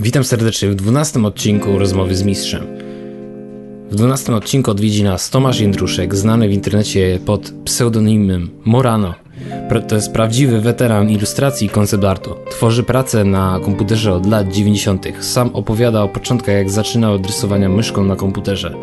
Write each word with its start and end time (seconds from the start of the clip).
Witam 0.00 0.24
serdecznie 0.24 0.68
w 0.68 0.74
12 0.74 1.20
odcinku 1.20 1.78
Rozmowy 1.78 2.16
z 2.16 2.22
Mistrzem. 2.22 2.66
W 3.90 3.94
12 3.94 4.34
odcinku 4.34 4.70
odwiedzi 4.70 5.04
nas 5.04 5.30
Tomasz 5.30 5.60
Jędruszek, 5.60 6.14
znany 6.14 6.48
w 6.48 6.52
internecie 6.52 7.18
pod 7.26 7.52
pseudonimem 7.64 8.50
Morano. 8.64 9.14
To 9.88 9.94
jest 9.94 10.12
prawdziwy 10.12 10.60
weteran 10.60 11.10
ilustracji 11.10 11.70
i 12.02 12.06
artu. 12.06 12.34
Tworzy 12.50 12.82
pracę 12.82 13.24
na 13.24 13.60
komputerze 13.64 14.12
od 14.12 14.26
lat 14.26 14.52
90. 14.52 15.06
Sam 15.20 15.50
opowiada 15.52 16.02
o 16.02 16.08
początkach, 16.08 16.54
jak 16.54 16.70
zaczynał 16.70 17.14
od 17.14 17.26
rysowania 17.26 17.68
myszką 17.68 18.04
na 18.04 18.16
komputerze. 18.16 18.74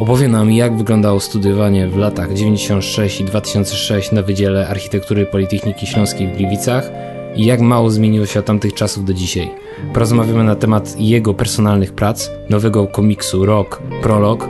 Opowie 0.00 0.28
nam, 0.28 0.52
jak 0.52 0.76
wyglądało 0.76 1.20
studiowanie 1.20 1.88
w 1.88 1.96
latach 1.96 2.34
96 2.34 3.20
i 3.20 3.24
2006 3.24 4.12
na 4.12 4.22
Wydziale 4.22 4.68
Architektury 4.68 5.26
Politechniki 5.26 5.86
Śląskiej 5.86 6.28
w 6.28 6.36
Gliwicach 6.36 6.90
i 7.36 7.44
jak 7.44 7.60
mało 7.60 7.90
zmieniło 7.90 8.26
się 8.26 8.40
od 8.40 8.46
tamtych 8.46 8.74
czasów 8.74 9.04
do 9.04 9.12
dzisiaj. 9.12 9.50
Porozmawiamy 9.92 10.44
na 10.44 10.54
temat 10.54 11.00
jego 11.00 11.34
personalnych 11.34 11.92
prac, 11.92 12.30
nowego 12.50 12.86
komiksu 12.86 13.46
Rock 13.46 13.82
Prolog 14.02 14.48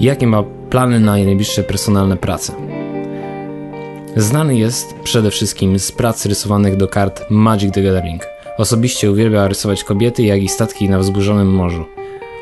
jakie 0.00 0.26
ma 0.26 0.42
plany 0.70 1.00
na 1.00 1.12
najbliższe 1.12 1.62
personalne 1.62 2.16
prace. 2.16 2.52
Znany 4.16 4.56
jest 4.56 4.94
przede 5.04 5.30
wszystkim 5.30 5.78
z 5.78 5.92
prac 5.92 6.26
rysowanych 6.26 6.76
do 6.76 6.88
kart 6.88 7.24
Magic 7.30 7.74
the 7.74 7.82
Gathering. 7.82 8.22
Osobiście 8.58 9.10
uwielbia 9.10 9.48
rysować 9.48 9.84
kobiety, 9.84 10.22
jak 10.22 10.42
i 10.42 10.48
statki 10.48 10.88
na 10.88 10.98
wzburzonym 10.98 11.48
morzu. 11.48 11.84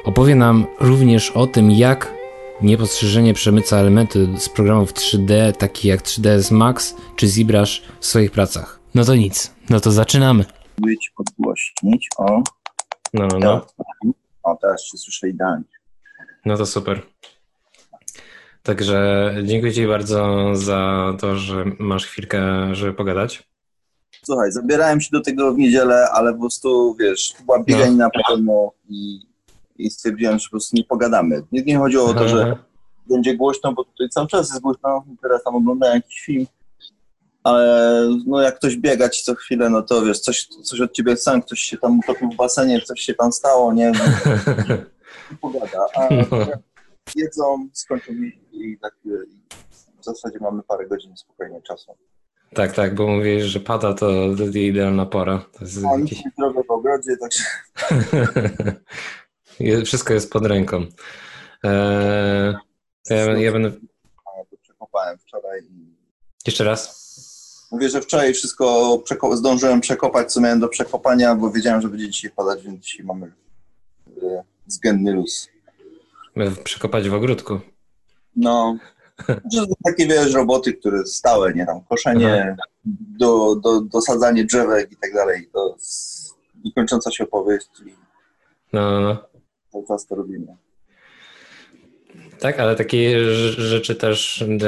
Opowie 0.05 0.34
nam 0.34 0.66
również 0.80 1.30
o 1.30 1.47
tym, 1.47 1.70
jak 1.70 2.14
niepostrzeżenie 2.62 3.34
przemyca 3.34 3.77
elementy 3.77 4.28
z 4.38 4.48
programów 4.48 4.92
3D, 4.92 5.52
takich 5.52 5.84
jak 5.84 6.02
3ds 6.02 6.52
Max 6.52 6.95
czy 7.16 7.28
ZBrush 7.28 7.83
w 8.00 8.06
swoich 8.06 8.30
pracach. 8.30 8.84
No 8.95 9.05
to 9.05 9.15
nic, 9.15 9.55
no 9.71 9.80
to 9.80 9.93
zaczynamy. 9.93 10.45
Być 10.79 11.12
podgłośnić, 11.16 12.09
o. 12.19 12.43
No, 13.15 13.27
no, 13.33 13.39
no. 13.39 13.67
O, 14.43 14.59
teraz 14.61 14.84
się 14.84 14.98
słyszę 14.98 15.29
idealnie. 15.29 15.65
No 16.45 16.56
to 16.56 16.67
super. 16.67 17.03
Także 18.62 19.31
dziękuję 19.45 19.73
Ci 19.73 19.86
bardzo 19.86 20.51
za 20.55 21.12
to, 21.20 21.36
że 21.36 21.64
masz 21.78 22.06
chwilkę, 22.06 22.75
żeby 22.75 22.95
pogadać. 22.95 23.48
Słuchaj, 24.25 24.53
zabierałem 24.53 25.01
się 25.01 25.08
do 25.12 25.20
tego 25.20 25.55
w 25.55 25.58
niedzielę, 25.58 26.08
ale 26.12 26.33
po 26.33 26.41
prostu, 26.41 26.97
wiesz, 27.01 27.34
była 27.47 27.62
bieganina 27.62 28.08
no. 28.14 28.23
pełno 28.27 28.73
i, 28.89 29.20
i 29.79 29.91
stwierdziłem, 29.91 30.39
że 30.39 30.45
po 30.45 30.51
prostu 30.51 30.77
nie 30.77 30.84
pogadamy. 30.84 31.42
Nie, 31.53 31.62
nie 31.62 31.79
chodziło 31.79 32.05
o 32.05 32.14
to, 32.14 32.29
że 32.29 32.56
będzie 33.06 33.36
głośno, 33.36 33.73
bo 33.73 33.84
tutaj 33.84 34.08
cały 34.08 34.27
czas 34.27 34.51
jest 34.51 34.62
głośno. 34.62 35.05
Teraz 35.23 35.42
tam 35.42 35.55
oglądałem 35.55 35.95
jakiś 35.95 36.20
film 36.20 36.47
ale 37.45 38.09
no 38.27 38.41
jak 38.41 38.56
ktoś 38.56 38.77
biega 38.77 39.09
ci 39.09 39.25
co 39.25 39.34
chwilę, 39.34 39.70
no 39.70 39.83
to 39.83 40.03
wiesz, 40.03 40.20
coś, 40.20 40.47
coś 40.47 40.81
od 40.81 40.92
ciebie 40.92 41.17
sam, 41.17 41.42
ktoś 41.42 41.61
się 41.61 41.78
tam 41.78 41.98
utopił 41.98 42.31
w 42.31 42.36
basenie, 42.36 42.81
coś 42.81 43.01
się 43.01 43.14
tam 43.14 43.33
stało, 43.33 43.73
nie 43.73 43.92
I 45.33 45.36
pogada. 45.41 45.86
A 45.97 46.09
no. 46.14 46.47
jedzą, 47.17 47.69
skończą 47.73 48.12
i 48.53 48.78
tak 48.83 48.95
w 50.01 50.05
zasadzie 50.05 50.39
mamy 50.41 50.62
parę 50.62 50.86
godzin 50.86 51.17
spokojnie 51.17 51.62
czasu. 51.62 51.97
Tak, 52.55 52.73
tak, 52.73 52.95
bo 52.95 53.06
mówisz, 53.06 53.45
że 53.45 53.61
pada, 53.61 53.95
to 53.95 54.11
idealna 54.55 55.06
pora. 55.06 55.45
To 55.53 55.64
jest 55.64 55.83
no, 55.83 55.98
jakiś... 55.98 56.23
drogę 56.39 56.62
w 56.69 56.70
ogrodzie, 56.70 57.17
także... 57.17 57.45
Wszystko 59.84 60.14
jest 60.14 60.33
pod 60.33 60.47
ręką. 60.47 60.86
Eee, 61.64 62.55
ja, 63.11 63.17
ja 63.17 63.53
będę... 63.53 63.73
przekopałem 64.62 65.19
wczoraj. 65.19 65.61
I... 65.61 65.95
Jeszcze 66.47 66.64
raz? 66.64 67.03
Mówię, 67.75 67.89
że 67.89 68.00
wczoraj 68.00 68.34
wszystko 68.34 68.98
przeko 69.05 69.36
zdążyłem 69.36 69.80
przekopać, 69.80 70.33
co 70.33 70.41
miałem 70.41 70.61
do 70.61 70.69
przekopania, 70.69 71.34
bo 71.34 71.50
wiedziałem, 71.50 71.80
że 71.80 71.89
będzie 71.89 72.11
dzisiaj 72.11 72.30
padać, 72.30 72.62
więc 72.62 72.84
dzisiaj 72.84 73.06
mamy 73.06 73.33
y, 74.06 74.42
względny 74.67 75.12
luz. 75.12 75.48
Przekopać 76.64 77.08
w 77.08 77.14
ogródku? 77.14 77.61
No, 78.36 78.77
takie 79.84 80.06
wiesz, 80.06 80.33
roboty, 80.33 80.73
które 80.73 81.07
stałe, 81.07 81.55
nie 81.55 81.67
tam, 81.67 81.80
koszenie, 81.89 82.57
do, 83.18 83.57
do, 83.57 83.80
dosadzanie 83.80 84.45
drzewek 84.45 84.92
i 84.92 84.96
tak 84.96 85.14
dalej. 85.14 85.48
To 85.52 85.77
niekończąca 86.64 87.11
się 87.11 87.24
opowieść 87.24 87.68
i 87.86 87.95
no, 88.73 88.91
no. 88.91 89.01
no. 89.01 89.17
cały 89.73 89.86
czas 89.86 90.06
to 90.06 90.14
robimy. 90.14 90.56
Tak, 92.44 92.60
ale 92.60 92.77
takie 92.77 93.24
rzeczy 93.50 93.94
też 93.94 94.44
do, 94.48 94.66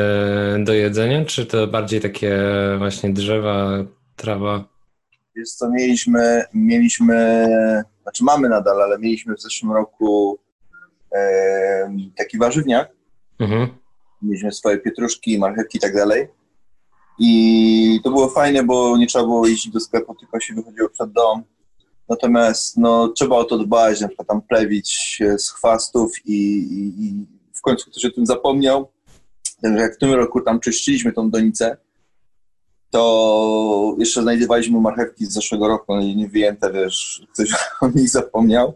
do 0.64 0.72
jedzenia, 0.72 1.24
czy 1.24 1.46
to 1.46 1.66
bardziej 1.66 2.00
takie 2.00 2.38
właśnie 2.78 3.12
drzewa, 3.12 3.84
trawa? 4.16 4.64
Wiesz 5.36 5.50
co, 5.50 5.70
mieliśmy, 5.70 6.44
mieliśmy, 6.54 7.46
znaczy 8.02 8.24
mamy 8.24 8.48
nadal, 8.48 8.82
ale 8.82 8.98
mieliśmy 8.98 9.34
w 9.34 9.40
zeszłym 9.40 9.72
roku 9.72 10.38
e, 11.14 11.96
taki 12.16 12.38
warzywniak. 12.38 12.90
Mhm. 13.38 13.68
Mieliśmy 14.22 14.52
swoje 14.52 14.78
pietruszki, 14.78 15.38
marchewki 15.38 15.78
i 15.78 15.80
tak 15.80 15.94
dalej. 15.94 16.28
I 17.18 18.00
to 18.04 18.10
było 18.10 18.28
fajne, 18.28 18.62
bo 18.62 18.96
nie 18.96 19.06
trzeba 19.06 19.24
było 19.24 19.46
iść 19.46 19.68
do 19.68 19.80
sklepu, 19.80 20.14
tylko 20.14 20.40
się 20.40 20.54
wychodziło 20.54 20.88
przed 20.88 21.12
dom. 21.12 21.42
Natomiast 22.08 22.76
no, 22.76 23.08
trzeba 23.08 23.36
o 23.36 23.44
to 23.44 23.58
dbać, 23.58 24.00
na 24.00 24.08
przykład 24.08 24.28
tam 24.28 24.42
plewić 24.42 25.18
z 25.38 25.50
chwastów 25.50 26.12
i, 26.24 26.58
i, 26.58 27.04
i 27.04 27.35
końcu 27.66 27.90
ktoś 27.90 28.04
o 28.04 28.10
tym 28.10 28.26
zapomniał. 28.26 28.88
Także 29.62 29.82
jak 29.82 29.94
w 29.94 29.98
tym 29.98 30.12
roku 30.12 30.40
tam 30.40 30.60
czyściliśmy 30.60 31.12
tą 31.12 31.30
donicę, 31.30 31.76
to 32.90 33.96
jeszcze 33.98 34.22
znajdowaliśmy 34.22 34.80
marchewki 34.80 35.26
z 35.26 35.32
zeszłego 35.32 35.68
roku, 35.68 35.94
no 35.94 36.00
i 36.00 36.16
nie 36.16 36.28
wyjęte, 36.28 36.72
wiesz, 36.72 37.26
ktoś 37.32 37.50
o 37.80 37.88
nich 37.88 38.08
zapomniał. 38.08 38.74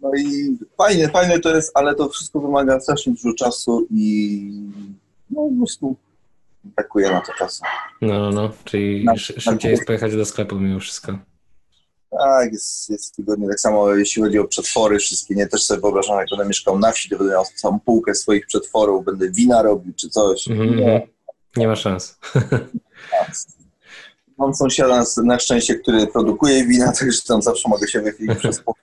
No 0.00 0.10
i 0.18 0.58
fajne, 0.76 1.08
fajne 1.08 1.40
to 1.40 1.56
jest, 1.56 1.72
ale 1.74 1.94
to 1.94 2.08
wszystko 2.08 2.40
wymaga 2.40 2.80
strasznie 2.80 3.12
dużo 3.12 3.34
czasu 3.34 3.86
i 3.90 4.40
no 5.30 5.48
po 5.50 5.56
prostu 5.56 5.96
brakuje 6.64 7.10
na 7.10 7.20
to 7.20 7.32
czasu. 7.38 7.64
No, 8.00 8.18
no, 8.18 8.30
no. 8.30 8.50
czyli 8.64 9.04
na, 9.04 9.16
szybciej 9.16 9.56
na... 9.62 9.70
jest 9.70 9.86
pojechać 9.86 10.16
do 10.16 10.24
sklepu 10.24 10.56
mimo 10.56 10.80
wszystko. 10.80 11.18
Tak, 12.10 12.52
jest, 12.52 12.90
jest 12.90 13.16
wygodnie. 13.18 13.48
Tak 13.48 13.60
samo 13.60 13.94
jeśli 13.94 14.22
chodzi 14.22 14.38
o 14.38 14.44
przetwory 14.44 14.98
wszystkie, 14.98 15.34
nie? 15.34 15.46
Też 15.46 15.64
sobie 15.64 15.80
wyobrażam, 15.80 16.18
jak 16.18 16.28
będę 16.30 16.46
mieszkał 16.46 16.78
na 16.78 16.92
wsi, 16.92 17.08
to 17.08 17.18
będę 17.18 17.32
miał 17.32 17.44
całą 17.56 17.80
półkę 17.80 18.14
swoich 18.14 18.46
przetworów, 18.46 19.04
będę 19.04 19.30
wina 19.30 19.62
robił 19.62 19.92
czy 19.96 20.08
coś. 20.08 20.48
Mm 20.48 20.68
-hmm. 20.68 20.76
nie. 20.76 21.08
nie 21.56 21.68
ma 21.68 21.76
szans. 21.76 22.18
Mam 24.38 24.54
sąsiada 24.54 25.04
na 25.24 25.38
szczęście, 25.38 25.74
który 25.74 26.06
produkuje 26.06 26.66
wina, 26.66 26.92
także 26.98 27.20
tam 27.28 27.42
zawsze 27.42 27.68
mogę 27.68 27.88
się 27.88 28.00
wychylić 28.00 28.38
przez 28.38 28.60
pokój. 28.64 28.82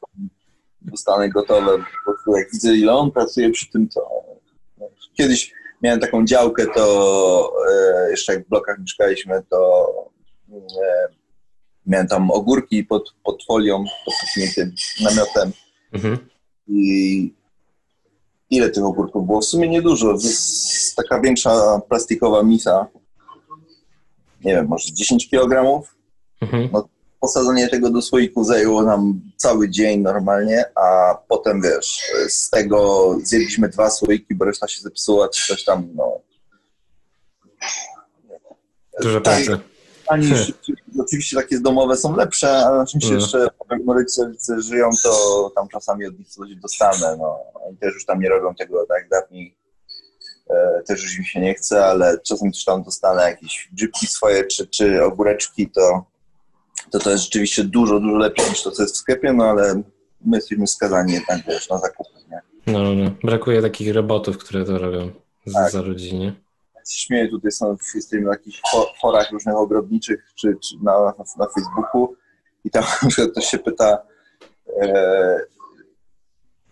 Dostanę 0.82 1.30
gotowe. 1.30 1.78
Po 1.78 1.84
prostu 2.06 2.38
jak 2.38 2.52
widzę, 2.52 2.76
ile 2.76 2.94
on 2.94 3.12
pracuje 3.12 3.50
przy 3.50 3.72
tym, 3.72 3.90
to 3.90 4.10
kiedyś 5.14 5.54
miałem 5.82 6.00
taką 6.00 6.26
działkę, 6.26 6.66
to 6.76 7.54
e, 7.72 8.12
jeszcze 8.12 8.34
jak 8.34 8.46
w 8.46 8.50
blokach 8.50 8.80
mieszkaliśmy, 8.80 9.44
to 9.50 9.88
e, 10.52 11.08
miałem 11.88 12.08
tam 12.08 12.32
ogórki 12.32 12.84
pod, 12.84 13.14
pod 13.24 13.44
folią, 13.48 13.84
pod 14.06 14.14
namiotem. 15.02 15.52
Mhm. 15.94 16.18
I 16.68 17.34
ile 18.50 18.70
tych 18.70 18.84
ogórków 18.84 19.26
było? 19.26 19.42
W 19.42 19.46
sumie 19.46 19.70
niedużo. 19.70 20.18
To 20.18 20.28
jest 20.28 20.96
taka 20.96 21.22
większa 21.22 21.82
plastikowa 21.90 22.44
misa. 22.44 22.88
Nie 24.44 24.56
wiem, 24.56 24.68
może 24.68 24.94
10 24.94 25.30
kg. 25.30 25.82
Mhm. 26.42 26.70
No, 26.74 26.88
posadzenie 27.20 27.70
tego 27.70 27.90
do 27.90 28.02
słoiku 28.02 28.44
zajęło 28.44 28.84
nam 28.84 29.22
cały 29.36 29.70
dzień 29.70 30.02
normalnie, 30.02 30.66
a 30.76 31.16
potem 31.28 31.62
wiesz, 31.62 32.02
z 32.30 32.50
tego 32.50 33.10
zjedliśmy 33.24 33.70
dwa 33.70 33.90
słoiki, 33.90 34.36
bo 34.36 34.46
reszta 34.46 34.68
się 34.68 34.82
zepsuła, 34.82 35.30
czy 35.30 35.48
coś 35.48 35.64
tam, 35.64 35.88
no. 35.96 36.20
Dużo 39.02 39.22
pracy 39.22 39.60
ani 40.08 40.32
oczywiście 41.00 41.36
takie 41.36 41.60
domowe 41.60 41.98
są 41.98 42.16
lepsze, 42.16 42.58
ale 42.58 42.78
na 42.78 42.86
czymś 42.86 43.06
mm. 43.06 43.20
jeszcze 43.20 43.40
jak 43.40 43.82
rodzice 43.88 44.62
żyją, 44.62 44.90
to 45.04 45.52
tam 45.56 45.68
czasami 45.68 46.06
od 46.06 46.20
nich 46.20 46.28
coś 46.28 46.56
dostanę. 46.56 47.18
No. 47.18 47.40
Oni 47.54 47.78
też 47.78 47.94
już 47.94 48.06
tam 48.06 48.20
nie 48.20 48.30
robią 48.30 48.56
tego 48.56 48.86
tak 48.86 49.10
dawniej. 49.10 49.58
E, 50.50 50.82
też 50.88 51.04
już 51.04 51.20
mi 51.20 51.26
się 51.26 51.40
nie 51.40 51.54
chce, 51.54 51.86
ale 51.86 52.20
czasem 52.20 52.52
też 52.52 52.66
tam 52.66 52.84
dostanę 52.84 53.24
jakieś 53.24 53.70
grzybki 53.74 54.08
swoje 54.08 54.44
czy, 54.44 54.68
czy 54.68 55.04
ogóreczki, 55.04 55.70
to, 55.70 56.06
to 56.92 57.00
to 57.00 57.12
jest 57.12 57.24
rzeczywiście 57.24 57.64
dużo, 57.64 58.00
dużo 58.00 58.18
lepiej 58.18 58.50
niż 58.50 58.64
to, 58.64 58.72
co 58.72 58.84
jest 58.84 58.96
w 58.96 58.98
sklepie, 58.98 59.34
no 59.34 59.44
ale 59.46 59.82
my 60.26 60.38
jesteśmy 60.38 60.68
skazani 60.68 61.14
jednak 61.14 61.46
wiesz, 61.48 61.70
na 61.70 61.78
zakupy, 61.78 62.20
nie? 62.32 62.42
No, 62.68 62.80
no, 62.84 62.94
no. 62.94 63.12
Brakuje 63.24 63.62
takich 63.62 63.96
robotów, 63.96 64.38
które 64.38 64.66
to 64.66 64.78
robią 64.78 65.12
tak. 65.54 65.72
za 65.72 65.82
rodzinie 65.82 66.45
się 66.86 67.00
śmieję, 67.00 67.30
tutaj 67.30 67.52
są, 67.52 67.78
jesteśmy 67.96 68.26
na 68.26 68.32
jakichś 68.32 68.62
forach 69.02 69.32
różnych 69.32 69.56
ogrodniczych, 69.56 70.32
czy, 70.36 70.58
czy 70.64 70.76
na, 70.84 71.00
na, 71.00 71.14
na, 71.38 71.48
Facebooku 71.48 72.16
i 72.64 72.70
tam 72.70 72.84
na 73.04 73.10
przykład 73.10 73.32
ktoś 73.32 73.46
się 73.46 73.60
pyta 73.60 73.98
e, 74.82 75.40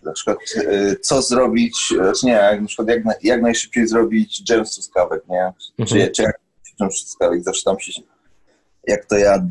na 0.03 0.11
przykład 0.11 0.37
e, 0.57 0.95
co 0.95 1.21
zrobić, 1.21 1.93
znaczy 1.95 2.25
nie, 2.25 2.31
jak, 2.31 2.61
na 2.61 2.67
przykład 2.67 2.87
jak, 2.87 3.03
jak 3.23 3.41
najszybciej 3.41 3.87
zrobić 3.87 4.43
dżem 4.43 4.65
z 4.65 4.73
truskawek, 4.73 5.23
nie? 5.29 5.53
Mhm. 5.79 5.87
Czy, 5.87 6.11
czy 6.11 6.23
jak 6.23 6.39
dżem 6.79 6.91
z 6.91 7.05
truskawek, 7.05 7.43
zawsze 7.43 7.63
tam 7.63 7.79
się 7.79 8.01
jak 8.87 9.05
to 9.05 9.17
ja, 9.17 9.47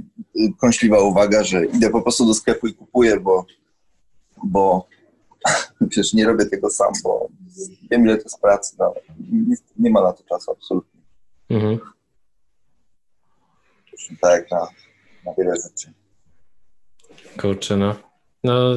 kąśliwa 0.59 1.01
uwaga, 1.01 1.45
że 1.45 1.67
idę 1.67 1.91
po 1.91 2.03
prostu 2.03 2.27
do 2.27 2.35
sklepu 2.35 2.67
i 2.67 2.75
kupuję, 2.75 3.21
bo, 3.21 3.47
bo 4.45 4.87
przecież 5.89 6.13
nie 6.13 6.27
robię 6.27 6.47
tego 6.47 6.71
sam, 6.71 6.93
bo 7.05 7.29
wiem 7.91 8.05
ile 8.05 8.17
to 8.17 8.23
jest 8.23 8.41
pracy, 8.41 8.77
no, 8.79 8.95
nie, 9.79 9.91
ma 9.91 10.03
na 10.03 10.13
to 10.13 10.25
czasu 10.25 10.51
absolutnie. 10.51 11.01
Mhm. 11.51 11.79
Tak, 14.21 14.51
na, 14.51 14.69
na 15.27 15.35
wiele 15.39 15.55
rzeczy. 15.57 15.93
Kurczę, 17.41 17.77
no. 17.77 17.95
No, 18.45 18.75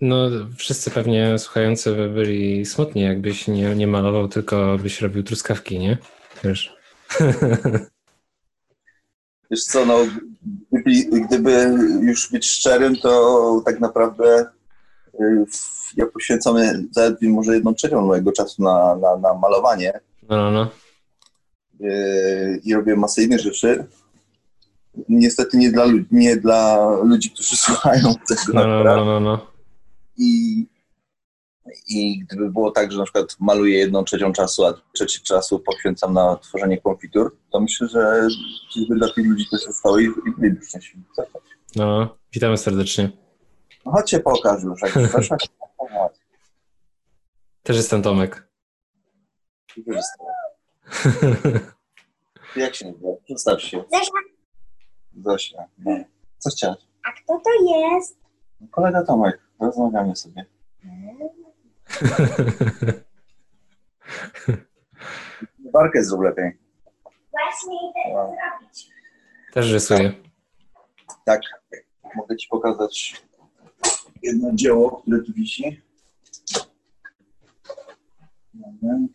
no, 0.00 0.30
wszyscy 0.58 0.90
pewnie 0.90 1.38
słuchający 1.38 1.94
by 1.94 2.08
byli 2.08 2.66
smutni, 2.66 3.02
jakbyś 3.02 3.48
nie, 3.48 3.74
nie 3.74 3.86
malował, 3.86 4.28
tylko 4.28 4.78
byś 4.82 5.00
robił 5.00 5.22
truskawki, 5.22 5.78
nie? 5.78 5.98
Wiesz. 6.44 6.76
Wiesz 9.50 9.64
co, 9.64 9.86
no, 9.86 9.98
gdyby, 10.72 11.20
gdyby 11.20 11.74
już 12.02 12.30
być 12.30 12.50
szczerym, 12.50 12.96
to 12.96 13.62
tak 13.66 13.80
naprawdę 13.80 14.46
ja 15.96 16.06
poświęcamy 16.06 16.84
zaledwie 16.90 17.28
może 17.28 17.54
jedną 17.54 17.74
trzecią 17.74 18.00
mojego 18.06 18.32
czasu 18.32 18.62
na, 18.62 18.96
na, 18.96 19.16
na 19.16 19.34
malowanie. 19.34 20.00
No, 20.28 20.36
no, 20.36 20.50
no. 20.50 20.70
Y, 21.88 22.60
I 22.64 22.74
robię 22.74 22.96
masę 22.96 23.22
innych 23.22 23.40
rzeczy. 23.40 23.84
Niestety 25.08 25.56
nie 25.56 25.72
dla, 25.72 25.84
nie 26.10 26.36
dla 26.36 26.90
ludzi, 27.02 27.30
którzy 27.30 27.56
słuchają 27.66 28.14
tego. 28.28 28.40
No, 28.54 28.66
no, 28.66 28.84
no, 28.84 29.04
no, 29.04 29.20
no. 29.20 29.46
I, 30.16 30.66
I 31.88 32.18
gdyby 32.18 32.50
było 32.50 32.70
tak, 32.70 32.92
że 32.92 32.98
na 32.98 33.04
przykład 33.04 33.36
maluję 33.40 33.78
jedną 33.78 34.04
trzecią 34.04 34.32
czasu, 34.32 34.64
a 34.64 34.74
trzeci 34.92 35.20
czasu 35.22 35.58
poświęcam 35.58 36.12
na 36.12 36.36
tworzenie 36.36 36.80
konfitur, 36.80 37.36
to 37.52 37.60
myślę, 37.60 37.88
że 37.88 38.28
dla 38.90 39.12
tych 39.12 39.26
ludzi 39.26 39.46
też 39.50 39.64
zostało 39.64 39.98
i, 39.98 40.04
i 40.04 40.32
byliby 40.38 40.64
szczęśliwi. 40.66 41.04
No, 41.76 42.16
witamy 42.32 42.58
serdecznie. 42.58 43.21
No 43.86 43.92
chodźcie 43.92 44.20
pokaż 44.20 44.62
już, 44.62 44.82
jak 44.82 44.92
proszę. 45.10 45.36
Też 47.62 47.76
jestem 47.76 48.02
Tomek. 48.02 48.48
Też 49.74 49.84
jestem. 49.86 50.26
Jak 52.56 52.74
się 52.74 52.86
nazywa? 52.86 53.08
Przedstaw 53.24 53.62
się. 53.62 53.84
Zosia. 53.92 54.12
Zosia. 55.24 55.64
No. 55.78 55.96
Co 56.38 56.50
chciałeś? 56.50 56.78
A 57.04 57.12
kto 57.12 57.40
to 57.44 57.50
jest? 57.76 58.18
Kolega 58.70 59.04
Tomek. 59.04 59.40
Rozmawiamy 59.60 60.16
sobie. 60.16 60.46
Barkę 65.58 66.04
zrób 66.04 66.22
lepiej. 66.22 66.58
Właśnie 67.30 67.90
idę 67.90 68.14
no. 68.14 68.34
zrobić. 68.60 68.90
Też 69.52 69.72
rysuję. 69.72 70.12
Tak. 71.24 71.40
Mogę 72.16 72.36
ci 72.36 72.48
pokazać 72.48 73.22
jedno 74.22 74.50
dzieło, 74.54 75.02
które 75.02 75.22
tu 75.22 75.32
wisi. 75.32 75.82
Moment. 78.54 79.12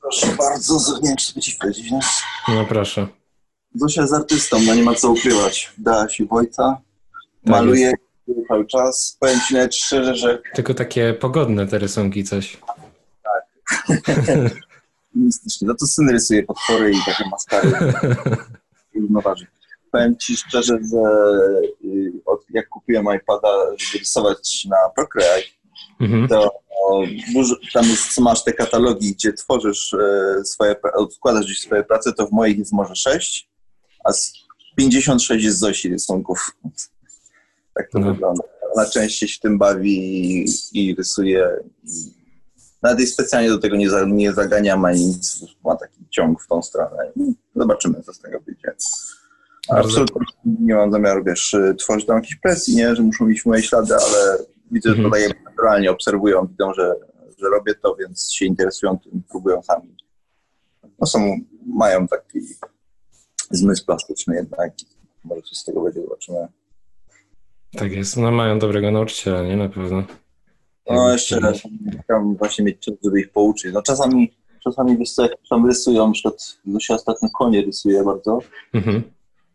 Proszę 0.00 0.26
bardzo, 0.26 0.80
sobie 0.80 1.16
ci 1.16 1.52
wchodzić, 1.52 1.90
nie? 1.90 2.00
No 2.48 2.64
proszę. 2.64 3.06
Zosia 3.74 4.02
jest 4.02 4.14
artystą, 4.14 4.58
no 4.66 4.74
nie 4.74 4.82
ma 4.82 4.94
co 4.94 5.10
ukrywać. 5.10 5.72
Dała 5.78 6.08
się 6.08 6.26
w 6.26 6.32
ojca, 6.32 6.80
tak 7.44 7.52
maluje 7.52 7.92
cały 8.48 8.66
czas. 8.66 9.16
Powiem 9.20 9.40
ci 9.48 9.54
nawet 9.54 9.74
szczerze, 9.74 10.14
że... 10.14 10.42
Tylko 10.54 10.74
takie 10.74 11.14
pogodne 11.14 11.66
te 11.66 11.78
rysunki 11.78 12.24
coś. 12.24 12.58
Tak. 13.22 13.96
Mistycznie. 15.14 15.68
No 15.68 15.74
to 15.74 15.86
syn 15.86 16.10
rysuje 16.10 16.42
potwory 16.42 16.90
i 16.90 16.98
takie 17.06 17.28
maskary. 17.30 17.72
Równoważy. 18.94 19.46
Powiem 19.92 20.16
ci 20.16 20.36
szczerze, 20.36 20.78
że 20.92 20.98
y, 21.84 22.12
od, 22.26 22.44
jak 22.50 22.68
kupiłem 22.68 23.06
iPada, 23.16 23.48
żeby 23.78 23.98
rysować 23.98 24.64
na 24.64 24.76
Procreate, 24.94 25.48
mhm. 26.00 26.28
to 26.28 26.50
tam 27.72 27.84
jest, 27.84 28.18
masz 28.18 28.44
te 28.44 28.52
katalogi, 28.52 29.12
gdzie 29.12 29.32
tworzysz 29.32 29.94
e, 29.94 30.44
swoje, 30.44 30.76
odkładasz 30.94 31.44
gdzieś 31.44 31.60
swoje 31.60 31.84
prace, 31.84 32.12
to 32.12 32.26
w 32.26 32.32
moich 32.32 32.58
jest 32.58 32.72
może 32.72 32.96
6, 32.96 33.48
a 34.04 34.12
z 34.12 34.32
56 34.76 35.44
jest 35.44 35.58
Zosi 35.58 35.88
rysunków. 35.88 36.56
tak 37.74 37.90
to 37.90 37.98
no. 37.98 38.12
wygląda. 38.12 38.42
Ona 38.74 38.86
częściej 38.86 39.28
się 39.28 39.40
tym 39.40 39.58
bawi 39.58 39.98
i, 40.44 40.46
i 40.72 40.94
rysuje. 40.94 41.48
Nawet 42.82 42.98
jej 42.98 43.08
specjalnie 43.08 43.48
do 43.48 43.58
tego 43.58 43.76
nie, 43.76 43.90
za, 43.90 44.04
nie 44.04 44.32
zaganiam 44.32 44.84
ani 44.84 45.06
nic. 45.06 45.44
Ma 45.64 45.76
taki 45.76 46.08
ciąg 46.10 46.42
w 46.42 46.46
tą 46.46 46.62
stronę. 46.62 47.12
Zobaczymy, 47.56 48.02
co 48.02 48.12
z 48.12 48.18
tego 48.18 48.40
wyjdzie. 48.40 48.74
Absolutnie 49.70 50.26
nie 50.60 50.74
mam 50.74 50.92
zamiaru, 50.92 51.24
wiesz, 51.24 51.56
tworzyć 51.78 52.06
tam 52.06 52.16
jakiejś 52.16 52.36
presji, 52.36 52.76
nie, 52.76 52.96
że 52.96 53.02
muszą 53.02 53.26
mieć 53.26 53.46
moje 53.46 53.62
ślady, 53.62 53.94
ale 53.94 54.38
widzę, 54.70 54.90
że 54.90 54.96
mhm. 54.96 55.04
tutaj 55.04 55.44
naturalnie 55.44 55.90
obserwują, 55.90 56.46
widzą, 56.46 56.74
że, 56.74 56.94
że 57.38 57.48
robię 57.48 57.74
to, 57.74 57.94
więc 57.94 58.32
się 58.32 58.44
interesują 58.44 58.98
tym, 58.98 59.22
próbują 59.30 59.62
sami. 59.62 59.96
No 61.00 61.06
są, 61.06 61.36
mają 61.66 62.08
taki 62.08 62.40
zmysł 63.50 63.86
plastyczny 63.86 64.36
jednak. 64.36 64.72
Może 65.24 65.42
coś 65.42 65.58
z 65.58 65.64
tego 65.64 65.80
będzie, 65.82 66.02
zobaczymy. 66.02 66.48
Tak 67.72 67.92
jest, 67.92 68.16
no 68.16 68.30
mają 68.30 68.58
dobrego 68.58 68.90
nauczyciela, 68.90 69.42
nie? 69.42 69.56
Na 69.56 69.68
pewno. 69.68 70.04
No 70.90 71.12
jeszcze 71.12 71.40
raz, 71.40 71.58
chciałbym 72.04 72.36
właśnie 72.36 72.64
mieć 72.64 72.78
czas, 72.78 72.94
żeby 73.04 73.20
ich 73.20 73.32
pouczyć. 73.32 73.72
No 73.74 73.82
czasami, 73.82 74.34
czasami 74.64 74.98
wiesz 74.98 75.12
co, 75.12 75.22
jak 75.22 75.32
tam 75.50 75.66
rysują, 75.66 76.06
na 76.06 76.12
przykład 76.12 76.58
się 76.80 76.94
ostatnio 76.94 77.28
konie 77.38 77.62
rysuje 77.62 78.04
bardzo. 78.04 78.38
Mhm. 78.74 79.02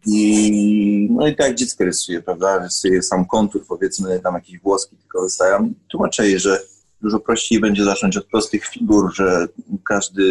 I 0.05 1.07
no 1.11 1.27
i 1.27 1.35
tak 1.35 1.55
dziecko 1.55 1.83
rysuje, 1.83 2.21
prawda? 2.21 2.63
Rysuje 2.63 3.03
sam 3.03 3.25
kontur, 3.25 3.65
powiedzmy, 3.67 4.19
tam 4.19 4.33
jakieś 4.33 4.59
włoski 4.59 4.97
tylko 4.97 5.21
wystają. 5.21 5.73
Tłumaczę 5.87 6.27
jej, 6.27 6.39
że 6.39 6.61
dużo 7.01 7.19
prościej 7.19 7.59
będzie 7.59 7.83
zacząć 7.83 8.17
od 8.17 8.25
prostych 8.25 8.65
figur, 8.65 9.15
że 9.15 9.47
każdy 9.83 10.23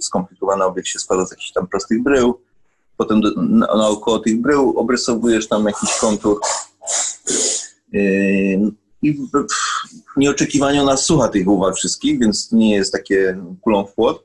skomplikowany 0.00 0.64
obiekt 0.64 0.88
się 0.88 0.98
składa 0.98 1.26
z 1.26 1.30
jakichś 1.30 1.52
tam 1.52 1.66
prostych 1.66 2.02
brył, 2.02 2.40
potem 2.96 3.20
do, 3.20 3.30
na, 3.42 3.66
naokoło 3.66 4.18
tych 4.18 4.40
brył 4.40 4.78
obrysowujesz 4.78 5.48
tam 5.48 5.64
jakiś 5.64 5.90
kontur 6.00 6.40
yy, 7.92 8.72
i 9.02 9.18
nieoczekiwanie 10.16 10.82
ona 10.82 10.96
słucha 10.96 11.28
tych 11.28 11.48
uwag 11.48 11.76
wszystkich, 11.76 12.20
więc 12.20 12.52
nie 12.52 12.74
jest 12.74 12.92
takie 12.92 13.38
kulą 13.60 13.86
w 13.86 13.94
płot. 13.94 14.24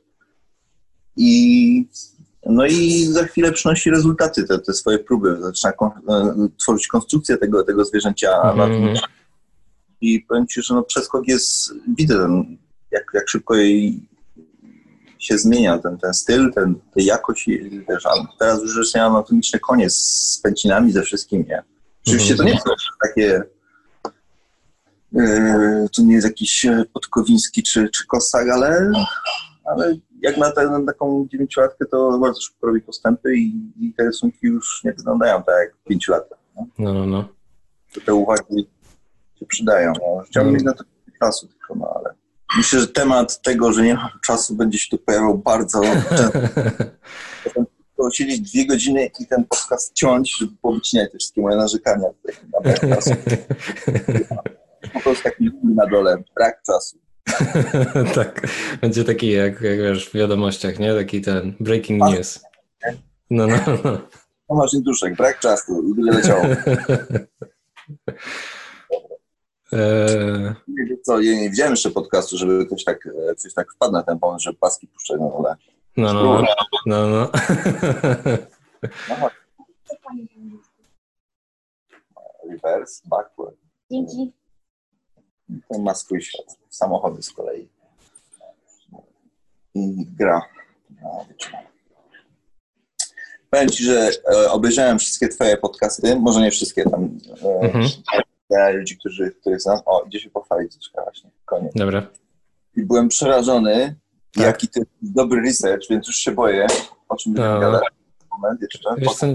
I, 1.17 1.87
no 2.45 2.65
i 2.65 3.05
za 3.05 3.23
chwilę 3.23 3.51
przynosi 3.51 3.89
rezultaty, 3.89 4.43
te, 4.43 4.59
te 4.59 4.73
swoje 4.73 4.99
próby. 4.99 5.37
Zaczyna 5.41 5.73
kon, 5.73 5.89
e, 6.09 6.47
tworzyć 6.57 6.87
konstrukcję 6.87 7.37
tego, 7.37 7.63
tego 7.63 7.85
zwierzęcia. 7.85 8.41
Mm. 8.41 8.93
I 10.01 10.19
powiem 10.19 10.47
Ci, 10.47 10.61
że 10.61 10.73
no 10.73 10.83
przeskok 10.83 11.27
jest, 11.27 11.73
widzę 11.97 12.17
ten, 12.17 12.57
jak, 12.91 13.03
jak 13.13 13.29
szybko 13.29 13.55
jej 13.55 14.07
się 15.19 15.37
zmienia 15.37 15.77
ten, 15.77 15.97
ten 15.97 16.13
styl, 16.13 16.53
ten, 16.53 16.75
ta 16.75 16.81
jakość. 16.95 17.49
Wiesz, 17.89 18.03
teraz 18.39 18.61
już 18.61 18.77
jest 18.77 18.95
anatomiczny 18.95 19.59
koniec 19.59 19.93
z 19.93 20.39
pęcinami, 20.43 20.91
ze 20.91 21.01
wszystkim, 21.01 21.45
nie? 21.47 21.63
Oczywiście 22.07 22.35
to 22.35 22.43
nie 22.43 22.53
są 22.53 22.69
takie 23.01 23.43
yy, 25.11 25.89
to 25.95 26.01
nie 26.01 26.13
jest 26.13 26.27
jakiś 26.27 26.65
e, 26.65 26.85
podkowiński 26.93 27.63
czy, 27.63 27.89
czy 27.89 28.07
kosak, 28.07 28.49
ale, 28.49 28.91
ale 29.65 29.95
jak 30.21 30.37
na, 30.37 30.51
te, 30.51 30.69
na 30.69 30.85
taką 30.85 31.27
dziewięciolatkę 31.31 31.85
to 31.85 32.19
bardzo 32.19 32.41
szybko 32.41 32.67
robi 32.67 32.81
postępy 32.81 33.35
i, 33.35 33.71
i 33.79 33.93
te 33.93 34.03
rysunki 34.03 34.47
już 34.47 34.83
nie 34.83 34.93
wyglądają 34.93 35.43
tak 35.43 35.55
jak 35.59 35.75
pięciolatek. 35.83 36.37
No, 36.55 36.65
no, 36.77 36.93
no. 36.93 37.05
no. 37.05 37.25
te 38.05 38.13
uwagi 38.13 38.67
się 39.39 39.45
przydają. 39.45 39.93
No. 39.99 40.23
Chciałbym 40.27 40.53
mieć 40.53 40.63
na 40.63 40.73
to 40.73 40.83
czasu 41.19 41.47
tylko, 41.47 41.75
no 41.75 41.93
ale 41.95 42.15
Myślę, 42.57 42.79
że 42.79 42.87
temat 42.87 43.41
tego, 43.41 43.73
że 43.73 43.83
nie 43.83 43.93
mam 43.93 44.09
czasu, 44.23 44.55
będzie 44.55 44.77
się 44.77 44.89
tu 44.89 44.97
pojawiał 44.97 45.37
bardzo 45.37 45.81
często. 45.81 46.39
siedzieć 48.11 48.51
dwie 48.51 48.65
godziny 48.65 49.09
i 49.19 49.27
ten 49.27 49.45
podcast 49.45 49.93
ciąć, 49.93 50.37
żeby 50.37 50.51
powycinać 50.61 51.11
te 51.11 51.17
wszystkie 51.17 51.41
moje 51.41 51.57
narzekania. 51.57 52.07
Na 52.63 52.73
czasu. 52.95 53.09
po 54.93 54.99
prostu 54.99 55.23
taki 55.23 55.51
na 55.63 55.87
dole, 55.87 56.23
brak 56.35 56.61
czasu. 56.65 56.97
tak, 58.15 58.47
będzie 58.81 59.03
taki 59.03 59.31
jak, 59.31 59.61
jak 59.61 59.77
wiesz 59.77 60.09
w 60.09 60.13
wiadomościach, 60.13 60.79
nie? 60.79 60.93
Taki 60.93 61.21
ten 61.21 61.53
breaking 61.59 62.03
news. 62.03 62.39
No, 63.29 63.47
no, 63.47 63.57
no. 63.83 63.97
Tomasz 64.47 64.71
Duszek, 64.73 65.15
brak 65.15 65.39
czasu 65.39 65.83
i 65.83 65.95
będzie 65.95 66.11
leciało. 66.11 66.43
Eee... 69.71 70.53
Co, 71.03 71.21
ja 71.21 71.33
nie 71.33 71.49
widziałem 71.49 71.73
jeszcze 71.73 71.91
podcastu, 71.91 72.37
żeby 72.37 72.65
ktoś 72.65 72.83
tak, 72.83 73.09
coś 73.37 73.53
tak 73.53 73.73
wpadł 73.73 73.93
na 73.93 74.03
ten 74.03 74.19
pomysł, 74.19 74.43
że 74.43 74.53
paski 74.53 74.87
puszczać 74.87 75.19
na 75.19 75.29
dole. 75.29 75.55
No, 75.97 76.13
no, 76.13 76.23
no. 76.23 76.45
no, 76.85 77.07
no. 77.07 77.29
no 79.09 79.29
Reverse, 82.49 83.01
backward. 83.05 83.55
Dzięki. 83.91 84.33
To 85.69 85.79
ma 85.79 85.95
swój 85.95 86.21
świat. 86.21 86.45
Samochody 86.79 87.21
z 87.23 87.29
kolei. 87.33 87.69
I 89.75 90.05
gra. 90.17 90.41
No. 91.01 91.25
Powiem 93.49 93.69
Ci, 93.69 93.83
że 93.83 94.09
e, 94.33 94.51
obejrzałem 94.51 94.99
wszystkie 94.99 95.27
Twoje 95.27 95.57
podcasty, 95.57 96.15
może 96.15 96.41
nie 96.41 96.51
wszystkie 96.51 96.83
tam, 96.83 97.19
e, 97.43 97.65
Mhm. 97.65 97.85
ludzi, 98.77 98.97
którzy, 98.97 99.31
których 99.31 99.61
znam. 99.61 99.79
O, 99.85 100.03
idzie 100.07 100.19
się 100.19 100.29
pochwalić 100.29 100.73
troszkę 100.73 101.01
właśnie, 101.03 101.29
koniec. 101.45 101.73
Dobra. 101.75 102.07
I 102.75 102.83
byłem 102.83 103.07
przerażony, 103.07 103.95
Tak. 104.35 104.43
jaki 104.43 104.67
ty 104.67 104.81
dobry 105.01 105.41
research, 105.41 105.89
więc 105.89 106.07
już 106.07 106.15
się 106.15 106.31
boję, 106.31 106.67
o 107.09 107.15
czym 107.15 107.33
No. 107.33 107.41
będziemy 107.41 107.59
gadać. 107.71 107.83
Moment, 108.31 108.61
jeszcze. 108.61 108.89
Wiesz 108.97 109.13
co? 109.13 109.27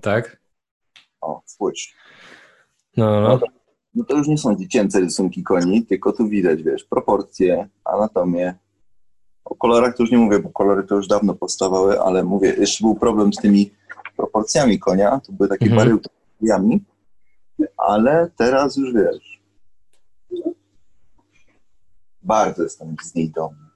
Tak? 0.00 0.40
O, 1.20 1.42
spójrz. 1.46 1.94
No, 2.96 3.20
no. 3.20 3.28
No 3.28 3.38
to 4.08 4.16
już 4.16 4.28
nie 4.28 4.38
są 4.38 4.56
dziecięce 4.56 5.00
rysunki 5.00 5.42
koni, 5.42 5.86
tylko 5.86 6.12
tu 6.12 6.28
widać, 6.28 6.62
wiesz, 6.62 6.84
proporcje, 6.84 7.68
anatomię. 7.84 8.54
O 9.44 9.54
kolorach 9.54 9.96
to 9.96 10.02
już 10.02 10.12
nie 10.12 10.18
mówię, 10.18 10.38
bo 10.38 10.48
kolory 10.48 10.84
to 10.84 10.94
już 10.94 11.06
dawno 11.06 11.34
powstawały, 11.34 12.00
ale 12.00 12.24
mówię, 12.24 12.54
jeszcze 12.58 12.84
był 12.84 12.94
problem 12.94 13.32
z 13.32 13.36
tymi 13.36 13.70
proporcjami 14.16 14.78
konia, 14.78 15.20
to 15.26 15.32
były 15.32 15.48
takie 15.48 15.64
Mhm. 15.66 15.78
baryłki 15.82 16.10
z 16.40 16.48
jami, 16.48 16.84
ale 17.76 18.30
teraz 18.36 18.76
już 18.76 18.94
wiesz. 18.94 19.42
Bardzo 22.22 22.62
jestem 22.62 22.96
z 23.02 23.14
niej 23.14 23.30
dumny. 23.30 23.68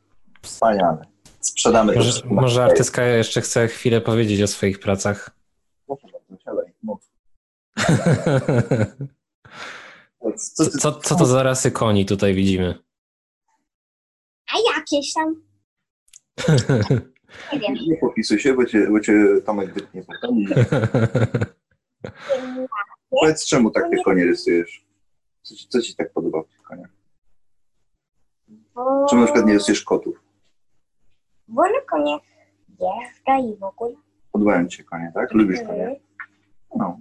Wspaniale. 0.43 1.07
Sprzedamy 1.41 1.95
Może, 1.95 2.23
może 2.25 2.65
artystka 2.65 3.03
jeszcze 3.05 3.41
chce 3.41 3.69
chwilę 3.69 4.01
powiedzieć 4.01 4.43
o 4.43 4.47
swoich 4.47 4.79
pracach. 4.81 5.31
Proszę 5.87 6.07
bardzo, 6.13 6.43
siadaj. 6.45 6.73
No. 6.83 6.99
Co 10.37 10.65
ty, 10.65 10.71
Co, 10.79 10.93
co 10.93 11.15
to 11.17 11.27
za 11.27 11.43
rasy 11.43 11.71
koni 11.71 12.07
tutaj 12.07 12.35
widzimy? 12.35 12.79
A 14.55 14.77
jakieś 14.79 15.13
tam? 15.13 15.35
Nie 17.53 17.61
wiem. 17.61 17.75
Nie 17.75 17.97
popisuj 18.01 18.39
się, 18.39 18.55
bo 18.55 18.65
cię, 18.65 18.87
bo 18.91 19.01
cię 19.01 19.13
Tomek 19.47 19.75
wytnie 19.75 20.03
potem. 20.05 20.45
Powiedz, 23.11 23.47
czemu 23.47 23.71
tak 23.71 23.85
te 23.91 24.03
konie 24.03 24.25
rysujesz? 24.25 24.87
Co 25.43 25.55
ci, 25.55 25.69
co 25.69 25.81
ci 25.83 25.97
tak 25.97 26.13
podoba 26.13 26.43
w 26.43 26.49
tych 26.49 26.63
koniach? 26.63 26.91
Bo, 28.75 29.07
Czemu 29.11 29.21
na 29.21 29.27
przykład 29.27 29.47
nie 29.47 29.55
rysujesz 29.55 29.83
kotów? 29.83 30.23
bo 31.49 31.63
na 31.63 31.81
konie 31.91 32.19
jeżdża 32.69 33.39
i 33.39 33.57
w 33.57 33.63
ogóle. 33.63 33.95
Podobają 34.33 34.69
ci 34.69 34.77
się 34.77 34.85
konie, 34.85 35.13
tak? 35.15 35.33
Lubisz 35.33 35.61
konie? 35.61 35.83
Mhm. 35.83 36.01
No. 36.77 36.99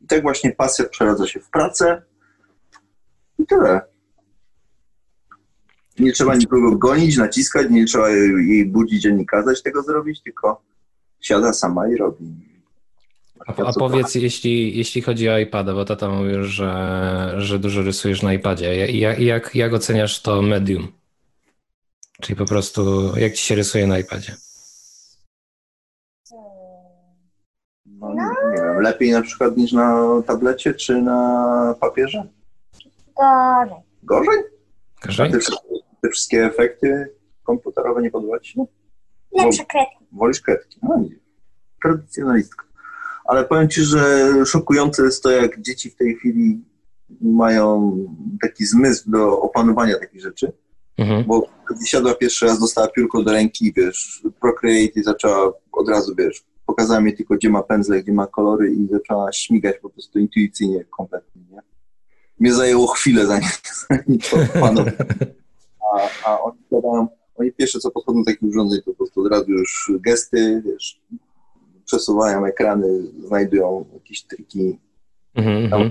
I 0.00 0.06
tak 0.06 0.22
właśnie 0.22 0.52
pasja 0.52 0.84
przeradza 0.88 1.26
się 1.26 1.40
w 1.40 1.50
pracę 1.50 2.02
i 3.38 3.46
tyle. 3.46 3.80
Nie 5.98 6.12
trzeba 6.12 6.36
nikogo 6.36 6.76
gonić, 6.76 7.16
naciskać, 7.16 7.66
nie 7.70 7.86
trzeba 7.86 8.10
jej 8.10 8.66
budzić 8.66 9.06
ani 9.06 9.26
kazać 9.26 9.62
tego 9.62 9.82
zrobić, 9.82 10.22
tylko 10.22 10.62
siada 11.20 11.52
sama 11.52 11.88
i 11.88 11.96
robi. 11.96 12.24
A, 13.46 13.62
a 13.62 13.72
powiedz, 13.72 14.14
jeśli, 14.14 14.78
jeśli 14.78 15.02
chodzi 15.02 15.28
o 15.28 15.38
iPada, 15.38 15.74
bo 15.74 15.84
tata 15.84 16.08
mówił, 16.08 16.44
że, 16.44 17.34
że 17.38 17.58
dużo 17.58 17.82
rysujesz 17.82 18.22
na 18.22 18.32
iPadzie. 18.32 18.96
Jak, 18.96 19.18
jak, 19.18 19.54
jak 19.54 19.72
oceniasz 19.72 20.22
to 20.22 20.42
medium? 20.42 20.88
Czyli 22.20 22.36
po 22.36 22.44
prostu, 22.44 23.12
jak 23.16 23.32
ci 23.32 23.46
się 23.46 23.54
rysuje 23.54 23.86
na 23.86 23.98
iPadzie? 23.98 24.36
No, 27.86 28.14
nie 28.14 28.62
wiem, 28.62 28.80
lepiej 28.80 29.10
na 29.10 29.22
przykład 29.22 29.56
niż 29.56 29.72
na 29.72 30.08
tablecie 30.26 30.74
czy 30.74 31.02
na 31.02 31.74
papierze? 31.80 32.26
Gorzej. 33.22 33.76
Gorzej? 34.02 34.42
Gorzej? 35.06 35.30
te, 35.32 35.38
wszystkie- 35.38 35.68
te 36.02 36.08
wszystkie 36.08 36.44
efekty 36.46 37.14
komputerowe 37.42 38.02
nie 38.02 38.10
podoba 38.10 38.40
ci 38.40 38.52
się? 38.52 38.64
Lepsze 39.32 39.64
kredki. 39.64 39.96
Wolisz 40.12 40.40
kredki? 40.40 40.78
No 40.82 40.98
nie. 40.98 41.16
Tradycjonalistka. 41.82 42.64
Ale 43.24 43.44
powiem 43.44 43.68
ci, 43.68 43.80
że 43.82 44.30
szokujące 44.46 45.02
jest 45.04 45.22
to, 45.22 45.30
jak 45.30 45.60
dzieci 45.60 45.90
w 45.90 45.96
tej 45.96 46.14
chwili 46.16 46.64
mają 47.20 47.96
taki 48.42 48.66
zmysł 48.66 49.10
do 49.10 49.40
opanowania 49.40 49.98
takich 49.98 50.20
rzeczy, 50.22 50.52
Mhm. 50.98 51.24
bo 51.26 51.48
gdy 51.70 51.86
siadła 51.86 52.14
pierwszy 52.14 52.46
raz, 52.46 52.60
dostała 52.60 52.88
piórko 52.88 53.22
do 53.22 53.32
ręki, 53.32 53.72
wiesz, 53.76 54.22
Procreate 54.40 55.00
i 55.00 55.02
zaczęła 55.02 55.52
od 55.72 55.88
razu, 55.88 56.14
wiesz, 56.18 56.44
pokazała 56.66 57.00
mi 57.00 57.14
tylko, 57.16 57.34
gdzie 57.34 57.50
ma 57.50 57.62
pędzle, 57.62 58.02
gdzie 58.02 58.12
ma 58.12 58.26
kolory 58.26 58.72
i 58.72 58.88
zaczęła 58.92 59.32
śmigać 59.32 59.78
po 59.78 59.90
prostu 59.90 60.18
intuicyjnie, 60.18 60.84
kompletnie, 60.84 61.42
nie? 61.50 61.60
Mnie 62.40 62.54
zajęło 62.54 62.86
chwilę, 62.86 63.26
zanim, 63.26 63.48
zanim 63.90 64.18
to. 64.18 64.36
A, 65.92 66.08
a 66.24 66.40
oni 66.40 66.58
gadają, 66.70 67.08
oni 67.36 67.52
pierwsze 67.52 67.78
co 67.78 67.90
podchodzą 67.90 68.18
do 68.18 68.24
takich 68.24 68.42
urządzeń, 68.42 68.82
to 68.82 68.90
po 68.90 68.96
prostu 68.96 69.20
od 69.20 69.32
razu 69.32 69.50
już 69.50 69.92
gesty, 70.00 70.62
wiesz, 70.66 71.00
przesuwają 71.84 72.46
ekrany, 72.46 73.02
znajdują 73.26 73.84
jakieś 73.94 74.22
triki. 74.22 74.78
Mhm, 75.34 75.64
mhm. 75.64 75.90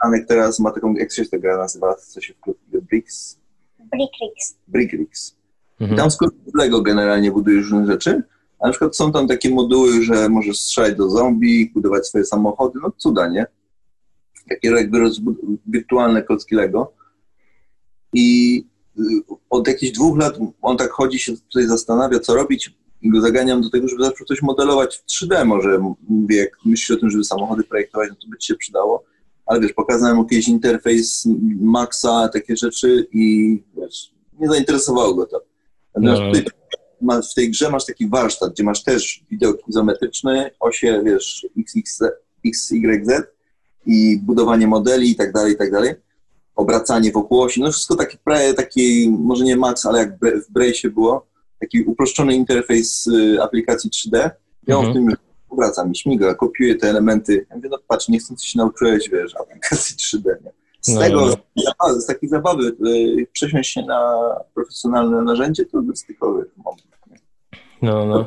Anek 0.00 0.26
teraz 0.28 0.60
ma 0.60 0.70
taką, 0.70 0.94
jak 0.94 1.12
się 1.12 1.24
ta 1.24 1.38
gra 1.38 1.56
nazywa, 1.56 1.94
co 1.94 2.20
się 2.20 2.34
w 2.72 2.80
Bricks? 2.80 3.38
Brickrix. 3.78 4.56
Brickrix. 4.68 5.36
Mhm. 5.80 5.98
Tam 5.98 6.10
z 6.10 6.18
Lego 6.54 6.82
generalnie 6.82 7.32
budujesz 7.32 7.70
różne 7.70 7.86
rzeczy, 7.86 8.22
a 8.60 8.66
na 8.66 8.72
przykład 8.72 8.96
są 8.96 9.12
tam 9.12 9.28
takie 9.28 9.50
moduły, 9.50 10.02
że 10.02 10.28
możesz 10.28 10.58
strzelać 10.58 10.96
do 10.96 11.10
zombie, 11.10 11.70
budować 11.74 12.06
swoje 12.06 12.24
samochody, 12.24 12.78
no 12.82 12.90
cuda, 12.96 13.28
nie? 13.28 13.46
Takie 14.54 14.68
jakby 14.68 14.98
wirtualne 15.66 16.22
kocki 16.22 16.54
Lego. 16.54 16.92
I 18.12 18.58
y, 18.98 19.02
od 19.50 19.68
jakichś 19.68 19.92
dwóch 19.92 20.18
lat 20.18 20.38
on 20.62 20.76
tak 20.76 20.90
chodzi, 20.90 21.18
się 21.18 21.32
tutaj 21.36 21.66
zastanawia, 21.66 22.18
co 22.20 22.34
robić 22.34 22.74
i 23.02 23.10
go 23.10 23.20
zaganiam 23.20 23.62
do 23.62 23.70
tego, 23.70 23.88
żeby 23.88 24.04
zaczął 24.04 24.26
coś 24.26 24.42
modelować 24.42 24.96
w 24.96 25.04
3D 25.06 25.44
może. 25.46 25.78
Mówię, 26.08 26.36
jak 26.36 26.50
myślisz 26.64 26.90
o 26.90 27.00
tym, 27.00 27.10
żeby 27.10 27.24
samochody 27.24 27.64
projektować, 27.64 28.08
no 28.10 28.14
to 28.14 28.28
by 28.28 28.38
ci 28.38 28.46
się 28.46 28.54
przydało. 28.54 29.04
Ale 29.46 29.60
wiesz, 29.60 29.72
pokazałem 29.72 30.16
mu 30.16 30.22
jakiś 30.22 30.48
interfejs 30.48 31.28
Maxa, 31.60 32.28
takie 32.32 32.56
rzeczy 32.56 33.06
i 33.12 33.58
wiesz, 33.76 34.12
nie 34.40 34.48
zainteresowało 34.48 35.14
go 35.14 35.26
to. 35.26 35.40
Natomiast 35.94 36.22
No. 36.22 36.32
tutaj 36.32 36.44
masz, 37.00 37.32
w 37.32 37.34
tej 37.34 37.50
grze 37.50 37.70
masz 37.70 37.86
taki 37.86 38.08
warsztat, 38.08 38.52
gdzie 38.52 38.64
masz 38.64 38.82
też 38.82 39.24
widok 39.30 39.68
izometryczny, 39.68 40.50
osie, 40.60 41.02
wiesz, 41.04 41.46
XXZ, 41.58 42.02
XYZ 42.46 43.10
i 43.86 44.18
budowanie 44.22 44.66
modeli 44.66 45.10
i 45.10 45.16
tak 45.16 45.32
dalej, 45.32 45.52
i 45.52 45.56
tak 45.56 45.70
dalej. 45.72 45.94
Obracanie 46.56 47.12
wokół 47.12 47.40
osi, 47.42 47.60
no 47.60 47.70
wszystko 47.72 47.96
prawie 48.24 48.54
taki, 48.54 49.10
może 49.18 49.44
nie 49.44 49.56
max, 49.56 49.86
ale 49.86 49.98
jak 49.98 50.16
w 50.18 50.52
Brace'ie 50.58 50.90
było, 50.90 51.26
taki 51.60 51.82
uproszczony 51.82 52.34
interfejs 52.34 53.06
y, 53.06 53.42
aplikacji 53.42 53.90
3D 53.90 54.30
i 54.68 54.72
on 54.72 54.86
Mhm. 54.86 54.92
w 54.92 54.94
tym 55.08 55.16
obraca 55.48 55.84
mi, 55.84 55.96
śmiga, 55.96 56.34
kopiuje 56.34 56.74
te 56.74 56.90
elementy. 56.90 57.46
Ja 57.50 57.56
mówię, 57.56 57.68
no 57.72 57.78
patrz, 57.88 58.08
nie 58.08 58.18
chcąc 58.18 58.44
się 58.44 58.58
nauczyłeś, 58.58 59.08
wiesz, 59.10 59.36
aplikacji 59.36 59.96
3D, 59.96 60.24
nie? 60.44 60.52
Z 60.80 60.88
No, 60.94 61.00
tego, 61.00 61.26
no. 61.26 61.62
zabawy, 61.64 62.00
z 62.00 62.06
takiej 62.06 62.28
zabawy 62.28 62.76
y, 62.86 63.26
przesiąść 63.32 63.72
się 63.72 63.82
na 63.82 64.18
profesjonalne 64.54 65.22
narzędzie, 65.22 65.66
to 65.66 65.82
jest 65.90 66.06
tylko, 66.06 66.26
moment. 66.56 66.82
No, 67.82 68.06
no. 68.06 68.26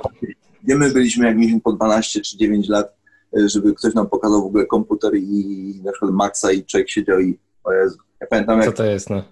Gdzie 0.63 0.75
my 0.75 0.89
byliśmy, 0.91 1.27
jak 1.27 1.37
mieliśmy 1.37 1.61
po 1.61 1.73
12 1.73 2.21
czy 2.21 2.37
9 2.37 2.69
lat, 2.69 2.95
żeby 3.45 3.73
ktoś 3.73 3.93
nam 3.93 4.07
pokazał 4.07 4.41
w 4.41 4.45
ogóle 4.45 4.65
komputer 4.65 5.15
i 5.15 5.81
na 5.83 5.91
przykład 5.91 6.11
Maxa 6.11 6.51
i 6.51 6.65
człowiek 6.65 6.89
siedział 6.89 7.19
i 7.19 7.39
o 7.63 7.73
Jezu. 7.73 7.97
Ja 8.21 8.27
pamiętam, 8.27 8.59
Co 8.59 8.65
jak 8.65 8.75
to 8.75 8.85
jest, 8.85 9.09
no? 9.09 9.23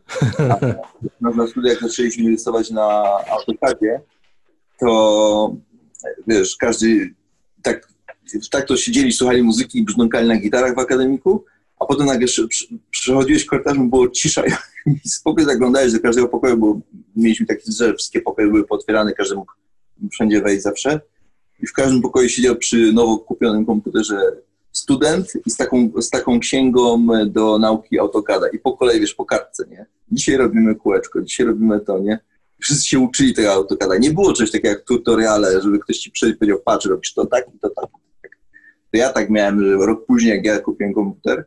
na, 1.21 1.29
na 1.29 1.47
studiach 1.47 1.81
zaczęliśmy 1.81 2.29
rysować 2.29 2.71
na 2.71 3.03
AutoCADzie, 3.31 4.01
to 4.79 5.55
wiesz, 6.27 6.55
każdy 6.55 7.13
tak, 7.61 7.87
tak 8.51 8.67
to 8.67 8.77
siedzieli, 8.77 9.11
słuchali 9.11 9.43
muzyki 9.43 9.79
i 9.79 9.83
brzdąkali 9.83 10.27
na 10.27 10.37
gitarach 10.37 10.75
w 10.75 10.79
akademiku, 10.79 11.45
a 11.79 11.85
potem 11.85 12.05
nagle 12.05 12.27
przechodziłeś 12.91 13.45
korytarzem, 13.45 13.89
było 13.89 14.07
cisza 14.07 14.43
i 15.05 15.09
spokój 15.09 15.43
zaglądałeś 15.43 15.93
do 15.93 15.99
każdego 15.99 16.27
pokoju, 16.27 16.57
bo 16.57 16.79
mieliśmy 17.15 17.45
taki 17.45 17.71
że 17.71 17.93
wszystkie 17.93 18.21
pokoje 18.21 18.47
były 18.47 18.63
pootwierane, 18.63 19.13
każdy 19.13 19.35
mógł 19.35 19.51
wszędzie 20.11 20.41
wejść 20.41 20.63
zawsze. 20.63 21.01
I 21.63 21.67
w 21.67 21.73
każdym 21.73 22.01
pokoju 22.01 22.29
siedział 22.29 22.55
przy 22.55 22.93
nowo 22.93 23.17
kupionym 23.19 23.65
komputerze 23.65 24.31
student 24.71 25.33
i 25.45 25.51
z 25.51 25.57
taką, 25.57 25.91
z 26.01 26.09
taką 26.09 26.39
księgą 26.39 27.07
do 27.27 27.59
nauki 27.59 27.99
AutoCADa 27.99 28.47
i 28.47 28.59
po 28.59 28.77
kolei, 28.77 28.99
wiesz, 28.99 29.13
po 29.13 29.25
kartce, 29.25 29.65
nie? 29.71 29.85
Dzisiaj 30.11 30.37
robimy 30.37 30.75
kółeczko, 30.75 31.21
dzisiaj 31.21 31.45
robimy 31.45 31.79
to, 31.79 31.99
nie? 31.99 32.19
Wszyscy 32.61 32.87
się 32.87 32.99
uczyli 32.99 33.33
tego 33.33 33.51
AutoCADa. 33.51 33.97
Nie 33.97 34.11
było 34.11 34.33
czegoś 34.33 34.51
takiego 34.51 34.69
jak 34.69 34.83
tutoriale, 34.83 35.61
żeby 35.61 35.79
ktoś 35.79 35.97
ci 35.97 36.11
przyjdzie 36.11 36.35
i 36.35 36.37
powiedział, 36.37 36.59
patrz, 36.65 36.85
robisz 36.85 37.13
to 37.13 37.25
tak 37.25 37.45
i 37.55 37.59
to 37.59 37.69
tak. 37.69 37.85
To 38.91 38.97
ja 38.97 39.13
tak 39.13 39.29
miałem, 39.29 39.63
że 39.63 39.85
rok 39.85 40.05
później, 40.05 40.35
jak 40.35 40.45
ja 40.45 40.59
kupiłem 40.59 40.93
komputer 40.93 41.45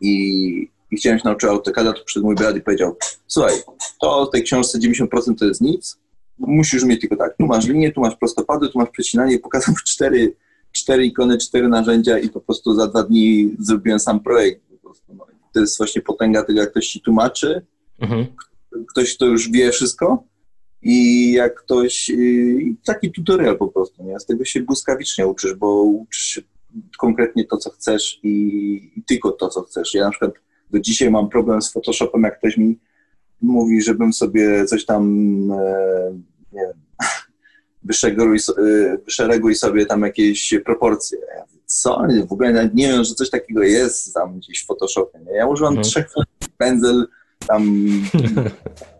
i, 0.00 0.68
i 0.90 0.96
chciałem 0.96 1.18
się 1.18 1.24
nauczyć 1.24 1.50
AutoCADa, 1.50 1.92
to 1.92 2.04
przyszedł 2.04 2.26
mój 2.26 2.34
brat 2.34 2.56
i 2.56 2.60
powiedział, 2.60 2.96
słuchaj, 3.26 3.54
to 4.00 4.26
w 4.26 4.30
tej 4.30 4.42
książce 4.42 4.78
90% 4.78 5.06
to 5.38 5.44
jest 5.44 5.60
nic, 5.60 5.98
musisz 6.40 6.84
mieć 6.84 7.00
tylko 7.00 7.16
tak, 7.16 7.36
tu 7.36 7.46
masz 7.46 7.66
linię, 7.68 7.92
tu 7.92 8.00
masz 8.00 8.16
prostopady, 8.16 8.68
tu 8.68 8.78
masz 8.78 8.90
przecinanie 8.90 9.38
pokazał 9.38 9.74
cztery, 9.84 10.36
cztery 10.72 11.06
ikony, 11.06 11.38
cztery 11.38 11.68
narzędzia 11.68 12.18
i 12.18 12.28
po 12.28 12.40
prostu 12.40 12.74
za 12.74 12.86
dwa 12.86 13.02
dni 13.02 13.56
zrobiłem 13.58 14.00
sam 14.00 14.20
projekt. 14.20 14.62
Po 14.70 14.76
prostu, 14.76 15.14
no. 15.14 15.26
To 15.54 15.60
jest 15.60 15.78
właśnie 15.78 16.02
potęga 16.02 16.42
tego, 16.42 16.60
jak 16.60 16.70
ktoś 16.70 16.88
ci 16.88 17.00
tłumaczy, 17.00 17.66
Mhm. 18.00 18.26
ktoś, 18.90 19.16
kto 19.16 19.26
już 19.26 19.50
wie 19.50 19.70
wszystko 19.70 20.24
I 20.82 21.32
jak 21.32 21.54
ktoś, 21.54 22.10
y, 22.10 22.74
taki 22.84 23.12
tutorial 23.12 23.58
po 23.58 23.68
prostu, 23.68 24.04
nie? 24.04 24.20
Z 24.20 24.26
tego 24.26 24.44
się 24.44 24.60
błyskawicznie 24.60 25.26
uczysz, 25.26 25.54
bo 25.54 25.82
uczysz 25.82 26.22
się 26.22 26.40
konkretnie 26.98 27.44
to, 27.44 27.56
co 27.56 27.70
chcesz 27.70 28.20
i, 28.22 28.32
i 28.96 29.02
tylko 29.02 29.32
to, 29.32 29.48
co 29.48 29.62
chcesz. 29.62 29.94
Ja 29.94 30.04
na 30.04 30.10
przykład 30.10 30.32
do 30.70 30.80
dzisiaj 30.80 31.10
mam 31.10 31.28
problem 31.28 31.62
z 31.62 31.72
Photoshopem, 31.72 32.22
jak 32.22 32.38
ktoś 32.38 32.56
mi 32.56 32.78
mówi, 33.40 33.82
żebym 33.82 34.12
sobie 34.12 34.66
coś 34.66 34.84
tam, 34.84 35.04
e, 35.52 36.18
nie 36.52 36.60
wiem, 36.60 36.80
wyszereguj, 37.82 38.38
e, 38.58 38.98
wyszereguj 39.04 39.54
sobie 39.54 39.86
tam 39.86 40.02
jakieś 40.02 40.54
proporcje. 40.64 41.18
Ja 41.36 41.44
mówię, 41.46 41.62
co? 41.66 42.02
W 42.28 42.32
ogóle 42.32 42.52
nawet 42.52 42.74
nie 42.74 42.88
wiem, 42.88 43.04
że 43.04 43.14
coś 43.14 43.30
takiego 43.30 43.62
jest 43.62 44.14
tam 44.14 44.38
gdzieś 44.38 44.62
w 44.62 44.66
Photoshopie. 44.66 45.18
Nie? 45.18 45.32
Ja 45.32 45.46
używam 45.46 45.72
mhm. 45.72 45.84
trzech 45.84 46.12
pędzel, 46.58 47.06
tam 47.46 47.62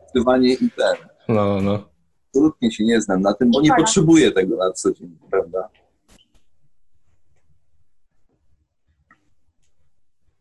wpływanie 0.09 0.53
i 0.53 0.71
ten. 0.71 0.97
No, 1.29 1.61
no. 1.61 1.91
Absolutnie 2.29 2.73
się 2.73 2.85
nie 2.85 3.01
znam 3.01 3.23
na 3.23 3.35
tym, 3.35 3.51
bo 3.51 3.61
nie 3.61 3.71
potrzebuję 3.77 4.33
tego 4.33 4.57
na 4.57 4.73
co 4.73 4.93
dzień, 4.93 5.19
prawda? 5.31 5.69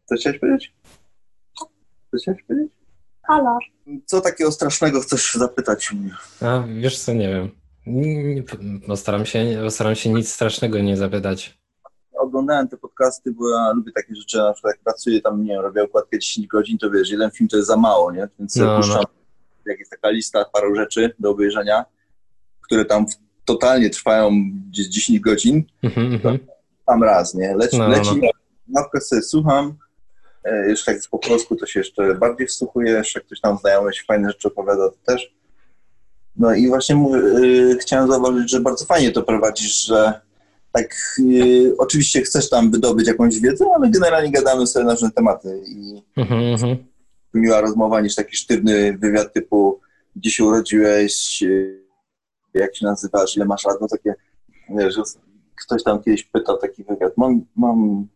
Co 0.06 0.16
chciałeś 0.16 0.40
powiedzieć? 0.40 0.74
Co 2.12 2.18
chciałeś 2.18 2.44
powiedzieć? 2.44 2.79
Kolor. 3.30 3.62
Co 4.06 4.22
takiego 4.22 4.52
strasznego 4.52 5.02
chcesz 5.02 5.34
zapytać 5.34 5.92
mnie? 5.92 6.16
A, 6.42 6.64
wiesz 6.82 7.00
co, 7.00 7.14
nie 7.14 7.30
wiem. 7.30 7.50
Postaram 8.88 9.26
się, 9.26 9.46
postaram 9.64 9.96
się 9.96 10.10
nic 10.10 10.34
strasznego 10.34 10.80
nie 10.80 10.98
zapytać. 10.98 11.60
Oglądałem 12.14 12.68
te 12.68 12.78
podcasty, 12.78 13.32
bo 13.32 13.50
ja 13.50 13.72
lubię 13.72 13.92
takie 13.92 14.16
rzeczy, 14.16 14.38
na 14.38 14.54
przykład 14.54 14.74
jak 14.74 14.84
pracuję 14.84 15.22
tam, 15.22 15.44
nie 15.44 15.54
wiem, 15.54 15.62
robię 15.62 15.84
okładkę 15.84 16.20
10 16.20 16.48
godzin, 16.48 16.78
to 16.78 16.92
wiesz, 16.92 17.10
jeden 17.10 17.32
film 17.32 17.48
to 17.48 17.58
jest 17.58 17.68
za 17.68 17.78
mało, 17.78 18.12
nie? 18.12 18.28
Więc 18.40 18.56
no, 18.56 18.78
puszczam, 18.78 18.96
no. 18.96 19.72
jak 19.72 19.80
jest 19.80 19.92
taka 19.92 20.10
lista 20.10 20.46
paru 20.54 20.76
rzeczy 20.76 21.16
do 21.20 21.30
obejrzenia, 21.30 21.86
które 22.62 22.86
tam 22.86 23.06
totalnie 23.46 23.90
trwają 23.90 24.32
10 24.70 25.20
godzin, 25.20 25.64
mm 25.84 25.96
-hmm. 26.20 26.40
tam 26.86 27.04
raz, 27.04 27.34
nie? 27.34 27.56
Leci, 27.56 27.78
no, 27.78 27.88
leci 27.88 28.22
no. 28.68 28.84
sobie 29.02 29.22
słucham, 29.22 29.78
E, 30.50 30.70
jeszcze 30.70 30.94
jak 30.94 31.02
po 31.12 31.20
polsku, 31.20 31.56
to 31.56 31.66
się 31.66 31.80
jeszcze 31.80 32.16
bardziej 32.16 32.48
wsłuchuje, 32.48 32.92
jeszcze 32.92 33.22
ktoś 33.22 33.42
tam 33.42 33.58
znajomy 33.58 33.94
się 33.94 34.04
fajne 34.08 34.30
rzeczy 34.30 34.48
opowiada, 34.48 34.90
to 34.90 34.98
też. 35.06 35.34
No 36.36 36.54
i 36.54 36.68
właśnie 36.68 36.96
mówię, 36.96 37.20
yy, 37.20 37.78
chciałem 37.78 38.12
zauważyć, 38.12 38.52
że 38.52 38.60
bardzo 38.60 38.86
fajnie 38.86 39.12
to 39.12 39.24
prowadzisz, 39.24 39.86
że 39.86 40.22
tak 40.72 40.96
yy, 41.18 41.76
oczywiście 41.78 42.22
chcesz 42.22 42.50
tam 42.50 42.72
wydobyć 42.72 43.08
jakąś 43.08 43.40
wiedzę, 43.40 43.66
ale 43.76 43.90
generalnie 43.90 44.32
gadamy 44.32 44.68
sobie 44.68 44.86
na 44.86 44.92
różne 44.92 45.12
tematy 45.12 45.62
i 45.68 46.04
mm-hmm. 46.18 46.78
miła 47.34 47.62
rozmowa 47.62 48.02
niż 48.02 48.16
taki 48.16 48.36
sztywny 48.36 48.98
wywiad 48.98 49.34
typu 49.34 49.80
gdzie 50.16 50.32
się 50.32 50.46
urodziłeś, 50.46 51.42
yy, 51.42 51.84
jak 52.54 52.76
się 52.76 52.86
nazywasz, 52.86 53.36
ile 53.36 53.46
masz 53.46 53.66
lat, 53.66 53.78
no 53.82 53.88
takie, 53.88 54.16
że 54.90 55.02
ktoś 55.66 55.84
tam 55.84 56.04
kiedyś 56.04 56.24
pytał 56.24 56.58
taki 56.58 56.84
wywiad, 56.84 57.18
mam, 57.18 57.46
mam 57.56 58.08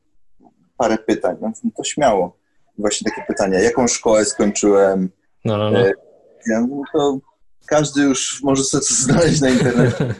parę 0.78 0.98
pytań, 0.98 1.36
no, 1.42 1.52
to 1.78 1.84
śmiało. 1.84 2.38
Właśnie 2.78 3.12
takie 3.12 3.28
pytania, 3.28 3.60
jaką 3.60 3.88
szkołę 3.88 4.26
skończyłem? 4.26 5.10
No, 5.46 5.58
no, 5.58 5.72
no. 5.72 5.80
E, 5.80 5.94
no 6.48 6.82
to 6.94 7.20
każdy 7.66 8.02
już 8.02 8.44
może 8.44 8.64
sobie 8.64 8.82
to 8.82 8.94
znaleźć 9.06 9.42
na 9.42 9.50
internecie. 9.50 10.16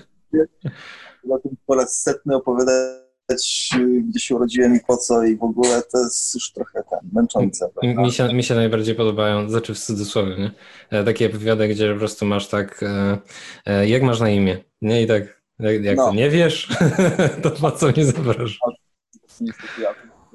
Chyba 1.22 1.40
tym 1.40 1.56
po 1.66 1.76
raz 1.76 2.02
setny 2.02 2.36
opowiadać, 2.36 3.70
gdzie 4.10 4.20
się 4.20 4.36
urodziłem 4.36 4.76
i 4.76 4.80
po 4.88 4.98
co 4.98 5.24
i 5.24 5.38
w 5.38 5.44
ogóle 5.44 5.82
to 5.92 6.00
jest 6.04 6.36
już 6.36 6.52
trochę 6.52 6.84
ten, 6.90 7.00
męczące. 7.14 7.70
Mi 7.84 8.12
się, 8.12 8.34
mi 8.34 8.44
się 8.44 8.56
najbardziej 8.56 8.96
podobają, 8.96 9.50
znaczy 9.50 9.74
w 9.74 9.80
cudzysłowie, 9.80 10.38
nie? 10.38 10.52
E, 10.90 11.04
takie 11.04 11.30
wywiady, 11.30 11.68
gdzie 11.68 11.94
po 11.94 12.00
prostu 12.00 12.26
masz 12.26 12.48
tak, 12.48 12.84
e, 13.66 13.88
jak 13.88 14.04
masz 14.04 14.20
na 14.20 14.30
imię? 14.30 14.58
Nie 14.82 15.04
i 15.04 15.08
tak, 15.08 15.42
jak, 15.60 15.84
jak 15.84 15.98
no. 15.98 16.14
nie 16.14 16.30
wiesz, 16.30 16.70
to 17.44 17.52
po 17.52 17.72
co 17.72 17.88
mnie 17.88 18.06
zapraszasz? 18.06 18.60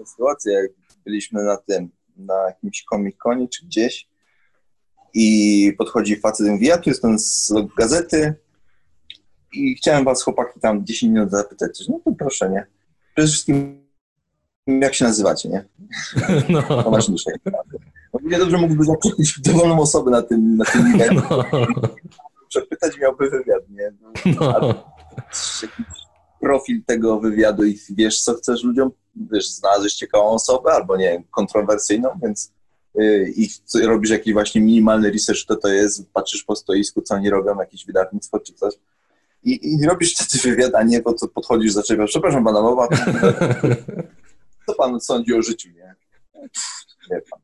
Sytuację, 0.08 0.52
jak 0.52 0.70
byliśmy 1.04 1.44
na 1.44 1.56
tym, 1.56 1.90
na 2.16 2.34
jakimś 2.46 2.82
komikonie 2.82 3.48
czy 3.48 3.66
gdzieś 3.66 4.08
i 5.14 5.72
podchodzi 5.78 6.16
facet 6.16 6.46
i 6.46 6.50
mówi, 6.50 6.66
ja 6.66 6.78
tu 6.78 6.90
jestem 6.90 7.18
z 7.18 7.52
gazety 7.78 8.34
i 9.52 9.74
chciałem 9.74 10.04
was 10.04 10.22
chłopaki 10.22 10.60
tam 10.60 10.86
10 10.86 11.12
minut 11.12 11.30
zapytać. 11.30 11.88
No 11.88 12.00
to 12.04 12.12
proszę, 12.12 12.50
nie? 12.50 12.66
Przede 13.14 13.28
wszystkim 13.28 13.88
jak 14.66 14.94
się 14.94 15.04
nazywacie, 15.04 15.48
nie? 15.48 15.64
No. 16.48 16.62
To 16.62 16.90
ważniejsze. 16.90 17.30
No, 18.14 18.20
nie 18.22 18.38
dobrze 18.38 18.56
mógłby 18.56 18.84
zatrudnić 18.84 19.40
dowolną 19.40 19.80
osobę 19.80 20.10
na 20.10 20.22
tym, 20.22 20.56
na 20.56 20.64
tym 20.64 20.96
no. 21.14 21.44
Przepytać 22.48 22.98
miałby 22.98 23.30
wywiad, 23.30 23.62
nie? 23.70 23.92
No. 24.40 24.74
Jakiś 25.62 25.86
profil 26.40 26.84
tego 26.86 27.20
wywiadu 27.20 27.64
i 27.64 27.78
wiesz, 27.90 28.22
co 28.22 28.34
chcesz 28.34 28.64
ludziom 28.64 28.90
wiesz, 29.32 29.50
znalazłeś 29.50 29.94
ciekawą 29.94 30.30
osobę 30.30 30.72
albo 30.72 30.96
nie 30.96 31.22
kontrowersyjną, 31.30 32.08
więc 32.22 32.52
yy, 32.94 33.32
i 33.36 33.48
robisz 33.82 34.10
jakiś 34.10 34.32
właśnie 34.32 34.60
minimalny 34.60 35.10
research, 35.10 35.44
to 35.46 35.56
to 35.56 35.68
jest, 35.68 36.12
patrzysz 36.12 36.42
po 36.42 36.56
stoisku, 36.56 37.02
co 37.02 37.14
oni 37.14 37.30
robią, 37.30 37.58
jakieś 37.60 37.86
wydawnictwo 37.86 38.40
czy 38.40 38.52
coś 38.52 38.74
i, 39.42 39.80
i 39.80 39.86
robisz 39.86 40.14
wtedy 40.14 40.42
wywiad, 40.42 40.74
a 40.74 40.82
nie 40.82 41.02
po 41.02 41.14
co 41.14 41.28
podchodzisz, 41.28 41.72
zaczepiasz, 41.72 42.10
przepraszam 42.10 42.44
pana, 42.44 42.62
mowa, 42.62 42.88
co 44.66 44.74
pan 44.74 45.00
sądzi 45.00 45.34
o 45.34 45.42
życiu, 45.42 45.68
nie? 45.68 45.94
Nie 47.10 47.20
pan. 47.30 47.40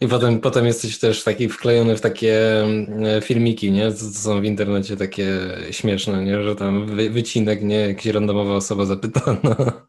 I 0.00 0.08
potem, 0.08 0.40
potem 0.40 0.66
jesteś 0.66 0.98
też 0.98 1.24
taki 1.24 1.48
wklejony 1.48 1.96
w 1.96 2.00
takie 2.00 2.62
mm, 2.62 3.22
filmiki, 3.22 3.72
nie? 3.72 3.92
Co 3.92 4.04
są 4.10 4.40
w 4.40 4.44
internecie 4.44 4.96
takie 4.96 5.28
śmieszne, 5.70 6.24
nie? 6.24 6.42
Że 6.42 6.56
tam 6.56 6.86
wycinek, 7.10 7.62
nie? 7.62 7.88
Jakaś 7.88 8.06
randomowa 8.06 8.54
osoba 8.54 8.84
zapytana. 8.84 9.86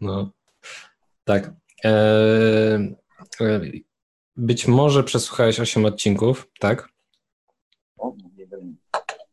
No, 0.00 0.30
tak. 1.24 1.52
Eee, 1.84 2.96
być 4.36 4.66
może 4.68 5.04
przesłuchałeś 5.04 5.60
8 5.60 5.84
odcinków, 5.84 6.48
tak? 6.60 6.88
O, 7.98 8.14
nie 8.36 8.46
wiem. 8.46 8.76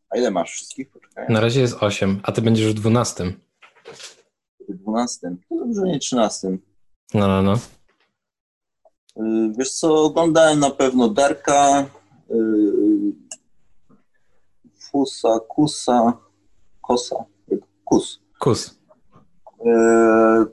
A 0.09 0.17
ile 0.17 0.31
masz 0.31 0.51
wszystkich? 0.51 0.89
Poczekaj. 0.89 1.25
Na 1.29 1.39
razie 1.39 1.61
jest 1.61 1.73
8, 1.79 2.19
a 2.23 2.31
ty 2.31 2.41
będziesz 2.41 2.67
w 2.67 2.73
12. 2.73 3.33
W 4.69 4.73
12. 4.73 5.35
To 5.49 5.55
dobrze, 5.55 5.81
nie 5.81 5.99
13. 5.99 6.57
No, 7.13 7.27
no, 7.27 7.41
no. 7.41 7.59
Yy, 9.15 9.53
wiesz 9.57 9.71
co, 9.71 10.03
oglądałem 10.03 10.59
na 10.59 10.69
pewno 10.71 11.09
Darka, 11.09 11.85
yy, 12.29 13.13
Fusa, 14.79 15.39
Kusa, 15.39 16.17
Kosa, 16.81 17.15
Kus. 17.85 18.19
Kus. 18.39 18.80
Yy, 19.65 20.45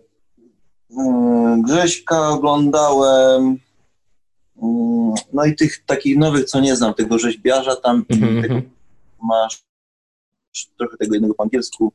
Grześka 1.63 2.29
oglądałem. 2.29 3.59
Yy, 4.63 4.69
no 5.33 5.45
i 5.45 5.55
tych 5.55 5.85
takich 5.85 6.19
nowych, 6.19 6.45
co 6.45 6.61
nie 6.61 6.77
znam, 6.77 6.95
tego 6.95 7.19
rzeźbiarza 7.19 7.77
tam 7.77 8.05
mm-hmm. 8.05 8.43
tego, 8.43 8.63
masz 9.23 9.63
trochę 10.79 10.97
tego 10.97 11.15
jednego 11.15 11.35
po 11.35 11.43
angielsku. 11.43 11.93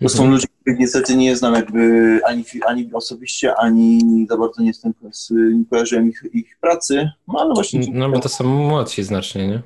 To 0.00 0.08
są 0.08 0.24
mm-hmm. 0.24 0.30
ludzie, 0.30 0.46
których 0.60 0.78
niestety 0.78 1.16
nie 1.16 1.36
znam 1.36 1.54
jakby 1.54 2.20
ani, 2.26 2.44
ani 2.66 2.92
osobiście, 2.92 3.54
ani 3.54 4.26
za 4.30 4.36
bardzo 4.36 4.62
nie 4.62 4.68
jestem, 4.68 4.94
nie 5.30 5.64
kojarzyłem 5.70 6.08
ich, 6.08 6.24
ich 6.32 6.58
pracy, 6.60 7.10
no 7.28 7.40
ale 7.40 7.54
właśnie... 7.54 7.80
No 7.92 8.10
bo 8.10 8.20
to 8.20 8.28
są 8.28 8.44
młodsi 8.44 9.02
znacznie, 9.02 9.48
nie? 9.48 9.62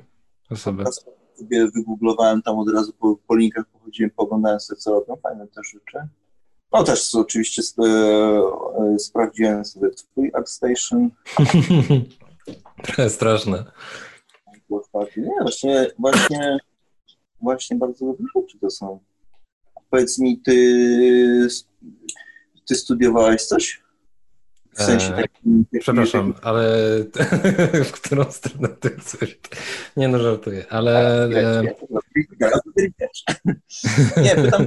Osoby. 0.51 0.83
Sobie 1.37 1.67
wygooglowałem 1.71 2.41
tam 2.41 2.59
od 2.59 2.69
razu 2.69 2.93
po, 2.93 3.17
po 3.27 3.35
linkach, 3.35 3.65
pochodziłem, 3.65 4.11
poglądałem 4.15 4.59
sobie 4.59 4.81
co 4.81 4.91
robią, 4.91 5.15
fajne 5.15 5.47
też 5.47 5.67
rzeczy. 5.67 6.07
No 6.75 6.83
też 6.83 7.15
oczywiście 7.15 7.61
e, 7.79 7.85
e, 7.85 8.99
sprawdziłem 8.99 9.65
sobie 9.65 9.89
twój 9.89 10.31
AppStation. 10.33 11.09
Trochę 12.83 13.09
straszne. 13.09 13.65
Nie, 15.17 15.31
właśnie, 15.41 15.87
właśnie, 15.99 16.57
właśnie 17.41 17.77
bardzo 17.77 18.05
dobre 18.05 18.25
rzeczy 18.35 18.59
to 18.59 18.69
są. 18.69 18.99
Powiedz 19.89 20.19
mi, 20.19 20.41
ty, 20.41 21.47
ty 22.67 22.75
studiowałeś 22.75 23.45
coś? 23.45 23.83
W 24.73 24.83
sensie 24.83 25.15
eee, 25.15 25.21
takim... 25.21 25.65
Przepraszam, 25.79 26.33
ale 26.41 26.77
w 27.85 27.91
którą 27.91 28.31
stronę 28.31 28.69
ty 28.69 28.89
chcesz? 28.89 29.39
Nie 29.97 30.07
no, 30.07 30.19
żartuję, 30.19 30.65
ale... 30.69 31.27
Nie, 34.23 34.35
pytam 34.35 34.65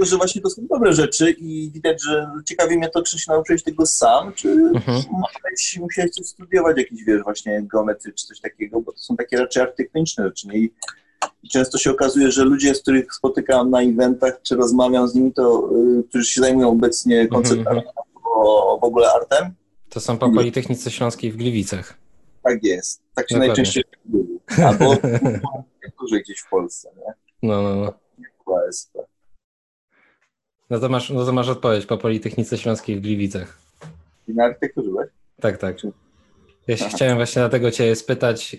że 0.00 0.16
właśnie 0.16 0.42
to 0.42 0.50
są 0.50 0.66
dobre 0.70 0.92
rzeczy 0.92 1.30
i 1.30 1.70
widać, 1.70 2.02
że 2.02 2.30
ciekawi 2.44 2.78
mnie 2.78 2.88
to, 2.88 3.02
czy 3.02 3.18
się 3.18 3.32
nauczyłeś 3.32 3.62
tego 3.62 3.86
sam, 3.86 4.32
czy 4.32 4.48
mhm. 4.50 5.02
musiałeś, 5.12 5.78
musiałeś 5.80 6.10
coś 6.10 6.26
studiować, 6.26 6.78
jakiś, 6.78 7.04
wiesz, 7.04 7.22
właśnie 7.22 7.62
geometry 7.62 8.12
czy 8.12 8.26
coś 8.26 8.40
takiego, 8.40 8.80
bo 8.80 8.92
to 8.92 8.98
są 8.98 9.16
takie 9.16 9.36
raczej 9.36 9.62
artystyczne 9.62 10.24
rzeczy. 10.24 10.48
Nie? 10.48 10.58
I 10.58 11.48
często 11.52 11.78
się 11.78 11.90
okazuje, 11.90 12.32
że 12.32 12.44
ludzie, 12.44 12.74
z 12.74 12.82
których 12.82 13.14
spotykam 13.14 13.70
na 13.70 13.82
eventach, 13.82 14.40
czy 14.42 14.56
rozmawiam 14.56 15.08
z 15.08 15.14
nimi, 15.14 15.32
to 15.32 15.70
y, 16.00 16.02
którzy 16.08 16.24
się 16.24 16.40
zajmują 16.40 16.68
obecnie 16.68 17.28
konceptami 17.28 17.78
mhm. 17.78 17.94
o, 18.24 18.78
w 18.82 18.84
ogóle 18.84 19.12
artem. 19.12 19.54
To 19.88 20.00
są 20.00 20.18
po 20.18 20.30
Politechnice 20.30 20.90
Śląskiej 20.90 21.32
w 21.32 21.36
Gliwicach. 21.36 21.94
Tak 22.42 22.64
jest. 22.64 23.02
Tak 23.14 23.28
się 23.28 23.34
Dokładnie. 23.34 23.48
najczęściej 23.48 23.84
mówi. 24.04 24.38
Albo 24.64 24.96
dłużej 25.98 26.22
gdzieś 26.22 26.40
w 26.40 26.50
Polsce, 26.50 26.90
nie? 26.96 27.14
No, 27.42 27.62
no, 27.62 27.74
no. 27.74 27.92
No 30.70 30.80
to 30.80 30.88
masz, 30.88 31.10
no 31.10 31.26
to 31.26 31.32
masz 31.32 31.48
odpowiedź 31.48 31.86
po 31.86 31.98
Politechnice 31.98 32.58
Śląskiej 32.58 32.96
w 32.96 33.00
Gliwicach. 33.00 33.58
I 34.28 34.34
na 34.34 34.44
architekturze, 34.44 34.90
tak? 34.96 35.08
Tak, 35.40 35.58
tak. 35.58 35.76
Ja 36.66 36.76
się 36.76 36.84
Aha. 36.86 36.96
chciałem 36.96 37.16
właśnie 37.16 37.40
dlatego 37.42 37.70
cię 37.70 37.96
spytać, 37.96 38.56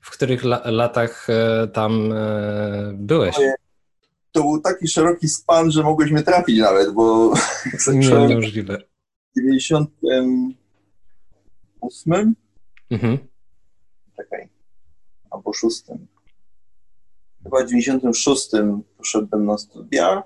w 0.00 0.10
których 0.10 0.44
la 0.44 0.62
latach 0.64 1.26
e, 1.30 1.68
tam 1.72 2.12
e, 2.12 2.92
byłeś? 2.94 3.36
To 4.32 4.42
był 4.42 4.60
taki 4.60 4.88
szeroki 4.88 5.28
span, 5.28 5.70
że 5.70 5.82
mogłeś 5.82 6.10
mnie 6.10 6.22
trafić 6.22 6.58
nawet, 6.58 6.92
bo 6.92 7.32
zacząłem 7.78 8.28
niemożliwe. 8.28 8.78
w 9.36 9.40
98, 9.40 12.34
Mhm. 12.90 13.18
czekaj, 14.16 14.48
albo 15.30 15.52
6. 15.52 15.82
Chyba 17.42 17.64
w 17.64 17.68
96 17.68 18.50
poszedłem 18.98 19.46
na 19.46 19.58
studia. 19.58 20.22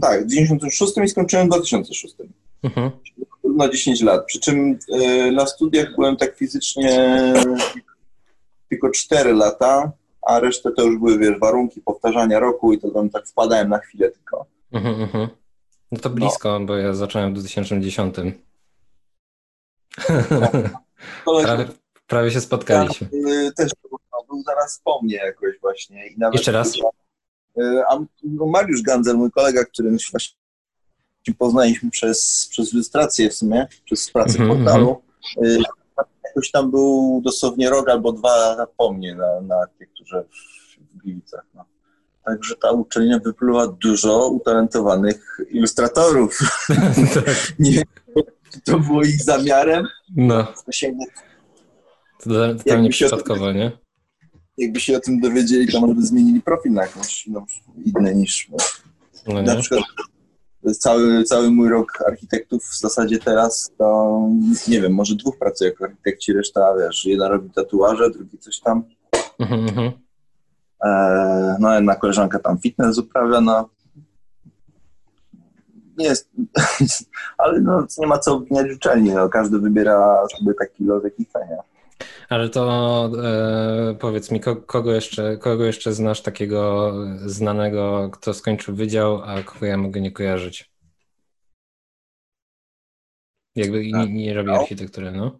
Tak, 0.00 0.24
w 0.24 0.30
96 0.30 0.92
i 1.04 1.08
skończyłem 1.08 1.46
w 1.46 1.50
2006. 1.50 2.14
Mhm. 2.62 2.90
na 3.56 3.68
10 3.68 4.02
lat. 4.02 4.26
Przy 4.26 4.40
czym 4.40 4.78
e, 4.92 5.30
na 5.32 5.46
studiach 5.46 5.94
byłem 5.96 6.16
tak 6.16 6.36
fizycznie 6.36 7.12
tylko 8.68 8.90
4 8.90 9.32
lata, 9.32 9.92
a 10.22 10.40
resztę 10.40 10.70
to 10.72 10.82
już 10.82 10.98
były, 10.98 11.18
wiesz, 11.18 11.38
warunki 11.38 11.80
powtarzania 11.80 12.40
roku 12.40 12.72
i 12.72 12.78
to 12.78 12.90
tam 12.90 13.10
tak 13.10 13.26
wpadałem 13.28 13.68
na 13.68 13.78
chwilę 13.78 14.10
tylko. 14.10 14.46
Mhm, 14.72 15.02
mhm. 15.02 15.28
No 15.92 15.98
to 15.98 16.10
blisko, 16.10 16.60
bo 16.60 16.76
ja 16.76 16.94
zacząłem 16.94 17.30
w 17.30 17.34
2010. 17.34 18.16
Koleś 21.24 21.44
prawie, 21.46 21.64
prawie 22.06 22.30
się 22.30 22.40
spotkaliśmy. 22.40 23.06
e, 23.06 23.52
też 23.52 23.72
no, 24.12 24.24
był 24.28 24.42
zaraz 24.42 24.80
po 24.84 25.02
mnie 25.02 25.16
jakoś 25.16 25.60
właśnie. 25.60 26.04
Jeszcze 26.32 26.52
raz? 26.52 26.68
E, 26.68 27.05
A 27.90 27.98
Mariusz 28.46 28.82
Gandzel, 28.82 29.16
mój 29.16 29.30
kolega, 29.30 29.64
którym 29.64 29.98
się 29.98 30.10
właśnie 30.10 30.36
poznaliśmy 31.38 31.90
przez, 31.90 32.48
przez 32.50 32.72
ilustrację 32.72 33.30
w 33.30 33.34
sumie, 33.34 33.66
przez 33.84 34.10
pracę 34.10 34.38
Mhm, 34.38 34.50
w 34.50 34.64
portalu, 34.64 35.02
e, 35.44 35.58
jakoś 36.24 36.50
tam 36.50 36.70
był 36.70 37.20
dosłownie 37.24 37.70
rok 37.70 37.88
albo 37.88 38.12
dwa 38.12 38.66
po 38.76 38.92
mnie 38.92 39.14
na, 39.14 39.40
na 39.40 39.56
architekturze 39.56 40.24
w, 40.24 40.56
Gliwicach. 41.02 41.44
No. 41.54 41.64
Także 42.24 42.56
ta 42.56 42.70
uczelnia 42.70 43.18
wypluwa 43.18 43.66
dużo 43.66 44.28
utalentowanych 44.28 45.40
ilustratorów. 45.50 46.38
Tak. 47.14 47.24
Nie 47.58 47.72
wiem, 47.72 47.84
czy 48.52 48.60
to 48.60 48.78
było 48.78 49.02
ich 49.02 49.24
zamiarem. 49.24 49.86
No, 50.16 50.52
To 50.66 50.72
się 50.72 50.96
to 52.24 52.54
totalnie 52.54 52.90
przypadkowo, 52.90 53.52
nie? 53.52 53.85
Jakby 54.58 54.80
się 54.80 54.96
o 54.96 55.00
tym 55.00 55.20
dowiedzieli, 55.20 55.72
to 55.72 55.80
może 55.80 55.94
by 55.94 56.02
zmienili 56.02 56.40
profil 56.40 56.72
na 56.72 56.82
jakąś 56.82 57.26
no, 57.26 57.46
inny 57.84 58.14
niż 58.14 58.48
No, 59.26 59.42
Na 59.42 59.56
przykład 59.56 59.84
cały, 60.74 61.24
cały 61.24 61.50
mój 61.50 61.68
rok 61.68 62.02
architektów 62.06 62.64
w 62.64 62.78
zasadzie 62.78 63.18
teraz 63.18 63.70
to 63.78 64.20
nie 64.68 64.80
wiem, 64.80 64.92
może 64.92 65.14
dwóch 65.14 65.38
pracuje 65.38 65.70
jako 65.70 65.84
architekci, 65.84 66.32
reszta 66.32 66.74
wiesz, 66.78 67.04
jeden 67.04 67.28
robi 67.28 67.50
tatuaże, 67.50 68.10
drugi 68.10 68.38
coś 68.38 68.60
tam. 68.60 68.84
Mhm, 69.38 69.60
mhm. 69.60 69.92
Eee, 70.80 71.56
no 71.60 71.74
jedna 71.74 71.94
koleżanka 71.94 72.38
tam 72.38 72.58
fitness 72.58 72.98
uprawia, 72.98 73.40
no 73.40 73.68
nie 75.98 76.06
jest, 76.06 76.30
ale 77.38 77.60
no 77.60 77.86
nie 77.98 78.06
ma 78.06 78.18
co 78.18 78.34
obwiniać 78.34 78.72
uczelni, 78.76 79.10
no 79.10 79.28
każdy 79.28 79.58
wybiera 79.58 80.26
sobie 80.38 80.54
taki 80.54 80.84
los, 80.84 81.04
jaki 81.04 81.24
chce, 81.24 81.46
nie? 81.50 81.75
Ale 82.28 82.48
to 82.48 83.10
e, 83.24 83.94
powiedz 83.94 84.30
mi, 84.30 84.40
ko- 84.40 84.56
kogo 84.56 84.92
jeszcze, 84.92 85.36
kogo 85.36 85.64
jeszcze 85.64 85.92
znasz 85.92 86.22
takiego 86.22 86.92
znanego, 87.26 88.10
kto 88.12 88.34
skończył 88.34 88.74
wydział, 88.74 89.22
a 89.24 89.42
kogo 89.42 89.66
ja 89.66 89.76
mogę 89.76 90.00
nie 90.00 90.12
kojarzyć? 90.12 90.70
Jakby 93.56 93.86
nie, 93.92 94.06
nie 94.12 94.34
robi 94.34 94.50
No. 94.50 94.60
architektury, 94.60 95.12
no? 95.12 95.38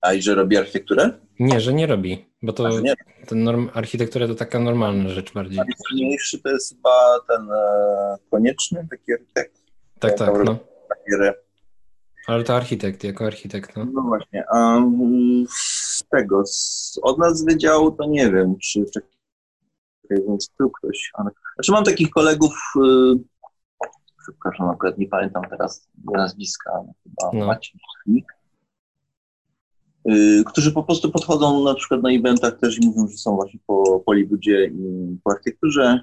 A 0.00 0.12
i 0.14 0.22
że 0.22 0.34
robi 0.34 0.56
architekturę? 0.56 1.10
Nie, 1.38 1.60
że 1.60 1.72
nie 1.72 1.86
robi, 1.86 2.26
bo 2.42 2.52
to 2.52 2.66
A, 2.66 2.80
nie. 2.80 2.94
ten 3.26 3.44
norm, 3.44 3.68
architektura 3.74 4.26
to 4.26 4.34
taka 4.34 4.58
normalna 4.58 5.08
rzecz 5.08 5.32
bardziej. 5.32 5.56
Najważniejszy 5.58 6.38
to 6.42 6.48
jest 6.48 6.74
chyba 6.74 7.18
ten 7.28 7.50
e, 7.52 8.16
konieczny 8.30 8.86
taki 8.90 9.12
architekt, 9.12 9.62
Tak, 9.98 10.14
tak, 10.18 10.30
no. 10.44 10.58
papiery. 10.88 11.34
Ale 12.26 12.44
to 12.44 12.56
architekt, 12.56 13.04
jako 13.04 13.26
architekt, 13.26 13.76
no. 13.76 13.84
No 13.84 14.02
właśnie, 14.02 14.44
a 14.54 14.82
z 15.48 16.04
tego, 16.10 16.46
z, 16.46 16.98
od 17.02 17.18
nas 17.18 17.38
z 17.38 17.44
wydziału 17.44 17.92
to 17.92 18.06
nie 18.06 18.30
wiem, 18.30 18.56
czy 18.58 18.84
czekaj, 18.94 19.10
więc 20.10 20.50
tu 20.58 20.70
ktoś, 20.70 21.10
ale, 21.14 21.30
znaczy 21.54 21.72
mam 21.72 21.84
takich 21.84 22.10
kolegów, 22.10 22.52
y, 22.76 23.18
przepraszam, 24.22 24.68
akurat 24.68 24.98
nie 24.98 25.08
pamiętam 25.08 25.42
teraz 25.50 25.88
nazwiska, 26.04 26.70
chyba 27.04 27.30
No. 27.40 27.46
Maciej 27.46 27.80
Chlik, 28.04 28.32
y, 30.10 30.44
którzy 30.46 30.72
po 30.72 30.82
prostu 30.82 31.10
podchodzą 31.10 31.64
na 31.64 31.74
przykład 31.74 32.02
na 32.02 32.10
eventach 32.10 32.58
też 32.58 32.78
i 32.78 32.86
mówią, 32.86 33.08
że 33.08 33.16
są 33.16 33.36
właśnie 33.36 33.60
po 33.66 34.00
Polibudzie 34.00 34.66
i 34.66 35.18
po 35.24 35.30
architekturze 35.30 36.00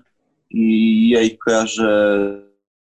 i 0.49 1.09
ja 1.09 1.21
ich 1.21 1.37
kojarzę 1.37 2.46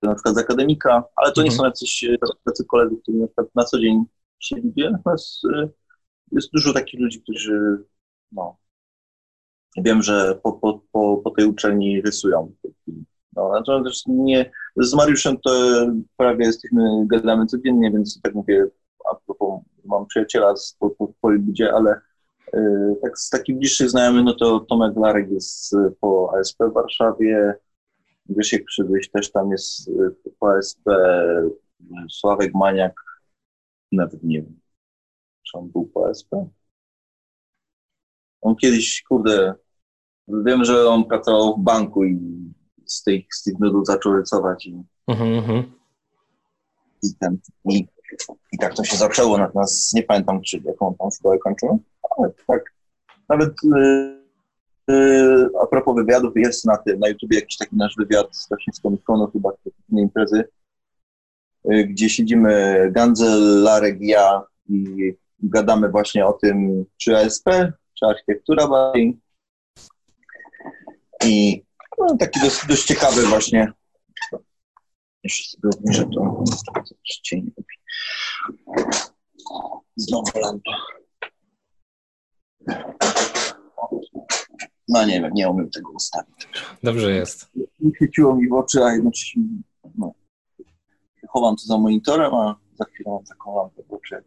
na 0.06 0.14
przykład 0.14 0.34
z 0.34 0.38
akademika, 0.38 1.04
ale 1.16 1.32
to 1.32 1.42
nie 1.42 1.50
Mhm. 1.50 1.58
są 1.58 1.64
jacyś 1.64 2.04
e, 2.04 2.16
tacy 2.44 2.64
koledzy, 2.64 2.96
którzy 3.02 3.18
na 3.18 3.26
przykład 3.26 3.48
na 3.54 3.64
co 3.64 3.80
dzień 3.80 4.04
się 4.40 4.56
lubię. 4.56 4.90
Natomiast 4.90 5.44
e, 5.44 5.68
jest 6.32 6.48
dużo 6.52 6.72
takich 6.72 7.00
ludzi, 7.00 7.22
którzy 7.22 7.84
no, 8.32 8.56
wiem, 9.76 10.02
że 10.02 10.40
po, 10.42 10.52
po, 10.52 10.80
po, 10.92 11.16
po 11.24 11.30
tej 11.30 11.46
uczelni 11.46 12.00
rysują. 12.00 12.52
No, 13.36 13.50
natomiast 13.52 14.06
nie, 14.08 14.50
z 14.76 14.94
Mariuszem 14.94 15.36
to 15.44 15.50
prawie 16.16 16.44
jesteśmy, 16.44 17.06
gadamy 17.06 17.46
codziennie, 17.46 17.90
więc 17.90 18.20
tak 18.22 18.34
mówię, 18.34 18.66
a 19.10 19.14
propos, 19.14 19.60
mam 19.84 20.06
przyjaciela 20.06 20.56
z 20.56 20.76
po, 20.78 20.90
po, 20.90 21.08
po 21.20 21.28
ale 21.74 22.00
e, 22.52 22.94
tak 23.02 23.18
z 23.18 23.30
takich 23.30 23.56
bliższych 23.56 23.90
znajomych, 23.90 24.24
no 24.24 24.34
to 24.34 24.60
Tomek 24.60 24.96
Larek 24.96 25.30
jest 25.30 25.76
po 26.00 26.32
ASP 26.38 26.58
w 26.70 26.72
Warszawie, 26.72 27.54
Grzesiek 28.26 28.64
Przybyś 28.64 29.10
też 29.10 29.32
tam 29.32 29.50
jest 29.50 29.88
y, 29.88 29.92
po 30.38 30.56
ASP, 30.56 30.80
Sławek 32.10 32.54
Maniak, 32.54 32.94
nawet 33.92 34.22
nie 34.22 34.42
wiem, 34.42 34.60
czy 35.42 35.58
on 35.58 35.68
był 35.68 35.86
po 35.86 36.08
ASP. 36.08 36.30
On 38.40 38.56
kiedyś, 38.56 39.02
kurde, 39.08 39.54
wiem, 40.28 40.64
że 40.64 40.88
on 40.88 41.04
pracował 41.04 41.56
w 41.56 41.64
banku 41.64 42.04
i 42.04 42.18
z 42.86 43.02
tych, 43.02 43.34
z 43.34 43.42
tych 43.42 43.58
nudów 43.58 43.86
zaczął 43.86 44.16
rysować 44.16 44.66
i, 44.66 44.82
Mhm, 45.06 45.32
mhm. 45.34 45.72
i, 47.02 47.08
ten, 47.20 47.38
i, 47.64 47.86
i 48.52 48.58
tak 48.58 48.74
to 48.74 48.84
się 48.84 48.96
zaczęło, 48.96 49.38
natomiast 49.38 49.94
nie 49.94 50.02
pamiętam, 50.02 50.42
czy 50.42 50.62
jaką 50.64 50.94
tam 50.94 51.10
szkołę 51.10 51.38
kończył, 51.38 51.78
ale 52.18 52.32
tak, 52.46 52.74
nawet 53.28 53.50
y, 53.64 53.78
y, 53.78 54.21
a 55.62 55.66
propos 55.66 55.96
wywiadów, 55.96 56.32
jest 56.36 56.66
na 56.66 56.76
tym, 56.76 56.98
na 56.98 57.08
YouTubie 57.08 57.38
jakiś 57.38 57.56
taki 57.56 57.76
nasz 57.76 57.94
wywiad 57.98 58.36
z 58.36 58.80
Comic-Conu, 58.82 59.32
chyba 59.32 59.50
z 59.52 59.90
innej 59.92 60.04
imprezy, 60.04 60.44
y, 61.72 61.84
gdzie 61.84 62.10
siedzimy 62.10 62.88
Ganzel, 62.92 63.62
Larek, 63.62 63.96
ja 64.00 64.42
i 64.68 65.14
gadamy 65.42 65.88
właśnie 65.88 66.26
o 66.26 66.32
tym, 66.32 66.84
czy 66.96 67.16
ASP, 67.16 67.44
czy 67.94 68.06
architektura 68.06 68.68
bardziej. 68.68 69.18
I 71.24 71.62
no, 71.98 72.16
taki 72.16 72.40
dość, 72.40 72.66
dość 72.66 72.84
ciekawy 72.84 73.22
właśnie. 73.22 73.72
Jeszcze 75.24 75.50
sobie 75.50 75.74
obniżę 75.78 76.08
to. 76.14 76.44
Cień. 77.22 77.50
Znowu 79.96 80.38
lampa. 80.40 80.72
No 84.92 85.06
nie 85.06 85.20
wiem, 85.20 85.30
nie 85.34 85.48
umiem 85.50 85.70
tego 85.70 85.90
ustawić. 85.90 86.48
Dobrze 86.82 87.12
jest. 87.12 87.50
Świeciło 87.96 88.36
mi 88.36 88.48
w 88.48 88.52
oczy, 88.52 88.84
a 88.84 88.92
jednocześnie 88.92 89.42
no, 89.98 90.12
chowam 91.28 91.56
to 91.56 91.62
za 91.62 91.78
monitorem, 91.78 92.34
a 92.34 92.56
za 92.78 92.84
chwilę 92.84 93.10
mam 93.10 93.24
taką 93.24 93.56
lampę 93.56 93.82
w 93.88 93.92
oczy, 93.92 94.14
jak 94.14 94.24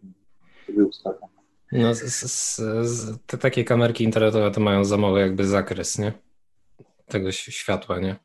sobie 0.68 0.86
ustawiam. 0.86 1.30
No, 1.72 1.96
z, 1.96 2.02
z, 2.02 2.56
z, 2.90 3.18
te 3.26 3.38
takie 3.38 3.64
kamerki 3.64 4.04
internetowe 4.04 4.52
to 4.52 4.62
mają 4.62 4.86
za 4.86 4.98
mały 4.98 5.20
jakby 5.20 5.48
zakres, 5.48 6.00
nie? 6.00 6.14
Tego 7.08 7.32
światła, 7.32 8.00
nie? 8.00 8.16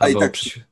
A 0.00 0.08
i 0.08 0.16
tak- 0.16 0.32
przy- 0.32 0.64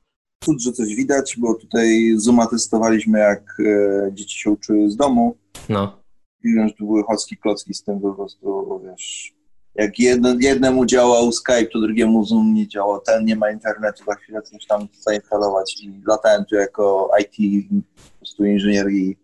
Cud, 0.44 0.62
że 0.62 0.72
coś 0.72 0.94
widać, 0.94 1.37
bo 1.38 1.55
tutaj 1.55 2.12
Zooma 2.16 2.46
testowaliśmy, 2.46 3.18
jak 3.18 3.57
e, 3.61 4.11
dzieci 4.12 4.38
się 4.38 4.50
uczyły 4.50 4.90
z 4.90 4.96
domu. 4.96 5.37
No, 5.68 6.02
I 6.44 6.55
wiem, 6.55 6.68
że 6.68 6.74
tu 6.74 6.87
były 6.87 7.02
chocki 7.02 7.37
klocki 7.37 7.74
z 7.74 7.83
tym 7.83 8.00
po 8.00 8.14
prostu, 8.14 8.81
wiesz, 8.85 9.36
jak 9.78 9.98
jedne, 9.98 10.36
jednemu 10.40 10.86
działał 10.86 11.32
Skype, 11.32 11.66
to 11.66 11.80
drugiemu 11.80 12.24
Zoom 12.24 12.54
nie 12.54 12.68
działał, 12.68 13.00
ten 13.00 13.24
nie 13.24 13.36
ma 13.36 13.50
internetu, 13.50 14.04
za 14.04 14.14
chwilę 14.14 14.42
coś 14.42 14.66
tam 14.66 14.88
zainstalować 15.00 15.76
i 15.82 16.02
latałem 16.06 16.44
tu 16.44 16.54
jako 16.54 17.10
IT, 17.20 17.62
po 17.96 18.18
prostu 18.18 18.44
inżynier 18.44 18.90
i, 18.90 19.16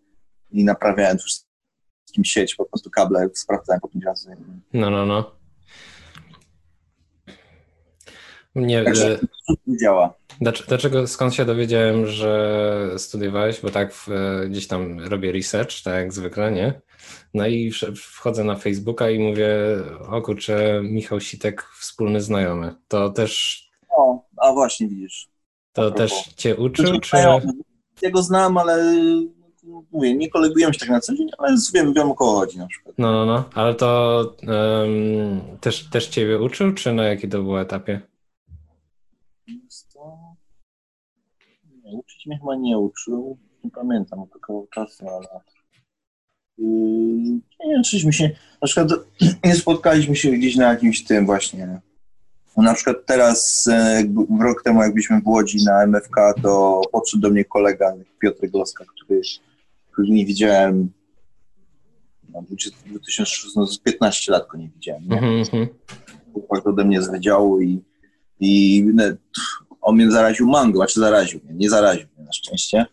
i 0.51 0.63
naprawiałem 0.63 1.17
wszystko 1.17 1.53
wszystkim 2.13 2.25
sieć, 2.25 2.55
po 2.55 2.65
prostu 2.65 2.89
kable 2.89 3.29
sprawdzałem 3.33 3.81
po 3.81 3.87
pięć 3.87 4.05
razy. 4.05 4.37
No, 4.73 4.89
no, 4.89 5.05
no. 5.05 5.31
Nie, 8.55 8.83
Także 8.83 9.19
nie 9.67 9.77
działa. 9.77 10.13
Dlaczego, 10.41 10.67
dlaczego, 10.67 11.07
skąd 11.07 11.33
się 11.33 11.45
dowiedziałem, 11.45 12.07
że 12.07 12.89
studiowałeś? 12.97 13.61
Bo 13.61 13.69
tak 13.69 13.93
w, 13.93 14.07
gdzieś 14.49 14.67
tam 14.67 14.99
robię 14.99 15.31
research, 15.31 15.83
tak 15.83 15.93
jak 15.93 16.13
zwykle, 16.13 16.51
nie? 16.51 16.81
No 17.33 17.47
i 17.47 17.71
wchodzę 17.95 18.43
na 18.43 18.55
Facebooka 18.55 19.09
i 19.09 19.19
mówię, 19.19 19.49
o 20.09 20.21
kurczę, 20.21 20.81
Michał 20.83 21.19
Sitek, 21.19 21.63
wspólny 21.79 22.21
znajomy. 22.21 22.75
To 22.87 23.09
też... 23.09 23.63
O, 23.97 24.25
a 24.37 24.53
właśnie 24.53 24.87
widzisz. 24.87 25.29
To 25.73 25.91
też 25.91 26.11
cię 26.35 26.55
uczył, 26.55 26.99
czy... 26.99 27.17
Ja 28.01 28.11
go 28.11 28.23
znam, 28.23 28.57
ale 28.57 28.95
mówię, 29.91 30.15
nie 30.15 30.29
kolegujemy 30.29 30.73
się 30.73 30.79
tak 30.79 30.89
na 30.89 30.99
co 30.99 31.15
dzień, 31.15 31.29
ale 31.37 31.57
wiem, 31.73 31.93
wiem 31.93 32.11
o 32.11 32.15
kogo 32.15 32.31
chodzi 32.31 32.57
na 32.57 32.67
przykład. 32.67 32.95
No, 32.97 33.11
no, 33.11 33.25
no, 33.25 33.49
ale 33.53 33.75
to 33.75 34.21
um, 34.47 35.41
też, 35.61 35.89
też 35.89 36.07
ciebie 36.07 36.41
uczył, 36.41 36.73
czy 36.73 36.93
na 36.93 37.03
jakim 37.03 37.29
to 37.29 37.43
było 37.43 37.61
etapie? 37.61 38.01
Nie, 41.83 41.97
uczyć 41.97 42.25
mnie 42.25 42.39
chyba 42.39 42.55
nie 42.55 42.77
uczył, 42.77 43.37
nie 43.63 43.71
pamiętam 43.71 44.19
od 44.19 44.29
takiego 44.29 44.67
czasu, 44.71 45.09
ale 45.09 45.27
nie 46.57 47.79
uczyliśmy 47.79 48.13
się, 48.13 48.29
na 48.61 48.65
przykład 48.65 48.89
nie 49.45 49.55
spotkaliśmy 49.55 50.15
się 50.15 50.31
gdzieś 50.31 50.55
na 50.55 50.69
jakimś 50.69 51.03
tym 51.03 51.25
właśnie, 51.25 51.79
na 52.57 52.73
przykład 52.73 52.97
teraz, 53.05 53.67
e, 53.67 54.03
w 54.39 54.41
rok 54.41 54.63
temu, 54.63 54.81
jak 54.81 54.93
byliśmy 54.93 55.21
w 55.21 55.27
Łodzi 55.27 55.65
na 55.65 55.83
MFK, 55.83 56.33
to 56.43 56.81
podszedł 56.91 57.21
do 57.21 57.29
mnie 57.29 57.45
kolega 57.45 57.93
Piotr 58.21 58.47
Gloska, 58.47 58.85
który, 58.95 59.21
który 59.91 60.09
nie 60.09 60.25
widziałem 60.25 60.91
no, 62.33 62.43
2015 62.85 64.31
lat 64.31 64.47
go 64.47 64.57
nie 64.57 64.69
widziałem. 64.69 65.03
Nie? 65.07 65.17
Mm 65.17 65.43
-hmm. 65.43 65.67
ode 66.49 66.85
mnie 66.85 67.01
z 67.01 67.11
wydziału 67.11 67.61
i, 67.61 67.81
i 68.39 68.83
on 69.81 69.95
mnie 69.95 70.11
zaraził 70.11 70.47
mango, 70.47 70.77
znaczy 70.77 70.99
zaraził 70.99 71.39
mnie, 71.43 71.53
nie 71.53 71.69
zaraził 71.69 72.07
mnie 72.15 72.25
na 72.25 72.33
szczęście, 72.33 72.85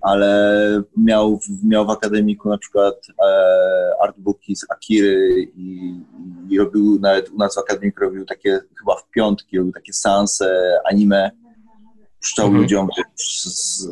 ale 0.00 0.82
miał, 0.96 1.40
miał 1.64 1.86
w 1.86 1.90
akademiku 1.90 2.48
na 2.48 2.58
przykład 2.58 2.94
e, 3.08 4.02
artbooki 4.02 4.56
z 4.56 4.66
Akiry 4.70 5.50
i, 5.56 6.00
i, 6.48 6.58
robił 6.58 6.98
nawet 7.00 7.30
u 7.30 7.36
nas 7.36 7.54
w 7.54 7.58
akademiku 7.58 8.00
robił 8.00 8.24
takie, 8.24 8.60
chyba 8.78 8.96
w 8.96 9.10
piątki, 9.10 9.58
robił 9.58 9.72
takie 9.72 9.92
seanse 9.92 10.78
anime, 10.90 11.30
puszczał 12.20 12.46
mhm. 12.46 12.62
ludziom 12.62 12.88
z, 13.14 13.44
z 13.44 13.88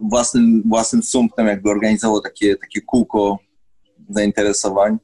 własnym, 0.00 0.62
własnym 0.66 1.02
sumptem 1.02 1.46
jakby 1.46 1.70
organizował 1.70 2.20
takie, 2.20 2.56
takie 2.56 2.80
kółko 2.80 3.38
zainteresowań. 4.08 4.98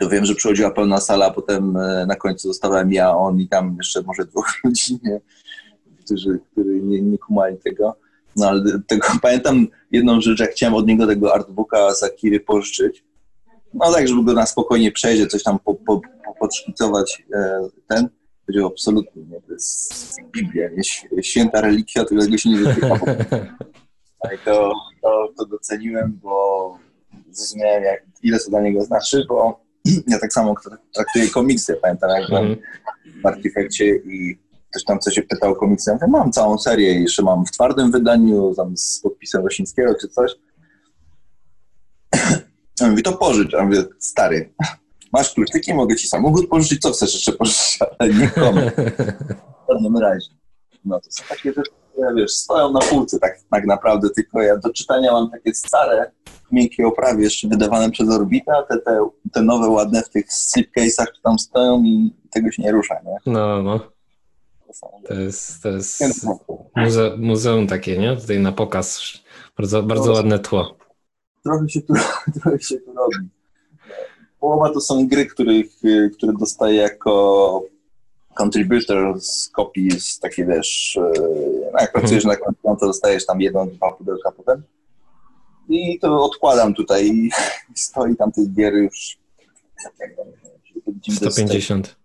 To 0.00 0.08
wiem, 0.08 0.24
że 0.24 0.34
przychodziła 0.34 0.70
pełna 0.70 1.00
sala, 1.00 1.26
a 1.26 1.30
potem 1.30 1.76
e, 1.76 2.06
na 2.06 2.16
końcu 2.16 2.48
zostałem 2.48 2.92
ja, 2.92 3.16
on 3.16 3.40
i 3.40 3.48
tam 3.48 3.76
jeszcze 3.76 4.02
może 4.02 4.24
dwóch 4.24 4.46
ludzi, 4.64 4.98
nie? 5.02 5.20
którzy, 6.04 6.40
którzy 6.52 6.80
nie, 6.82 7.02
nie 7.02 7.18
kumali 7.18 7.56
tego. 7.58 7.96
No 8.36 8.48
ale 8.48 8.62
tego, 8.86 9.06
pamiętam 9.22 9.66
jedną 9.92 10.20
rzecz, 10.20 10.40
jak 10.40 10.50
chciałem 10.50 10.74
od 10.74 10.86
niego 10.86 11.06
tego 11.06 11.34
artbooka 11.34 11.94
z 11.94 12.02
Akiry 12.02 12.40
pożyczyć, 12.40 13.04
no 13.74 13.92
tak, 13.92 14.08
żeby 14.08 14.24
go 14.24 14.32
na 14.32 14.46
spokojnie 14.46 14.92
przejrzeć, 14.92 15.30
coś 15.30 15.42
tam 15.42 15.58
po, 15.58 15.74
po, 15.74 16.00
po, 16.24 16.34
podszkicować 16.40 17.22
e, 17.34 17.68
ten, 17.88 18.08
powiedział 18.46 18.66
absolutnie, 18.66 19.22
nie, 19.22 19.40
to 19.40 19.52
jest 19.52 20.16
Biblia, 20.32 20.68
nie, 20.68 20.82
święta 21.22 21.60
relikwia, 21.60 22.04
którego 22.04 22.38
się 22.38 22.50
nie 22.50 22.58
dotyka. 22.58 22.88
No 24.24 24.30
i 24.34 24.38
to, 24.44 24.72
to, 25.02 25.28
to 25.38 25.46
doceniłem, 25.46 26.18
bo 26.22 26.78
zrozumiałem, 27.30 27.84
jak, 27.84 28.02
ile 28.22 28.38
to 28.38 28.50
dla 28.50 28.60
niego 28.60 28.80
znaczy, 28.84 29.24
bo 29.28 29.64
ja 30.12 30.18
tak 30.18 30.32
samo 30.32 30.54
traktuję 30.94 31.28
komiksy, 31.28 31.76
pamiętam 31.82 32.10
jak 32.10 32.28
byłem 32.28 32.46
mm. 32.46 32.58
w 33.22 33.26
Artifekcie 33.26 33.96
i 33.96 34.38
ktoś 34.74 34.84
tam 34.84 34.98
coś 34.98 35.14
się 35.14 35.22
pytał 35.22 35.54
komiksy, 35.54 35.90
ja 35.90 35.94
mówię, 35.94 36.06
mam 36.06 36.32
całą 36.32 36.58
serię, 36.58 37.00
jeszcze 37.00 37.22
mam 37.22 37.46
w 37.46 37.50
twardym 37.50 37.90
wydaniu, 37.90 38.54
tam 38.54 38.76
z 38.76 39.00
podpisem 39.00 39.44
Rosińskiego 39.44 39.94
czy 40.00 40.08
coś. 40.08 40.30
Ja 42.80 42.88
mówię, 42.90 43.02
to 43.02 43.12
pożycz. 43.12 43.52
Ja 43.52 43.64
mówię, 43.64 43.84
stary, 43.98 44.54
masz 45.12 45.34
kluczyki, 45.34 45.74
mogę 45.74 45.96
ci 45.96 46.08
samochód 46.08 46.48
pożyczyć, 46.48 46.80
co 46.80 46.90
chcesz 46.90 47.14
jeszcze 47.14 47.32
pożyczyć, 47.32 47.78
ale 47.98 48.14
nie 48.14 48.28
komu. 48.28 48.60
W 49.68 49.72
żadnym 49.72 49.96
razie. 49.96 50.28
No 50.84 51.00
to 51.00 51.10
są 51.10 51.24
takie 51.28 51.52
rzeczy, 51.52 51.70
które, 51.92 52.14
wiesz, 52.14 52.32
stoją 52.32 52.72
na 52.72 52.80
półce 52.80 53.18
tak, 53.18 53.38
tak 53.50 53.66
naprawdę, 53.66 54.10
tylko 54.10 54.42
ja 54.42 54.56
do 54.56 54.72
czytania 54.72 55.12
mam 55.12 55.30
takie 55.30 55.54
stare, 55.54 56.10
w 56.48 56.52
miękkiej 56.52 56.86
oprawie, 56.86 57.24
jeszcze 57.24 57.48
wydawane 57.48 57.90
przez 57.90 58.10
Orbita, 58.10 58.62
te, 58.62 58.78
te, 58.78 59.08
te 59.32 59.42
nowe, 59.42 59.68
ładne 59.68 60.02
w 60.02 60.08
tych 60.08 60.26
slipcase'ach, 60.26 61.06
które 61.06 61.22
tam 61.22 61.38
stoją 61.38 61.82
i 61.82 62.14
tego 62.30 62.50
się 62.50 62.62
nie 62.62 62.72
rusza, 62.72 62.94
nie? 63.04 63.32
No, 63.32 63.62
no. 63.62 63.93
To 65.06 65.14
jest, 65.14 65.62
to 65.62 65.68
jest 65.68 66.02
muze, 66.76 67.16
muzeum 67.16 67.66
takie, 67.66 67.98
nie? 67.98 68.16
Tutaj 68.16 68.40
na 68.40 68.52
pokaz. 68.52 69.02
Bardzo, 69.56 69.82
bardzo 69.82 70.12
ładne 70.12 70.38
tło. 70.38 70.76
Trochę 71.44 71.68
się, 71.68 71.80
tu, 71.80 71.94
trochę 72.40 72.60
się 72.60 72.76
tu 72.76 72.92
robi. 72.94 73.28
Połowa 74.40 74.72
to 74.72 74.80
są 74.80 75.08
gry, 75.08 75.26
których, 75.26 75.66
które 76.16 76.32
dostaję 76.32 76.76
jako 76.76 77.62
contributor 78.42 79.20
z 79.20 79.48
kopii 79.48 80.00
z 80.00 80.18
takiej, 80.20 80.46
wiesz, 80.46 80.96
e, 80.96 81.12
no 81.72 81.80
jak 81.80 81.92
pracujesz 81.92 82.24
hmm. 82.24 82.40
na 82.40 82.54
koncie, 82.62 82.80
to 82.80 82.86
dostajesz 82.86 83.26
tam 83.26 83.40
jedno, 83.40 83.66
dwa 83.66 83.92
pudełka 83.92 84.32
potem. 84.32 84.62
I 85.68 85.98
to 85.98 86.24
odkładam 86.24 86.74
tutaj 86.74 87.06
i 87.08 87.30
stoi 87.74 88.16
tam 88.16 88.32
tych 88.32 88.54
gier 88.54 88.74
już 88.74 89.18
150 91.10 92.03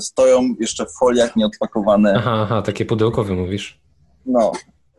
stoją 0.00 0.54
jeszcze 0.60 0.86
w 0.86 0.92
foliach 0.92 1.36
nieodpakowane. 1.36 2.14
Aha, 2.16 2.40
aha, 2.42 2.62
takie 2.62 2.84
pudełkowe 2.84 3.34
mówisz. 3.34 3.80
No, 4.26 4.52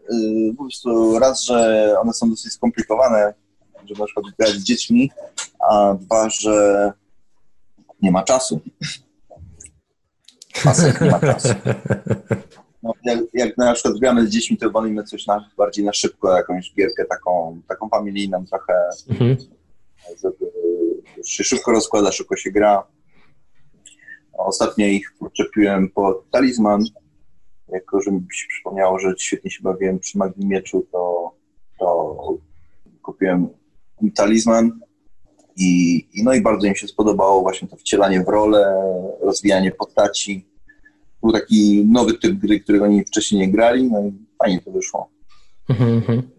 yy, 0.10 0.54
po 0.58 0.64
prostu 0.64 1.20
raz, 1.20 1.44
że 1.44 1.96
one 2.02 2.14
są 2.14 2.30
dosyć 2.30 2.54
skomplikowane, 2.54 3.34
żeby 3.86 4.00
na 4.00 4.06
przykład 4.06 4.26
grać 4.40 4.52
z 4.52 4.64
dziećmi, 4.64 5.12
a 5.70 5.94
dwa, 5.94 6.30
że 6.30 6.92
nie 8.02 8.12
ma 8.12 8.24
czasu. 8.24 8.60
Pasek 10.64 11.02
nie 11.02 11.12
ma 11.12 11.20
czasu. 11.20 11.50
No, 12.84 12.94
jak, 13.04 13.20
jak, 13.34 13.58
na 13.58 13.74
przykład 13.74 13.98
gramy 14.00 14.28
z 14.28 14.30
dziećmi, 14.30 14.58
to 14.58 14.72
wolimy 14.72 15.04
coś 15.04 15.28
na, 15.28 15.50
bardziej 15.58 15.86
na 15.86 15.94
szybko, 15.94 16.38
jakąś 16.38 16.74
gierkę 16.74 17.06
taką, 17.06 17.62
taką 17.68 17.90
familijną 17.90 18.46
trochę, 18.46 18.74
mhm. 19.10 19.38
żeby 20.24 20.52
się 21.26 21.44
szybko 21.44 21.72
rozkłada, 21.72 22.12
szybko 22.12 22.36
się 22.36 22.52
gra. 22.52 22.84
Ostatnio 24.38 24.88
ich 24.88 25.14
podczepiłem 25.20 25.90
pod 25.90 26.30
talizman, 26.32 26.84
jako 27.68 28.02
że 28.02 28.12
mi 28.12 28.20
się 28.34 28.48
przypomniało, 28.50 29.00
że 29.00 29.14
świetnie 29.18 29.52
się 29.52 29.64
bawiłem 29.64 30.00
przy 30.00 30.18
Magii 30.18 30.46
Mieczu, 30.46 30.88
to, 30.92 31.32
to 31.80 32.18
kupiłem 33.02 33.50
talizman 34.16 34.80
i, 35.56 35.96
i, 36.14 36.24
no 36.24 36.34
i 36.34 36.42
bardzo 36.42 36.68
im 36.68 36.76
się 36.76 36.88
spodobało 36.88 37.42
właśnie 37.42 37.68
to 37.68 37.76
wcielanie 37.76 38.24
w 38.24 38.28
rolę, 38.28 38.76
rozwijanie 39.22 39.72
postaci. 39.72 40.48
Był 41.22 41.32
taki 41.32 41.86
nowy 41.92 42.14
typ 42.14 42.34
gry, 42.34 42.60
którego 42.60 42.86
oni 42.86 43.06
wcześniej 43.06 43.42
nie 43.42 43.52
grali, 43.52 43.92
no 43.92 44.02
i 44.02 44.14
fajnie 44.40 44.62
to 44.62 44.72
wyszło. 44.72 45.10
Mhm. 45.70 46.30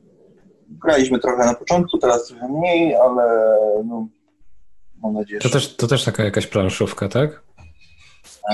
Graliśmy 0.69 1.19
trochę 1.19 1.47
na 1.47 1.55
początku, 1.55 1.99
teraz 1.99 2.27
trochę 2.27 2.49
mniej, 2.49 2.95
ale 2.95 3.57
no, 3.85 4.09
mam 5.03 5.15
nadzieję, 5.15 5.41
to 5.41 5.49
że... 5.49 5.55
Też, 5.55 5.77
to 5.77 5.87
też 5.87 6.05
taka 6.05 6.25
jakaś 6.25 6.47
planszówka, 6.47 7.09
tak? 7.09 7.44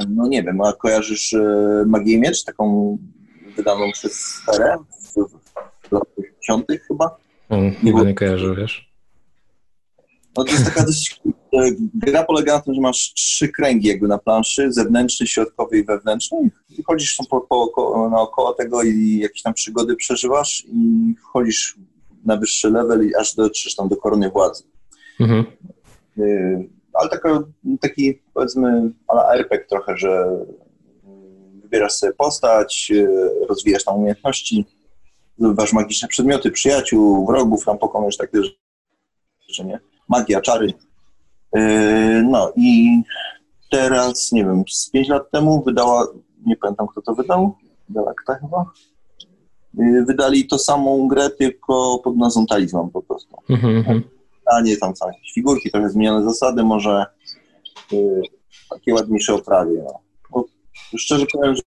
No 0.09 0.29
nie 0.29 0.43
wiem, 0.43 0.61
a 0.61 0.73
kojarzysz 0.73 1.33
e, 1.33 1.85
Magię 1.87 2.19
Miecz, 2.19 2.45
taką 2.45 2.99
wydaną 3.57 3.93
przez 3.93 4.13
Sferę 4.13 4.77
w 5.83 5.93
latach 5.93 6.15
50 6.17 6.67
chyba? 6.89 7.17
Mm, 7.49 7.75
nie, 7.83 7.93
nie 7.93 8.15
kojarzę, 8.15 8.55
wiesz? 8.55 8.91
No 10.37 10.45
to 10.45 10.53
jest 10.53 10.65
taka 10.65 10.85
dosyć... 10.85 11.21
E, 11.55 11.71
gra 11.95 12.25
polega 12.25 12.55
na 12.55 12.61
tym, 12.61 12.75
że 12.75 12.81
masz 12.81 13.13
trzy 13.15 13.49
kręgi 13.49 13.89
jakby 13.89 14.09
na 14.09 14.19
planszy, 14.19 14.73
zewnętrzny, 14.73 15.27
środkowy 15.27 15.79
i 15.79 15.85
wewnętrzny 15.85 16.51
i 16.79 16.83
chodzisz 16.83 17.17
tam 17.17 17.27
po, 17.27 17.41
po, 17.41 18.09
naokoło 18.11 18.53
tego 18.53 18.83
i 18.83 19.19
jakieś 19.19 19.43
tam 19.43 19.55
przygody 19.55 19.97
przeżywasz 19.97 20.65
i 20.73 21.15
wchodzisz 21.21 21.79
na 22.25 22.37
wyższy 22.37 22.71
level 22.71 23.09
i 23.09 23.15
aż 23.15 23.35
dotrzesz 23.35 23.75
tam 23.75 23.89
do 23.89 23.97
korony 23.97 24.31
władzy. 24.31 24.65
Mhm. 25.21 25.45
Y 26.19 26.80
ale 26.93 27.09
taki 27.81 28.23
powiedzmy 28.35 28.91
ala 29.09 29.35
RPG 29.35 29.67
trochę, 29.69 29.97
że 29.97 30.39
wybierasz 31.63 31.93
sobie 31.93 32.13
postać, 32.13 32.93
y, 32.95 33.31
rozwijasz 33.49 33.85
tam 33.85 33.97
umiejętności, 33.97 34.67
zdobywasz 35.39 35.73
magiczne 35.73 36.09
przedmioty, 36.09 36.51
przyjaciół, 36.51 37.27
wrogów, 37.27 37.65
tam 37.65 37.79
pokonujesz 37.79 38.17
takie 38.17 38.39
rzeczy, 39.49 39.65
nie? 39.65 39.81
Magia, 40.09 40.41
czary. 40.41 40.73
Y, 41.57 42.23
no 42.31 42.53
i 42.57 43.03
teraz, 43.71 44.33
nie 44.33 44.45
wiem, 44.45 44.65
z 44.69 44.91
5 44.91 45.09
lat 45.09 45.31
temu 45.31 45.63
wydała, 45.67 46.07
nie 46.47 46.57
pamiętam 46.57 46.87
kto 46.87 47.03
to 47.03 47.15
wydał, 47.15 47.55
Galakta 47.89 48.35
chyba, 48.35 48.65
y, 49.81 50.05
wydali 50.05 50.47
to 50.47 50.59
samą 50.59 51.09
grę, 51.09 51.31
tylko 51.31 51.99
pod 52.05 52.17
nazwą 52.17 52.47
Talizman 52.47 52.91
po 52.91 53.03
prostu. 53.03 53.37
Mm 53.49 53.83
-hmm. 53.83 54.01
Tanie, 54.51 54.77
tam 54.77 54.97
są 54.97 55.07
jakieś 55.07 55.33
figurki, 55.33 55.71
trochę 55.71 55.91
zmienione 55.91 56.25
zasady, 56.25 56.65
może 56.65 57.07
y, 57.93 58.23
takie 58.71 58.95
ładniejsze 58.95 59.35
oprawie. 59.35 59.83
No. 59.85 60.01
Bo 60.31 60.45
szczerze 60.99 61.27
powiem, 61.33 61.55
że, 61.55 61.63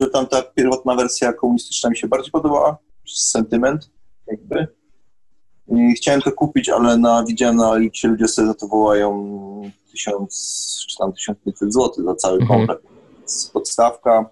że 0.00 0.10
tam 0.10 0.26
ta 0.26 0.42
pierwotna 0.42 0.94
wersja 0.94 1.32
komunistyczna 1.32 1.90
mi 1.90 1.96
się 1.96 2.08
bardziej 2.08 2.30
podobała, 2.30 2.78
sentyment 3.06 3.90
jakby. 4.26 4.66
I 5.68 5.92
chciałem 5.94 6.20
to 6.20 6.32
kupić, 6.32 6.68
ale 6.68 6.98
na, 6.98 7.24
widziałem 7.28 7.56
na 7.56 7.70
Alixie 7.70 8.10
ludzie 8.10 8.28
sobie 8.28 8.48
za 8.48 8.54
to 8.54 8.68
wołają 8.68 9.30
1000 9.92 10.86
czy 10.90 10.96
tam 10.96 11.12
1500 11.12 11.72
zł 11.74 12.04
za 12.04 12.14
cały 12.14 12.38
Mhm. 12.40 12.58
komplet. 12.58 12.80
Podstawka, 13.52 14.30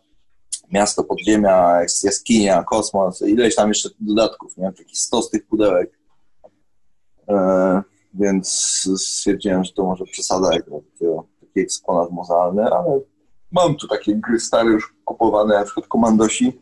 miasto, 0.72 1.04
podziemia, 1.04 1.80
jaskinia, 2.04 2.62
kosmos, 2.62 3.22
ileś 3.22 3.54
tam 3.54 3.68
jeszcze 3.68 3.88
dodatków, 4.00 4.56
nie? 4.56 4.72
Takich 4.72 4.98
100 4.98 5.22
z 5.22 5.30
tych 5.30 5.46
pudełek. 5.46 5.97
E, 7.28 7.82
więc 8.14 8.48
stwierdziłem, 8.96 9.64
że 9.64 9.72
to 9.72 9.84
może 9.84 10.04
przesada 10.04 10.54
jak 10.54 10.68
na 10.68 10.78
taki 11.40 11.60
eksponat 11.60 12.10
muzealny, 12.10 12.62
ale 12.62 13.00
mam 13.52 13.76
tu 13.76 13.88
takie 13.88 14.14
gry 14.16 14.40
stare 14.40 14.70
już 14.70 14.94
kupowane, 15.04 15.54
na 15.54 15.64
przykład 15.64 15.86
Komandosi 15.86 16.60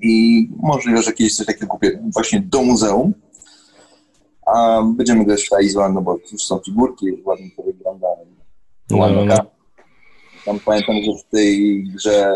i 0.00 0.48
możliwe, 0.56 1.02
że 1.02 1.12
kiedyś 1.12 1.36
coś 1.36 1.46
takiego 1.46 1.66
kupię 1.66 2.02
właśnie 2.14 2.40
do 2.40 2.62
muzeum. 2.62 3.14
A 4.46 4.82
będziemy 4.96 5.24
grać 5.24 5.44
w 5.44 5.48
Talizman, 5.48 5.94
no 5.94 6.02
bo 6.02 6.18
już 6.32 6.44
są 6.44 6.58
figurki, 6.58 7.22
ładnie 7.24 7.50
to 7.56 7.62
wygląda. 7.62 8.06
No, 8.90 8.96
Ładna 8.96 9.24
no. 9.24 9.36
karta. 9.36 9.56
Tam 10.44 10.60
pamiętam, 10.60 10.96
że 10.96 11.12
w 11.22 11.30
tej 11.30 11.84
grze 11.94 12.34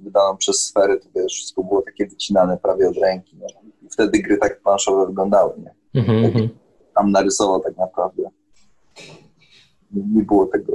wydaną 0.00 0.36
przez 0.36 0.64
sfery, 0.64 1.00
to 1.00 1.08
wiesz, 1.14 1.32
wszystko 1.32 1.64
było 1.64 1.82
takie 1.82 2.06
wycinane 2.06 2.58
prawie 2.58 2.88
od 2.88 2.96
ręki. 2.96 3.36
No. 3.40 3.46
I 3.82 3.88
wtedy 3.90 4.18
gry 4.18 4.38
tak 4.38 4.62
planszowe 4.62 5.06
wyglądały, 5.06 5.52
nie? 5.58 5.74
Mhm, 5.94 6.24
mhm. 6.24 6.48
Tam 6.94 7.10
narysował 7.10 7.60
tak 7.60 7.76
naprawdę. 7.76 8.22
Nie 9.92 10.22
było 10.22 10.46
tego, 10.46 10.72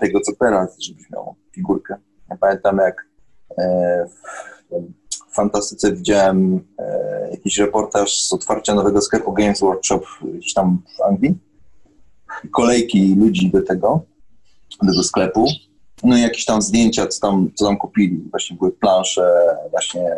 tego 0.00 0.20
co 0.20 0.32
teraz, 0.40 0.80
żebyś 0.80 1.10
miał 1.10 1.34
figurkę. 1.52 1.96
Ja 2.30 2.36
pamiętam, 2.36 2.78
jak 2.78 3.06
e, 3.58 4.06
w, 4.08 5.34
Fantastyce 5.34 5.92
widziałem 5.92 6.60
e, 6.78 7.28
jakiś 7.30 7.58
reportaż 7.58 8.20
z 8.20 8.32
otwarcia 8.32 8.74
nowego 8.74 9.00
sklepu 9.00 9.32
Games 9.32 9.60
Workshop 9.60 10.00
gdzieś 10.34 10.54
tam 10.54 10.82
w 10.98 11.02
Anglii. 11.02 11.38
Kolejki 12.50 13.14
ludzi 13.14 13.50
do 13.50 13.62
tego, 13.62 14.02
do 14.82 14.92
tego 14.92 15.02
sklepu. 15.02 15.46
No 16.04 16.16
i 16.16 16.22
jakieś 16.22 16.44
tam 16.44 16.62
zdjęcia, 16.62 17.06
co 17.06 17.20
tam, 17.20 17.50
co 17.54 17.64
tam 17.64 17.76
kupili. 17.76 18.28
Właśnie 18.30 18.56
były 18.56 18.72
plansze, 18.72 19.30
właśnie. 19.70 20.10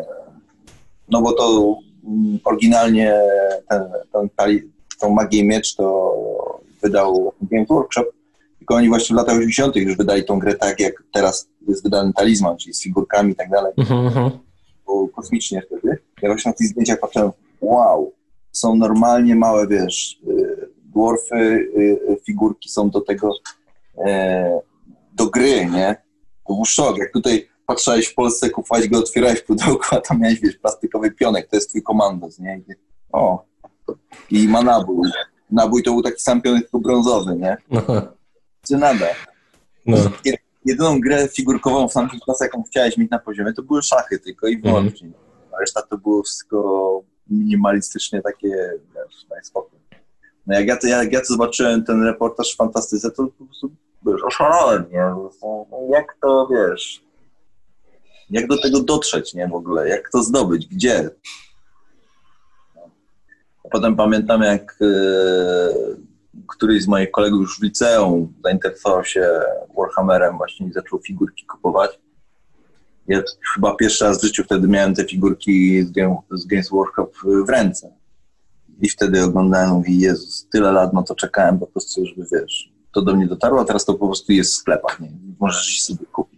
No 1.09 1.23
bo 1.23 1.33
to 1.33 1.77
oryginalnie 2.45 3.21
ten, 3.69 3.83
ten, 4.13 4.61
tą 5.01 5.11
Magię 5.11 5.39
i 5.39 5.45
Miecz 5.45 5.75
to 5.75 6.15
wydał 6.83 7.33
Games 7.43 7.69
Workshop. 7.69 8.07
Tylko 8.59 8.75
oni 8.75 8.89
właśnie 8.89 9.15
w 9.15 9.17
latach 9.17 9.37
80. 9.37 9.77
już 9.77 9.97
wydali 9.97 10.25
tą 10.25 10.39
grę 10.39 10.55
tak, 10.55 10.81
jak 10.81 11.03
teraz 11.13 11.49
jest 11.69 11.83
wydany 11.83 12.13
talizman, 12.13 12.57
czyli 12.57 12.75
z 12.75 12.83
figurkami 12.83 13.33
i 13.33 13.37
tak 13.37 13.51
dalej 13.51 13.73
Mhm, 13.77 14.07
mhm. 14.07 14.31
było 14.87 15.09
kosmicznie 15.09 15.63
wtedy. 15.63 15.99
Ja 16.23 16.29
właśnie 16.29 16.51
na 16.51 16.57
tych 16.57 16.67
zdjęciach 16.67 17.01
patrzyłem, 17.01 17.31
wow, 17.61 18.13
są 18.53 18.77
normalnie 18.77 19.37
małe, 19.37 19.67
wiesz, 19.67 20.21
y, 20.29 20.69
dwarfy, 20.85 21.37
y, 21.37 21.99
y, 22.11 22.17
figurki 22.27 22.69
są 22.69 22.91
do 22.91 23.01
tego, 23.01 23.31
e, 24.07 24.61
do 25.13 25.27
gry, 25.27 25.67
nie? 25.67 25.97
To 26.49 26.55
był 26.55 26.65
szok, 26.65 26.99
jak 26.99 27.13
tutaj 27.13 27.49
patrzałeś 27.67 28.07
w 28.09 28.15
Polsce, 28.15 28.51
kupowałeś 28.51 28.89
go, 28.89 28.99
otwierałeś 28.99 29.43
pudełko, 29.43 29.97
a 29.97 30.01
tam 30.01 30.21
miałeś, 30.21 30.41
wiesz, 30.41 30.57
plastikowy 30.57 31.11
pionek, 31.11 31.49
to 31.51 31.57
jest 31.57 31.69
twój 31.69 31.83
komandos, 31.83 32.39
nie? 32.39 32.59
I, 32.69 32.73
o, 33.13 33.45
i 34.31 34.49
ma 34.49 34.63
nabój. 34.63 35.09
Nabój 35.51 35.83
to 35.83 35.93
był 35.93 36.03
taki 36.03 36.21
sam 36.21 36.43
pionek, 36.43 36.63
tylko 36.63 36.79
brązowy, 36.79 37.37
nie? 37.37 37.57
No, 37.71 37.83
Czy 38.69 38.77
nada? 38.77 39.07
no. 39.87 39.97
jedyną 40.65 41.01
grę 41.01 41.29
figurkową 41.29 41.89
w 41.89 41.93
tamtym 41.93 42.21
czasach, 42.27 42.47
jaką 42.49 42.63
chciałeś 42.63 42.97
mieć 42.97 43.11
na 43.11 43.19
poziomie, 43.19 43.53
to 43.53 43.63
były 43.63 43.83
szachy 43.83 44.19
tylko 44.19 44.47
i 44.47 44.59
wyłącznie. 44.59 45.11
A 45.57 45.61
reszta 45.61 45.83
to 45.83 45.99
było 45.99 46.23
wszystko 46.23 47.01
minimalistycznie 47.31 48.23
takie, 48.23 48.49
wiesz, 48.95 49.27
daj 49.31 49.45
spokój. 49.45 49.79
No 50.47 50.55
jak 50.59 50.67
ja, 50.67 50.77
to, 50.77 50.87
jak 50.87 51.13
ja 51.13 51.21
to 51.21 51.27
zobaczyłem, 51.27 51.85
ten 51.85 52.03
reportaż 52.05 52.53
w 52.53 52.57
Fantastyce, 52.57 53.11
to 53.11 53.27
po 53.39 53.45
prostu, 53.45 53.71
wiesz, 54.07 54.23
oszalałem, 54.25 54.85
nie? 54.93 54.99
No 55.01 55.31
Jak 55.91 56.17
to, 56.23 56.49
wiesz, 56.51 57.05
jak 58.31 58.47
do 58.47 58.63
tego 58.63 58.83
dotrzeć, 58.83 59.35
nie, 59.35 59.49
w 59.49 59.55
ogóle, 59.55 59.89
jak 59.89 60.11
to 60.11 60.23
zdobyć, 60.23 60.67
gdzie? 60.67 61.11
Potem 63.71 63.97
pamiętam, 63.97 64.43
jak 64.43 64.79
e, 64.81 64.87
któryś 66.49 66.83
z 66.83 66.89
moich 66.89 67.11
kolegów 67.11 67.41
już 67.41 67.59
w 67.59 67.63
liceum 67.63 68.33
zainteresował 68.45 69.05
się 69.05 69.31
Warhammerem 69.77 70.37
właśnie 70.37 70.67
i 70.67 70.73
zaczął 70.73 70.99
figurki 70.99 71.47
kupować. 71.47 71.99
Ja 73.09 73.23
chyba 73.55 73.75
pierwszy 73.75 74.05
raz 74.05 74.19
w 74.19 74.25
życiu 74.25 74.45
wtedy 74.45 74.69
miałem 74.69 74.95
te 74.95 75.05
figurki 75.05 75.83
z, 75.83 75.93
z 76.31 76.47
Games 76.47 76.71
Workshop 76.71 77.11
w 77.47 77.49
ręce. 77.49 77.93
I 78.81 78.89
wtedy 78.89 79.25
oglądałem 79.25 79.71
i 79.71 79.73
mówi, 79.73 79.99
Jezus, 79.99 80.49
tyle 80.53 80.73
lat, 80.73 80.93
no 80.93 81.03
to 81.03 81.15
czekałem 81.15 81.59
po 81.59 81.67
prostu, 81.67 82.07
żeby 82.07 82.27
wiesz, 82.33 82.73
to 82.93 83.03
do 83.03 83.15
mnie 83.15 83.27
dotarło, 83.27 83.61
a 83.61 83.65
teraz 83.65 83.85
to 83.85 83.95
po 83.95 84.07
prostu 84.07 84.33
jest 84.33 84.53
w 84.53 84.57
sklepach, 84.57 85.01
nie? 85.01 85.11
Możesz 85.41 85.71
iść 85.71 85.85
sobie 85.85 86.07
kupić. 86.07 86.36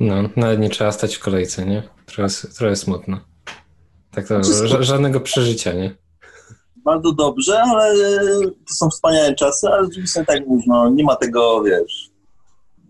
No, 0.00 0.14
nawet 0.36 0.60
nie 0.60 0.70
trzeba 0.70 0.92
stać 0.92 1.16
w 1.16 1.20
kolejce, 1.20 1.66
nie? 1.66 1.82
Trochę, 2.06 2.34
trochę 2.58 2.76
smutno. 2.76 3.20
Tak 4.10 4.28
to, 4.28 4.40
ża- 4.40 4.82
żadnego 4.82 5.20
przeżycia, 5.20 5.72
nie? 5.72 5.94
Bardzo 6.76 7.12
dobrze, 7.12 7.60
ale 7.62 7.94
to 8.68 8.74
są 8.74 8.90
wspaniałe 8.90 9.34
czasy, 9.34 9.68
ale 9.68 9.84
rzeczywiście 9.84 10.24
tak 10.24 10.46
mówisz, 10.46 10.66
no 10.66 10.90
nie 10.90 11.04
ma 11.04 11.16
tego, 11.16 11.62
wiesz, 11.62 12.10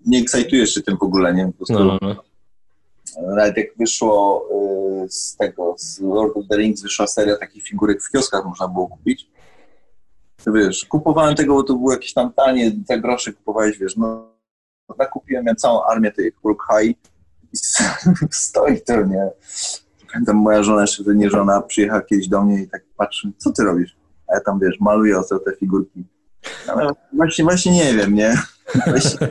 nie 0.06 0.18
ekscytujesz 0.20 0.74
się 0.74 0.82
tym 0.82 0.96
w 0.96 1.02
ogóle, 1.02 1.34
nie? 1.34 1.46
Po 1.46 1.52
prostu 1.52 1.74
No, 1.74 1.84
no, 1.84 1.98
no. 2.02 2.22
Nawet 3.36 3.56
jak 3.56 3.66
wyszło 3.78 4.44
y, 5.04 5.08
z 5.10 5.36
tego, 5.36 5.74
z 5.78 6.00
Lord 6.00 6.36
of 6.36 6.44
the 6.50 6.56
Rings 6.56 6.82
wyszła 6.82 7.06
seria 7.06 7.36
takich 7.36 7.62
figurek 7.64 8.02
w 8.02 8.10
kioskach 8.10 8.44
można 8.44 8.68
było 8.68 8.88
kupić. 8.88 9.30
To 10.44 10.52
wiesz, 10.52 10.84
kupowałem 10.84 11.34
tego, 11.34 11.54
bo 11.54 11.62
to 11.62 11.74
było 11.74 11.92
jakieś 11.92 12.12
tam 12.12 12.32
tanie, 12.32 12.72
za 12.88 12.98
grosze 12.98 13.32
kupowałeś, 13.32 13.78
wiesz, 13.78 13.96
no 13.96 14.35
nakupiłem 14.98 15.46
ja 15.46 15.54
całą 15.54 15.84
armię 15.84 16.12
tej 16.12 16.32
Uruk 16.42 16.62
Hai 16.68 16.96
i 17.52 17.56
stoi 18.30 18.80
to, 18.80 19.02
nie. 19.02 19.30
Pamiętam, 20.12 20.36
moja 20.36 20.62
żona, 20.62 20.80
jeszcze 20.80 21.02
wtedy 21.02 21.16
nie 21.16 21.30
żona, 21.30 21.62
przyjechała 21.62 22.02
kiedyś 22.02 22.28
do 22.28 22.42
mnie 22.42 22.62
i 22.62 22.68
tak 22.68 22.82
patrzy, 22.96 23.32
co 23.36 23.52
ty 23.52 23.64
robisz? 23.64 23.96
A 24.28 24.34
ja 24.34 24.40
tam, 24.40 24.60
wiesz, 24.60 24.80
maluję 24.80 25.18
ostro 25.18 25.38
te 25.38 25.56
figurki. 25.56 26.04
Ale 26.68 26.92
właśnie, 27.12 27.44
właśnie 27.44 27.72
nie 27.72 27.94
wiem, 27.94 28.14
nie? 28.14 28.34
Właśnie 28.86 29.18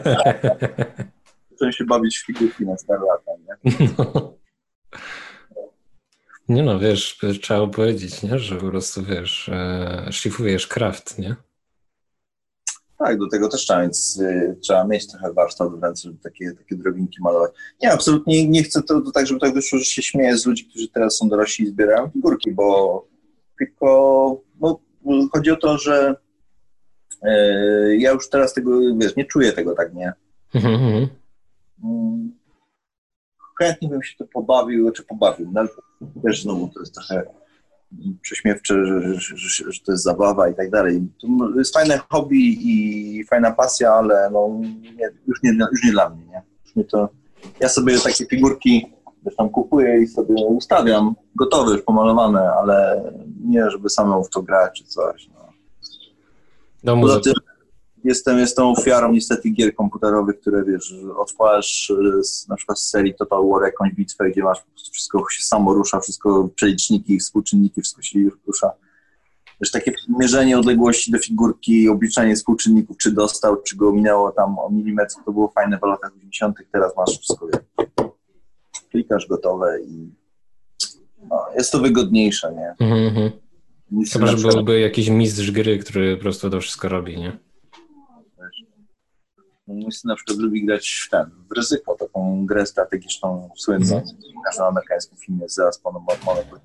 zacząłem 1.51 1.71
się 1.71 1.85
bawić 1.85 2.17
w 2.17 2.25
figurki 2.25 2.65
na 2.65 2.77
stare 2.77 2.99
lata, 2.99 3.31
nie? 3.47 3.87
No. 3.97 4.35
Nie 6.49 6.63
no, 6.63 6.79
wiesz, 6.79 7.19
trzeba 7.41 7.67
powiedzieć, 7.67 8.23
nie? 8.23 8.39
że 8.39 8.55
po 8.55 8.65
prostu, 8.69 9.03
wiesz, 9.03 9.49
e, 9.49 10.07
szlifujesz 10.11 10.67
kraft, 10.67 11.19
nie? 11.19 11.35
Tak, 12.97 13.19
do 13.19 13.27
tego 13.27 13.49
też 13.49 13.61
trzeba 13.61 13.83
mieć, 13.83 13.97
y, 14.19 14.57
trzeba 14.61 14.87
mieć 14.87 15.07
trochę 15.07 15.33
warsztat 15.33 15.69
w 15.69 15.83
ręce, 15.83 16.01
żeby 16.03 16.17
takie, 16.23 16.53
takie 16.53 16.75
drobinki 16.75 17.21
malować. 17.21 17.51
Nie, 17.81 17.91
absolutnie 17.91 18.49
nie 18.49 18.63
chcę 18.63 18.81
to, 18.81 19.01
to 19.01 19.11
tak, 19.11 19.27
żeby 19.27 19.39
tak 19.39 19.53
wyszło, 19.53 19.79
że 19.79 19.85
się 19.85 20.01
śmieję 20.01 20.37
z 20.37 20.45
ludzi, 20.45 20.65
którzy 20.65 20.87
teraz 20.87 21.17
są 21.17 21.29
dorośli 21.29 21.65
i 21.65 21.67
zbierają 21.67 22.09
figurki, 22.09 22.51
bo 22.51 23.07
tylko 23.57 24.41
no, 24.61 24.79
chodzi 25.33 25.51
o 25.51 25.55
to, 25.55 25.77
że 25.77 26.15
y, 27.23 27.97
ja 27.97 28.11
już 28.11 28.29
teraz 28.29 28.53
tego, 28.53 28.79
wiesz, 28.97 29.15
nie 29.15 29.25
czuję 29.25 29.53
tego 29.53 29.75
tak, 29.75 29.93
nie? 29.93 30.13
Mm, 31.83 32.31
chętnie 33.59 33.89
bym 33.89 34.03
się 34.03 34.17
to 34.17 34.25
pobawił, 34.25 34.91
czy 34.91 35.03
pobawił. 35.03 35.51
No, 35.51 35.63
też 36.23 36.41
znowu 36.41 36.67
to 36.67 36.79
jest 36.79 36.93
trochę 36.93 37.23
prześmiewcze, 38.21 38.85
że, 38.85 39.15
że, 39.19 39.71
że, 39.71 39.79
to 39.85 39.91
jest 39.91 40.03
zabawa 40.03 40.49
i 40.49 40.55
tak 40.55 40.69
dalej. 40.69 41.07
To 41.21 41.57
jest 41.57 41.73
fajne 41.73 41.99
hobby 42.09 42.57
i 42.61 43.23
fajna 43.23 43.51
pasja, 43.51 43.91
ale 43.91 44.29
no, 44.33 44.61
nie, 44.81 45.09
już, 45.27 45.43
nie, 45.43 45.57
już 45.71 45.83
nie 45.83 45.91
dla 45.91 46.09
mnie. 46.09 46.25
Nie? 46.25 46.41
Już 46.65 46.75
mnie 46.75 46.85
to, 46.85 47.09
ja 47.59 47.69
sobie 47.69 47.99
takie 47.99 48.25
figurki 48.25 48.95
wiesz, 49.25 49.35
tam 49.35 49.49
kupuję 49.49 50.01
i 50.01 50.07
sobie 50.07 50.45
ustawiam, 50.45 51.15
gotowe, 51.35 51.71
już 51.71 51.81
pomalowane, 51.81 52.51
ale 52.51 53.03
nie, 53.45 53.69
żeby 53.69 53.89
samemu 53.89 54.23
w 54.23 54.29
to 54.29 54.41
grać 54.41 54.77
czy 54.77 54.83
coś. 54.83 55.29
No. 55.33 55.49
Do 56.83 57.01
Poza 57.01 57.19
tym 57.19 57.33
jestem, 58.05 58.39
jestem 58.39 58.65
ofiarą 58.65 59.11
niestety 59.11 59.49
gier 59.49 59.75
komputerowych, 59.75 60.39
które 60.39 60.63
wiesz, 60.63 60.95
odpalasz 61.17 61.89
y, 61.89 62.23
z, 62.23 62.47
na 62.47 62.55
przykład 62.55 62.79
z 62.79 62.89
serii 62.89 63.15
Total 63.15 63.49
War 63.49 63.63
jakąś 63.63 63.93
bitwę, 63.93 64.31
gdzie 64.31 64.43
masz 64.43 64.61
po 64.61 64.71
prostu 64.71 64.91
wszystko 64.91 65.25
się 65.31 65.43
samo 65.43 65.73
rusza, 65.73 65.99
wszystko 65.99 66.49
przeliczniki, 66.55 67.19
współczynniki, 67.19 67.81
wszystko 67.81 68.01
się 68.01 68.19
rusza. 68.47 68.71
Wiesz, 69.61 69.71
takie 69.71 69.93
mierzenie 70.19 70.59
odległości 70.59 71.11
do 71.11 71.19
figurki, 71.19 71.89
obliczanie 71.89 72.35
współczynników, 72.35 72.97
czy 72.97 73.11
dostał, 73.11 73.61
czy 73.61 73.75
go 73.75 73.91
minęło 73.91 74.31
tam 74.31 74.59
o 74.59 74.69
milimetr, 74.69 75.15
to 75.25 75.31
było 75.31 75.47
fajne 75.47 75.77
w 75.77 75.81
latach 75.81 76.11
80. 76.17 76.57
Teraz 76.71 76.97
masz 76.97 77.19
wszystko, 77.19 77.47
klikasz 78.91 79.27
gotowe 79.27 79.79
i 79.81 80.09
no, 81.29 81.45
jest 81.55 81.71
to 81.71 81.79
wygodniejsze, 81.79 82.53
nie? 82.55 82.87
Mój 83.91 84.05
syn 84.05 84.21
Chyba, 84.21 84.37
że 84.37 84.47
byłby 84.47 84.79
jakiś 84.79 85.09
mistrz 85.09 85.51
gry, 85.51 85.79
który 85.79 86.15
po 86.17 86.21
prostu 86.21 86.49
to 86.49 86.61
wszystko 86.61 86.89
robi, 86.89 87.17
nie? 87.17 87.44
Mój 89.67 89.91
syn 89.91 90.09
na 90.09 90.15
przykład 90.15 90.37
lubi 90.37 90.65
grać 90.65 91.03
w 91.07 91.09
ten, 91.09 91.25
w 91.49 91.57
ryzyko, 91.57 91.95
taką 91.95 92.45
grę 92.45 92.65
strategiczną 92.65 93.49
słynną, 93.57 94.01
w 94.41 94.45
każdym 94.45 94.65
amerykańskim 94.65 95.17
filmie 95.17 95.49
zaraz 95.49 95.79
po 95.79 95.91
Monopoly. 95.91 96.61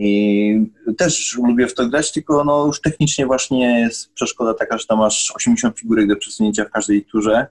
I 0.00 0.72
też 0.98 1.38
lubię 1.46 1.66
w 1.66 1.74
to 1.74 1.88
grać, 1.88 2.12
tylko 2.12 2.44
no 2.44 2.66
już 2.66 2.80
technicznie 2.80 3.26
właśnie 3.26 3.80
jest 3.80 4.12
przeszkoda 4.12 4.54
taka, 4.54 4.78
że 4.78 4.86
tam 4.86 4.98
masz 4.98 5.32
80 5.36 5.78
figurek 5.78 6.08
do 6.08 6.16
przesunięcia 6.16 6.64
w 6.64 6.70
każdej 6.70 7.04
turze 7.04 7.46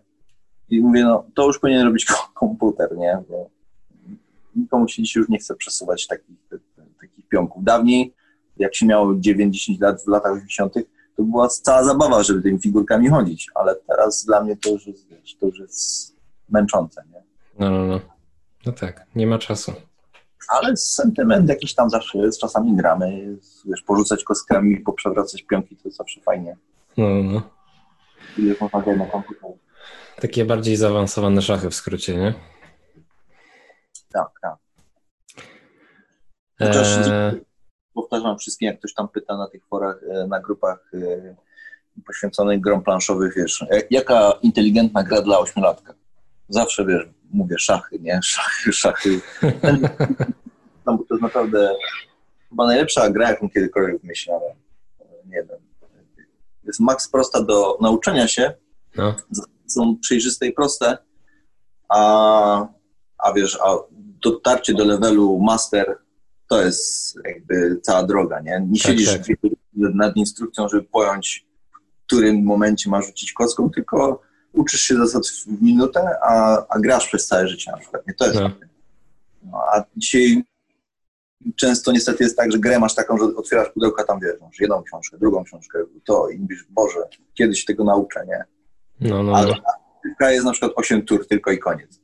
i 0.69 0.81
mówię, 0.81 1.03
no 1.03 1.25
to 1.35 1.47
już 1.47 1.59
powinien 1.59 1.85
robić 1.85 2.05
ko- 2.05 2.31
komputer, 2.33 2.97
nie? 2.97 3.17
Bo 3.29 3.49
nikomu 4.55 4.87
się 4.87 5.03
dzisiaj 5.03 5.21
już 5.21 5.29
nie 5.29 5.37
chce 5.39 5.55
przesuwać 5.55 6.07
takich, 6.07 6.35
takich 7.01 7.27
pionków. 7.29 7.63
Dawniej, 7.63 8.13
jak 8.57 8.75
się 8.75 8.85
miało 8.85 9.13
9-10 9.13 9.81
lat 9.81 10.03
w 10.03 10.07
latach 10.07 10.31
80., 10.33 10.73
to 11.18 11.24
była 11.24 11.47
cała 11.47 11.84
zabawa, 11.84 12.24
żeby 12.24 12.41
tymi 12.41 12.59
figurkami 12.59 13.09
chodzić, 13.09 13.47
ale 13.55 13.76
teraz 13.76 14.26
dla 14.26 14.43
mnie 14.43 14.57
to 14.57 14.70
już 14.70 14.88
jest, 14.88 15.07
wiesz, 15.07 15.36
to 15.36 15.45
już 15.45 15.59
jest 15.59 16.15
męczące, 16.49 17.03
nie? 17.13 17.24
No, 17.59 17.72
no, 17.72 17.86
no. 17.86 17.99
No 18.65 18.72
tak, 18.72 19.05
nie 19.15 19.28
ma 19.28 19.38
czasu. 19.38 19.74
Ale 20.49 20.78
sentyment 20.78 21.49
jakiś 21.49 21.76
tam 21.76 21.89
zawsze 21.89 22.18
jest, 22.18 22.39
czasami 22.39 22.76
gramy, 22.76 23.38
wiesz, 23.65 23.82
porzucać 23.82 24.24
kostkami, 24.24 24.80
poprzewracać 24.80 25.41
pionki, 25.43 25.76
to 25.76 25.82
jest 25.86 25.97
zawsze 25.97 26.22
fajnie. 26.22 26.57
No, 26.97 27.09
no, 27.09 27.24
no. 27.24 27.41
Ile 28.38 28.55
można 28.61 28.82
grać 28.82 28.97
na 28.97 29.05
komputerze. 29.05 29.53
Takie 30.22 30.45
bardziej 30.45 30.76
zaawansowane 30.76 31.41
szachy 31.41 31.70
w 31.70 31.76
skrócie, 31.76 32.18
nie? 32.18 32.34
Tak, 34.11 34.28
tak. 34.41 34.55
Chociaż 36.59 36.88
Eee, 37.07 37.41
powtarzam 38.01 38.37
wszystkim, 38.37 38.65
jak 38.67 38.79
ktoś 38.79 38.93
tam 38.93 39.07
pyta 39.09 39.37
na 39.37 39.47
tych 39.47 39.65
forach, 39.65 39.99
e, 40.09 40.27
na 40.27 40.39
grupach 40.39 40.91
e, 40.93 41.35
poświęconych 42.05 42.61
grom 42.61 42.83
planszowych, 42.83 43.33
wiesz, 43.35 43.65
jak- 43.71 43.91
jaka 43.91 44.31
inteligentna 44.41 45.03
gra 45.03 45.21
dla 45.21 45.39
ośmiolatka? 45.39 45.93
Zawsze, 46.49 46.85
wiesz, 46.85 47.03
mówię 47.31 47.55
szachy, 47.59 47.99
nie? 47.99 48.19
Szachy, 48.33 48.73
szachy. 48.73 49.21
No, 50.85 50.97
bo 50.97 51.03
to 51.03 51.13
jest 51.13 51.21
naprawdę 51.21 51.75
chyba 52.49 52.65
najlepsza 52.67 53.09
gra, 53.09 53.29
jaką 53.29 53.49
kiedykolwiek 53.49 54.01
wymyślałem. 54.01 54.55
Nie 55.25 55.43
wiem. 55.43 55.59
Jest 56.63 56.79
max 56.79 57.09
prosta 57.09 57.41
do 57.43 57.77
nauczenia 57.81 58.27
się, 58.27 58.53
no, 58.95 59.15
są 59.67 59.97
przejrzyste 60.01 60.47
i 60.47 60.53
proste, 60.53 60.97
a, 61.89 62.67
a 63.17 63.33
wiesz, 63.33 63.59
a 63.65 63.75
dotarcie 64.23 64.73
do 64.73 64.85
levelu 64.85 65.39
master 65.39 65.97
to 66.47 66.61
jest 66.61 67.15
jakby 67.25 67.79
cała 67.81 68.03
droga, 68.03 68.39
nie? 68.39 68.65
Nie 68.69 68.79
Tak, 68.79 68.87
siedzisz 68.87 69.13
tak. 69.13 69.21
nad 69.73 70.15
instrukcją, 70.15 70.69
żeby 70.69 70.83
pojąć, 70.83 71.45
w 71.73 72.05
którym 72.05 72.43
momencie 72.43 72.89
masz 72.89 73.05
rzucić 73.05 73.33
kostką, 73.33 73.69
tylko 73.69 74.21
uczysz 74.53 74.81
się 74.81 74.95
zasad 74.95 75.27
w 75.27 75.61
minutę, 75.61 76.09
a, 76.23 76.65
a 76.69 76.79
grasz 76.79 77.07
przez 77.07 77.27
całe 77.27 77.47
życie 77.47 77.71
na 77.71 77.77
przykład. 77.77 78.07
Nie? 78.07 78.13
To 78.13 78.25
jest 78.25 78.39
No. 78.39 78.49
no, 79.43 79.57
a 79.73 79.83
dzisiaj 79.97 80.43
często 81.55 81.91
niestety 81.91 82.23
jest 82.23 82.37
tak, 82.37 82.51
że 82.51 82.59
grę 82.59 82.79
masz 82.79 82.95
taką, 82.95 83.17
że 83.17 83.23
otwierasz 83.23 83.69
pudełka, 83.69 84.03
tam 84.03 84.19
wiesz, 84.19 84.41
masz 84.41 84.59
jedną 84.59 84.83
książkę, 84.83 85.17
drugą 85.17 85.43
książkę, 85.43 85.79
to 86.05 86.29
i 86.29 86.39
mówisz, 86.39 86.65
Boże, 86.69 86.99
kiedyś 87.33 87.65
tego 87.65 87.83
nauczę, 87.83 88.25
nie? 88.27 88.45
no, 89.09 89.23
no, 89.23 89.35
Ale 89.35 89.53
no. 90.21 90.29
jest 90.29 90.45
na 90.45 90.51
przykład 90.51 90.71
8 90.75 91.05
tur 91.05 91.27
tylko 91.27 91.51
i 91.51 91.59
koniec. 91.59 91.99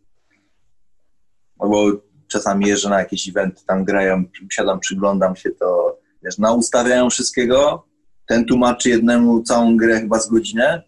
No 1.60 1.70
bo 1.70 1.92
czasami 2.28 2.68
jeżdżę 2.68 2.90
na 2.90 3.00
jakieś 3.00 3.30
eventy, 3.30 3.62
tam 3.66 3.84
grają, 3.84 4.24
siadam, 4.52 4.80
przyglądam 4.80 5.36
się, 5.36 5.52
to 5.52 5.98
wiesz, 6.24 6.38
naustawiają 6.38 7.10
wszystkiego, 7.10 7.86
ten 8.26 8.46
tłumaczy 8.46 8.90
jednemu 8.90 9.44
całą 9.44 9.78
grę 9.78 10.00
chyba 10.00 10.20
z 10.20 10.30
godzinę, 10.30 10.84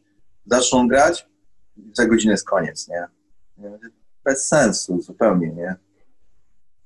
zaczną 0.46 0.88
grać, 0.88 1.28
za 1.94 2.06
godzinę 2.06 2.32
jest 2.32 2.48
koniec, 2.48 2.88
nie? 2.88 3.08
Bez 4.24 4.48
sensu 4.48 5.02
zupełnie, 5.02 5.48
nie? 5.48 5.76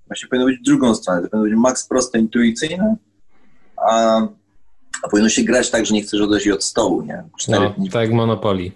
Właśnie 0.07 0.29
powinno 0.29 0.45
być 0.45 0.59
w 0.59 0.63
drugą 0.63 0.95
stronę, 0.95 1.21
to 1.21 1.29
powinno 1.29 1.49
być 1.49 1.59
max 1.59 1.87
proste, 1.87 2.19
intuicyjne, 2.19 2.95
a, 3.77 4.21
a 5.03 5.09
powinno 5.11 5.29
się 5.29 5.43
grać 5.43 5.71
tak, 5.71 5.85
że 5.85 5.93
nie 5.93 6.03
chcesz 6.03 6.21
odejść 6.21 6.47
od 6.47 6.63
stołu, 6.63 7.01
nie? 7.01 7.23
Cztery 7.39 7.59
no 7.59 7.69
dni 7.69 7.89
tak 7.89 8.01
jak 8.01 8.11
Monopoly. 8.11 8.71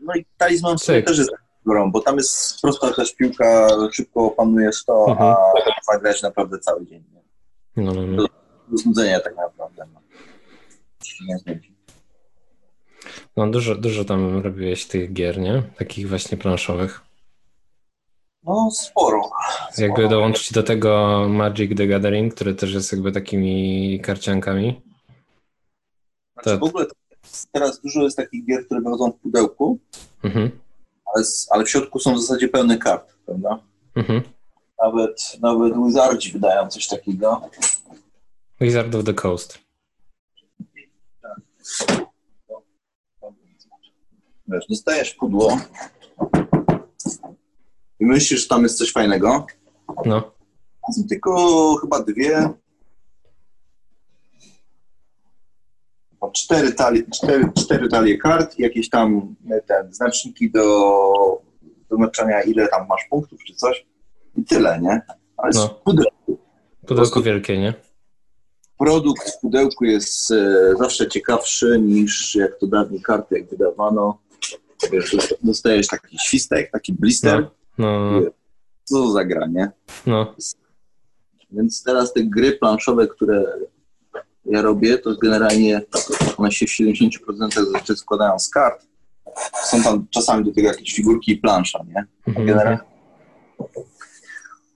no 0.00 0.14
i 0.14 0.24
talizman 0.38 0.78
w 0.78 0.84
też 0.84 1.18
jest 1.18 1.30
grą, 1.68 1.92
bo 1.92 2.00
tam 2.00 2.16
jest 2.16 2.60
prosta 2.62 2.92
też 2.92 3.14
piłka, 3.14 3.68
szybko 3.92 4.24
opanujesz 4.26 4.84
to, 4.84 5.06
Mhm. 5.08 5.30
a 5.30 5.36
trzeba 5.82 5.98
grać 6.02 6.22
naprawdę 6.22 6.58
cały 6.58 6.86
dzień. 6.86 7.04
Nie? 7.14 7.84
No, 7.84 7.92
no, 7.94 8.06
no. 8.06 8.22
Do 8.68 8.76
znudzenia 8.76 9.20
tak 9.20 9.36
naprawdę. 9.36 9.86
No. 9.94 10.00
No 13.36 13.46
dużo, 13.50 13.74
dużo 13.74 14.04
tam 14.04 14.38
robiłeś 14.40 14.86
tych 14.86 15.12
gier, 15.12 15.38
nie? 15.38 15.62
Takich 15.78 16.08
właśnie 16.08 16.38
planszowych. 16.38 17.00
no 18.44 18.70
sporo. 18.70 19.30
Jakby 19.78 20.08
dołączyć 20.08 20.52
do 20.52 20.62
tego 20.62 21.24
Magic 21.28 21.76
the 21.76 21.86
Gathering, 21.86 22.34
który 22.34 22.54
też 22.54 22.74
jest 22.74 22.92
jakby 22.92 23.12
takimi 23.12 24.00
karciankami. 24.00 24.82
Znaczy, 26.34 26.50
Tak. 26.50 26.60
w 26.60 26.62
ogóle 26.62 26.86
teraz 27.52 27.80
dużo 27.80 28.02
jest 28.02 28.16
takich 28.16 28.46
gier, 28.46 28.64
które 28.66 28.80
wychodzą 28.80 29.10
w 29.12 29.20
pudełku, 29.20 29.78
Mhm, 30.24 30.50
ale, 31.14 31.24
ale 31.50 31.64
w 31.64 31.70
środku 31.70 31.98
są 31.98 32.14
w 32.14 32.20
zasadzie 32.20 32.48
pełne 32.48 32.78
kart, 32.78 33.14
prawda? 33.26 33.58
mhm. 33.94 34.22
Nawet, 34.82 35.38
nawet 35.42 35.84
Wizardzi 35.86 36.32
wydają 36.32 36.68
coś 36.68 36.86
takiego. 36.86 37.40
Wizard 38.60 38.94
of 38.94 39.04
the 39.04 39.14
Coast. 39.14 39.58
Wiesz, 44.48 44.66
dostajesz 44.68 45.14
pudło 45.14 45.58
i 48.00 48.06
myślisz, 48.06 48.42
że 48.42 48.48
tam 48.48 48.62
jest 48.62 48.78
coś 48.78 48.92
fajnego, 48.92 49.46
No, 50.04 50.32
są 50.96 51.08
tylko 51.08 51.74
chyba 51.80 52.00
dwie. 52.02 52.48
Chyba 56.20 56.32
Cztery 56.32 56.72
talie, 56.72 57.02
cztery, 57.14 57.44
cztery 57.58 57.88
talie 57.88 58.18
kart 58.18 58.58
jakieś 58.58 58.88
tam 58.90 59.34
e, 59.50 59.60
ten, 59.60 59.94
znaczniki 59.94 60.50
do 60.50 61.42
wyznaczania, 61.90 62.42
ile 62.42 62.68
tam 62.68 62.86
masz 62.88 63.06
punktów 63.10 63.44
czy 63.44 63.54
coś. 63.54 63.86
I 64.36 64.44
tyle, 64.44 64.80
nie? 64.80 65.00
Ale 65.36 65.50
No. 65.54 65.60
no. 65.62 65.68
pudełku. 65.84 66.38
pudełko 66.86 67.22
wielkie, 67.22 67.58
nie? 67.58 67.74
Produkt 68.78 69.30
w 69.30 69.40
pudełku 69.40 69.84
jest 69.84 70.30
e, 70.30 70.74
zawsze 70.78 71.08
ciekawszy 71.08 71.78
niż 71.80 72.34
jak 72.34 72.58
to 72.58 72.66
dawniej 72.66 73.02
karty, 73.02 73.38
jak 73.38 73.48
wydawano. 73.50 74.18
Wiesz, 74.92 75.16
dostajesz 75.42 75.86
taki 75.86 76.18
świstek, 76.18 76.70
taki 76.70 76.92
blister. 76.92 77.48
No, 77.78 78.10
no, 78.12 78.20
Co 78.84 78.94
to 78.96 79.10
za 79.12 79.24
gra, 79.24 79.46
nie? 79.46 79.70
no. 80.06 80.34
Więc 81.50 81.82
teraz 81.84 82.12
te 82.12 82.22
gry 82.24 82.52
planszowe, 82.52 83.06
które 83.06 83.44
ja 84.48 84.62
robię, 84.62 84.98
to 84.98 85.14
generalnie 85.22 85.80
one 86.36 86.52
się 86.52 86.66
w 86.66 86.70
70% 86.70 87.08
zazwyczaj 87.54 87.96
składają 87.96 88.38
z 88.38 88.50
kart. 88.50 88.86
Są 89.64 89.82
tam 89.82 90.06
czasami 90.10 90.44
do 90.44 90.52
tego 90.52 90.68
jakieś 90.68 90.94
figurki 90.94 91.32
i 91.32 91.36
plansza, 91.36 91.84
nie? 91.88 92.04
Mhm, 92.26 92.46
Generalnie. 92.46 92.78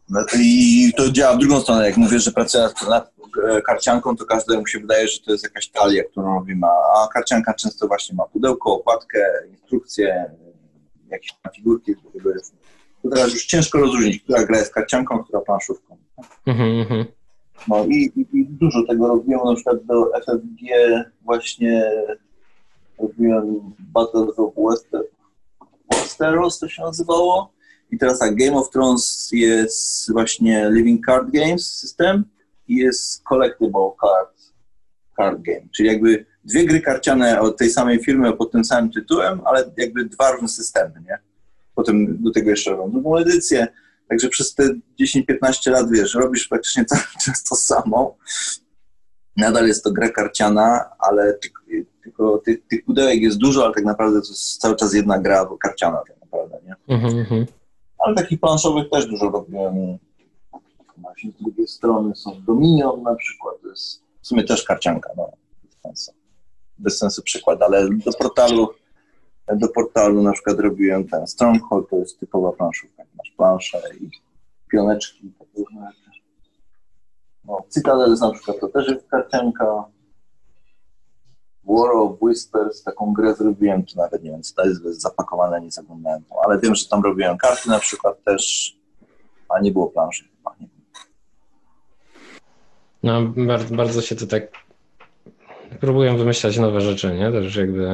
No 0.08 0.20
I 0.38 0.92
to 0.96 1.10
działa 1.10 1.36
w 1.36 1.38
drugą 1.38 1.60
stronę. 1.60 1.86
Jak 1.86 1.96
mówię, 1.96 2.18
że 2.18 2.32
pracuję 2.32 2.64
nad, 2.64 2.88
nad 2.88 3.12
e, 3.48 3.62
karcianką, 3.62 4.16
to 4.16 4.24
każdemu 4.24 4.66
się 4.66 4.80
wydaje, 4.80 5.08
że 5.08 5.18
to 5.20 5.32
jest 5.32 5.44
jakaś 5.44 5.68
talia, 5.68 6.04
którą 6.04 6.34
robimy. 6.34 6.66
A 6.66 7.08
karcianka 7.14 7.54
często 7.54 7.88
właśnie 7.88 8.16
ma 8.16 8.24
pudełko, 8.24 8.74
okładkę, 8.74 9.18
instrukcje, 9.50 10.30
jakieś 11.10 11.32
tam 11.42 11.52
figurki. 11.52 11.94
To 13.02 13.08
teraz 13.08 13.32
już 13.32 13.46
ciężko 13.46 13.78
rozróżnić, 13.78 14.22
która 14.22 14.44
gra 14.44 14.58
jest 14.58 14.74
karcianką, 14.74 15.24
która 15.24 15.40
planszówką. 15.40 15.96
Mhm, 16.46 16.80
mhm. 16.80 17.04
No 17.68 17.84
i, 17.84 18.12
i, 18.16 18.38
i 18.38 18.46
dużo 18.46 18.86
tego 18.88 19.08
robiłem, 19.08 19.40
na 19.44 19.54
przykład 19.54 19.84
do 19.84 20.12
FFG 20.20 20.62
właśnie 21.24 21.90
robiłem 22.98 23.60
Battles 23.78 24.38
of 24.38 24.54
Wester, 24.56 25.02
Westeros 25.90 26.58
to 26.58 26.68
się 26.68 26.82
nazywało. 26.82 27.52
I 27.90 27.98
teraz 27.98 28.18
tak, 28.18 28.36
Game 28.36 28.56
of 28.56 28.70
Thrones 28.70 29.28
jest 29.32 30.12
właśnie 30.12 30.70
Living 30.72 31.06
Card 31.06 31.30
Games 31.30 31.66
system 31.66 32.24
i 32.68 32.76
jest 32.76 33.22
Collectible 33.28 33.90
Card, 34.00 34.52
card 35.16 35.42
Game, 35.42 35.68
czyli 35.76 35.88
jakby 35.88 36.26
dwie 36.44 36.66
gry 36.66 36.80
karciane 36.80 37.40
od 37.40 37.56
tej 37.56 37.70
samej 37.70 38.04
firmy 38.04 38.32
pod 38.32 38.52
tym 38.52 38.64
samym 38.64 38.90
tytułem, 38.90 39.40
ale 39.44 39.72
jakby 39.76 40.04
dwa 40.04 40.32
różne 40.32 40.48
systemy, 40.48 40.94
nie? 41.08 41.18
Potem 41.74 42.22
do 42.22 42.30
tego 42.30 42.50
jeszcze 42.50 42.70
robią 42.70 42.90
drugą 42.90 43.16
edycję, 43.16 43.66
Także 44.08 44.28
przez 44.28 44.54
te 44.54 44.62
10-15 45.00 45.70
lat, 45.70 45.90
wiesz, 45.90 46.14
robisz 46.14 46.48
praktycznie 46.48 46.84
cały 46.84 47.02
czas 47.24 47.44
to 47.48 47.56
samo. 47.56 48.16
Nadal 49.36 49.66
jest 49.66 49.84
to 49.84 49.92
gra 49.92 50.08
karciana, 50.08 50.90
ale 50.98 51.34
tylko, 51.34 51.62
tylko 52.02 52.38
tych, 52.38 52.66
tych 52.66 52.84
pudełek 52.84 53.20
jest 53.20 53.38
dużo, 53.38 53.64
ale 53.64 53.74
tak 53.74 53.84
naprawdę 53.84 54.20
to 54.20 54.28
jest 54.28 54.60
cały 54.60 54.76
czas 54.76 54.94
jedna 54.94 55.18
gra 55.18 55.48
karciana 55.60 56.02
tak 56.08 56.20
naprawdę, 56.20 56.58
nie? 56.66 56.94
Mhm, 56.94 57.18
mhm. 57.18 57.46
Ale 57.98 58.14
takich 58.14 58.40
planszowych 58.40 58.90
też 58.90 59.06
dużo 59.06 59.30
robiłem. 59.30 59.98
Właśnie 60.96 61.30
z 61.32 61.42
drugiej 61.42 61.68
strony 61.68 62.14
są 62.14 62.42
Dominion 62.46 63.02
na 63.02 63.14
przykład, 63.14 63.54
to 63.62 63.68
jest 63.68 64.02
W 64.22 64.26
sumie 64.26 64.44
też 64.44 64.64
karcianka, 64.64 65.10
no. 65.16 65.32
Bez 65.62 65.80
sensu, 65.82 66.12
bez 66.78 66.98
sensu 66.98 67.22
przykład, 67.22 67.62
ale 67.62 67.88
do 67.88 68.12
portalu 68.12 68.68
do 69.56 69.68
portalu 69.68 70.22
na 70.22 70.32
przykład 70.32 70.60
robiłem 70.60 71.08
ten 71.08 71.26
Stronghold, 71.26 71.90
to 71.90 71.96
jest 71.96 72.20
typowa 72.20 72.52
planszówka. 72.52 73.02
Masz 73.42 73.70
planszę 73.70 73.94
i 74.00 74.10
pioneczki 74.70 75.26
i 75.26 75.32
takie 75.32 75.58
różne 75.58 75.90
rzeczy. 75.90 76.20
No, 77.44 77.64
Citadel 77.74 78.14
na 78.20 78.30
przykład 78.30 78.60
to 78.60 78.68
też 78.68 78.88
jest 78.88 79.08
karcianka. 79.08 79.84
War 81.64 81.90
of 81.90 82.22
Whispers, 82.22 82.82
taką 82.82 83.12
grę 83.12 83.34
zrobiłem, 83.34 83.84
to 83.84 84.02
nawet 84.02 84.22
nie 84.22 84.30
wiem, 84.30 84.42
co 84.42 84.54
to 84.54 84.64
jest, 84.68 84.82
zapakowane, 84.82 85.60
nie 85.60 85.70
zaglądałem 85.70 86.24
ale 86.44 86.58
wiem, 86.58 86.74
że 86.74 86.88
tam 86.88 87.02
robiłem 87.02 87.38
karty 87.38 87.68
na 87.68 87.78
przykład 87.78 88.24
też, 88.24 88.72
a 89.48 89.60
nie 89.60 89.72
było 89.72 89.90
planszy 89.90 90.24
chyba. 90.24 90.54
Nie. 90.60 90.68
No, 93.02 93.22
bardzo, 93.46 93.74
bardzo 93.74 94.02
się 94.02 94.16
to 94.16 94.26
tak 94.26 94.42
próbują 95.80 96.16
wymyślać 96.16 96.58
nowe 96.58 96.80
rzeczy, 96.80 97.14
nie? 97.14 97.32
Też 97.32 97.56
jakby 97.56 97.88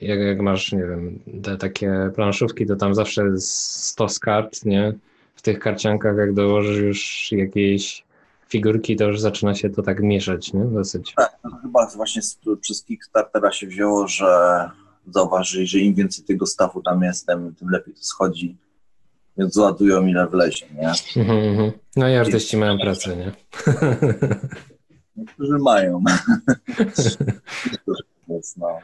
jak, 0.00 0.18
jak 0.20 0.40
masz, 0.40 0.72
nie 0.72 0.84
wiem, 0.86 1.18
te 1.42 1.56
takie 1.56 2.10
planszówki, 2.14 2.66
to 2.66 2.76
tam 2.76 2.94
zawsze 2.94 3.24
jest 3.24 3.50
100 3.84 4.06
kart, 4.20 4.64
nie? 4.64 4.92
W 5.34 5.42
tych 5.42 5.58
karciankach, 5.58 6.16
jak 6.16 6.34
dołożysz 6.34 6.78
już 6.78 7.32
jakieś 7.32 8.04
figurki, 8.48 8.96
to 8.96 9.04
już 9.04 9.20
zaczyna 9.20 9.54
się 9.54 9.70
to 9.70 9.82
tak 9.82 10.02
mieszać, 10.02 10.52
nie? 10.52 10.64
Dosyć. 10.64 11.12
Tak, 11.16 11.38
no 11.44 11.58
chyba 11.62 11.86
właśnie 11.96 12.22
z, 12.22 12.38
przez 12.60 12.84
Kickstartera 12.84 13.52
się 13.52 13.66
wzięło, 13.66 14.08
że 14.08 14.26
zauważyli, 15.06 15.66
że 15.66 15.78
im 15.78 15.94
więcej 15.94 16.24
tego 16.24 16.46
stawu 16.46 16.82
tam 16.82 17.02
jest, 17.02 17.26
tym, 17.26 17.54
lepiej 17.70 17.94
to 17.94 18.02
schodzi. 18.02 18.56
Więc 19.38 19.56
ładują 19.56 20.06
ile 20.06 20.26
wlezie, 20.26 20.66
nie? 20.74 20.92
Mhm, 21.22 21.38
mhm. 21.38 21.72
No 21.96 22.08
i 22.08 22.14
artyści 22.14 22.56
mają 22.56 22.78
pracę, 22.78 23.16
nie? 23.16 23.32
Niektórzy 25.16 25.58
mają. 25.58 26.04
Więc 28.28 28.56
no, 28.56 28.78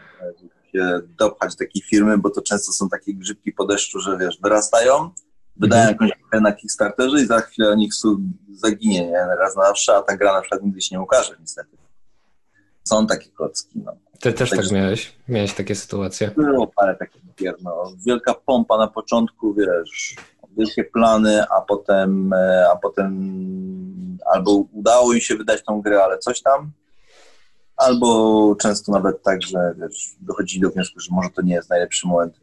się 0.72 1.00
dopchać 1.18 1.56
do 1.56 1.58
takiej 1.58 1.82
firmy, 1.82 2.18
bo 2.18 2.30
to 2.30 2.42
często 2.42 2.72
są 2.72 2.88
takie 2.88 3.14
grzybki 3.14 3.52
po 3.52 3.66
deszczu, 3.66 4.00
że 4.00 4.18
wiesz, 4.18 4.38
wyrastają, 4.42 5.10
wydają 5.56 5.82
mhm. 5.82 6.08
jakąś 6.08 6.28
grę 6.30 6.40
na 6.40 6.52
Kickstarterze 6.52 7.20
i 7.20 7.26
za 7.26 7.40
chwilę 7.40 7.70
o 7.70 7.74
nich 7.74 7.92
zaginie, 8.52 9.06
nie? 9.06 9.26
Raz 9.38 9.56
na 9.56 9.62
zawsze, 9.62 9.96
a 9.96 10.02
ta 10.02 10.16
gra 10.16 10.32
na 10.32 10.40
przykład 10.40 10.62
nigdy 10.62 10.80
się 10.80 10.94
nie 10.96 11.00
ukaże, 11.00 11.36
niestety. 11.40 11.76
Są 12.84 13.06
takie 13.06 13.30
klocki, 13.30 13.80
no. 13.84 13.92
Ty 14.20 14.32
też 14.32 14.50
tak, 14.50 14.58
tak 14.58 14.70
miałeś? 14.70 15.12
Miałeś 15.28 15.54
takie 15.54 15.74
sytuacje? 15.74 16.30
Było 16.36 16.66
parę 16.66 16.96
takich 16.96 17.22
gier, 17.34 17.54
no. 17.62 17.92
Wielka 18.06 18.34
pompa 18.34 18.78
na 18.78 18.86
początku, 18.86 19.54
wiesz, 19.54 20.16
wielkie 20.56 20.84
plany, 20.84 21.44
a 21.48 21.60
potem, 21.60 22.32
e, 22.32 22.68
a 22.72 22.76
potem 22.76 23.40
albo 24.32 24.64
udało 24.72 25.12
im 25.12 25.20
się 25.20 25.36
wydać 25.36 25.64
tą 25.64 25.80
grę, 25.82 26.04
ale 26.04 26.18
coś 26.18 26.42
tam, 26.42 26.70
albo 27.80 28.56
często 28.60 28.92
nawet 28.92 29.22
tak, 29.22 29.42
że 29.42 29.74
wiesz, 29.78 30.16
dochodzi 30.20 30.60
do 30.60 30.70
wniosku, 30.70 31.00
że 31.00 31.08
może 31.10 31.30
to 31.30 31.42
nie 31.42 31.54
jest 31.54 31.70
najlepszy 31.70 32.06
moment 32.06 32.40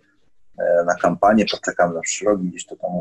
e, 0.57 0.83
na 0.85 0.95
kampanię, 0.95 1.45
poczekam 1.51 1.93
na 1.93 2.01
przyszły 2.01 2.37
gdzieś 2.37 2.65
to 2.65 2.75
tam. 2.75 2.91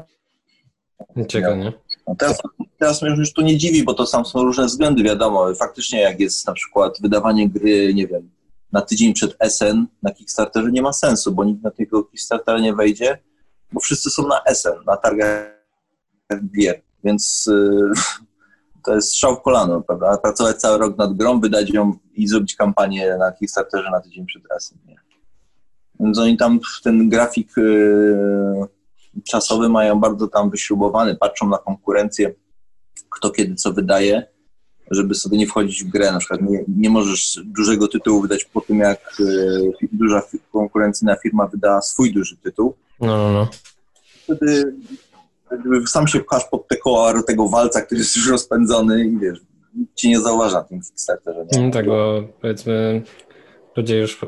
Czeka, 1.27 1.55
nie? 1.55 1.73
No 2.07 2.15
teraz, 2.19 2.39
teraz 2.79 3.03
mnie 3.03 3.11
już 3.11 3.33
to 3.33 3.43
nie 3.43 3.57
dziwi, 3.57 3.85
bo 3.85 3.95
to 3.95 4.07
sam 4.07 4.25
są 4.25 4.43
różne 4.43 4.67
względy, 4.67 5.03
wiadomo. 5.03 5.55
Faktycznie 5.55 6.01
jak 6.01 6.21
jest 6.21 6.47
na 6.47 6.53
przykład 6.53 7.01
wydawanie 7.01 7.49
gry, 7.49 7.95
nie 7.95 8.07
wiem, 8.07 8.31
na 8.73 8.83
tydzień 8.83 9.13
przed 9.13 9.37
SN 9.41 9.87
na 10.03 10.11
Kickstarterze 10.13 10.71
nie 10.73 10.83
ma 10.83 10.93
sensu, 10.93 11.33
bo 11.33 11.45
nikt 11.45 11.63
na 11.63 11.71
tego 11.71 12.05
Kickstartera 12.05 12.61
nie 12.61 12.75
wejdzie, 12.75 13.19
bo 13.73 13.81
wszyscy 13.81 14.11
są 14.11 14.29
na 14.29 14.41
SN, 14.55 14.85
na 14.87 14.97
targach 14.97 15.47
gier, 16.57 16.83
więc 17.05 17.47
yy, 17.47 17.93
to 18.87 18.95
jest 18.95 19.09
strzał 19.09 19.37
w 19.37 19.43
kolano, 19.43 19.81
prawda? 19.81 20.19
Pracować 20.19 20.57
cały 20.57 20.79
rok 20.79 20.99
nad 20.99 21.13
grą, 21.13 21.41
wydać 21.41 21.71
ją 21.71 21.93
i 22.15 22.29
zrobić 22.29 22.57
kampanię 22.57 23.17
na 23.19 23.33
Kickstarterze 23.33 23.91
na 23.91 24.01
tydzień 24.01 24.27
przed 24.27 24.43
SN, 24.61 24.79
nie? 24.87 24.97
Więc 26.01 26.19
oni 26.19 26.37
tam 26.37 26.61
ten 26.85 27.09
grafik 27.09 27.57
yy, 27.57 29.23
czasowy 29.25 29.69
mają 29.69 30.01
bardzo 30.01 30.29
tam 30.29 30.51
wyśrubowany, 30.51 31.17
patrzą 31.17 31.49
na 31.49 31.59
konkurencję, 31.59 32.35
kto 33.11 33.31
kiedy 33.31 33.55
co 33.55 33.73
wydaje, 33.73 34.27
żeby 34.91 35.15
sobie 35.15 35.39
nie 35.39 35.47
wchodzić 35.47 35.85
w 35.85 35.89
grę. 35.89 36.13
Na 36.13 36.19
przykład 36.19 36.43
nie, 36.43 36.65
nie 36.69 36.91
możesz 36.91 37.41
dużego 37.45 37.89
tytułu 37.89 38.23
wydać 38.23 38.45
po 38.45 38.61
tym, 38.61 38.79
jak 38.79 39.21
y, 39.21 39.87
duża 39.93 40.23
konkurencyjna 40.53 41.17
firma 41.17 41.47
wyda 41.47 41.81
swój 41.81 42.13
duży 42.13 42.37
tytuł. 42.37 42.75
No, 43.01 43.07
no, 43.07 43.33
no. 43.33 43.49
Wtedy 44.23 44.75
sam 45.87 46.09
się 46.09 46.21
pchasz 46.21 46.45
pod 46.45 46.69
te 46.69 46.77
koła 46.77 47.23
tego 47.23 47.49
walca, 47.49 47.81
który 47.81 47.99
jest 47.99 48.17
już 48.17 48.31
rozpędzony 48.31 49.05
i 49.05 49.19
wiesz, 49.19 49.39
ci 49.95 50.09
nie 50.09 50.21
zauważa 50.21 50.63
tym 50.63 50.81
Kickstarterze. 50.81 51.47
Nie? 51.53 51.59
Mm, 51.59 51.73
tak, 51.73 51.87
bo 51.87 52.23
powiedzmy 52.41 53.03
ludzie 53.77 53.99
już 53.99 54.23
y, 54.23 54.27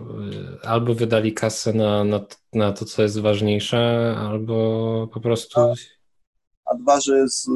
albo 0.62 0.94
wydali 0.94 1.32
kasę 1.32 1.72
na, 1.72 2.04
na, 2.04 2.20
na 2.52 2.72
to, 2.72 2.84
co 2.84 3.02
jest 3.02 3.20
ważniejsze, 3.20 4.14
albo 4.18 5.08
po 5.12 5.20
prostu... 5.20 5.60
A, 5.60 5.74
a 6.64 6.74
dwa, 6.74 7.00
że 7.00 7.18
jest, 7.18 7.48
y, 7.48 7.52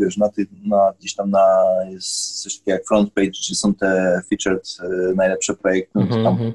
wiesz, 0.00 0.16
na, 0.16 0.28
ty, 0.28 0.46
na 0.66 0.92
gdzieś 0.98 1.14
tam 1.14 1.30
na, 1.30 1.64
jest 1.90 2.42
coś 2.42 2.58
takiego 2.58 2.76
jak 2.76 2.86
front 2.86 3.12
page, 3.12 3.30
czy 3.30 3.54
są 3.54 3.74
te 3.74 4.20
featured 4.30 4.76
y, 4.82 5.14
najlepsze 5.14 5.54
projekty, 5.54 5.98
mm 5.98 6.08
-hmm. 6.08 6.24
tam 6.24 6.32
mhm. 6.32 6.52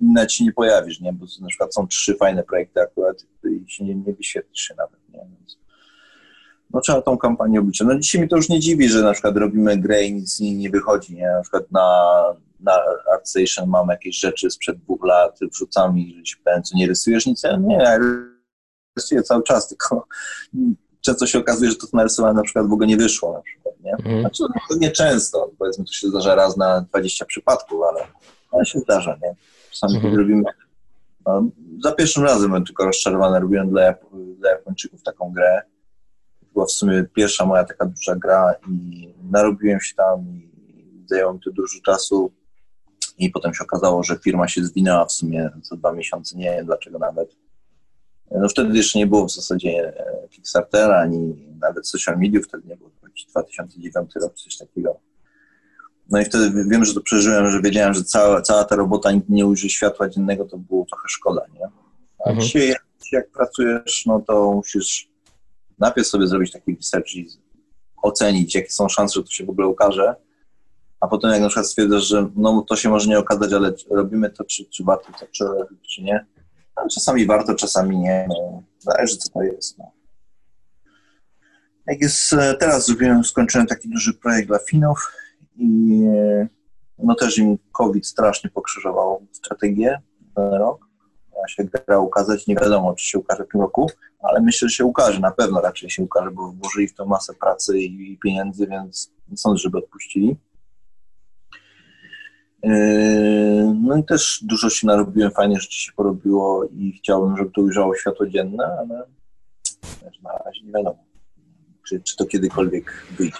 na 0.00 0.26
ci 0.26 0.44
nie 0.44 0.52
pojawisz, 0.52 1.00
nie? 1.00 1.12
Bo 1.12 1.26
na 1.40 1.48
przykład 1.48 1.74
są 1.74 1.86
trzy 1.86 2.14
fajne 2.14 2.42
projekty 2.42 2.80
akurat 2.80 3.16
i 3.44 3.70
się 3.70 3.84
nie, 3.84 3.94
nie 3.94 4.12
wyświetlisz 4.12 4.60
się 4.60 4.74
nawet, 4.74 5.00
nie? 5.08 5.18
Więc 5.18 5.59
no 6.74 6.80
trzeba 6.80 7.02
tą 7.02 7.18
kampanię 7.18 7.60
obliczyć. 7.60 7.86
No 7.86 7.98
dzisiaj 7.98 8.22
mi 8.22 8.28
to 8.28 8.36
już 8.36 8.48
nie 8.48 8.60
dziwi, 8.60 8.88
że 8.88 9.02
na 9.02 9.12
przykład 9.12 9.36
robimy 9.36 9.76
grę 9.76 10.04
i 10.04 10.14
nic 10.14 10.34
z 10.34 10.40
niej 10.40 10.56
nie 10.56 10.70
wychodzi, 10.70 11.14
nie? 11.14 11.26
Na 11.26 11.42
przykład 11.42 11.72
na, 11.72 12.22
na 12.60 12.72
ArtStation 13.12 13.68
mam 13.68 13.88
jakieś 13.88 14.18
rzeczy 14.18 14.50
sprzed 14.50 14.78
dwóch 14.78 15.04
lat, 15.04 15.38
wrzucam 15.52 15.98
i 15.98 16.22
się 16.24 16.36
pytałem, 16.36 16.62
co 16.62 16.76
nie 16.76 16.86
rysujesz 16.86 17.26
nic? 17.26 17.42
Nie, 17.60 17.76
ja 17.76 17.98
rysuję 18.96 19.22
cały 19.22 19.42
czas, 19.42 19.68
tylko 19.68 20.06
często 21.00 21.26
się 21.26 21.38
okazuje, 21.38 21.70
że 21.70 21.76
to, 21.76 21.86
co 21.86 21.96
narysowałem 21.96 22.36
na 22.36 22.42
przykład 22.42 22.66
w 22.66 22.72
ogóle 22.72 22.86
nie 22.86 22.96
wyszło 22.96 23.32
na 23.32 23.42
przykład, 23.42 23.74
nie? 23.80 23.92
Mm. 24.04 24.20
Znaczy, 24.20 24.42
to 24.68 24.76
nie 24.76 24.90
często, 24.90 25.50
powiedzmy, 25.58 25.84
to 25.84 25.92
się 25.92 26.08
zdarza 26.08 26.34
raz 26.34 26.56
na 26.56 26.80
20 26.80 27.24
przypadków, 27.24 27.80
ale, 27.90 28.06
ale 28.52 28.66
się 28.66 28.78
zdarza, 28.78 29.18
nie? 29.22 29.34
Czasami 29.70 30.00
-hmm. 30.00 30.16
robimy 30.16 30.42
no, 31.26 31.44
za 31.84 31.92
pierwszym 31.92 32.24
razem 32.24 32.48
byłem 32.48 32.64
tylko 32.64 32.84
rozczarowany, 32.84 33.40
robiłem 33.40 33.70
dla, 33.70 33.94
dla 34.38 34.50
Japończyków 34.50 35.02
taką 35.02 35.32
grę, 35.32 35.62
była 36.52 36.66
w 36.66 36.70
sumie 36.70 37.04
pierwsza 37.14 37.46
moja 37.46 37.64
taka 37.64 37.86
duża 37.86 38.16
gra 38.16 38.54
i 38.68 39.08
narobiłem 39.30 39.80
się 39.80 39.94
tam 39.94 40.20
i 40.28 41.04
zajęło 41.06 41.32
mi 41.32 41.40
to 41.40 41.50
dużo 41.50 41.80
czasu 41.84 42.32
i 43.18 43.30
potem 43.30 43.54
się 43.54 43.64
okazało, 43.64 44.02
że 44.02 44.18
firma 44.24 44.48
się 44.48 44.64
zwinęła 44.64 45.04
w 45.04 45.12
sumie 45.12 45.50
za 45.62 45.76
dwa 45.76 45.92
miesiące, 45.92 46.36
nie 46.36 46.44
wiem 46.50 46.66
dlaczego 46.66 46.98
nawet. 46.98 47.36
No 48.30 48.48
wtedy 48.48 48.76
jeszcze 48.76 48.98
nie 48.98 49.06
było 49.06 49.26
w 49.26 49.32
zasadzie 49.32 49.70
e, 49.70 50.28
Kickstartera, 50.28 51.00
ani 51.00 51.48
nawet 51.60 51.88
social 51.88 52.18
mediów, 52.18 52.44
wtedy 52.44 52.68
nie 52.68 52.76
było, 52.76 52.90
2009 53.00 54.10
rok, 54.22 54.34
coś 54.34 54.56
takiego. 54.56 55.00
No 56.10 56.20
i 56.20 56.24
wtedy 56.24 56.64
wiem, 56.68 56.84
że 56.84 56.94
to 56.94 57.00
przeżyłem, 57.00 57.50
że 57.50 57.62
wiedziałem, 57.62 57.94
że 57.94 58.04
cała, 58.04 58.42
cała 58.42 58.64
ta 58.64 58.76
robota 58.76 59.12
nigdy 59.12 59.32
nie 59.32 59.46
ujrzy 59.46 59.68
światła 59.68 60.08
dziennego, 60.08 60.44
to 60.44 60.58
było 60.58 60.86
trochę 60.86 61.08
szkoda, 61.08 61.42
nie? 61.54 61.66
A 62.26 62.28
mhm. 62.28 62.40
dzisiaj 62.40 62.74
jak 63.12 63.30
pracujesz, 63.30 64.06
no 64.06 64.20
to 64.26 64.52
musisz 64.52 65.09
najpierw 65.80 66.08
sobie 66.08 66.26
zrobić 66.26 66.52
taki 66.52 66.76
research 66.76 67.14
i 67.14 67.28
ocenić, 68.02 68.54
jakie 68.54 68.70
są 68.70 68.88
szanse, 68.88 69.14
że 69.14 69.24
to 69.24 69.30
się 69.30 69.44
w 69.44 69.50
ogóle 69.50 69.66
ukaże, 69.66 70.14
a 71.00 71.08
potem 71.08 71.30
jak 71.30 71.40
na 71.40 71.48
przykład 71.48 71.66
stwierdzasz, 71.66 72.04
że 72.04 72.30
no 72.36 72.64
to 72.68 72.76
się 72.76 72.88
może 72.88 73.08
nie 73.08 73.18
okazać, 73.18 73.52
ale 73.52 73.72
robimy 73.90 74.30
to, 74.30 74.44
czy, 74.44 74.64
czy 74.64 74.84
warto 74.84 75.12
to, 75.20 75.26
czy, 75.32 75.44
czy 75.94 76.02
nie. 76.02 76.26
No, 76.76 76.88
czasami 76.94 77.26
warto, 77.26 77.54
czasami 77.54 77.98
nie. 77.98 78.26
No, 78.28 78.62
zależy, 78.78 79.16
co 79.16 79.30
to 79.32 79.42
jest. 79.42 79.78
No. 79.78 79.92
Jak 81.86 82.00
jest, 82.00 82.32
e, 82.32 82.54
teraz 82.54 82.86
zrobiłem, 82.86 83.24
skończyłem 83.24 83.66
taki 83.66 83.88
duży 83.88 84.14
projekt 84.14 84.48
dla 84.48 84.58
Finów 84.58 85.12
i 85.56 86.02
e, 86.16 86.48
no 86.98 87.14
też 87.14 87.38
im 87.38 87.58
COVID 87.72 88.06
strasznie 88.06 88.50
pokrzyżował 88.50 89.26
strategię 89.32 90.00
ten 90.36 90.54
rok 90.54 90.89
ma 91.42 91.48
się 91.48 91.64
gra 91.64 91.98
ukazać. 91.98 92.46
Nie 92.46 92.54
wiadomo, 92.54 92.94
czy 92.94 93.06
się 93.06 93.18
ukaże 93.18 93.44
w 93.44 93.48
tym 93.48 93.60
roku, 93.60 93.90
ale 94.22 94.40
myślę, 94.40 94.68
że 94.68 94.74
się 94.74 94.84
ukaże, 94.84 95.20
na 95.20 95.30
pewno 95.30 95.60
raczej 95.60 95.90
się 95.90 96.02
ukaże, 96.02 96.30
bo 96.30 96.52
włożyli 96.52 96.88
w 96.88 96.94
to 96.94 97.06
masę 97.06 97.34
pracy 97.34 97.78
i 97.78 98.18
pieniędzy, 98.18 98.66
więc 98.66 99.12
sądzę, 99.36 99.62
żeby 99.62 99.78
odpuścili. 99.78 100.36
Yy, 102.62 103.74
no 103.82 103.96
i 103.96 104.04
też 104.04 104.40
dużo 104.42 104.70
się 104.70 104.86
narobiłem, 104.86 105.30
fajnie 105.30 105.60
rzeczy 105.60 105.80
się 105.80 105.92
porobiło 105.92 106.64
i 106.64 106.92
chciałbym, 106.92 107.36
żeby 107.36 107.50
to 107.50 107.60
ujrzało 107.60 107.96
światło 107.96 108.26
dzienne, 108.26 108.64
ale 108.78 109.02
na 110.22 110.32
razie 110.44 110.62
nie 110.64 110.72
wiadomo, 110.72 111.04
czy, 111.88 112.00
czy 112.00 112.16
to 112.16 112.26
kiedykolwiek 112.26 113.06
wyjdzie. 113.18 113.38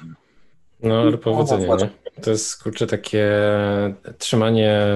No, 0.83 1.01
ale 1.01 1.19
powodzenia, 1.19 1.77
nie? 1.77 1.91
To 2.23 2.31
jest, 2.31 2.63
kurczę, 2.63 2.87
takie 2.87 3.29
trzymanie 4.19 4.87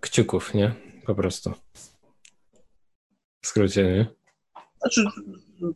kciuków, 0.00 0.54
nie? 0.54 0.72
Po 1.06 1.14
prostu. 1.14 1.52
W 3.40 3.46
skrócie, 3.46 3.84
nie? 3.84 4.06
Znaczy, 4.80 5.04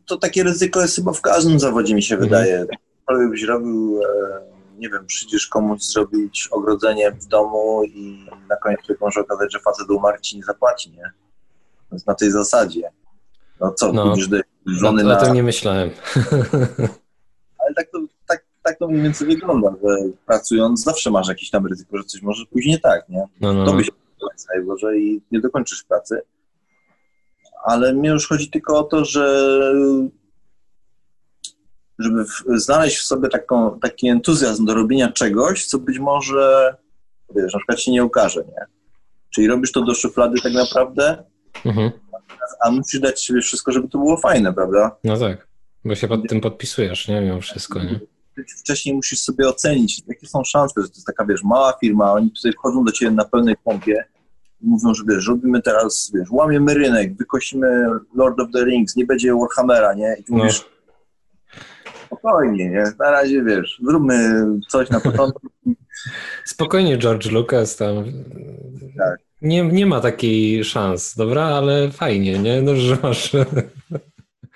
to 0.05 0.17
takie 0.17 0.43
ryzyko 0.43 0.81
jest 0.81 0.95
chyba 0.95 1.13
w 1.13 1.21
każdym 1.21 1.59
zawodzie, 1.59 1.95
mi 1.95 2.03
się 2.03 2.15
mhm. 2.15 2.29
wydaje. 2.29 2.65
Cokolwiek 2.99 3.29
byś 3.29 3.43
robił, 3.43 4.01
e, 4.03 4.41
nie 4.77 4.89
wiem, 4.89 5.05
przyjdziesz 5.05 5.47
komuś 5.47 5.81
zrobić 5.81 6.47
ogrodzenie 6.51 7.11
w 7.11 7.25
domu 7.25 7.83
i 7.83 8.25
na 8.49 8.55
koniec 8.55 8.85
się 8.87 8.95
może 9.01 9.19
okazać, 9.21 9.53
że 9.53 9.59
facet 9.59 9.89
umarł 9.89 10.21
ci 10.21 10.37
nie 10.37 10.43
zapłaci, 10.43 10.91
nie? 10.91 11.11
Więc 11.91 12.05
na 12.05 12.15
tej 12.15 12.31
zasadzie. 12.31 12.81
No 13.59 13.71
co, 13.71 13.93
No. 13.93 14.05
pójdziesz 14.05 14.27
do 14.27 14.37
żony 14.65 15.03
O, 15.03 15.07
na... 15.07 15.19
o 15.19 15.25
tym 15.25 15.33
nie 15.33 15.43
myślałem. 15.43 15.89
Ale 17.59 17.73
tak 17.75 17.87
to, 17.91 17.99
tak, 18.27 18.45
tak 18.63 18.79
to 18.79 18.87
mniej 18.87 19.01
więcej 19.03 19.27
wygląda, 19.27 19.69
że 19.83 19.95
pracując 20.25 20.83
zawsze 20.83 21.11
masz 21.11 21.27
jakieś 21.27 21.49
tam 21.49 21.65
ryzyko, 21.65 21.97
że 21.97 22.03
coś 22.03 22.21
może 22.21 22.45
pójść 22.45 22.67
nie 22.67 22.79
tak, 22.79 23.09
nie? 23.09 23.27
No, 23.41 23.53
no, 23.53 23.65
To 23.65 23.71
no. 23.71 23.77
by 23.77 23.83
się 23.83 23.91
Boże 24.65 24.97
i 24.97 25.21
nie 25.31 25.39
dokończysz 25.39 25.83
pracy. 25.83 26.21
Ale 27.65 27.93
mnie 27.93 28.09
już 28.09 28.27
chodzi 28.27 28.49
tylko 28.49 28.79
o 28.79 28.83
to, 28.83 29.05
że 29.05 29.51
żeby 31.99 32.25
w, 32.25 32.43
znaleźć 32.61 32.97
w 32.97 33.03
sobie 33.03 33.29
taką, 33.29 33.79
taki 33.79 34.07
entuzjazm 34.07 34.65
do 34.65 34.73
robienia 34.73 35.11
czegoś, 35.11 35.65
co 35.65 35.79
być 35.79 35.99
może, 35.99 36.75
wiesz, 37.35 37.53
na 37.53 37.59
przykład 37.59 37.79
się 37.81 37.91
nie 37.91 38.05
ukaże, 38.05 38.39
nie? 38.39 38.65
Czyli 39.29 39.47
robisz 39.47 39.71
to 39.71 39.81
do 39.81 39.93
szuflady 39.93 40.41
tak 40.43 40.53
naprawdę, 40.53 41.23
Mhm. 41.65 41.91
a 42.65 42.71
musisz 42.71 42.99
dać 42.99 43.25
sobie 43.25 43.41
wszystko, 43.41 43.71
żeby 43.71 43.87
to 43.87 43.97
było 43.97 44.17
fajne, 44.17 44.53
prawda? 44.53 44.95
No 45.03 45.17
tak, 45.17 45.47
bo 45.85 45.95
się 45.95 46.07
pod 46.07 46.27
tym 46.29 46.41
podpisujesz, 46.41 47.07
nie? 47.07 47.21
Mimo 47.21 47.41
wszystko, 47.41 47.79
nie? 47.83 47.99
Wcześniej 48.59 48.95
musisz 48.95 49.19
sobie 49.21 49.47
ocenić, 49.49 50.01
jakie 50.07 50.27
są 50.27 50.43
szanse, 50.43 50.81
że 50.81 50.87
to 50.87 50.93
jest 50.93 51.05
taka, 51.07 51.25
wiesz, 51.25 51.43
mała 51.43 51.73
firma, 51.81 52.11
oni 52.13 52.31
tutaj 52.31 52.51
wchodzą 52.53 52.83
do 52.83 52.91
ciebie 52.91 53.11
na 53.11 53.25
pełnej 53.25 53.55
pompie 53.63 54.05
mówią, 54.65 54.93
że 54.93 55.03
wiesz, 55.09 55.27
robimy 55.27 55.61
teraz, 55.61 56.11
wiesz, 56.15 56.29
łamiemy 56.31 56.73
rynek, 56.73 57.17
wykosimy 57.17 57.85
Lord 58.15 58.39
of 58.39 58.47
the 58.53 58.65
Rings, 58.65 58.95
nie 58.95 59.05
będzie 59.05 59.33
Warhammera, 59.35 59.93
nie? 59.93 60.15
I 60.19 60.23
ty 60.23 60.31
No. 60.31 60.37
mówisz, 60.37 60.65
spokojnie, 62.05 62.69
nie? 62.69 62.83
Na 62.99 63.11
razie, 63.11 63.43
wiesz, 63.43 63.79
zróbmy 63.83 64.45
coś 64.69 64.89
na 64.89 64.99
początku. 64.99 65.47
Spokojnie, 66.45 66.97
George 66.97 67.31
Lucas 67.31 67.75
tam. 67.75 67.95
Tak. 68.97 69.19
Nie, 69.41 69.63
nie 69.67 69.85
ma 69.85 69.99
takiej 70.01 70.63
szans, 70.63 71.15
dobra, 71.15 71.43
ale 71.43 71.91
fajnie, 71.91 72.39
nie? 72.39 72.61
No, 72.61 72.75
że 72.75 72.97
masz. 73.03 73.29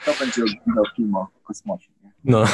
Kto 0.02 0.12
będzie 0.20 0.42
oglądał 0.44 0.84
film 0.96 1.16
o 1.16 1.28
kosmosie, 1.44 1.90
nie? 2.04 2.12
No. 2.24 2.44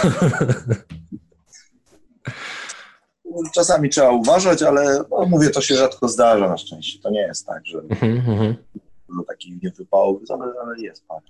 Czasami 3.56 3.90
trzeba 3.90 4.10
uważać, 4.12 4.64
ale 4.64 5.04
no, 5.12 5.26
mówię, 5.26 5.50
to 5.50 5.62
się 5.62 5.76
rzadko 5.76 6.08
zdarza 6.08 6.50
na 6.50 6.58
szczęście. 6.58 7.00
To 7.00 7.10
nie 7.10 7.22
jest 7.22 7.46
tak, 7.48 7.66
że 7.66 7.78
Mhm, 7.78 8.18
mhm. 8.18 8.56
do 9.18 9.24
takich 9.24 9.64
niewypałów, 9.64 10.22
ale, 10.32 10.54
ale 10.64 10.80
jest 10.82 11.08
parę. 11.08 11.22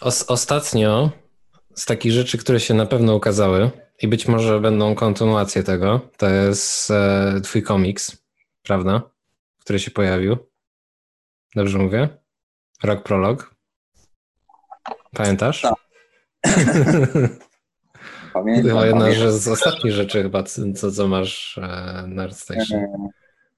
Os- 0.00 0.24
ostatnio 0.28 1.10
z 1.74 1.84
takich 1.84 2.12
rzeczy, 2.12 2.38
które 2.38 2.60
się 2.60 2.74
na 2.74 2.86
pewno 2.86 3.14
ukazały 3.16 3.70
i 4.02 4.08
być 4.08 4.28
może 4.28 4.60
będą 4.60 4.94
kontynuacje 4.94 5.62
tego, 5.62 6.00
to 6.16 6.28
jest 6.28 6.90
e, 6.90 7.40
twój 7.42 7.62
komiks, 7.62 8.16
prawda? 8.62 9.02
Który 9.60 9.78
się 9.78 9.90
pojawił. 9.90 10.36
Dobrze 11.54 11.78
mówię? 11.78 12.08
Rok 12.82 13.02
prolog. 13.02 13.54
Pamiętasz? 15.14 15.62
Tak. 15.62 15.74
Pamiętam, 18.38 18.68
Chyba 18.70 18.86
jedna 18.86 19.00
pamiętam. 19.04 19.32
z 19.32 19.48
ostatnich 19.48 19.92
rzeczy 19.92 20.22
chyba, 20.22 20.42
co, 20.74 20.90
co 20.92 21.08
masz 21.08 21.58
e, 21.58 22.04
na 22.08 22.22
ArtStation. 22.22 22.78
E, 22.78 23.08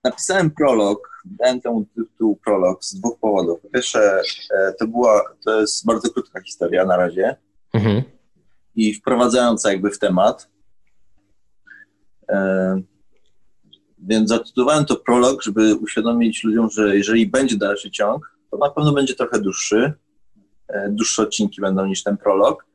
Napisałem 0.05 0.51
prolog, 0.51 1.23
dałem 1.25 1.61
temu 1.61 1.87
tytuł 1.95 2.37
prolog 2.37 2.85
z 2.85 2.95
dwóch 2.95 3.19
powodów. 3.19 3.61
Po 3.61 3.69
pierwsze, 3.69 4.23
e, 4.51 4.73
to 4.79 4.87
była, 4.87 5.23
to 5.45 5.61
jest 5.61 5.87
bardzo 5.87 6.11
krótka 6.11 6.41
historia 6.43 6.85
na 6.85 6.97
razie 6.97 7.37
Mhm. 7.73 8.03
i 8.77 8.95
wprowadzająca 8.95 9.73
jakby 9.73 9.91
w 9.91 9.99
temat. 9.99 10.49
Więc 13.99 14.29
zatytułowałem 14.29 14.85
to 14.85 14.97
prolog, 14.97 15.43
żeby 15.43 15.75
uświadomić 15.75 16.45
ludziom, 16.45 16.71
że 16.71 16.97
jeżeli 16.97 17.27
będzie 17.27 17.57
dalszy 17.57 17.91
ciąg, 17.91 18.37
to 18.51 18.57
na 18.57 18.71
pewno 18.71 18.93
będzie 18.93 19.15
trochę 19.15 19.41
dłuższy. 19.41 19.93
Dłuższe 20.89 21.23
odcinki 21.23 21.61
będą 21.61 21.87
niż 21.87 22.03
ten 22.03 22.17
prolog. 22.17 22.67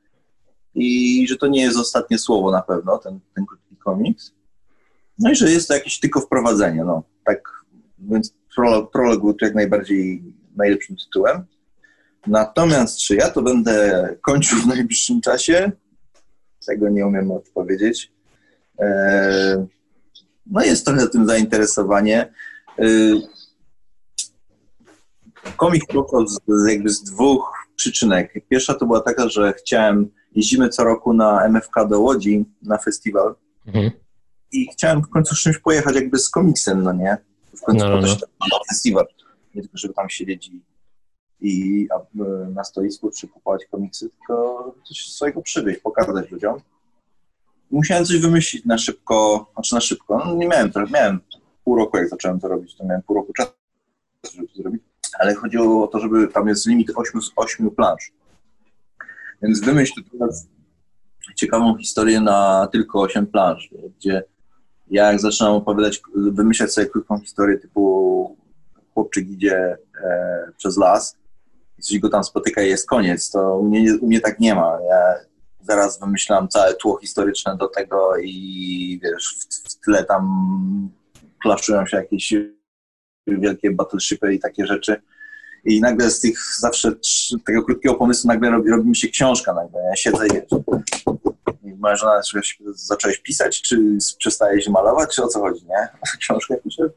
I 0.75 1.27
że 1.27 1.37
to 1.37 1.47
nie 1.47 1.61
jest 1.61 1.77
ostatnie 1.77 2.17
słowo 2.17 2.51
na 2.51 2.61
pewno, 2.61 2.97
ten, 2.97 3.19
ten 3.35 3.45
krótki 3.45 3.75
komiks. 3.77 4.31
No 5.19 5.31
i 5.31 5.35
że 5.35 5.51
jest 5.51 5.67
to 5.67 5.73
jakieś 5.73 5.99
tylko 5.99 6.21
wprowadzenie, 6.21 6.83
no. 6.83 7.03
Tak, 7.25 7.41
więc 7.99 8.33
prolog, 8.55 8.91
prolog 8.91 9.21
był 9.21 9.35
jak 9.41 9.55
najbardziej 9.55 10.23
najlepszym 10.55 10.95
tytułem. 10.95 11.45
Natomiast 12.27 12.99
czy 12.99 13.15
ja 13.15 13.29
to 13.29 13.41
będę 13.41 14.09
kończył 14.21 14.59
w 14.59 14.67
najbliższym 14.67 15.21
czasie? 15.21 15.71
Tego 16.67 16.89
nie 16.89 17.07
umiem 17.07 17.31
odpowiedzieć. 17.31 18.11
Eee, 18.79 19.65
no 20.45 20.63
jest 20.63 20.85
trochę 20.85 21.07
tym 21.07 21.27
zainteresowanie. 21.27 22.33
Eee, 22.77 23.21
komik 25.57 25.83
z 26.25 26.69
jakby 26.69 26.89
z 26.89 27.03
dwóch 27.03 27.53
przyczynek. 27.75 28.33
Pierwsza 28.49 28.73
to 28.73 28.85
była 28.85 29.01
taka, 29.01 29.29
że 29.29 29.53
chciałem, 29.53 30.11
jeździmy 30.35 30.69
co 30.69 30.83
roku 30.83 31.13
na 31.13 31.45
MFK 31.45 31.73
do 31.89 31.99
Łodzi 32.01 32.45
na 32.61 32.77
festiwal 32.77 33.35
Mhm. 33.67 33.91
i 34.51 34.67
chciałem 34.73 35.01
w 35.01 35.09
końcu 35.09 35.35
z 35.35 35.39
czymś 35.39 35.57
pojechać 35.57 35.95
jakby 35.95 36.19
z 36.19 36.29
komiksem, 36.29 36.83
no 36.83 36.93
nie? 36.93 37.17
W 37.57 37.61
końcu 37.61 37.85
No, 37.85 38.01
no, 38.01 38.01
to 38.01 38.07
no. 38.39 38.47
na 38.51 38.57
festiwal. 38.69 39.05
Nie 39.55 39.61
tylko, 39.61 39.77
żeby 39.77 39.93
tam 39.93 40.09
siedzieć 40.09 40.47
i, 40.47 40.61
i 41.41 41.87
e, 42.19 42.25
na 42.49 42.63
stoisku 42.63 43.11
czy 43.11 43.27
kupować 43.27 43.65
komiksy, 43.65 44.09
tylko 44.09 44.75
coś 44.87 44.97
swojego 44.97 45.41
przywieźć, 45.41 45.79
pokazać 45.79 46.31
ludziom. 46.31 46.59
Musiałem 47.71 48.05
coś 48.05 48.17
wymyślić 48.17 48.65
na 48.65 48.77
szybko, 48.77 49.49
znaczy 49.53 49.75
na 49.75 49.81
szybko, 49.81 50.21
no 50.25 50.35
nie 50.35 50.47
miałem 50.47 50.71
miałem 50.93 51.19
pół 51.63 51.75
roku 51.75 51.97
jak 51.97 52.09
zacząłem 52.09 52.39
to 52.39 52.47
robić, 52.47 52.75
to 52.77 52.85
miałem 52.85 53.01
pół 53.01 53.15
roku 53.15 53.33
czasu, 53.33 53.51
żeby 54.35 54.47
to 54.47 54.55
zrobić, 54.55 54.81
ale 55.19 55.35
chodziło 55.35 55.83
o 55.83 55.87
to, 55.87 55.99
żeby 55.99 56.27
tam 56.27 56.47
jest 56.47 56.67
limit 56.67 56.91
8, 56.95 57.21
8 57.35 57.71
plansz. 57.71 58.11
Więc 59.45 59.59
wymyśl 59.59 59.93
teraz 60.11 60.47
ciekawą 61.35 61.77
historię 61.77 62.21
na 62.21 62.67
tylko 62.71 63.01
8 63.01 63.27
plansz, 63.27 63.69
gdzie 63.99 64.23
ja 64.87 65.11
jak 65.11 65.21
zaczynam 65.21 65.53
opowiadać, 65.53 66.01
wymyślać 66.15 66.73
sobie 66.73 66.87
krótką 66.87 67.19
historię 67.19 67.57
typu 67.57 68.37
chłopczyk 68.93 69.29
idzie 69.29 69.77
e, 70.03 70.51
przez 70.57 70.77
las 70.77 71.17
coś 71.81 71.99
go 71.99 72.09
tam 72.09 72.23
spotyka 72.23 72.63
i 72.63 72.69
jest 72.69 72.89
koniec, 72.89 73.31
to 73.31 73.57
u 73.57 73.65
mnie, 73.65 73.97
u 74.01 74.07
mnie 74.07 74.21
tak 74.21 74.39
nie 74.39 74.55
ma. 74.55 74.77
Ja 74.89 75.15
zaraz 75.61 75.99
wymyślam 75.99 76.47
całe 76.47 76.73
tło 76.73 76.97
historyczne 77.01 77.57
do 77.57 77.67
tego 77.67 78.17
i 78.23 78.99
wiesz, 79.03 79.35
w, 79.39 79.71
w 79.71 79.79
tle 79.79 80.03
tam 80.03 80.25
klaszczują 81.41 81.85
się 81.85 81.97
jakieś 81.97 82.33
wielkie 83.27 83.71
battleshipy 83.71 84.33
i 84.33 84.39
takie 84.39 84.65
rzeczy. 84.65 85.01
I 85.65 85.81
nagle 85.81 86.11
z 86.11 86.19
tych 86.19 86.39
zawsze 86.59 86.91
tego 87.45 87.63
krótkiego 87.63 87.95
pomysłu 87.95 88.27
nagle 88.27 88.49
robi, 88.49 88.69
robi 88.69 88.89
mi 88.89 88.95
się 88.95 89.07
książka 89.07 89.53
nagle. 89.53 89.81
Ja 89.89 89.95
siedzę 89.95 90.27
i 90.27 90.33
wiesz, 90.33 90.43
i 91.63 91.73
moja 91.79 91.95
żona 91.95 92.21
czy 92.31 92.39
zacząłeś 92.73 93.19
pisać, 93.19 93.61
czy 93.61 93.97
przestajesz 94.17 94.67
malować, 94.67 95.15
czy 95.15 95.23
o 95.23 95.27
co 95.27 95.39
chodzi, 95.39 95.65
nie? 95.65 95.87
Książkę 96.19 96.57
piszę. 96.63 96.89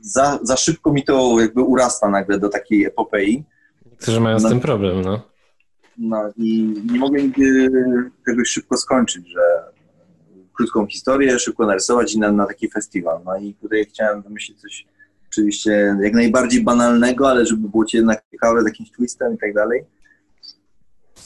Za, 0.00 0.38
za 0.42 0.56
szybko 0.56 0.92
mi 0.92 1.04
to 1.04 1.40
jakby 1.40 1.62
urasta 1.62 2.08
nagle 2.08 2.38
do 2.38 2.48
takiej 2.48 2.84
epopei. 2.84 3.44
Niektórzy 3.90 4.20
mają 4.20 4.38
z 4.38 4.42
No. 4.42 4.48
tym 4.48 4.60
problem, 4.60 5.02
no. 5.02 5.22
No 5.98 6.32
i 6.36 6.74
nie 6.92 6.98
mogę 6.98 7.22
nigdy 7.22 7.70
czegoś 8.26 8.48
szybko 8.48 8.76
skończyć, 8.76 9.28
że 9.28 9.40
krótką 10.56 10.86
historię 10.86 11.38
szybko 11.38 11.66
narysować 11.66 12.14
i 12.14 12.18
na, 12.18 12.32
na 12.32 12.46
taki 12.46 12.70
festiwal. 12.70 13.20
No 13.24 13.36
i 13.36 13.54
tutaj 13.54 13.86
chciałem 13.86 14.22
wymyślić 14.22 14.60
coś 14.60 14.86
oczywiście 15.30 15.96
jak 16.02 16.14
najbardziej 16.14 16.62
banalnego, 16.62 17.28
ale 17.28 17.46
żeby 17.46 17.68
było 17.68 17.84
ci 17.84 17.96
jednak 17.96 18.22
ciekawe 18.30 18.62
z 18.62 18.66
jakimś 18.66 18.90
twistem 18.90 19.34
i 19.34 19.38
tak 19.38 19.54
dalej. 19.54 19.84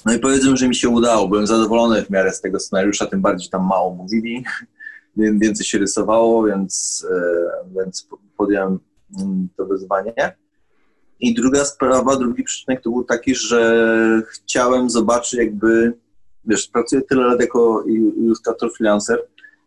No 0.07 0.13
i 0.13 0.19
powiedzmy, 0.19 0.57
że 0.57 0.69
mi 0.69 0.75
się 0.75 0.89
udało. 0.89 1.29
Byłem 1.29 1.47
zadowolony 1.47 2.03
w 2.03 2.11
miarę 2.11 2.33
z 2.33 2.41
tego 2.41 2.61
scenariusza, 2.61 3.07
tym 3.07 3.21
bardziej 3.21 3.51
tam 3.51 3.67
mało 3.67 3.95
mówili, 3.95 4.45
więc 5.17 5.43
więcej 5.43 5.67
się 5.67 5.79
rysowało, 5.79 6.45
więc, 6.45 7.07
e, 7.11 7.75
więc 7.77 8.09
podjąłem 8.37 8.79
mm, 9.21 9.49
to 9.57 9.67
wyzwanie. 9.67 10.37
I 11.21 11.35
druga 11.35 11.65
sprawa, 11.65 12.17
drugi 12.17 12.43
przyczynek 12.43 12.83
to 12.83 12.91
był 12.91 13.05
taki, 13.05 13.35
że 13.35 14.23
chciałem 14.31 14.91
zobaczyć 14.91 15.35
jakby, 15.35 15.93
wiesz, 16.45 16.69
pracuję 16.69 17.03
tyle 17.03 17.27
lat 17.27 17.41
jako 17.41 17.85
ilustrator 18.17 18.73
freelancer 18.77 19.19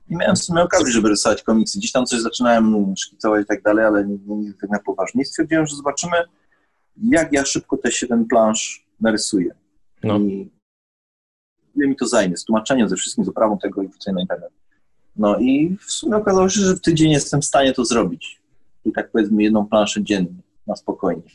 i 0.09 0.15
miałem 0.15 0.35
w 0.35 0.43
sumie 0.43 0.61
okazję, 0.61 0.91
żeby 0.91 1.09
rysować 1.09 1.43
komiksy. 1.43 1.79
Gdzieś 1.79 1.91
tam 1.91 2.05
coś 2.05 2.19
zaczynałem 2.19 2.93
szkicować 2.97 3.43
i 3.43 3.45
tak 3.45 3.61
dalej, 3.61 3.85
ale 3.85 4.07
nie, 4.07 4.17
nie 4.27 4.53
tak 4.53 4.69
na 4.69 4.79
poważnie. 4.79 5.25
Stwierdziłem, 5.25 5.67
że 5.67 5.75
zobaczymy, 5.75 6.17
jak 7.03 7.33
ja 7.33 7.45
szybko 7.45 7.77
te 7.77 7.91
7 7.91 8.25
plansz 8.25 8.87
narysuję. 9.01 9.55
No. 10.03 10.17
I 10.19 10.51
ile 11.75 11.87
mi 11.87 11.95
to 11.95 12.07
zajmie, 12.07 12.37
z 12.37 12.43
tłumaczeniem, 12.43 12.89
ze 12.89 12.95
wszystkim, 12.95 13.25
z 13.25 13.29
oprawą 13.29 13.57
tego 13.57 13.81
i 13.81 13.87
wrzuceniem 13.87 14.15
na 14.15 14.21
internet. 14.21 14.51
No 15.15 15.37
i 15.39 15.77
w 15.87 15.91
sumie 15.91 16.15
okazało 16.15 16.49
się, 16.49 16.61
że 16.61 16.75
w 16.75 16.81
tydzień 16.81 17.11
jestem 17.11 17.41
w 17.41 17.45
stanie 17.45 17.73
to 17.73 17.85
zrobić. 17.85 18.41
I 18.85 18.91
tak 18.91 19.11
powiedzmy 19.11 19.43
jedną 19.43 19.67
planszę 19.67 20.03
dziennie, 20.03 20.41
na 20.67 20.75
spokojnie. 20.75 21.31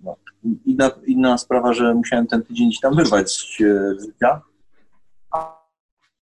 No. 0.00 0.16
I 0.44 0.56
Inna, 0.66 0.90
inna 1.06 1.38
sprawa, 1.38 1.72
że 1.72 1.94
musiałem 1.94 2.26
ten 2.26 2.42
tydzień 2.42 2.68
gdzieś 2.68 2.80
tam 2.80 2.96
wyrwać 2.96 3.58
e, 3.60 3.94
z 4.00 4.06
życia, 4.06 4.40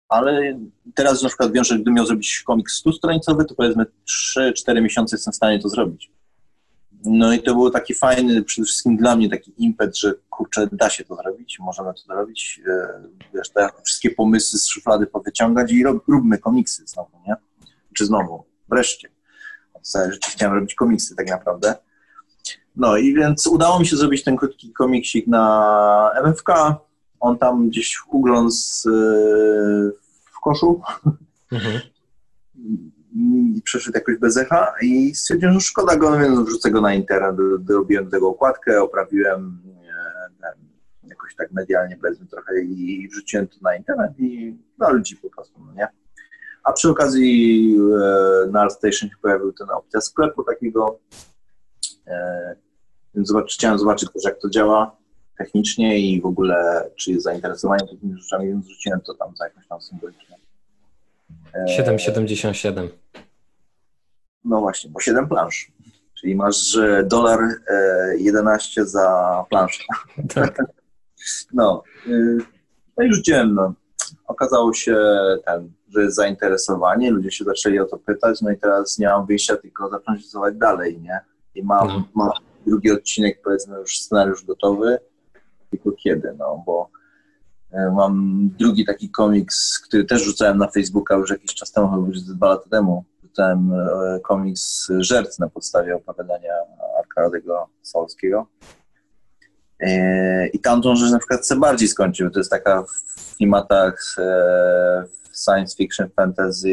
ale 0.10 0.60
teraz 0.95 1.24
na 1.24 1.28
przykład 1.28 1.51
wiem, 1.51 1.64
że 1.64 1.76
gdybym 1.76 1.93
miał 1.93 2.05
zrobić 2.05 2.43
komiks 2.45 2.84
100-stronicowy, 2.84 3.45
to 3.45 3.55
powiedzmy 3.55 3.86
3-4 4.38 4.82
miesiące 4.82 5.16
jestem 5.16 5.34
w 5.34 5.36
stanie 5.36 5.60
to 5.60 5.70
zrobić. 5.70 6.12
No 7.05 7.34
i 7.34 7.43
to 7.43 7.53
był 7.53 7.70
taki 7.70 7.93
fajny, 7.93 8.43
przede 8.43 8.66
wszystkim 8.66 8.97
dla 8.97 9.16
mnie 9.16 9.30
taki 9.30 9.53
impet, 9.57 9.97
że 9.97 10.14
kurczę, 10.30 10.68
da 10.72 10.89
się 10.89 11.03
to 11.03 11.16
zrobić, 11.16 11.57
możemy 11.60 11.93
to 11.93 12.01
zrobić, 12.01 12.62
e, 12.68 13.01
wiesz, 13.34 13.49
te 13.49 13.70
wszystkie 13.84 14.10
pomysły 14.10 14.60
z 14.60 14.68
szuflady 14.68 15.07
powyciągać 15.07 15.72
i 15.72 15.84
rob, 15.84 16.07
róbmy 16.07 16.38
komiksy 16.38 16.84
znowu, 16.88 17.12
nie? 17.28 17.36
Czy 17.93 18.05
znowu, 18.05 18.45
wreszcie. 18.70 19.10
Całe 19.82 20.12
chciałem 20.30 20.55
robić 20.55 20.76
komiksy 20.76 21.16
tak 21.16 21.30
naprawdę. 21.30 21.76
No 22.76 22.97
i 22.97 23.14
więc 23.14 23.47
udało 23.47 23.80
mi 23.80 23.88
się 23.88 23.97
zrobić 23.97 24.24
ten 24.24 24.38
krótki 24.38 24.74
komiksik 24.74 25.28
na 25.28 26.12
MFK. 26.24 26.49
On 27.20 27.38
tam 27.38 27.70
gdzieś 27.70 27.97
ugląc 28.11 28.84
e, 28.88 28.91
w 30.32 30.39
koszu. 30.43 30.82
Mhm 31.51 31.80
i 33.15 33.61
przeszedł 33.61 33.97
jakoś 33.97 34.17
bez 34.17 34.38
echa 34.38 34.74
i 34.82 35.15
stwierdziłem, 35.15 35.53
że 35.53 35.61
szkoda 35.61 35.95
go, 35.95 36.09
no 36.09 36.20
więc 36.20 36.39
wrzucę 36.39 36.72
go 36.72 36.82
na 36.82 36.93
internet, 36.93 37.36
dorobiłem 37.59 38.09
tego 38.09 38.30
okładkę, 38.30 38.82
oprawiłem 38.82 39.59
e, 40.43 41.07
jakoś 41.07 41.36
tak 41.36 41.51
medialnie 41.51 41.97
powiedzmy 41.97 42.28
trochę 42.28 42.61
i 42.61 43.09
wrzuciłem 43.11 43.47
to 43.47 43.55
na 43.61 43.76
internet 43.76 44.11
i 44.20 44.57
dla 44.78 44.89
ludzi 44.89 45.17
po 45.17 45.30
prostu, 45.30 45.59
no 45.65 45.74
nie? 45.74 45.88
A 46.63 46.74
przy 46.74 46.89
okazji 46.89 47.78
e, 48.03 48.51
na 48.51 48.61
ArtStation 48.61 49.09
się 49.09 49.15
pojawił 49.22 49.53
ten 49.53 49.70
opcja 49.70 50.01
sklepu 50.01 50.43
takiego, 50.43 50.99
e, 52.07 52.55
więc 53.15 53.28
zobacz, 53.28 53.53
chciałem 53.53 53.80
zobaczyć 53.80 54.09
też 54.13 54.24
jak 54.24 54.39
to 54.39 54.49
działa 54.49 54.98
technicznie 55.39 55.99
i 55.99 56.21
w 56.21 56.25
ogóle 56.25 56.89
czy 56.95 57.11
jest 57.11 57.23
zainteresowanie 57.23 57.87
takimi 57.87 58.21
rzeczami, 58.21 58.47
więc 58.47 58.65
wrzuciłem 58.65 59.01
to 59.01 59.13
tam 59.13 59.35
za 59.35 59.45
jakąś 59.45 59.67
tam 59.67 59.81
symboliczną 59.81 60.35
7,77. 61.55 62.89
No 64.45 64.59
właśnie, 64.59 64.89
bo 64.89 64.99
7 64.99 65.27
plansz. 65.27 65.71
Czyli 66.19 66.35
masz 66.35 66.79
dolar 67.05 67.39
11 68.17 68.85
za 68.85 69.45
planszę. 69.49 69.83
Tak. 70.35 70.61
No, 71.53 71.83
y, 72.07 72.37
no 72.97 73.03
i 73.03 73.13
rzuciłem, 73.13 73.53
no. 73.53 73.73
Okazało 74.27 74.73
się 74.73 74.97
ten, 75.45 75.71
że 75.87 76.01
jest 76.01 76.15
zainteresowanie, 76.15 77.11
ludzie 77.11 77.31
się 77.31 77.43
zaczęli 77.45 77.79
o 77.79 77.85
to 77.85 77.97
pytać, 77.97 78.41
no 78.41 78.51
i 78.51 78.57
teraz 78.57 78.97
nie 78.97 79.07
mam 79.07 79.25
wyjścia, 79.25 79.57
tylko 79.57 79.89
zacząć 79.89 80.21
rysować 80.21 80.55
dalej, 80.55 81.01
nie? 81.01 81.19
I 81.55 81.63
mam, 81.63 81.87
no. 81.87 82.03
mam 82.15 82.29
drugi 82.67 82.91
odcinek, 82.91 83.41
powiedzmy 83.43 83.77
już 83.77 83.99
scenariusz 83.99 84.45
gotowy, 84.45 84.97
tylko 85.70 85.91
kiedy, 85.91 86.36
no, 86.38 86.63
bo 86.65 86.89
E, 87.72 87.91
mam 87.91 88.49
drugi 88.59 88.86
taki 88.86 89.09
komiks, 89.09 89.80
który 89.80 90.05
też 90.05 90.24
rzucałem 90.24 90.57
na 90.57 90.67
Facebooka 90.67 91.15
już 91.15 91.30
jakiś 91.30 91.53
czas 91.53 91.72
temu, 91.72 92.07
już 92.07 92.22
dwa 92.22 92.49
lata 92.49 92.70
temu. 92.70 93.05
Rzucałem 93.24 93.72
e, 93.74 94.20
komiks 94.20 94.88
Żerc 94.99 95.39
na 95.39 95.49
podstawie 95.49 95.95
opowiadania 95.95 96.53
Arkadego 96.99 97.67
Solskiego. 97.82 98.47
E, 99.80 100.47
I 100.47 100.59
tamtą 100.59 100.95
rzecz 100.95 101.11
na 101.11 101.20
przykład 101.20 101.41
chcę 101.41 101.55
bardziej 101.55 101.88
skończyć, 101.88 102.34
to 102.34 102.39
jest 102.39 102.51
taka 102.51 102.84
w 102.84 103.36
klimatach 103.36 104.15
science 105.45 105.76
fiction, 105.78 106.09
fantasy 106.15 106.70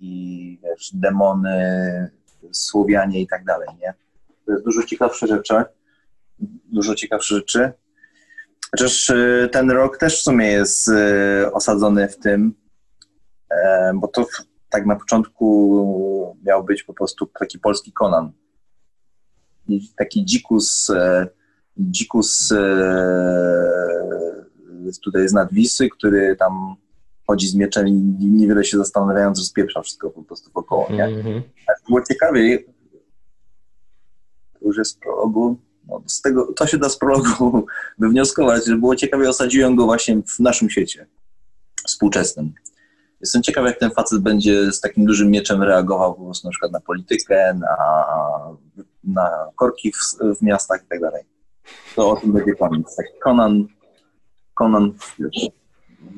i 0.00 0.60
wiesz, 0.62 0.90
demony, 0.94 2.10
Słowianie 2.52 3.20
i 3.20 3.26
tak 3.26 3.44
dalej, 3.44 3.68
nie? 3.80 3.94
To 4.46 4.52
jest 4.52 4.64
dużo 4.64 4.82
ciekawsze 4.82 5.26
rzeczy. 5.26 5.64
Dużo 6.64 6.94
ciekawsze 6.94 7.34
rzeczy. 7.34 7.72
Chociaż 8.70 9.10
y, 9.10 9.48
ten 9.52 9.70
rok 9.70 9.98
też 9.98 10.18
w 10.18 10.22
sumie 10.22 10.46
jest 10.46 10.88
y, 10.88 11.52
osadzony 11.52 12.08
w 12.08 12.18
tym, 12.18 12.54
e, 13.50 13.92
bo 13.94 14.08
to 14.08 14.26
tak 14.70 14.86
na 14.86 14.96
początku 14.96 16.36
miał 16.46 16.64
być 16.64 16.82
po 16.82 16.94
prostu 16.94 17.26
taki 17.40 17.58
polski 17.58 17.92
Conan. 17.92 18.32
Taki 19.96 20.24
dzikus, 20.24 20.90
e, 20.90 21.28
dzikus 21.76 22.52
e, 22.52 22.56
tutaj 25.04 25.28
z 25.28 25.32
nadwisy, 25.32 25.88
który 25.88 26.36
tam 26.36 26.76
chodzi 27.26 27.48
z 27.48 27.54
mieczem 27.54 27.88
i 27.88 27.92
niewiele 28.18 28.64
się 28.64 28.78
zastanawiając, 28.78 29.38
że 29.38 29.44
spieprza 29.44 29.82
wszystko 29.82 30.10
po 30.10 30.22
prostu 30.22 30.50
wokoło, 30.54 30.88
nie? 30.90 31.04
Mm 31.04 31.22
-hmm. 31.22 31.42
było 31.88 32.02
ciekawiej, 32.02 32.66
to 34.52 34.66
już 34.66 34.78
jest 34.78 35.00
prologu, 35.00 35.56
no, 35.86 36.02
z 36.06 36.22
tego, 36.22 36.52
to 36.52 36.66
się 36.66 36.78
da 36.78 36.88
z 36.88 36.98
prologu 36.98 37.66
wywnioskować, 37.98 38.66
że 38.66 38.76
było 38.76 38.96
ciekawie, 38.96 39.28
osadziłem 39.28 39.76
go 39.76 39.84
właśnie 39.84 40.22
w 40.26 40.40
naszym 40.40 40.70
świecie 40.70 41.06
współczesnym. 41.86 42.52
Jestem 43.20 43.42
ciekaw, 43.42 43.66
jak 43.66 43.78
ten 43.78 43.90
facet 43.90 44.22
będzie 44.22 44.72
z 44.72 44.80
takim 44.80 45.06
dużym 45.06 45.30
mieczem 45.30 45.62
reagował 45.62 46.14
po 46.14 46.24
prostu 46.24 46.48
na 46.48 46.50
przykład 46.50 46.72
na 46.72 46.80
politykę, 46.80 47.54
na, 47.54 47.76
na 49.04 49.30
korki 49.56 49.92
w, 49.92 50.36
w 50.38 50.42
miastach 50.42 50.82
i 50.84 50.88
tak 50.88 51.00
dalej. 51.00 51.22
To 51.96 52.10
o 52.10 52.16
tym 52.16 52.32
będzie 52.32 52.54
koniec. 52.54 52.96
Tak 52.96 53.06
Conan, 53.24 53.66
Conan 54.54 54.92
wiesz, 55.18 55.48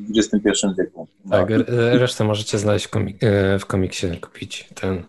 w 0.09 0.19
XXI 0.19 0.67
wieku. 0.79 1.09
Tak, 1.31 1.49
resztę 1.93 2.25
możecie 2.25 2.59
znaleźć 2.59 2.89
komik 2.89 3.25
e, 3.25 3.59
w 3.59 3.67
komiksie, 3.67 4.07
kupić 4.21 4.69
ten 4.75 5.05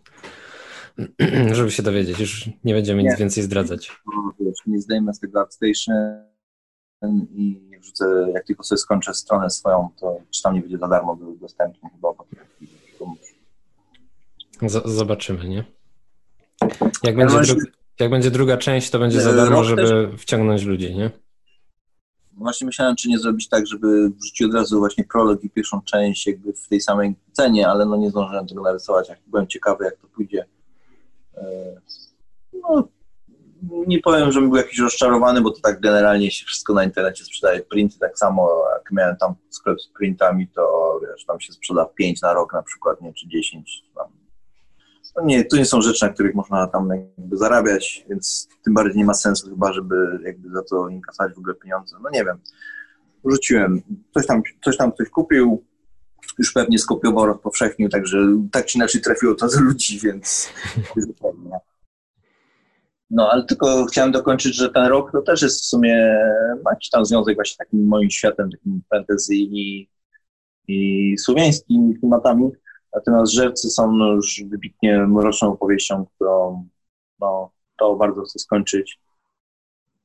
żeby 1.58 1.72
się 1.72 1.84
dowiedzieć. 1.84 2.20
Już 2.20 2.50
nie 2.64 2.74
będziemy 2.74 3.04
nie. 3.04 3.10
nic 3.10 3.20
więcej 3.20 3.44
zdradzać. 3.44 3.92
Wiesz, 4.40 4.58
nie 4.68 4.82
zdejmę 4.82 5.14
z 5.14 5.20
tego 5.20 5.40
ArtStation 5.40 5.96
i 7.32 7.62
nie 7.70 7.80
wrzucę, 7.80 8.28
jak 8.34 8.46
tylko 8.46 8.64
sobie 8.64 8.80
skończę 8.80 9.14
stronę 9.14 9.50
swoją, 9.50 9.90
to 10.00 10.18
czy 10.32 10.42
tam 10.42 10.54
nie 10.54 10.62
będzie 10.62 10.78
za 10.78 10.88
darmo 10.88 11.16
był 11.16 11.38
dostępny 11.38 11.90
chyba. 11.90 12.10
zobaczymy, 14.86 15.50
nie? 15.50 15.64
Jak 17.04 17.16
będzie, 17.16 17.42
dru 17.42 17.56
jak 18.00 18.10
będzie 18.10 18.32
druga 18.32 18.58
część, 18.58 18.90
to 18.90 19.00
będzie 19.00 19.22
za 19.22 19.34
darmo, 19.34 19.64
żeby 19.64 20.18
wciągnąć 20.18 20.64
ludzi, 20.64 20.96
nie? 20.96 21.12
Właśnie 22.32 22.68
myślałem, 22.68 22.96
czy 22.96 23.10
nie 23.10 23.20
zrobić 23.20 23.50
tak, 23.50 23.68
żeby 23.68 24.10
wrzucić 24.10 24.42
od 24.42 24.54
razu 24.54 24.80
właśnie 24.80 25.04
prolog 25.04 25.44
i 25.44 25.50
pierwszą 25.50 25.82
część 25.82 26.28
jakby 26.28 26.54
w 26.54 26.68
tej 26.68 26.82
samej 26.82 27.16
cenie, 27.32 27.68
ale 27.68 27.86
no 27.86 27.98
nie 27.98 28.10
zdążyłem 28.10 28.48
tego 28.48 28.62
narysować. 28.62 29.12
Byłem 29.28 29.48
ciekawy, 29.48 29.86
jak 29.86 29.98
to 29.98 30.08
pójdzie 30.08 30.46
no, 32.54 32.88
nie 33.88 34.00
powiem, 34.00 34.32
że 34.32 34.42
był 34.42 34.56
jakiś 34.56 34.80
rozczarowany, 34.80 35.42
bo 35.42 35.52
to 35.52 35.62
tak 35.62 35.80
generalnie 35.80 36.32
się 36.32 36.46
wszystko 36.46 36.74
na 36.74 36.84
internecie 36.84 37.26
sprzedaje. 37.26 37.62
Printy 37.62 38.00
tak 38.00 38.18
samo, 38.18 38.64
jak 38.74 38.92
miałem 38.92 39.18
tam 39.18 39.36
sklep 39.50 39.82
z 39.82 39.88
printami, 39.88 40.48
to 40.48 41.00
wiesz, 41.02 41.26
tam 41.26 41.40
się 41.40 41.54
sprzeda 41.54 41.86
5 41.86 42.22
na 42.22 42.34
rok 42.34 42.54
na 42.54 42.64
przykład, 42.64 43.02
nie, 43.02 43.14
czy 43.14 43.28
10. 43.28 43.84
Tam. 43.96 44.08
No 45.16 45.24
nie, 45.24 45.46
to 45.46 45.58
nie 45.58 45.66
są 45.66 45.82
rzeczy, 45.82 46.06
na 46.06 46.14
których 46.14 46.36
można 46.36 46.68
tam 46.68 46.90
jakby 46.90 47.38
zarabiać, 47.38 48.06
więc 48.10 48.48
tym 48.64 48.74
bardziej 48.74 48.98
nie 48.98 49.06
ma 49.06 49.14
sensu 49.14 49.50
chyba, 49.50 49.74
żeby 49.74 50.20
jakby 50.26 50.50
za 50.50 50.64
to 50.64 50.90
inkasować 50.90 51.34
w 51.34 51.38
ogóle 51.38 51.56
pieniądze. 51.56 51.96
No 52.04 52.10
nie 52.10 52.26
wiem. 52.26 52.38
Rzuciłem. 53.26 53.82
Coś 54.14 54.28
tam, 54.28 54.42
coś 54.66 54.78
tam 54.78 54.92
ktoś 54.92 55.10
kupił, 55.10 55.64
już 56.40 56.52
pewnie 56.54 56.80
skopiował, 56.80 57.26
rozpowszechnił, 57.26 57.90
także 57.90 58.18
tak 58.52 58.66
czy 58.66 58.78
inaczej 58.78 59.02
trafiło 59.02 59.36
to 59.36 59.48
do 59.48 59.60
ludzi, 59.60 60.00
więc 60.00 60.50
no, 63.10 63.30
ale 63.32 63.46
tylko 63.46 63.86
chciałem 63.86 64.12
dokończyć, 64.12 64.56
że 64.56 64.70
ten 64.70 64.86
rok 64.86 65.12
to 65.12 65.22
też 65.22 65.42
jest 65.42 65.62
w 65.62 65.66
sumie, 65.66 66.18
ma 66.64 66.72
jakiś 66.72 66.90
tam 66.90 67.06
związek 67.06 67.36
właśnie 67.36 67.58
takim 67.58 67.88
moim 67.88 68.10
światem, 68.10 68.52
takim 68.52 68.82
fantasy 68.90 69.36
i, 69.36 69.90
i 70.68 71.18
słowiańskimi 71.18 72.00
klimatami, 72.00 72.50
natomiast 72.96 73.34
Żercy 73.34 73.70
są 73.70 73.92
no, 73.92 74.12
już 74.12 74.44
wybitnie 74.50 74.98
mroczną 74.98 75.52
opowieścią, 75.52 76.06
którą 76.16 76.68
no, 77.20 77.52
to 77.80 77.96
bardzo 77.96 78.22
chcę 78.22 78.40
skończyć. 78.40 79.00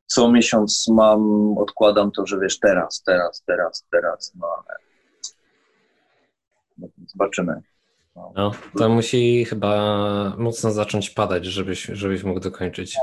Co 0.07 0.31
miesiąc 0.31 0.89
mam, 0.89 1.55
odkładam 1.59 2.11
to, 2.11 2.27
że 2.27 2.41
wiesz, 2.41 2.59
teraz, 2.59 3.03
teraz, 3.07 3.43
teraz, 3.47 3.87
teraz, 3.91 4.33
no 4.41 4.47
ale 4.47 4.94
Zobaczymy. 7.07 7.63
No. 8.17 8.33
no, 8.37 8.51
to 8.79 8.89
musi 8.89 9.45
chyba 9.45 10.37
mocno 10.39 10.71
zacząć 10.71 11.11
padać, 11.11 11.45
żebyś, 11.45 11.85
żebyś 11.85 12.25
mógł 12.25 12.41
dokończyć. 12.41 12.97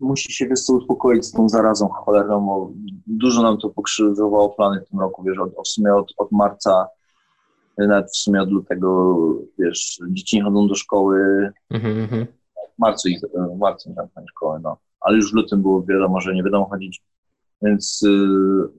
Musi 0.00 0.32
się 0.32 0.48
wiesz 0.48 0.68
uspokoić 0.68 1.26
z 1.26 1.32
tą 1.32 1.48
zarazą 1.48 1.88
cholerną, 1.88 2.46
bo 2.46 2.70
dużo 3.06 3.42
nam 3.42 3.58
to 3.58 3.68
pokrzyżowało 3.68 4.48
plany 4.48 4.80
w 4.80 4.88
tym 4.88 5.00
roku, 5.00 5.22
wiesz, 5.22 5.38
od, 5.38 5.52
w 5.64 5.68
sumie 5.68 5.94
od, 5.94 6.12
od 6.16 6.32
marca, 6.32 6.86
nawet 7.78 8.10
w 8.10 8.16
sumie 8.16 8.42
od 8.42 8.50
lutego, 8.50 9.18
wiesz, 9.58 10.00
dzieci 10.10 10.36
nie 10.36 10.44
chodzą 10.44 10.68
do 10.68 10.74
szkoły, 10.74 11.18
mm 11.70 12.06
-hmm. 12.06 12.26
w 12.76 12.78
marcu 12.78 13.08
ich, 13.08 13.20
w 13.54 13.58
marcu 13.58 13.88
nie 13.88 13.94
tam 13.94 14.26
szkoły, 14.30 14.60
no, 14.62 14.76
ale 15.00 15.16
już 15.16 15.32
w 15.32 15.34
lutym 15.34 15.62
było 15.62 15.82
wiadomo, 15.82 16.20
że 16.20 16.34
nie 16.34 16.42
będą 16.42 16.64
chodzić, 16.64 17.02
więc 17.62 18.02
y, 18.02 18.08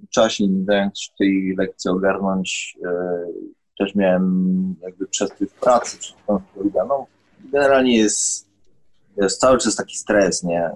trzeba 0.09 0.29
się 0.29 0.43
dając 0.49 1.11
tej 1.19 1.55
lekcji 1.57 1.91
ogarnąć, 1.91 2.77
y, 2.85 3.60
też 3.85 3.95
miałem 3.95 4.75
jakby 4.81 5.07
przestój 5.07 5.47
w 5.47 5.53
pracy, 5.53 5.97
czy 5.99 6.13
no, 6.27 7.07
generalnie 7.39 7.97
jest, 7.97 8.47
jest 9.17 9.39
cały 9.39 9.57
czas 9.57 9.75
taki 9.75 9.97
stres, 9.97 10.43
nie? 10.43 10.69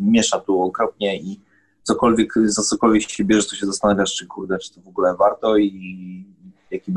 Miesza 0.00 0.40
tu 0.40 0.62
okropnie 0.62 1.16
i 1.16 1.40
cokolwiek, 1.82 2.32
za 2.44 2.62
cokolwiek 2.62 3.10
się 3.10 3.24
bierzesz, 3.24 3.48
to 3.48 3.56
się 3.56 3.66
zastanawiasz, 3.66 4.14
czy 4.14 4.26
kurde, 4.26 4.58
czy 4.58 4.74
to 4.74 4.80
w 4.80 4.88
ogóle 4.88 5.14
warto 5.16 5.56
i 5.56 6.24
jaki 6.70 6.92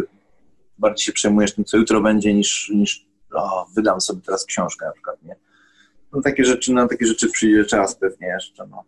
bardziej 0.77 1.05
się 1.05 1.13
przejmujesz 1.13 1.55
tym, 1.55 1.65
co 1.65 1.77
jutro 1.77 2.01
będzie, 2.01 2.33
niż, 2.33 2.71
niż 2.73 3.05
o, 3.33 3.65
wydam 3.75 4.01
sobie 4.01 4.21
teraz 4.21 4.45
książkę 4.45 4.85
na 4.85 4.91
przykład, 4.91 5.23
nie? 5.23 5.35
No 6.13 6.21
takie 6.21 6.45
rzeczy, 6.45 6.73
na 6.73 6.87
takie 6.87 7.05
rzeczy 7.05 7.29
przyjdzie 7.29 7.65
czas 7.65 7.95
pewnie 7.95 8.27
jeszcze, 8.27 8.67
no. 8.67 8.83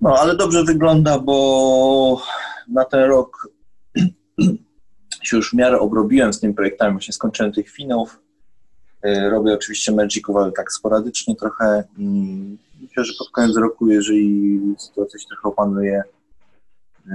No, 0.00 0.18
ale 0.18 0.36
dobrze 0.36 0.64
wygląda, 0.64 1.18
bo 1.18 2.22
na 2.68 2.84
ten 2.84 3.00
rok 3.00 3.48
się 5.26 5.36
już 5.36 5.50
w 5.50 5.54
miarę 5.54 5.78
obrobiłem 5.78 6.32
z 6.32 6.40
tymi 6.40 6.54
projektami, 6.54 6.92
właśnie 6.92 7.14
skończyłem 7.14 7.52
tych 7.52 7.70
finów. 7.70 8.20
Y, 9.06 9.30
robię 9.30 9.54
oczywiście 9.54 9.92
Magiców, 9.92 10.36
ale 10.36 10.52
tak 10.52 10.72
sporadycznie 10.72 11.36
trochę 11.36 11.84
i 11.98 12.06
myślę, 12.80 13.04
że 13.04 13.12
pod 13.18 13.30
koniec 13.30 13.56
roku, 13.56 13.90
jeżeli 13.90 14.60
sytuacja 14.78 15.20
się 15.20 15.26
trochę 15.28 15.48
opanuje 15.48 16.02
y, 17.06 17.10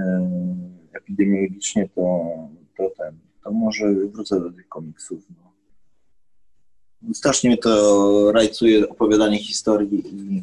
epidemiologicznie, 0.92 1.88
to, 1.94 2.24
to 2.76 2.90
ten, 2.98 3.18
to 3.44 3.50
może 3.50 3.94
wrócę 3.94 4.40
do 4.40 4.52
tych 4.52 4.68
komiksów. 4.68 5.22
No. 5.30 5.52
Strasznie 7.14 7.50
mnie 7.50 7.58
to 7.58 8.32
rajcuje 8.32 8.88
opowiadanie 8.88 9.38
historii 9.38 10.02
i 10.06 10.42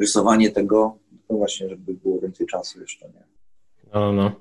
rysowanie 0.00 0.50
tego, 0.50 0.96
właśnie, 1.28 1.68
żeby 1.68 1.94
było 1.94 2.20
więcej 2.20 2.46
czasu 2.46 2.80
jeszcze, 2.80 3.06
nie? 3.06 3.22
No, 3.94 4.12
no. 4.12 4.32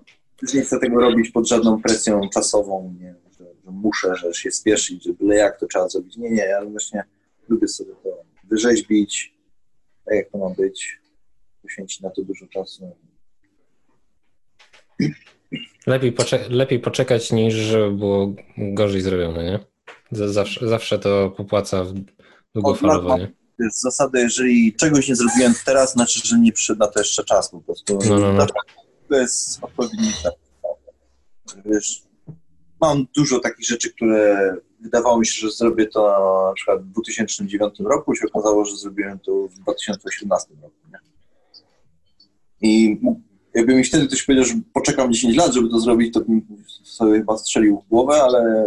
Już 0.42 0.54
nie 0.54 0.62
chcę 0.62 0.80
tego 0.80 1.02
robić 1.02 1.32
pod 1.32 1.48
żadną 1.48 1.82
presją 1.82 2.30
czasową, 2.34 2.96
nie, 3.00 3.16
że, 3.39 3.46
że 3.66 3.72
muszę, 3.72 4.16
że 4.16 4.34
się 4.34 4.52
spieszyć, 4.52 5.04
że 5.04 5.14
byle 5.14 5.36
jak 5.36 5.60
to 5.60 5.68
trzeba 5.68 5.89
zrobić. 5.89 6.18
Nie, 6.18 6.30
nie, 6.30 6.58
ale 6.58 6.70
właśnie 6.70 7.04
lubię 7.50 7.68
sobie 7.68 7.94
to 8.04 8.24
wyrzeźbić, 8.44 9.34
tak 10.06 10.16
jak 10.16 10.30
to 10.30 10.38
ma 10.38 10.50
być, 10.50 11.00
poświęcić 11.62 12.02
na 12.02 12.10
to 12.10 12.22
dużo 12.22 12.48
czasu. 12.48 12.96
Lepiej, 15.88 16.12
poczek 16.12 16.42
lepiej 16.50 16.80
poczekać 16.80 17.32
niż 17.32 17.54
żeby 17.54 17.98
było 17.98 18.34
gorzej 18.58 19.02
zrobione, 19.02 19.44
nie? 19.44 19.60
Zawsze, 20.12 20.68
zawsze 20.68 21.00
to 21.00 21.34
popłaca 21.38 21.86
długofalowo, 22.56 23.18
nie? 23.18 23.32
jest 23.64 23.82
zasada, 23.82 24.20
jeżeli 24.20 24.76
czegoś 24.76 25.08
nie 25.08 25.16
zrobiłem 25.16 25.54
teraz, 25.66 25.94
znaczy, 25.94 26.20
że 26.24 26.39
nie 26.39 26.52
przyszedł 26.52 26.80
na 26.80 26.88
to 26.88 27.00
jeszcze 27.00 27.24
czas 27.24 27.50
po 27.50 27.62
prostu. 27.62 28.00
No, 28.10 28.20
no, 28.20 28.34
no. 28.34 28.48
Jest 29.12 29.64
odpowiedni 29.64 30.12
tak. 30.24 30.34
Wiesz, 31.66 32.03
mam 32.82 33.05
dużo 33.16 33.39
takich 33.39 33.66
rzeczy, 33.66 33.93
które 33.93 34.55
wydawało 34.80 35.20
mi 35.20 35.26
się, 35.26 35.47
że 35.47 35.51
zrobię 35.51 35.88
to 35.88 36.01
na 36.47 36.53
przykład 36.53 36.82
w 36.82 36.91
2009 36.91 37.80
roku, 37.80 38.16
się 38.16 38.28
okazało, 38.34 38.66
że 38.66 38.78
zrobiłem 38.78 39.20
to 39.20 39.47
w 39.47 39.59
2018 39.59 40.53
roku. 40.62 40.76
Nie? 40.91 40.99
I 42.70 43.01
jakby 43.53 43.76
mi 43.76 43.84
wtedy 43.84 44.07
ktoś 44.07 44.24
powiedział, 44.24 44.45
że 44.45 44.53
poczekam 44.74 45.14
10 45.14 45.38
lat, 45.38 45.53
żeby 45.53 45.70
to 45.70 45.80
zrobić, 45.80 46.14
to 46.14 46.22
bym 46.22 46.41
sobie 46.84 47.18
chyba 47.18 47.38
strzelił 47.38 47.82
w 47.86 47.89
głowę, 47.89 48.24
ale 48.24 48.66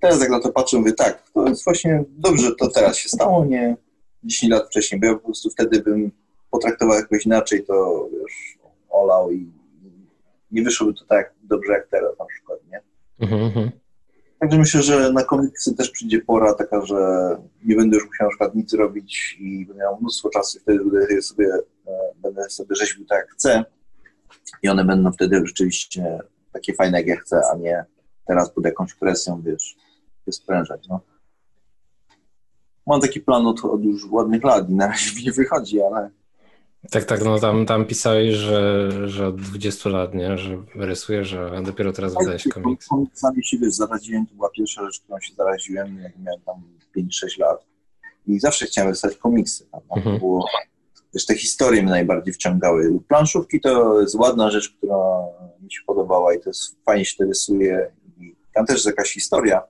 teraz 0.00 0.20
jak 0.20 0.30
na 0.30 0.40
to 0.40 0.52
patrzę, 0.52 0.78
mówię 0.78 0.92
tak, 0.92 1.30
to 1.30 1.48
jest 1.48 1.64
właśnie 1.64 2.04
dobrze, 2.08 2.54
to 2.54 2.70
teraz 2.70 2.96
się 2.96 3.08
stało, 3.08 3.44
nie 3.44 3.76
10 4.24 4.52
lat 4.52 4.66
wcześniej, 4.66 5.00
bo 5.00 5.06
ja 5.06 5.14
po 5.14 5.24
prostu 5.24 5.50
wtedy 5.50 5.82
bym 5.82 6.10
potraktował 6.50 6.96
jakoś 6.96 7.26
inaczej, 7.26 7.64
to 7.64 8.08
wiesz, 8.12 8.58
olał 8.90 9.32
i 9.32 9.53
nie 10.54 10.62
wyszłoby 10.62 10.94
to 10.94 11.04
tak 11.04 11.34
dobrze 11.42 11.72
jak 11.72 11.88
teraz 11.88 12.18
na 12.18 12.24
przykład, 12.24 12.58
nie? 12.70 12.80
Mhm. 13.20 13.70
Także 14.38 14.58
myślę, 14.58 14.82
że 14.82 15.12
na 15.12 15.24
komiksy 15.24 15.74
też 15.74 15.90
przyjdzie 15.90 16.20
pora 16.20 16.54
taka, 16.54 16.86
że 16.86 16.96
nie 17.64 17.76
będę 17.76 17.96
już 17.96 18.06
musiał 18.06 18.26
na 18.26 18.30
przykład 18.30 18.54
nic 18.54 18.72
robić 18.72 19.36
i 19.40 19.66
będę 19.66 19.82
miał 19.82 20.00
mnóstwo 20.00 20.30
czasu 20.30 20.58
i 20.58 20.60
wtedy 20.60 20.84
będę 20.84 21.22
sobie, 21.22 21.46
e, 21.86 21.92
będę 22.16 22.50
sobie 22.50 22.74
rzeźbił 22.74 23.06
tak 23.06 23.18
jak 23.18 23.30
chcę 23.30 23.64
i 24.62 24.68
one 24.68 24.84
będą 24.84 25.12
wtedy 25.12 25.42
rzeczywiście 25.46 26.18
takie 26.52 26.74
fajne 26.74 26.98
jak 26.98 27.06
ja 27.06 27.16
chcę, 27.16 27.40
a 27.52 27.56
nie 27.56 27.84
teraz 28.26 28.50
pod 28.50 28.64
jakąś 28.64 28.94
presją, 28.94 29.42
wiesz, 29.42 29.76
je 30.26 30.32
sprężać, 30.32 30.88
no 30.88 31.00
mam 32.86 33.00
taki 33.00 33.20
plan 33.20 33.46
od, 33.46 33.64
od 33.64 33.84
już 33.84 34.10
ładnych 34.10 34.44
lat 34.44 34.70
i 34.70 34.74
na 34.74 34.86
razie 34.86 35.16
mi 35.16 35.24
nie 35.24 35.32
wychodzi, 35.32 35.82
ale... 35.82 36.10
Tak, 36.90 37.04
tak, 37.04 37.24
no 37.24 37.38
tam, 37.38 37.66
tam 37.66 37.84
pisałeś, 37.84 38.34
że, 38.34 38.90
że 39.08 39.26
od 39.26 39.40
20 39.40 39.90
lat, 39.90 40.14
nie, 40.14 40.38
że 40.38 40.62
rysujesz, 40.74 41.34
a 41.34 41.62
dopiero 41.62 41.92
teraz 41.92 42.14
wydajesz 42.18 42.48
komiks. 42.48 42.88
Komiksami 42.88 43.44
się, 43.44 43.58
wiesz, 43.58 43.74
zaraziłem, 43.74 44.26
to 44.26 44.34
była 44.34 44.50
pierwsza 44.50 44.84
rzecz, 44.84 45.00
którą 45.00 45.20
się 45.20 45.34
zaraziłem, 45.34 45.98
jak 45.98 46.18
miałem 46.18 46.40
tam 46.40 46.62
5-6 46.96 47.40
lat 47.40 47.66
i 48.26 48.40
zawsze 48.40 48.66
chciałem 48.66 48.90
rysować 48.90 49.16
komiksy, 49.16 49.66
prawda? 49.70 49.94
Mhm. 49.96 50.18
było, 50.18 50.48
wiesz, 51.14 51.26
te 51.26 51.34
historie 51.34 51.82
mnie 51.82 51.90
najbardziej 51.90 52.34
wciągały. 52.34 53.00
Planszówki 53.08 53.60
to 53.60 54.00
jest 54.00 54.14
ładna 54.14 54.50
rzecz, 54.50 54.70
która 54.70 54.96
mi 55.62 55.72
się 55.72 55.80
podobała 55.86 56.34
i 56.34 56.40
to 56.40 56.50
jest 56.50 56.84
fajnie 56.84 57.04
się 57.04 57.16
to 57.16 57.24
rysuje 57.24 57.92
i 58.20 58.34
tam 58.54 58.66
też 58.66 58.76
jest 58.76 58.86
jakaś 58.86 59.12
historia. 59.12 59.62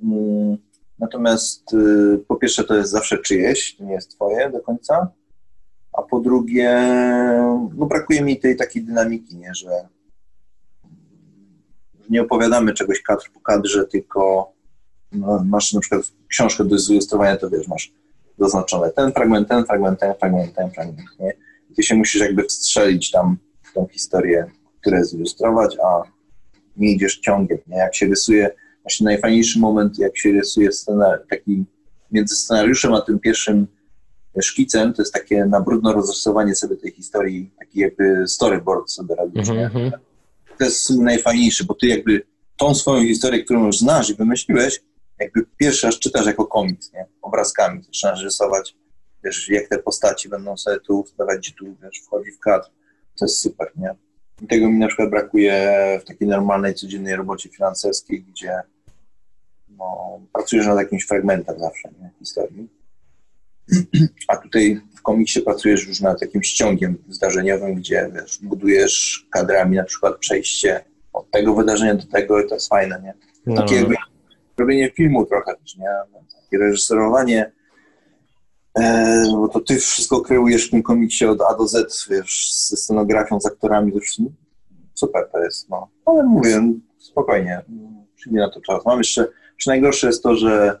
Hmm 0.00 0.56
Natomiast 1.02 1.74
y, 1.74 2.24
po 2.28 2.36
pierwsze 2.36 2.64
to 2.64 2.74
jest 2.74 2.90
zawsze 2.90 3.18
czyjeś, 3.18 3.76
to 3.76 3.84
nie 3.84 3.92
jest 3.92 4.10
twoje 4.10 4.50
do 4.50 4.60
końca, 4.60 5.08
a 5.92 6.02
po 6.02 6.20
drugie 6.20 6.70
no 7.76 7.86
brakuje 7.86 8.22
mi 8.22 8.40
tej 8.40 8.56
takiej 8.56 8.82
dynamiki, 8.84 9.36
nie, 9.36 9.54
że 9.54 9.88
nie 12.10 12.22
opowiadamy 12.22 12.72
czegoś 12.72 13.02
kadr 13.02 13.30
po 13.34 13.40
kadrze, 13.40 13.84
tylko 13.84 14.52
no, 15.12 15.44
masz 15.44 15.72
na 15.72 15.80
przykład 15.80 16.02
książkę 16.28 16.64
do 16.64 16.78
zilustrowania, 16.78 17.36
to 17.36 17.50
wiesz, 17.50 17.68
masz 17.68 17.92
zaznaczone 18.38 18.90
ten 18.90 19.12
fragment, 19.12 19.48
ten 19.48 19.64
fragment, 19.64 20.00
ten 20.00 20.14
fragment, 20.14 20.54
ten 20.54 20.70
fragment, 20.70 21.08
nie? 21.20 21.32
I 21.70 21.74
ty 21.74 21.82
się 21.82 21.94
musisz 21.94 22.20
jakby 22.20 22.44
wstrzelić 22.44 23.10
tam 23.10 23.36
w 23.62 23.72
tą 23.72 23.86
historię, 23.86 24.46
którą 24.80 25.04
zilustrować, 25.04 25.76
a 25.84 26.02
nie 26.76 26.92
idziesz 26.92 27.18
ciągiem, 27.18 27.58
nie? 27.66 27.76
Jak 27.76 27.94
się 27.94 28.06
rysuje 28.06 28.50
właśnie 28.82 29.04
najfajniejszy 29.04 29.58
moment, 29.58 29.98
jak 29.98 30.18
się 30.18 30.32
rysuje 30.32 30.72
scenariusz, 30.72 31.28
taki 31.30 31.64
między 32.10 32.36
scenariuszem 32.36 32.94
a 32.94 33.00
tym 33.00 33.18
pierwszym 33.18 33.66
szkicem, 34.40 34.92
to 34.92 35.02
jest 35.02 35.14
takie 35.14 35.44
na 35.44 35.60
brudno 35.60 35.92
rozrysowanie 35.92 36.54
sobie 36.54 36.76
tej 36.76 36.92
historii, 36.92 37.50
taki 37.58 37.80
jakby 37.80 38.28
storyboard 38.28 38.90
sobie 38.90 39.14
robisz, 39.14 39.48
mm 39.48 39.70
-hmm. 39.70 39.90
To 40.58 40.64
jest 40.64 40.90
najfajniejszy, 40.90 41.64
bo 41.64 41.74
ty 41.74 41.86
jakby 41.86 42.22
tą 42.56 42.74
swoją 42.74 43.02
historię, 43.02 43.44
którą 43.44 43.66
już 43.66 43.78
znasz 43.78 44.10
i 44.10 44.14
wymyśliłeś, 44.14 44.82
jakby 45.18 45.46
pierwszy 45.56 45.86
raz 45.86 45.98
czytasz 45.98 46.26
jako 46.26 46.46
komiks, 46.46 46.92
nie? 46.92 47.06
Obrazkami 47.22 47.82
zaczynasz 47.82 48.22
rysować, 48.22 48.76
wiesz, 49.24 49.48
jak 49.48 49.68
te 49.68 49.78
postaci 49.78 50.28
będą 50.28 50.56
sobie 50.56 50.80
tu 50.80 51.04
wstawać, 51.04 51.54
tu, 51.58 51.76
wiesz, 51.82 52.00
wchodzi 52.06 52.30
w 52.30 52.38
kadr. 52.38 52.66
To 53.18 53.24
jest 53.24 53.40
super, 53.40 53.72
nie? 53.76 53.94
I 54.42 54.46
tego 54.46 54.70
mi 54.70 54.78
na 54.78 54.86
przykład 54.86 55.10
brakuje 55.10 55.76
w 56.02 56.04
takiej 56.04 56.28
normalnej, 56.28 56.74
codziennej 56.74 57.16
robocie 57.16 57.48
finanserskiej, 57.48 58.22
gdzie 58.22 58.62
no, 59.68 60.20
pracujesz 60.32 60.66
nad 60.66 60.78
jakimś 60.78 61.06
fragmentem 61.06 61.58
zawsze 61.58 61.88
nie? 62.00 62.10
historii. 62.18 62.68
A 64.28 64.36
tutaj 64.36 64.80
w 64.96 65.02
komiksie 65.02 65.40
pracujesz 65.40 65.86
już 65.86 66.00
nad 66.00 66.20
jakimś 66.20 66.48
ściągiem 66.48 66.98
zdarzeniowym, 67.08 67.74
gdzie 67.74 68.10
wiesz, 68.14 68.38
budujesz 68.42 69.26
kadrami 69.30 69.76
na 69.76 69.84
przykład 69.84 70.18
przejście 70.18 70.84
od 71.12 71.30
tego 71.30 71.54
wydarzenia 71.54 71.94
do 71.94 72.06
tego 72.06 72.40
i 72.40 72.48
to 72.48 72.54
jest 72.54 72.68
fajne, 72.68 73.02
nie? 73.02 73.14
No. 73.46 73.62
Takie 73.62 73.74
jakby 73.74 73.94
robienie 74.58 74.90
filmu 74.90 75.26
trochę 75.26 75.54
też, 75.56 75.76
nie? 75.76 75.88
Takie 76.42 76.58
reżyserowanie, 76.58 77.52
e, 78.78 79.24
bo 79.32 79.48
to 79.48 79.60
ty 79.60 79.76
wszystko 79.76 80.20
kreujesz 80.20 80.68
w 80.68 80.70
tym 80.70 80.82
komiksie 80.82 81.26
od 81.26 81.42
A 81.42 81.54
do 81.54 81.68
Z, 81.68 82.08
wiesz, 82.10 82.52
ze 82.68 82.76
scenografią, 82.76 83.40
z 83.40 83.46
aktorami, 83.46 83.92
to 83.92 83.98
już 83.98 84.16
super 84.94 85.28
to 85.32 85.38
jest, 85.38 85.68
no. 85.68 85.88
Ale 86.06 86.22
mówię, 86.22 86.72
spokojnie, 86.98 87.62
przyjdzie 88.16 88.38
na 88.38 88.50
to 88.50 88.60
czas. 88.60 88.86
Mam 88.86 88.98
jeszcze 88.98 89.26
czy 89.56 89.68
najgorsze 89.68 90.06
jest 90.06 90.22
to, 90.22 90.34
że 90.34 90.80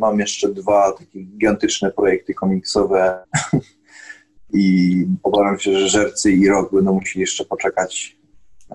mam 0.00 0.20
jeszcze 0.20 0.48
dwa 0.48 0.92
takie 0.92 1.22
gigantyczne 1.22 1.90
projekty 1.90 2.34
komiksowe 2.34 3.24
i 4.52 5.06
obawiam 5.22 5.58
się, 5.58 5.78
że 5.78 5.88
Żercy 5.88 6.32
i 6.32 6.48
Rok 6.48 6.74
będą 6.74 6.92
musieli 6.92 7.20
jeszcze 7.20 7.44
poczekać 7.44 8.16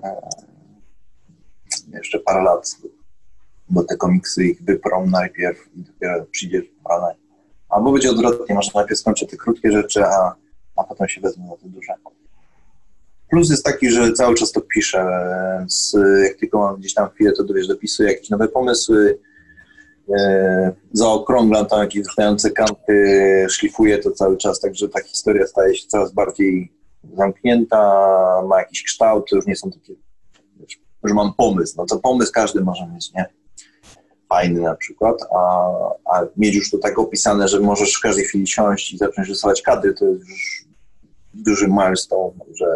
e, 0.02 0.20
jeszcze 1.92 2.18
parę 2.18 2.42
lat, 2.42 2.76
bo 3.68 3.84
te 3.84 3.96
komiksy 3.96 4.44
ich 4.44 4.62
wyprą 4.62 5.06
najpierw 5.06 5.58
i 5.76 5.82
dopiero 5.82 6.24
przyjdzie 6.30 6.62
pora 6.84 7.14
Albo 7.68 7.92
będzie 7.92 8.10
odwrotnie, 8.10 8.54
może 8.54 8.70
najpierw 8.74 9.00
skończę 9.00 9.26
te 9.26 9.36
krótkie 9.36 9.72
rzeczy, 9.72 10.04
a, 10.04 10.34
a 10.76 10.84
potem 10.84 11.08
się 11.08 11.20
wezmę 11.20 11.48
za 11.48 11.56
te 11.56 11.68
duże. 11.68 11.92
Plus 13.30 13.50
jest 13.50 13.64
taki, 13.64 13.90
że 13.90 14.12
cały 14.12 14.34
czas 14.34 14.52
to 14.52 14.60
piszę, 14.60 15.06
więc 15.58 15.96
jak 16.22 16.36
tylko 16.36 16.58
mam 16.58 16.76
gdzieś 16.76 16.94
tam 16.94 17.10
chwilę, 17.10 17.32
to 17.32 17.44
wiesz, 17.54 17.66
dopisuję 17.66 18.08
jakieś 18.08 18.30
nowe 18.30 18.48
pomysły, 18.48 19.18
e, 19.20 19.33
zaokrąglam 20.92 21.66
tam 21.66 21.80
jakieś 21.80 22.02
wystające 22.02 22.50
kanty, 22.50 23.46
szlifuję 23.50 23.98
to 23.98 24.10
cały 24.10 24.36
czas, 24.36 24.60
także 24.60 24.88
ta 24.88 25.02
historia 25.02 25.46
staje 25.46 25.74
się 25.74 25.86
coraz 25.88 26.12
bardziej 26.12 26.72
zamknięta, 27.16 27.78
ma 28.48 28.58
jakiś 28.58 28.84
kształt, 28.84 29.30
to 29.30 29.36
już 29.36 29.46
nie 29.46 29.56
są 29.56 29.70
takie, 29.70 29.94
że 31.04 31.14
mam 31.14 31.34
pomysł, 31.34 31.74
no 31.76 31.86
to 31.86 31.98
pomysł 31.98 32.32
każdy 32.34 32.60
może 32.60 32.86
mieć, 32.86 33.12
nie? 33.12 33.24
Fajny 34.28 34.60
na 34.60 34.74
przykład, 34.74 35.16
a, 35.36 35.70
a 36.14 36.26
mieć 36.36 36.54
już 36.54 36.70
to 36.70 36.78
tak 36.78 36.98
opisane, 36.98 37.48
że 37.48 37.60
możesz 37.60 37.94
w 37.94 38.00
każdej 38.00 38.24
chwili 38.24 38.46
siąść 38.46 38.92
i 38.92 38.98
zacząć 38.98 39.28
rysować 39.28 39.62
kadry, 39.62 39.94
to 39.94 40.04
już 40.04 40.64
duży 41.34 41.68
milestone, 41.68 42.44
że 42.54 42.66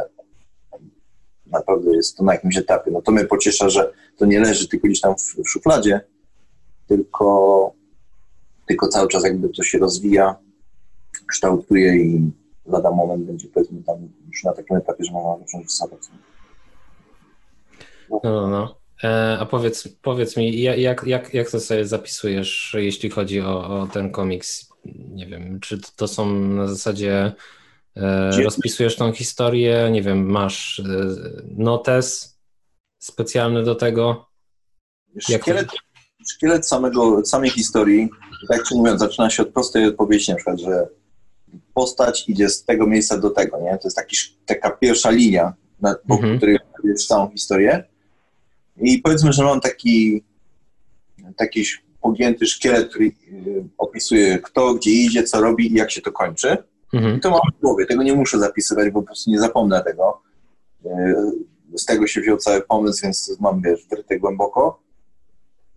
naprawdę 1.47 1.97
jest 1.97 2.17
to 2.17 2.25
na 2.25 2.33
jakimś 2.33 2.57
etapie. 2.57 2.91
No 2.91 3.03
to 3.03 3.13
mnie 3.13 3.25
pociesza, 3.25 3.71
że 3.71 3.93
to 4.17 4.27
nie 4.27 4.41
leży 4.41 4.69
tylko 4.69 4.87
gdzieś 4.87 5.01
tam 5.01 5.15
w, 5.17 5.45
w 5.45 5.49
szufladzie, 5.49 6.01
tylko, 6.89 7.73
tylko 8.67 8.89
cały 8.89 9.09
czas 9.09 9.25
jakby 9.25 9.49
to 9.49 9.63
się 9.63 9.79
rozwija, 9.79 10.37
kształtuje 11.27 11.97
i 11.97 12.31
lada 12.67 12.91
moment 12.91 13.25
będzie 13.25 13.49
powiedzmy 13.49 13.83
tam 13.83 14.09
już 14.29 14.45
na 14.45 14.53
takim 14.53 14.77
etapie, 14.77 15.05
że 15.05 15.13
można 15.13 15.39
zacząć 15.39 15.65
rysować. 15.65 16.01
No, 18.11 18.21
no, 18.25 18.49
no. 18.49 18.79
E, 19.05 19.39
a 19.41 19.47
powiedz, 19.47 19.89
powiedz 20.03 20.37
mi, 20.37 20.63
jak, 20.63 21.07
jak, 21.07 21.35
jak 21.35 21.51
to 21.51 21.61
sobie 21.61 21.87
zapisujesz, 21.87 22.77
jeśli 22.79 23.11
chodzi 23.11 23.41
o, 23.41 23.81
o 23.81 23.87
ten 23.87 24.11
komiks? 24.11 24.69
Nie 24.85 25.27
wiem, 25.27 25.61
czy 25.61 25.79
to 25.97 26.09
są 26.09 26.35
na 26.35 26.67
zasadzie 26.67 27.33
e, 27.97 28.43
rozpisujesz 28.43 28.97
tą 28.97 29.13
historię, 29.13 29.89
nie 29.93 30.03
wiem, 30.03 30.31
masz 30.31 30.81
e, 30.81 30.85
notes 31.57 32.39
specjalny 32.99 33.63
do 33.65 33.75
tego? 33.75 34.29
Szkielet, 35.19 35.69
szkielet 36.31 36.69
samego, 36.69 37.25
samej 37.25 37.51
historii, 37.51 38.09
tak 38.49 38.63
czy 38.63 38.75
mówiąc, 38.75 39.01
zaczyna 39.01 39.31
się 39.31 39.43
od 39.43 39.49
prostej 39.49 39.87
odpowiedzi, 39.87 40.31
na 40.31 40.37
przykład, 40.37 40.61
że 40.61 40.89
postać 41.75 42.29
idzie 42.29 42.49
z 42.49 42.65
tego 42.65 42.87
miejsca 42.87 43.19
do 43.19 43.31
tego, 43.31 43.61
nie? 43.61 43.71
To 43.71 43.81
jest 43.85 43.97
taki, 43.97 44.17
taka 44.47 44.71
pierwsza 44.71 45.11
linia, 45.11 45.53
na, 45.81 45.95
mhm. 46.11 46.37
której 46.37 46.59
jest 46.85 47.07
całą 47.07 47.31
historię. 47.31 47.85
I 48.81 48.99
powiedzmy, 48.99 49.33
że 49.33 49.45
mam 49.45 49.61
taki, 49.61 50.25
taki 51.37 51.65
pogięty 52.01 52.47
szkielet, 52.47 52.89
który 52.89 53.05
y, 53.07 53.13
opisuje 53.79 54.39
kto, 54.39 54.75
gdzie 54.75 54.91
idzie, 54.91 55.23
co 55.23 55.41
robi 55.41 55.73
i 55.73 55.75
jak 55.75 55.91
się 55.91 56.01
to 56.01 56.13
kończy. 56.13 56.57
Mhm. 56.95 57.17
I 57.17 57.21
to 57.21 57.31
mam 57.31 57.41
w 57.59 57.61
głowie. 57.61 57.87
Tego 57.87 58.03
nie 58.03 58.15
muszę 58.15 58.39
zapisywać, 58.39 58.91
bo 58.91 59.01
po 59.01 59.07
prostu 59.07 59.31
nie 59.31 59.41
zapomnę 59.41 59.85
tego. 59.85 60.23
Y, 60.87 61.79
z 61.79 61.85
tego 61.85 62.07
się 62.07 62.21
wziął 62.21 62.37
cały 62.37 62.61
pomysł, 62.61 63.01
więc 63.03 63.37
mam, 63.41 63.63
wiesz, 63.63 63.87
wryte 63.91 64.19
głęboko. 64.19 64.81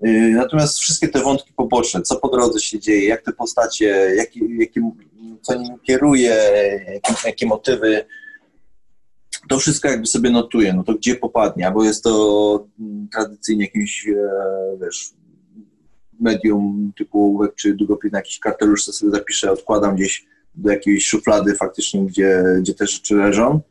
Y, 0.06 0.32
natomiast 0.36 0.80
wszystkie 0.80 1.08
te 1.08 1.22
wątki 1.22 1.54
poboczne, 1.54 2.02
co 2.02 2.16
po 2.16 2.30
drodze 2.30 2.60
się 2.60 2.80
dzieje, 2.80 3.08
jak 3.08 3.22
te 3.22 3.34
postacie, 3.34 3.86
jakie, 4.16 4.40
jakie, 4.60 4.92
co 5.42 5.56
nim 5.56 5.80
kieruje, 5.80 6.38
jakie, 6.94 7.14
jakie 7.26 7.46
motywy, 7.46 8.06
to 9.50 9.60
wszystko 9.60 9.88
jakby 9.88 10.08
sobie 10.08 10.30
notuję, 10.30 10.74
no 10.74 10.84
to 10.84 10.94
gdzie 10.94 11.16
popadnie, 11.16 11.68
albo 11.68 11.84
jest 11.84 12.04
to 12.04 12.68
mm, 12.80 13.08
tradycyjnie 13.12 13.66
jakimś, 13.66 14.08
e, 14.08 14.16
wiesz, 14.82 15.14
medium 16.20 16.92
typu 16.98 17.24
ołówek 17.24 17.56
czy 17.56 17.74
długopis 17.74 18.14
jakiś 18.14 18.40
kartelusz, 18.40 18.84
sobie 18.84 19.12
zapiszę, 19.12 19.52
odkładam 19.52 19.96
gdzieś 19.96 20.26
do 20.56 20.72
jakiejś 20.72 21.08
szuflady 21.08 21.56
faktycznie, 21.56 22.06
gdzie, 22.06 22.44
gdzie 22.60 22.74
te 22.74 22.88
rzeczy 22.88 23.16
leżą, 23.16 23.62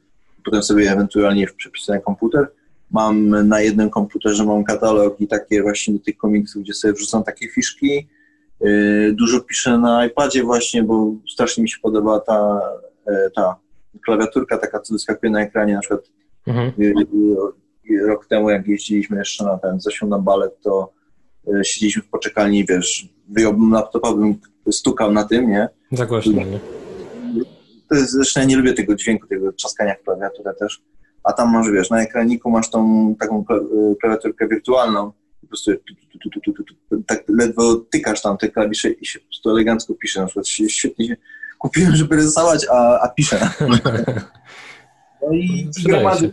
potem 0.44 0.62
sobie 0.62 0.92
ewentualnie 0.92 1.46
przepisuję 1.46 1.98
na 1.98 2.04
komputer. 2.04 2.52
Mam 2.90 3.28
na 3.48 3.60
jednym 3.60 3.90
komputerze 3.90 4.44
mam 4.44 4.64
katalog 4.64 5.20
i 5.20 5.26
takie 5.26 5.62
właśnie 5.62 5.94
do 5.94 6.00
tych 6.00 6.16
komiksów, 6.16 6.62
gdzie 6.62 6.74
sobie 6.74 6.94
wrzucam 6.94 7.24
takie 7.24 7.48
fiszki. 7.48 8.08
E, 8.60 8.66
dużo 9.12 9.40
piszę 9.40 9.78
na 9.78 10.06
iPadzie 10.06 10.42
właśnie, 10.42 10.82
bo 10.82 11.12
strasznie 11.32 11.62
mi 11.62 11.68
się 11.68 11.78
podoba 11.82 12.20
ta, 12.20 12.60
e, 13.06 13.30
ta 13.30 13.56
klawiaturka 14.04 14.58
taka, 14.58 14.80
co 14.80 14.94
wyskakuje 14.94 15.32
na 15.32 15.40
ekranie, 15.40 15.74
na 15.74 15.80
przykład 15.80 16.00
mhm. 16.46 16.72
Y, 16.78 16.84
y, 16.84 17.94
y, 17.94 18.06
rok 18.06 18.26
temu, 18.26 18.50
jak 18.50 18.68
jeździliśmy 18.68 19.18
jeszcze 19.18 19.44
na 19.44 19.58
ten 19.58 19.80
zasią 19.80 20.06
na 20.06 20.18
balet, 20.18 20.60
to 20.60 20.92
siedzieliśmy 21.62 22.02
w 22.02 22.08
poczekalni, 22.08 22.66
wiesz, 22.66 23.08
wyjąłbym 23.28 23.72
laptopa, 23.72 24.12
bym 24.12 24.34
stukał 24.70 25.12
na 25.12 25.24
tym, 25.24 25.50
nie? 25.50 25.68
Za 25.92 26.06
głośno, 26.06 26.32
nie? 26.32 26.60
Zresztą 27.90 28.40
ja 28.40 28.46
nie 28.46 28.56
lubię 28.56 28.72
tego 28.72 28.94
dźwięku, 28.94 29.26
tego 29.26 29.52
trzaskania 29.52 29.94
w 29.94 30.02
klawiaturę 30.04 30.54
też, 30.54 30.82
a 31.24 31.32
tam 31.32 31.52
masz, 31.52 31.70
wiesz, 31.70 31.90
na 31.90 32.02
ekraniku 32.02 32.50
masz 32.50 32.70
tą 32.70 33.14
taką 33.20 33.44
klawiaturkę 34.00 34.48
wirtualną, 34.48 35.12
po 35.40 35.46
prostu 35.46 35.72
tu, 36.22 36.40
tu, 36.40 36.52
tu, 36.52 37.02
tak 37.06 37.24
ledwo 37.28 37.76
tykasz 37.76 38.22
tam 38.22 38.36
te 38.36 38.48
klawisze 38.48 38.90
i 38.90 39.06
się 39.06 39.18
po 39.18 39.26
prostu 39.26 39.50
elegancko 39.50 39.94
pisze, 39.94 40.20
na 40.20 40.26
przykład 40.26 40.48
świetnie 40.48 41.08
się 41.08 41.16
kupiłem, 41.58 41.96
żeby 41.96 42.16
rysować, 42.16 42.66
a, 42.70 43.00
a 43.00 43.08
piszę. 43.08 43.40
No 45.22 45.32
i 45.32 45.70
gromadzę, 45.84 46.30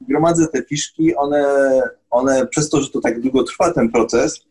gromadzę 0.00 0.48
te 0.48 0.62
fiszki, 0.62 1.16
one, 1.16 1.44
one 2.10 2.46
przez 2.46 2.70
to, 2.70 2.82
że 2.82 2.90
to 2.90 3.00
tak 3.00 3.20
długo 3.20 3.42
trwa 3.42 3.72
ten 3.72 3.92
proces, 3.92 4.44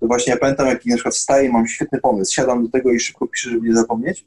to 0.00 0.06
właśnie 0.06 0.32
ja 0.32 0.38
pamiętam, 0.38 0.66
jak 0.66 0.86
na 0.86 0.94
przykład 0.94 1.14
wstaję 1.14 1.52
mam 1.52 1.66
świetny 1.66 2.00
pomysł, 2.00 2.34
siadam 2.34 2.64
do 2.64 2.70
tego 2.70 2.90
i 2.90 3.00
szybko 3.00 3.26
piszę, 3.26 3.50
żeby 3.50 3.68
nie 3.68 3.74
zapomnieć. 3.74 4.26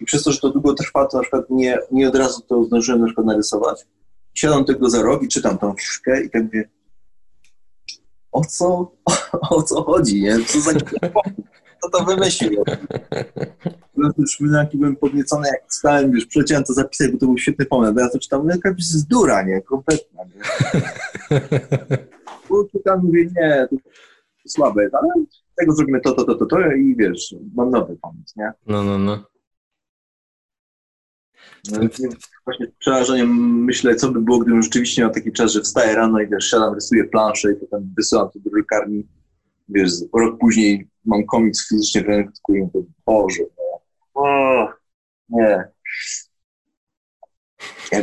I 0.00 0.04
przez 0.04 0.22
to, 0.22 0.32
że 0.32 0.40
to 0.40 0.50
długo 0.50 0.74
trwa, 0.74 1.06
to 1.06 1.16
na 1.16 1.22
przykład 1.22 1.44
nie, 1.50 1.78
nie 1.92 2.08
od 2.08 2.16
razu 2.16 2.42
to 2.48 2.64
zdążyłem 2.64 3.00
na 3.00 3.06
przykład 3.06 3.26
narysować. 3.26 3.86
Siadam 4.38 4.64
tego 4.64 4.90
za 4.90 5.02
rok 5.02 5.22
i 5.22 5.28
czytam 5.28 5.58
tą 5.58 5.74
fiszkę 5.74 6.22
i 6.24 6.30
tak 6.30 6.42
mówię, 6.42 6.68
o 8.32 8.44
co, 8.44 8.66
o, 9.04 9.12
o 9.56 9.62
co 9.62 9.82
chodzi, 9.82 10.22
nie? 10.22 10.44
Co 10.44 10.60
za 10.60 10.72
kto 11.78 11.90
to 11.92 12.04
wymyślił? 12.04 12.64
Już 14.18 14.38
byłem 14.74 14.96
podniecony, 14.96 15.48
jak 15.48 15.74
stałem, 15.74 16.12
już 16.12 16.26
przeciąłem 16.26 16.64
to 16.64 16.72
zapisać, 16.72 17.10
bo 17.10 17.18
to 17.18 17.26
był 17.26 17.38
świetny 17.38 17.66
pomysł. 17.66 17.94
Bo 17.94 18.00
ja 18.00 18.08
to 18.08 18.18
czytam, 18.18 18.46
no 18.46 18.54
jakaś 18.54 18.76
jest 18.76 19.08
dura, 19.08 19.42
nie? 19.42 19.62
Kompletna, 19.62 20.24
nie? 20.24 20.40
Bo 22.48 22.64
czytam, 22.64 23.00
mówię, 23.04 23.24
nie, 23.36 23.68
to 23.70 23.76
słabe, 24.48 24.88
ale 24.92 25.24
tego 25.56 25.72
zrobimy 25.72 26.00
to, 26.00 26.12
to, 26.12 26.24
to, 26.24 26.34
to, 26.34 26.46
to 26.46 26.72
i 26.72 26.96
wiesz, 26.96 27.34
mam 27.54 27.70
nowy 27.70 27.96
pomysł, 27.96 28.34
nie? 28.36 28.52
No, 28.66 28.84
no, 28.84 28.98
no. 28.98 29.24
Właśnie 32.44 32.66
przerażeniem 32.78 33.64
myślę, 33.64 33.96
co 33.96 34.12
by 34.12 34.20
było, 34.20 34.38
gdybym 34.38 34.62
rzeczywiście 34.62 35.02
miał 35.02 35.10
taki 35.10 35.32
czas, 35.32 35.52
że 35.52 35.60
wstaję 35.60 35.94
rano 35.94 36.20
i 36.20 36.28
wiesz, 36.28 36.50
siadam, 36.50 36.74
rysuję 36.74 37.04
planszę 37.04 37.52
i 37.52 37.56
potem 37.56 37.94
wysyłam 37.96 38.30
to 38.30 38.38
do 38.38 38.50
drukarni. 38.50 39.08
Wiesz, 39.68 39.92
rok 40.14 40.38
później 40.38 40.88
mam 41.04 41.26
komiks 41.26 41.68
fizycznie 41.68 42.02
w 42.02 42.06
ręku 42.06 42.54
i 42.54 42.60
mówię, 42.60 42.80
Boże, 43.06 43.42
no. 43.58 43.80
o, 44.22 44.68
nie. 45.28 45.68
Ja 47.92 48.02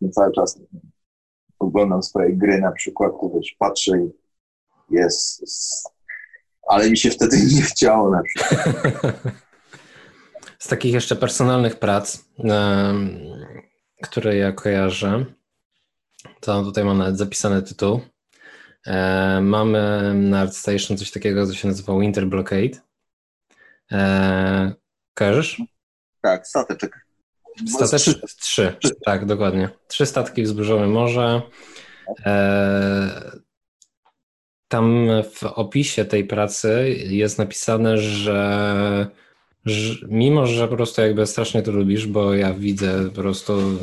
bym 0.00 0.12
cały 0.12 0.32
czas 0.32 0.58
oglądam 1.58 2.02
swoje 2.02 2.32
gry 2.32 2.60
na 2.60 2.72
przykład, 2.72 3.12
to 3.20 3.30
wiesz, 3.34 3.56
patrzę 3.58 3.98
i 3.98 4.10
jest, 4.90 5.44
ale 6.68 6.90
mi 6.90 6.96
się 6.96 7.10
wtedy 7.10 7.36
nie 7.56 7.62
chciało 7.62 8.10
na 8.10 8.22
przykład. 8.22 8.64
Z 10.62 10.68
takich 10.68 10.92
jeszcze 10.92 11.16
personalnych 11.16 11.78
prac, 11.78 12.24
które 14.02 14.36
ja 14.36 14.52
kojarzę, 14.52 15.24
to 16.40 16.62
tutaj 16.64 16.84
mam 16.84 16.98
nawet 16.98 17.18
zapisany 17.18 17.62
tytuł. 17.62 18.00
E, 18.86 19.40
mamy 19.40 20.12
na 20.14 20.40
ArtStation 20.40 20.96
coś 20.96 21.10
takiego, 21.10 21.46
co 21.46 21.54
się 21.54 21.68
nazywa 21.68 21.98
Winter 21.98 22.26
Blockade. 22.26 22.80
E, 23.92 24.72
kojarzysz? 25.14 25.62
Tak, 26.22 26.46
stateczek. 26.46 27.06
Stateczek? 27.68 28.16
Trzy. 28.40 28.76
Tak, 29.04 29.26
dokładnie. 29.26 29.68
Trzy 29.88 30.06
statki 30.06 30.42
wzburzowe 30.42 30.86
morze. 30.86 31.42
E, 32.26 33.40
tam 34.68 35.08
w 35.34 35.44
opisie 35.44 36.04
tej 36.04 36.24
pracy 36.24 36.94
jest 37.08 37.38
napisane, 37.38 37.98
że 37.98 39.10
mimo, 40.08 40.46
że 40.46 40.68
po 40.68 40.76
prostu 40.76 41.00
jakby 41.00 41.26
strasznie 41.26 41.62
to 41.62 41.72
lubisz, 41.72 42.06
bo 42.06 42.34
ja 42.34 42.54
widzę 42.54 43.04
po 43.04 43.20
prostu 43.22 43.78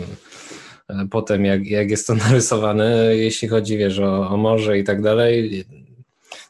E, 0.90 1.08
potem, 1.12 1.46
jak, 1.46 1.68
jak 1.68 1.90
jest 1.90 2.08
to 2.08 2.16
narysowane, 2.30 3.16
jeśli 3.16 3.48
chodzi, 3.48 3.78
wiesz, 3.78 4.00
o, 4.00 4.30
o 4.30 4.38
morze 4.38 4.80
i 4.80 4.84
tak 4.84 5.02
dalej. 5.02 5.66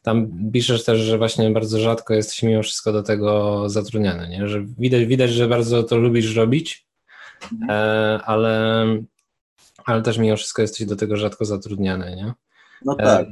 Tam 0.03 0.27
piszesz 0.53 0.83
też, 0.83 0.99
że 0.99 1.17
właśnie 1.17 1.49
bardzo 1.51 1.79
rzadko 1.79 2.13
jesteś 2.13 2.43
mimo 2.43 2.63
wszystko 2.63 2.93
do 2.93 3.03
tego 3.03 3.63
zatrudniany, 3.69 4.29
nie? 4.29 4.47
że 4.47 4.65
widać, 4.79 5.05
widać, 5.05 5.31
że 5.31 5.47
bardzo 5.47 5.83
to 5.83 5.97
lubisz 5.97 6.35
robić, 6.35 6.87
mhm. 7.51 7.69
e, 7.69 8.19
ale, 8.23 8.85
ale 9.85 10.01
też 10.01 10.17
mimo 10.17 10.37
wszystko 10.37 10.61
jesteś 10.61 10.87
do 10.87 10.95
tego 10.95 11.17
rzadko 11.17 11.45
zatrudniany, 11.45 12.15
nie? 12.15 12.33
No 12.85 12.95
tak. 12.95 13.27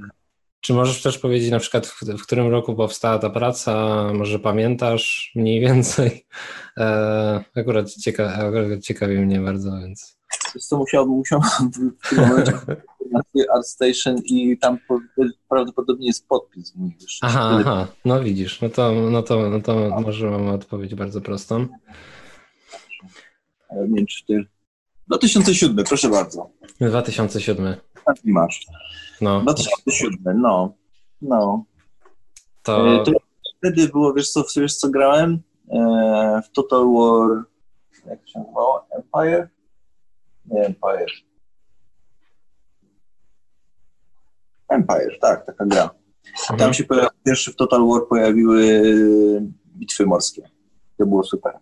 Czy 0.66 0.74
możesz 0.74 1.01
też 1.01 1.18
powiedzieć 1.20 1.51
na 1.51 1.59
przykład, 1.59 1.88
w, 1.88 2.01
w, 2.03 2.24
którym 2.24 2.51
roku 2.51 2.76
powstała 2.76 3.20
ta 3.20 3.30
praca? 3.30 4.03
Może 4.13 4.39
pamiętasz 4.39 5.32
mniej 5.36 5.59
więcej? 5.59 6.26
E, 6.78 7.43
akurat, 7.55 7.91
cieka, 7.93 8.34
akurat 8.34 8.82
ciekawi 8.82 9.18
mnie 9.18 9.39
bardzo, 9.39 9.72
więc. 9.82 10.18
Wiesz 10.55 10.66
co, 10.66 10.78
musiałbym, 10.78 11.16
musiałbym 11.16 11.49
w 12.01 12.09
tym 12.09 12.20
momencie 12.20 13.51
ArtStation 13.55 14.18
i 14.26 14.57
tam 14.57 14.78
prawdopodobnie 15.49 16.07
jest 16.07 16.28
podpis. 16.28 16.74
Aha, 17.22 17.57
aha, 17.59 17.88
no 18.05 18.24
widzisz, 18.24 18.61
no 18.61 18.70
to, 18.70 18.91
no 19.11 19.24
to, 19.24 19.49
no 19.49 19.61
to 19.61 20.01
może 20.01 20.32
mamy 20.32 20.51
odpowiedź 20.51 20.95
bardzo 20.95 21.22
prostą. 21.22 21.68
Nie 23.72 23.95
wiem, 23.95 24.05
czy 24.05 24.26
ty... 24.26 24.45
2007, 25.07 25.86
proszę 25.86 26.09
bardzo. 26.09 26.49
2007. 26.82 27.76
Tak 28.05 28.16
masz. 28.24 28.66
No. 29.22 29.41
2007, 29.41 30.41
no. 30.41 30.74
No. 31.22 31.66
To... 32.63 33.01
E, 33.01 33.03
to 33.03 33.11
wtedy 33.57 33.88
było, 33.88 34.13
wiesz 34.13 34.30
co, 34.30 34.43
wiesz 34.57 34.76
co 34.76 34.89
grałem? 34.89 35.39
E, 35.72 36.41
w 36.45 36.51
Total 36.51 36.86
War, 36.93 37.43
jak 38.05 38.30
się 38.30 38.39
nazywało? 38.39 38.88
Empire? 38.91 39.49
Nie 40.45 40.66
Empire. 40.66 41.11
Empire, 44.70 45.20
tak, 45.22 45.45
taka 45.45 45.66
gra. 45.66 45.89
Mhm. 46.41 46.59
Tam 46.59 46.74
się 46.74 46.84
pojawi, 46.84 47.16
pierwszy 47.26 47.51
w 47.51 47.55
Total 47.55 47.88
War 47.88 48.07
pojawiły 48.09 48.82
bitwy 49.78 50.05
morskie. 50.05 50.49
To 50.97 51.05
było 51.05 51.24
super. 51.24 51.53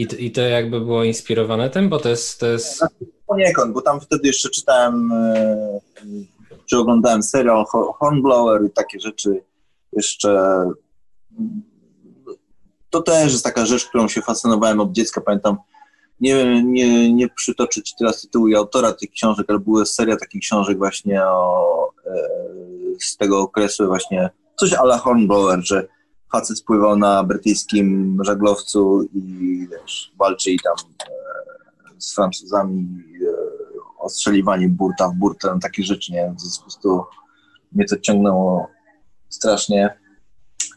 I, 0.00 0.26
I 0.26 0.32
to 0.32 0.40
jakby 0.40 0.80
było 0.80 1.04
inspirowane 1.04 1.70
tym, 1.70 1.88
bo 1.88 1.98
to 1.98 2.08
jest, 2.08 2.40
to 2.40 2.46
jest 2.46 2.84
Poniekąd, 3.26 3.74
bo 3.74 3.82
tam 3.82 4.00
wtedy 4.00 4.28
jeszcze 4.28 4.50
czytałem, 4.50 5.12
e, 5.12 5.80
czy 6.70 6.78
oglądałem 6.78 7.22
serial 7.22 7.64
Ho- 7.68 7.92
Hornblower 7.98 8.64
i 8.66 8.70
takie 8.70 9.00
rzeczy. 9.00 9.42
Jeszcze 9.92 10.60
to 12.90 13.02
też 13.02 13.32
jest 13.32 13.44
taka 13.44 13.66
rzecz, 13.66 13.86
którą 13.86 14.08
się 14.08 14.22
fascynowałem 14.22 14.80
od 14.80 14.92
dziecka. 14.92 15.20
Pamiętam, 15.20 15.56
nie 16.20 16.62
nie, 16.64 17.12
nie 17.12 17.28
przytoczę 17.28 17.82
ci 17.82 17.94
teraz 17.98 18.20
tytułu 18.20 18.48
i 18.48 18.54
autora 18.54 18.92
tych 18.92 19.10
książek, 19.10 19.46
ale 19.48 19.58
była 19.58 19.84
seria 19.84 20.16
takich 20.16 20.40
książek 20.40 20.78
właśnie 20.78 21.24
o, 21.24 21.88
e, 22.06 22.10
z 23.00 23.16
tego 23.16 23.40
okresu 23.40 23.86
właśnie 23.86 24.30
coś 24.56 24.72
ala 24.72 24.98
Hornblower, 24.98 25.60
że 25.62 25.88
facet 26.32 26.58
spływał 26.58 26.96
na 26.96 27.24
brytyjskim 27.24 28.18
żaglowcu 28.24 29.02
i 29.14 29.68
wiesz, 29.70 30.12
walczy 30.18 30.50
i 30.50 30.58
tam 30.58 30.74
e, 30.76 32.00
z 32.00 32.14
Francuzami 32.14 32.86
e, 33.22 34.68
burta 34.68 35.08
w 35.08 35.14
burtę, 35.14 35.58
takie 35.62 35.82
rzeczy, 35.82 36.12
nie? 36.12 36.34
Z 36.38 36.58
tym 36.58 37.06
mnie 37.72 37.84
to 37.84 37.96
ciągnęło 37.96 38.68
strasznie. 39.28 39.98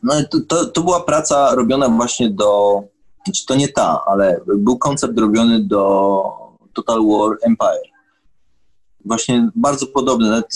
No 0.03 0.19
i 0.19 0.27
to, 0.27 0.39
to, 0.47 0.65
to 0.65 0.81
była 0.81 0.99
praca 0.99 1.55
robiona 1.55 1.89
właśnie 1.89 2.29
do, 2.29 2.81
znaczy 3.25 3.45
to 3.45 3.55
nie 3.55 3.67
ta, 3.67 4.01
ale 4.05 4.41
był 4.57 4.77
koncept 4.77 5.19
robiony 5.19 5.63
do 5.63 6.23
Total 6.73 6.99
War 7.07 7.37
Empire. 7.41 7.93
Właśnie 9.05 9.49
bardzo 9.55 9.87
podobny, 9.87 10.29
nawet 10.29 10.47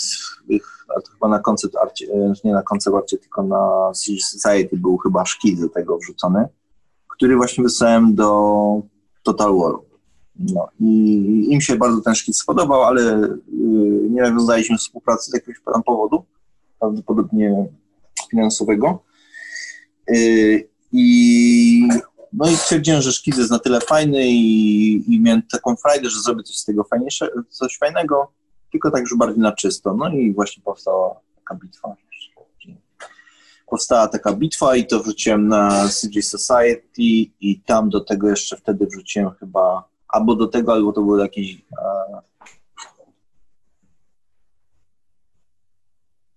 ich- 0.87 0.97
a 0.97 1.01
to 1.01 1.11
chyba 1.11 1.27
na 1.27 1.39
koncept 1.39 1.75
arcie, 1.75 2.07
nie 2.43 2.53
na 2.53 2.63
koncept 2.63 3.09
tylko 3.09 3.43
na 3.43 3.91
Society 4.21 4.77
był 4.77 4.97
chyba 4.97 5.25
szkic 5.25 5.59
do 5.59 5.69
tego 5.69 5.97
wrzucony, 5.97 6.47
który 7.07 7.35
właśnie 7.35 7.63
wysłałem 7.63 8.15
do 8.15 8.81
Total 9.23 9.57
War. 9.57 9.73
No 10.39 10.67
i 10.79 11.47
im 11.49 11.61
się 11.61 11.75
bardzo 11.75 12.01
ten 12.01 12.15
szkic 12.15 12.37
spodobał, 12.37 12.83
ale 12.83 13.23
y, 13.23 13.39
nie 14.09 14.21
nawiązaliśmy 14.21 14.77
współpracy 14.77 15.31
z 15.31 15.33
jakiegoś 15.33 15.63
tam 15.73 15.83
powodu, 15.83 16.25
prawdopodobnie 16.79 17.65
finansowego. 18.31 19.03
Y, 20.11 20.69
I 20.91 21.87
no 22.33 22.49
i 22.49 22.55
stwierdziłem, 22.55 23.01
że 23.01 23.11
szkic 23.11 23.37
jest 23.37 23.51
na 23.51 23.59
tyle 23.59 23.81
fajny 23.81 24.27
i, 24.27 25.15
i 25.15 25.21
miałem 25.21 25.41
taką 25.51 25.75
frajdę, 25.75 26.09
że 26.09 26.19
zrobię 26.21 26.43
coś 26.43 26.57
z 26.57 26.65
tego 26.65 26.83
fajniejsze, 26.83 27.29
coś 27.49 27.77
fajnego, 27.77 28.31
tylko 28.71 28.91
tak 28.91 29.01
już 29.01 29.17
bardziej 29.17 29.39
na 29.39 29.51
czysto. 29.51 29.93
No 29.93 30.09
i 30.09 30.33
właśnie 30.33 30.63
powstała 30.63 31.19
taka 31.35 31.55
bitwa. 31.55 31.95
Powstała 33.69 34.07
taka 34.07 34.33
bitwa 34.33 34.75
i 34.75 34.87
to 34.87 34.99
wrzuciłem 34.99 35.47
na 35.47 35.89
CG 35.89 36.21
Society 36.21 36.81
i 37.39 37.61
tam 37.65 37.89
do 37.89 37.99
tego 37.99 38.29
jeszcze 38.29 38.57
wtedy 38.57 38.87
wrzuciłem 38.87 39.31
chyba 39.31 39.83
albo 40.07 40.35
do 40.35 40.47
tego, 40.47 40.73
albo 40.73 40.93
to 40.93 41.01
był 41.01 41.17
jakiś 41.17 41.55
e... 41.55 42.21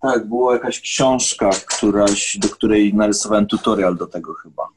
tak, 0.00 0.28
była 0.28 0.52
jakaś 0.52 0.80
książka, 0.80 1.50
któraś, 1.66 2.38
do 2.38 2.48
której 2.48 2.94
narysowałem 2.94 3.46
tutorial 3.46 3.96
do 3.96 4.06
tego 4.06 4.34
chyba. 4.34 4.68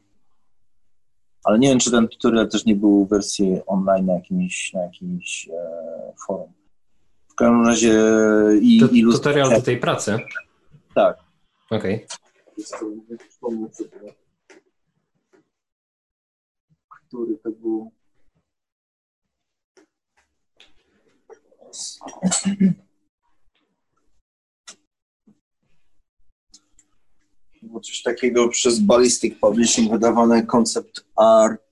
Ale 1.44 1.60
nie 1.60 1.70
wiem, 1.70 1.80
czy 1.80 1.92
ten 1.92 2.08
tutorial 2.08 2.50
też 2.50 2.66
nie 2.66 2.76
był 2.76 3.06
w 3.06 3.10
wersji 3.10 3.62
online 3.66 4.06
na 4.06 4.14
jakimś, 4.14 4.74
na 4.74 4.82
jakimś 4.84 5.48
e, 5.48 6.14
forum. 6.28 6.54
W 7.34 7.36
każdym 7.36 7.66
razie 7.66 7.94
i 8.62 8.80
to, 8.80 8.88
ilust- 8.88 9.12
tutorial 9.18 9.50
do 9.50 9.62
tej 9.62 9.78
pracy. 9.80 10.18
Tak. 10.96 11.18
Okej. 11.72 12.06
Który 16.90 17.38
to 17.44 17.52
był? 17.52 17.92
Było 27.62 27.80
coś 27.80 28.02
takiego 28.04 28.48
przez 28.50 28.80
Ballistic 28.80 29.40
Publishing 29.40 29.92
wydawane 29.92 30.44
koncept 30.46 31.06
art, 31.16 31.64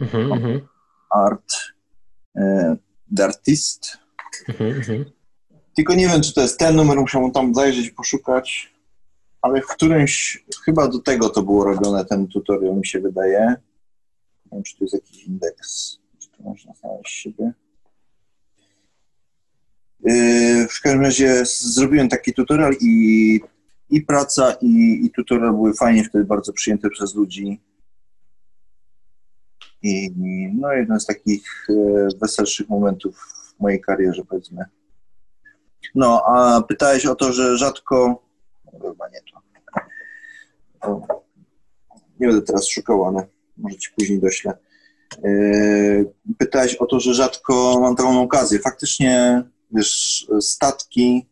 Mhm, 0.00 0.32
mhm, 0.32 0.68
art, 1.10 1.52
e, 2.36 2.76
the 3.16 3.24
artist. 3.24 3.98
Mhm, 4.48 4.70
mhm. 4.76 5.04
Tylko 5.76 5.94
nie 5.94 6.08
wiem, 6.08 6.22
czy 6.22 6.34
to 6.34 6.40
jest 6.40 6.58
ten 6.58 6.76
numer, 6.76 6.98
musiałbym 6.98 7.32
tam 7.32 7.54
zajrzeć, 7.54 7.90
poszukać, 7.90 8.74
ale 9.42 9.62
w 9.62 9.66
którymś, 9.66 10.44
chyba 10.64 10.88
do 10.88 10.98
tego 10.98 11.28
to 11.28 11.42
było 11.42 11.64
robione, 11.64 12.04
ten 12.04 12.28
tutorial 12.28 12.76
mi 12.76 12.86
się 12.86 13.00
wydaje. 13.00 13.56
Nie 14.44 14.52
wiem, 14.52 14.62
czy 14.62 14.76
tu 14.76 14.84
jest 14.84 14.94
jakiś 14.94 15.24
indeks, 15.24 15.98
czy 16.18 16.28
tu 16.28 16.42
można 16.42 16.74
znaleźć 16.74 17.14
siebie. 17.14 17.52
Yy, 20.04 20.68
W 20.68 20.80
każdym 20.80 21.02
razie 21.02 21.42
zrobiłem 21.44 22.08
taki 22.08 22.32
tutorial 22.32 22.74
i, 22.80 23.40
i 23.90 24.00
praca, 24.00 24.56
i, 24.60 25.00
i 25.04 25.10
tutorial 25.10 25.52
były 25.52 25.74
fajnie 25.74 26.04
wtedy 26.04 26.24
bardzo 26.24 26.52
przyjęte 26.52 26.90
przez 26.90 27.14
ludzi. 27.14 27.60
I 29.82 30.10
no, 30.54 30.72
jeden 30.72 31.00
z 31.00 31.06
takich 31.06 31.66
e, 31.70 32.08
weselszych 32.20 32.68
momentów 32.68 33.39
w 33.60 33.62
mojej 33.62 33.80
karierze, 33.80 34.22
powiedzmy. 34.28 34.64
No, 35.94 36.22
a 36.26 36.62
pytałeś 36.62 37.06
o 37.06 37.14
to, 37.14 37.32
że 37.32 37.56
rzadko. 37.56 38.22
Chyba 38.72 39.08
nie 39.08 39.20
to. 39.32 39.40
Nie 42.20 42.26
będę 42.26 42.42
teraz 42.42 42.68
szukał, 42.68 43.04
ale 43.04 43.26
może 43.56 43.76
ci 43.76 43.90
później 43.98 44.20
doślę. 44.20 44.58
Yy, 45.22 46.12
Pytałeś 46.38 46.74
o 46.74 46.86
to, 46.86 47.00
że 47.00 47.14
rzadko 47.14 47.80
mam 47.80 47.96
taką 47.96 48.22
okazję. 48.22 48.58
Faktycznie, 48.58 49.42
wiesz, 49.72 50.26
statki 50.40 51.30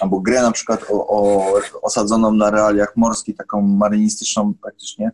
albo 0.00 0.20
grę 0.20 0.42
na 0.42 0.52
przykład 0.52 0.84
o, 0.90 1.06
o 1.08 1.52
osadzoną 1.82 2.32
na 2.32 2.50
realiach 2.50 2.96
morskich, 2.96 3.36
taką 3.36 3.62
marynistyczną 3.62 4.54
praktycznie, 4.62 5.10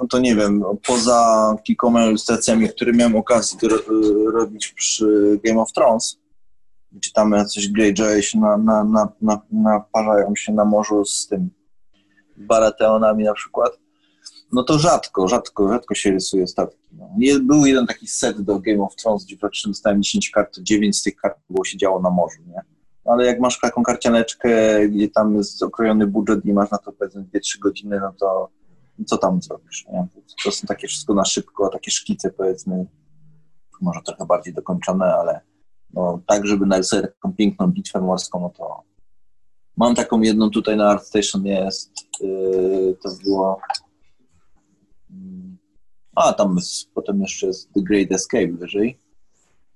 no 0.00 0.06
to 0.06 0.18
nie 0.18 0.36
wiem, 0.36 0.62
poza 0.86 1.54
kilkoma 1.64 2.06
ilustracjami, 2.06 2.68
które 2.68 2.92
miałem 2.92 3.16
okazję 3.16 3.68
robić 4.32 4.68
przy 4.68 5.40
Game 5.44 5.60
of 5.60 5.72
Thrones, 5.72 6.18
gdzie 6.92 7.10
tam 7.14 7.32
jacyś 7.32 7.68
Greyjoy 7.68 8.22
się 8.22 8.38
na, 8.38 8.56
na, 8.56 8.84
na, 8.84 9.08
na, 9.22 9.40
naparzają 9.52 10.36
się 10.36 10.52
na 10.52 10.64
morzu 10.64 11.04
z 11.04 11.26
tym 11.26 11.50
Baratheonami 12.36 13.24
na 13.24 13.34
przykład, 13.34 13.78
no 14.52 14.62
to 14.62 14.78
rzadko, 14.78 15.28
rzadko, 15.28 15.68
rzadko 15.68 15.94
się 15.94 16.10
rysuje 16.10 16.46
statki. 16.46 16.88
No. 16.92 17.10
Był 17.40 17.66
jeden 17.66 17.86
taki 17.86 18.06
set 18.06 18.40
do 18.40 18.58
Game 18.58 18.82
of 18.82 18.96
Thrones, 18.96 19.24
gdzie 19.24 19.36
praktycznie 19.36 19.70
dostałem 19.70 20.02
10 20.02 20.30
kart, 20.30 20.54
to 20.54 20.62
9 20.62 20.98
z 20.98 21.02
tych 21.02 21.16
kart 21.16 21.38
było 21.50 21.64
się 21.64 21.78
działo 21.78 22.00
na 22.00 22.10
morzu, 22.10 22.42
nie? 22.46 22.60
Ale 23.04 23.26
jak 23.26 23.40
masz 23.40 23.60
taką 23.60 23.82
karcianeczkę, 23.82 24.50
gdzie 24.88 25.08
tam 25.08 25.36
jest 25.36 25.62
okrojony 25.62 26.06
budżet 26.06 26.44
i 26.44 26.52
masz 26.52 26.70
na 26.70 26.78
to 26.78 26.92
powiedzmy 26.92 27.22
2-3 27.34 27.58
godziny, 27.58 28.00
no 28.00 28.12
to 28.20 28.48
co 29.06 29.18
tam 29.18 29.42
zrobisz, 29.42 29.86
nie? 29.92 30.06
To 30.44 30.50
są 30.50 30.66
takie 30.66 30.88
wszystko 30.88 31.14
na 31.14 31.24
szybko, 31.24 31.68
takie 31.68 31.90
szkice 31.90 32.30
powiedzmy, 32.30 32.86
może 33.80 34.00
trochę 34.06 34.26
bardziej 34.26 34.54
dokończone, 34.54 35.14
ale 35.14 35.40
no, 35.94 36.20
tak, 36.26 36.46
żeby 36.46 36.66
narysować 36.66 37.10
taką 37.14 37.32
piękną 37.32 37.66
bitwę 37.66 38.00
morską, 38.00 38.40
no 38.40 38.50
to 38.50 38.82
mam 39.76 39.94
taką 39.94 40.20
jedną 40.20 40.50
tutaj 40.50 40.76
na 40.76 40.90
ArtStation 40.90 41.46
jest, 41.46 41.92
yy, 42.20 42.96
to 43.02 43.08
było 43.24 43.60
mm, 45.10 45.58
a, 46.14 46.32
tam 46.32 46.56
jest, 46.56 46.92
potem 46.94 47.20
jeszcze 47.20 47.46
jest 47.46 47.72
The 47.72 47.82
Great 47.82 48.12
Escape 48.12 48.52
wyżej. 48.52 48.98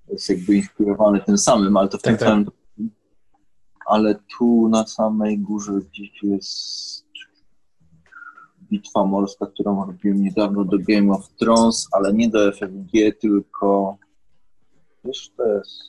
Jest 0.09 0.29
jakby 0.29 0.57
inspirowany 0.57 1.21
tym 1.21 1.39
samym, 1.39 1.77
ale 1.77 1.89
to 1.89 1.99
w 1.99 2.03
Tak, 2.03 2.13
tym 2.13 2.19
tak. 2.19 2.29
samym. 2.29 2.51
Ale 3.87 4.15
tu 4.39 4.69
na 4.69 4.87
samej 4.87 5.39
górze 5.39 5.73
gdzieś 5.73 6.23
jest 6.23 7.04
bitwa 8.71 9.05
morska, 9.05 9.47
którą 9.47 9.87
robiłem 9.87 10.23
niedawno 10.23 10.65
do 10.65 10.79
Game 10.89 11.13
of 11.13 11.29
Thrones, 11.29 11.89
ale 11.93 12.13
nie 12.13 12.29
do 12.29 12.53
FFG, 12.53 13.13
tylko 13.21 13.99
wiesz, 15.05 15.31
to 15.37 15.49
jest. 15.49 15.89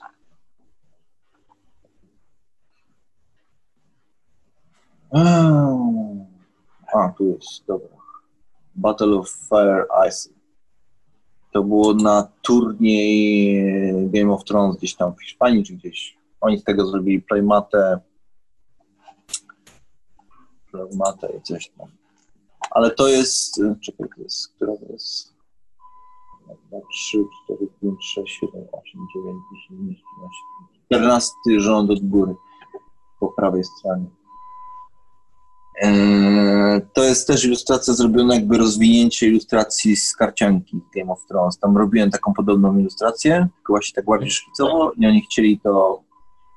A, 6.94 7.10
tu 7.18 7.24
jest, 7.24 7.66
dobra. 7.68 7.88
Battle 8.76 9.16
of 9.16 9.30
Fire 9.30 9.86
Ice. 10.08 10.30
To 11.54 11.64
było 11.64 11.94
na 11.94 12.32
turniej 12.42 14.10
Game 14.10 14.34
of 14.34 14.44
Thrones 14.44 14.78
gdzieś 14.78 14.96
tam 14.96 15.16
w 15.16 15.24
Hiszpanii 15.24 15.64
czy 15.64 15.74
gdzieś. 15.74 16.18
Oni 16.42 16.60
z 16.60 16.64
tego 16.64 16.86
zrobili 16.88 17.22
playmatę. 17.22 18.00
Playmatę 20.72 21.30
i 21.38 21.42
coś 21.42 21.70
tam. 21.70 21.88
Ale 22.76 22.92
to 22.92 23.08
jest, 23.08 23.62
czekaj, 23.82 24.08
to 24.16 24.22
jest, 24.22 24.48
która 24.56 24.74
to 24.78 24.94
jest? 24.94 25.34
2, 26.70 26.78
3, 26.92 27.18
4, 27.46 27.68
5, 27.82 27.96
6, 28.02 28.40
7, 28.40 28.52
8, 28.72 29.08
9, 29.16 29.38
10, 29.70 30.04
11, 30.90 31.34
14 31.46 31.60
rząd 31.60 31.92
od 31.92 32.10
góry 32.10 32.36
po 33.20 33.28
prawej 33.28 33.64
stronie. 33.64 34.06
Eee, 35.82 36.82
to 36.94 37.04
jest 37.04 37.28
też 37.28 37.46
ilustracja 37.46 37.94
zrobiona 37.94 38.36
jakby 38.36 38.58
rozwinięcie 38.58 39.28
ilustracji 39.28 39.96
z 39.96 40.16
karcianki 40.16 40.82
Game 40.96 41.12
of 41.12 41.26
Thrones. 41.28 41.60
Tam 41.60 41.78
robiłem 41.78 42.12
taką 42.12 42.34
podobną 42.34 42.78
ilustrację, 42.78 43.48
tylko 43.56 43.74
właśnie 43.74 43.96
tak 43.96 44.06
bardziej 44.06 44.32
szkicowo 44.32 44.92
i 44.98 45.08
oni 45.08 45.22
chcieli 45.22 45.60
to, 45.60 46.04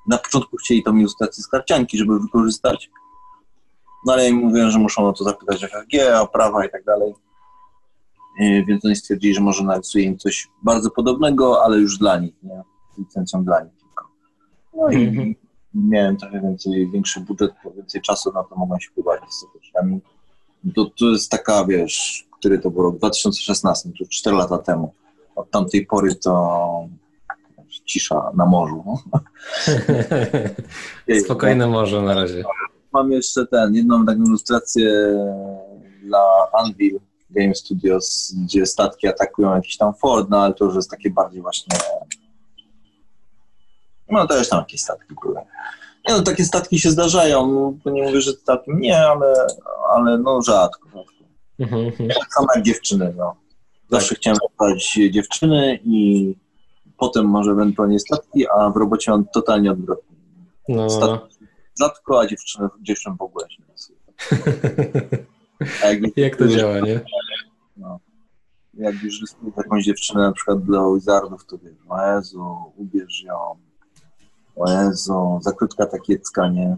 na 0.09 0.19
początku 0.19 0.57
chcieli 0.57 0.83
tą 0.83 0.97
ilustrację 0.97 1.45
z 1.45 1.49
karcianki, 1.49 1.99
żeby 1.99 2.21
wykorzystać, 2.21 2.91
no 4.07 4.13
ale 4.13 4.29
im 4.29 4.37
mówiłem, 4.37 4.71
że 4.71 4.79
muszą 4.79 5.09
o 5.09 5.13
to 5.13 5.25
zapytać 5.25 5.65
FFG, 5.65 6.21
o 6.21 6.27
prawa 6.27 6.65
i 6.65 6.71
tak 6.71 6.85
dalej. 6.85 7.15
Eee, 8.41 8.65
więc 8.65 8.85
oni 8.85 8.97
stwierdzili, 8.97 9.35
że 9.35 9.41
może 9.41 9.65
narysuję 9.65 10.05
im 10.05 10.19
coś 10.19 10.49
bardzo 10.63 10.91
podobnego, 10.91 11.65
ale 11.65 11.77
już 11.79 11.99
dla 11.99 12.19
nich, 12.19 12.35
nie? 12.43 12.63
Licencją 12.99 13.45
dla 13.45 13.61
nich 13.61 13.73
tylko. 13.77 14.09
No 14.77 14.91
i 14.91 15.07
Mhm. 15.09 15.35
miałem 15.75 16.17
trochę 16.17 16.41
więcej, 16.41 16.91
większy 16.91 17.21
budżet, 17.21 17.53
więcej 17.77 18.01
czasu 18.03 18.33
na 18.33 18.45
to 18.45 18.57
mogłem 18.57 18.81
się 18.81 18.91
pobawić 18.97 19.31
z 19.35 19.45
rzeczami. 19.65 20.01
To, 20.75 20.85
to 20.99 21.05
jest 21.07 21.31
taka, 21.31 21.65
wiesz, 21.65 22.27
który 22.39 22.59
to 22.59 22.71
był 22.71 22.83
rok 22.83 22.97
2016, 22.97 23.91
to 23.99 24.05
4 24.11 24.37
lata 24.37 24.59
temu. 24.59 24.95
Od 25.37 25.51
tamtej 25.51 25.87
pory 25.87 26.15
to 26.15 26.89
cisza 27.85 28.31
na 28.35 28.47
morzu. 28.47 28.85
Spokojne 31.25 31.67
morze 31.67 32.03
na 32.03 32.15
razie. 32.15 32.45
Mam 32.93 33.13
jeszcze 33.13 33.47
ten, 33.47 33.75
jedną 33.75 34.07
taką 34.07 34.25
ilustrację 34.25 34.91
dla 36.03 36.21
Anvil 36.53 37.01
Game 37.31 37.55
Studios, 37.55 38.35
gdzie 38.45 38.67
statki 38.67 39.09
atakują 39.09 39.55
jakiś 39.55 39.77
tam 39.77 39.95
fort, 39.95 40.27
no 40.31 40.39
ale 40.39 40.55
to 40.55 40.65
już 40.65 40.75
jest 40.75 40.91
takie 40.91 41.11
bardziej 41.11 41.43
właśnie... 41.43 41.79
No 44.11 44.27
też 44.27 44.49
tam 44.49 44.59
jakieś 44.59 44.81
statki 44.81 45.15
były. 45.23 45.35
Nie 46.09 46.15
no, 46.15 46.23
takie 46.23 46.45
statki 46.45 46.79
się 46.79 46.91
zdarzają, 46.91 47.53
no, 47.53 47.75
to 47.85 47.91
nie 47.91 48.03
mówię, 48.03 48.21
że 48.21 48.33
całkiem 48.37 48.81
nie, 48.81 48.99
ale, 48.99 49.35
ale 49.95 50.19
no 50.19 50.43
rzadko, 50.43 50.89
rzadko. 50.89 51.25
Mhm, 51.59 51.87
mhm. 51.87 52.09
Tak 52.09 52.35
samo 52.35 52.47
jak 52.55 52.65
dziewczyny, 52.65 53.15
no. 53.17 53.35
Zawsze 53.91 54.15
chciałem 54.15 54.39
zabrać 54.51 54.99
dziewczyny 55.11 55.79
i 55.85 56.35
potem 56.99 57.27
może 57.27 57.51
ewentualnie 57.51 57.99
statki, 57.99 58.47
a 58.49 58.71
w 58.71 58.77
robocie 58.77 59.11
mam 59.11 59.25
totalnie 59.25 59.71
odwrotnie. 59.71 60.17
No, 60.69 60.77
no. 60.77 60.91
Statki 60.91 61.38
rzadko, 61.81 62.21
a 62.21 62.27
dziewczyny, 62.27 62.69
dziewczyn 62.83 63.17
w 63.17 63.23
ogóle 63.23 63.51
się 63.51 63.63
nie 63.63 63.75
jak, 65.85 66.17
Jak 66.17 66.37
to 66.37 66.49
działa, 66.49 66.81
nie? 66.81 67.01
No. 67.77 68.01
Jak 68.75 69.03
już 69.03 69.21
jakąś 69.57 69.85
dziewczynę 69.85 70.21
na 70.21 70.33
przykład 70.33 70.63
dla 70.63 70.95
Wizardów, 70.95 71.47
to 71.47 71.59
wiesz, 71.59 71.77
o 71.89 72.07
Jezu, 72.07 72.57
ubierz 72.77 73.23
ją, 73.23 73.57
o 74.57 74.71
Jezu, 74.73 75.39
za 75.43 75.53
krótka 75.53 75.87
ta 75.87 75.99
kiecka, 75.99 76.49
nie? 76.49 76.77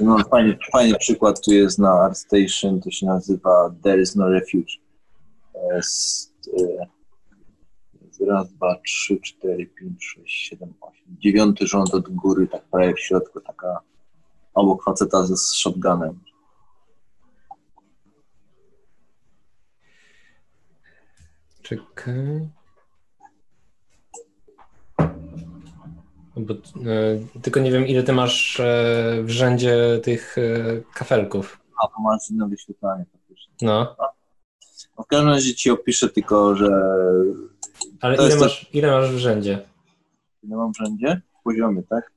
No, 0.00 0.18
fajny, 0.30 0.58
fajny 0.72 0.98
przykład 0.98 1.40
tu 1.44 1.52
jest 1.52 1.78
na 1.78 1.90
ArtStation, 1.90 2.80
to 2.80 2.90
się 2.90 3.06
nazywa 3.06 3.74
There 3.82 4.02
is 4.02 4.16
no 4.16 4.28
refuge. 4.28 4.72
Jest 5.74 6.50
raz, 8.26 8.52
dwa, 8.52 8.76
trzy, 8.86 9.20
cztery, 9.20 9.66
pięć, 9.66 10.04
sześć, 10.04 10.48
siedem, 10.48 10.74
osiem, 10.80 11.16
dziewiąty 11.18 11.66
rząd 11.66 11.94
od 11.94 12.08
góry, 12.08 12.48
tak 12.48 12.64
prawie 12.64 12.94
w 12.94 13.00
środku, 13.00 13.40
taka 13.40 13.80
obok 14.54 14.84
faceta 14.84 15.22
ze 15.26 15.36
z 15.36 15.52
shotgunem. 15.54 16.20
Czekaj. 21.62 22.48
Bo, 26.36 26.54
e, 26.54 27.40
tylko 27.42 27.60
nie 27.60 27.72
wiem, 27.72 27.86
ile 27.86 28.02
ty 28.02 28.12
masz 28.12 28.60
e, 28.60 29.22
w 29.22 29.30
rzędzie 29.30 30.00
tych 30.02 30.38
e, 30.38 30.42
kafelków. 30.94 31.60
A, 31.82 31.88
to 31.88 32.00
masz 32.02 32.30
inne 32.30 32.48
wyświetlanie 32.48 33.04
faktycznie. 33.12 33.52
No, 33.62 33.96
No, 34.98 35.04
w 35.04 35.06
każdym 35.06 35.28
razie 35.28 35.54
ci 35.54 35.70
opiszę 35.70 36.08
tylko, 36.08 36.54
że 36.56 36.70
ale 38.00 38.14
ile 38.16 38.28
to- 38.28 38.40
masz, 38.40 38.70
ile 38.72 38.90
masz 38.90 39.10
w 39.12 39.18
rzędzie? 39.18 39.58
ile 40.42 40.56
mam 40.56 40.72
wszędzie? 40.74 41.20
W 41.40 41.42
poziomie, 41.42 41.82
tak? 41.82 42.12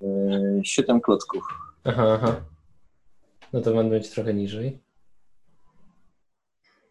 Yy, 0.00 0.60
Siedem 0.64 1.00
klocków. 1.00 1.42
Aha, 1.84 2.18
aha. 2.22 2.40
No 3.52 3.60
to 3.60 3.74
będę 3.74 3.96
mieć 3.96 4.10
trochę 4.10 4.34
niżej. 4.34 4.78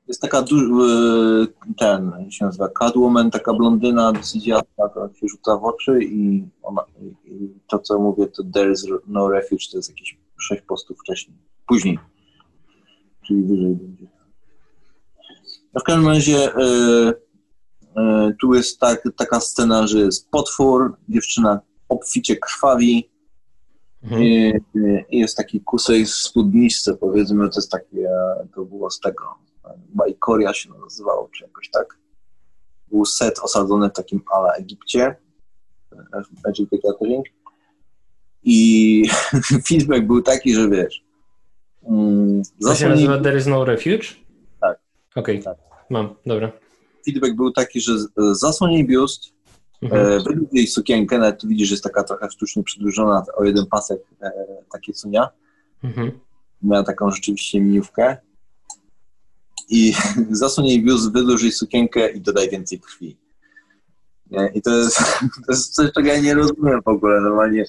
Jest 0.07 0.21
taka 0.21 0.41
du- 0.41 0.87
yy, 0.87 1.47
ten, 1.77 2.11
jak 2.19 2.33
się 2.33 2.45
nazywa, 2.45 2.69
Catwoman, 2.69 3.31
taka 3.31 3.53
blondyna, 3.53 4.11
dosyć 4.11 4.47
jasna, 4.47 4.89
to 4.93 5.09
się 5.13 5.27
rzuca 5.27 5.57
w 5.57 5.63
oczy 5.65 6.03
i, 6.03 6.47
ona, 6.63 6.81
i, 7.25 7.49
to, 7.67 7.79
co 7.79 7.99
mówię, 7.99 8.27
to 8.27 8.43
there 8.53 8.71
is 8.71 8.85
no 9.07 9.29
refuge, 9.29 9.65
to 9.71 9.77
jest 9.77 9.89
jakieś 9.89 10.17
sześć 10.39 10.61
postów 10.61 10.99
wcześniej, 10.99 11.37
później, 11.67 11.99
czyli 13.27 13.43
wyżej 13.43 13.75
będzie. 13.75 14.05
No 15.73 15.81
w 15.81 15.83
każdym 15.83 16.07
razie 16.07 16.31
yy, 16.37 17.13
tu 18.41 18.53
jest 18.53 18.79
tak, 18.79 19.03
taka 19.17 19.39
scena, 19.39 19.87
że 19.87 19.99
jest 19.99 20.29
potwór, 20.29 20.95
dziewczyna 21.09 21.59
obficie 21.89 22.37
krwawi, 22.37 23.09
Mhm. 24.03 24.23
I, 24.23 24.53
i 25.09 25.19
jest 25.19 25.37
taki 25.37 25.61
kusej 25.61 26.05
w 26.05 26.09
spódniczce, 26.09 26.97
powiedzmy, 26.97 27.49
to 27.49 27.55
jest 27.55 27.71
takie, 27.71 28.09
to 28.55 28.65
było 28.65 28.89
z 28.89 28.99
tego, 28.99 29.35
chyba 29.91 30.07
Ikoria 30.07 30.53
się 30.53 30.69
nazywało, 30.83 31.29
czy 31.37 31.43
jakoś 31.43 31.69
tak. 31.69 31.97
Był 32.91 33.05
set 33.05 33.39
osadzony 33.39 33.89
w 33.89 33.93
takim 33.93 34.21
ala 34.31 34.53
Egipcie, 34.53 35.15
Egypt 36.45 36.71
Gathering. 36.83 37.25
I 38.43 39.03
feedback 39.67 40.05
był 40.05 40.21
taki, 40.21 40.53
że 40.55 40.69
wiesz, 40.69 41.03
mm, 41.83 42.41
To 42.61 42.75
się 42.75 42.89
nazywa 42.89 43.21
There 43.21 43.37
is 43.37 43.47
no 43.47 43.65
refuge? 43.65 44.07
Tak. 44.61 44.79
Okej, 45.15 45.43
Tak. 45.43 45.57
mam, 45.89 46.15
dobra. 46.25 46.51
Feedback 47.05 47.33
był 47.35 47.51
taki, 47.51 47.81
że 47.81 47.99
z- 47.99 48.09
zasłonij 48.39 48.85
biust, 48.87 49.39
Mhm. 49.81 50.05
E, 50.11 50.17
Wydłuż 50.23 50.47
jej 50.51 50.67
sukienkę, 50.67 51.17
nawet 51.17 51.41
tu 51.41 51.47
widzisz, 51.47 51.67
że 51.67 51.73
jest 51.73 51.83
taka 51.83 52.03
trochę 52.03 52.31
sztucznie 52.31 52.63
przedłużona 52.63 53.23
o 53.37 53.43
jeden 53.43 53.65
pasek, 53.65 53.99
e, 54.21 54.31
takie 54.71 54.93
sunia. 54.93 55.29
Mhm. 55.83 56.11
Miała 56.61 56.83
taką 56.83 57.11
rzeczywiście 57.11 57.61
miniówkę. 57.61 58.17
I 59.69 59.93
zasuń 60.31 60.65
jej 60.67 60.83
biust, 60.83 61.11
wydłuż 61.13 61.43
jej 61.43 61.51
sukienkę 61.51 62.09
i 62.11 62.21
dodaj 62.21 62.49
więcej 62.49 62.79
krwi. 62.79 63.17
Nie? 64.31 64.51
I 64.55 64.61
to 64.61 64.77
jest, 64.77 64.97
to 65.45 65.51
jest 65.51 65.75
coś, 65.75 65.91
czego 65.91 66.07
ja 66.07 66.21
nie 66.21 66.33
rozumiem 66.33 66.81
w 66.85 66.87
ogóle. 66.87 67.21
Normalnie 67.21 67.65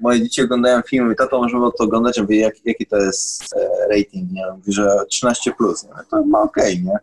moje 0.00 0.22
dzieci 0.22 0.42
oglądają 0.42 0.82
filmy 0.82 1.12
i 1.12 1.16
tato 1.16 1.38
możemy 1.42 1.66
to 1.78 1.84
oglądać, 1.84 2.20
mówię, 2.20 2.36
jak, 2.38 2.54
jaki 2.66 2.86
to 2.86 2.96
jest 2.96 3.54
e, 3.56 3.68
rating, 3.88 4.32
nie? 4.32 4.42
Mówi, 4.56 4.72
że 4.72 4.88
13+, 5.24 5.52
plus, 5.58 5.84
nie? 5.84 5.90
to 6.10 6.24
ma 6.24 6.42
okej, 6.42 6.82
nie? 6.82 6.98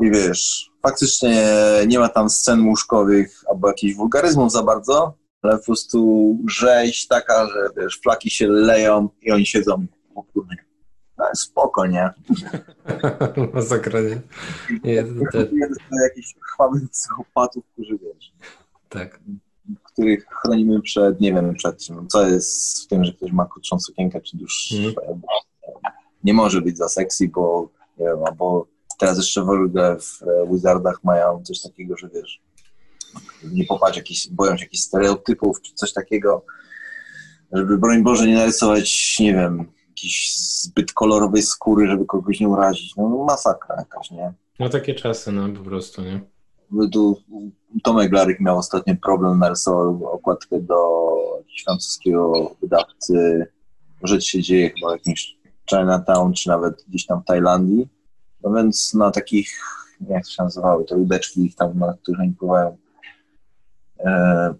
I 0.00 0.10
wiesz, 0.10 0.70
faktycznie 0.82 1.44
nie 1.86 1.98
ma 1.98 2.08
tam 2.08 2.30
scen 2.30 2.68
łóżkowych 2.68 3.44
albo 3.50 3.68
jakichś 3.68 3.94
wulgaryzmów 3.94 4.52
za 4.52 4.62
bardzo, 4.62 5.14
ale 5.42 5.58
po 5.58 5.64
prostu 5.64 6.38
rzeź 6.48 7.08
taka, 7.08 7.46
że 7.46 7.68
wiesz, 7.76 8.00
flaki 8.02 8.30
się 8.30 8.48
leją 8.48 9.08
i 9.22 9.32
oni 9.32 9.46
siedzą 9.46 9.86
o 10.14 10.22
kurde. 10.22 10.54
No, 11.18 11.24
spoko, 11.34 11.86
nie? 11.86 12.10
Masakra, 13.54 14.00
nie? 14.00 14.20
Nie, 14.84 15.04
to, 15.04 15.08
to, 15.32 15.38
jakichś 16.02 16.34
krwawych 16.34 16.90
psychopatów, 16.90 17.64
którzy 17.72 17.98
wiesz, 17.98 18.32
tak. 18.88 19.20
których 19.82 20.26
chronimy 20.42 20.82
przed, 20.82 21.20
nie 21.20 21.34
wiem, 21.34 21.54
przed 21.54 21.78
czym. 21.78 22.08
Co 22.08 22.26
jest 22.26 22.84
w 22.84 22.86
tym, 22.86 23.04
że 23.04 23.12
ktoś 23.12 23.32
ma 23.32 23.46
krótszą 23.46 23.80
sukienkę 23.80 24.20
czy 24.20 24.36
dłuższą. 24.36 24.76
Mhm. 24.76 25.20
Nie 26.24 26.34
może 26.34 26.60
być 26.60 26.76
za 26.76 26.88
sexy, 26.88 27.28
bo 27.28 27.68
nie 27.98 28.06
wiem, 28.06 28.24
albo 28.24 28.66
teraz 29.02 29.16
jeszcze 29.16 29.44
w 29.44 29.48
ogóle 29.48 29.96
w 29.98 30.20
Wizardach 30.52 31.04
mają 31.04 31.42
coś 31.44 31.60
takiego, 31.60 31.96
że 31.96 32.08
wiesz, 32.08 32.40
nie 33.52 33.64
popatrz, 33.64 33.96
jakieś, 33.96 34.28
boją 34.28 34.56
się 34.56 34.64
jakichś 34.64 34.82
stereotypów 34.82 35.62
czy 35.62 35.74
coś 35.74 35.92
takiego, 35.92 36.44
żeby 37.52 37.78
broń 37.78 38.02
Boże 38.02 38.26
nie 38.26 38.34
narysować, 38.34 39.16
nie 39.20 39.34
wiem, 39.34 39.72
jakiejś 39.88 40.36
zbyt 40.36 40.92
kolorowej 40.92 41.42
skóry, 41.42 41.86
żeby 41.86 42.04
kogoś 42.04 42.40
nie 42.40 42.48
urazić. 42.48 42.96
No 42.96 43.24
masakra 43.24 43.76
jakaś, 43.78 44.10
nie? 44.10 44.32
No 44.58 44.68
takie 44.68 44.94
czasy, 44.94 45.32
no 45.32 45.48
po 45.48 45.64
prostu, 45.64 46.02
nie? 46.02 46.20
Tu 46.92 47.22
Tomek 47.82 48.12
Laryk 48.12 48.40
miał 48.40 48.58
ostatnio 48.58 48.94
problem, 49.02 49.38
narysował 49.38 50.06
okładkę 50.06 50.60
do 50.60 50.76
jakiegoś 51.38 51.64
francuskiego 51.64 52.50
wydawcy. 52.60 53.46
Rzecz 54.02 54.24
się 54.24 54.42
dzieje 54.42 54.70
chyba 54.70 54.88
w 54.88 54.92
jakimś 54.92 55.36
Chinatown, 55.70 56.32
czy 56.32 56.48
nawet 56.48 56.84
gdzieś 56.88 57.06
tam 57.06 57.22
w 57.22 57.24
Tajlandii. 57.24 57.88
No 58.44 58.52
więc 58.52 58.94
na 58.94 59.10
takich, 59.10 59.58
jak 60.08 60.24
to 60.24 60.30
się 60.30 60.42
nazywały, 60.42 60.84
te 60.84 60.96
łódeczki 60.96 61.44
ich 61.46 61.54
tam, 61.54 61.78
na 61.78 61.94
których 62.02 62.20
oni 62.20 62.32
pływają, 62.32 62.76
e, 64.00 64.54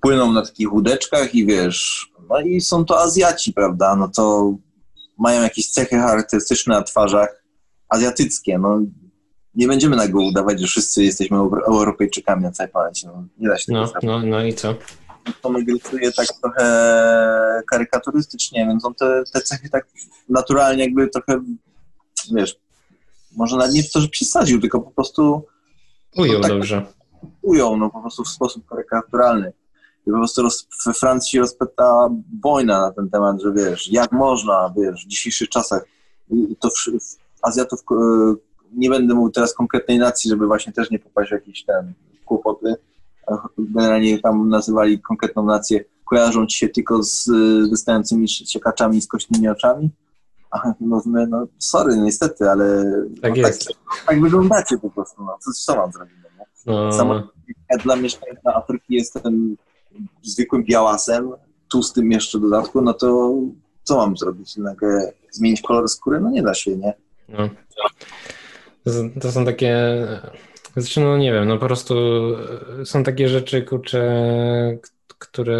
płyną 0.00 0.32
na 0.32 0.42
takich 0.42 0.72
łódeczkach 0.72 1.34
i 1.34 1.46
wiesz, 1.46 2.10
no 2.30 2.40
i 2.40 2.60
są 2.60 2.84
to 2.84 3.00
Azjaci, 3.00 3.52
prawda, 3.52 3.96
no 3.96 4.08
to 4.08 4.54
mają 5.18 5.42
jakieś 5.42 5.70
cechy 5.70 5.96
charakterystyczne 5.96 6.74
na 6.74 6.82
twarzach 6.82 7.42
azjatyckie, 7.88 8.58
no 8.58 8.80
nie 9.54 9.68
będziemy 9.68 9.96
nagle 9.96 10.20
udawać, 10.26 10.60
że 10.60 10.66
wszyscy 10.66 11.04
jesteśmy 11.04 11.36
Euro- 11.36 11.64
Europejczykami 11.66 12.42
na 12.42 12.52
całej 12.52 12.72
planecie. 12.72 13.06
No, 13.08 13.24
nie 13.38 13.48
da 13.48 13.58
się 13.58 13.72
No, 13.72 13.86
tego 13.88 14.00
zrobić. 14.00 14.06
no, 14.10 14.38
no 14.38 14.44
i 14.44 14.54
co? 14.54 14.74
Tomek 15.42 15.68
rysuje 15.68 16.12
tak 16.12 16.26
trochę 16.42 17.62
karykaturystycznie, 17.70 18.66
więc 18.66 18.84
on 18.84 18.94
te, 18.94 19.22
te 19.32 19.40
cechy 19.40 19.68
tak 19.70 19.86
naturalnie 20.28 20.84
jakby 20.84 21.08
trochę, 21.08 21.40
wiesz, 22.34 22.56
może 23.36 23.56
nawet 23.56 23.74
nie 23.74 23.82
to, 23.84 24.00
że 24.00 24.08
przesadził, 24.08 24.60
tylko 24.60 24.80
po 24.80 24.90
prostu 24.90 25.42
Ujął 26.16 26.40
tak- 26.42 26.50
dobrze. 26.50 26.86
ujął, 27.42 27.76
no 27.76 27.90
po 27.90 28.00
prostu 28.00 28.24
w 28.24 28.28
sposób 28.28 28.66
karykaturalny. 28.66 29.52
I 30.06 30.10
po 30.10 30.16
prostu 30.16 30.42
roz, 30.42 30.68
we 30.86 30.92
Francji 30.94 31.30
się 31.30 31.40
rozpęta 31.40 32.08
wojna 32.42 32.80
na 32.80 32.92
ten 32.92 33.10
temat, 33.10 33.42
że 33.42 33.52
wiesz, 33.52 33.92
jak 33.92 34.12
można, 34.12 34.72
wiesz, 34.76 35.04
w 35.04 35.08
dzisiejszych 35.08 35.48
czasach, 35.48 35.84
i 36.30 36.56
to 36.60 36.68
w, 36.70 36.74
w 36.74 37.16
Azjatów, 37.42 37.80
e, 37.90 37.94
nie 38.72 38.90
będę 38.90 39.14
mówił 39.14 39.30
teraz 39.32 39.54
konkretnej 39.54 39.98
nacji, 39.98 40.30
żeby 40.30 40.46
właśnie 40.46 40.72
też 40.72 40.90
nie 40.90 40.98
popaść 40.98 41.30
w 41.30 41.32
jakieś 41.32 41.64
ten 41.64 41.92
kłopoty, 42.24 42.74
generalnie 43.58 44.18
tam 44.18 44.48
nazywali 44.48 45.00
konkretną 45.00 45.44
nację, 45.44 45.84
kojarzą 46.04 46.46
ci 46.46 46.58
się 46.58 46.68
tylko 46.68 47.02
z 47.02 47.28
e, 47.28 47.68
wystającymi 47.70 48.28
siekaczami 48.28 49.00
z 49.02 49.06
kośnymi 49.08 49.48
oczami, 49.48 49.90
a 50.52 50.72
no, 50.80 51.02
no 51.28 51.46
sorry, 51.58 51.96
niestety, 51.96 52.50
ale 52.50 52.84
Tak 53.22 53.30
no, 53.30 53.36
jest. 53.36 53.66
tak, 53.66 53.76
tak 54.06 54.20
wyglądacie 54.20 54.78
po 54.78 54.90
prostu, 54.90 55.24
no, 55.24 55.38
co, 55.40 55.52
co 55.52 55.76
mam 55.76 55.92
zrobić, 55.92 56.14
no? 56.38 56.44
No, 56.66 56.92
Samo- 56.92 57.22
ja 57.70 57.78
dla 57.78 57.96
mieszkańca 57.96 58.54
Afryki 58.54 58.94
jestem 58.94 59.56
zwykłym 60.22 60.64
białasem, 60.64 61.30
tłustym 61.68 62.12
jeszcze 62.12 62.40
dodatku, 62.40 62.82
no 62.82 62.94
to 62.94 63.34
co 63.82 63.96
mam 63.96 64.16
zrobić? 64.16 64.56
Nagle 64.56 65.12
zmienić 65.30 65.62
kolor 65.62 65.88
skóry? 65.88 66.20
No 66.20 66.30
nie 66.30 66.42
da 66.42 66.54
się, 66.54 66.76
nie? 66.76 66.94
no. 67.28 67.48
To, 69.20 69.32
są- 69.32 69.44
takie. 69.44 69.76
Znaczy, 70.76 71.00
no 71.00 71.18
nie 71.18 71.32
wiem, 71.32 71.48
no 71.48 71.58
po 71.58 71.66
prostu 71.66 71.94
są 72.84 73.02
takie 73.04 73.28
rzeczy, 73.28 73.62
kurcze, 73.62 74.00
k- 74.82 74.88
które 75.18 75.56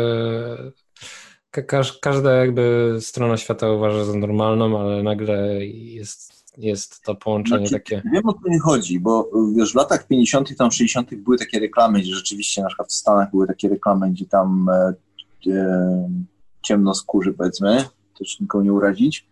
ka- 1.53 1.63
każ, 1.63 1.99
każda 1.99 2.33
jakby 2.33 2.97
strona 3.01 3.37
świata 3.37 3.71
uważa 3.71 4.05
za 4.05 4.15
normalną, 4.19 4.81
ale 4.81 5.03
nagle 5.03 5.67
jest, 5.67 6.33
jest 6.59 7.03
to 7.03 7.15
połączenie 7.15 7.67
Znaczy, 7.69 7.85
takie. 7.85 8.03
Wiem 8.13 8.29
o 8.29 8.33
co 8.33 8.51
mi 8.51 8.59
chodzi, 8.59 9.01
bo 9.01 9.31
wiesz, 9.57 9.73
w 9.73 9.77
latach 9.77 10.07
50., 10.07 10.57
tam 10.57 10.71
60. 10.71 11.15
były 11.15 11.39
takie 11.39 11.61
reklamy, 11.61 12.01
gdzie 12.01 12.15
rzeczywiście 12.15 12.63
na 12.63 12.69
przykład 12.69 12.89
w 12.89 12.93
Stanach 12.95 13.31
były 13.31 13.47
takie 13.47 13.69
reklamy, 13.69 14.11
gdzie 14.11 14.27
tam 14.27 14.69
e, 14.69 14.95
e, 15.53 16.11
ciemnoskórzy, 16.63 17.33
powiedzmy, 17.33 17.85
też 18.19 18.41
nikogo 18.41 18.65
nie 18.65 18.73
urazić, 18.73 19.27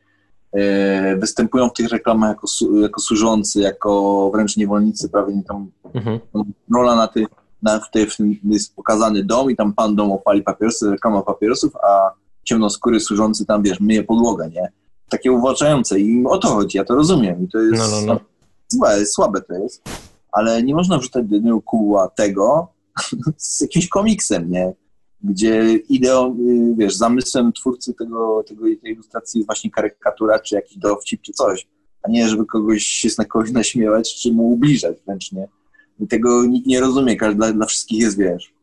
e, 0.52 1.16
występują 1.16 1.68
w 1.68 1.72
tych 1.72 1.88
reklamach 1.88 2.28
jako, 2.30 2.46
jako 2.80 3.00
służący, 3.00 3.60
jako 3.60 4.30
wręcz 4.34 4.56
niewolnicy, 4.56 5.08
prawie 5.08 5.36
nie 5.36 5.42
tam 5.44 5.70
Mhm. 5.94 6.20
rola 6.74 6.96
na, 6.96 7.08
ty, 7.08 7.24
na 7.62 7.80
tej, 7.92 8.06
w 8.10 8.16
tym 8.16 8.38
jest 8.44 8.74
pokazany 8.74 9.24
dom 9.24 9.50
i 9.50 9.56
tam 9.56 9.72
pan 9.72 9.96
dom 9.96 10.12
opali 10.12 10.42
papierosy, 10.42 10.90
reklama 10.90 11.22
papierosów, 11.22 11.76
a 11.76 12.10
ciemnoskóry 12.44 13.00
służący 13.00 13.46
tam, 13.46 13.62
wiesz, 13.62 13.80
myje 13.80 14.04
podłogę, 14.04 14.50
nie? 14.50 14.72
Takie 15.08 15.32
uwłaczające 15.32 16.00
i 16.00 16.24
o 16.26 16.38
to 16.38 16.48
chodzi, 16.48 16.78
ja 16.78 16.84
to 16.84 16.94
rozumiem 16.94 17.44
i 17.44 17.48
to 17.48 17.58
jest 17.58 17.78
No, 17.78 17.88
no, 17.88 18.06
no. 18.06 18.20
Złe, 18.68 19.06
słabe 19.06 19.40
to 19.40 19.54
jest, 19.54 19.82
ale 20.32 20.62
nie 20.62 20.74
można 20.74 20.98
wrzucać 20.98 21.26
do 21.26 21.34
jednego 21.34 21.62
kuła 21.62 22.08
tego 22.08 22.68
z 23.36 23.60
jakimś 23.60 23.88
komiksem, 23.88 24.50
nie? 24.50 24.72
Gdzie 25.22 25.74
ideą, 25.74 26.36
y, 26.40 26.74
wiesz, 26.76 26.96
zamysłem 26.96 27.52
twórcy 27.52 27.94
tego, 27.94 28.44
tego, 28.46 28.64
tej 28.82 28.92
ilustracji 28.92 29.38
jest 29.38 29.48
właśnie 29.48 29.70
karykatura, 29.70 30.38
czy 30.38 30.54
jakiś 30.54 30.78
dowcip, 30.78 31.20
czy 31.22 31.32
coś, 31.32 31.68
a 32.02 32.10
nie, 32.10 32.28
żeby 32.28 32.46
kogoś 32.46 32.82
się 32.82 33.08
na 33.18 33.24
kogoś 33.24 33.52
naśmiewać, 33.52 34.14
czy 34.22 34.32
mu 34.32 34.50
ubliżać 34.50 34.96
wręcz, 35.06 35.32
nie? 35.32 35.48
Tego 36.08 36.44
nikt 36.46 36.66
nie 36.66 36.80
rozumie, 36.80 37.16
każdy, 37.16 37.36
dla, 37.36 37.52
dla 37.52 37.66
wszystkich 37.66 38.00
jest, 38.00 38.18
wiesz, 38.18 38.54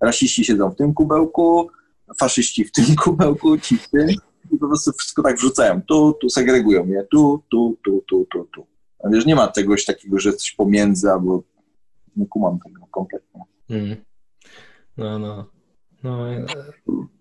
rasiści 0.00 0.44
siedzą 0.44 0.70
w 0.70 0.76
tym 0.76 0.94
kubełku, 0.94 1.70
faszyści 2.18 2.64
w 2.64 2.72
tym 2.72 2.84
kubełku, 3.04 3.58
ci 3.58 3.76
w 3.76 3.90
tym 3.90 4.08
i 4.50 4.58
po 4.58 4.68
prostu 4.68 4.92
wszystko 4.92 5.22
tak 5.22 5.36
wrzucają. 5.36 5.82
Tu, 5.82 6.12
tu 6.20 6.28
segregują 6.28 6.86
je, 6.86 7.04
tu, 7.10 7.42
tu, 7.50 7.78
tu, 7.84 8.04
tu, 8.08 8.26
tu, 8.32 8.48
tu. 8.54 8.66
A 9.04 9.08
wiesz, 9.08 9.26
nie 9.26 9.34
ma 9.34 9.48
czegoś 9.48 9.84
takiego, 9.84 10.18
że 10.18 10.32
coś 10.32 10.52
pomiędzy, 10.52 11.10
albo 11.10 11.42
nie 12.16 12.26
kumam 12.26 12.58
tego 12.58 12.86
kompletnie. 12.90 13.40
Mm. 13.70 13.96
No, 14.96 15.18
no. 15.18 15.46
No, 16.02 16.32
e, 16.32 16.46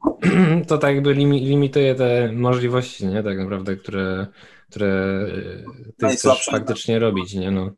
to 0.68 0.78
tak 0.78 0.96
jakby 0.96 1.14
limi, 1.14 1.46
limituje 1.46 1.96
te 1.96 2.32
możliwości, 2.32 3.08
nie? 3.08 3.24
Tak 3.24 3.38
naprawdę, 3.38 3.76
które, 3.76 4.28
które 4.70 4.88
e, 4.88 6.10
ty 6.10 6.16
chcesz 6.16 6.46
faktycznie 6.52 7.00
robić, 7.00 7.34
nie? 7.34 7.52
No. 7.52 7.72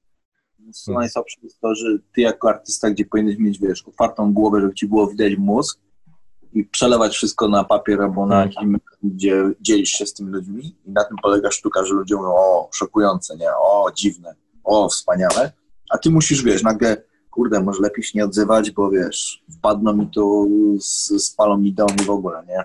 Co 0.74 0.94
najsłabsze 0.94 1.38
jest 1.44 1.60
to, 1.62 1.76
że 1.76 1.88
ty 2.16 2.22
jako 2.22 2.50
artysta, 2.50 2.90
gdzie 2.90 3.06
powinieneś 3.06 3.40
mieć, 3.40 3.60
wiesz, 3.60 3.84
otwartą 3.88 4.34
głowę, 4.34 4.62
żeby 4.62 4.74
ci 4.74 4.88
było 4.88 5.08
widać 5.08 5.34
mózg 5.38 5.80
i 6.54 6.64
przelewać 6.66 7.14
wszystko 7.14 7.48
na 7.48 7.64
papier 7.64 8.02
albo 8.02 8.26
na 8.26 8.36
Mhm. 8.44 8.50
jakiś 8.50 8.64
medium, 8.64 8.82
gdzie 9.16 9.44
dzielisz 9.62 9.90
się 9.90 10.06
z 10.06 10.14
tymi 10.14 10.30
ludźmi 10.32 10.76
i 10.86 10.92
na 10.92 11.04
tym 11.04 11.18
polega 11.24 11.52
sztuka, 11.52 11.86
że 11.86 11.94
ludzie 11.94 12.16
mówią, 12.16 12.30
o, 12.30 12.70
szokujące, 12.74 13.38
nie, 13.38 13.50
o, 13.52 13.92
dziwne, 13.96 14.36
o, 14.64 14.90
wspaniale, 14.90 15.52
a 15.90 15.98
ty 15.98 16.10
musisz, 16.10 16.44
wiesz, 16.44 16.64
nagle, 16.64 17.04
kurde, 17.32 17.64
może 17.64 17.82
lepiej 17.82 18.04
się 18.04 18.12
nie 18.20 18.26
odzywać, 18.26 18.72
bo 18.72 18.90
wiesz, 18.90 19.44
wpadną 19.58 19.94
mi 19.94 20.08
tu, 20.12 20.50
spalą 21.20 21.58
mi 21.58 21.74
dom 21.74 21.90
i 22.02 22.06
w 22.06 22.10
ogóle, 22.10 22.44
nie? 22.48 22.64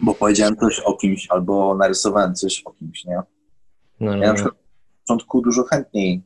Bo 0.00 0.14
powiedziałem 0.14 0.56
coś 0.56 0.80
o 0.80 0.96
kimś 0.96 1.26
albo 1.30 1.74
narysowałem 1.74 2.34
coś 2.34 2.62
o 2.64 2.72
kimś, 2.72 3.04
nie? 3.04 3.20
No, 4.00 4.10
Ja 4.12 4.18
no, 4.18 4.26
na 4.26 4.34
przykład 4.34 4.54
na 4.54 4.67
początku 5.08 5.42
dużo 5.42 5.64
chętniej, 5.64 6.22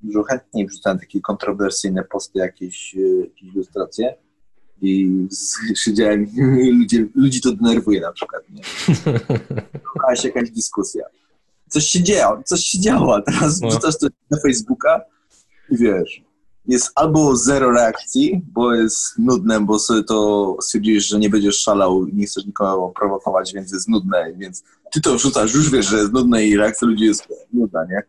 dużo 0.00 0.22
chętniej 0.22 0.66
wrzucałem 0.66 0.98
takie 0.98 1.20
kontrowersyjne 1.20 2.04
posty, 2.04 2.38
jakieś, 2.38 2.94
e, 2.94 3.00
jakieś 3.20 3.42
ilustracje 3.54 4.14
i 4.82 5.10
siedziałem, 5.84 6.26
ludzie, 6.80 7.06
ludzi 7.14 7.40
to 7.40 7.52
denerwuje 7.52 8.00
na 8.00 8.12
przykład, 8.12 8.42
nie? 8.50 8.62
Była 9.94 10.16
się 10.16 10.28
jakaś 10.28 10.50
dyskusja. 10.50 11.04
Coś 11.68 11.84
się 11.84 12.02
działo, 12.02 12.42
coś 12.44 12.60
się 12.60 12.80
działo, 12.80 13.16
a 13.16 13.22
teraz 13.22 13.60
No. 13.60 13.68
wrzucasz 13.68 13.98
to 13.98 14.06
na 14.30 14.38
Facebooka 14.40 15.00
i 15.70 15.76
wiesz, 15.76 16.22
jest 16.66 16.92
albo 16.94 17.36
zero 17.36 17.70
reakcji, 17.72 18.42
bo 18.52 18.74
jest 18.74 19.18
nudne, 19.18 19.60
bo 19.60 19.78
sobie 19.78 20.04
to 20.04 20.56
stwierdziłeś, 20.60 21.04
że 21.06 21.18
nie 21.18 21.30
będziesz 21.30 21.56
szalał 21.60 22.06
i 22.06 22.14
nie 22.14 22.26
chcesz 22.26 22.46
nikogo 22.46 22.92
prowokować, 22.96 23.52
więc 23.54 23.72
jest 23.72 23.88
nudne, 23.88 24.32
więc 24.36 24.64
ty 24.92 25.00
to 25.00 25.14
wrzucasz, 25.14 25.54
już 25.54 25.70
wiesz, 25.70 25.86
że 25.86 25.98
jest 25.98 26.12
nudne 26.12 26.44
i 26.44 26.56
reakcja 26.56 26.88
ludzi 26.88 27.04
jest 27.04 27.28
nudna, 27.52 27.84
nie? 27.84 28.02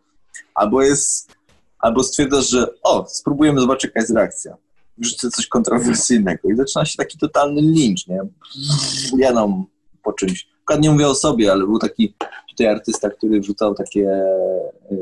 Albo 0.56 0.82
jest, 0.82 1.36
albo 1.80 2.04
stwierdzasz, 2.04 2.50
że 2.50 2.68
o, 2.84 3.06
spróbujemy 3.10 3.62
zobaczyć, 3.62 3.84
jaka 3.84 4.00
jest 4.00 4.14
reakcja. 4.14 4.58
Wrzucę 4.98 5.30
coś 5.30 5.48
kontrowersyjnego 5.48 6.50
i 6.50 6.56
zaczyna 6.56 6.86
się 6.86 6.98
taki 6.98 7.18
totalny 7.18 7.62
lincz, 7.62 8.08
nie? 8.08 8.20
Jadą 9.18 9.66
po 10.04 10.14
czymś. 10.14 10.48
Nie 10.80 10.92
mówię 10.92 11.08
o 11.08 11.16
sobie, 11.16 11.52
ale 11.52 11.66
był 11.66 11.80
taki 11.80 12.14
tutaj 12.50 12.68
artysta, 12.68 13.10
który 13.10 13.40
wrzucał 13.40 13.76
takie 13.76 14.10
y, 14.92 14.96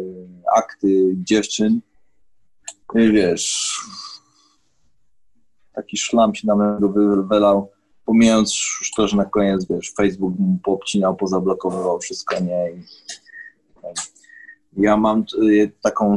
akty 0.55 1.15
dziewczyn 1.15 1.81
i 2.95 3.11
wiesz, 3.11 3.77
taki 5.73 5.97
szlam 5.97 6.35
się 6.35 6.47
na 6.47 6.55
mego 6.55 6.89
wylał, 7.23 7.72
pomijając 8.05 8.53
już 8.80 8.91
to, 8.91 9.07
że 9.07 9.18
na 9.18 9.26
koniec, 9.26 9.65
wiesz, 9.69 9.93
Facebook 9.97 10.39
mu 10.39 10.59
poobcinał, 10.64 11.15
pozablokowywał 11.15 11.99
wszystko, 11.99 12.39
nie? 12.39 12.72
I, 12.72 12.84
ja 14.78 14.98
mam 14.98 15.24
y, 15.44 15.72
taką 15.82 16.16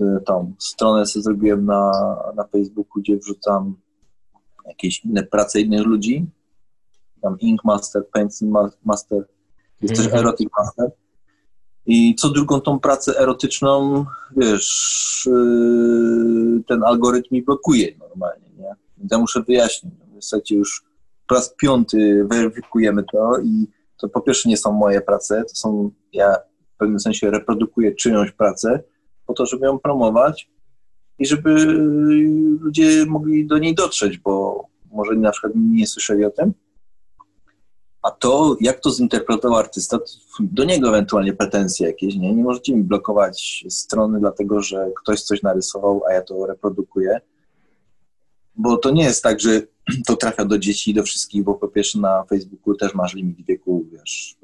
y, 0.00 0.04
tą 0.26 0.54
stronę 0.58 1.06
sobie 1.06 1.22
zrobiłem 1.22 1.64
na, 1.64 1.92
na 2.36 2.44
Facebooku, 2.44 3.02
gdzie 3.02 3.16
wrzucam 3.16 3.76
jakieś 4.66 5.04
inne 5.04 5.22
prace 5.22 5.60
innych 5.60 5.86
ludzi. 5.86 6.26
Tam 7.22 7.38
Ink 7.40 7.64
Master, 7.64 8.08
Pencil 8.12 8.48
Ma- 8.48 8.70
Master, 8.84 9.24
jest 9.80 9.96
też 9.96 10.04
Mhm. 10.06 10.20
Erotic 10.24 10.48
Master. 10.58 10.90
I 11.86 12.14
co 12.14 12.28
drugą 12.30 12.60
tą 12.60 12.78
pracę 12.80 13.18
erotyczną, 13.18 14.04
wiesz, 14.36 15.28
yy, 15.30 16.62
ten 16.68 16.84
algorytm 16.84 17.28
mi 17.34 17.42
blokuje 17.42 17.88
normalnie, 17.98 18.46
nie? 18.58 18.74
Więc 18.98 19.12
ja 19.12 19.18
muszę 19.18 19.42
wyjaśnić. 19.42 19.94
W 20.10 20.14
zasadzie 20.14 20.56
już 20.56 20.84
po 21.28 21.34
raz 21.34 21.54
piąty 21.56 22.26
weryfikujemy 22.30 23.04
to 23.12 23.38
i 23.38 23.66
to 23.96 24.08
po 24.08 24.20
pierwsze 24.20 24.48
nie 24.48 24.56
są 24.56 24.72
moje 24.72 25.00
prace, 25.00 25.42
to 25.48 25.54
są, 25.54 25.90
ja 26.12 26.36
pewnym 26.82 27.00
sensie 27.00 27.30
reprodukuję 27.30 27.94
czyjąś 27.94 28.32
pracę 28.32 28.82
po 29.26 29.34
to, 29.34 29.46
żeby 29.46 29.66
ją 29.66 29.78
promować 29.78 30.50
i 31.18 31.26
żeby 31.26 31.54
ludzie 32.60 33.06
mogli 33.06 33.46
do 33.46 33.58
niej 33.58 33.74
dotrzeć, 33.74 34.18
bo 34.18 34.64
może 34.92 35.12
na 35.14 35.30
przykład 35.30 35.52
nie 35.56 35.86
słyszeli 35.86 36.24
o 36.24 36.30
tym, 36.30 36.52
a 38.02 38.10
to, 38.10 38.56
jak 38.60 38.80
to 38.80 38.90
zinterpretował 38.90 39.58
artysta, 39.58 39.98
do 40.40 40.64
niego 40.64 40.88
ewentualnie 40.88 41.32
pretensje 41.32 41.86
jakieś, 41.86 42.16
nie? 42.16 42.34
Nie 42.34 42.42
możecie 42.42 42.76
mi 42.76 42.82
blokować 42.82 43.64
strony, 43.68 44.20
dlatego 44.20 44.62
że 44.62 44.90
ktoś 45.02 45.22
coś 45.22 45.42
narysował, 45.42 46.02
a 46.08 46.12
ja 46.12 46.22
to 46.22 46.46
reprodukuję. 46.46 47.20
Bo 48.56 48.76
to 48.76 48.90
nie 48.90 49.04
jest 49.04 49.22
tak, 49.22 49.40
że 49.40 49.62
to 50.06 50.16
trafia 50.16 50.44
do 50.44 50.58
dzieci 50.58 50.90
i 50.90 50.94
do 50.94 51.02
wszystkich, 51.02 51.44
bo 51.44 51.54
po 51.54 51.68
pierwsze 51.68 51.98
na 51.98 52.24
Facebooku 52.24 52.74
też 52.74 52.94
masz 52.94 53.14
limit 53.14 53.46
wieku, 53.46 53.86
wiesz, 53.92 54.36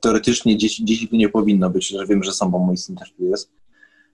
teoretycznie 0.00 0.56
dzieci, 0.56 0.84
dzieci 0.84 1.08
tu 1.08 1.16
nie 1.16 1.28
powinno 1.28 1.70
być, 1.70 1.88
że 1.88 2.06
wiem, 2.06 2.22
że 2.22 2.32
są, 2.32 2.50
bo 2.50 2.58
mój 2.58 2.76
syn 2.76 2.96
też 2.96 3.12
tu 3.12 3.24
jest, 3.24 3.50